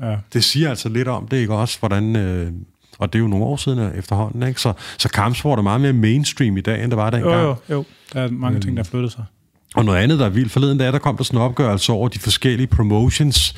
Ja. 0.01 0.15
Det 0.33 0.43
siger 0.43 0.69
altså 0.69 0.89
lidt 0.89 1.07
om 1.07 1.27
det, 1.27 1.37
ikke 1.37 1.53
også, 1.53 1.79
hvordan... 1.79 2.15
Øh, 2.15 2.51
og 2.99 3.13
det 3.13 3.19
er 3.19 3.23
jo 3.23 3.27
nogle 3.27 3.45
år 3.45 3.55
siden 3.55 3.91
efterhånden, 3.97 4.43
ikke? 4.43 4.61
Så, 4.61 4.73
så 4.97 5.09
kampsport 5.09 5.59
er 5.59 5.63
meget 5.63 5.81
mere 5.81 5.93
mainstream 5.93 6.57
i 6.57 6.61
dag, 6.61 6.83
end 6.83 6.91
det 6.91 6.97
var 6.97 7.09
dengang. 7.09 7.33
Jo, 7.33 7.47
jo, 7.47 7.55
jo. 7.69 7.85
Der 8.13 8.21
er 8.21 8.29
mange 8.29 8.59
ting, 8.59 8.77
der 8.77 8.83
har 8.83 8.89
flyttet 8.89 9.11
sig. 9.11 9.23
Og 9.75 9.85
noget 9.85 9.97
andet, 9.97 10.19
der 10.19 10.25
er 10.25 10.29
vildt 10.29 10.51
forleden, 10.51 10.79
der, 10.79 10.91
der 10.91 10.99
kom 10.99 11.17
der 11.17 11.23
sådan 11.23 11.39
en 11.39 11.43
opgørelse 11.43 11.91
over 11.91 12.07
de 12.07 12.19
forskellige 12.19 12.67
promotions, 12.67 13.55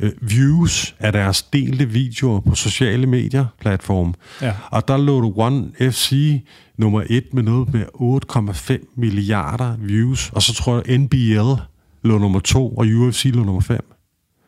øh, 0.00 0.12
views 0.20 0.94
af 0.98 1.12
deres 1.12 1.42
delte 1.42 1.88
videoer 1.88 2.40
på 2.40 2.54
sociale 2.54 3.06
medier 3.06 3.46
platform. 3.60 4.14
Ja. 4.42 4.54
Og 4.70 4.88
der 4.88 4.96
lå 4.96 5.20
du 5.20 5.32
One 5.36 5.70
FC 5.80 6.40
nummer 6.78 7.02
1 7.10 7.34
med 7.34 7.42
noget 7.42 7.72
med 7.72 7.84
8,5 8.80 8.94
milliarder 8.96 9.76
views, 9.76 10.30
og 10.34 10.42
så 10.42 10.54
tror 10.54 10.82
jeg 10.86 10.98
NBL 10.98 11.62
lå 12.02 12.18
nummer 12.18 12.40
2, 12.40 12.68
og 12.68 12.86
UFC 12.86 13.30
lå 13.34 13.44
nummer 13.44 13.60
5. 13.60 13.91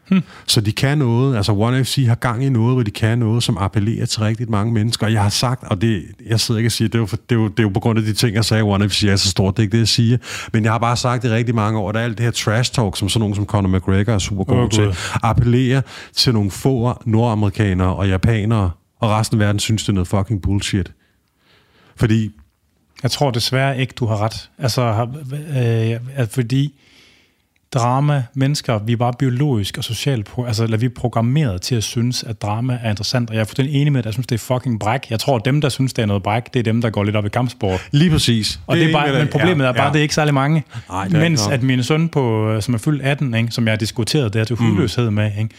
Hmm. 0.09 0.23
Så 0.47 0.61
de 0.61 0.73
kan 0.73 0.99
noget, 0.99 1.37
altså 1.37 1.53
One 1.53 1.85
FC 1.85 2.05
har 2.07 2.15
gang 2.15 2.45
i 2.45 2.49
noget, 2.49 2.75
hvor 2.75 2.83
de 2.83 2.91
kan 2.91 3.19
noget, 3.19 3.43
som 3.43 3.59
appellerer 3.59 4.07
til 4.07 4.21
rigtig 4.21 4.51
mange 4.51 4.73
mennesker. 4.73 5.07
Og 5.07 5.13
jeg 5.13 5.23
har 5.23 5.29
sagt, 5.29 5.65
og 5.65 5.81
det, 5.81 6.05
jeg 6.27 6.41
sidder 6.41 6.59
ikke 6.59 6.69
og 6.69 6.73
siger, 6.73 6.89
det 6.89 6.95
er, 6.95 6.99
jo, 6.99 7.07
for, 7.07 7.17
det, 7.17 7.35
er 7.35 7.41
jo, 7.41 7.49
det 7.49 7.59
er 7.59 7.63
jo 7.63 7.69
på 7.69 7.81
grund 7.81 7.99
af 7.99 8.05
de 8.05 8.13
ting, 8.13 8.35
jeg 8.35 8.45
sagde, 8.45 8.63
One 8.63 8.89
FC 8.89 9.05
er 9.05 9.17
så 9.17 9.31
stort, 9.31 9.57
det 9.57 9.59
er 9.59 9.63
ikke 9.63 9.73
det, 9.73 9.79
jeg 9.79 9.89
siger. 9.89 10.19
Men 10.53 10.65
jeg 10.65 10.73
har 10.73 10.79
bare 10.79 10.97
sagt 10.97 11.23
det 11.23 11.31
rigtig 11.31 11.55
mange 11.55 11.79
år, 11.79 11.89
at 11.89 11.97
alt 11.97 12.19
det 12.19 12.25
her 12.25 12.31
trash 12.31 12.73
talk, 12.73 12.97
som 12.97 13.09
sådan 13.09 13.21
nogen 13.21 13.35
som 13.35 13.47
Conor 13.47 13.69
McGregor 13.69 14.13
er 14.13 14.19
super 14.19 14.45
god 14.45 14.65
oh, 14.65 14.71
til, 14.71 14.97
appellerer 15.23 15.81
til 16.13 16.33
nogle 16.33 16.51
få 16.51 17.03
nordamerikanere 17.05 17.95
og 17.95 18.09
japanere, 18.09 18.71
og 19.01 19.11
resten 19.11 19.41
af 19.41 19.47
verden 19.47 19.59
synes, 19.59 19.83
det 19.83 19.89
er 19.89 19.93
noget 19.93 20.09
fucking 20.09 20.43
bullshit. 20.43 20.93
Fordi... 21.97 22.31
Jeg 23.03 23.11
tror 23.11 23.31
desværre 23.31 23.81
ikke, 23.81 23.95
du 23.97 24.07
har 24.07 24.23
ret. 24.23 24.51
Altså, 24.59 25.09
øh, 26.19 26.29
fordi 26.29 26.75
drama, 27.75 28.23
mennesker, 28.35 28.79
vi 28.79 28.93
er 28.93 28.97
bare 28.97 29.13
biologisk 29.19 29.79
og 29.79 29.85
socialt, 29.85 30.31
altså 30.47 30.65
eller 30.65 30.77
vi 30.77 30.87
er 30.87 30.91
programmeret 30.97 31.63
til 31.63 31.75
at 31.75 31.85
synes, 31.85 32.23
at 32.23 32.43
drama 32.43 32.79
er 32.83 32.91
interessant, 32.91 33.31
og 33.31 33.37
jeg 33.37 33.41
er 33.41 33.45
fuldstændig 33.45 33.75
enig 33.75 33.93
med, 33.93 33.99
at 33.99 34.05
jeg 34.05 34.13
synes, 34.13 34.27
det 34.27 34.35
er 34.35 34.55
fucking 34.55 34.81
bræk. 34.81 35.11
Jeg 35.11 35.21
tror, 35.21 35.37
at 35.37 35.45
dem, 35.45 35.61
der 35.61 35.69
synes, 35.69 35.93
det 35.93 36.03
er 36.03 36.07
noget 36.07 36.23
bræk, 36.23 36.55
det 36.55 36.61
er 36.61 36.65
dem, 36.65 36.81
der 36.81 36.91
går 36.91 37.05
lidt 37.05 37.17
op 37.17 37.27
i 37.27 37.29
kampsport. 37.29 37.89
Lige 37.91 38.11
præcis. 38.11 38.61
Og 38.67 38.77
det, 38.77 38.87
det 38.87 38.95
er 38.95 38.99
bare, 38.99 39.13
men 39.13 39.29
problemet 39.29 39.65
ja, 39.65 39.69
er 39.69 39.73
bare, 39.73 39.87
ja. 39.87 39.93
det 39.93 39.99
er 39.99 40.03
ikke 40.03 40.15
særlig 40.15 40.35
mange. 40.35 40.65
Nej, 40.89 41.09
Mens 41.09 41.47
at 41.47 41.63
min 41.63 41.83
søn, 41.83 42.09
på, 42.09 42.57
som 42.61 42.75
er 42.75 42.79
fyldt 42.79 43.03
18, 43.03 43.35
ikke, 43.35 43.51
som 43.51 43.65
jeg 43.65 43.73
har 43.73 43.77
diskuteret 43.77 44.33
det 44.33 44.41
her 44.41 44.45
til 44.45 44.57
hudløshed 44.57 45.11
mm. 45.11 45.15
med, 45.15 45.31
ikke, 45.39 45.55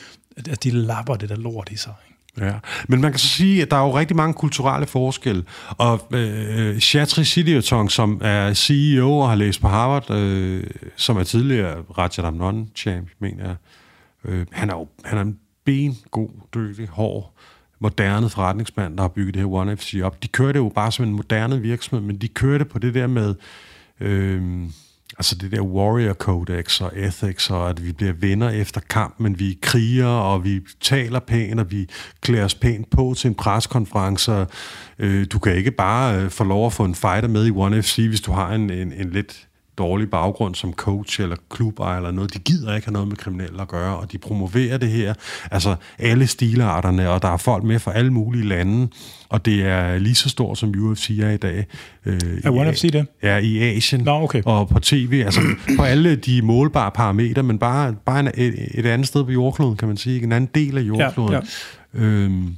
at 0.52 0.64
de 0.64 0.72
lapper 0.72 1.16
det 1.16 1.30
der 1.30 1.36
lort 1.36 1.70
i 1.72 1.78
sig. 1.78 1.94
Ja, 2.40 2.54
men 2.88 3.02
man 3.02 3.12
kan 3.12 3.20
så 3.20 3.28
sige, 3.28 3.62
at 3.62 3.72
der 3.72 3.78
er 3.78 3.82
jo 3.82 3.98
rigtig 3.98 4.18
mange 4.18 4.34
kulturelle 4.34 4.88
forskelle. 4.88 5.44
Og 5.70 6.08
øh, 6.14 6.80
Chatri 6.80 7.24
Sidiotong, 7.24 7.92
som 7.92 8.22
er 8.24 8.54
CEO 8.54 9.18
og 9.18 9.30
har 9.30 9.36
læst 9.36 9.62
på 9.62 9.68
Harvard, 9.68 10.12
øh, 10.12 10.64
som 10.96 11.18
er 11.18 11.24
tidligere 11.24 11.82
Rajat 11.98 12.20
Amnon 12.20 12.70
champ, 12.76 13.10
mener 13.20 13.46
jeg, 13.46 13.56
øh, 14.26 14.46
han, 14.52 14.70
er 14.70 14.74
jo, 14.74 14.88
han 15.04 15.18
er 15.18 15.22
en 15.22 15.40
bengod, 15.66 16.30
dygtig, 16.56 16.88
hård, 16.88 17.34
moderne 17.80 18.30
forretningsmand, 18.30 18.98
der 18.98 19.04
har 19.04 19.08
bygget 19.08 19.34
det 19.34 19.42
her 19.42 19.50
One 19.50 19.78
FC 19.78 20.00
op. 20.04 20.24
De 20.24 20.28
kører 20.28 20.52
det 20.52 20.60
jo 20.60 20.72
bare 20.76 20.92
som 20.92 21.06
en 21.06 21.14
moderne 21.14 21.62
virksomhed, 21.62 22.08
men 22.08 22.18
de 22.18 22.28
kører 22.28 22.58
det 22.58 22.68
på 22.68 22.80
det 22.80 22.94
der 22.94 23.08
med... 23.08 23.36
Øh, 24.00 24.42
altså 25.18 25.36
det 25.36 25.52
der 25.52 25.62
warrior 25.62 26.14
codex 26.14 26.82
og 26.82 26.92
ethics, 26.96 27.50
og 27.50 27.70
at 27.70 27.86
vi 27.86 27.92
bliver 27.92 28.14
venner 28.14 28.50
efter 28.50 28.82
kamp, 28.90 29.16
men 29.20 29.40
vi 29.40 29.58
kriger, 29.62 30.08
og 30.08 30.44
vi 30.44 30.62
taler 30.82 31.20
pænt, 31.20 31.60
og 31.60 31.72
vi 31.72 31.90
klæder 32.22 32.46
os 32.46 32.56
pænt 32.56 32.90
på 32.90 33.14
til 33.18 33.28
en 33.28 33.36
preskonference. 33.36 34.46
Øh, 35.00 35.26
du 35.32 35.40
kan 35.40 35.56
ikke 35.56 35.72
bare 35.72 36.22
øh, 36.22 36.30
få 36.30 36.44
lov 36.44 36.66
at 36.66 36.74
få 36.74 36.86
en 36.86 36.96
fighter 36.96 37.28
med 37.28 37.48
i 37.48 37.52
One 37.52 37.84
FC, 37.84 37.96
hvis 38.08 38.22
du 38.22 38.32
har 38.32 38.54
en, 38.54 38.70
en, 38.70 38.94
en 38.94 39.10
lidt 39.10 39.45
dårlig 39.78 40.10
baggrund 40.10 40.56
som 40.56 40.74
coach 40.74 41.22
eller 41.22 41.36
klubejer 41.50 41.98
eller 41.98 42.12
noget. 42.12 42.34
De 42.34 42.40
gider 42.40 42.76
ikke 42.76 42.88
have 42.88 42.94
noget 42.94 43.08
med 43.08 43.18
kriminelle 43.18 43.62
at 43.62 43.68
gøre, 43.68 43.98
og 43.98 44.12
de 44.12 44.18
promoverer 44.18 44.78
det 44.78 44.90
her. 44.90 45.14
Altså 45.52 45.76
alle 46.00 46.28
stilarterne, 46.28 47.10
og 47.10 47.22
der 47.22 47.28
er 47.28 47.38
folk 47.38 47.64
med 47.64 47.80
fra 47.80 47.94
alle 47.94 48.14
mulige 48.14 48.48
lande, 48.48 48.88
og 49.30 49.46
det 49.46 49.66
er 49.66 49.98
lige 49.98 50.16
så 50.16 50.30
stort 50.30 50.58
som 50.58 50.74
UFC 50.78 51.10
er 51.24 51.30
i 51.30 51.38
dag. 51.38 51.66
Øh, 52.06 52.20
er 52.44 52.52
One 52.52 52.74
FC 52.74 52.92
det? 52.92 53.08
Ja, 53.24 53.38
i 53.38 53.58
Asien 53.58 54.02
Nå, 54.02 54.12
okay. 54.12 54.42
og 54.46 54.70
på 54.70 54.80
tv, 54.80 55.24
altså 55.26 55.42
på 55.78 55.84
alle 55.84 56.16
de 56.16 56.42
målbare 56.42 56.92
parametre, 56.92 57.44
men 57.44 57.60
bare, 57.60 57.96
bare 58.06 58.20
en, 58.20 58.28
et, 58.28 58.68
et 58.74 58.86
andet 58.86 59.08
sted 59.08 59.24
på 59.24 59.32
jordkloden, 59.32 59.78
kan 59.78 59.88
man 59.88 59.98
sige. 59.98 60.24
En 60.24 60.32
anden 60.32 60.50
del 60.56 60.78
af 60.78 60.82
jordkloden. 60.82 61.34
Ja, 61.34 61.40
ja. 61.94 62.06
Øhm, 62.06 62.56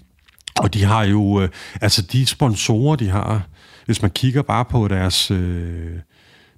og 0.60 0.74
de 0.74 0.84
har 0.84 1.04
jo, 1.04 1.42
øh, 1.42 1.50
altså 1.82 2.02
de 2.02 2.26
sponsorer, 2.26 2.96
de 2.96 3.10
har, 3.10 3.42
hvis 3.86 4.02
man 4.02 4.12
kigger 4.12 4.42
bare 4.42 4.66
på 4.66 4.88
deres... 4.88 5.32
Øh, 5.32 5.92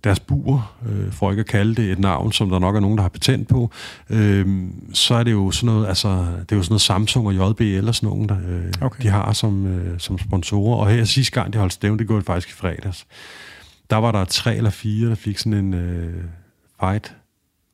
deres 0.03 0.19
bur, 0.19 0.71
øh, 0.89 1.11
for 1.11 1.31
ikke 1.31 1.39
at 1.39 1.45
kalde 1.45 1.75
det 1.75 1.91
et 1.91 1.99
navn, 1.99 2.31
som 2.31 2.49
der 2.49 2.59
nok 2.59 2.75
er 2.75 2.79
nogen, 2.79 2.97
der 2.97 3.01
har 3.01 3.09
patent 3.09 3.47
på, 3.47 3.71
øh, 4.09 4.47
så 4.93 5.15
er 5.15 5.23
det 5.23 5.31
jo 5.31 5.51
sådan 5.51 5.73
noget, 5.75 5.87
altså, 5.87 6.09
det 6.09 6.51
er 6.51 6.55
jo 6.55 6.63
sådan 6.63 6.71
noget 6.71 6.81
Samsung 6.81 7.27
og 7.27 7.33
JBL 7.33 7.87
og 7.87 7.95
sådan 7.95 8.09
nogen, 8.09 8.29
der, 8.29 8.37
øh, 8.47 8.71
okay. 8.81 9.03
de 9.03 9.09
har 9.09 9.33
som, 9.33 9.67
øh, 9.67 9.99
som 9.99 10.19
sponsorer. 10.19 10.77
Og 10.77 10.89
her 10.89 11.03
sidste 11.03 11.33
gang, 11.33 11.53
de 11.53 11.57
holdt 11.57 11.73
stævn, 11.73 11.99
det 11.99 12.07
gjorde 12.07 12.19
det 12.19 12.27
faktisk 12.27 12.49
i 12.49 12.53
fredags, 12.53 13.05
der 13.89 13.97
var 13.97 14.11
der 14.11 14.25
tre 14.25 14.55
eller 14.55 14.69
fire, 14.69 15.09
der 15.09 15.15
fik 15.15 15.37
sådan 15.37 15.53
en 15.53 15.73
øh, 15.73 16.23
fight 16.79 17.15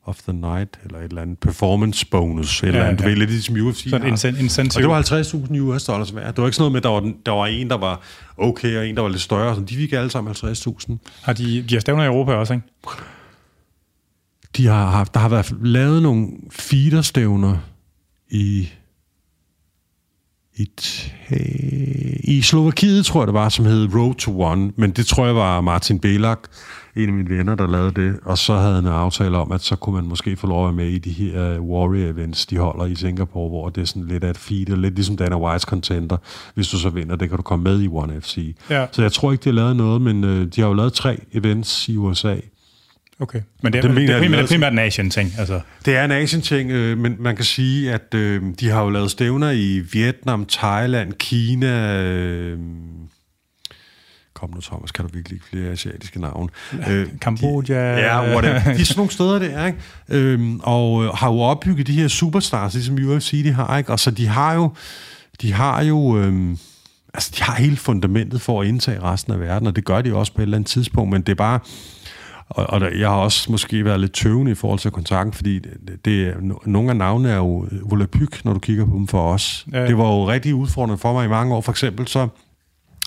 of 0.06 0.16
the 0.16 0.32
night, 0.32 0.78
eller 0.84 0.98
et 0.98 1.04
eller 1.04 1.22
andet 1.22 1.38
performance 1.38 2.06
bonus, 2.06 2.62
eller 2.62 2.80
ja, 2.80 2.86
andet. 2.86 3.04
Du 3.04 3.08
ved, 3.08 3.16
lidt 3.16 3.30
ligesom 3.30 3.56
UFC 3.56 3.90
Så 3.90 3.96
en 4.28 4.36
incentive. 4.36 4.90
Og 4.90 5.04
det 5.04 5.12
var 5.12 5.22
50.000 5.22 5.58
US 5.58 5.84
dollars 5.84 6.14
værd. 6.14 6.26
Det 6.26 6.38
var 6.38 6.46
ikke 6.46 6.56
sådan 6.56 6.72
noget 6.72 6.72
med, 6.72 6.78
at 6.78 6.84
der 6.84 6.90
var, 6.90 7.12
der 7.26 7.32
var 7.32 7.46
en, 7.46 7.70
der 7.70 7.76
var 7.76 8.00
okay, 8.36 8.76
og 8.76 8.88
en, 8.88 8.96
der 8.96 9.02
var 9.02 9.08
lidt 9.08 9.20
større. 9.20 9.54
Så 9.54 9.60
de 9.60 9.76
fik 9.76 9.92
alle 9.92 10.10
sammen 10.10 10.34
50.000. 10.34 10.96
Har 11.22 11.32
de, 11.32 11.62
de 11.62 11.74
har 11.74 11.80
stævner 11.80 12.02
i 12.02 12.06
Europa 12.06 12.32
også, 12.32 12.54
ikke? 12.54 12.66
De 14.56 14.66
har 14.66 14.90
haft, 14.90 15.14
der 15.14 15.20
har 15.20 15.28
været 15.28 15.56
lavet 15.62 16.02
nogle 16.02 16.28
feederstævner 16.50 17.56
i 18.30 18.68
i, 20.56 20.68
i 22.24 22.42
Slovakiet, 22.42 23.06
tror 23.06 23.20
jeg 23.20 23.26
det 23.26 23.34
var, 23.34 23.48
som 23.48 23.64
hed 23.64 23.94
Road 23.94 24.14
to 24.14 24.42
One, 24.42 24.72
men 24.76 24.90
det 24.90 25.06
tror 25.06 25.26
jeg 25.26 25.34
var 25.34 25.60
Martin 25.60 25.98
Belak, 25.98 26.38
en 26.96 27.08
af 27.08 27.14
mine 27.14 27.38
venner, 27.38 27.54
der 27.54 27.66
lavede 27.66 28.02
det, 28.02 28.18
og 28.24 28.38
så 28.38 28.54
havde 28.54 28.74
han 28.74 28.84
en 28.84 28.90
aftale 28.90 29.36
om, 29.36 29.52
at 29.52 29.60
så 29.60 29.76
kunne 29.76 29.94
man 29.94 30.04
måske 30.04 30.36
få 30.36 30.46
lov 30.46 30.68
at 30.68 30.76
være 30.76 30.84
med 30.84 30.92
i 30.94 30.98
de 30.98 31.10
her 31.10 31.58
Warrior-events, 31.58 32.46
de 32.50 32.58
holder 32.58 32.86
i 32.86 32.94
Singapore, 32.94 33.48
hvor 33.48 33.68
det 33.68 33.80
er 33.80 33.84
sådan 33.84 34.06
lidt 34.08 34.24
af 34.24 34.30
et 34.30 34.38
feed, 34.38 34.76
lidt 34.76 34.94
ligesom 34.94 35.16
Dana 35.16 35.36
White's 35.36 35.58
Contender. 35.58 36.16
Hvis 36.54 36.68
du 36.68 36.78
så 36.78 36.90
vinder, 36.90 37.16
det 37.16 37.28
kan 37.28 37.36
du 37.36 37.42
komme 37.42 37.62
med 37.62 37.82
i 37.82 37.88
One 37.88 38.20
FC. 38.20 38.56
Ja. 38.70 38.86
Så 38.92 39.02
jeg 39.02 39.12
tror 39.12 39.32
ikke, 39.32 39.44
de 39.44 39.48
har 39.48 39.54
lavet 39.54 39.76
noget, 39.76 40.02
men 40.02 40.24
øh, 40.24 40.46
de 40.46 40.60
har 40.60 40.68
jo 40.68 40.74
lavet 40.74 40.92
tre 40.92 41.18
events 41.32 41.88
i 41.88 41.96
USA, 41.96 42.36
Okay, 43.20 43.40
men 43.62 43.72
det 43.72 43.78
er, 43.78 43.88
det, 43.88 43.96
det, 43.96 44.10
er 44.10 44.18
primært, 44.18 44.38
det 44.38 44.44
er 44.44 44.54
primært 44.54 44.72
en 44.72 44.78
Asian-ting? 44.78 45.32
Altså. 45.38 45.60
Det 45.84 45.96
er 45.96 46.04
en 46.04 46.10
Asian-ting, 46.10 46.70
øh, 46.70 46.98
men 46.98 47.16
man 47.18 47.36
kan 47.36 47.44
sige, 47.44 47.92
at 47.92 48.14
øh, 48.14 48.42
de 48.60 48.68
har 48.68 48.82
jo 48.82 48.90
lavet 48.90 49.10
stævner 49.10 49.50
i 49.50 49.82
Vietnam, 49.92 50.46
Thailand, 50.46 51.12
Kina... 51.12 52.02
Øh, 52.02 52.58
kom 54.36 54.50
nu, 54.54 54.60
Thomas, 54.60 54.92
kan 54.92 55.04
du 55.04 55.10
virkelig 55.14 55.36
ikke 55.36 55.46
flere 55.46 55.70
asiatiske 55.70 56.20
navne? 56.20 56.48
Øh, 56.88 57.06
Kambodja... 57.20 57.98
ja, 57.98 58.32
whatever. 58.32 58.58
De 58.58 58.80
er 58.80 58.84
sådan 58.84 58.98
nogle 58.98 59.12
steder, 59.12 59.38
det 59.38 59.54
er, 59.54 59.66
ikke? 59.66 59.78
Øhm, 60.08 60.60
og 60.62 61.04
øh, 61.04 61.10
har 61.10 61.32
jo 61.32 61.40
opbygget 61.40 61.86
de 61.86 61.92
her 61.92 62.08
superstars, 62.08 62.74
ligesom 62.74 62.94
UFC 62.94 63.44
de 63.44 63.52
har, 63.52 63.78
ikke? 63.78 63.92
Og 63.92 64.00
så 64.00 64.10
de 64.10 64.26
har 64.26 64.54
jo... 64.54 64.70
De 65.42 65.52
har 65.52 65.82
jo... 65.82 66.18
Øh, 66.18 66.56
altså, 67.14 67.32
de 67.38 67.42
har 67.42 67.54
hele 67.54 67.76
fundamentet 67.76 68.40
for 68.40 68.62
at 68.62 68.68
indtage 68.68 69.02
resten 69.02 69.32
af 69.32 69.40
verden, 69.40 69.68
og 69.68 69.76
det 69.76 69.84
gør 69.84 70.02
de 70.02 70.14
også 70.14 70.32
på 70.32 70.40
et 70.40 70.42
eller 70.42 70.56
andet 70.56 70.70
tidspunkt, 70.70 71.10
men 71.10 71.22
det 71.22 71.32
er 71.32 71.36
bare 71.36 71.60
og, 72.48 72.66
og 72.70 72.80
der, 72.80 72.88
jeg 72.98 73.08
har 73.08 73.16
også 73.16 73.52
måske 73.52 73.84
været 73.84 74.00
lidt 74.00 74.12
tøvende 74.12 74.50
i 74.50 74.54
forhold 74.54 74.78
til 74.78 74.90
kontakten, 74.90 75.32
fordi 75.32 75.58
det, 75.58 76.04
det, 76.04 76.34
nogle 76.66 76.90
af 76.90 76.96
navnene 76.96 77.30
er 77.30 77.36
jo 77.36 77.66
volapyk, 77.82 78.44
når 78.44 78.52
du 78.52 78.58
kigger 78.58 78.84
på 78.84 78.94
dem 78.94 79.06
for 79.06 79.32
os. 79.32 79.66
Ja. 79.72 79.86
Det 79.86 79.98
var 79.98 80.04
jo 80.04 80.28
rigtig 80.28 80.54
udfordrende 80.54 80.98
for 80.98 81.12
mig 81.12 81.24
i 81.24 81.28
mange 81.28 81.54
år. 81.54 81.60
For 81.60 81.72
eksempel 81.72 82.08
så 82.08 82.28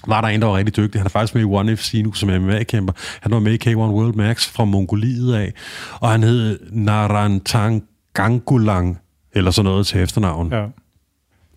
var 0.07 0.21
der 0.21 0.27
en, 0.27 0.41
der 0.41 0.47
var 0.47 0.57
rigtig 0.57 0.75
dygtig. 0.75 1.01
Han 1.01 1.05
er 1.05 1.09
faktisk 1.09 1.35
med 1.35 1.41
i 1.41 1.45
One 1.45 1.77
FC 1.77 2.01
nu 2.03 2.13
som 2.13 2.29
MMA-kæmper. 2.29 2.93
Han 3.21 3.31
var 3.31 3.39
med 3.39 3.65
i 3.65 3.69
K1 3.69 3.75
World 3.75 4.13
Max 4.13 4.49
fra 4.49 4.65
Mongoliet 4.65 5.33
af, 5.33 5.53
og 5.99 6.09
han 6.09 6.23
hed 6.23 6.59
Narantang 6.71 7.83
Gangulang, 8.13 8.99
eller 9.33 9.51
sådan 9.51 9.71
noget 9.71 9.87
til 9.87 10.01
efternavn. 10.01 10.53
Ja. 10.53 10.65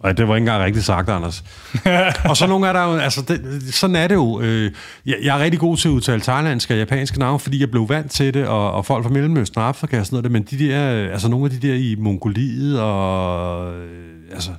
Og 0.01 0.17
det 0.17 0.29
var 0.29 0.37
ikke 0.37 0.43
engang 0.43 0.65
rigtigt 0.65 0.85
sagt, 0.85 1.09
Anders. 1.09 1.45
og 2.31 2.37
så 2.37 2.47
nogle 2.47 2.69
er 2.69 2.73
der 2.73 2.85
jo, 2.85 2.99
altså 2.99 3.23
det, 3.29 3.63
sådan 3.75 3.97
er 3.97 4.09
det 4.09 4.15
jo. 4.15 4.41
Øh, 4.41 4.73
jeg, 5.07 5.17
jeg 5.23 5.39
er 5.39 5.43
rigtig 5.43 5.61
god 5.61 5.77
til 5.77 5.89
at 5.89 5.93
udtale 5.93 6.21
thailandske 6.21 6.75
og 6.75 6.79
japanske 6.79 7.19
navne, 7.19 7.39
fordi 7.39 7.61
jeg 7.61 7.71
blev 7.71 7.89
vant 7.89 8.11
til 8.11 8.35
det, 8.35 8.47
og, 8.47 8.73
og 8.73 8.87
folk 8.87 9.05
fra 9.05 9.11
Mellemøsten 9.11 9.59
og 9.59 9.69
Afrika 9.69 10.01
og 10.01 10.07
sådan 10.07 10.17
noget, 10.17 10.33
men 10.33 10.43
de 10.43 10.59
der, 10.59 11.11
altså 11.13 11.29
nogle 11.29 11.45
af 11.45 11.51
de 11.51 11.69
der 11.69 11.75
i 11.75 11.97
Mongoliet 11.99 12.81
og, 12.81 13.75
øh, 13.75 14.15
altså 14.33 14.51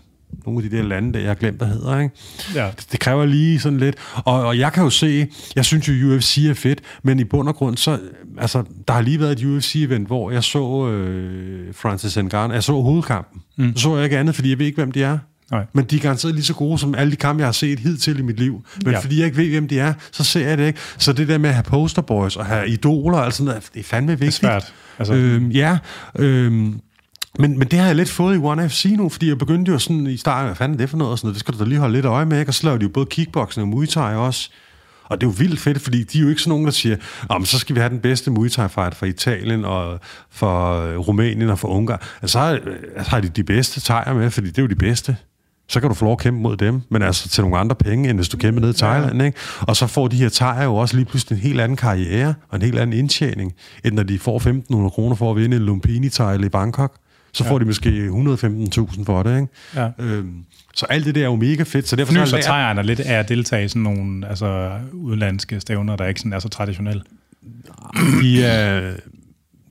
nogle 0.46 0.64
af 0.64 0.70
de 0.70 0.78
der 0.78 0.84
lande, 0.84 1.14
der 1.14 1.20
jeg 1.20 1.30
har 1.30 1.36
glemt, 1.36 1.58
hvad 1.58 1.68
hedder, 1.68 2.00
ikke? 2.00 2.16
Ja. 2.56 2.66
Det, 2.78 2.88
det 2.92 3.00
kræver 3.00 3.26
lige 3.26 3.60
sådan 3.60 3.80
lidt. 3.80 3.96
Og, 4.16 4.46
og 4.46 4.58
jeg 4.58 4.74
kan 4.74 4.84
jo 4.84 4.90
se, 4.90 5.28
jeg 5.56 5.66
synes 5.66 5.90
jo, 5.90 6.16
UFC 6.16 6.38
er 6.50 6.54
fedt, 6.54 6.82
men 7.04 7.20
i 7.20 7.24
bund 7.24 7.48
og 7.48 7.56
grund, 7.56 7.78
så, 7.78 8.00
altså, 8.38 8.64
der 8.88 8.94
har 8.94 9.02
lige 9.02 9.20
været 9.20 9.32
et 9.32 9.58
UFC-event, 9.58 10.08
hvor 10.08 10.32
jeg 10.32 10.44
så 10.44 10.88
øh, 10.90 11.74
Francis 11.74 12.18
Ngannou, 12.18 12.54
jeg 12.54 12.64
så 12.64 12.74
hovedkampen. 12.74 13.42
Mm. 13.58 13.76
Så 13.76 13.82
så 13.82 13.96
jeg 13.96 14.04
ikke 14.04 14.18
andet, 14.18 14.36
fordi 14.36 14.50
jeg 14.50 14.60
ved 14.60 14.66
ikke, 14.66 14.76
hvem 14.76 14.92
de 14.92 15.04
er. 15.04 15.18
Nej. 15.52 15.66
Men 15.74 15.86
de 15.86 15.96
er 15.96 16.00
garanteret 16.00 16.36
lige 16.36 16.46
så 16.46 16.54
gode 16.54 16.80
som 16.80 16.96
alle 16.96 17.12
de 17.12 17.16
kampe, 17.16 17.40
jeg 17.40 17.48
har 17.48 17.52
set 17.52 17.80
hidtil 17.80 18.20
i 18.20 18.22
mit 18.22 18.40
liv. 18.40 18.66
Men 18.84 18.94
ja. 18.94 19.00
fordi 19.00 19.18
jeg 19.18 19.26
ikke 19.26 19.38
ved, 19.38 19.50
hvem 19.50 19.68
de 19.68 19.80
er, 19.80 19.94
så 20.12 20.24
ser 20.24 20.48
jeg 20.48 20.58
det 20.58 20.68
ikke. 20.68 20.80
Så 20.98 21.14
det 21.14 21.28
der 21.28 21.38
med 21.38 21.50
at 21.50 21.56
have 21.56 21.64
posterboys 21.64 22.36
og 22.36 22.46
have 22.46 22.70
idoler 22.70 23.18
og 23.18 23.34
sådan 23.34 23.46
noget, 23.46 23.70
det 23.74 23.80
er 23.80 23.84
fandme 23.84 24.20
vigtigt. 24.20 24.42
Det 24.42 24.48
er 24.48 24.60
svært. 24.60 24.74
Altså. 25.00 25.14
Øhm, 25.14 25.50
ja, 25.50 25.78
øhm, 26.20 26.80
men, 27.40 27.60
men 27.60 27.68
det 27.68 27.80
har 27.80 27.86
jeg 27.86 27.96
lidt 27.96 28.10
fået 28.10 28.36
i 28.36 28.40
One 28.40 28.70
FC 28.70 28.86
nu, 28.98 29.10
fordi 29.10 29.28
jeg 29.28 29.38
begyndte 29.38 29.72
jo 29.72 29.80
sådan 29.80 30.08
i 30.08 30.18
starten, 30.18 30.46
hvad 30.46 30.56
fanden 30.56 30.76
er 30.76 30.78
det 30.78 30.90
for 30.90 30.98
noget? 30.98 31.12
Og 31.12 31.18
sådan 31.18 31.28
noget. 31.28 31.36
Det 31.36 31.40
skal 31.40 31.54
du 31.54 31.60
da 31.60 31.64
lige 31.64 31.80
holde 31.80 31.94
lidt 31.94 32.06
øje 32.06 32.26
med, 32.26 32.40
ikke? 32.40 32.50
Og 32.50 32.54
så 32.54 32.66
laver 32.66 32.78
de 32.78 32.84
jo 32.84 32.90
både 32.90 33.06
kickboxing 33.06 33.62
og 33.62 33.68
muay 33.68 33.86
thai 33.86 34.16
også. 34.16 34.50
Og 35.04 35.22
det 35.22 35.28
er 35.28 35.32
jo 35.32 35.36
vildt 35.38 35.60
fedt, 35.60 35.82
fordi 35.82 36.04
de 36.04 36.18
er 36.18 36.22
jo 36.22 36.30
ikke 36.30 36.42
sådan 36.42 36.50
nogen, 36.50 36.66
der 36.66 36.72
siger, 36.72 36.98
men 37.30 37.46
så 37.46 37.60
skal 37.60 37.76
vi 37.76 37.80
have 37.80 37.90
den 37.90 38.00
bedste 38.00 38.32
Muay 38.32 38.50
Thai 38.50 38.70
fight 38.70 38.96
fra 38.96 39.06
Italien 39.06 39.66
og 39.66 40.00
fra 40.30 40.78
Rumænien 40.96 41.50
og 41.50 41.60
fra 41.60 41.70
Ungarn. 41.70 42.00
Altså, 42.22 42.34
så 42.34 42.40
har, 42.40 42.60
altså, 42.96 43.12
har 43.12 43.22
de 43.22 43.30
de 43.30 43.44
bedste 43.44 43.82
tejer 43.82 44.14
med, 44.14 44.32
fordi 44.32 44.48
det 44.48 44.58
er 44.58 44.62
jo 44.62 44.68
de 44.68 44.76
bedste 44.76 45.18
så 45.68 45.80
kan 45.80 45.90
du 45.90 45.96
få 45.96 46.06
lov 46.06 46.12
at 46.12 46.20
kæmpe 46.20 46.42
mod 46.42 46.58
dem, 46.58 46.82
men 46.90 47.02
altså 47.02 47.30
til 47.30 47.44
nogle 47.44 47.58
andre 47.58 47.76
penge, 47.76 48.10
end 48.10 48.18
hvis 48.18 48.30
du 48.30 48.38
kæmper 48.38 48.62
ned 48.62 48.70
i 48.70 48.78
Thailand. 48.78 49.24
Ikke? 49.24 49.38
Og 49.62 49.76
så 49.76 49.88
får 49.88 50.08
de 50.08 50.16
her 50.16 50.30
tager 50.30 50.64
jo 50.64 50.76
også 50.76 50.96
lige 50.96 51.06
pludselig 51.06 51.36
en 51.36 51.42
helt 51.42 51.62
anden 51.62 51.78
karriere 51.78 52.34
og 52.50 52.56
en 52.56 52.62
helt 52.62 52.80
anden 52.80 53.00
indtjening, 53.00 53.54
end 53.84 53.96
når 53.96 54.04
de 54.04 54.20
får 54.20 54.40
1.500 54.84 54.90
kroner 54.90 55.16
for 55.16 55.32
at 55.32 55.38
vinde 55.38 55.58
en 55.58 55.64
lumpini 55.64 56.10
i 56.46 56.50
Bangkok. 56.50 56.96
Så 57.34 57.44
ja. 57.44 57.52
får 57.52 57.60
de 57.60 57.66
måske 57.66 57.90
115.000 57.90 59.06
for 59.06 59.24
det. 59.24 59.36
Ikke? 59.36 59.48
Ja. 59.76 59.90
Øhm, 60.00 60.46
så 60.76 60.86
alt 60.86 61.06
det 61.06 61.16
der 61.16 61.22
er 61.22 61.26
jo 61.26 61.36
mega 61.36 61.64
fedt. 61.64 61.88
Så 61.88 61.96
derfor 61.96 62.14
så 62.26 62.36
lidt 62.82 63.00
af 63.00 63.20
at 63.20 63.30
deltage 63.30 63.66
i 63.66 63.68
sådan 63.68 63.82
nogle 63.82 64.28
altså, 64.28 64.72
udenlandske 64.94 65.60
stævner, 65.60 65.96
der 65.96 66.06
ikke 66.06 66.20
sådan 66.20 66.34
er 66.34 66.40
så 66.40 66.50
traditionelle? 66.50 67.04
De, 68.22 68.44
er, 68.44 68.94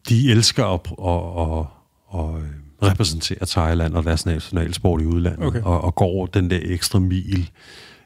de 0.09 0.31
elsker 0.31 0.65
at, 0.65 0.81
at, 0.87 1.43
at, 1.43 1.67
at, 2.15 2.43
at 2.83 2.91
repræsenterer 2.91 3.45
Thailand 3.47 3.95
og 3.95 4.05
deres 4.05 4.27
nationalsport 4.27 5.03
i 5.03 5.05
udlandet, 5.05 5.47
okay. 5.47 5.61
og, 5.61 5.85
og 5.85 5.95
går 5.95 6.27
den 6.27 6.51
der 6.51 6.59
ekstra 6.63 6.99
mil 6.99 7.51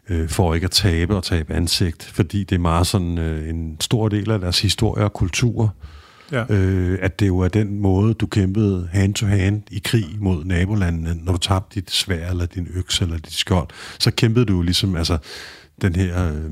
øh, 0.09 0.29
for 0.29 0.55
ikke 0.55 0.65
at 0.65 0.71
tabe 0.71 1.17
og 1.17 1.25
tabe 1.25 1.55
ansigt, 1.55 2.05
fordi 2.05 2.45
det 2.45 2.55
er 2.55 2.61
meget 2.61 2.87
sådan 2.87 3.19
øh, 3.19 3.49
en 3.49 3.77
stor 3.81 4.09
del 4.09 4.31
af 4.31 4.41
deres 4.41 4.63
historie 4.63 5.05
og 5.05 5.13
kultur, 5.13 5.75
ja. 6.33 6.45
øh, 6.49 6.99
at 7.03 7.21
det 7.21 7.27
jo 7.27 7.39
er 7.39 7.49
den 7.49 7.81
måde, 7.81 8.15
du 8.15 8.27
kæmpede 8.27 8.89
hand-to-hand 8.93 9.63
i 9.71 9.81
krig 9.85 10.07
mod 10.19 10.45
nabolandene, 10.45 11.25
når 11.25 11.33
du 11.33 11.39
tabte 11.39 11.81
dit 11.81 11.91
svær 11.91 12.31
eller 12.31 12.47
din 12.47 12.69
økse 12.75 13.05
eller 13.05 13.19
dit 13.19 13.33
skjold, 13.33 13.69
så 13.99 14.11
kæmpede 14.11 14.45
du 14.45 14.63
ligesom 14.63 14.97
altså 14.97 15.19
den 15.83 15.97
her... 15.97 16.33
Øh, 16.33 16.51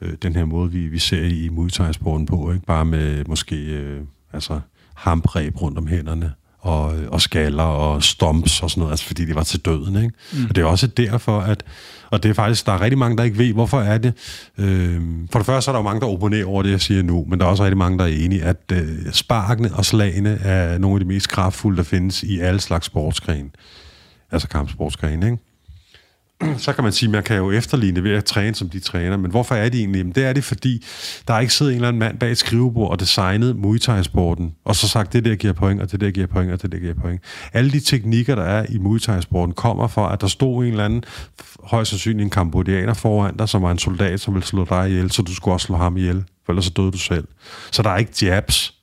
øh, 0.00 0.12
den 0.22 0.36
her 0.36 0.44
måde, 0.44 0.72
vi, 0.72 0.86
vi 0.86 0.98
ser 0.98 1.22
i 1.22 1.48
Muay 1.48 1.68
Thai-sporten 1.68 2.26
på, 2.26 2.52
ikke? 2.52 2.66
Bare 2.66 2.84
med 2.84 3.24
måske 3.24 3.56
øh, 3.56 4.00
altså 4.32 4.60
hampræb 4.94 5.62
rundt 5.62 5.78
om 5.78 5.86
hænderne, 5.86 6.32
og, 6.66 6.94
og 7.08 7.20
skaller 7.20 7.62
og 7.62 8.02
stomps 8.02 8.62
og 8.62 8.70
sådan 8.70 8.80
noget, 8.80 8.92
altså 8.92 9.06
fordi 9.06 9.24
de 9.24 9.34
var 9.34 9.42
til 9.42 9.60
døden. 9.60 9.96
Ikke? 9.96 10.14
Mm. 10.32 10.44
Og 10.48 10.56
det 10.56 10.62
er 10.62 10.66
også 10.66 10.86
derfor, 10.86 11.40
at, 11.40 11.62
og 12.10 12.22
det 12.22 12.28
er 12.28 12.34
faktisk, 12.34 12.66
der 12.66 12.72
er 12.72 12.80
rigtig 12.80 12.98
mange, 12.98 13.16
der 13.16 13.24
ikke 13.24 13.38
ved, 13.38 13.52
hvorfor 13.52 13.80
er 13.80 13.98
det. 13.98 14.12
Øh, 14.58 15.00
for 15.30 15.38
det 15.38 15.46
første 15.46 15.70
er 15.70 15.72
der 15.72 15.78
jo 15.78 15.84
mange, 15.84 16.00
der 16.00 16.06
opponerer 16.06 16.46
over 16.46 16.62
det, 16.62 16.70
jeg 16.70 16.80
siger 16.80 17.02
nu, 17.02 17.24
men 17.28 17.38
der 17.40 17.46
er 17.46 17.50
også 17.50 17.64
rigtig 17.64 17.78
mange, 17.78 17.98
der 17.98 18.04
er 18.04 18.08
enige, 18.08 18.42
at 18.42 18.56
øh, 18.72 19.12
sparkene 19.12 19.74
og 19.74 19.84
slagene 19.84 20.38
er 20.42 20.78
nogle 20.78 20.96
af 20.96 21.00
de 21.00 21.06
mest 21.06 21.28
kraftfulde, 21.28 21.76
der 21.76 21.82
findes 21.82 22.22
i 22.22 22.40
alle 22.40 22.60
slags 22.60 22.86
sportsgrene. 22.86 23.48
Altså 24.30 24.48
kampsportsgrene, 24.48 25.26
ikke? 25.26 25.38
så 26.58 26.72
kan 26.72 26.84
man 26.84 26.92
sige, 26.92 27.06
at 27.08 27.12
man 27.12 27.22
kan 27.22 27.36
jo 27.36 27.50
efterligne 27.50 28.02
ved 28.02 28.14
at 28.14 28.24
træne, 28.24 28.54
som 28.54 28.68
de 28.68 28.80
træner. 28.80 29.16
Men 29.16 29.30
hvorfor 29.30 29.54
er 29.54 29.68
det 29.68 29.78
egentlig? 29.78 29.98
Jamen, 29.98 30.12
det 30.12 30.24
er 30.24 30.32
det, 30.32 30.44
fordi 30.44 30.84
der 31.28 31.38
ikke 31.38 31.54
siddet 31.54 31.72
en 31.72 31.76
eller 31.76 31.88
anden 31.88 31.98
mand 31.98 32.18
bag 32.18 32.30
et 32.30 32.38
skrivebord 32.38 32.90
og 32.90 33.00
designet 33.00 33.56
Muay 33.56 33.78
Thai-sporten, 33.78 34.54
og 34.64 34.76
så 34.76 34.88
sagt, 34.88 35.12
det 35.12 35.24
der 35.24 35.34
giver 35.34 35.52
point, 35.52 35.82
og 35.82 35.92
det 35.92 36.00
der 36.00 36.10
giver 36.10 36.26
point, 36.26 36.52
og 36.52 36.62
det 36.62 36.72
der 36.72 36.78
giver 36.78 36.94
point. 36.94 37.20
Alle 37.52 37.70
de 37.70 37.80
teknikker, 37.80 38.34
der 38.34 38.42
er 38.42 38.66
i 38.68 38.78
Muay 38.78 38.98
Thai-sporten, 38.98 39.54
kommer 39.54 39.88
fra, 39.88 40.12
at 40.12 40.20
der 40.20 40.26
stod 40.26 40.64
en 40.64 40.70
eller 40.70 40.84
anden, 40.84 41.04
højst 41.64 41.90
sandsynlig 41.90 42.24
en 42.24 42.30
kambodianer 42.30 42.94
foran 42.94 43.36
dig, 43.36 43.48
som 43.48 43.62
var 43.62 43.70
en 43.70 43.78
soldat, 43.78 44.20
som 44.20 44.34
ville 44.34 44.46
slå 44.46 44.64
dig 44.64 44.90
ihjel, 44.90 45.10
så 45.10 45.22
du 45.22 45.34
skulle 45.34 45.54
også 45.54 45.66
slå 45.66 45.76
ham 45.76 45.96
ihjel, 45.96 46.24
for 46.46 46.52
ellers 46.52 46.64
så 46.64 46.70
døde 46.70 46.92
du 46.92 46.98
selv. 46.98 47.28
Så 47.70 47.82
der 47.82 47.90
er 47.90 47.96
ikke 47.96 48.12
jabs. 48.22 48.75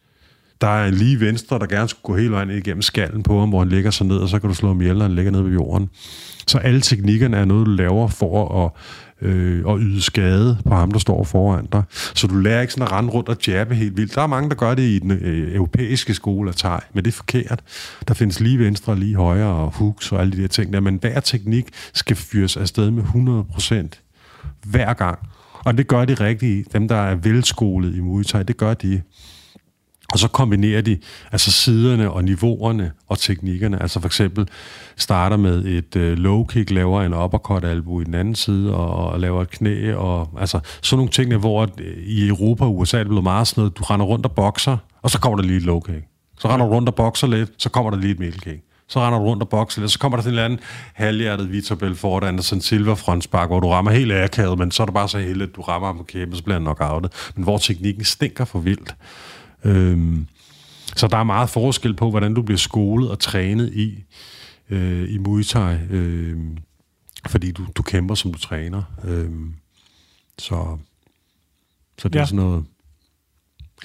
Der 0.63 0.69
er 0.69 0.87
en 0.87 0.93
lige 0.93 1.19
venstre, 1.19 1.59
der 1.59 1.65
gerne 1.65 1.89
skulle 1.89 2.03
gå 2.03 2.17
hele 2.17 2.31
vejen 2.31 2.49
igennem 2.49 2.81
skallen 2.81 3.23
på 3.23 3.39
ham, 3.39 3.49
hvor 3.49 3.59
han 3.59 3.69
ligger 3.69 3.91
sig 3.91 4.07
ned, 4.07 4.17
og 4.17 4.29
så 4.29 4.39
kan 4.39 4.49
du 4.49 4.55
slå 4.55 4.67
ham 4.67 4.81
ihjel, 4.81 4.95
og 4.95 5.01
han 5.01 5.15
ligger 5.15 5.31
ned 5.31 5.41
ved 5.41 5.51
jorden. 5.51 5.89
Så 6.47 6.57
alle 6.57 6.81
teknikkerne 6.81 7.37
er 7.37 7.45
noget, 7.45 7.65
du 7.65 7.71
laver 7.71 8.07
for 8.07 8.65
at, 8.65 8.71
øh, 9.27 9.63
at 9.69 9.77
yde 9.79 10.01
skade 10.01 10.57
på 10.65 10.75
ham, 10.75 10.91
der 10.91 10.99
står 10.99 11.23
foran 11.23 11.65
dig. 11.65 11.83
Så 11.91 12.27
du 12.27 12.35
lærer 12.35 12.61
ikke 12.61 12.73
sådan 12.73 12.87
at 12.87 12.91
rende 12.91 13.09
rundt 13.09 13.29
og 13.29 13.37
jabbe 13.47 13.75
helt 13.75 13.97
vildt. 13.97 14.15
Der 14.15 14.21
er 14.21 14.27
mange, 14.27 14.49
der 14.49 14.55
gør 14.55 14.75
det 14.75 14.83
i 14.83 14.99
den 14.99 15.11
øh, 15.11 15.55
europæiske 15.55 16.13
skole 16.13 16.49
af 16.49 16.55
thai, 16.55 16.79
men 16.93 17.05
det 17.05 17.11
er 17.11 17.15
forkert. 17.15 17.59
Der 18.07 18.13
findes 18.13 18.39
lige 18.39 18.59
venstre 18.59 18.93
og 18.93 18.97
lige 18.97 19.15
højre 19.15 19.53
og 19.53 19.71
hooks 19.71 20.11
og 20.11 20.21
alle 20.21 20.37
de 20.37 20.41
der 20.41 20.47
ting 20.47 20.73
der, 20.73 20.79
men 20.79 20.97
hver 21.01 21.19
teknik 21.19 21.65
skal 21.93 22.15
fyres 22.15 22.57
afsted 22.57 22.91
med 22.91 23.03
100% 23.03 24.63
hver 24.65 24.93
gang. 24.93 25.19
Og 25.65 25.77
det 25.77 25.87
gør 25.87 26.05
de 26.05 26.13
rigtige. 26.13 26.65
Dem, 26.73 26.87
der 26.87 26.95
er 26.95 27.15
velskolet 27.15 27.95
i 27.95 27.99
Muay 27.99 28.23
Thai, 28.23 28.43
det 28.43 28.57
gør 28.57 28.73
de. 28.73 29.01
Og 30.13 30.19
så 30.19 30.27
kombinerer 30.27 30.81
de 30.81 30.97
altså 31.31 31.51
siderne 31.51 32.11
og 32.11 32.23
niveauerne 32.23 32.91
og 33.07 33.19
teknikkerne. 33.19 33.81
Altså 33.81 33.99
for 33.99 34.07
eksempel 34.07 34.47
starter 34.97 35.37
med 35.37 35.65
et 35.65 35.95
øh, 35.95 36.17
low 36.17 36.43
kick, 36.43 36.71
laver 36.71 37.01
en 37.01 37.13
uppercut 37.13 37.65
albu 37.65 38.01
i 38.01 38.03
den 38.03 38.13
anden 38.13 38.35
side 38.35 38.75
og, 38.75 39.11
og 39.11 39.19
laver 39.19 39.41
et 39.41 39.49
knæ. 39.49 39.93
Og, 39.93 40.29
altså 40.39 40.59
sådan 40.81 40.97
nogle 40.97 41.11
ting, 41.11 41.35
hvor 41.35 41.61
øh, 41.61 42.03
i 42.05 42.27
Europa 42.27 42.65
og 42.65 42.77
USA 42.77 42.97
er 42.97 43.03
det 43.03 43.07
blevet 43.07 43.23
meget 43.23 43.47
sådan 43.47 43.61
noget, 43.61 43.77
du 43.77 43.83
render 43.83 44.05
rundt 44.05 44.25
og 44.25 44.31
bokser, 44.31 44.77
og 45.01 45.09
så 45.09 45.19
kommer 45.19 45.37
der 45.37 45.43
lige 45.43 45.57
et 45.57 45.63
low 45.63 45.79
kick. 45.79 46.05
Så 46.39 46.47
render 46.49 46.65
du 46.65 46.71
rundt 46.71 46.89
og 46.89 46.95
bokser 46.95 47.27
lidt, 47.27 47.49
så 47.57 47.69
kommer 47.69 47.91
der 47.91 47.97
lige 47.97 48.11
et 48.11 48.19
middle 48.19 48.39
kick 48.39 48.63
Så 48.87 48.99
render 48.99 49.19
du 49.19 49.25
rundt 49.25 49.43
og 49.43 49.49
bokser 49.49 49.81
lidt, 49.81 49.91
så 49.91 49.99
kommer 49.99 50.17
der 50.17 50.23
sådan 50.23 50.33
en 50.33 50.39
eller 50.39 50.45
anden 50.45 50.59
halvhjertet 50.93 51.51
Vitor 51.51 51.75
Belfort, 51.75 52.23
Anderson 52.23 52.61
Silva 52.61 52.93
frontspark, 52.93 53.49
hvor 53.49 53.59
du 53.59 53.69
rammer 53.69 53.91
helt 53.91 54.13
akavet, 54.13 54.59
men 54.59 54.71
så 54.71 54.83
er 54.83 54.85
det 54.85 54.93
bare 54.93 55.09
så 55.09 55.19
heldigt, 55.19 55.49
at 55.49 55.55
du 55.55 55.61
rammer 55.61 55.87
ham 55.87 55.97
på 55.97 56.03
kæben, 56.03 56.35
så 56.35 56.43
bliver 56.43 56.55
han 56.55 56.63
nok 56.63 56.77
outet. 56.81 57.31
Men 57.35 57.43
hvor 57.43 57.57
teknikken 57.57 58.03
stinker 58.03 58.45
for 58.45 58.59
vildt. 58.59 58.95
Øhm, 59.63 60.27
så 60.95 61.07
der 61.07 61.17
er 61.17 61.23
meget 61.23 61.49
forskel 61.49 61.93
på, 61.93 62.09
hvordan 62.09 62.33
du 62.33 62.41
bliver 62.41 62.57
skolet 62.57 63.11
og 63.11 63.19
trænet 63.19 63.73
i, 63.73 64.03
øh, 64.69 65.13
i 65.13 65.17
Muay 65.17 65.43
Thai, 65.43 65.77
øh, 65.89 66.37
fordi 67.27 67.51
du, 67.51 67.65
du 67.75 67.83
kæmper, 67.83 68.15
som 68.15 68.33
du 68.33 68.39
træner. 68.39 68.83
Øh, 69.03 69.31
så, 70.39 70.77
så 71.97 72.09
det 72.09 72.15
ja. 72.15 72.21
er 72.21 72.25
sådan 72.25 72.45
noget 72.45 72.65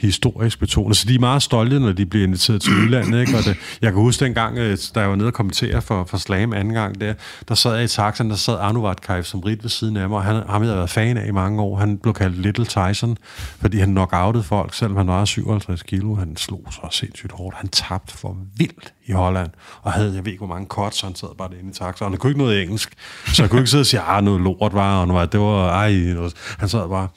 historisk 0.00 0.58
betonet. 0.60 0.96
Så 0.96 1.08
de 1.08 1.14
er 1.14 1.18
meget 1.18 1.42
stolte, 1.42 1.80
når 1.80 1.92
de 1.92 2.06
bliver 2.06 2.26
inviteret 2.26 2.62
til 2.62 2.72
udlandet. 2.72 3.20
Ikke? 3.20 3.36
Og 3.36 3.44
det, 3.44 3.56
jeg 3.82 3.92
kan 3.92 4.02
huske 4.02 4.24
dengang, 4.24 4.58
øh, 4.58 4.78
da 4.94 5.00
jeg 5.00 5.10
var 5.10 5.16
nede 5.16 5.26
og 5.26 5.32
kommentere 5.32 5.82
for, 5.82 6.04
for 6.04 6.16
Slam 6.16 6.52
anden 6.52 6.74
gang 6.74 7.00
der, 7.00 7.14
der 7.48 7.54
sad 7.54 7.74
jeg 7.74 7.84
i 7.84 7.88
taxen, 7.88 8.30
der 8.30 8.36
sad 8.36 8.56
Anuvat 8.60 9.00
Kaif 9.00 9.24
som 9.24 9.40
rit 9.40 9.62
ved 9.62 9.70
siden 9.70 9.96
af 9.96 10.08
mig, 10.08 10.18
og 10.18 10.24
han, 10.24 10.42
ham 10.48 10.62
jeg 10.62 10.76
været 10.76 10.90
fan 10.90 11.16
af 11.16 11.28
i 11.28 11.30
mange 11.30 11.62
år. 11.62 11.76
Han 11.76 11.98
blev 11.98 12.14
kaldt 12.14 12.38
Little 12.38 12.64
Tyson, 12.64 13.16
fordi 13.60 13.78
han 13.78 13.88
knockoutede 13.88 14.44
folk, 14.44 14.74
selvom 14.74 14.96
han 14.96 15.06
var 15.06 15.24
57 15.24 15.82
kilo. 15.82 16.14
Han 16.14 16.36
slog 16.36 16.64
så 16.70 16.88
sindssygt 16.90 17.32
hårdt. 17.32 17.56
Han 17.56 17.68
tabte 17.68 18.16
for 18.16 18.36
vildt 18.56 18.92
i 19.06 19.12
Holland, 19.12 19.50
og 19.82 19.92
havde, 19.92 20.14
jeg 20.14 20.24
ved 20.24 20.32
ikke, 20.32 20.46
hvor 20.46 20.54
mange 20.54 20.66
cuts, 20.66 21.00
han 21.00 21.14
sad 21.14 21.28
bare 21.38 21.48
inde 21.60 21.70
i 21.70 21.72
taxa, 21.72 22.04
Og 22.04 22.10
han 22.10 22.18
kunne 22.18 22.30
ikke 22.30 22.40
noget 22.40 22.62
engelsk, 22.62 22.92
så 23.26 23.42
jeg 23.42 23.50
kunne 23.50 23.60
ikke 23.60 23.70
sidde 23.70 23.82
og 23.82 23.86
sige, 23.86 24.00
ah, 24.00 24.24
noget 24.24 24.40
lort 24.40 24.74
var, 24.74 25.00
og 25.00 25.08
noget, 25.08 25.32
det 25.32 25.40
var, 25.40 25.70
ej, 25.70 25.92
noget. 25.92 26.34
han 26.58 26.68
sad 26.68 26.88
bare, 26.88 27.08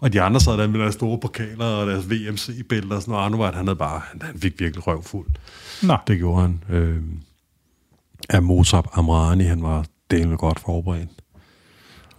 og 0.00 0.12
de 0.12 0.22
andre 0.22 0.40
sad 0.40 0.58
der 0.58 0.68
med 0.68 0.80
deres 0.80 0.94
store 0.94 1.18
pokaler 1.18 1.64
og 1.64 1.86
deres 1.86 2.10
VMC-bælter 2.10 2.96
og 2.96 3.02
sådan 3.02 3.12
noget. 3.12 3.24
Arno 3.24 3.36
var, 3.36 3.48
at 3.48 3.54
han, 3.54 3.66
havde 3.66 3.76
bare, 3.78 4.00
han, 4.10 4.38
fik 4.38 4.60
virkelig 4.60 4.86
røvfuld. 4.86 5.26
Nå. 5.82 5.96
Det 6.06 6.18
gjorde 6.18 6.40
han. 6.42 6.62
Øh, 6.70 7.02
af 8.28 8.42
Mozart 8.42 8.86
Amrani, 8.92 9.44
han 9.44 9.62
var 9.62 9.84
delende 10.10 10.36
godt 10.36 10.60
forberedt. 10.60 11.08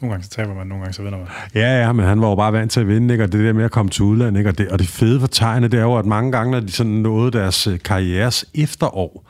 Nogle 0.02 0.14
gange 0.14 0.24
så 0.24 0.30
taber 0.30 0.54
man, 0.54 0.68
nogle 0.68 0.84
gange 0.84 0.94
så 0.94 1.02
vinder 1.02 1.18
man. 1.18 1.28
Ja, 1.56 1.82
ja, 1.82 1.91
men 1.91 2.06
han 2.06 2.22
var 2.22 2.30
jo 2.30 2.36
bare 2.36 2.54
vant 2.54 2.72
til 2.72 2.80
at 2.80 2.88
vinde, 2.88 3.14
ikke? 3.14 3.24
og 3.24 3.32
det 3.32 3.45
der 3.45 3.54
med 3.54 3.66
at 3.66 3.72
komme 3.72 3.91
til 3.91 4.04
udlandet, 4.04 4.40
ikke? 4.40 4.49
Og, 4.49 4.58
det, 4.58 4.70
og 4.70 4.80
det 4.80 4.88
fede 4.88 5.20
for 5.20 5.28
tegne, 5.28 5.68
det 5.68 5.80
er 5.80 5.84
jo, 5.84 5.98
at 5.98 6.06
mange 6.06 6.32
gange, 6.32 6.52
når 6.52 6.60
de 6.60 6.72
sådan 6.72 6.91
nåede 6.91 7.32
deres 7.32 7.68
øh, 7.68 7.80
karrieres 7.80 8.45
efterår, 8.56 9.30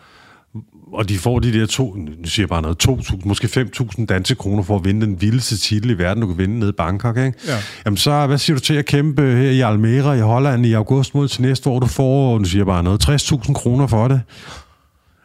og 0.94 1.10
de 1.10 1.18
får 1.18 1.40
de 1.40 1.54
der 1.54 1.66
to, 1.66 1.96
nu 1.96 2.12
siger 2.26 2.44
jeg 2.44 2.50
bare 2.50 2.62
noget, 2.62 2.88
2.000, 2.88 3.20
måske 3.26 3.70
5.000 3.80 4.06
danske 4.06 4.36
kroner 4.36 4.64
for 4.64 4.76
at 4.76 4.86
vinde 4.86 5.06
den 5.06 5.22
vildeste 5.22 5.58
titel 5.58 5.90
i 5.90 5.98
verden, 5.98 6.22
du 6.22 6.28
kan 6.28 6.38
vinde 6.38 6.60
nede 6.60 6.70
i 6.70 6.74
Bangkok, 6.78 7.18
ikke? 7.18 7.34
Ja. 7.48 7.58
Jamen 7.86 7.98
så, 7.98 8.28
hvad 8.28 8.38
siger 8.38 8.58
du 8.58 8.64
til 8.64 8.74
at 8.74 8.86
kæmpe 8.86 9.22
her 9.22 9.50
i 9.50 9.62
Almere 9.62 10.18
i 10.18 10.22
Holland 10.22 10.66
i 10.66 10.74
august 10.74 11.16
mod 11.16 11.28
til 11.28 11.42
næste 11.42 11.70
år, 11.70 11.80
du 11.80 11.88
får, 11.88 12.40
nu 12.40 12.46
siger 12.46 12.60
jeg 12.60 12.66
bare 12.66 12.84
noget, 12.84 13.10
60.000 13.10 13.54
kroner 13.54 13.88
for 13.88 14.08
det. 14.08 14.22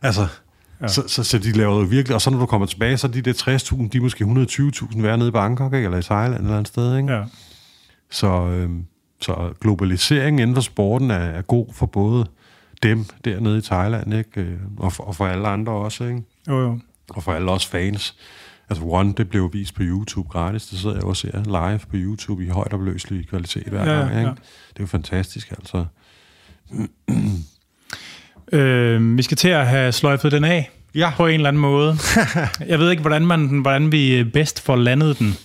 Altså, 0.02 0.26
ja. 0.82 0.88
så, 0.88 1.02
så, 1.06 1.24
så, 1.24 1.38
de 1.38 1.52
laver 1.52 1.78
jo 1.78 1.84
virkelig, 1.84 2.14
og 2.14 2.20
så 2.20 2.30
når 2.30 2.38
du 2.38 2.46
kommer 2.46 2.66
tilbage, 2.66 2.98
så 2.98 3.06
er 3.06 3.10
de 3.10 3.22
der 3.22 3.32
60.000, 3.32 3.88
de 3.88 3.98
er 3.98 4.02
måske 4.02 4.24
120.000 4.24 5.02
værd 5.02 5.18
nede 5.18 5.28
i 5.28 5.32
Bangkok, 5.32 5.74
ikke? 5.74 5.84
eller 5.84 5.98
i 5.98 6.02
Thailand 6.02 6.40
eller 6.40 6.56
andet 6.56 6.68
sted, 6.68 6.96
ikke? 6.96 7.12
Ja. 7.12 7.22
Så, 8.10 8.46
øh, 8.46 8.70
så 9.20 9.52
globaliseringen 9.60 10.38
inden 10.38 10.54
for 10.54 10.62
sporten 10.62 11.10
er, 11.10 11.14
er 11.14 11.42
god 11.42 11.66
for 11.74 11.86
både 11.86 12.26
dem 12.82 13.04
dernede 13.24 13.58
i 13.58 13.60
Thailand, 13.60 14.14
ikke? 14.14 14.40
Øh, 14.40 14.58
og 14.78 14.92
for, 14.92 15.04
og 15.04 15.16
for 15.16 15.26
alle 15.26 15.48
andre 15.48 15.72
også, 15.72 16.04
ikke? 16.04 16.22
Jo, 16.48 16.60
jo. 16.60 16.78
Og 17.10 17.22
for 17.22 17.32
alle 17.32 17.50
os 17.50 17.66
fans. 17.66 18.16
Altså 18.70 18.84
One, 18.84 19.14
det 19.16 19.30
blev 19.30 19.52
vist 19.52 19.74
på 19.74 19.82
YouTube 19.82 20.28
gratis. 20.28 20.66
Det 20.66 20.78
sidder 20.78 20.96
jeg 20.96 21.04
også 21.04 21.30
her 21.32 21.44
live 21.44 21.78
på 21.78 21.94
YouTube 21.94 22.44
i 22.44 22.48
højt 22.48 22.72
opløselig 22.72 23.28
kvalitet 23.28 23.66
hver 23.66 23.92
ja, 23.92 23.98
gang. 23.98 24.10
Ikke? 24.10 24.20
Ja. 24.20 24.28
Det 24.68 24.76
er 24.76 24.80
jo 24.80 24.86
fantastisk, 24.86 25.50
altså. 25.50 25.84
øh, 28.58 29.16
vi 29.16 29.22
skal 29.22 29.36
til 29.36 29.48
at 29.48 29.66
have 29.66 29.92
sløjfet 29.92 30.32
den 30.32 30.44
af. 30.44 30.70
Ja. 30.94 31.12
På 31.16 31.26
en 31.26 31.34
eller 31.34 31.48
anden 31.48 31.62
måde. 31.62 31.96
jeg 32.68 32.78
ved 32.78 32.90
ikke, 32.90 33.00
hvordan, 33.00 33.26
man, 33.26 33.46
hvordan 33.46 33.92
vi 33.92 34.24
bedst 34.24 34.60
får 34.60 34.76
landet 34.76 35.18
den. 35.18 35.36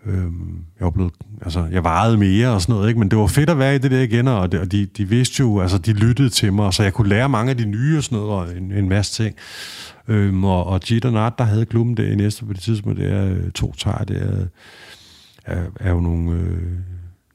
Øhm, 0.06 0.64
jeg 0.80 0.86
var 0.86 0.92
blevet, 0.92 1.14
altså, 1.42 1.68
jeg 1.72 1.84
vejede 1.84 2.18
mere 2.18 2.50
og 2.50 2.62
sådan 2.62 2.76
noget, 2.76 2.88
ikke? 2.88 3.00
men 3.00 3.12
det 3.12 3.20
var 3.20 3.28
fedt 3.28 3.50
at 3.50 3.60
være 3.60 3.76
i 3.76 3.78
det 3.78 3.92
der 3.92 4.02
igen, 4.02 4.28
og, 4.28 4.52
det, 4.52 4.60
og 4.60 4.72
de, 4.72 4.86
de 4.86 5.10
vidste 5.10 5.40
jo, 5.40 5.60
altså 5.62 5.78
de 5.78 5.94
lyttede 5.94 6.30
til 6.30 6.54
mig, 6.54 6.74
så 6.74 6.84
jeg 6.84 6.94
kunne 6.94 7.10
lære 7.10 7.30
mange 7.30 7.50
af 7.50 7.58
de 7.58 7.66
nye 7.66 7.98
og 7.98 8.04
sådan 8.04 8.18
noget, 8.18 8.32
og 8.34 8.58
en, 8.58 8.72
en 8.72 8.90
masse 8.90 9.24
ting. 9.24 9.36
Øhm, 10.08 10.44
og, 10.44 10.66
og 10.66 10.82
Jit 10.92 11.06
og 11.06 11.14
Nat, 11.14 11.34
der 11.38 11.44
havde 11.44 11.66
klubben 11.66 11.98
der 11.98 12.04
i 12.04 12.16
næste 12.16 12.46
på 12.46 12.54
det 12.54 12.62
tidspunkt, 12.62 13.00
det 13.00 13.12
er 13.12 13.26
øh, 13.26 13.52
to 13.52 13.74
tager, 13.78 14.04
det 14.04 14.22
er 14.22 14.46
er, 15.48 15.64
er 15.80 15.92
jo 15.92 16.00
nogle, 16.00 16.32
øh, 16.32 16.62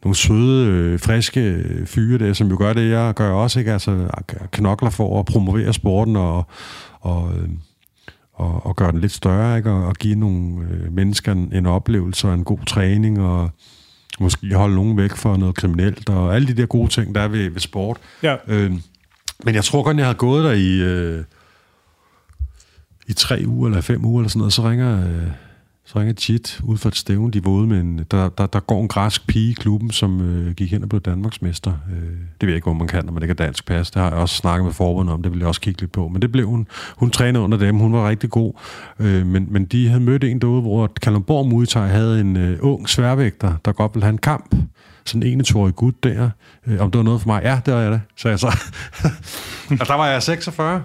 nogle 0.04 0.16
søde, 0.16 0.68
øh, 0.68 1.00
friske 1.00 1.64
fyre 1.86 2.18
der, 2.18 2.32
som 2.32 2.48
jo 2.48 2.56
gør 2.58 2.72
det, 2.72 2.90
jeg 2.90 3.14
gør 3.14 3.30
også, 3.30 3.58
ikke? 3.58 3.72
Altså 3.72 4.08
knokler 4.52 4.90
for 4.90 5.20
at 5.20 5.26
promovere 5.26 5.72
sporten 5.72 6.16
og, 6.16 6.46
og, 7.00 7.32
øh, 7.36 7.48
og, 8.32 8.66
og 8.66 8.76
gøre 8.76 8.92
den 8.92 9.00
lidt 9.00 9.12
større, 9.12 9.56
ikke? 9.56 9.70
Og, 9.70 9.86
og 9.86 9.94
give 9.94 10.14
nogle 10.14 10.68
øh, 10.70 10.92
mennesker 10.92 11.32
en, 11.32 11.52
en 11.52 11.66
oplevelse 11.66 12.28
og 12.28 12.34
en 12.34 12.44
god 12.44 12.58
træning, 12.66 13.20
og 13.20 13.50
måske 14.20 14.54
holde 14.54 14.74
nogen 14.74 14.96
væk 14.96 15.16
fra 15.16 15.36
noget 15.36 15.54
kriminelt, 15.54 16.08
og 16.08 16.34
alle 16.34 16.48
de 16.48 16.54
der 16.54 16.66
gode 16.66 16.88
ting, 16.88 17.14
der 17.14 17.20
er 17.20 17.28
ved, 17.28 17.50
ved 17.50 17.60
sport. 17.60 17.96
Ja. 18.22 18.36
Øh, 18.48 18.72
men 19.44 19.54
jeg 19.54 19.64
tror 19.64 19.82
godt, 19.82 19.96
jeg 19.96 20.06
havde 20.06 20.18
gået 20.18 20.44
der 20.44 20.52
i, 20.52 20.80
øh, 20.80 21.24
i 23.06 23.12
tre 23.12 23.42
uger 23.46 23.68
eller 23.68 23.80
fem 23.80 24.04
uger 24.04 24.20
eller 24.20 24.28
sådan 24.28 24.38
noget, 24.38 24.52
så 24.52 24.68
ringer... 24.68 25.06
Øh, 25.08 25.30
så 25.92 25.98
ringer 25.98 26.14
Chit 26.14 26.60
ud 26.62 26.76
for 26.78 26.88
et 26.88 26.96
stævn, 26.96 27.30
de 27.30 27.44
våde, 27.44 27.66
men 27.66 28.06
der, 28.10 28.28
der, 28.28 28.46
der 28.46 28.60
går 28.60 28.80
en 28.82 28.88
græsk 28.88 29.26
pige 29.26 29.50
i 29.50 29.52
klubben, 29.52 29.90
som 29.90 30.20
øh, 30.20 30.54
gik 30.54 30.70
hen 30.70 30.82
og 30.82 30.88
blev 30.88 31.00
Danmarksmester. 31.00 31.72
Øh, 31.90 32.02
det 32.02 32.40
ved 32.40 32.48
jeg 32.48 32.54
ikke, 32.54 32.64
hvor 32.64 32.72
man 32.72 32.88
kan, 32.88 33.04
når 33.04 33.12
man 33.12 33.22
ikke 33.22 33.34
har 33.38 33.46
dansk 33.46 33.66
pas. 33.66 33.90
Det 33.90 34.02
har 34.02 34.10
jeg 34.10 34.18
også 34.18 34.36
snakket 34.36 34.64
med 34.64 34.72
forbundet 34.72 35.14
om, 35.14 35.22
det 35.22 35.32
vil 35.32 35.38
jeg 35.38 35.48
også 35.48 35.60
kigge 35.60 35.80
lidt 35.80 35.92
på. 35.92 36.08
Men 36.08 36.22
det 36.22 36.32
blev 36.32 36.46
hun. 36.46 36.66
Hun 36.96 37.10
trænede 37.10 37.44
under 37.44 37.58
dem, 37.58 37.76
hun 37.76 37.92
var 37.92 38.08
rigtig 38.08 38.30
god. 38.30 38.52
Øh, 38.98 39.26
men, 39.26 39.46
men 39.50 39.64
de 39.64 39.88
havde 39.88 40.00
mødt 40.00 40.24
en 40.24 40.38
derude, 40.38 40.60
hvor 40.60 40.92
Kalundborg 41.02 41.48
Muay 41.48 41.88
havde 41.90 42.20
en 42.20 42.36
øh, 42.36 42.58
ung 42.60 42.88
sværvægter, 42.88 43.54
der 43.64 43.72
godt 43.72 43.94
ville 43.94 44.04
have 44.04 44.12
en 44.12 44.18
kamp. 44.18 44.54
Sådan 45.04 45.22
en 45.22 45.40
21-årig 45.40 45.74
gut 45.74 46.04
der. 46.04 46.30
Øh, 46.66 46.80
om 46.80 46.90
det 46.90 46.98
var 46.98 47.04
noget 47.04 47.20
for 47.20 47.28
mig? 47.28 47.42
Ja, 47.44 47.60
det 47.66 47.74
var 47.74 47.80
jeg 47.80 47.92
det, 47.92 48.00
sagde 48.16 48.32
jeg 48.32 48.38
så. 48.38 48.58
og 49.80 49.86
der 49.86 49.94
var 49.94 50.06
jeg 50.06 50.22
46, 50.22 50.82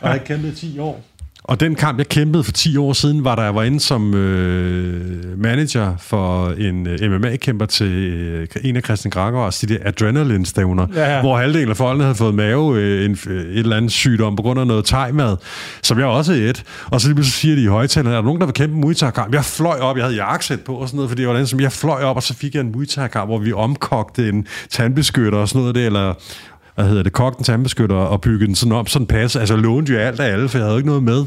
og 0.00 0.10
jeg 0.10 0.24
kendte 0.24 0.54
10 0.54 0.78
år. 0.78 1.04
Og 1.48 1.60
den 1.60 1.74
kamp, 1.74 1.98
jeg 1.98 2.08
kæmpede 2.08 2.44
for 2.44 2.52
10 2.52 2.76
år 2.76 2.92
siden, 2.92 3.24
var 3.24 3.34
der 3.34 3.42
jeg 3.42 3.54
var 3.54 3.62
inde 3.62 3.80
som 3.80 4.14
øh, 4.14 5.38
manager 5.38 5.96
for 5.98 6.48
en 6.48 6.86
øh, 6.86 7.12
MMA-kæmper 7.12 7.66
til 7.66 7.92
øh, 7.92 8.46
en 8.64 8.76
af 8.76 8.82
Christian 8.82 9.10
Gregors, 9.10 9.58
de 9.58 9.66
der 9.66 9.78
adrenaline-stævner, 9.84 10.86
ja, 10.94 11.14
ja. 11.14 11.20
hvor 11.20 11.36
halvdelen 11.36 11.68
af 11.70 11.76
folkene 11.76 12.04
havde 12.04 12.14
fået 12.14 12.34
mave 12.34 12.78
øh, 12.78 13.04
en, 13.04 13.18
øh, 13.26 13.40
et 13.40 13.58
eller 13.58 13.76
andet 13.76 13.92
sygdom 13.92 14.36
på 14.36 14.42
grund 14.42 14.60
af 14.60 14.66
noget 14.66 14.84
tegmad, 14.84 15.36
som 15.82 15.98
jeg 15.98 16.06
også 16.06 16.32
et. 16.32 16.64
Og 16.86 17.00
så 17.00 17.08
lige 17.12 17.24
siger 17.24 17.56
de 17.56 17.62
i 17.62 17.66
højtalerne, 17.66 18.10
er 18.16 18.18
der 18.18 18.24
nogen, 18.24 18.40
der 18.40 18.46
vil 18.46 18.54
kæmpe 18.54 18.74
en 18.74 18.80
Muay 18.80 18.94
kamp 18.94 19.34
Jeg 19.34 19.44
fløj 19.44 19.78
op, 19.78 19.96
jeg 19.96 20.04
havde 20.04 20.16
jakkesæt 20.16 20.60
på 20.60 20.74
og 20.74 20.88
sådan 20.88 20.96
noget, 20.96 21.10
fordi 21.10 21.22
det 21.22 21.28
var 21.28 21.36
den, 21.36 21.46
som 21.46 21.60
jeg 21.60 21.72
fløj 21.72 22.02
op, 22.02 22.16
og 22.16 22.22
så 22.22 22.34
fik 22.34 22.54
jeg 22.54 22.60
en 22.60 22.72
Muay 22.72 23.08
kamp 23.12 23.28
hvor 23.28 23.38
vi 23.38 23.52
omkogte 23.52 24.28
en 24.28 24.46
tandbeskytter 24.70 25.38
og 25.38 25.48
sådan 25.48 25.60
noget 25.60 25.74
der, 25.74 25.86
eller 25.86 26.14
hvad 26.76 26.88
hedder 26.88 27.02
det, 27.02 27.12
kogte 27.12 27.38
en 27.38 27.44
tandbeskytter 27.44 27.96
og 27.96 28.20
byggede 28.20 28.46
den 28.46 28.54
sådan 28.54 28.72
op, 28.72 28.88
sådan 28.88 29.06
pas. 29.06 29.36
Altså, 29.36 29.56
lånte 29.56 29.92
jo 29.92 29.98
alt 29.98 30.20
af 30.20 30.32
alle, 30.32 30.48
for 30.48 30.58
jeg 30.58 30.66
havde 30.66 30.78
ikke 30.78 30.88
noget 30.88 31.02
med. 31.02 31.24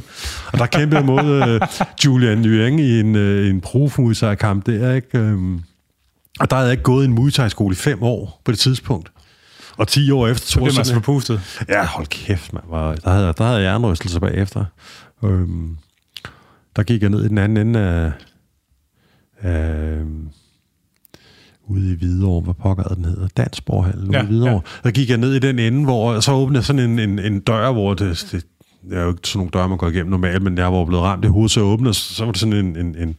Og 0.53 0.59
der 0.59 0.65
kæmpede 0.65 0.99
jeg 0.99 1.05
mod 1.05 1.41
uh, 1.41 1.67
Julian 2.05 2.37
Nguyen 2.37 2.79
i 2.79 2.99
en, 2.99 3.15
uh, 3.15 3.47
en 3.47 3.61
prof-muay 3.61 4.13
der, 4.65 4.93
ikke? 4.93 5.19
Um, 5.19 5.63
og 6.39 6.49
der 6.49 6.55
havde 6.55 6.67
jeg 6.67 6.73
ikke 6.73 6.83
gået 6.83 7.03
i 7.03 7.07
en 7.07 7.13
Muay 7.13 7.29
skole 7.29 7.73
i 7.73 7.75
fem 7.75 8.03
år 8.03 8.41
på 8.45 8.51
det 8.51 8.59
tidspunkt. 8.59 9.11
Og 9.77 9.87
10 9.87 10.11
år 10.11 10.27
efter... 10.27 10.47
Så 10.47 10.59
blev 10.59 10.73
man 10.75 10.85
så 10.85 10.93
forpustet. 10.93 11.41
Ja, 11.69 11.85
hold 11.85 12.07
kæft, 12.07 12.53
man. 12.53 12.63
Var, 12.69 12.95
der, 12.95 13.09
havde, 13.09 13.33
der 13.37 13.43
havde 13.43 13.59
jeg 13.59 13.63
jernrystelse 13.63 14.19
bagefter. 14.19 14.65
Um, 15.21 15.77
der 16.75 16.83
gik 16.83 17.01
jeg 17.01 17.09
ned 17.09 17.25
i 17.25 17.27
den 17.27 17.37
anden 17.37 17.67
ende 17.67 17.79
af... 17.79 18.11
af 19.41 20.01
ude 21.69 21.91
i 21.91 21.95
Hvidovre, 21.95 22.41
hvad 22.41 22.53
pokker 22.53 22.83
den 22.83 23.05
hedder, 23.05 23.27
Dansborghallen 23.37 24.11
ja, 24.11 24.19
ude 24.19 24.25
i 24.25 24.27
Hvidovre. 24.27 24.51
Ja. 24.51 24.59
Der 24.83 24.91
gik 24.91 25.09
jeg 25.09 25.17
ned 25.17 25.33
i 25.33 25.39
den 25.39 25.59
ende, 25.59 25.83
hvor 25.83 26.19
så 26.19 26.31
åbnede 26.33 26.63
sådan 26.63 26.89
en, 26.89 26.99
en, 26.99 27.19
en 27.19 27.39
dør, 27.39 27.71
hvor 27.71 27.93
det, 27.93 28.27
det, 28.31 28.45
det 28.89 28.97
er 28.97 29.01
jo 29.01 29.09
ikke 29.09 29.21
sådan 29.23 29.39
nogle 29.39 29.51
døre, 29.53 29.69
man 29.69 29.77
går 29.77 29.87
igennem 29.87 30.09
normalt, 30.09 30.43
men 30.43 30.57
jeg 30.57 30.73
var 30.73 30.85
blevet 30.85 31.03
ramt 31.03 31.25
i 31.25 31.27
hovedet, 31.27 31.51
så 31.51 31.61
åbnede, 31.61 31.93
så 31.93 32.25
var 32.25 32.31
det 32.31 32.39
sådan 32.39 32.53
en, 32.53 32.77
en, 32.77 32.95
en, 32.95 33.15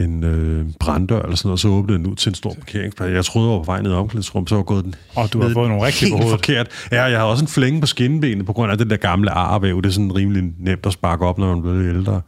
en 0.00 0.24
øh, 0.24 0.66
branddør 0.80 1.22
eller 1.22 1.36
sådan 1.36 1.48
noget, 1.48 1.60
så 1.60 1.68
åbnede 1.68 1.98
den 1.98 2.06
ud 2.06 2.16
til 2.16 2.28
en 2.30 2.34
stor 2.34 2.54
parkeringsplads. 2.54 3.12
Jeg 3.14 3.24
troede, 3.24 3.48
jeg 3.48 3.58
var 3.58 3.64
på 3.64 3.72
vej 3.72 3.82
ned 3.82 3.90
i 3.90 3.94
omklædningsrum, 3.94 4.46
så 4.46 4.54
var 4.54 4.62
gået 4.62 4.84
den 4.84 4.94
Og 5.14 5.32
du 5.32 5.42
har 5.42 5.50
fået 5.52 5.68
nogle 5.68 5.86
rigtig 5.86 6.10
hovedet. 6.10 6.30
forkert. 6.30 6.68
Ja, 6.92 7.02
jeg 7.04 7.18
har 7.18 7.26
også 7.26 7.44
en 7.44 7.48
flænge 7.48 7.80
på 7.80 7.86
skinbenet 7.86 8.46
på 8.46 8.52
grund 8.52 8.72
af 8.72 8.78
det 8.78 8.90
der 8.90 8.96
gamle 8.96 9.30
arvæv. 9.30 9.82
Det 9.82 9.88
er 9.88 9.92
sådan 9.92 10.14
rimelig 10.14 10.42
nemt 10.58 10.86
at 10.86 10.92
sparke 10.92 11.26
op, 11.26 11.38
når 11.38 11.54
man 11.54 11.62
bliver 11.62 11.96
ældre. 11.96 12.20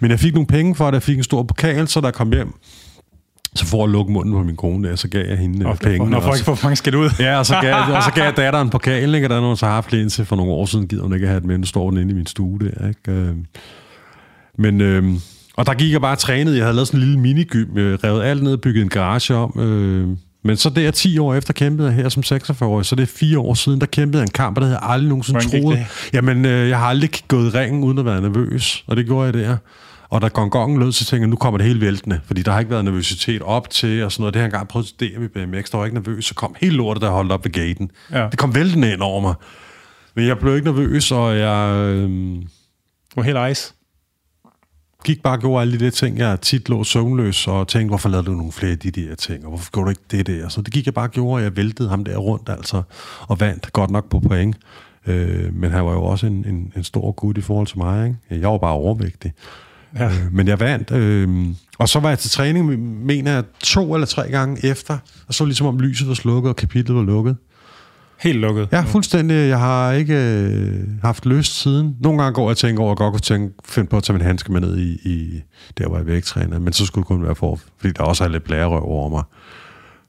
Men 0.00 0.10
jeg 0.10 0.20
fik 0.20 0.34
nogle 0.34 0.46
penge 0.46 0.74
for 0.74 0.84
det. 0.84 0.94
Jeg 0.94 1.02
fik 1.02 1.16
en 1.18 1.24
stor 1.24 1.42
pokal, 1.42 1.88
så 1.88 2.00
der 2.00 2.10
kom 2.10 2.32
hjem 2.32 2.54
så 3.54 3.66
for 3.66 3.84
at 3.84 3.90
lukke 3.90 4.12
munden 4.12 4.32
på 4.32 4.42
min 4.42 4.56
kone, 4.56 4.96
så 4.96 5.08
gav 5.08 5.26
jeg 5.28 5.38
hende 5.38 5.66
og 5.66 5.78
penge. 5.78 6.10
Når 6.10 6.20
folk 6.20 6.44
får 6.44 6.58
mange 6.62 6.76
skidt 6.76 6.94
ud. 6.94 7.10
Ja, 7.18 7.38
og 7.38 7.46
så 7.46 7.54
gav, 7.60 7.74
og 7.74 8.02
så 8.02 8.10
gav 8.14 8.24
jeg 8.24 8.36
datteren 8.44 8.70
pokal, 8.70 9.14
ikke? 9.14 9.26
og 9.26 9.30
der 9.30 9.36
er 9.36 9.40
nogen, 9.40 9.56
så 9.56 9.66
har 9.66 9.74
haft 9.74 9.90
til 9.90 10.24
for 10.24 10.36
nogle 10.36 10.52
år 10.52 10.66
siden, 10.66 10.88
gider 10.88 11.02
hun 11.02 11.14
ikke 11.14 11.26
have 11.26 11.40
det 11.40 11.46
med, 11.46 11.58
nu 11.58 11.66
står 11.66 11.90
den 11.90 11.98
inde 11.98 12.12
i 12.12 12.14
min 12.14 12.26
stue 12.26 12.58
der. 12.58 12.88
Ikke? 12.88 13.12
Øhm, 13.20 13.46
men, 14.58 14.80
øh, 14.80 15.04
og 15.56 15.66
der 15.66 15.74
gik 15.74 15.92
jeg 15.92 16.00
bare 16.00 16.12
og 16.14 16.18
trænede. 16.18 16.56
Jeg 16.56 16.64
havde 16.64 16.74
lavet 16.74 16.88
sådan 16.88 17.00
en 17.00 17.06
lille 17.06 17.20
minigym, 17.20 17.78
øh, 17.78 17.98
revet 18.04 18.22
alt 18.22 18.42
ned 18.42 18.52
og 18.52 18.60
bygget 18.60 18.82
en 18.82 18.88
garage 18.88 19.34
om. 19.34 19.60
Øh, 19.60 20.08
men 20.46 20.56
så 20.56 20.70
der 20.70 20.90
10 20.90 21.18
år 21.18 21.34
efter 21.34 21.52
kæmpede 21.52 21.88
jeg 21.88 21.96
her 21.96 22.08
som 22.08 22.22
46-årig, 22.26 22.86
så 22.86 22.96
det 22.96 23.02
er 23.02 23.06
fire 23.06 23.38
år 23.38 23.54
siden, 23.54 23.80
der 23.80 23.86
kæmpede 23.86 24.20
jeg 24.20 24.26
en 24.26 24.30
kamp, 24.30 24.56
og 24.56 24.60
der 24.60 24.66
havde 24.66 24.78
jeg 24.82 24.90
aldrig 24.90 25.08
nogensinde 25.08 25.40
troet. 25.40 25.78
Jamen, 26.12 26.44
øh, 26.44 26.68
jeg 26.68 26.78
har 26.78 26.86
aldrig 26.86 27.10
gået 27.28 27.54
i 27.54 27.58
ringen 27.58 27.84
uden 27.84 27.98
at 27.98 28.04
være 28.04 28.20
nervøs, 28.20 28.84
og 28.86 28.96
det 28.96 29.06
gjorde 29.06 29.24
jeg 29.24 29.34
der. 29.34 29.56
Og 30.14 30.22
da 30.22 30.28
gongongen 30.28 30.78
lød, 30.78 30.92
så 30.92 31.04
tænkte 31.04 31.20
jeg, 31.20 31.28
nu 31.28 31.36
kommer 31.36 31.58
det 31.58 31.66
helt 31.66 31.80
væltende, 31.80 32.20
fordi 32.24 32.42
der 32.42 32.52
har 32.52 32.58
ikke 32.58 32.70
været 32.70 32.84
nervøsitet 32.84 33.42
op 33.42 33.70
til, 33.70 34.04
og 34.04 34.12
sådan 34.12 34.22
noget. 34.22 34.34
Det 34.34 34.40
har 34.40 34.44
jeg 34.44 34.48
engang 34.48 34.68
prøvet 34.68 34.92
at 34.92 35.00
DM 35.00 35.22
i 35.22 35.28
BMX, 35.28 35.70
der 35.70 35.78
var 35.78 35.84
ikke 35.84 35.94
nervøs, 35.94 36.24
så 36.24 36.34
kom 36.34 36.54
helt 36.60 36.74
lortet, 36.76 37.02
der 37.02 37.10
holdt 37.10 37.32
op 37.32 37.44
ved 37.44 37.52
gaten. 37.52 37.90
Ja. 38.10 38.28
Det 38.30 38.38
kom 38.38 38.54
væltende 38.54 38.92
ind 38.92 39.00
over 39.00 39.20
mig. 39.20 39.34
Men 40.14 40.26
jeg 40.26 40.38
blev 40.38 40.54
ikke 40.54 40.64
nervøs, 40.64 41.12
og 41.12 41.38
jeg... 41.38 41.74
Øh, 41.76 42.42
var 43.16 43.22
helt 43.22 43.38
ice. 43.50 43.74
Gik 45.04 45.22
bare 45.22 45.34
og 45.36 45.40
gjorde 45.40 45.60
alle 45.60 45.78
de 45.78 45.84
der 45.84 45.90
ting, 45.90 46.18
jeg 46.18 46.40
tit 46.40 46.68
lå 46.68 46.84
søvnløs, 46.84 47.46
og 47.46 47.68
tænkte, 47.68 47.88
hvorfor 47.88 48.08
lavede 48.08 48.26
du 48.26 48.32
nogle 48.32 48.52
flere 48.52 48.72
af 48.72 48.78
de 48.78 48.90
der 48.90 49.14
ting, 49.14 49.44
og 49.44 49.48
hvorfor 49.48 49.70
gjorde 49.70 49.84
du 49.84 49.90
ikke 49.90 50.02
det 50.10 50.26
der? 50.26 50.48
Så 50.48 50.62
det 50.62 50.74
gik 50.74 50.86
jeg 50.86 50.94
bare 50.94 51.06
og 51.06 51.10
gjorde, 51.10 51.34
og 51.34 51.42
jeg 51.42 51.56
væltede 51.56 51.88
ham 51.88 52.04
der 52.04 52.16
rundt, 52.16 52.48
altså, 52.48 52.82
og 53.20 53.40
vandt 53.40 53.72
godt 53.72 53.90
nok 53.90 54.10
på 54.10 54.20
point. 54.20 54.56
Øh, 55.06 55.54
men 55.54 55.70
han 55.70 55.84
var 55.84 55.92
jo 55.92 56.04
også 56.04 56.26
en, 56.26 56.44
en, 56.48 56.72
en 56.76 56.84
stor 56.84 57.12
gut 57.12 57.38
i 57.38 57.40
forhold 57.40 57.66
til 57.66 57.78
mig. 57.78 58.06
Ikke? 58.06 58.40
Jeg 58.42 58.50
var 58.50 58.58
bare 58.58 58.72
overvægtig. 58.72 59.32
Ja. 59.98 60.06
Øh, 60.06 60.32
men 60.32 60.48
jeg 60.48 60.60
vandt. 60.60 60.90
Øh, 60.90 61.46
og 61.78 61.88
så 61.88 62.00
var 62.00 62.08
jeg 62.08 62.18
til 62.18 62.30
træning, 62.30 62.78
mener 63.06 63.32
jeg, 63.32 63.44
to 63.60 63.94
eller 63.94 64.06
tre 64.06 64.28
gange 64.28 64.66
efter, 64.66 64.98
og 65.28 65.34
så 65.34 65.44
ligesom 65.44 65.66
om 65.66 65.80
lyset 65.80 66.08
var 66.08 66.14
slukket, 66.14 66.50
og 66.50 66.56
kapitlet 66.56 66.96
var 66.96 67.02
lukket. 67.02 67.36
Helt 68.20 68.38
lukket? 68.38 68.68
Ja, 68.72 68.80
fuldstændig. 68.80 69.48
Jeg 69.48 69.58
har 69.58 69.92
ikke 69.92 70.14
øh, 70.14 70.80
haft 71.02 71.26
lyst 71.26 71.60
siden. 71.62 71.96
Nogle 72.00 72.22
gange 72.22 72.34
går 72.34 72.42
jeg 72.42 72.50
og 72.50 72.56
tænker 72.56 72.82
over, 72.82 72.92
at 72.92 72.94
jeg 72.94 72.96
godt 72.96 73.12
kunne 73.12 73.20
tænke, 73.20 73.54
finde 73.64 73.88
på 73.88 73.96
at 73.96 74.02
tage 74.02 74.18
min 74.18 74.26
handske 74.26 74.52
med 74.52 74.60
ned 74.60 74.78
i, 74.78 74.92
i 75.04 75.42
der, 75.78 75.88
hvor 75.88 75.96
jeg 75.96 76.06
vægtræner. 76.06 76.58
Men 76.58 76.72
så 76.72 76.86
skulle 76.86 77.02
det 77.02 77.08
kun 77.08 77.22
være 77.22 77.34
for, 77.34 77.60
fordi 77.78 77.92
der 77.92 78.02
også 78.02 78.24
er 78.24 78.28
lidt 78.28 78.44
blærerøv 78.44 78.82
over 78.82 79.08
mig. 79.08 79.22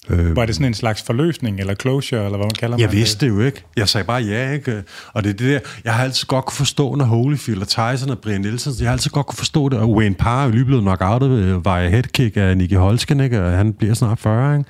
Øh, 0.10 0.36
var 0.36 0.46
det 0.46 0.56
sådan 0.56 0.68
en 0.68 0.74
slags 0.74 1.04
forløsning, 1.04 1.60
eller 1.60 1.76
closure, 1.76 2.26
eller 2.26 2.38
hvad 2.38 2.46
man 2.46 2.56
kalder 2.60 2.78
det? 2.78 2.84
Jeg 2.84 2.92
vidste 2.92 3.26
det 3.26 3.32
jo 3.32 3.40
ikke. 3.40 3.64
Jeg 3.78 3.90
sagde 3.90 4.06
bare 4.06 4.22
ja, 4.22 4.52
ikke? 4.52 4.84
Og 5.14 5.24
det 5.24 5.30
er 5.30 5.34
det 5.34 5.48
der, 5.48 5.60
jeg 5.84 5.94
har 5.94 6.04
altid 6.04 6.28
godt 6.28 6.46
kunne 6.46 6.56
forstå, 6.56 6.96
når 6.96 7.06
Holyfield 7.06 7.62
og 7.62 7.68
Tyson 7.68 8.10
og 8.10 8.20
Brian 8.20 8.42
Nielsen, 8.42 8.74
jeg 8.80 8.88
har 8.88 8.92
altid 8.92 9.12
godt 9.12 9.26
kunne 9.26 9.38
forstå 9.38 9.70
det, 9.70 9.80
og 9.80 9.92
Wayne 9.92 10.16
Parr 10.16 10.48
er 10.48 10.52
lige 10.52 10.66
blevet 10.66 10.82
knockoutet 10.84 11.30
ved 11.30 11.62
via 11.64 11.90
headkick 11.90 12.38
af 12.38 12.58
Nicky 12.58 12.76
Holsken, 12.76 13.20
ikke? 13.20 13.44
Og 13.44 13.52
han 13.52 13.74
bliver 13.74 13.94
snart 13.94 14.20
40, 14.20 14.58
ikke? 14.58 14.70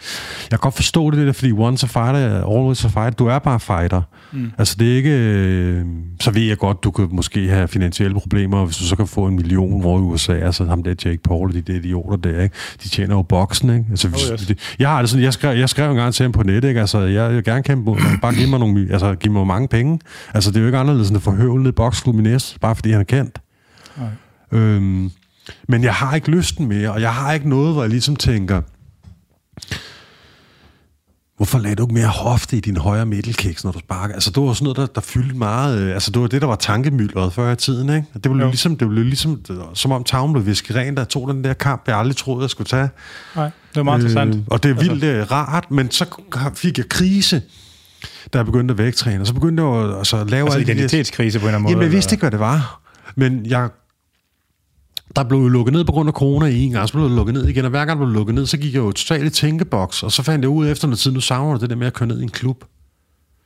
Jeg 0.51 0.59
kan 0.59 0.59
godt 0.59 0.75
forstå 0.75 1.11
det, 1.11 1.27
der, 1.27 1.33
fordi 1.33 1.51
once 1.51 1.85
a 1.85 1.87
fighter, 1.87 2.57
always 2.57 2.85
a 2.85 2.87
fighter. 2.87 3.09
Du 3.09 3.27
er 3.27 3.39
bare 3.39 3.59
fighter. 3.59 4.01
Mm. 4.31 4.51
Altså 4.57 4.75
det 4.79 4.91
er 4.91 4.95
ikke... 4.95 5.09
Øh, 5.09 5.85
så 6.19 6.31
ved 6.31 6.41
jeg 6.41 6.57
godt, 6.57 6.83
du 6.83 6.91
kan 6.91 7.07
måske 7.11 7.49
have 7.49 7.67
finansielle 7.67 8.19
problemer, 8.19 8.65
hvis 8.65 8.77
du 8.77 8.83
så 8.83 8.95
kan 8.95 9.07
få 9.07 9.25
en 9.27 9.35
million 9.35 9.81
hvor 9.81 9.97
i 9.97 10.01
USA, 10.01 10.33
altså 10.33 10.65
ham 10.65 10.83
der 10.83 10.95
Jake 11.05 11.19
Paul 11.23 11.47
og 11.47 11.53
de 11.53 11.61
der 11.61 11.73
idioter 11.73 12.17
der, 12.17 12.43
ikke? 12.43 12.55
De 12.83 12.89
tjener 12.89 13.15
jo 13.15 13.21
boksen, 13.21 13.69
ikke? 13.69 13.85
Altså, 13.89 14.07
oh, 14.07 14.33
yes. 14.33 14.45
de, 14.45 14.55
jeg 14.79 14.89
har 14.89 15.01
det 15.01 15.09
sådan, 15.09 15.24
jeg 15.25 15.33
skrev, 15.33 15.57
jeg 15.57 15.69
skrev 15.69 15.91
en 15.91 15.97
gang 15.97 16.13
til 16.13 16.23
ham 16.23 16.31
på 16.31 16.43
nettet, 16.43 16.69
ikke? 16.69 16.81
Altså, 16.81 16.99
jeg, 16.99 17.13
jeg 17.13 17.35
vil 17.35 17.43
gerne 17.43 17.63
kæmpe 17.63 17.85
mod 17.85 17.97
Bare 18.21 18.33
giv 18.33 18.47
mig, 18.47 18.59
nogle, 18.59 18.87
altså, 18.91 19.15
giv 19.15 19.31
mig 19.31 19.47
mange 19.47 19.67
penge. 19.67 19.99
Altså, 20.33 20.51
det 20.51 20.57
er 20.57 20.61
jo 20.61 20.65
ikke 20.65 20.77
anderledes 20.77 21.09
end 21.09 21.67
at 21.67 21.75
boksklub 21.75 22.19
i 22.19 22.21
næst, 22.21 22.59
bare 22.59 22.75
fordi 22.75 22.91
han 22.91 22.99
er 22.99 23.05
kendt. 23.05 23.41
Nej. 23.97 24.07
Øhm, 24.51 25.11
men 25.67 25.83
jeg 25.83 25.93
har 25.93 26.15
ikke 26.15 26.31
lysten 26.31 26.67
mere, 26.67 26.91
og 26.91 27.01
jeg 27.01 27.13
har 27.13 27.33
ikke 27.33 27.49
noget, 27.49 27.73
hvor 27.73 27.81
jeg 27.83 27.89
ligesom 27.89 28.15
tænker, 28.15 28.61
hvorfor 31.37 31.59
lagde 31.59 31.75
du 31.75 31.83
ikke 31.83 31.93
mere 31.93 32.07
hofte 32.07 32.57
i 32.57 32.59
din 32.59 32.77
højre 32.77 33.05
middelkiks, 33.05 33.63
når 33.63 33.71
du 33.71 33.79
sparker? 33.79 34.13
Altså, 34.13 34.31
det 34.31 34.43
var 34.43 34.53
sådan 34.53 34.63
noget, 34.63 34.77
der, 34.77 34.85
der 34.85 35.01
fyldte 35.01 35.35
meget. 35.35 35.79
Øh, 35.79 35.93
altså, 35.93 36.11
det 36.11 36.21
var 36.21 36.27
det, 36.27 36.41
der 36.41 36.47
var 36.47 36.55
tankemyldret 36.55 37.33
før 37.33 37.51
i 37.51 37.55
tiden, 37.55 37.89
ikke? 37.89 38.07
Det 38.13 38.21
blev 38.21 38.35
jo. 38.35 38.47
ligesom, 38.47 38.75
det 38.75 38.89
blev 38.89 39.03
ligesom, 39.03 39.41
det 39.47 39.57
var, 39.57 39.69
som 39.73 39.91
om 39.91 40.03
tavlen 40.03 40.33
blev 40.33 40.45
visket 40.45 40.75
rent, 40.75 40.97
der 40.97 41.03
tog 41.03 41.33
den 41.33 41.43
der 41.43 41.53
kamp, 41.53 41.87
jeg 41.87 41.97
aldrig 41.97 42.15
troede, 42.15 42.41
jeg 42.41 42.49
skulle 42.49 42.67
tage. 42.67 42.89
Nej, 43.35 43.45
det 43.45 43.51
var 43.75 43.83
meget 43.83 44.03
øh, 44.03 44.09
interessant. 44.09 44.43
Og 44.47 44.63
det 44.63 44.69
er 44.71 44.75
vildt 44.75 45.03
altså. 45.03 45.33
Rart, 45.33 45.71
men 45.71 45.91
så 45.91 46.05
fik 46.55 46.77
jeg 46.77 46.89
krise, 46.89 47.41
da 48.33 48.37
jeg 48.37 48.45
begyndte 48.45 48.71
at 48.71 48.77
vægtræne. 48.77 49.21
Og 49.21 49.27
så 49.27 49.33
begyndte 49.33 49.63
jeg 49.63 49.89
at 49.89 49.97
altså, 49.97 50.23
lave 50.23 50.45
altså 50.45 50.59
identitetskrise 50.59 51.39
på 51.39 51.43
en 51.43 51.47
eller 51.47 51.57
anden 51.57 51.63
måde? 51.63 51.71
Jamen, 51.71 51.83
jeg 51.83 51.91
vidste 51.91 52.13
ikke, 52.13 52.21
hvad 52.21 52.31
det 52.31 52.39
var. 52.39 52.81
Men 53.15 53.45
jeg 53.45 53.69
der 55.15 55.23
blev 55.23 55.49
lukket 55.49 55.73
ned 55.73 55.85
på 55.85 55.91
grund 55.91 56.09
af 56.09 56.13
corona 56.13 56.45
i 56.45 56.61
en 56.63 56.71
gang, 56.71 56.87
så 56.87 56.93
blev 56.93 57.05
det 57.05 57.15
lukket 57.15 57.33
ned 57.33 57.47
igen, 57.47 57.65
og 57.65 57.69
hver 57.69 57.85
gang 57.85 57.99
blev 57.99 58.09
lukket 58.09 58.35
ned, 58.35 58.45
så 58.45 58.57
gik 58.57 58.73
jeg 58.73 58.79
jo 58.79 58.91
totalt 58.91 59.25
i 59.25 59.29
tænkeboks, 59.29 60.03
og 60.03 60.11
så 60.11 60.23
fandt 60.23 60.43
jeg 60.43 60.49
ud 60.49 60.67
efter 60.67 60.87
noget 60.87 60.99
tid, 60.99 61.11
nu 61.11 61.19
savner 61.19 61.57
det 61.57 61.69
der 61.69 61.75
med 61.75 61.87
at 61.87 61.93
køre 61.93 62.07
ned 62.07 62.19
i 62.19 62.23
en 62.23 62.29
klub. 62.29 62.63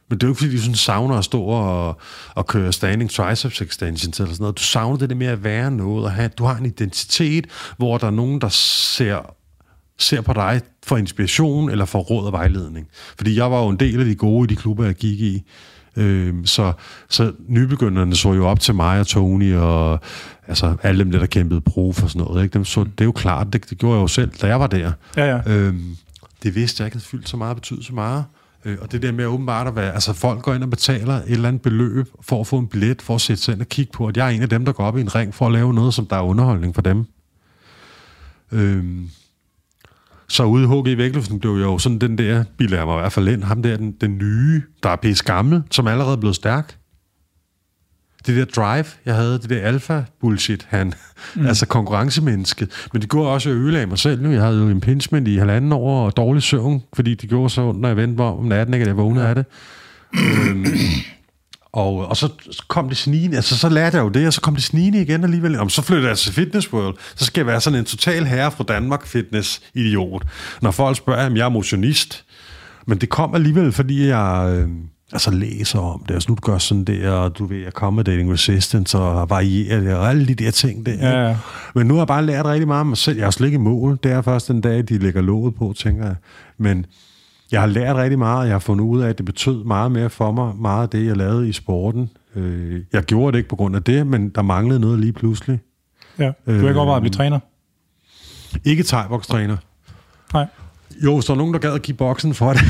Men 0.09 0.17
det 0.17 0.23
er 0.23 0.27
jo 0.27 0.31
ikke, 0.31 0.39
fordi 0.39 0.55
du 0.55 0.61
sådan 0.61 0.75
savner 0.75 1.15
at 1.15 1.25
stå 1.25 1.41
og, 1.41 1.99
og 2.35 2.47
køre 2.47 2.73
standing 2.73 3.09
triceps 3.09 3.61
extensions 3.61 4.19
eller 4.19 4.33
sådan 4.33 4.43
noget. 4.43 4.57
Du 4.57 4.63
savner 4.63 4.97
det 4.97 5.09
der 5.09 5.15
med 5.15 5.27
at 5.27 5.43
være 5.43 5.71
noget, 5.71 6.05
og 6.05 6.11
have, 6.11 6.29
du 6.37 6.43
har 6.43 6.57
en 6.57 6.65
identitet, 6.65 7.47
hvor 7.77 7.97
der 7.97 8.07
er 8.07 8.11
nogen, 8.11 8.41
der 8.41 8.49
ser, 8.49 9.35
ser 9.99 10.21
på 10.21 10.33
dig 10.33 10.61
for 10.85 10.97
inspiration 10.97 11.69
eller 11.69 11.85
for 11.85 11.99
råd 11.99 12.25
og 12.25 12.31
vejledning. 12.31 12.87
Fordi 13.17 13.37
jeg 13.37 13.51
var 13.51 13.63
jo 13.63 13.69
en 13.69 13.79
del 13.79 13.99
af 13.99 14.05
de 14.05 14.15
gode 14.15 14.43
i 14.51 14.55
de 14.55 14.61
klubber, 14.61 14.85
jeg 14.85 14.95
gik 14.95 15.19
i. 15.19 15.43
Øh, 15.99 16.33
så, 16.45 16.73
så 17.09 17.31
nybegynderne 17.47 18.15
så 18.15 18.33
jo 18.33 18.47
op 18.47 18.59
til 18.59 18.75
mig 18.75 18.99
og 18.99 19.07
Tony 19.07 19.55
og 19.55 19.99
altså 20.47 20.75
alle 20.83 21.03
dem 21.03 21.11
der, 21.11 21.25
kæmpede 21.25 21.61
pro 21.61 21.93
for 21.93 22.07
sådan 22.07 22.25
noget. 22.25 22.43
Ikke? 22.43 22.53
Dem 22.53 22.65
så, 22.65 22.83
det 22.83 23.01
er 23.01 23.05
jo 23.05 23.11
klart, 23.11 23.53
det, 23.53 23.69
det 23.69 23.77
gjorde 23.77 23.95
jeg 23.95 24.01
jo 24.01 24.07
selv, 24.07 24.31
da 24.41 24.47
jeg 24.47 24.59
var 24.59 24.67
der. 24.67 24.91
Ja, 25.17 25.25
ja. 25.25 25.41
Øhm, 25.47 25.97
det 26.43 26.55
vidste 26.55 26.81
jeg 26.81 26.87
ikke 26.87 26.95
havde 26.95 27.05
fyldt 27.05 27.29
så 27.29 27.37
meget, 27.37 27.55
betydet 27.55 27.85
så 27.85 27.93
meget. 27.93 28.25
Øh, 28.65 28.77
og 28.81 28.91
det 28.91 29.01
der 29.01 29.11
med 29.11 29.25
åbenbart 29.25 29.67
at 29.67 29.75
være, 29.75 29.93
altså 29.93 30.13
folk 30.13 30.41
går 30.41 30.53
ind 30.53 30.63
og 30.63 30.69
betaler 30.69 31.13
et 31.13 31.23
eller 31.27 31.47
andet 31.47 31.61
beløb 31.61 32.07
for 32.21 32.41
at 32.41 32.47
få 32.47 32.57
en 32.57 32.67
billet, 32.67 33.01
for 33.01 33.15
at 33.15 33.21
sætte 33.21 33.43
sig 33.43 33.53
ind 33.53 33.61
og 33.61 33.67
kigge 33.67 33.91
på, 33.93 34.07
at 34.07 34.17
jeg 34.17 34.25
er 34.25 34.29
en 34.29 34.41
af 34.41 34.49
dem, 34.49 34.65
der 34.65 34.71
går 34.71 34.83
op 34.83 34.97
i 34.97 35.01
en 35.01 35.15
ring 35.15 35.33
for 35.33 35.45
at 35.45 35.51
lave 35.51 35.73
noget, 35.73 35.93
som 35.93 36.05
der 36.05 36.15
er 36.15 36.21
underholdning 36.21 36.75
for 36.75 36.81
dem. 36.81 37.05
Øhm, 38.51 39.09
så 40.29 40.43
ude 40.43 40.63
i 40.63 40.67
HG 40.67 40.97
Vægtløften 40.97 41.39
blev 41.39 41.51
jeg 41.51 41.63
jo 41.63 41.77
sådan 41.77 41.99
den 41.99 42.17
der, 42.17 42.43
biler 42.57 42.85
mig 42.85 42.95
i 42.95 42.99
hvert 42.99 43.13
fald 43.13 43.27
ind, 43.27 43.43
ham 43.43 43.63
der, 43.63 43.77
den, 43.77 43.91
den 43.91 44.17
nye, 44.17 44.61
der 44.83 44.89
er 44.89 44.95
pisse 44.95 45.23
gammel, 45.23 45.63
som 45.71 45.87
allerede 45.87 46.13
er 46.13 46.19
blevet 46.19 46.35
stærk 46.35 46.79
det 48.25 48.37
der 48.37 48.45
drive, 48.45 48.85
jeg 49.05 49.15
havde, 49.15 49.33
det 49.33 49.49
der 49.49 49.61
alfa-bullshit, 49.61 50.67
han, 50.69 50.93
mm. 51.35 51.45
altså 51.45 51.65
konkurrencemennesket. 51.65 52.87
Men 52.93 53.01
det 53.01 53.09
gjorde 53.09 53.29
også, 53.29 53.49
at 53.49 53.55
jeg 53.55 53.63
ødelagde 53.63 53.87
mig 53.87 53.97
selv. 53.97 54.21
Nu. 54.21 54.31
Jeg 54.31 54.41
havde 54.41 54.57
jo 54.57 54.69
impingement 54.69 55.27
i 55.27 55.37
halvanden 55.37 55.71
år 55.71 56.05
og 56.05 56.17
dårlig 56.17 56.43
søvn, 56.43 56.83
fordi 56.93 57.15
det 57.15 57.29
gjorde 57.29 57.49
så 57.49 57.61
ondt, 57.61 57.81
når 57.81 57.89
jeg 57.89 57.97
vendte 57.97 58.17
mig 58.17 58.25
om 58.25 58.45
natten, 58.45 58.73
ikke, 58.73 58.83
at 58.83 58.87
jeg 58.87 58.97
vågnede 58.97 59.27
af 59.27 59.35
det. 59.35 59.45
øhm, 60.15 60.65
Og, 61.73 61.95
og 62.07 62.17
så 62.17 62.29
kom 62.67 62.87
det 62.87 62.97
snigende, 62.97 63.35
altså 63.35 63.57
så 63.57 63.69
lærte 63.69 63.97
jeg 63.97 64.03
jo 64.03 64.09
det, 64.09 64.27
og 64.27 64.33
så 64.33 64.41
kom 64.41 64.55
det 64.55 64.63
snigende 64.63 65.01
igen 65.01 65.23
alligevel. 65.23 65.59
Og 65.59 65.71
så 65.71 65.81
flyttede 65.81 66.09
jeg 66.09 66.17
til 66.17 66.33
Fitness 66.33 66.73
World, 66.73 66.95
så 67.15 67.25
skal 67.25 67.41
jeg 67.41 67.47
være 67.47 67.61
sådan 67.61 67.79
en 67.79 67.85
total 67.85 68.25
herre 68.25 68.51
fra 68.51 68.63
Danmark 68.63 69.05
fitness-idiot. 69.07 70.23
Når 70.61 70.71
folk 70.71 70.97
spørger, 70.97 71.25
om 71.25 71.37
jeg 71.37 71.45
er 71.45 71.49
motionist. 71.49 72.25
Men 72.87 72.97
det 72.97 73.09
kom 73.09 73.35
alligevel, 73.35 73.71
fordi 73.71 74.07
jeg... 74.07 74.55
Øh, 74.55 74.69
altså 75.11 75.31
læser 75.31 75.79
om 75.79 76.03
det, 76.07 76.15
og 76.15 76.21
så 76.21 76.31
nu 76.31 76.35
gør 76.41 76.57
sådan 76.57 76.83
det, 76.83 77.07
og 77.07 77.37
du 77.37 77.45
ved, 77.45 77.65
accommodating 77.65 78.33
resistance, 78.33 78.97
og 78.97 79.29
varierer 79.29 79.79
det, 79.79 79.95
og 79.95 80.09
alle 80.09 80.27
de 80.27 80.35
der 80.35 80.51
ting 80.51 80.85
der. 80.85 80.91
Ja, 80.91 81.27
ja. 81.27 81.37
Men 81.75 81.87
nu 81.87 81.93
har 81.93 82.01
jeg 82.01 82.07
bare 82.07 82.25
lært 82.25 82.45
rigtig 82.45 82.67
meget 82.67 82.81
om 82.81 82.87
mig 82.87 82.97
selv. 82.97 83.17
Jeg 83.17 83.25
er 83.25 83.29
slet 83.29 83.47
ikke 83.47 83.55
i 83.55 83.59
mål. 83.59 83.99
Det 84.03 84.11
er 84.11 84.21
først 84.21 84.47
den 84.47 84.61
dag, 84.61 84.83
de 84.89 84.97
lægger 84.97 85.21
låget 85.21 85.55
på, 85.55 85.73
tænker 85.77 86.05
jeg. 86.05 86.15
Men 86.57 86.85
jeg 87.51 87.61
har 87.61 87.67
lært 87.67 87.95
rigtig 87.95 88.19
meget, 88.19 88.45
jeg 88.45 88.53
har 88.53 88.59
fundet 88.59 88.85
ud 88.85 89.01
af, 89.01 89.09
at 89.09 89.17
det 89.17 89.25
betød 89.25 89.63
meget 89.63 89.91
mere 89.91 90.09
for 90.09 90.31
mig, 90.31 90.55
meget 90.55 90.83
af 90.83 90.89
det, 90.89 91.05
jeg 91.05 91.17
lavede 91.17 91.49
i 91.49 91.51
sporten. 91.51 92.09
Øh, 92.35 92.81
jeg 92.93 93.03
gjorde 93.03 93.31
det 93.31 93.37
ikke 93.37 93.49
på 93.49 93.55
grund 93.55 93.75
af 93.75 93.83
det, 93.83 94.07
men 94.07 94.29
der 94.29 94.41
manglede 94.41 94.79
noget 94.79 94.99
lige 94.99 95.13
pludselig. 95.13 95.59
Ja, 96.19 96.25
du 96.25 96.51
har 96.51 96.67
ikke 96.67 96.79
overvejet 96.79 96.97
at 96.97 97.01
blive 97.01 97.11
træner? 97.11 97.39
Ikke 98.65 98.83
thai 98.83 99.03
træner 99.23 99.57
Nej. 100.33 100.45
Jo, 101.03 101.15
hvis 101.15 101.25
der 101.25 101.33
er 101.33 101.37
nogen, 101.37 101.53
der 101.53 101.59
gad 101.59 101.73
at 101.73 101.81
give 101.81 101.97
boksen 101.97 102.33
for 102.33 102.53
det. 102.53 102.61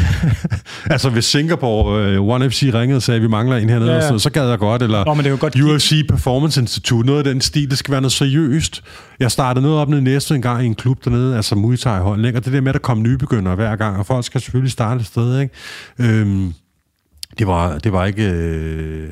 altså, 0.94 1.10
hvis 1.10 1.26
Singapore 1.26 2.20
uh, 2.20 2.28
One 2.28 2.52
FC 2.52 2.72
ringede 2.74 2.98
og 2.98 3.02
sagde, 3.02 3.16
at 3.16 3.22
vi 3.22 3.28
mangler 3.28 3.58
en 3.58 3.70
hernede, 3.70 3.92
ja, 3.92 3.96
ja. 3.96 4.08
Så, 4.08 4.20
så 4.20 4.30
gad 4.30 4.50
jeg 4.50 4.60
godt. 4.60 4.84
Eller 4.84 5.04
oh, 5.08 5.18
men 5.18 5.24
det 5.24 5.26
er 5.26 5.32
jo 5.32 5.38
godt 5.40 5.56
UFC 5.56 6.08
Performance 6.08 6.62
Institute, 6.62 7.06
noget 7.06 7.20
af 7.20 7.24
den 7.34 7.42
stil, 7.42 7.70
det 7.70 7.78
skal 7.78 7.92
være 7.92 8.02
noget 8.02 8.12
seriøst. 8.12 8.84
Jeg 9.20 9.32
startede 9.32 9.64
noget 9.64 9.78
op 9.80 9.90
nede 9.90 10.02
næste 10.02 10.36
en 10.36 10.42
gang 10.42 10.64
i 10.64 10.66
en 10.66 10.76
klub 10.76 11.06
dernede, 11.06 11.36
altså 11.36 11.56
Muay 11.56 11.78
Thai 11.78 12.00
hold, 12.00 12.36
og 12.36 12.46
det 12.46 12.54
der 12.54 12.62
med, 12.62 12.70
at 12.70 12.74
der 12.74 12.80
kom 12.80 13.02
nybegyndere 13.02 13.56
hver 13.56 13.76
gang, 13.76 13.98
og 13.98 14.06
folk 14.06 14.26
skal 14.26 14.42
selvfølgelig 14.42 14.72
starte 14.72 15.00
et 15.00 15.06
sted, 15.06 15.40
ikke? 15.40 15.54
Øhm, 16.00 16.54
det, 17.40 17.48
var, 17.48 17.78
det 17.78 17.92
var 17.92 18.06
ikke... 18.06 18.24
Øh, 18.24 19.10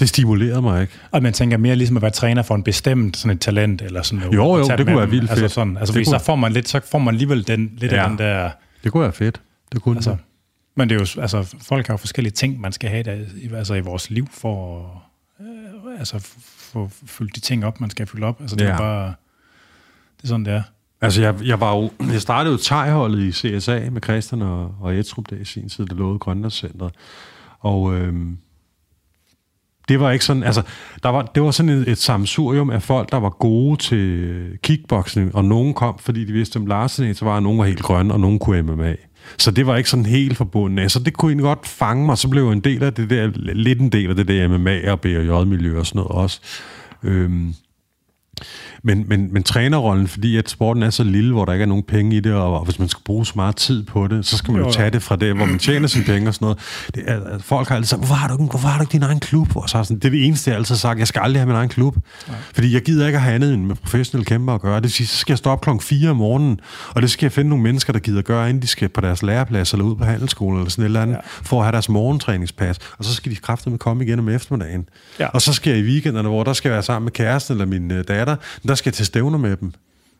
det 0.00 0.08
stimulerede 0.08 0.62
mig 0.62 0.82
ikke. 0.82 0.92
Og 1.10 1.22
man 1.22 1.32
tænker 1.32 1.56
mere 1.56 1.76
ligesom 1.76 1.96
at 1.96 2.02
være 2.02 2.10
træner 2.10 2.42
for 2.42 2.54
en 2.54 2.62
bestemt 2.62 3.16
sådan 3.16 3.36
et 3.36 3.40
talent, 3.40 3.82
eller 3.82 4.02
sådan 4.02 4.18
noget. 4.18 4.36
Jo, 4.36 4.56
jo, 4.56 4.76
det 4.76 4.86
kunne 4.86 4.96
være 4.96 5.10
vildt 5.10 5.30
altså 5.30 5.42
fedt. 5.42 5.52
Sådan, 5.52 5.76
altså, 5.76 5.94
det 5.94 6.06
kunne... 6.06 6.18
så 6.18 6.24
får 6.24 6.36
man 6.36 6.52
lidt, 6.52 6.68
så 6.68 6.80
får 6.90 6.98
man 6.98 7.14
alligevel 7.14 7.46
den, 7.46 7.72
lidt 7.78 7.92
ja. 7.92 8.02
af 8.02 8.08
den 8.08 8.18
der... 8.18 8.50
Det 8.84 8.92
kunne 8.92 9.02
være 9.02 9.12
fedt. 9.12 9.40
Det 9.72 9.82
kunne 9.82 9.96
altså, 9.96 10.16
Men 10.76 10.88
det 10.88 10.94
er 10.94 10.98
jo, 11.16 11.22
altså, 11.22 11.56
folk 11.62 11.86
har 11.86 11.94
jo 11.94 11.98
forskellige 11.98 12.32
ting, 12.32 12.60
man 12.60 12.72
skal 12.72 12.90
have 12.90 13.02
der, 13.02 13.16
altså, 13.56 13.74
i 13.74 13.80
vores 13.80 14.10
liv 14.10 14.28
for 14.32 14.78
at 15.40 15.46
øh, 15.46 15.98
altså, 15.98 16.18
få 16.58 16.90
fyldt 17.06 17.34
de 17.34 17.40
ting 17.40 17.64
op, 17.64 17.80
man 17.80 17.90
skal 17.90 18.06
fylde 18.06 18.26
op. 18.26 18.40
Altså, 18.40 18.56
det 18.56 18.64
ja. 18.64 18.70
er 18.70 18.78
bare... 18.78 19.06
Det 20.16 20.24
er 20.24 20.28
sådan, 20.28 20.44
det 20.44 20.52
er. 20.52 20.62
Altså, 21.00 21.22
jeg, 21.22 21.34
jeg, 21.44 21.60
var 21.60 21.76
jo, 21.76 21.90
jeg 22.12 22.20
startede 22.20 22.52
jo 22.52 22.58
tegholdet 22.58 23.20
i 23.20 23.32
CSA 23.32 23.90
med 23.90 24.02
Christian 24.02 24.42
og, 24.42 24.74
og 24.80 24.94
Etrup 24.94 25.30
der 25.30 25.36
i 25.36 25.44
sin 25.44 25.68
tid, 25.68 25.86
det 25.86 25.96
lovede 25.96 26.18
Grønlandscenteret. 26.18 26.92
Og 27.60 27.94
øhm, 27.94 28.38
det 29.90 30.00
var 30.00 30.10
ikke 30.10 30.24
sådan, 30.24 30.42
altså, 30.42 30.62
der 31.02 31.08
var, 31.08 31.22
det 31.22 31.42
var 31.42 31.50
sådan 31.50 31.68
et, 31.68 31.88
et 31.88 31.98
samsurium 31.98 32.70
af 32.70 32.82
folk, 32.82 33.12
der 33.12 33.20
var 33.20 33.30
gode 33.30 33.76
til 33.76 34.42
kickboxing, 34.62 35.34
og 35.34 35.44
nogen 35.44 35.74
kom, 35.74 35.98
fordi 35.98 36.24
de 36.24 36.32
vidste 36.32 36.56
om 36.56 36.66
Larsen, 36.66 37.14
så 37.14 37.24
var 37.24 37.34
der 37.34 37.40
nogen 37.40 37.58
var 37.58 37.64
helt 37.64 37.82
grønne, 37.82 38.14
og 38.14 38.20
nogen 38.20 38.38
kunne 38.38 38.62
MMA. 38.62 38.94
Så 39.38 39.50
det 39.50 39.66
var 39.66 39.76
ikke 39.76 39.90
sådan 39.90 40.06
helt 40.06 40.36
forbundet. 40.36 40.92
Så 40.92 40.98
det 40.98 41.12
kunne 41.14 41.30
egentlig 41.30 41.44
godt 41.44 41.66
fange 41.66 42.06
mig, 42.06 42.18
så 42.18 42.28
blev 42.28 42.44
jeg 42.44 42.52
en 42.52 42.60
del 42.60 42.82
af 42.82 42.92
det 42.92 43.10
der, 43.10 43.30
lidt 43.36 43.80
en 43.80 43.88
del 43.88 44.10
af 44.10 44.16
det 44.16 44.28
der 44.28 44.48
MMA 44.48 44.92
og 44.92 45.00
BJ-miljø 45.00 45.78
og 45.78 45.86
sådan 45.86 45.98
noget 45.98 46.10
også. 46.10 46.40
Øhm, 47.02 47.54
men, 48.82 49.04
men, 49.08 49.32
men 49.32 49.42
trænerrollen, 49.42 50.08
fordi 50.08 50.36
at 50.36 50.50
sporten 50.50 50.82
er 50.82 50.90
så 50.90 51.04
lille, 51.04 51.32
hvor 51.32 51.44
der 51.44 51.52
ikke 51.52 51.62
er 51.62 51.66
nogen 51.66 51.84
penge 51.84 52.16
i 52.16 52.20
det, 52.20 52.32
og 52.32 52.64
hvis 52.64 52.78
man 52.78 52.88
skal 52.88 53.02
bruge 53.04 53.26
så 53.26 53.32
meget 53.36 53.56
tid 53.56 53.84
på 53.84 54.06
det, 54.06 54.26
så 54.26 54.36
skal 54.36 54.52
man 54.52 54.60
jo, 54.60 54.66
jo 54.66 54.72
tage 54.72 54.90
det 54.90 55.02
fra 55.02 55.16
det, 55.16 55.36
hvor 55.36 55.46
man 55.46 55.58
tjener 55.58 55.88
sine 55.88 56.04
penge 56.04 56.28
og 56.28 56.34
sådan 56.34 56.44
noget. 56.44 56.58
Det 56.94 57.02
er, 57.06 57.38
folk 57.38 57.68
har 57.68 57.76
altid 57.76 57.86
sagt, 57.86 58.00
hvorfor 58.00 58.14
har 58.14 58.28
du, 58.28 58.36
hvorfor 58.36 58.68
har 58.68 58.78
du 58.78 58.82
ikke 58.82 58.92
din 58.92 59.02
egen 59.02 59.20
klub? 59.20 59.56
Og 59.56 59.68
så 59.68 59.84
sådan, 59.84 59.96
det 59.96 60.04
er 60.04 60.10
det 60.10 60.26
eneste, 60.26 60.50
jeg 60.50 60.58
altid 60.58 60.74
har 60.74 60.78
sagt, 60.78 60.98
jeg 60.98 61.08
skal 61.08 61.20
aldrig 61.20 61.40
have 61.40 61.46
min 61.46 61.56
egen 61.56 61.68
klub. 61.68 61.96
Nej. 62.28 62.36
Fordi 62.54 62.74
jeg 62.74 62.82
gider 62.82 63.06
ikke 63.06 63.16
at 63.16 63.22
have 63.22 63.34
andet 63.34 63.54
end 63.54 63.64
med 63.64 63.76
professionelle 63.76 64.24
kæmper 64.24 64.54
at 64.54 64.60
gøre. 64.60 64.76
Det 64.76 64.82
vil 64.82 64.90
sige, 64.90 65.06
så 65.06 65.16
skal 65.16 65.32
jeg 65.32 65.38
stå 65.38 65.50
op 65.50 65.60
klokken 65.60 65.80
4 65.80 66.10
om 66.10 66.16
morgenen, 66.16 66.60
og 66.88 67.02
det 67.02 67.10
skal 67.10 67.24
jeg 67.26 67.32
finde 67.32 67.50
nogle 67.50 67.62
mennesker, 67.62 67.92
der 67.92 68.00
gider 68.00 68.18
at 68.18 68.24
gøre, 68.24 68.48
inden 68.48 68.62
de 68.62 68.66
skal 68.66 68.88
på 68.88 69.00
deres 69.00 69.22
læreplads 69.22 69.72
eller 69.72 69.84
ud 69.84 69.96
på 69.96 70.04
handelsskolen 70.04 70.58
eller 70.58 70.70
sådan 70.70 70.82
et 70.82 70.86
eller 70.86 71.02
andet, 71.02 71.14
ja. 71.14 71.20
for 71.24 71.58
at 71.58 71.64
have 71.64 71.72
deres 71.72 71.88
morgentræningspas. 71.88 72.78
Og 72.98 73.04
så 73.04 73.14
skal 73.14 73.32
de 73.32 73.36
kræfte 73.36 73.70
med 73.70 73.78
komme 73.78 74.04
igen 74.04 74.18
om 74.18 74.28
eftermiddagen. 74.28 74.88
Ja. 75.18 75.26
Og 75.26 75.42
så 75.42 75.52
skal 75.52 75.70
jeg 75.70 75.80
i 75.80 75.82
weekenderne, 75.82 76.28
hvor 76.28 76.44
der 76.44 76.52
skal 76.52 76.68
jeg 76.68 76.74
være 76.74 76.82
sammen 76.82 77.04
med 77.04 77.12
kæresten 77.12 77.54
eller 77.54 77.66
min 77.66 77.90
øh, 77.90 78.04
datter, 78.30 78.68
der 78.68 78.74
skal 78.74 78.92
til 78.92 79.06
stævner 79.06 79.38
med 79.38 79.56
dem. 79.56 79.72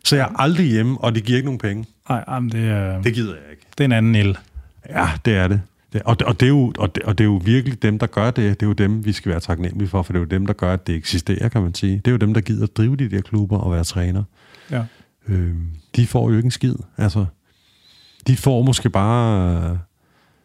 Så 0.05 0.17
jeg 0.17 0.23
er 0.23 0.41
aldrig 0.41 0.67
hjemme, 0.67 0.99
og 1.01 1.15
det 1.15 1.25
giver 1.25 1.37
ikke 1.37 1.47
nogen 1.47 1.59
penge. 1.59 1.87
Nej, 2.09 2.41
det, 2.53 2.69
er, 2.69 3.03
det 3.03 3.15
gider 3.15 3.35
jeg 3.35 3.51
ikke. 3.51 3.63
Det 3.79 3.81
er 3.81 3.85
en 3.85 3.93
anden 3.93 4.15
el. 4.15 4.39
Ja, 4.89 5.09
det 5.25 5.35
er 5.35 5.49
det. 5.49 5.61
det 5.93 6.03
og, 6.03 6.19
det, 6.19 6.27
og, 6.27 6.41
det 6.41 6.47
er 6.47 6.51
jo, 6.51 6.73
og, 6.79 6.95
det, 6.95 7.03
og 7.03 7.19
det 7.19 7.25
er 7.25 7.29
jo 7.29 7.41
virkelig 7.45 7.83
dem, 7.83 7.99
der 7.99 8.07
gør 8.07 8.31
det. 8.31 8.61
Det 8.61 8.67
er 8.67 8.67
jo 8.67 8.73
dem, 8.73 9.05
vi 9.05 9.13
skal 9.13 9.31
være 9.31 9.41
taknemmelige 9.41 9.89
for, 9.89 10.03
for 10.03 10.13
det 10.13 10.19
er 10.19 10.23
jo 10.23 10.27
dem, 10.27 10.47
der 10.47 10.53
gør, 10.53 10.73
at 10.73 10.87
det 10.87 10.95
eksisterer, 10.95 11.49
kan 11.49 11.63
man 11.63 11.75
sige. 11.75 11.97
Det 11.97 12.07
er 12.07 12.11
jo 12.11 12.17
dem, 12.17 12.35
der 12.35 12.41
gider 12.41 12.65
at 12.65 12.77
drive 12.77 12.97
de 12.97 13.11
der 13.11 13.21
klubber 13.21 13.59
og 13.59 13.73
være 13.73 13.85
træner. 13.85 14.23
Ja. 14.71 14.85
Øh, 15.29 15.55
de 15.97 16.07
får 16.07 16.31
jo 16.31 16.37
ikke 16.37 16.47
en 16.47 16.51
skid. 16.51 16.75
Altså, 16.97 17.27
de 18.27 18.37
får 18.37 18.63
måske 18.63 18.91
bare 18.91 19.79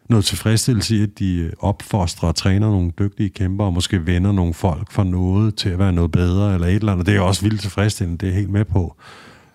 noget 0.08 0.24
tilfredsstillelse 0.24 0.96
i, 0.96 1.02
at 1.02 1.18
de 1.18 1.36
øh, 1.36 1.52
opfostrer 1.58 2.28
og 2.28 2.34
træner 2.34 2.70
nogle 2.70 2.90
dygtige 2.98 3.28
kæmper, 3.28 3.64
og 3.64 3.72
måske 3.72 4.06
vender 4.06 4.32
nogle 4.32 4.54
folk 4.54 4.92
for 4.92 5.04
noget 5.04 5.54
til 5.54 5.68
at 5.68 5.78
være 5.78 5.92
noget 5.92 6.12
bedre, 6.12 6.54
eller 6.54 6.66
et 6.66 6.74
eller 6.74 6.92
andet. 6.92 7.06
Det 7.06 7.16
er 7.16 7.20
også 7.20 7.42
vildt 7.42 7.60
tilfredsstillende, 7.60 8.26
det 8.26 8.28
er 8.28 8.34
helt 8.34 8.50
med 8.50 8.64
på. 8.64 8.96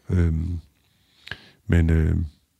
Øhm, 0.10 0.60
men 1.68 1.90
øh, 1.90 2.15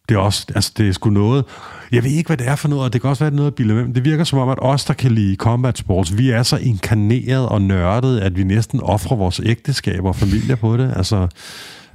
det 0.10 0.16
er 0.16 0.20
også, 0.20 0.46
altså 0.56 0.72
det 0.78 0.88
er 0.88 0.92
sgu 0.92 1.10
noget, 1.10 1.46
jeg 1.92 2.04
ved 2.04 2.12
ikke, 2.12 2.28
hvad 2.28 2.38
det 2.38 2.48
er 2.48 2.56
for 2.56 2.68
noget, 2.68 2.84
og 2.84 2.94
det 2.94 3.02
kan 3.02 3.10
også 3.10 3.24
være 3.24 3.34
noget 3.34 3.48
at 3.48 3.56
bilde 3.56 3.74
med, 3.74 3.94
det 3.94 4.06
virker 4.06 4.24
som 4.24 4.40
om, 4.40 4.50
at 4.50 4.58
os, 4.62 4.86
der 4.86 4.94
kan 4.94 5.12
lide 5.12 5.36
combat 5.36 5.78
sports, 5.78 6.18
vi 6.18 6.30
er 6.30 6.44
så 6.44 6.58
inkarneret 6.58 7.50
og 7.50 7.62
nørdet, 7.62 8.20
at 8.20 8.38
vi 8.38 8.44
næsten 8.44 8.82
offrer 8.82 9.18
vores 9.18 9.42
ægteskab 9.46 10.04
og 10.04 10.16
familie 10.16 10.56
på 10.56 10.78
det. 10.78 10.94
Altså, 10.96 11.28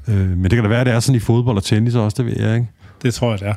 øh, 0.09 0.29
men 0.29 0.45
det 0.45 0.53
kan 0.53 0.63
da 0.63 0.69
være, 0.69 0.81
at 0.81 0.87
det 0.87 0.95
er 0.95 1.01
sådan 1.01 1.17
i 1.17 1.21
fodbold 1.21 1.57
og 1.57 1.65
tennis 1.65 1.95
også, 1.95 2.23
det 2.23 2.27
ved 2.27 2.41
jeg 2.41 2.55
ikke. 2.55 2.69
Det 3.03 3.15
tror 3.15 3.31
jeg, 3.31 3.41
det 3.41 3.49
er. 3.49 3.55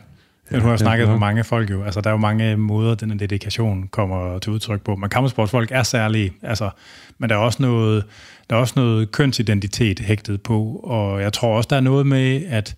Ja, 0.52 0.58
nu 0.58 0.64
har 0.64 0.70
jeg 0.70 0.80
snakket 0.80 1.08
med 1.08 1.18
mange 1.18 1.44
folk 1.44 1.72
jo. 1.72 1.84
Altså, 1.84 2.02
der 2.02 2.10
er 2.10 2.14
jo 2.14 2.18
mange 2.18 2.58
måder, 2.58 2.96
den 2.96 3.20
dedikation 3.20 3.88
kommer 3.88 4.40
til 4.40 4.52
udtryk 4.52 4.82
på. 4.82 4.96
Men 4.96 5.10
kampsportsfolk 5.10 5.72
er 5.72 5.84
særlige. 5.84 6.34
Altså, 6.42 6.70
men 7.18 7.30
der 7.30 7.36
er 7.36 7.40
også 7.40 7.62
noget, 7.62 8.04
der 8.50 8.56
er 8.56 8.60
også 8.60 8.74
noget 8.76 9.12
kønsidentitet 9.12 10.00
hægtet 10.00 10.42
på. 10.42 10.82
Og 10.84 11.22
jeg 11.22 11.34
tror 11.34 11.58
også, 11.58 11.68
der 11.70 11.76
er 11.76 11.82
noget 11.82 12.08
med, 12.08 12.46
at 12.50 12.76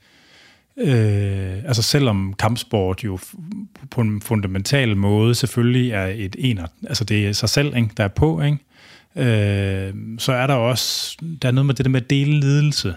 øh, 0.78 1.64
altså 1.66 1.82
selvom 1.82 2.34
kampsport 2.40 3.04
jo 3.04 3.20
på 3.92 4.02
en 4.02 4.22
fundamental 4.22 4.98
måde 4.98 5.36
selvfølgelig 5.36 5.92
er 5.92 6.06
et 6.16 6.36
ener, 6.40 6.68
altså 6.88 7.04
det 7.04 7.28
er 7.28 7.34
sig 7.34 7.50
selv, 7.50 7.76
ikke, 7.76 7.90
der 7.98 8.04
er 8.04 8.08
på, 8.08 8.42
ikke? 8.42 8.58
Øh, 9.16 9.94
så 10.18 10.34
er 10.34 10.48
der 10.48 10.54
også, 10.54 11.18
der 11.42 11.48
er 11.48 11.52
noget 11.52 11.66
med 11.66 11.76
det 11.76 11.86
der 11.86 11.92
med 11.92 12.02
at 12.02 12.10
dele 12.10 12.40
lidelse, 12.40 12.96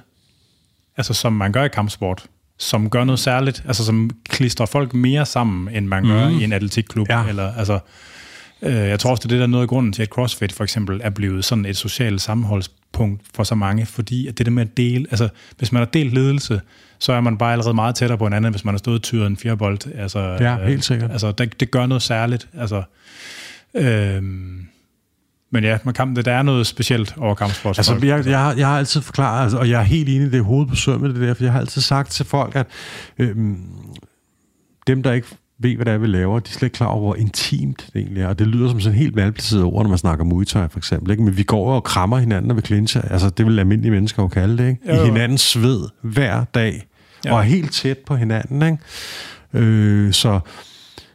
altså 0.97 1.15
som 1.15 1.33
man 1.33 1.53
gør 1.53 1.65
i 1.65 1.69
kampsport 1.69 2.27
som 2.59 2.91
gør 2.91 3.05
noget 3.05 3.19
særligt, 3.19 3.63
altså 3.67 3.85
som 3.85 4.11
klistrer 4.29 4.67
folk 4.67 4.95
mere 4.95 5.27
sammen, 5.27 5.75
end 5.75 5.87
man 5.87 6.03
mm. 6.03 6.09
gør 6.09 6.29
i 6.29 6.45
en 6.45 6.53
atletikklub. 6.53 7.09
Ja. 7.09 7.25
Eller, 7.29 7.53
altså, 7.55 7.79
øh, 8.63 8.75
jeg 8.75 9.01
tror 9.01 9.11
også, 9.11 9.21
det 9.21 9.25
er 9.25 9.29
det, 9.29 9.39
der 9.39 9.45
er 9.45 9.51
noget 9.51 9.63
af 9.63 9.69
grunden 9.69 9.93
til, 9.93 10.03
at 10.03 10.09
CrossFit 10.09 10.53
for 10.53 10.65
eksempel 10.65 11.01
er 11.05 11.11
blevet 11.11 11.45
sådan 11.45 11.67
et 11.67 11.77
socialt 11.77 12.21
sammenholdspunkt 12.21 13.23
for 13.35 13.45
så 13.45 13.55
mange, 13.55 13.87
fordi 13.87 14.27
at 14.27 14.39
det 14.39 14.47
der 14.47 14.53
med 14.53 14.63
at 14.63 14.77
dele, 14.77 15.07
altså 15.11 15.29
hvis 15.59 15.73
man 15.73 15.81
har 15.81 15.87
delt 15.87 16.15
ledelse, 16.15 16.61
så 16.99 17.13
er 17.13 17.21
man 17.21 17.39
bare 17.39 17.53
allerede 17.53 17.75
meget 17.75 17.95
tættere 17.95 18.19
på 18.19 18.25
hinanden, 18.25 18.53
hvis 18.53 18.65
man 18.65 18.75
har 18.75 18.79
stået 18.79 19.03
tyret 19.03 19.27
en 19.27 19.37
firebold. 19.37 19.79
Altså, 19.95 20.37
ja, 20.41 20.67
helt 20.67 20.85
sikkert. 20.85 21.11
Øh, 21.11 21.13
altså, 21.13 21.33
det, 21.33 21.61
det 21.61 21.71
gør 21.71 21.87
noget 21.87 22.03
særligt. 22.03 22.49
Altså, 22.59 22.83
øh, 23.75 24.23
men 25.55 25.65
ja, 25.65 25.79
man 25.85 25.95
kan, 25.95 26.17
der 26.17 26.33
er 26.33 26.43
noget 26.43 26.67
specielt 26.67 27.15
over 27.17 27.35
kampsport. 27.35 27.79
Altså, 27.79 27.99
jeg, 28.03 28.27
jeg, 28.27 28.39
har, 28.39 28.55
jeg 28.55 28.67
har 28.67 28.79
altid 28.79 29.01
forklaret, 29.01 29.43
altså, 29.43 29.59
og 29.59 29.71
jeg 29.71 29.81
er 29.81 29.85
helt 29.85 30.09
enig 30.09 30.27
i 30.27 30.31
det 30.31 30.45
hovedbesøg 30.45 31.01
med 31.01 31.09
det 31.09 31.21
der, 31.21 31.35
for 31.35 31.45
jeg 31.45 31.53
har 31.53 31.61
altid 31.61 31.83
sagt 31.83 32.11
til 32.11 32.27
folk, 32.27 32.57
at 32.57 32.67
øhm, 33.19 33.57
dem, 34.87 35.03
der 35.03 35.13
ikke 35.13 35.27
ved, 35.59 35.77
hvad 35.77 35.87
det 35.87 35.93
er, 35.93 35.99
vi 35.99 36.07
laver, 36.07 36.39
de 36.39 36.49
er 36.49 36.53
slet 36.53 36.63
ikke 36.63 36.75
klar 36.75 36.87
over, 36.87 37.01
hvor 37.01 37.15
intimt 37.15 37.91
det 37.93 38.01
egentlig 38.01 38.23
er. 38.23 38.29
Og 38.29 38.39
det 38.39 38.47
lyder 38.47 38.69
som 38.69 38.81
sådan 38.81 38.99
helt 38.99 39.15
malplaceret 39.15 39.65
ord, 39.65 39.83
når 39.83 39.89
man 39.89 39.99
snakker 39.99 40.25
Muay 40.25 40.45
Thai, 40.45 40.69
for 40.71 40.79
eksempel. 40.79 41.11
Ikke? 41.11 41.23
Men 41.23 41.37
vi 41.37 41.43
går 41.43 41.75
og 41.75 41.85
krammer 41.85 42.19
hinanden, 42.19 42.49
når 42.49 42.55
vi 42.55 42.61
clincher. 42.61 43.03
Altså, 43.03 43.31
det 43.31 43.47
vil 43.47 43.59
almindelige 43.59 43.93
mennesker 43.93 44.23
jo 44.23 44.29
kalde 44.29 44.59
det. 44.59 44.69
Ikke? 44.69 44.81
Jo, 44.89 44.95
jo. 44.95 45.03
I 45.03 45.05
hinandens 45.07 45.41
sved 45.41 45.89
hver 46.03 46.45
dag. 46.45 46.87
Ja. 47.25 47.33
Og 47.33 47.39
er 47.39 47.43
helt 47.43 47.73
tæt 47.73 47.99
på 47.99 48.17
hinanden. 48.17 48.63
Ikke? 48.63 48.79
Øh, 49.67 50.13
så 50.13 50.41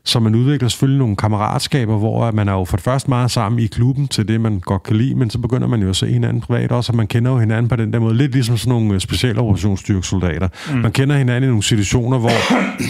så 0.03 0.19
man 0.19 0.35
udvikler 0.35 0.69
selvfølgelig 0.69 0.99
nogle 0.99 1.15
kammeratskaber, 1.15 1.97
hvor 1.97 2.31
man 2.31 2.47
er 2.47 2.53
jo 2.53 2.65
for 2.65 2.77
det 2.77 2.83
første 2.83 3.09
meget 3.09 3.31
sammen 3.31 3.59
i 3.59 3.67
klubben 3.67 4.07
til 4.07 4.27
det, 4.27 4.41
man 4.41 4.59
godt 4.59 4.83
kan 4.83 4.95
lide, 4.95 5.15
men 5.15 5.29
så 5.29 5.39
begynder 5.39 5.67
man 5.67 5.81
jo 5.81 5.89
at 5.89 5.95
se 5.95 6.07
hinanden 6.07 6.41
privat 6.41 6.71
også, 6.71 6.91
og 6.91 6.95
man 6.95 7.07
kender 7.07 7.31
jo 7.31 7.39
hinanden 7.39 7.69
på 7.69 7.75
den 7.75 7.93
der 7.93 7.99
måde. 7.99 8.17
Lidt 8.17 8.31
ligesom 8.31 8.57
sådan 8.57 8.69
nogle 8.69 8.93
øh, 8.93 8.99
specialoperationsstyrkesoldater. 8.99 10.47
Mm. 10.71 10.77
Man 10.77 10.91
kender 10.91 11.17
hinanden 11.17 11.43
i 11.43 11.47
nogle 11.47 11.63
situationer, 11.63 12.17
hvor 12.17 12.31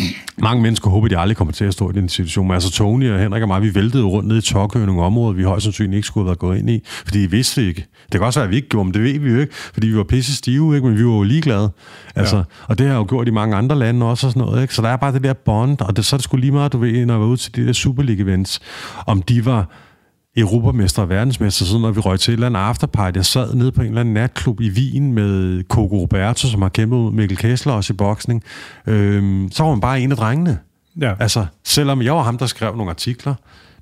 mange 0.48 0.64
mennesker 0.64 0.90
håber, 0.90 1.08
de 1.08 1.18
aldrig 1.18 1.38
kommer 1.38 1.52
til 1.52 1.66
at 1.66 1.74
stå 1.74 1.90
i 1.90 1.94
den 1.94 2.10
situation. 2.10 2.48
Men 2.48 2.54
altså 2.54 2.72
Tony 2.72 3.12
og 3.12 3.20
Henrik 3.20 3.42
og 3.42 3.48
mig, 3.48 3.62
vi 3.62 3.76
væltede 3.76 4.04
rundt 4.04 4.28
ned 4.28 4.38
i 4.38 4.42
Tokyo 4.42 4.82
i 4.84 4.86
nogle 4.86 5.02
områder, 5.02 5.34
vi 5.34 5.44
højst 5.44 5.64
sandsynligt 5.64 5.96
ikke 5.96 6.08
skulle 6.08 6.24
have 6.24 6.28
været 6.28 6.40
gået 6.40 6.58
ind 6.58 6.70
i, 6.70 6.84
fordi 7.06 7.20
vi 7.20 7.26
vidste 7.26 7.68
ikke. 7.68 7.86
Det 8.12 8.20
kan 8.20 8.22
også 8.22 8.40
være, 8.40 8.46
at 8.46 8.52
vi 8.52 8.56
ikke 8.56 8.70
gjorde, 8.70 8.86
men 8.86 8.94
det 8.94 9.04
ved 9.04 9.20
vi 9.20 9.30
jo 9.30 9.40
ikke, 9.40 9.54
fordi 9.74 9.88
vi 9.88 9.98
var 9.98 10.04
pisse 10.04 10.36
stive, 10.36 10.76
ikke? 10.76 10.88
men 10.88 10.98
vi 10.98 11.06
var 11.06 11.12
jo 11.12 11.24
ligeglade. 11.24 11.72
Altså, 12.16 12.38
ja. 12.38 12.44
Og 12.68 12.78
det 12.78 12.88
har 12.88 12.96
jo 12.96 13.06
gjort 13.10 13.28
i 13.28 13.32
mange 13.32 13.56
andre 13.56 13.76
lande 13.76 14.06
også 14.06 14.28
og 14.28 14.34
sådan 14.34 14.48
noget. 14.48 14.62
Ikke? 14.62 14.74
Så 14.74 14.82
der 14.82 14.90
er 14.90 14.98
bare 14.98 15.14
det 15.14 15.24
der 15.24 15.34
bond, 15.34 15.82
og 15.82 15.96
det, 15.96 16.06
så 16.06 16.16
er 16.16 16.18
det 16.18 16.24
sgu 16.24 16.38
lige 16.38 16.52
meget, 16.52 16.74
du 16.74 16.78
ved, 16.78 17.06
når 17.10 17.16
jeg 17.16 17.22
var 17.22 17.28
ude 17.28 17.38
til 17.38 17.56
de 17.56 17.68
der 17.68 17.74
Superliga-events, 17.74 18.60
om 19.08 19.22
de 19.22 19.46
var 19.46 19.70
europamester 20.38 21.02
og 21.02 21.10
verdensmester, 21.10 21.66
så 21.66 21.78
når 21.78 21.92
vi 21.92 22.00
røg 22.00 22.20
til 22.20 22.32
et 22.32 22.34
eller 22.34 22.48
andet 22.48 22.60
afterparty. 22.60 23.16
Jeg 23.16 23.26
sad 23.26 23.54
nede 23.54 23.72
på 23.72 23.82
en 23.82 23.88
eller 23.88 24.02
anden 24.02 24.14
natklub 24.14 24.62
i 24.62 24.70
Wien 24.70 25.14
med 25.14 25.64
Coco 25.64 25.98
Roberto, 26.02 26.48
som 26.48 26.62
har 26.62 26.70
kæmpet 26.70 27.00
mod 27.00 27.12
Mikkel 27.12 27.38
Kessler 27.38 27.74
også 27.74 27.94
i 27.94 27.96
boksning. 27.96 28.44
Øhm, 28.88 29.52
så 29.52 29.64
var 29.64 29.70
man 29.70 29.82
bare 29.82 30.02
en 30.02 30.12
af 30.12 30.18
drengene. 30.18 30.60
Ja. 31.02 31.14
Altså, 31.20 31.46
selvom 31.64 32.02
jeg 32.02 32.14
var 32.14 32.24
ham, 32.24 32.38
der 32.38 32.46
skrev 32.46 32.76
nogle 32.76 32.90
artikler, 32.90 33.36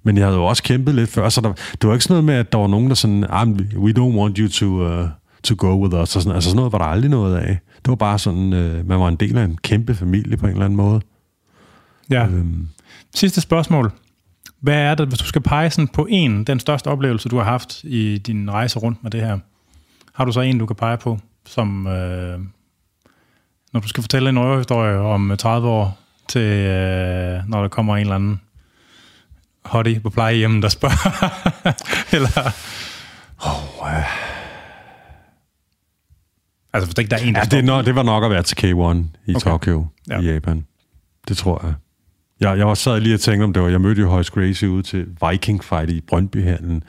men 0.04 0.18
jeg 0.18 0.26
havde 0.26 0.38
jo 0.38 0.46
også 0.46 0.64
kæmpet 0.64 0.96
lidt 0.96 1.10
før, 1.10 1.30
så 1.30 1.42
der, 1.42 1.54
det 1.82 1.88
var 1.88 1.94
ikke 1.94 2.04
sådan 2.04 2.14
noget 2.14 2.24
med, 2.24 2.34
at 2.34 2.52
der 2.52 2.58
var 2.58 2.68
nogen, 2.68 2.90
der 2.90 2.96
sådan, 2.96 3.26
ah, 3.30 3.48
we 3.78 3.94
don't 4.00 4.18
want 4.20 4.38
you 4.38 4.48
to, 4.50 4.66
uh, 4.66 5.08
to 5.44 5.56
go 5.58 5.84
with 5.84 5.96
us. 5.96 6.16
Og 6.16 6.22
sådan, 6.22 6.36
altså 6.36 6.50
sådan 6.50 6.56
noget 6.56 6.72
var 6.72 6.78
der 6.78 6.86
aldrig 6.86 7.10
noget 7.10 7.38
af. 7.38 7.60
Det 7.76 7.90
var 7.90 7.96
bare 7.96 8.20
sådan, 8.20 8.54
uh, 8.54 8.88
man 8.88 9.00
var 9.00 9.08
en 9.08 9.16
del 9.16 9.38
af 9.38 9.44
en 9.44 9.58
kæmpe 9.64 9.96
familie 9.96 10.38
på 10.38 10.46
en 10.46 10.52
eller 10.52 10.66
anden 10.66 10.78
måde. 10.78 11.02
Ja. 12.10 12.26
Øhm. 12.26 12.68
Sidste 13.18 13.42
spørgsmål. 13.42 13.92
Hvad 14.60 14.76
er 14.76 14.96
det, 14.96 15.08
hvis 15.08 15.20
du 15.20 15.26
skal 15.26 15.42
pege 15.42 15.70
sådan 15.70 15.88
på 15.88 16.08
en, 16.10 16.44
den 16.44 16.60
største 16.60 16.88
oplevelse, 16.88 17.30
du 17.30 17.38
har 17.38 17.44
haft 17.44 17.84
i 17.84 18.18
din 18.18 18.52
rejse 18.52 18.80
rundt 18.80 19.04
med 19.04 19.12
det 19.12 19.22
her? 19.22 19.40
Har 20.14 20.26
du 20.26 20.32
så 20.32 20.42
en, 20.42 20.60
du 20.60 20.66
kan 20.66 20.76
pege 20.76 20.98
på, 20.98 21.20
som 21.46 21.88
øh, 21.88 22.40
når 23.74 23.80
du 23.80 23.88
skal 23.88 24.04
fortælle 24.04 24.30
en 24.30 24.40
røverhistorie 24.40 24.98
om 24.98 25.38
30 25.38 25.68
år, 25.68 26.00
til 26.30 26.42
øh, 26.42 27.50
når 27.50 27.62
der 27.62 27.68
kommer 27.68 27.96
en 27.96 28.02
eller 28.02 28.16
anden 28.16 28.42
hottie 29.66 30.00
på 30.00 30.10
plejehjemmet, 30.10 30.64
der 30.64 30.70
spørger? 30.70 31.30
eller... 32.16 32.52
Oh, 33.40 33.82
uh. 33.82 34.04
Altså, 36.74 36.88
hvis 36.88 36.98
ikke 36.98 37.10
der 37.10 37.18
er 37.18 37.22
en, 37.22 37.36
der 37.36 37.40
ja, 37.40 37.46
det, 37.46 37.66
no, 37.66 37.82
det 37.82 37.96
var 37.96 38.04
nok 38.04 38.24
at 38.24 38.32
være 38.32 38.44
til 38.44 38.56
K1 38.56 38.72
i 38.72 39.36
okay. 39.36 39.40
Tokyo, 39.40 39.88
ja. 40.10 40.20
i 40.20 40.26
Japan. 40.26 40.66
Det 41.28 41.38
tror 41.38 41.66
jeg. 41.66 41.74
Jeg, 42.40 42.58
jeg 42.58 42.68
var 42.68 42.74
sad 42.74 43.00
lige 43.00 43.14
og 43.14 43.20
tænkte 43.20 43.44
om 43.44 43.54
det 43.54 43.64
var, 43.64 43.70
jeg 43.70 43.82
mødte 43.82 44.02
jo 44.02 44.10
Hoyce 44.10 44.32
Gracie 44.32 44.70
ude 44.70 44.84
til 44.84 45.06
Viking 45.30 45.64
Fight 45.64 45.90
i 45.90 46.02
Brøndbyhallen. 46.02 46.84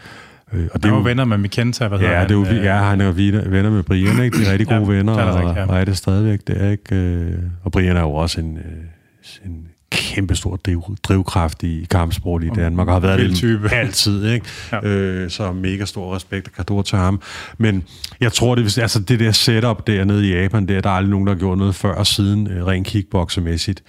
Øh, 0.53 0.69
og 0.73 0.83
det 0.83 0.93
var 0.93 1.01
venner 1.01 1.25
med 1.25 1.39
Mikenta, 1.39 1.89
hvad 1.89 1.99
ja, 1.99 2.23
det 2.23 2.31
er 2.31 2.35
jo, 2.35 2.47
øh, 2.47 2.65
ja, 2.65 2.77
han 2.77 3.01
er 3.01 3.13
venner 3.51 3.71
med 3.71 3.83
Brian, 3.83 4.23
ikke? 4.23 4.39
De 4.39 4.45
er 4.47 4.51
rigtig 4.53 4.67
gode 4.67 4.81
ja, 4.81 4.87
venner, 4.87 5.13
og, 5.13 5.45
og, 5.45 5.69
og 5.69 5.81
er 5.81 5.85
det 5.85 5.97
stadigvæk, 5.97 6.41
det 6.47 6.63
er 6.63 6.71
ikke... 6.71 6.95
Øh, 6.95 7.35
og 7.65 7.73
Brian 7.73 7.97
er 7.97 8.01
jo 8.01 8.15
også 8.15 8.41
en, 8.41 8.57
øh, 8.57 9.45
en 9.47 9.69
kæmpestor 9.91 10.57
driv, 10.57 10.97
drivkraft 11.03 11.63
i 11.63 11.87
kampsport 11.91 12.45
i 12.45 12.49
Danmark, 12.49 12.89
og 12.89 12.95
har 12.95 13.01
været 13.01 13.19
det 13.19 13.37
type. 13.37 13.69
altid, 13.75 14.33
ikke? 14.33 14.47
ja. 14.73 14.87
øh, 14.89 15.31
så 15.31 15.53
mega 15.53 15.85
stor 15.85 16.17
respekt 16.17 16.49
og 16.49 16.53
kado 16.55 16.83
til 16.83 16.99
ham. 16.99 17.21
Men 17.59 17.85
jeg 18.21 18.33
tror, 18.33 18.55
det, 18.55 18.79
altså 18.79 19.01
det 19.01 19.21
der 19.21 19.33
setup 19.33 19.87
dernede 19.87 20.29
i 20.29 20.33
Japan, 20.33 20.69
der, 20.69 20.81
der 20.81 20.91
er 20.91 20.95
aldrig 20.95 21.11
nogen, 21.11 21.27
der 21.27 21.33
har 21.33 21.39
gjort 21.39 21.59
noget 21.59 21.75
før 21.75 21.95
og 21.95 22.07
siden, 22.07 22.47
øh, 22.51 22.67
rent 22.67 22.87
kickboxermæssigt. 22.87 23.83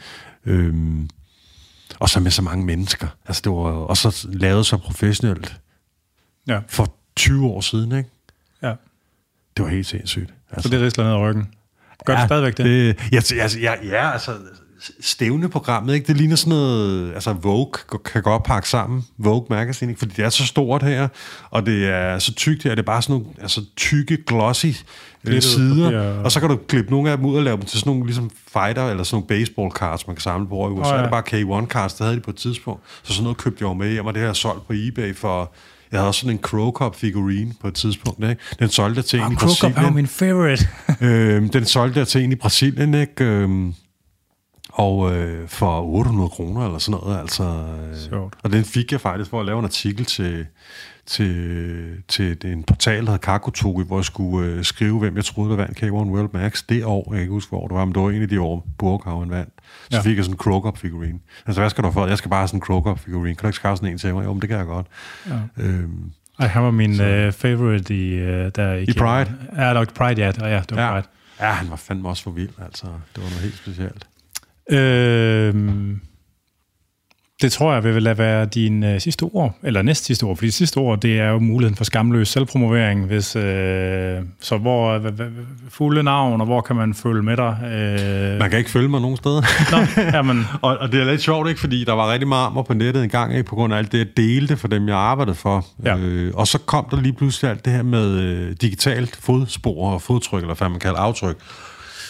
Øh, 0.46 0.74
og 2.00 2.10
så 2.10 2.20
med 2.20 2.32
så 2.32 2.42
mange 2.42 2.66
mennesker. 2.66 3.08
Altså 3.26 3.42
det 3.44 3.52
var, 3.52 3.58
og 3.58 3.98
så 3.98 4.28
lavet 4.34 4.66
så 4.66 4.78
professionelt 4.78 5.60
ja. 6.48 6.60
for 6.68 6.94
20 7.16 7.48
år 7.48 7.62
siden, 7.62 7.92
ikke? 7.92 8.10
Ja. 8.62 8.74
Det 9.58 9.66
var 9.66 9.68
helt 9.68 9.88
sindssygt. 9.88 10.34
Altså. 10.52 10.70
Så 10.70 10.76
det 10.76 10.86
risler 10.86 11.04
ned 11.04 11.14
ad 11.14 11.18
ryggen? 11.18 11.48
Gør 12.06 12.14
ja, 12.14 12.20
det 12.20 12.28
stadigvæk 12.28 12.58
det? 12.58 12.66
det 12.66 13.12
ja, 13.12 13.18
altså, 13.42 13.60
ja, 13.60 13.74
ja, 13.84 14.12
altså 14.12 14.38
stævneprogrammet, 15.00 15.94
ikke? 15.94 16.08
Det 16.08 16.18
ligner 16.18 16.36
sådan 16.36 16.50
noget, 16.50 17.14
altså 17.14 17.34
Vogue 17.34 17.72
kan 18.06 18.24
godt 18.24 18.44
pakke 18.44 18.70
sammen, 18.70 19.06
Vogue 19.18 19.46
Magazine, 19.50 19.92
ikke? 19.92 20.00
fordi 20.00 20.14
det 20.18 20.26
er 20.26 20.30
så 20.30 20.46
stort 20.46 20.84
her, 20.84 21.08
og 21.50 21.66
det 21.66 21.88
er 21.88 22.20
så 22.20 22.34
tykt 22.34 22.64
her, 22.64 22.70
det 22.72 22.80
er 22.80 22.86
bare 22.86 23.02
sådan 23.02 23.14
nogle 23.14 23.28
altså, 23.42 23.66
tykke, 23.76 24.18
glossy 24.28 24.72
øh, 25.28 25.42
sider, 25.42 26.00
og... 26.00 26.24
og 26.24 26.32
så 26.32 26.40
kan 26.40 26.50
du 26.50 26.56
klippe 26.68 26.92
nogle 26.92 27.12
af 27.12 27.18
dem 27.18 27.26
ud 27.26 27.38
og 27.38 27.44
lave 27.44 27.58
dem 27.58 27.66
til 27.66 27.80
sådan 27.80 27.90
nogle 27.92 28.06
ligesom 28.06 28.30
fighter, 28.54 28.90
eller 28.90 29.04
sådan 29.04 29.16
nogle 29.16 29.28
baseball 29.28 29.72
cards, 29.72 30.08
man 30.08 30.16
kan 30.16 30.22
samle 30.22 30.48
på 30.48 30.56
USA. 30.56 30.90
Oh, 30.90 30.94
ja. 30.94 30.98
er 30.98 31.02
det 31.02 31.12
bare 31.12 31.62
K1 31.64 31.68
cards, 31.68 31.94
det 31.94 32.06
havde 32.06 32.16
de 32.16 32.22
på 32.22 32.32
et 32.32 32.38
tidspunkt. 32.38 32.82
Så 33.04 33.14
sådan 33.14 33.24
noget 33.24 33.38
købte 33.38 33.64
jeg 33.64 33.70
jo 33.70 33.74
med 33.74 33.92
hjem, 33.92 34.06
og 34.06 34.14
det 34.14 34.20
har 34.20 34.28
jeg 34.28 34.36
solgt 34.36 34.68
på 34.68 34.74
eBay 34.76 35.16
for 35.16 35.54
jeg 35.92 36.00
havde 36.00 36.08
også 36.08 36.20
sådan 36.20 36.36
en 36.36 36.42
Crow 36.42 36.72
Cup 36.72 36.96
figurine 36.96 37.54
på 37.62 37.68
et 37.68 37.74
tidspunkt. 37.74 38.24
Ikke? 38.24 38.42
Den 38.60 38.70
solgte 38.70 38.98
jeg 38.98 39.06
til 39.06 39.20
oh, 39.20 39.26
en 39.26 39.32
i 39.32 39.36
Brasilien. 39.36 39.74
Crow 39.76 39.84
Cup 39.84 39.92
er 39.92 39.96
min 39.96 40.08
favorite. 40.08 40.68
øhm, 41.08 41.50
den 41.50 41.66
solgte 41.66 42.00
jeg 42.00 42.08
til 42.08 42.24
en 42.24 42.32
i 42.32 42.36
Brasilien. 42.36 42.94
Ikke? 42.94 43.24
Øhm, 43.24 43.74
og 44.70 45.16
øh, 45.16 45.48
for 45.48 45.82
800 45.82 46.30
kroner 46.30 46.66
eller 46.66 46.80
sådan 46.80 47.00
noget. 47.02 47.20
Altså, 47.20 47.44
øh, 48.12 48.22
og 48.44 48.52
den 48.52 48.66
fik 48.66 48.92
jeg 48.92 49.02
faktisk 49.02 49.30
for 49.30 49.40
at 49.40 49.46
lave 49.46 49.60
en 49.60 49.66
artikel 49.66 50.06
til, 50.06 50.46
til, 51.10 52.04
til 52.08 52.38
en 52.46 52.64
portal, 52.64 53.06
der 53.06 53.12
hedder 53.12 53.18
Kakutogi, 53.18 53.84
hvor 53.88 53.98
jeg 53.98 54.06
skulle 54.06 54.52
øh, 54.52 54.64
skrive, 54.64 55.00
hvem 55.00 55.16
jeg 55.16 55.26
troede, 55.26 55.50
der 55.50 55.58
vandt 55.58 55.84
K1 55.84 55.92
World 55.92 56.30
Max 56.34 56.64
det 56.70 56.86
år. 56.86 57.04
Jeg 57.08 57.14
kan 57.14 57.22
ikke 57.22 57.32
huske, 57.32 57.50
hvor 57.50 57.68
det 57.68 57.76
var, 57.76 57.86
men 57.86 57.94
det 57.94 58.02
var 58.02 58.10
en 58.10 58.22
af 58.22 58.30
de 58.30 58.42
år, 58.42 58.68
Burghaven 58.78 59.30
vandt. 59.30 59.54
Så 59.90 59.98
ja. 59.98 60.02
fik 60.02 60.18
jeg 60.18 60.26
sådan 60.26 60.34
en 60.34 60.38
Krokop 60.38 60.78
figurine. 60.78 61.20
Altså, 61.46 61.62
hvad 61.62 61.70
skal 61.70 61.84
du 61.84 61.92
få? 61.92 62.08
Jeg 62.08 62.18
skal 62.18 62.30
bare 62.30 62.40
have 62.40 62.48
sådan 62.48 62.58
en 62.58 62.62
Krokop 62.62 63.00
figurine. 63.00 63.36
Kan 63.36 63.42
du 63.42 63.48
ikke 63.48 63.56
skaffe 63.56 63.78
sådan 63.78 63.92
en 63.92 63.98
til 63.98 64.14
mig? 64.14 64.26
Jo, 64.26 64.34
men 64.34 64.42
det 64.42 64.50
kan 64.50 64.58
jeg 64.58 64.66
godt. 64.66 64.88
Ja. 65.30 65.64
Øhm, 65.64 66.12
ej, 66.40 66.48
han 66.48 66.64
var 66.64 66.72
min 66.72 66.92
uh, 66.92 67.34
favorite 67.34 67.96
i, 67.96 68.22
uh, 68.22 68.28
der 68.56 68.74
i, 68.74 68.84
I 68.84 68.94
Pride? 68.94 69.34
Ja, 69.58 69.62
der 69.62 69.74
var 69.74 69.86
Pride, 69.96 70.22
ja. 70.22 70.48
ja 70.48 70.62
det 70.70 70.76
var 70.76 70.82
ja. 70.82 70.92
Pride. 70.92 71.08
Ja, 71.40 71.52
han 71.52 71.70
var 71.70 71.76
fandme 71.76 72.10
også 72.10 72.24
for 72.24 72.32
vild, 72.32 72.50
altså. 72.66 72.86
Det 72.86 73.24
var 73.24 73.30
noget 73.30 73.42
helt 73.42 73.58
specielt. 73.58 74.08
Øh, 74.72 75.56
det 77.42 77.52
tror 77.52 77.74
jeg 77.74 77.84
vil 77.84 78.04
lade 78.04 78.18
være 78.18 78.46
din 78.46 78.84
øh, 78.84 79.02
sidste 79.02 79.24
ord, 79.24 79.56
eller 79.64 79.82
næst 79.82 80.06
sidste 80.06 80.24
ord, 80.24 80.38
fordi 80.38 80.52
sidste 80.52 80.78
ord, 80.78 81.00
det 81.00 81.20
er 81.20 81.30
jo 81.30 81.40
muligheden 81.40 81.76
for 81.76 81.84
skamløs 81.84 82.28
selvpromovering, 82.28 83.06
hvis, 83.06 83.36
øh, 83.36 84.18
så 84.42 84.58
hvor 84.58 84.92
øh, 84.92 85.12
fulde 85.70 86.04
navn, 86.04 86.42
og 86.42 86.48
hvor 86.48 86.62
kan 86.62 86.76
man 86.76 86.94
følge 86.94 87.24
med 87.24 87.38
dig? 87.38 87.58
Øh... 87.64 88.40
Man 88.40 88.50
kan 88.50 88.60
ikke 88.60 88.72
følge 88.72 88.90
mig 88.90 89.02
nogen 89.02 89.18
steder. 89.18 89.42
Nå, 89.72 90.02
jamen. 90.18 90.46
og, 90.62 90.78
og 90.78 90.92
det 90.92 91.02
er 91.02 91.06
lidt 91.06 91.22
sjovt, 91.22 91.50
ikke, 91.50 91.60
fordi 91.60 91.84
der 91.84 91.94
var 91.94 92.12
rigtig 92.12 92.28
meget 92.28 92.66
på 92.68 92.74
nettet 92.74 93.04
en 93.04 93.10
gang, 93.10 93.34
ikke, 93.34 93.50
på 93.50 93.56
grund 93.56 93.74
af 93.74 93.78
alt 93.78 93.92
det, 93.92 93.98
jeg 93.98 94.08
delte 94.18 94.58
for 94.58 94.68
dem, 94.68 94.88
jeg 94.88 94.98
arbejdede 94.98 95.36
for. 95.36 95.66
Ja. 95.86 95.98
Øh, 95.98 96.32
og 96.36 96.48
så 96.48 96.58
kom 96.58 96.88
der 96.92 97.02
lige 97.02 97.14
pludselig 97.14 97.52
alt 97.52 97.66
det 97.66 97.74
her 97.74 97.84
med 97.84 98.20
øh, 98.20 98.56
digitalt 98.62 99.20
fodspor 99.22 99.92
og 99.92 100.02
fodtryk, 100.02 100.42
eller 100.42 100.56
hvad 100.56 100.70
man 100.70 100.80
kalder 100.80 101.00
aftryk. 101.00 101.38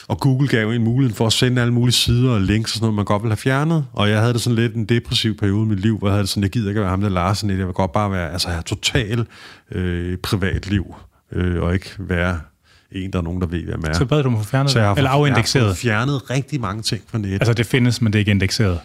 Og 0.10 0.20
Google 0.20 0.48
gav 0.48 0.70
en 0.70 0.84
mulighed 0.84 1.16
for 1.16 1.28
at 1.28 1.34
sende 1.34 1.62
alle 1.62 1.74
mulige 1.74 1.94
sider 1.94 2.32
og 2.32 2.42
links 2.42 2.72
og 2.72 2.76
sådan 2.76 2.84
noget, 2.84 2.96
man 2.96 3.06
godt 3.06 3.24
ville 3.24 3.32
have 3.32 3.38
fjernet. 3.38 3.86
Og 3.94 4.10
jeg 4.10 4.20
havde 4.20 4.34
det 4.34 4.42
sådan 4.42 4.56
lidt 4.56 4.76
en 4.76 4.86
depressiv 4.86 5.38
periode 5.38 5.66
i 5.66 5.70
mit 5.70 5.80
liv, 5.80 5.98
hvor 5.98 6.08
jeg 6.08 6.14
havde 6.14 6.22
det 6.22 6.30
sådan, 6.30 6.44
jeg 6.44 6.52
gider 6.52 6.70
ikke 6.70 6.82
være 6.82 6.90
ham 6.90 7.02
der 7.02 7.10
Larsen, 7.10 7.50
jeg 7.50 7.58
vil 7.58 7.74
godt 7.74 7.92
bare 7.92 8.12
være, 8.12 8.32
altså 8.32 8.50
have 8.50 8.62
total 8.62 9.26
øh, 9.72 10.18
privatliv, 10.18 10.96
øh, 11.32 11.64
og 11.64 11.74
ikke 11.74 11.90
være 12.00 12.40
en, 12.92 13.14
der 13.14 13.20
er 13.20 13.24
nogen, 13.24 13.42
der 13.42 13.48
ved, 13.48 13.64
hvem 13.64 13.84
er. 13.88 13.94
Så 13.94 14.06
bad 14.06 14.24
du 14.24 14.30
mig 14.30 14.40
få 14.40 14.50
fjernet 14.50 14.72
så 14.72 14.80
jeg 14.80 14.88
har 14.88 14.96
eller 14.96 15.10
afindekseret? 15.10 15.64
Jeg 15.64 15.70
har 15.70 15.76
fjernet 15.76 16.30
rigtig 16.30 16.62
mange 16.62 16.82
ting 16.82 17.02
fra 17.08 17.18
nettet. 17.18 17.42
Altså 17.42 17.54
det 17.54 17.66
findes, 17.66 18.02
men 18.02 18.14
det 18.14 18.18
er 18.18 18.20
ikke 18.20 18.32
indekseret? 18.32 18.80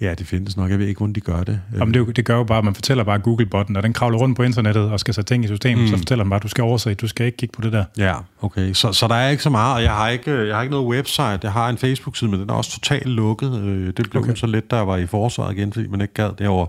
Ja, 0.00 0.14
det 0.14 0.26
findes 0.26 0.56
nok. 0.56 0.70
Jeg 0.70 0.78
ved 0.78 0.86
ikke, 0.86 0.98
hvordan 0.98 1.12
de 1.12 1.20
gør 1.20 1.42
det. 1.42 1.60
Jamen, 1.78 1.94
det, 1.94 2.16
det 2.16 2.24
gør 2.24 2.36
jo 2.36 2.44
bare, 2.44 2.58
at 2.58 2.64
man 2.64 2.74
fortæller 2.74 3.04
bare 3.04 3.18
Google-botten, 3.18 3.76
og 3.76 3.82
den 3.82 3.92
kravler 3.92 4.18
rundt 4.18 4.36
på 4.36 4.42
internettet 4.42 4.90
og 4.90 5.00
skal 5.00 5.14
sætte 5.14 5.34
ting 5.34 5.44
i 5.44 5.46
systemet, 5.46 5.82
mm. 5.82 5.88
så 5.88 5.96
fortæller 5.96 6.24
den 6.24 6.30
bare, 6.30 6.36
at 6.36 6.42
du 6.42 6.48
skal 6.48 6.62
overse, 6.62 6.94
du 6.94 7.08
skal 7.08 7.26
ikke 7.26 7.36
kigge 7.36 7.52
på 7.52 7.62
det 7.62 7.72
der. 7.72 7.84
Ja, 7.98 8.14
okay. 8.40 8.72
Så, 8.72 8.92
så 8.92 9.08
der 9.08 9.14
er 9.14 9.30
ikke 9.30 9.42
så 9.42 9.50
meget, 9.50 9.74
og 9.74 9.82
jeg 9.82 9.92
har 9.92 10.08
ikke, 10.08 10.46
jeg 10.46 10.54
har 10.54 10.62
ikke 10.62 10.70
noget 10.70 10.86
website. 10.88 11.38
Jeg 11.42 11.52
har 11.52 11.68
en 11.68 11.78
Facebook-side, 11.78 12.30
men 12.30 12.40
den 12.40 12.50
er 12.50 12.54
også 12.54 12.70
totalt 12.70 13.06
lukket. 13.06 13.60
Øh, 13.60 13.86
det 13.86 14.10
blev 14.10 14.22
okay. 14.22 14.34
så 14.34 14.46
lidt, 14.46 14.70
da 14.70 14.76
jeg 14.76 14.86
var 14.86 14.96
i 14.96 15.06
forsvaret 15.06 15.56
igen, 15.56 15.72
fordi 15.72 15.86
man 15.88 16.00
ikke 16.00 16.14
gad 16.14 16.30
derovre. 16.38 16.66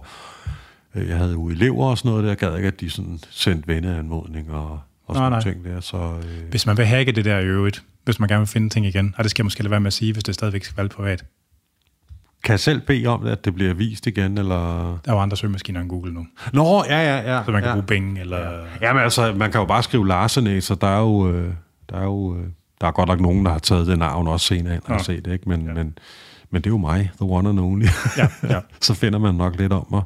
Øh, 0.95 1.10
jeg 1.10 1.18
havde 1.18 1.31
jo 1.31 1.49
elever 1.49 1.85
og 1.85 1.97
sådan 1.97 2.11
noget, 2.11 2.26
der 2.26 2.35
gad 2.35 2.56
ikke, 2.56 2.68
at 2.68 2.80
de 2.80 2.89
sådan 2.89 3.19
sendte 3.30 3.68
venneanmodning 3.68 4.51
og, 4.51 4.80
og 5.07 5.15
sådan 5.15 5.22
nej, 5.22 5.30
nej. 5.30 5.41
ting 5.41 5.65
der. 5.65 5.80
Så, 5.80 5.97
øh... 5.97 6.49
Hvis 6.49 6.65
man 6.65 6.77
vil 6.77 6.85
hacke 6.85 7.11
det 7.11 7.26
der 7.26 7.39
i 7.39 7.45
øvrigt, 7.45 7.84
hvis 8.06 8.19
man 8.19 8.30
gerne 8.30 8.39
vil 8.39 8.47
finde 8.47 8.69
ting 8.69 8.85
igen, 8.85 9.15
og 9.18 9.23
det 9.23 9.31
skal 9.31 9.43
jeg 9.43 9.45
måske 9.45 9.64
lade 9.64 9.72
være 9.72 9.80
med 9.80 9.88
at 9.88 9.93
sige, 9.93 10.14
hvis 10.14 10.23
det 10.23 10.35
stadigvæk 10.35 10.64
skal 10.64 10.77
være 10.77 10.88
privat, 10.88 11.23
kan 12.44 12.52
jeg 12.52 12.60
selv 12.60 12.82
bede 12.82 13.07
om, 13.07 13.26
at 13.26 13.45
det 13.45 13.53
bliver 13.53 13.74
vist 13.74 14.07
igen, 14.07 14.38
eller... 14.38 14.57
Der 15.06 15.11
er 15.11 15.16
jo 15.16 15.22
andre 15.22 15.38
søgemaskiner 15.38 15.82
end 15.82 15.90
Google 15.90 16.14
nu. 16.14 16.28
Nå, 16.53 16.84
ja, 16.90 16.99
ja, 17.02 17.36
ja. 17.36 17.44
Så 17.45 17.52
man 17.52 17.61
kan 17.61 17.70
ja. 17.70 17.74
bruge 17.74 17.86
Bing, 17.86 18.20
eller... 18.20 18.66
Ja, 18.82 18.94
men 18.94 19.03
altså, 19.03 19.34
man 19.34 19.52
kan 19.52 19.60
jo 19.61 19.66
bare 19.66 19.84
skrive 19.84 20.07
Larsen, 20.07 20.61
så 20.61 20.76
der 20.76 20.88
er 20.88 20.99
jo... 20.99 21.32
Øh, 21.32 21.53
der 21.90 21.98
er 21.98 22.03
jo 22.03 22.38
øh, 22.38 22.45
der 22.82 22.88
er 22.88 22.91
godt 22.91 23.07
nok 23.07 23.20
nogen, 23.20 23.45
der 23.45 23.52
har 23.52 23.60
taget 23.60 23.88
det 23.88 23.99
navn 23.99 24.28
også 24.28 24.45
senere 24.45 24.76
ind 24.76 24.84
og 24.86 24.91
ja. 24.91 25.03
set 25.03 25.26
det, 25.26 25.34
ikke? 25.34 25.49
Men, 25.49 25.66
ja. 25.66 25.74
men, 25.74 25.98
men 26.49 26.61
det 26.61 26.70
er 26.70 26.72
jo 26.72 26.78
mig, 26.78 27.11
the 27.16 27.26
one 27.26 27.49
and 27.49 27.60
only. 27.60 27.86
Ja, 28.18 28.28
ja. 28.44 28.60
så 28.82 28.94
finder 28.94 29.20
man 29.20 29.36
nok 29.36 29.56
lidt 29.56 29.74
om 29.74 29.88
mig. 29.90 30.03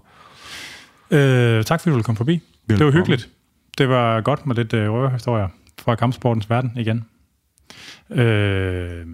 Øh, 1.11 1.63
tak 1.63 1.81
fordi 1.81 1.95
du 1.95 2.01
kom 2.01 2.15
forbi. 2.15 2.41
Velkommen. 2.67 2.79
Det 2.79 2.85
var 2.85 2.91
hyggeligt. 3.01 3.29
Det 3.77 3.89
var 3.89 4.21
godt 4.21 4.45
med 4.45 4.55
lidt 4.55 4.73
øh, 4.73 4.91
røverhistorier 4.91 5.47
fra 5.79 5.95
kampsportens 5.95 6.49
verden 6.49 6.71
igen. 6.75 7.05
Øh, 8.09 9.05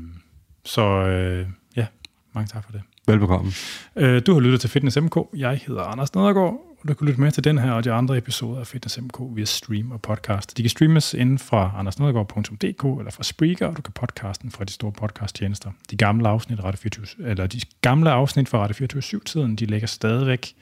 så 0.65 0.81
øh, 0.81 1.47
ja, 1.75 1.85
mange 2.33 2.47
tak 2.47 2.63
for 2.65 2.71
det. 2.71 2.81
Velbekomme. 3.09 3.51
Øh, 3.95 4.21
du 4.25 4.33
har 4.33 4.39
lyttet 4.39 4.61
til 4.61 4.69
Fitness 4.69 4.97
MK. 5.01 5.17
Jeg 5.35 5.59
hedder 5.67 5.83
Anders 5.83 6.15
Nedergaard, 6.15 6.53
og 6.81 6.87
du 6.87 6.93
kan 6.93 7.07
lytte 7.07 7.21
med 7.21 7.31
til 7.31 7.43
den 7.43 7.57
her 7.57 7.71
og 7.71 7.83
de 7.83 7.91
andre 7.91 8.17
episoder 8.17 8.59
af 8.59 8.67
Fitness 8.67 9.01
MK 9.01 9.19
via 9.35 9.45
stream 9.45 9.91
og 9.91 10.01
podcast. 10.01 10.57
De 10.57 10.63
kan 10.63 10.69
streames 10.69 11.13
inden 11.13 11.39
fra 11.39 11.71
andersnedergaard.dk 11.77 12.83
eller 12.99 13.11
fra 13.11 13.23
Spreaker, 13.23 13.67
og 13.67 13.77
du 13.77 13.81
kan 13.81 13.93
podcasten 13.93 14.51
fra 14.51 14.63
de 14.63 14.71
store 14.71 14.91
podcasttjenester. 14.91 15.71
De 15.91 15.97
gamle 15.97 16.27
afsnit, 16.29 16.63
Radio 16.63 16.77
24, 16.77 17.27
eller 17.29 17.47
de 17.47 17.59
gamle 17.81 18.11
afsnit 18.11 18.49
fra 18.49 18.57
Radio 18.57 18.73
24 18.73 19.21
tiden 19.25 19.55
de 19.55 19.65
ligger 19.65 19.87
stadigvæk, 19.87 20.53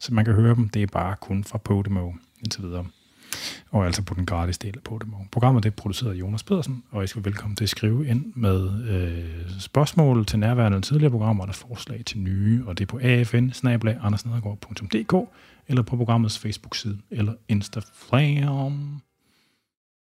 så 0.00 0.14
man 0.14 0.24
kan 0.24 0.34
høre 0.34 0.54
dem. 0.54 0.68
Det 0.68 0.82
er 0.82 0.86
bare 0.86 1.16
kun 1.20 1.44
fra 1.44 1.58
Podimo 1.58 2.12
indtil 2.42 2.62
videre 2.62 2.84
og 3.70 3.86
altså 3.86 4.02
på 4.02 4.14
den 4.14 4.26
gratis 4.26 4.58
del 4.58 4.72
af 4.76 4.82
Podimo. 4.82 5.16
Programmet 5.32 5.62
det 5.62 5.70
er 5.70 5.74
produceret 5.74 6.10
af 6.10 6.14
Jonas 6.14 6.42
Pedersen, 6.42 6.82
og 6.90 7.04
I 7.04 7.06
skal 7.06 7.24
velkommen 7.24 7.56
til 7.56 7.64
at 7.64 7.68
skrive 7.68 8.06
ind 8.06 8.32
med 8.36 8.88
øh, 8.88 9.50
spørgsmål 9.60 10.26
til 10.26 10.38
nærværende 10.38 10.80
tidligere 10.80 11.10
programmer, 11.10 11.44
eller 11.44 11.54
forslag 11.54 12.02
til 12.06 12.18
nye, 12.18 12.62
og 12.66 12.78
det 12.78 12.84
er 12.84 12.86
på 12.86 12.98
afn 14.02 14.14
eller 15.68 15.82
på 15.82 15.96
programmets 15.96 16.38
Facebook-side, 16.38 16.98
eller 17.10 17.32
Instagram. 17.48 19.00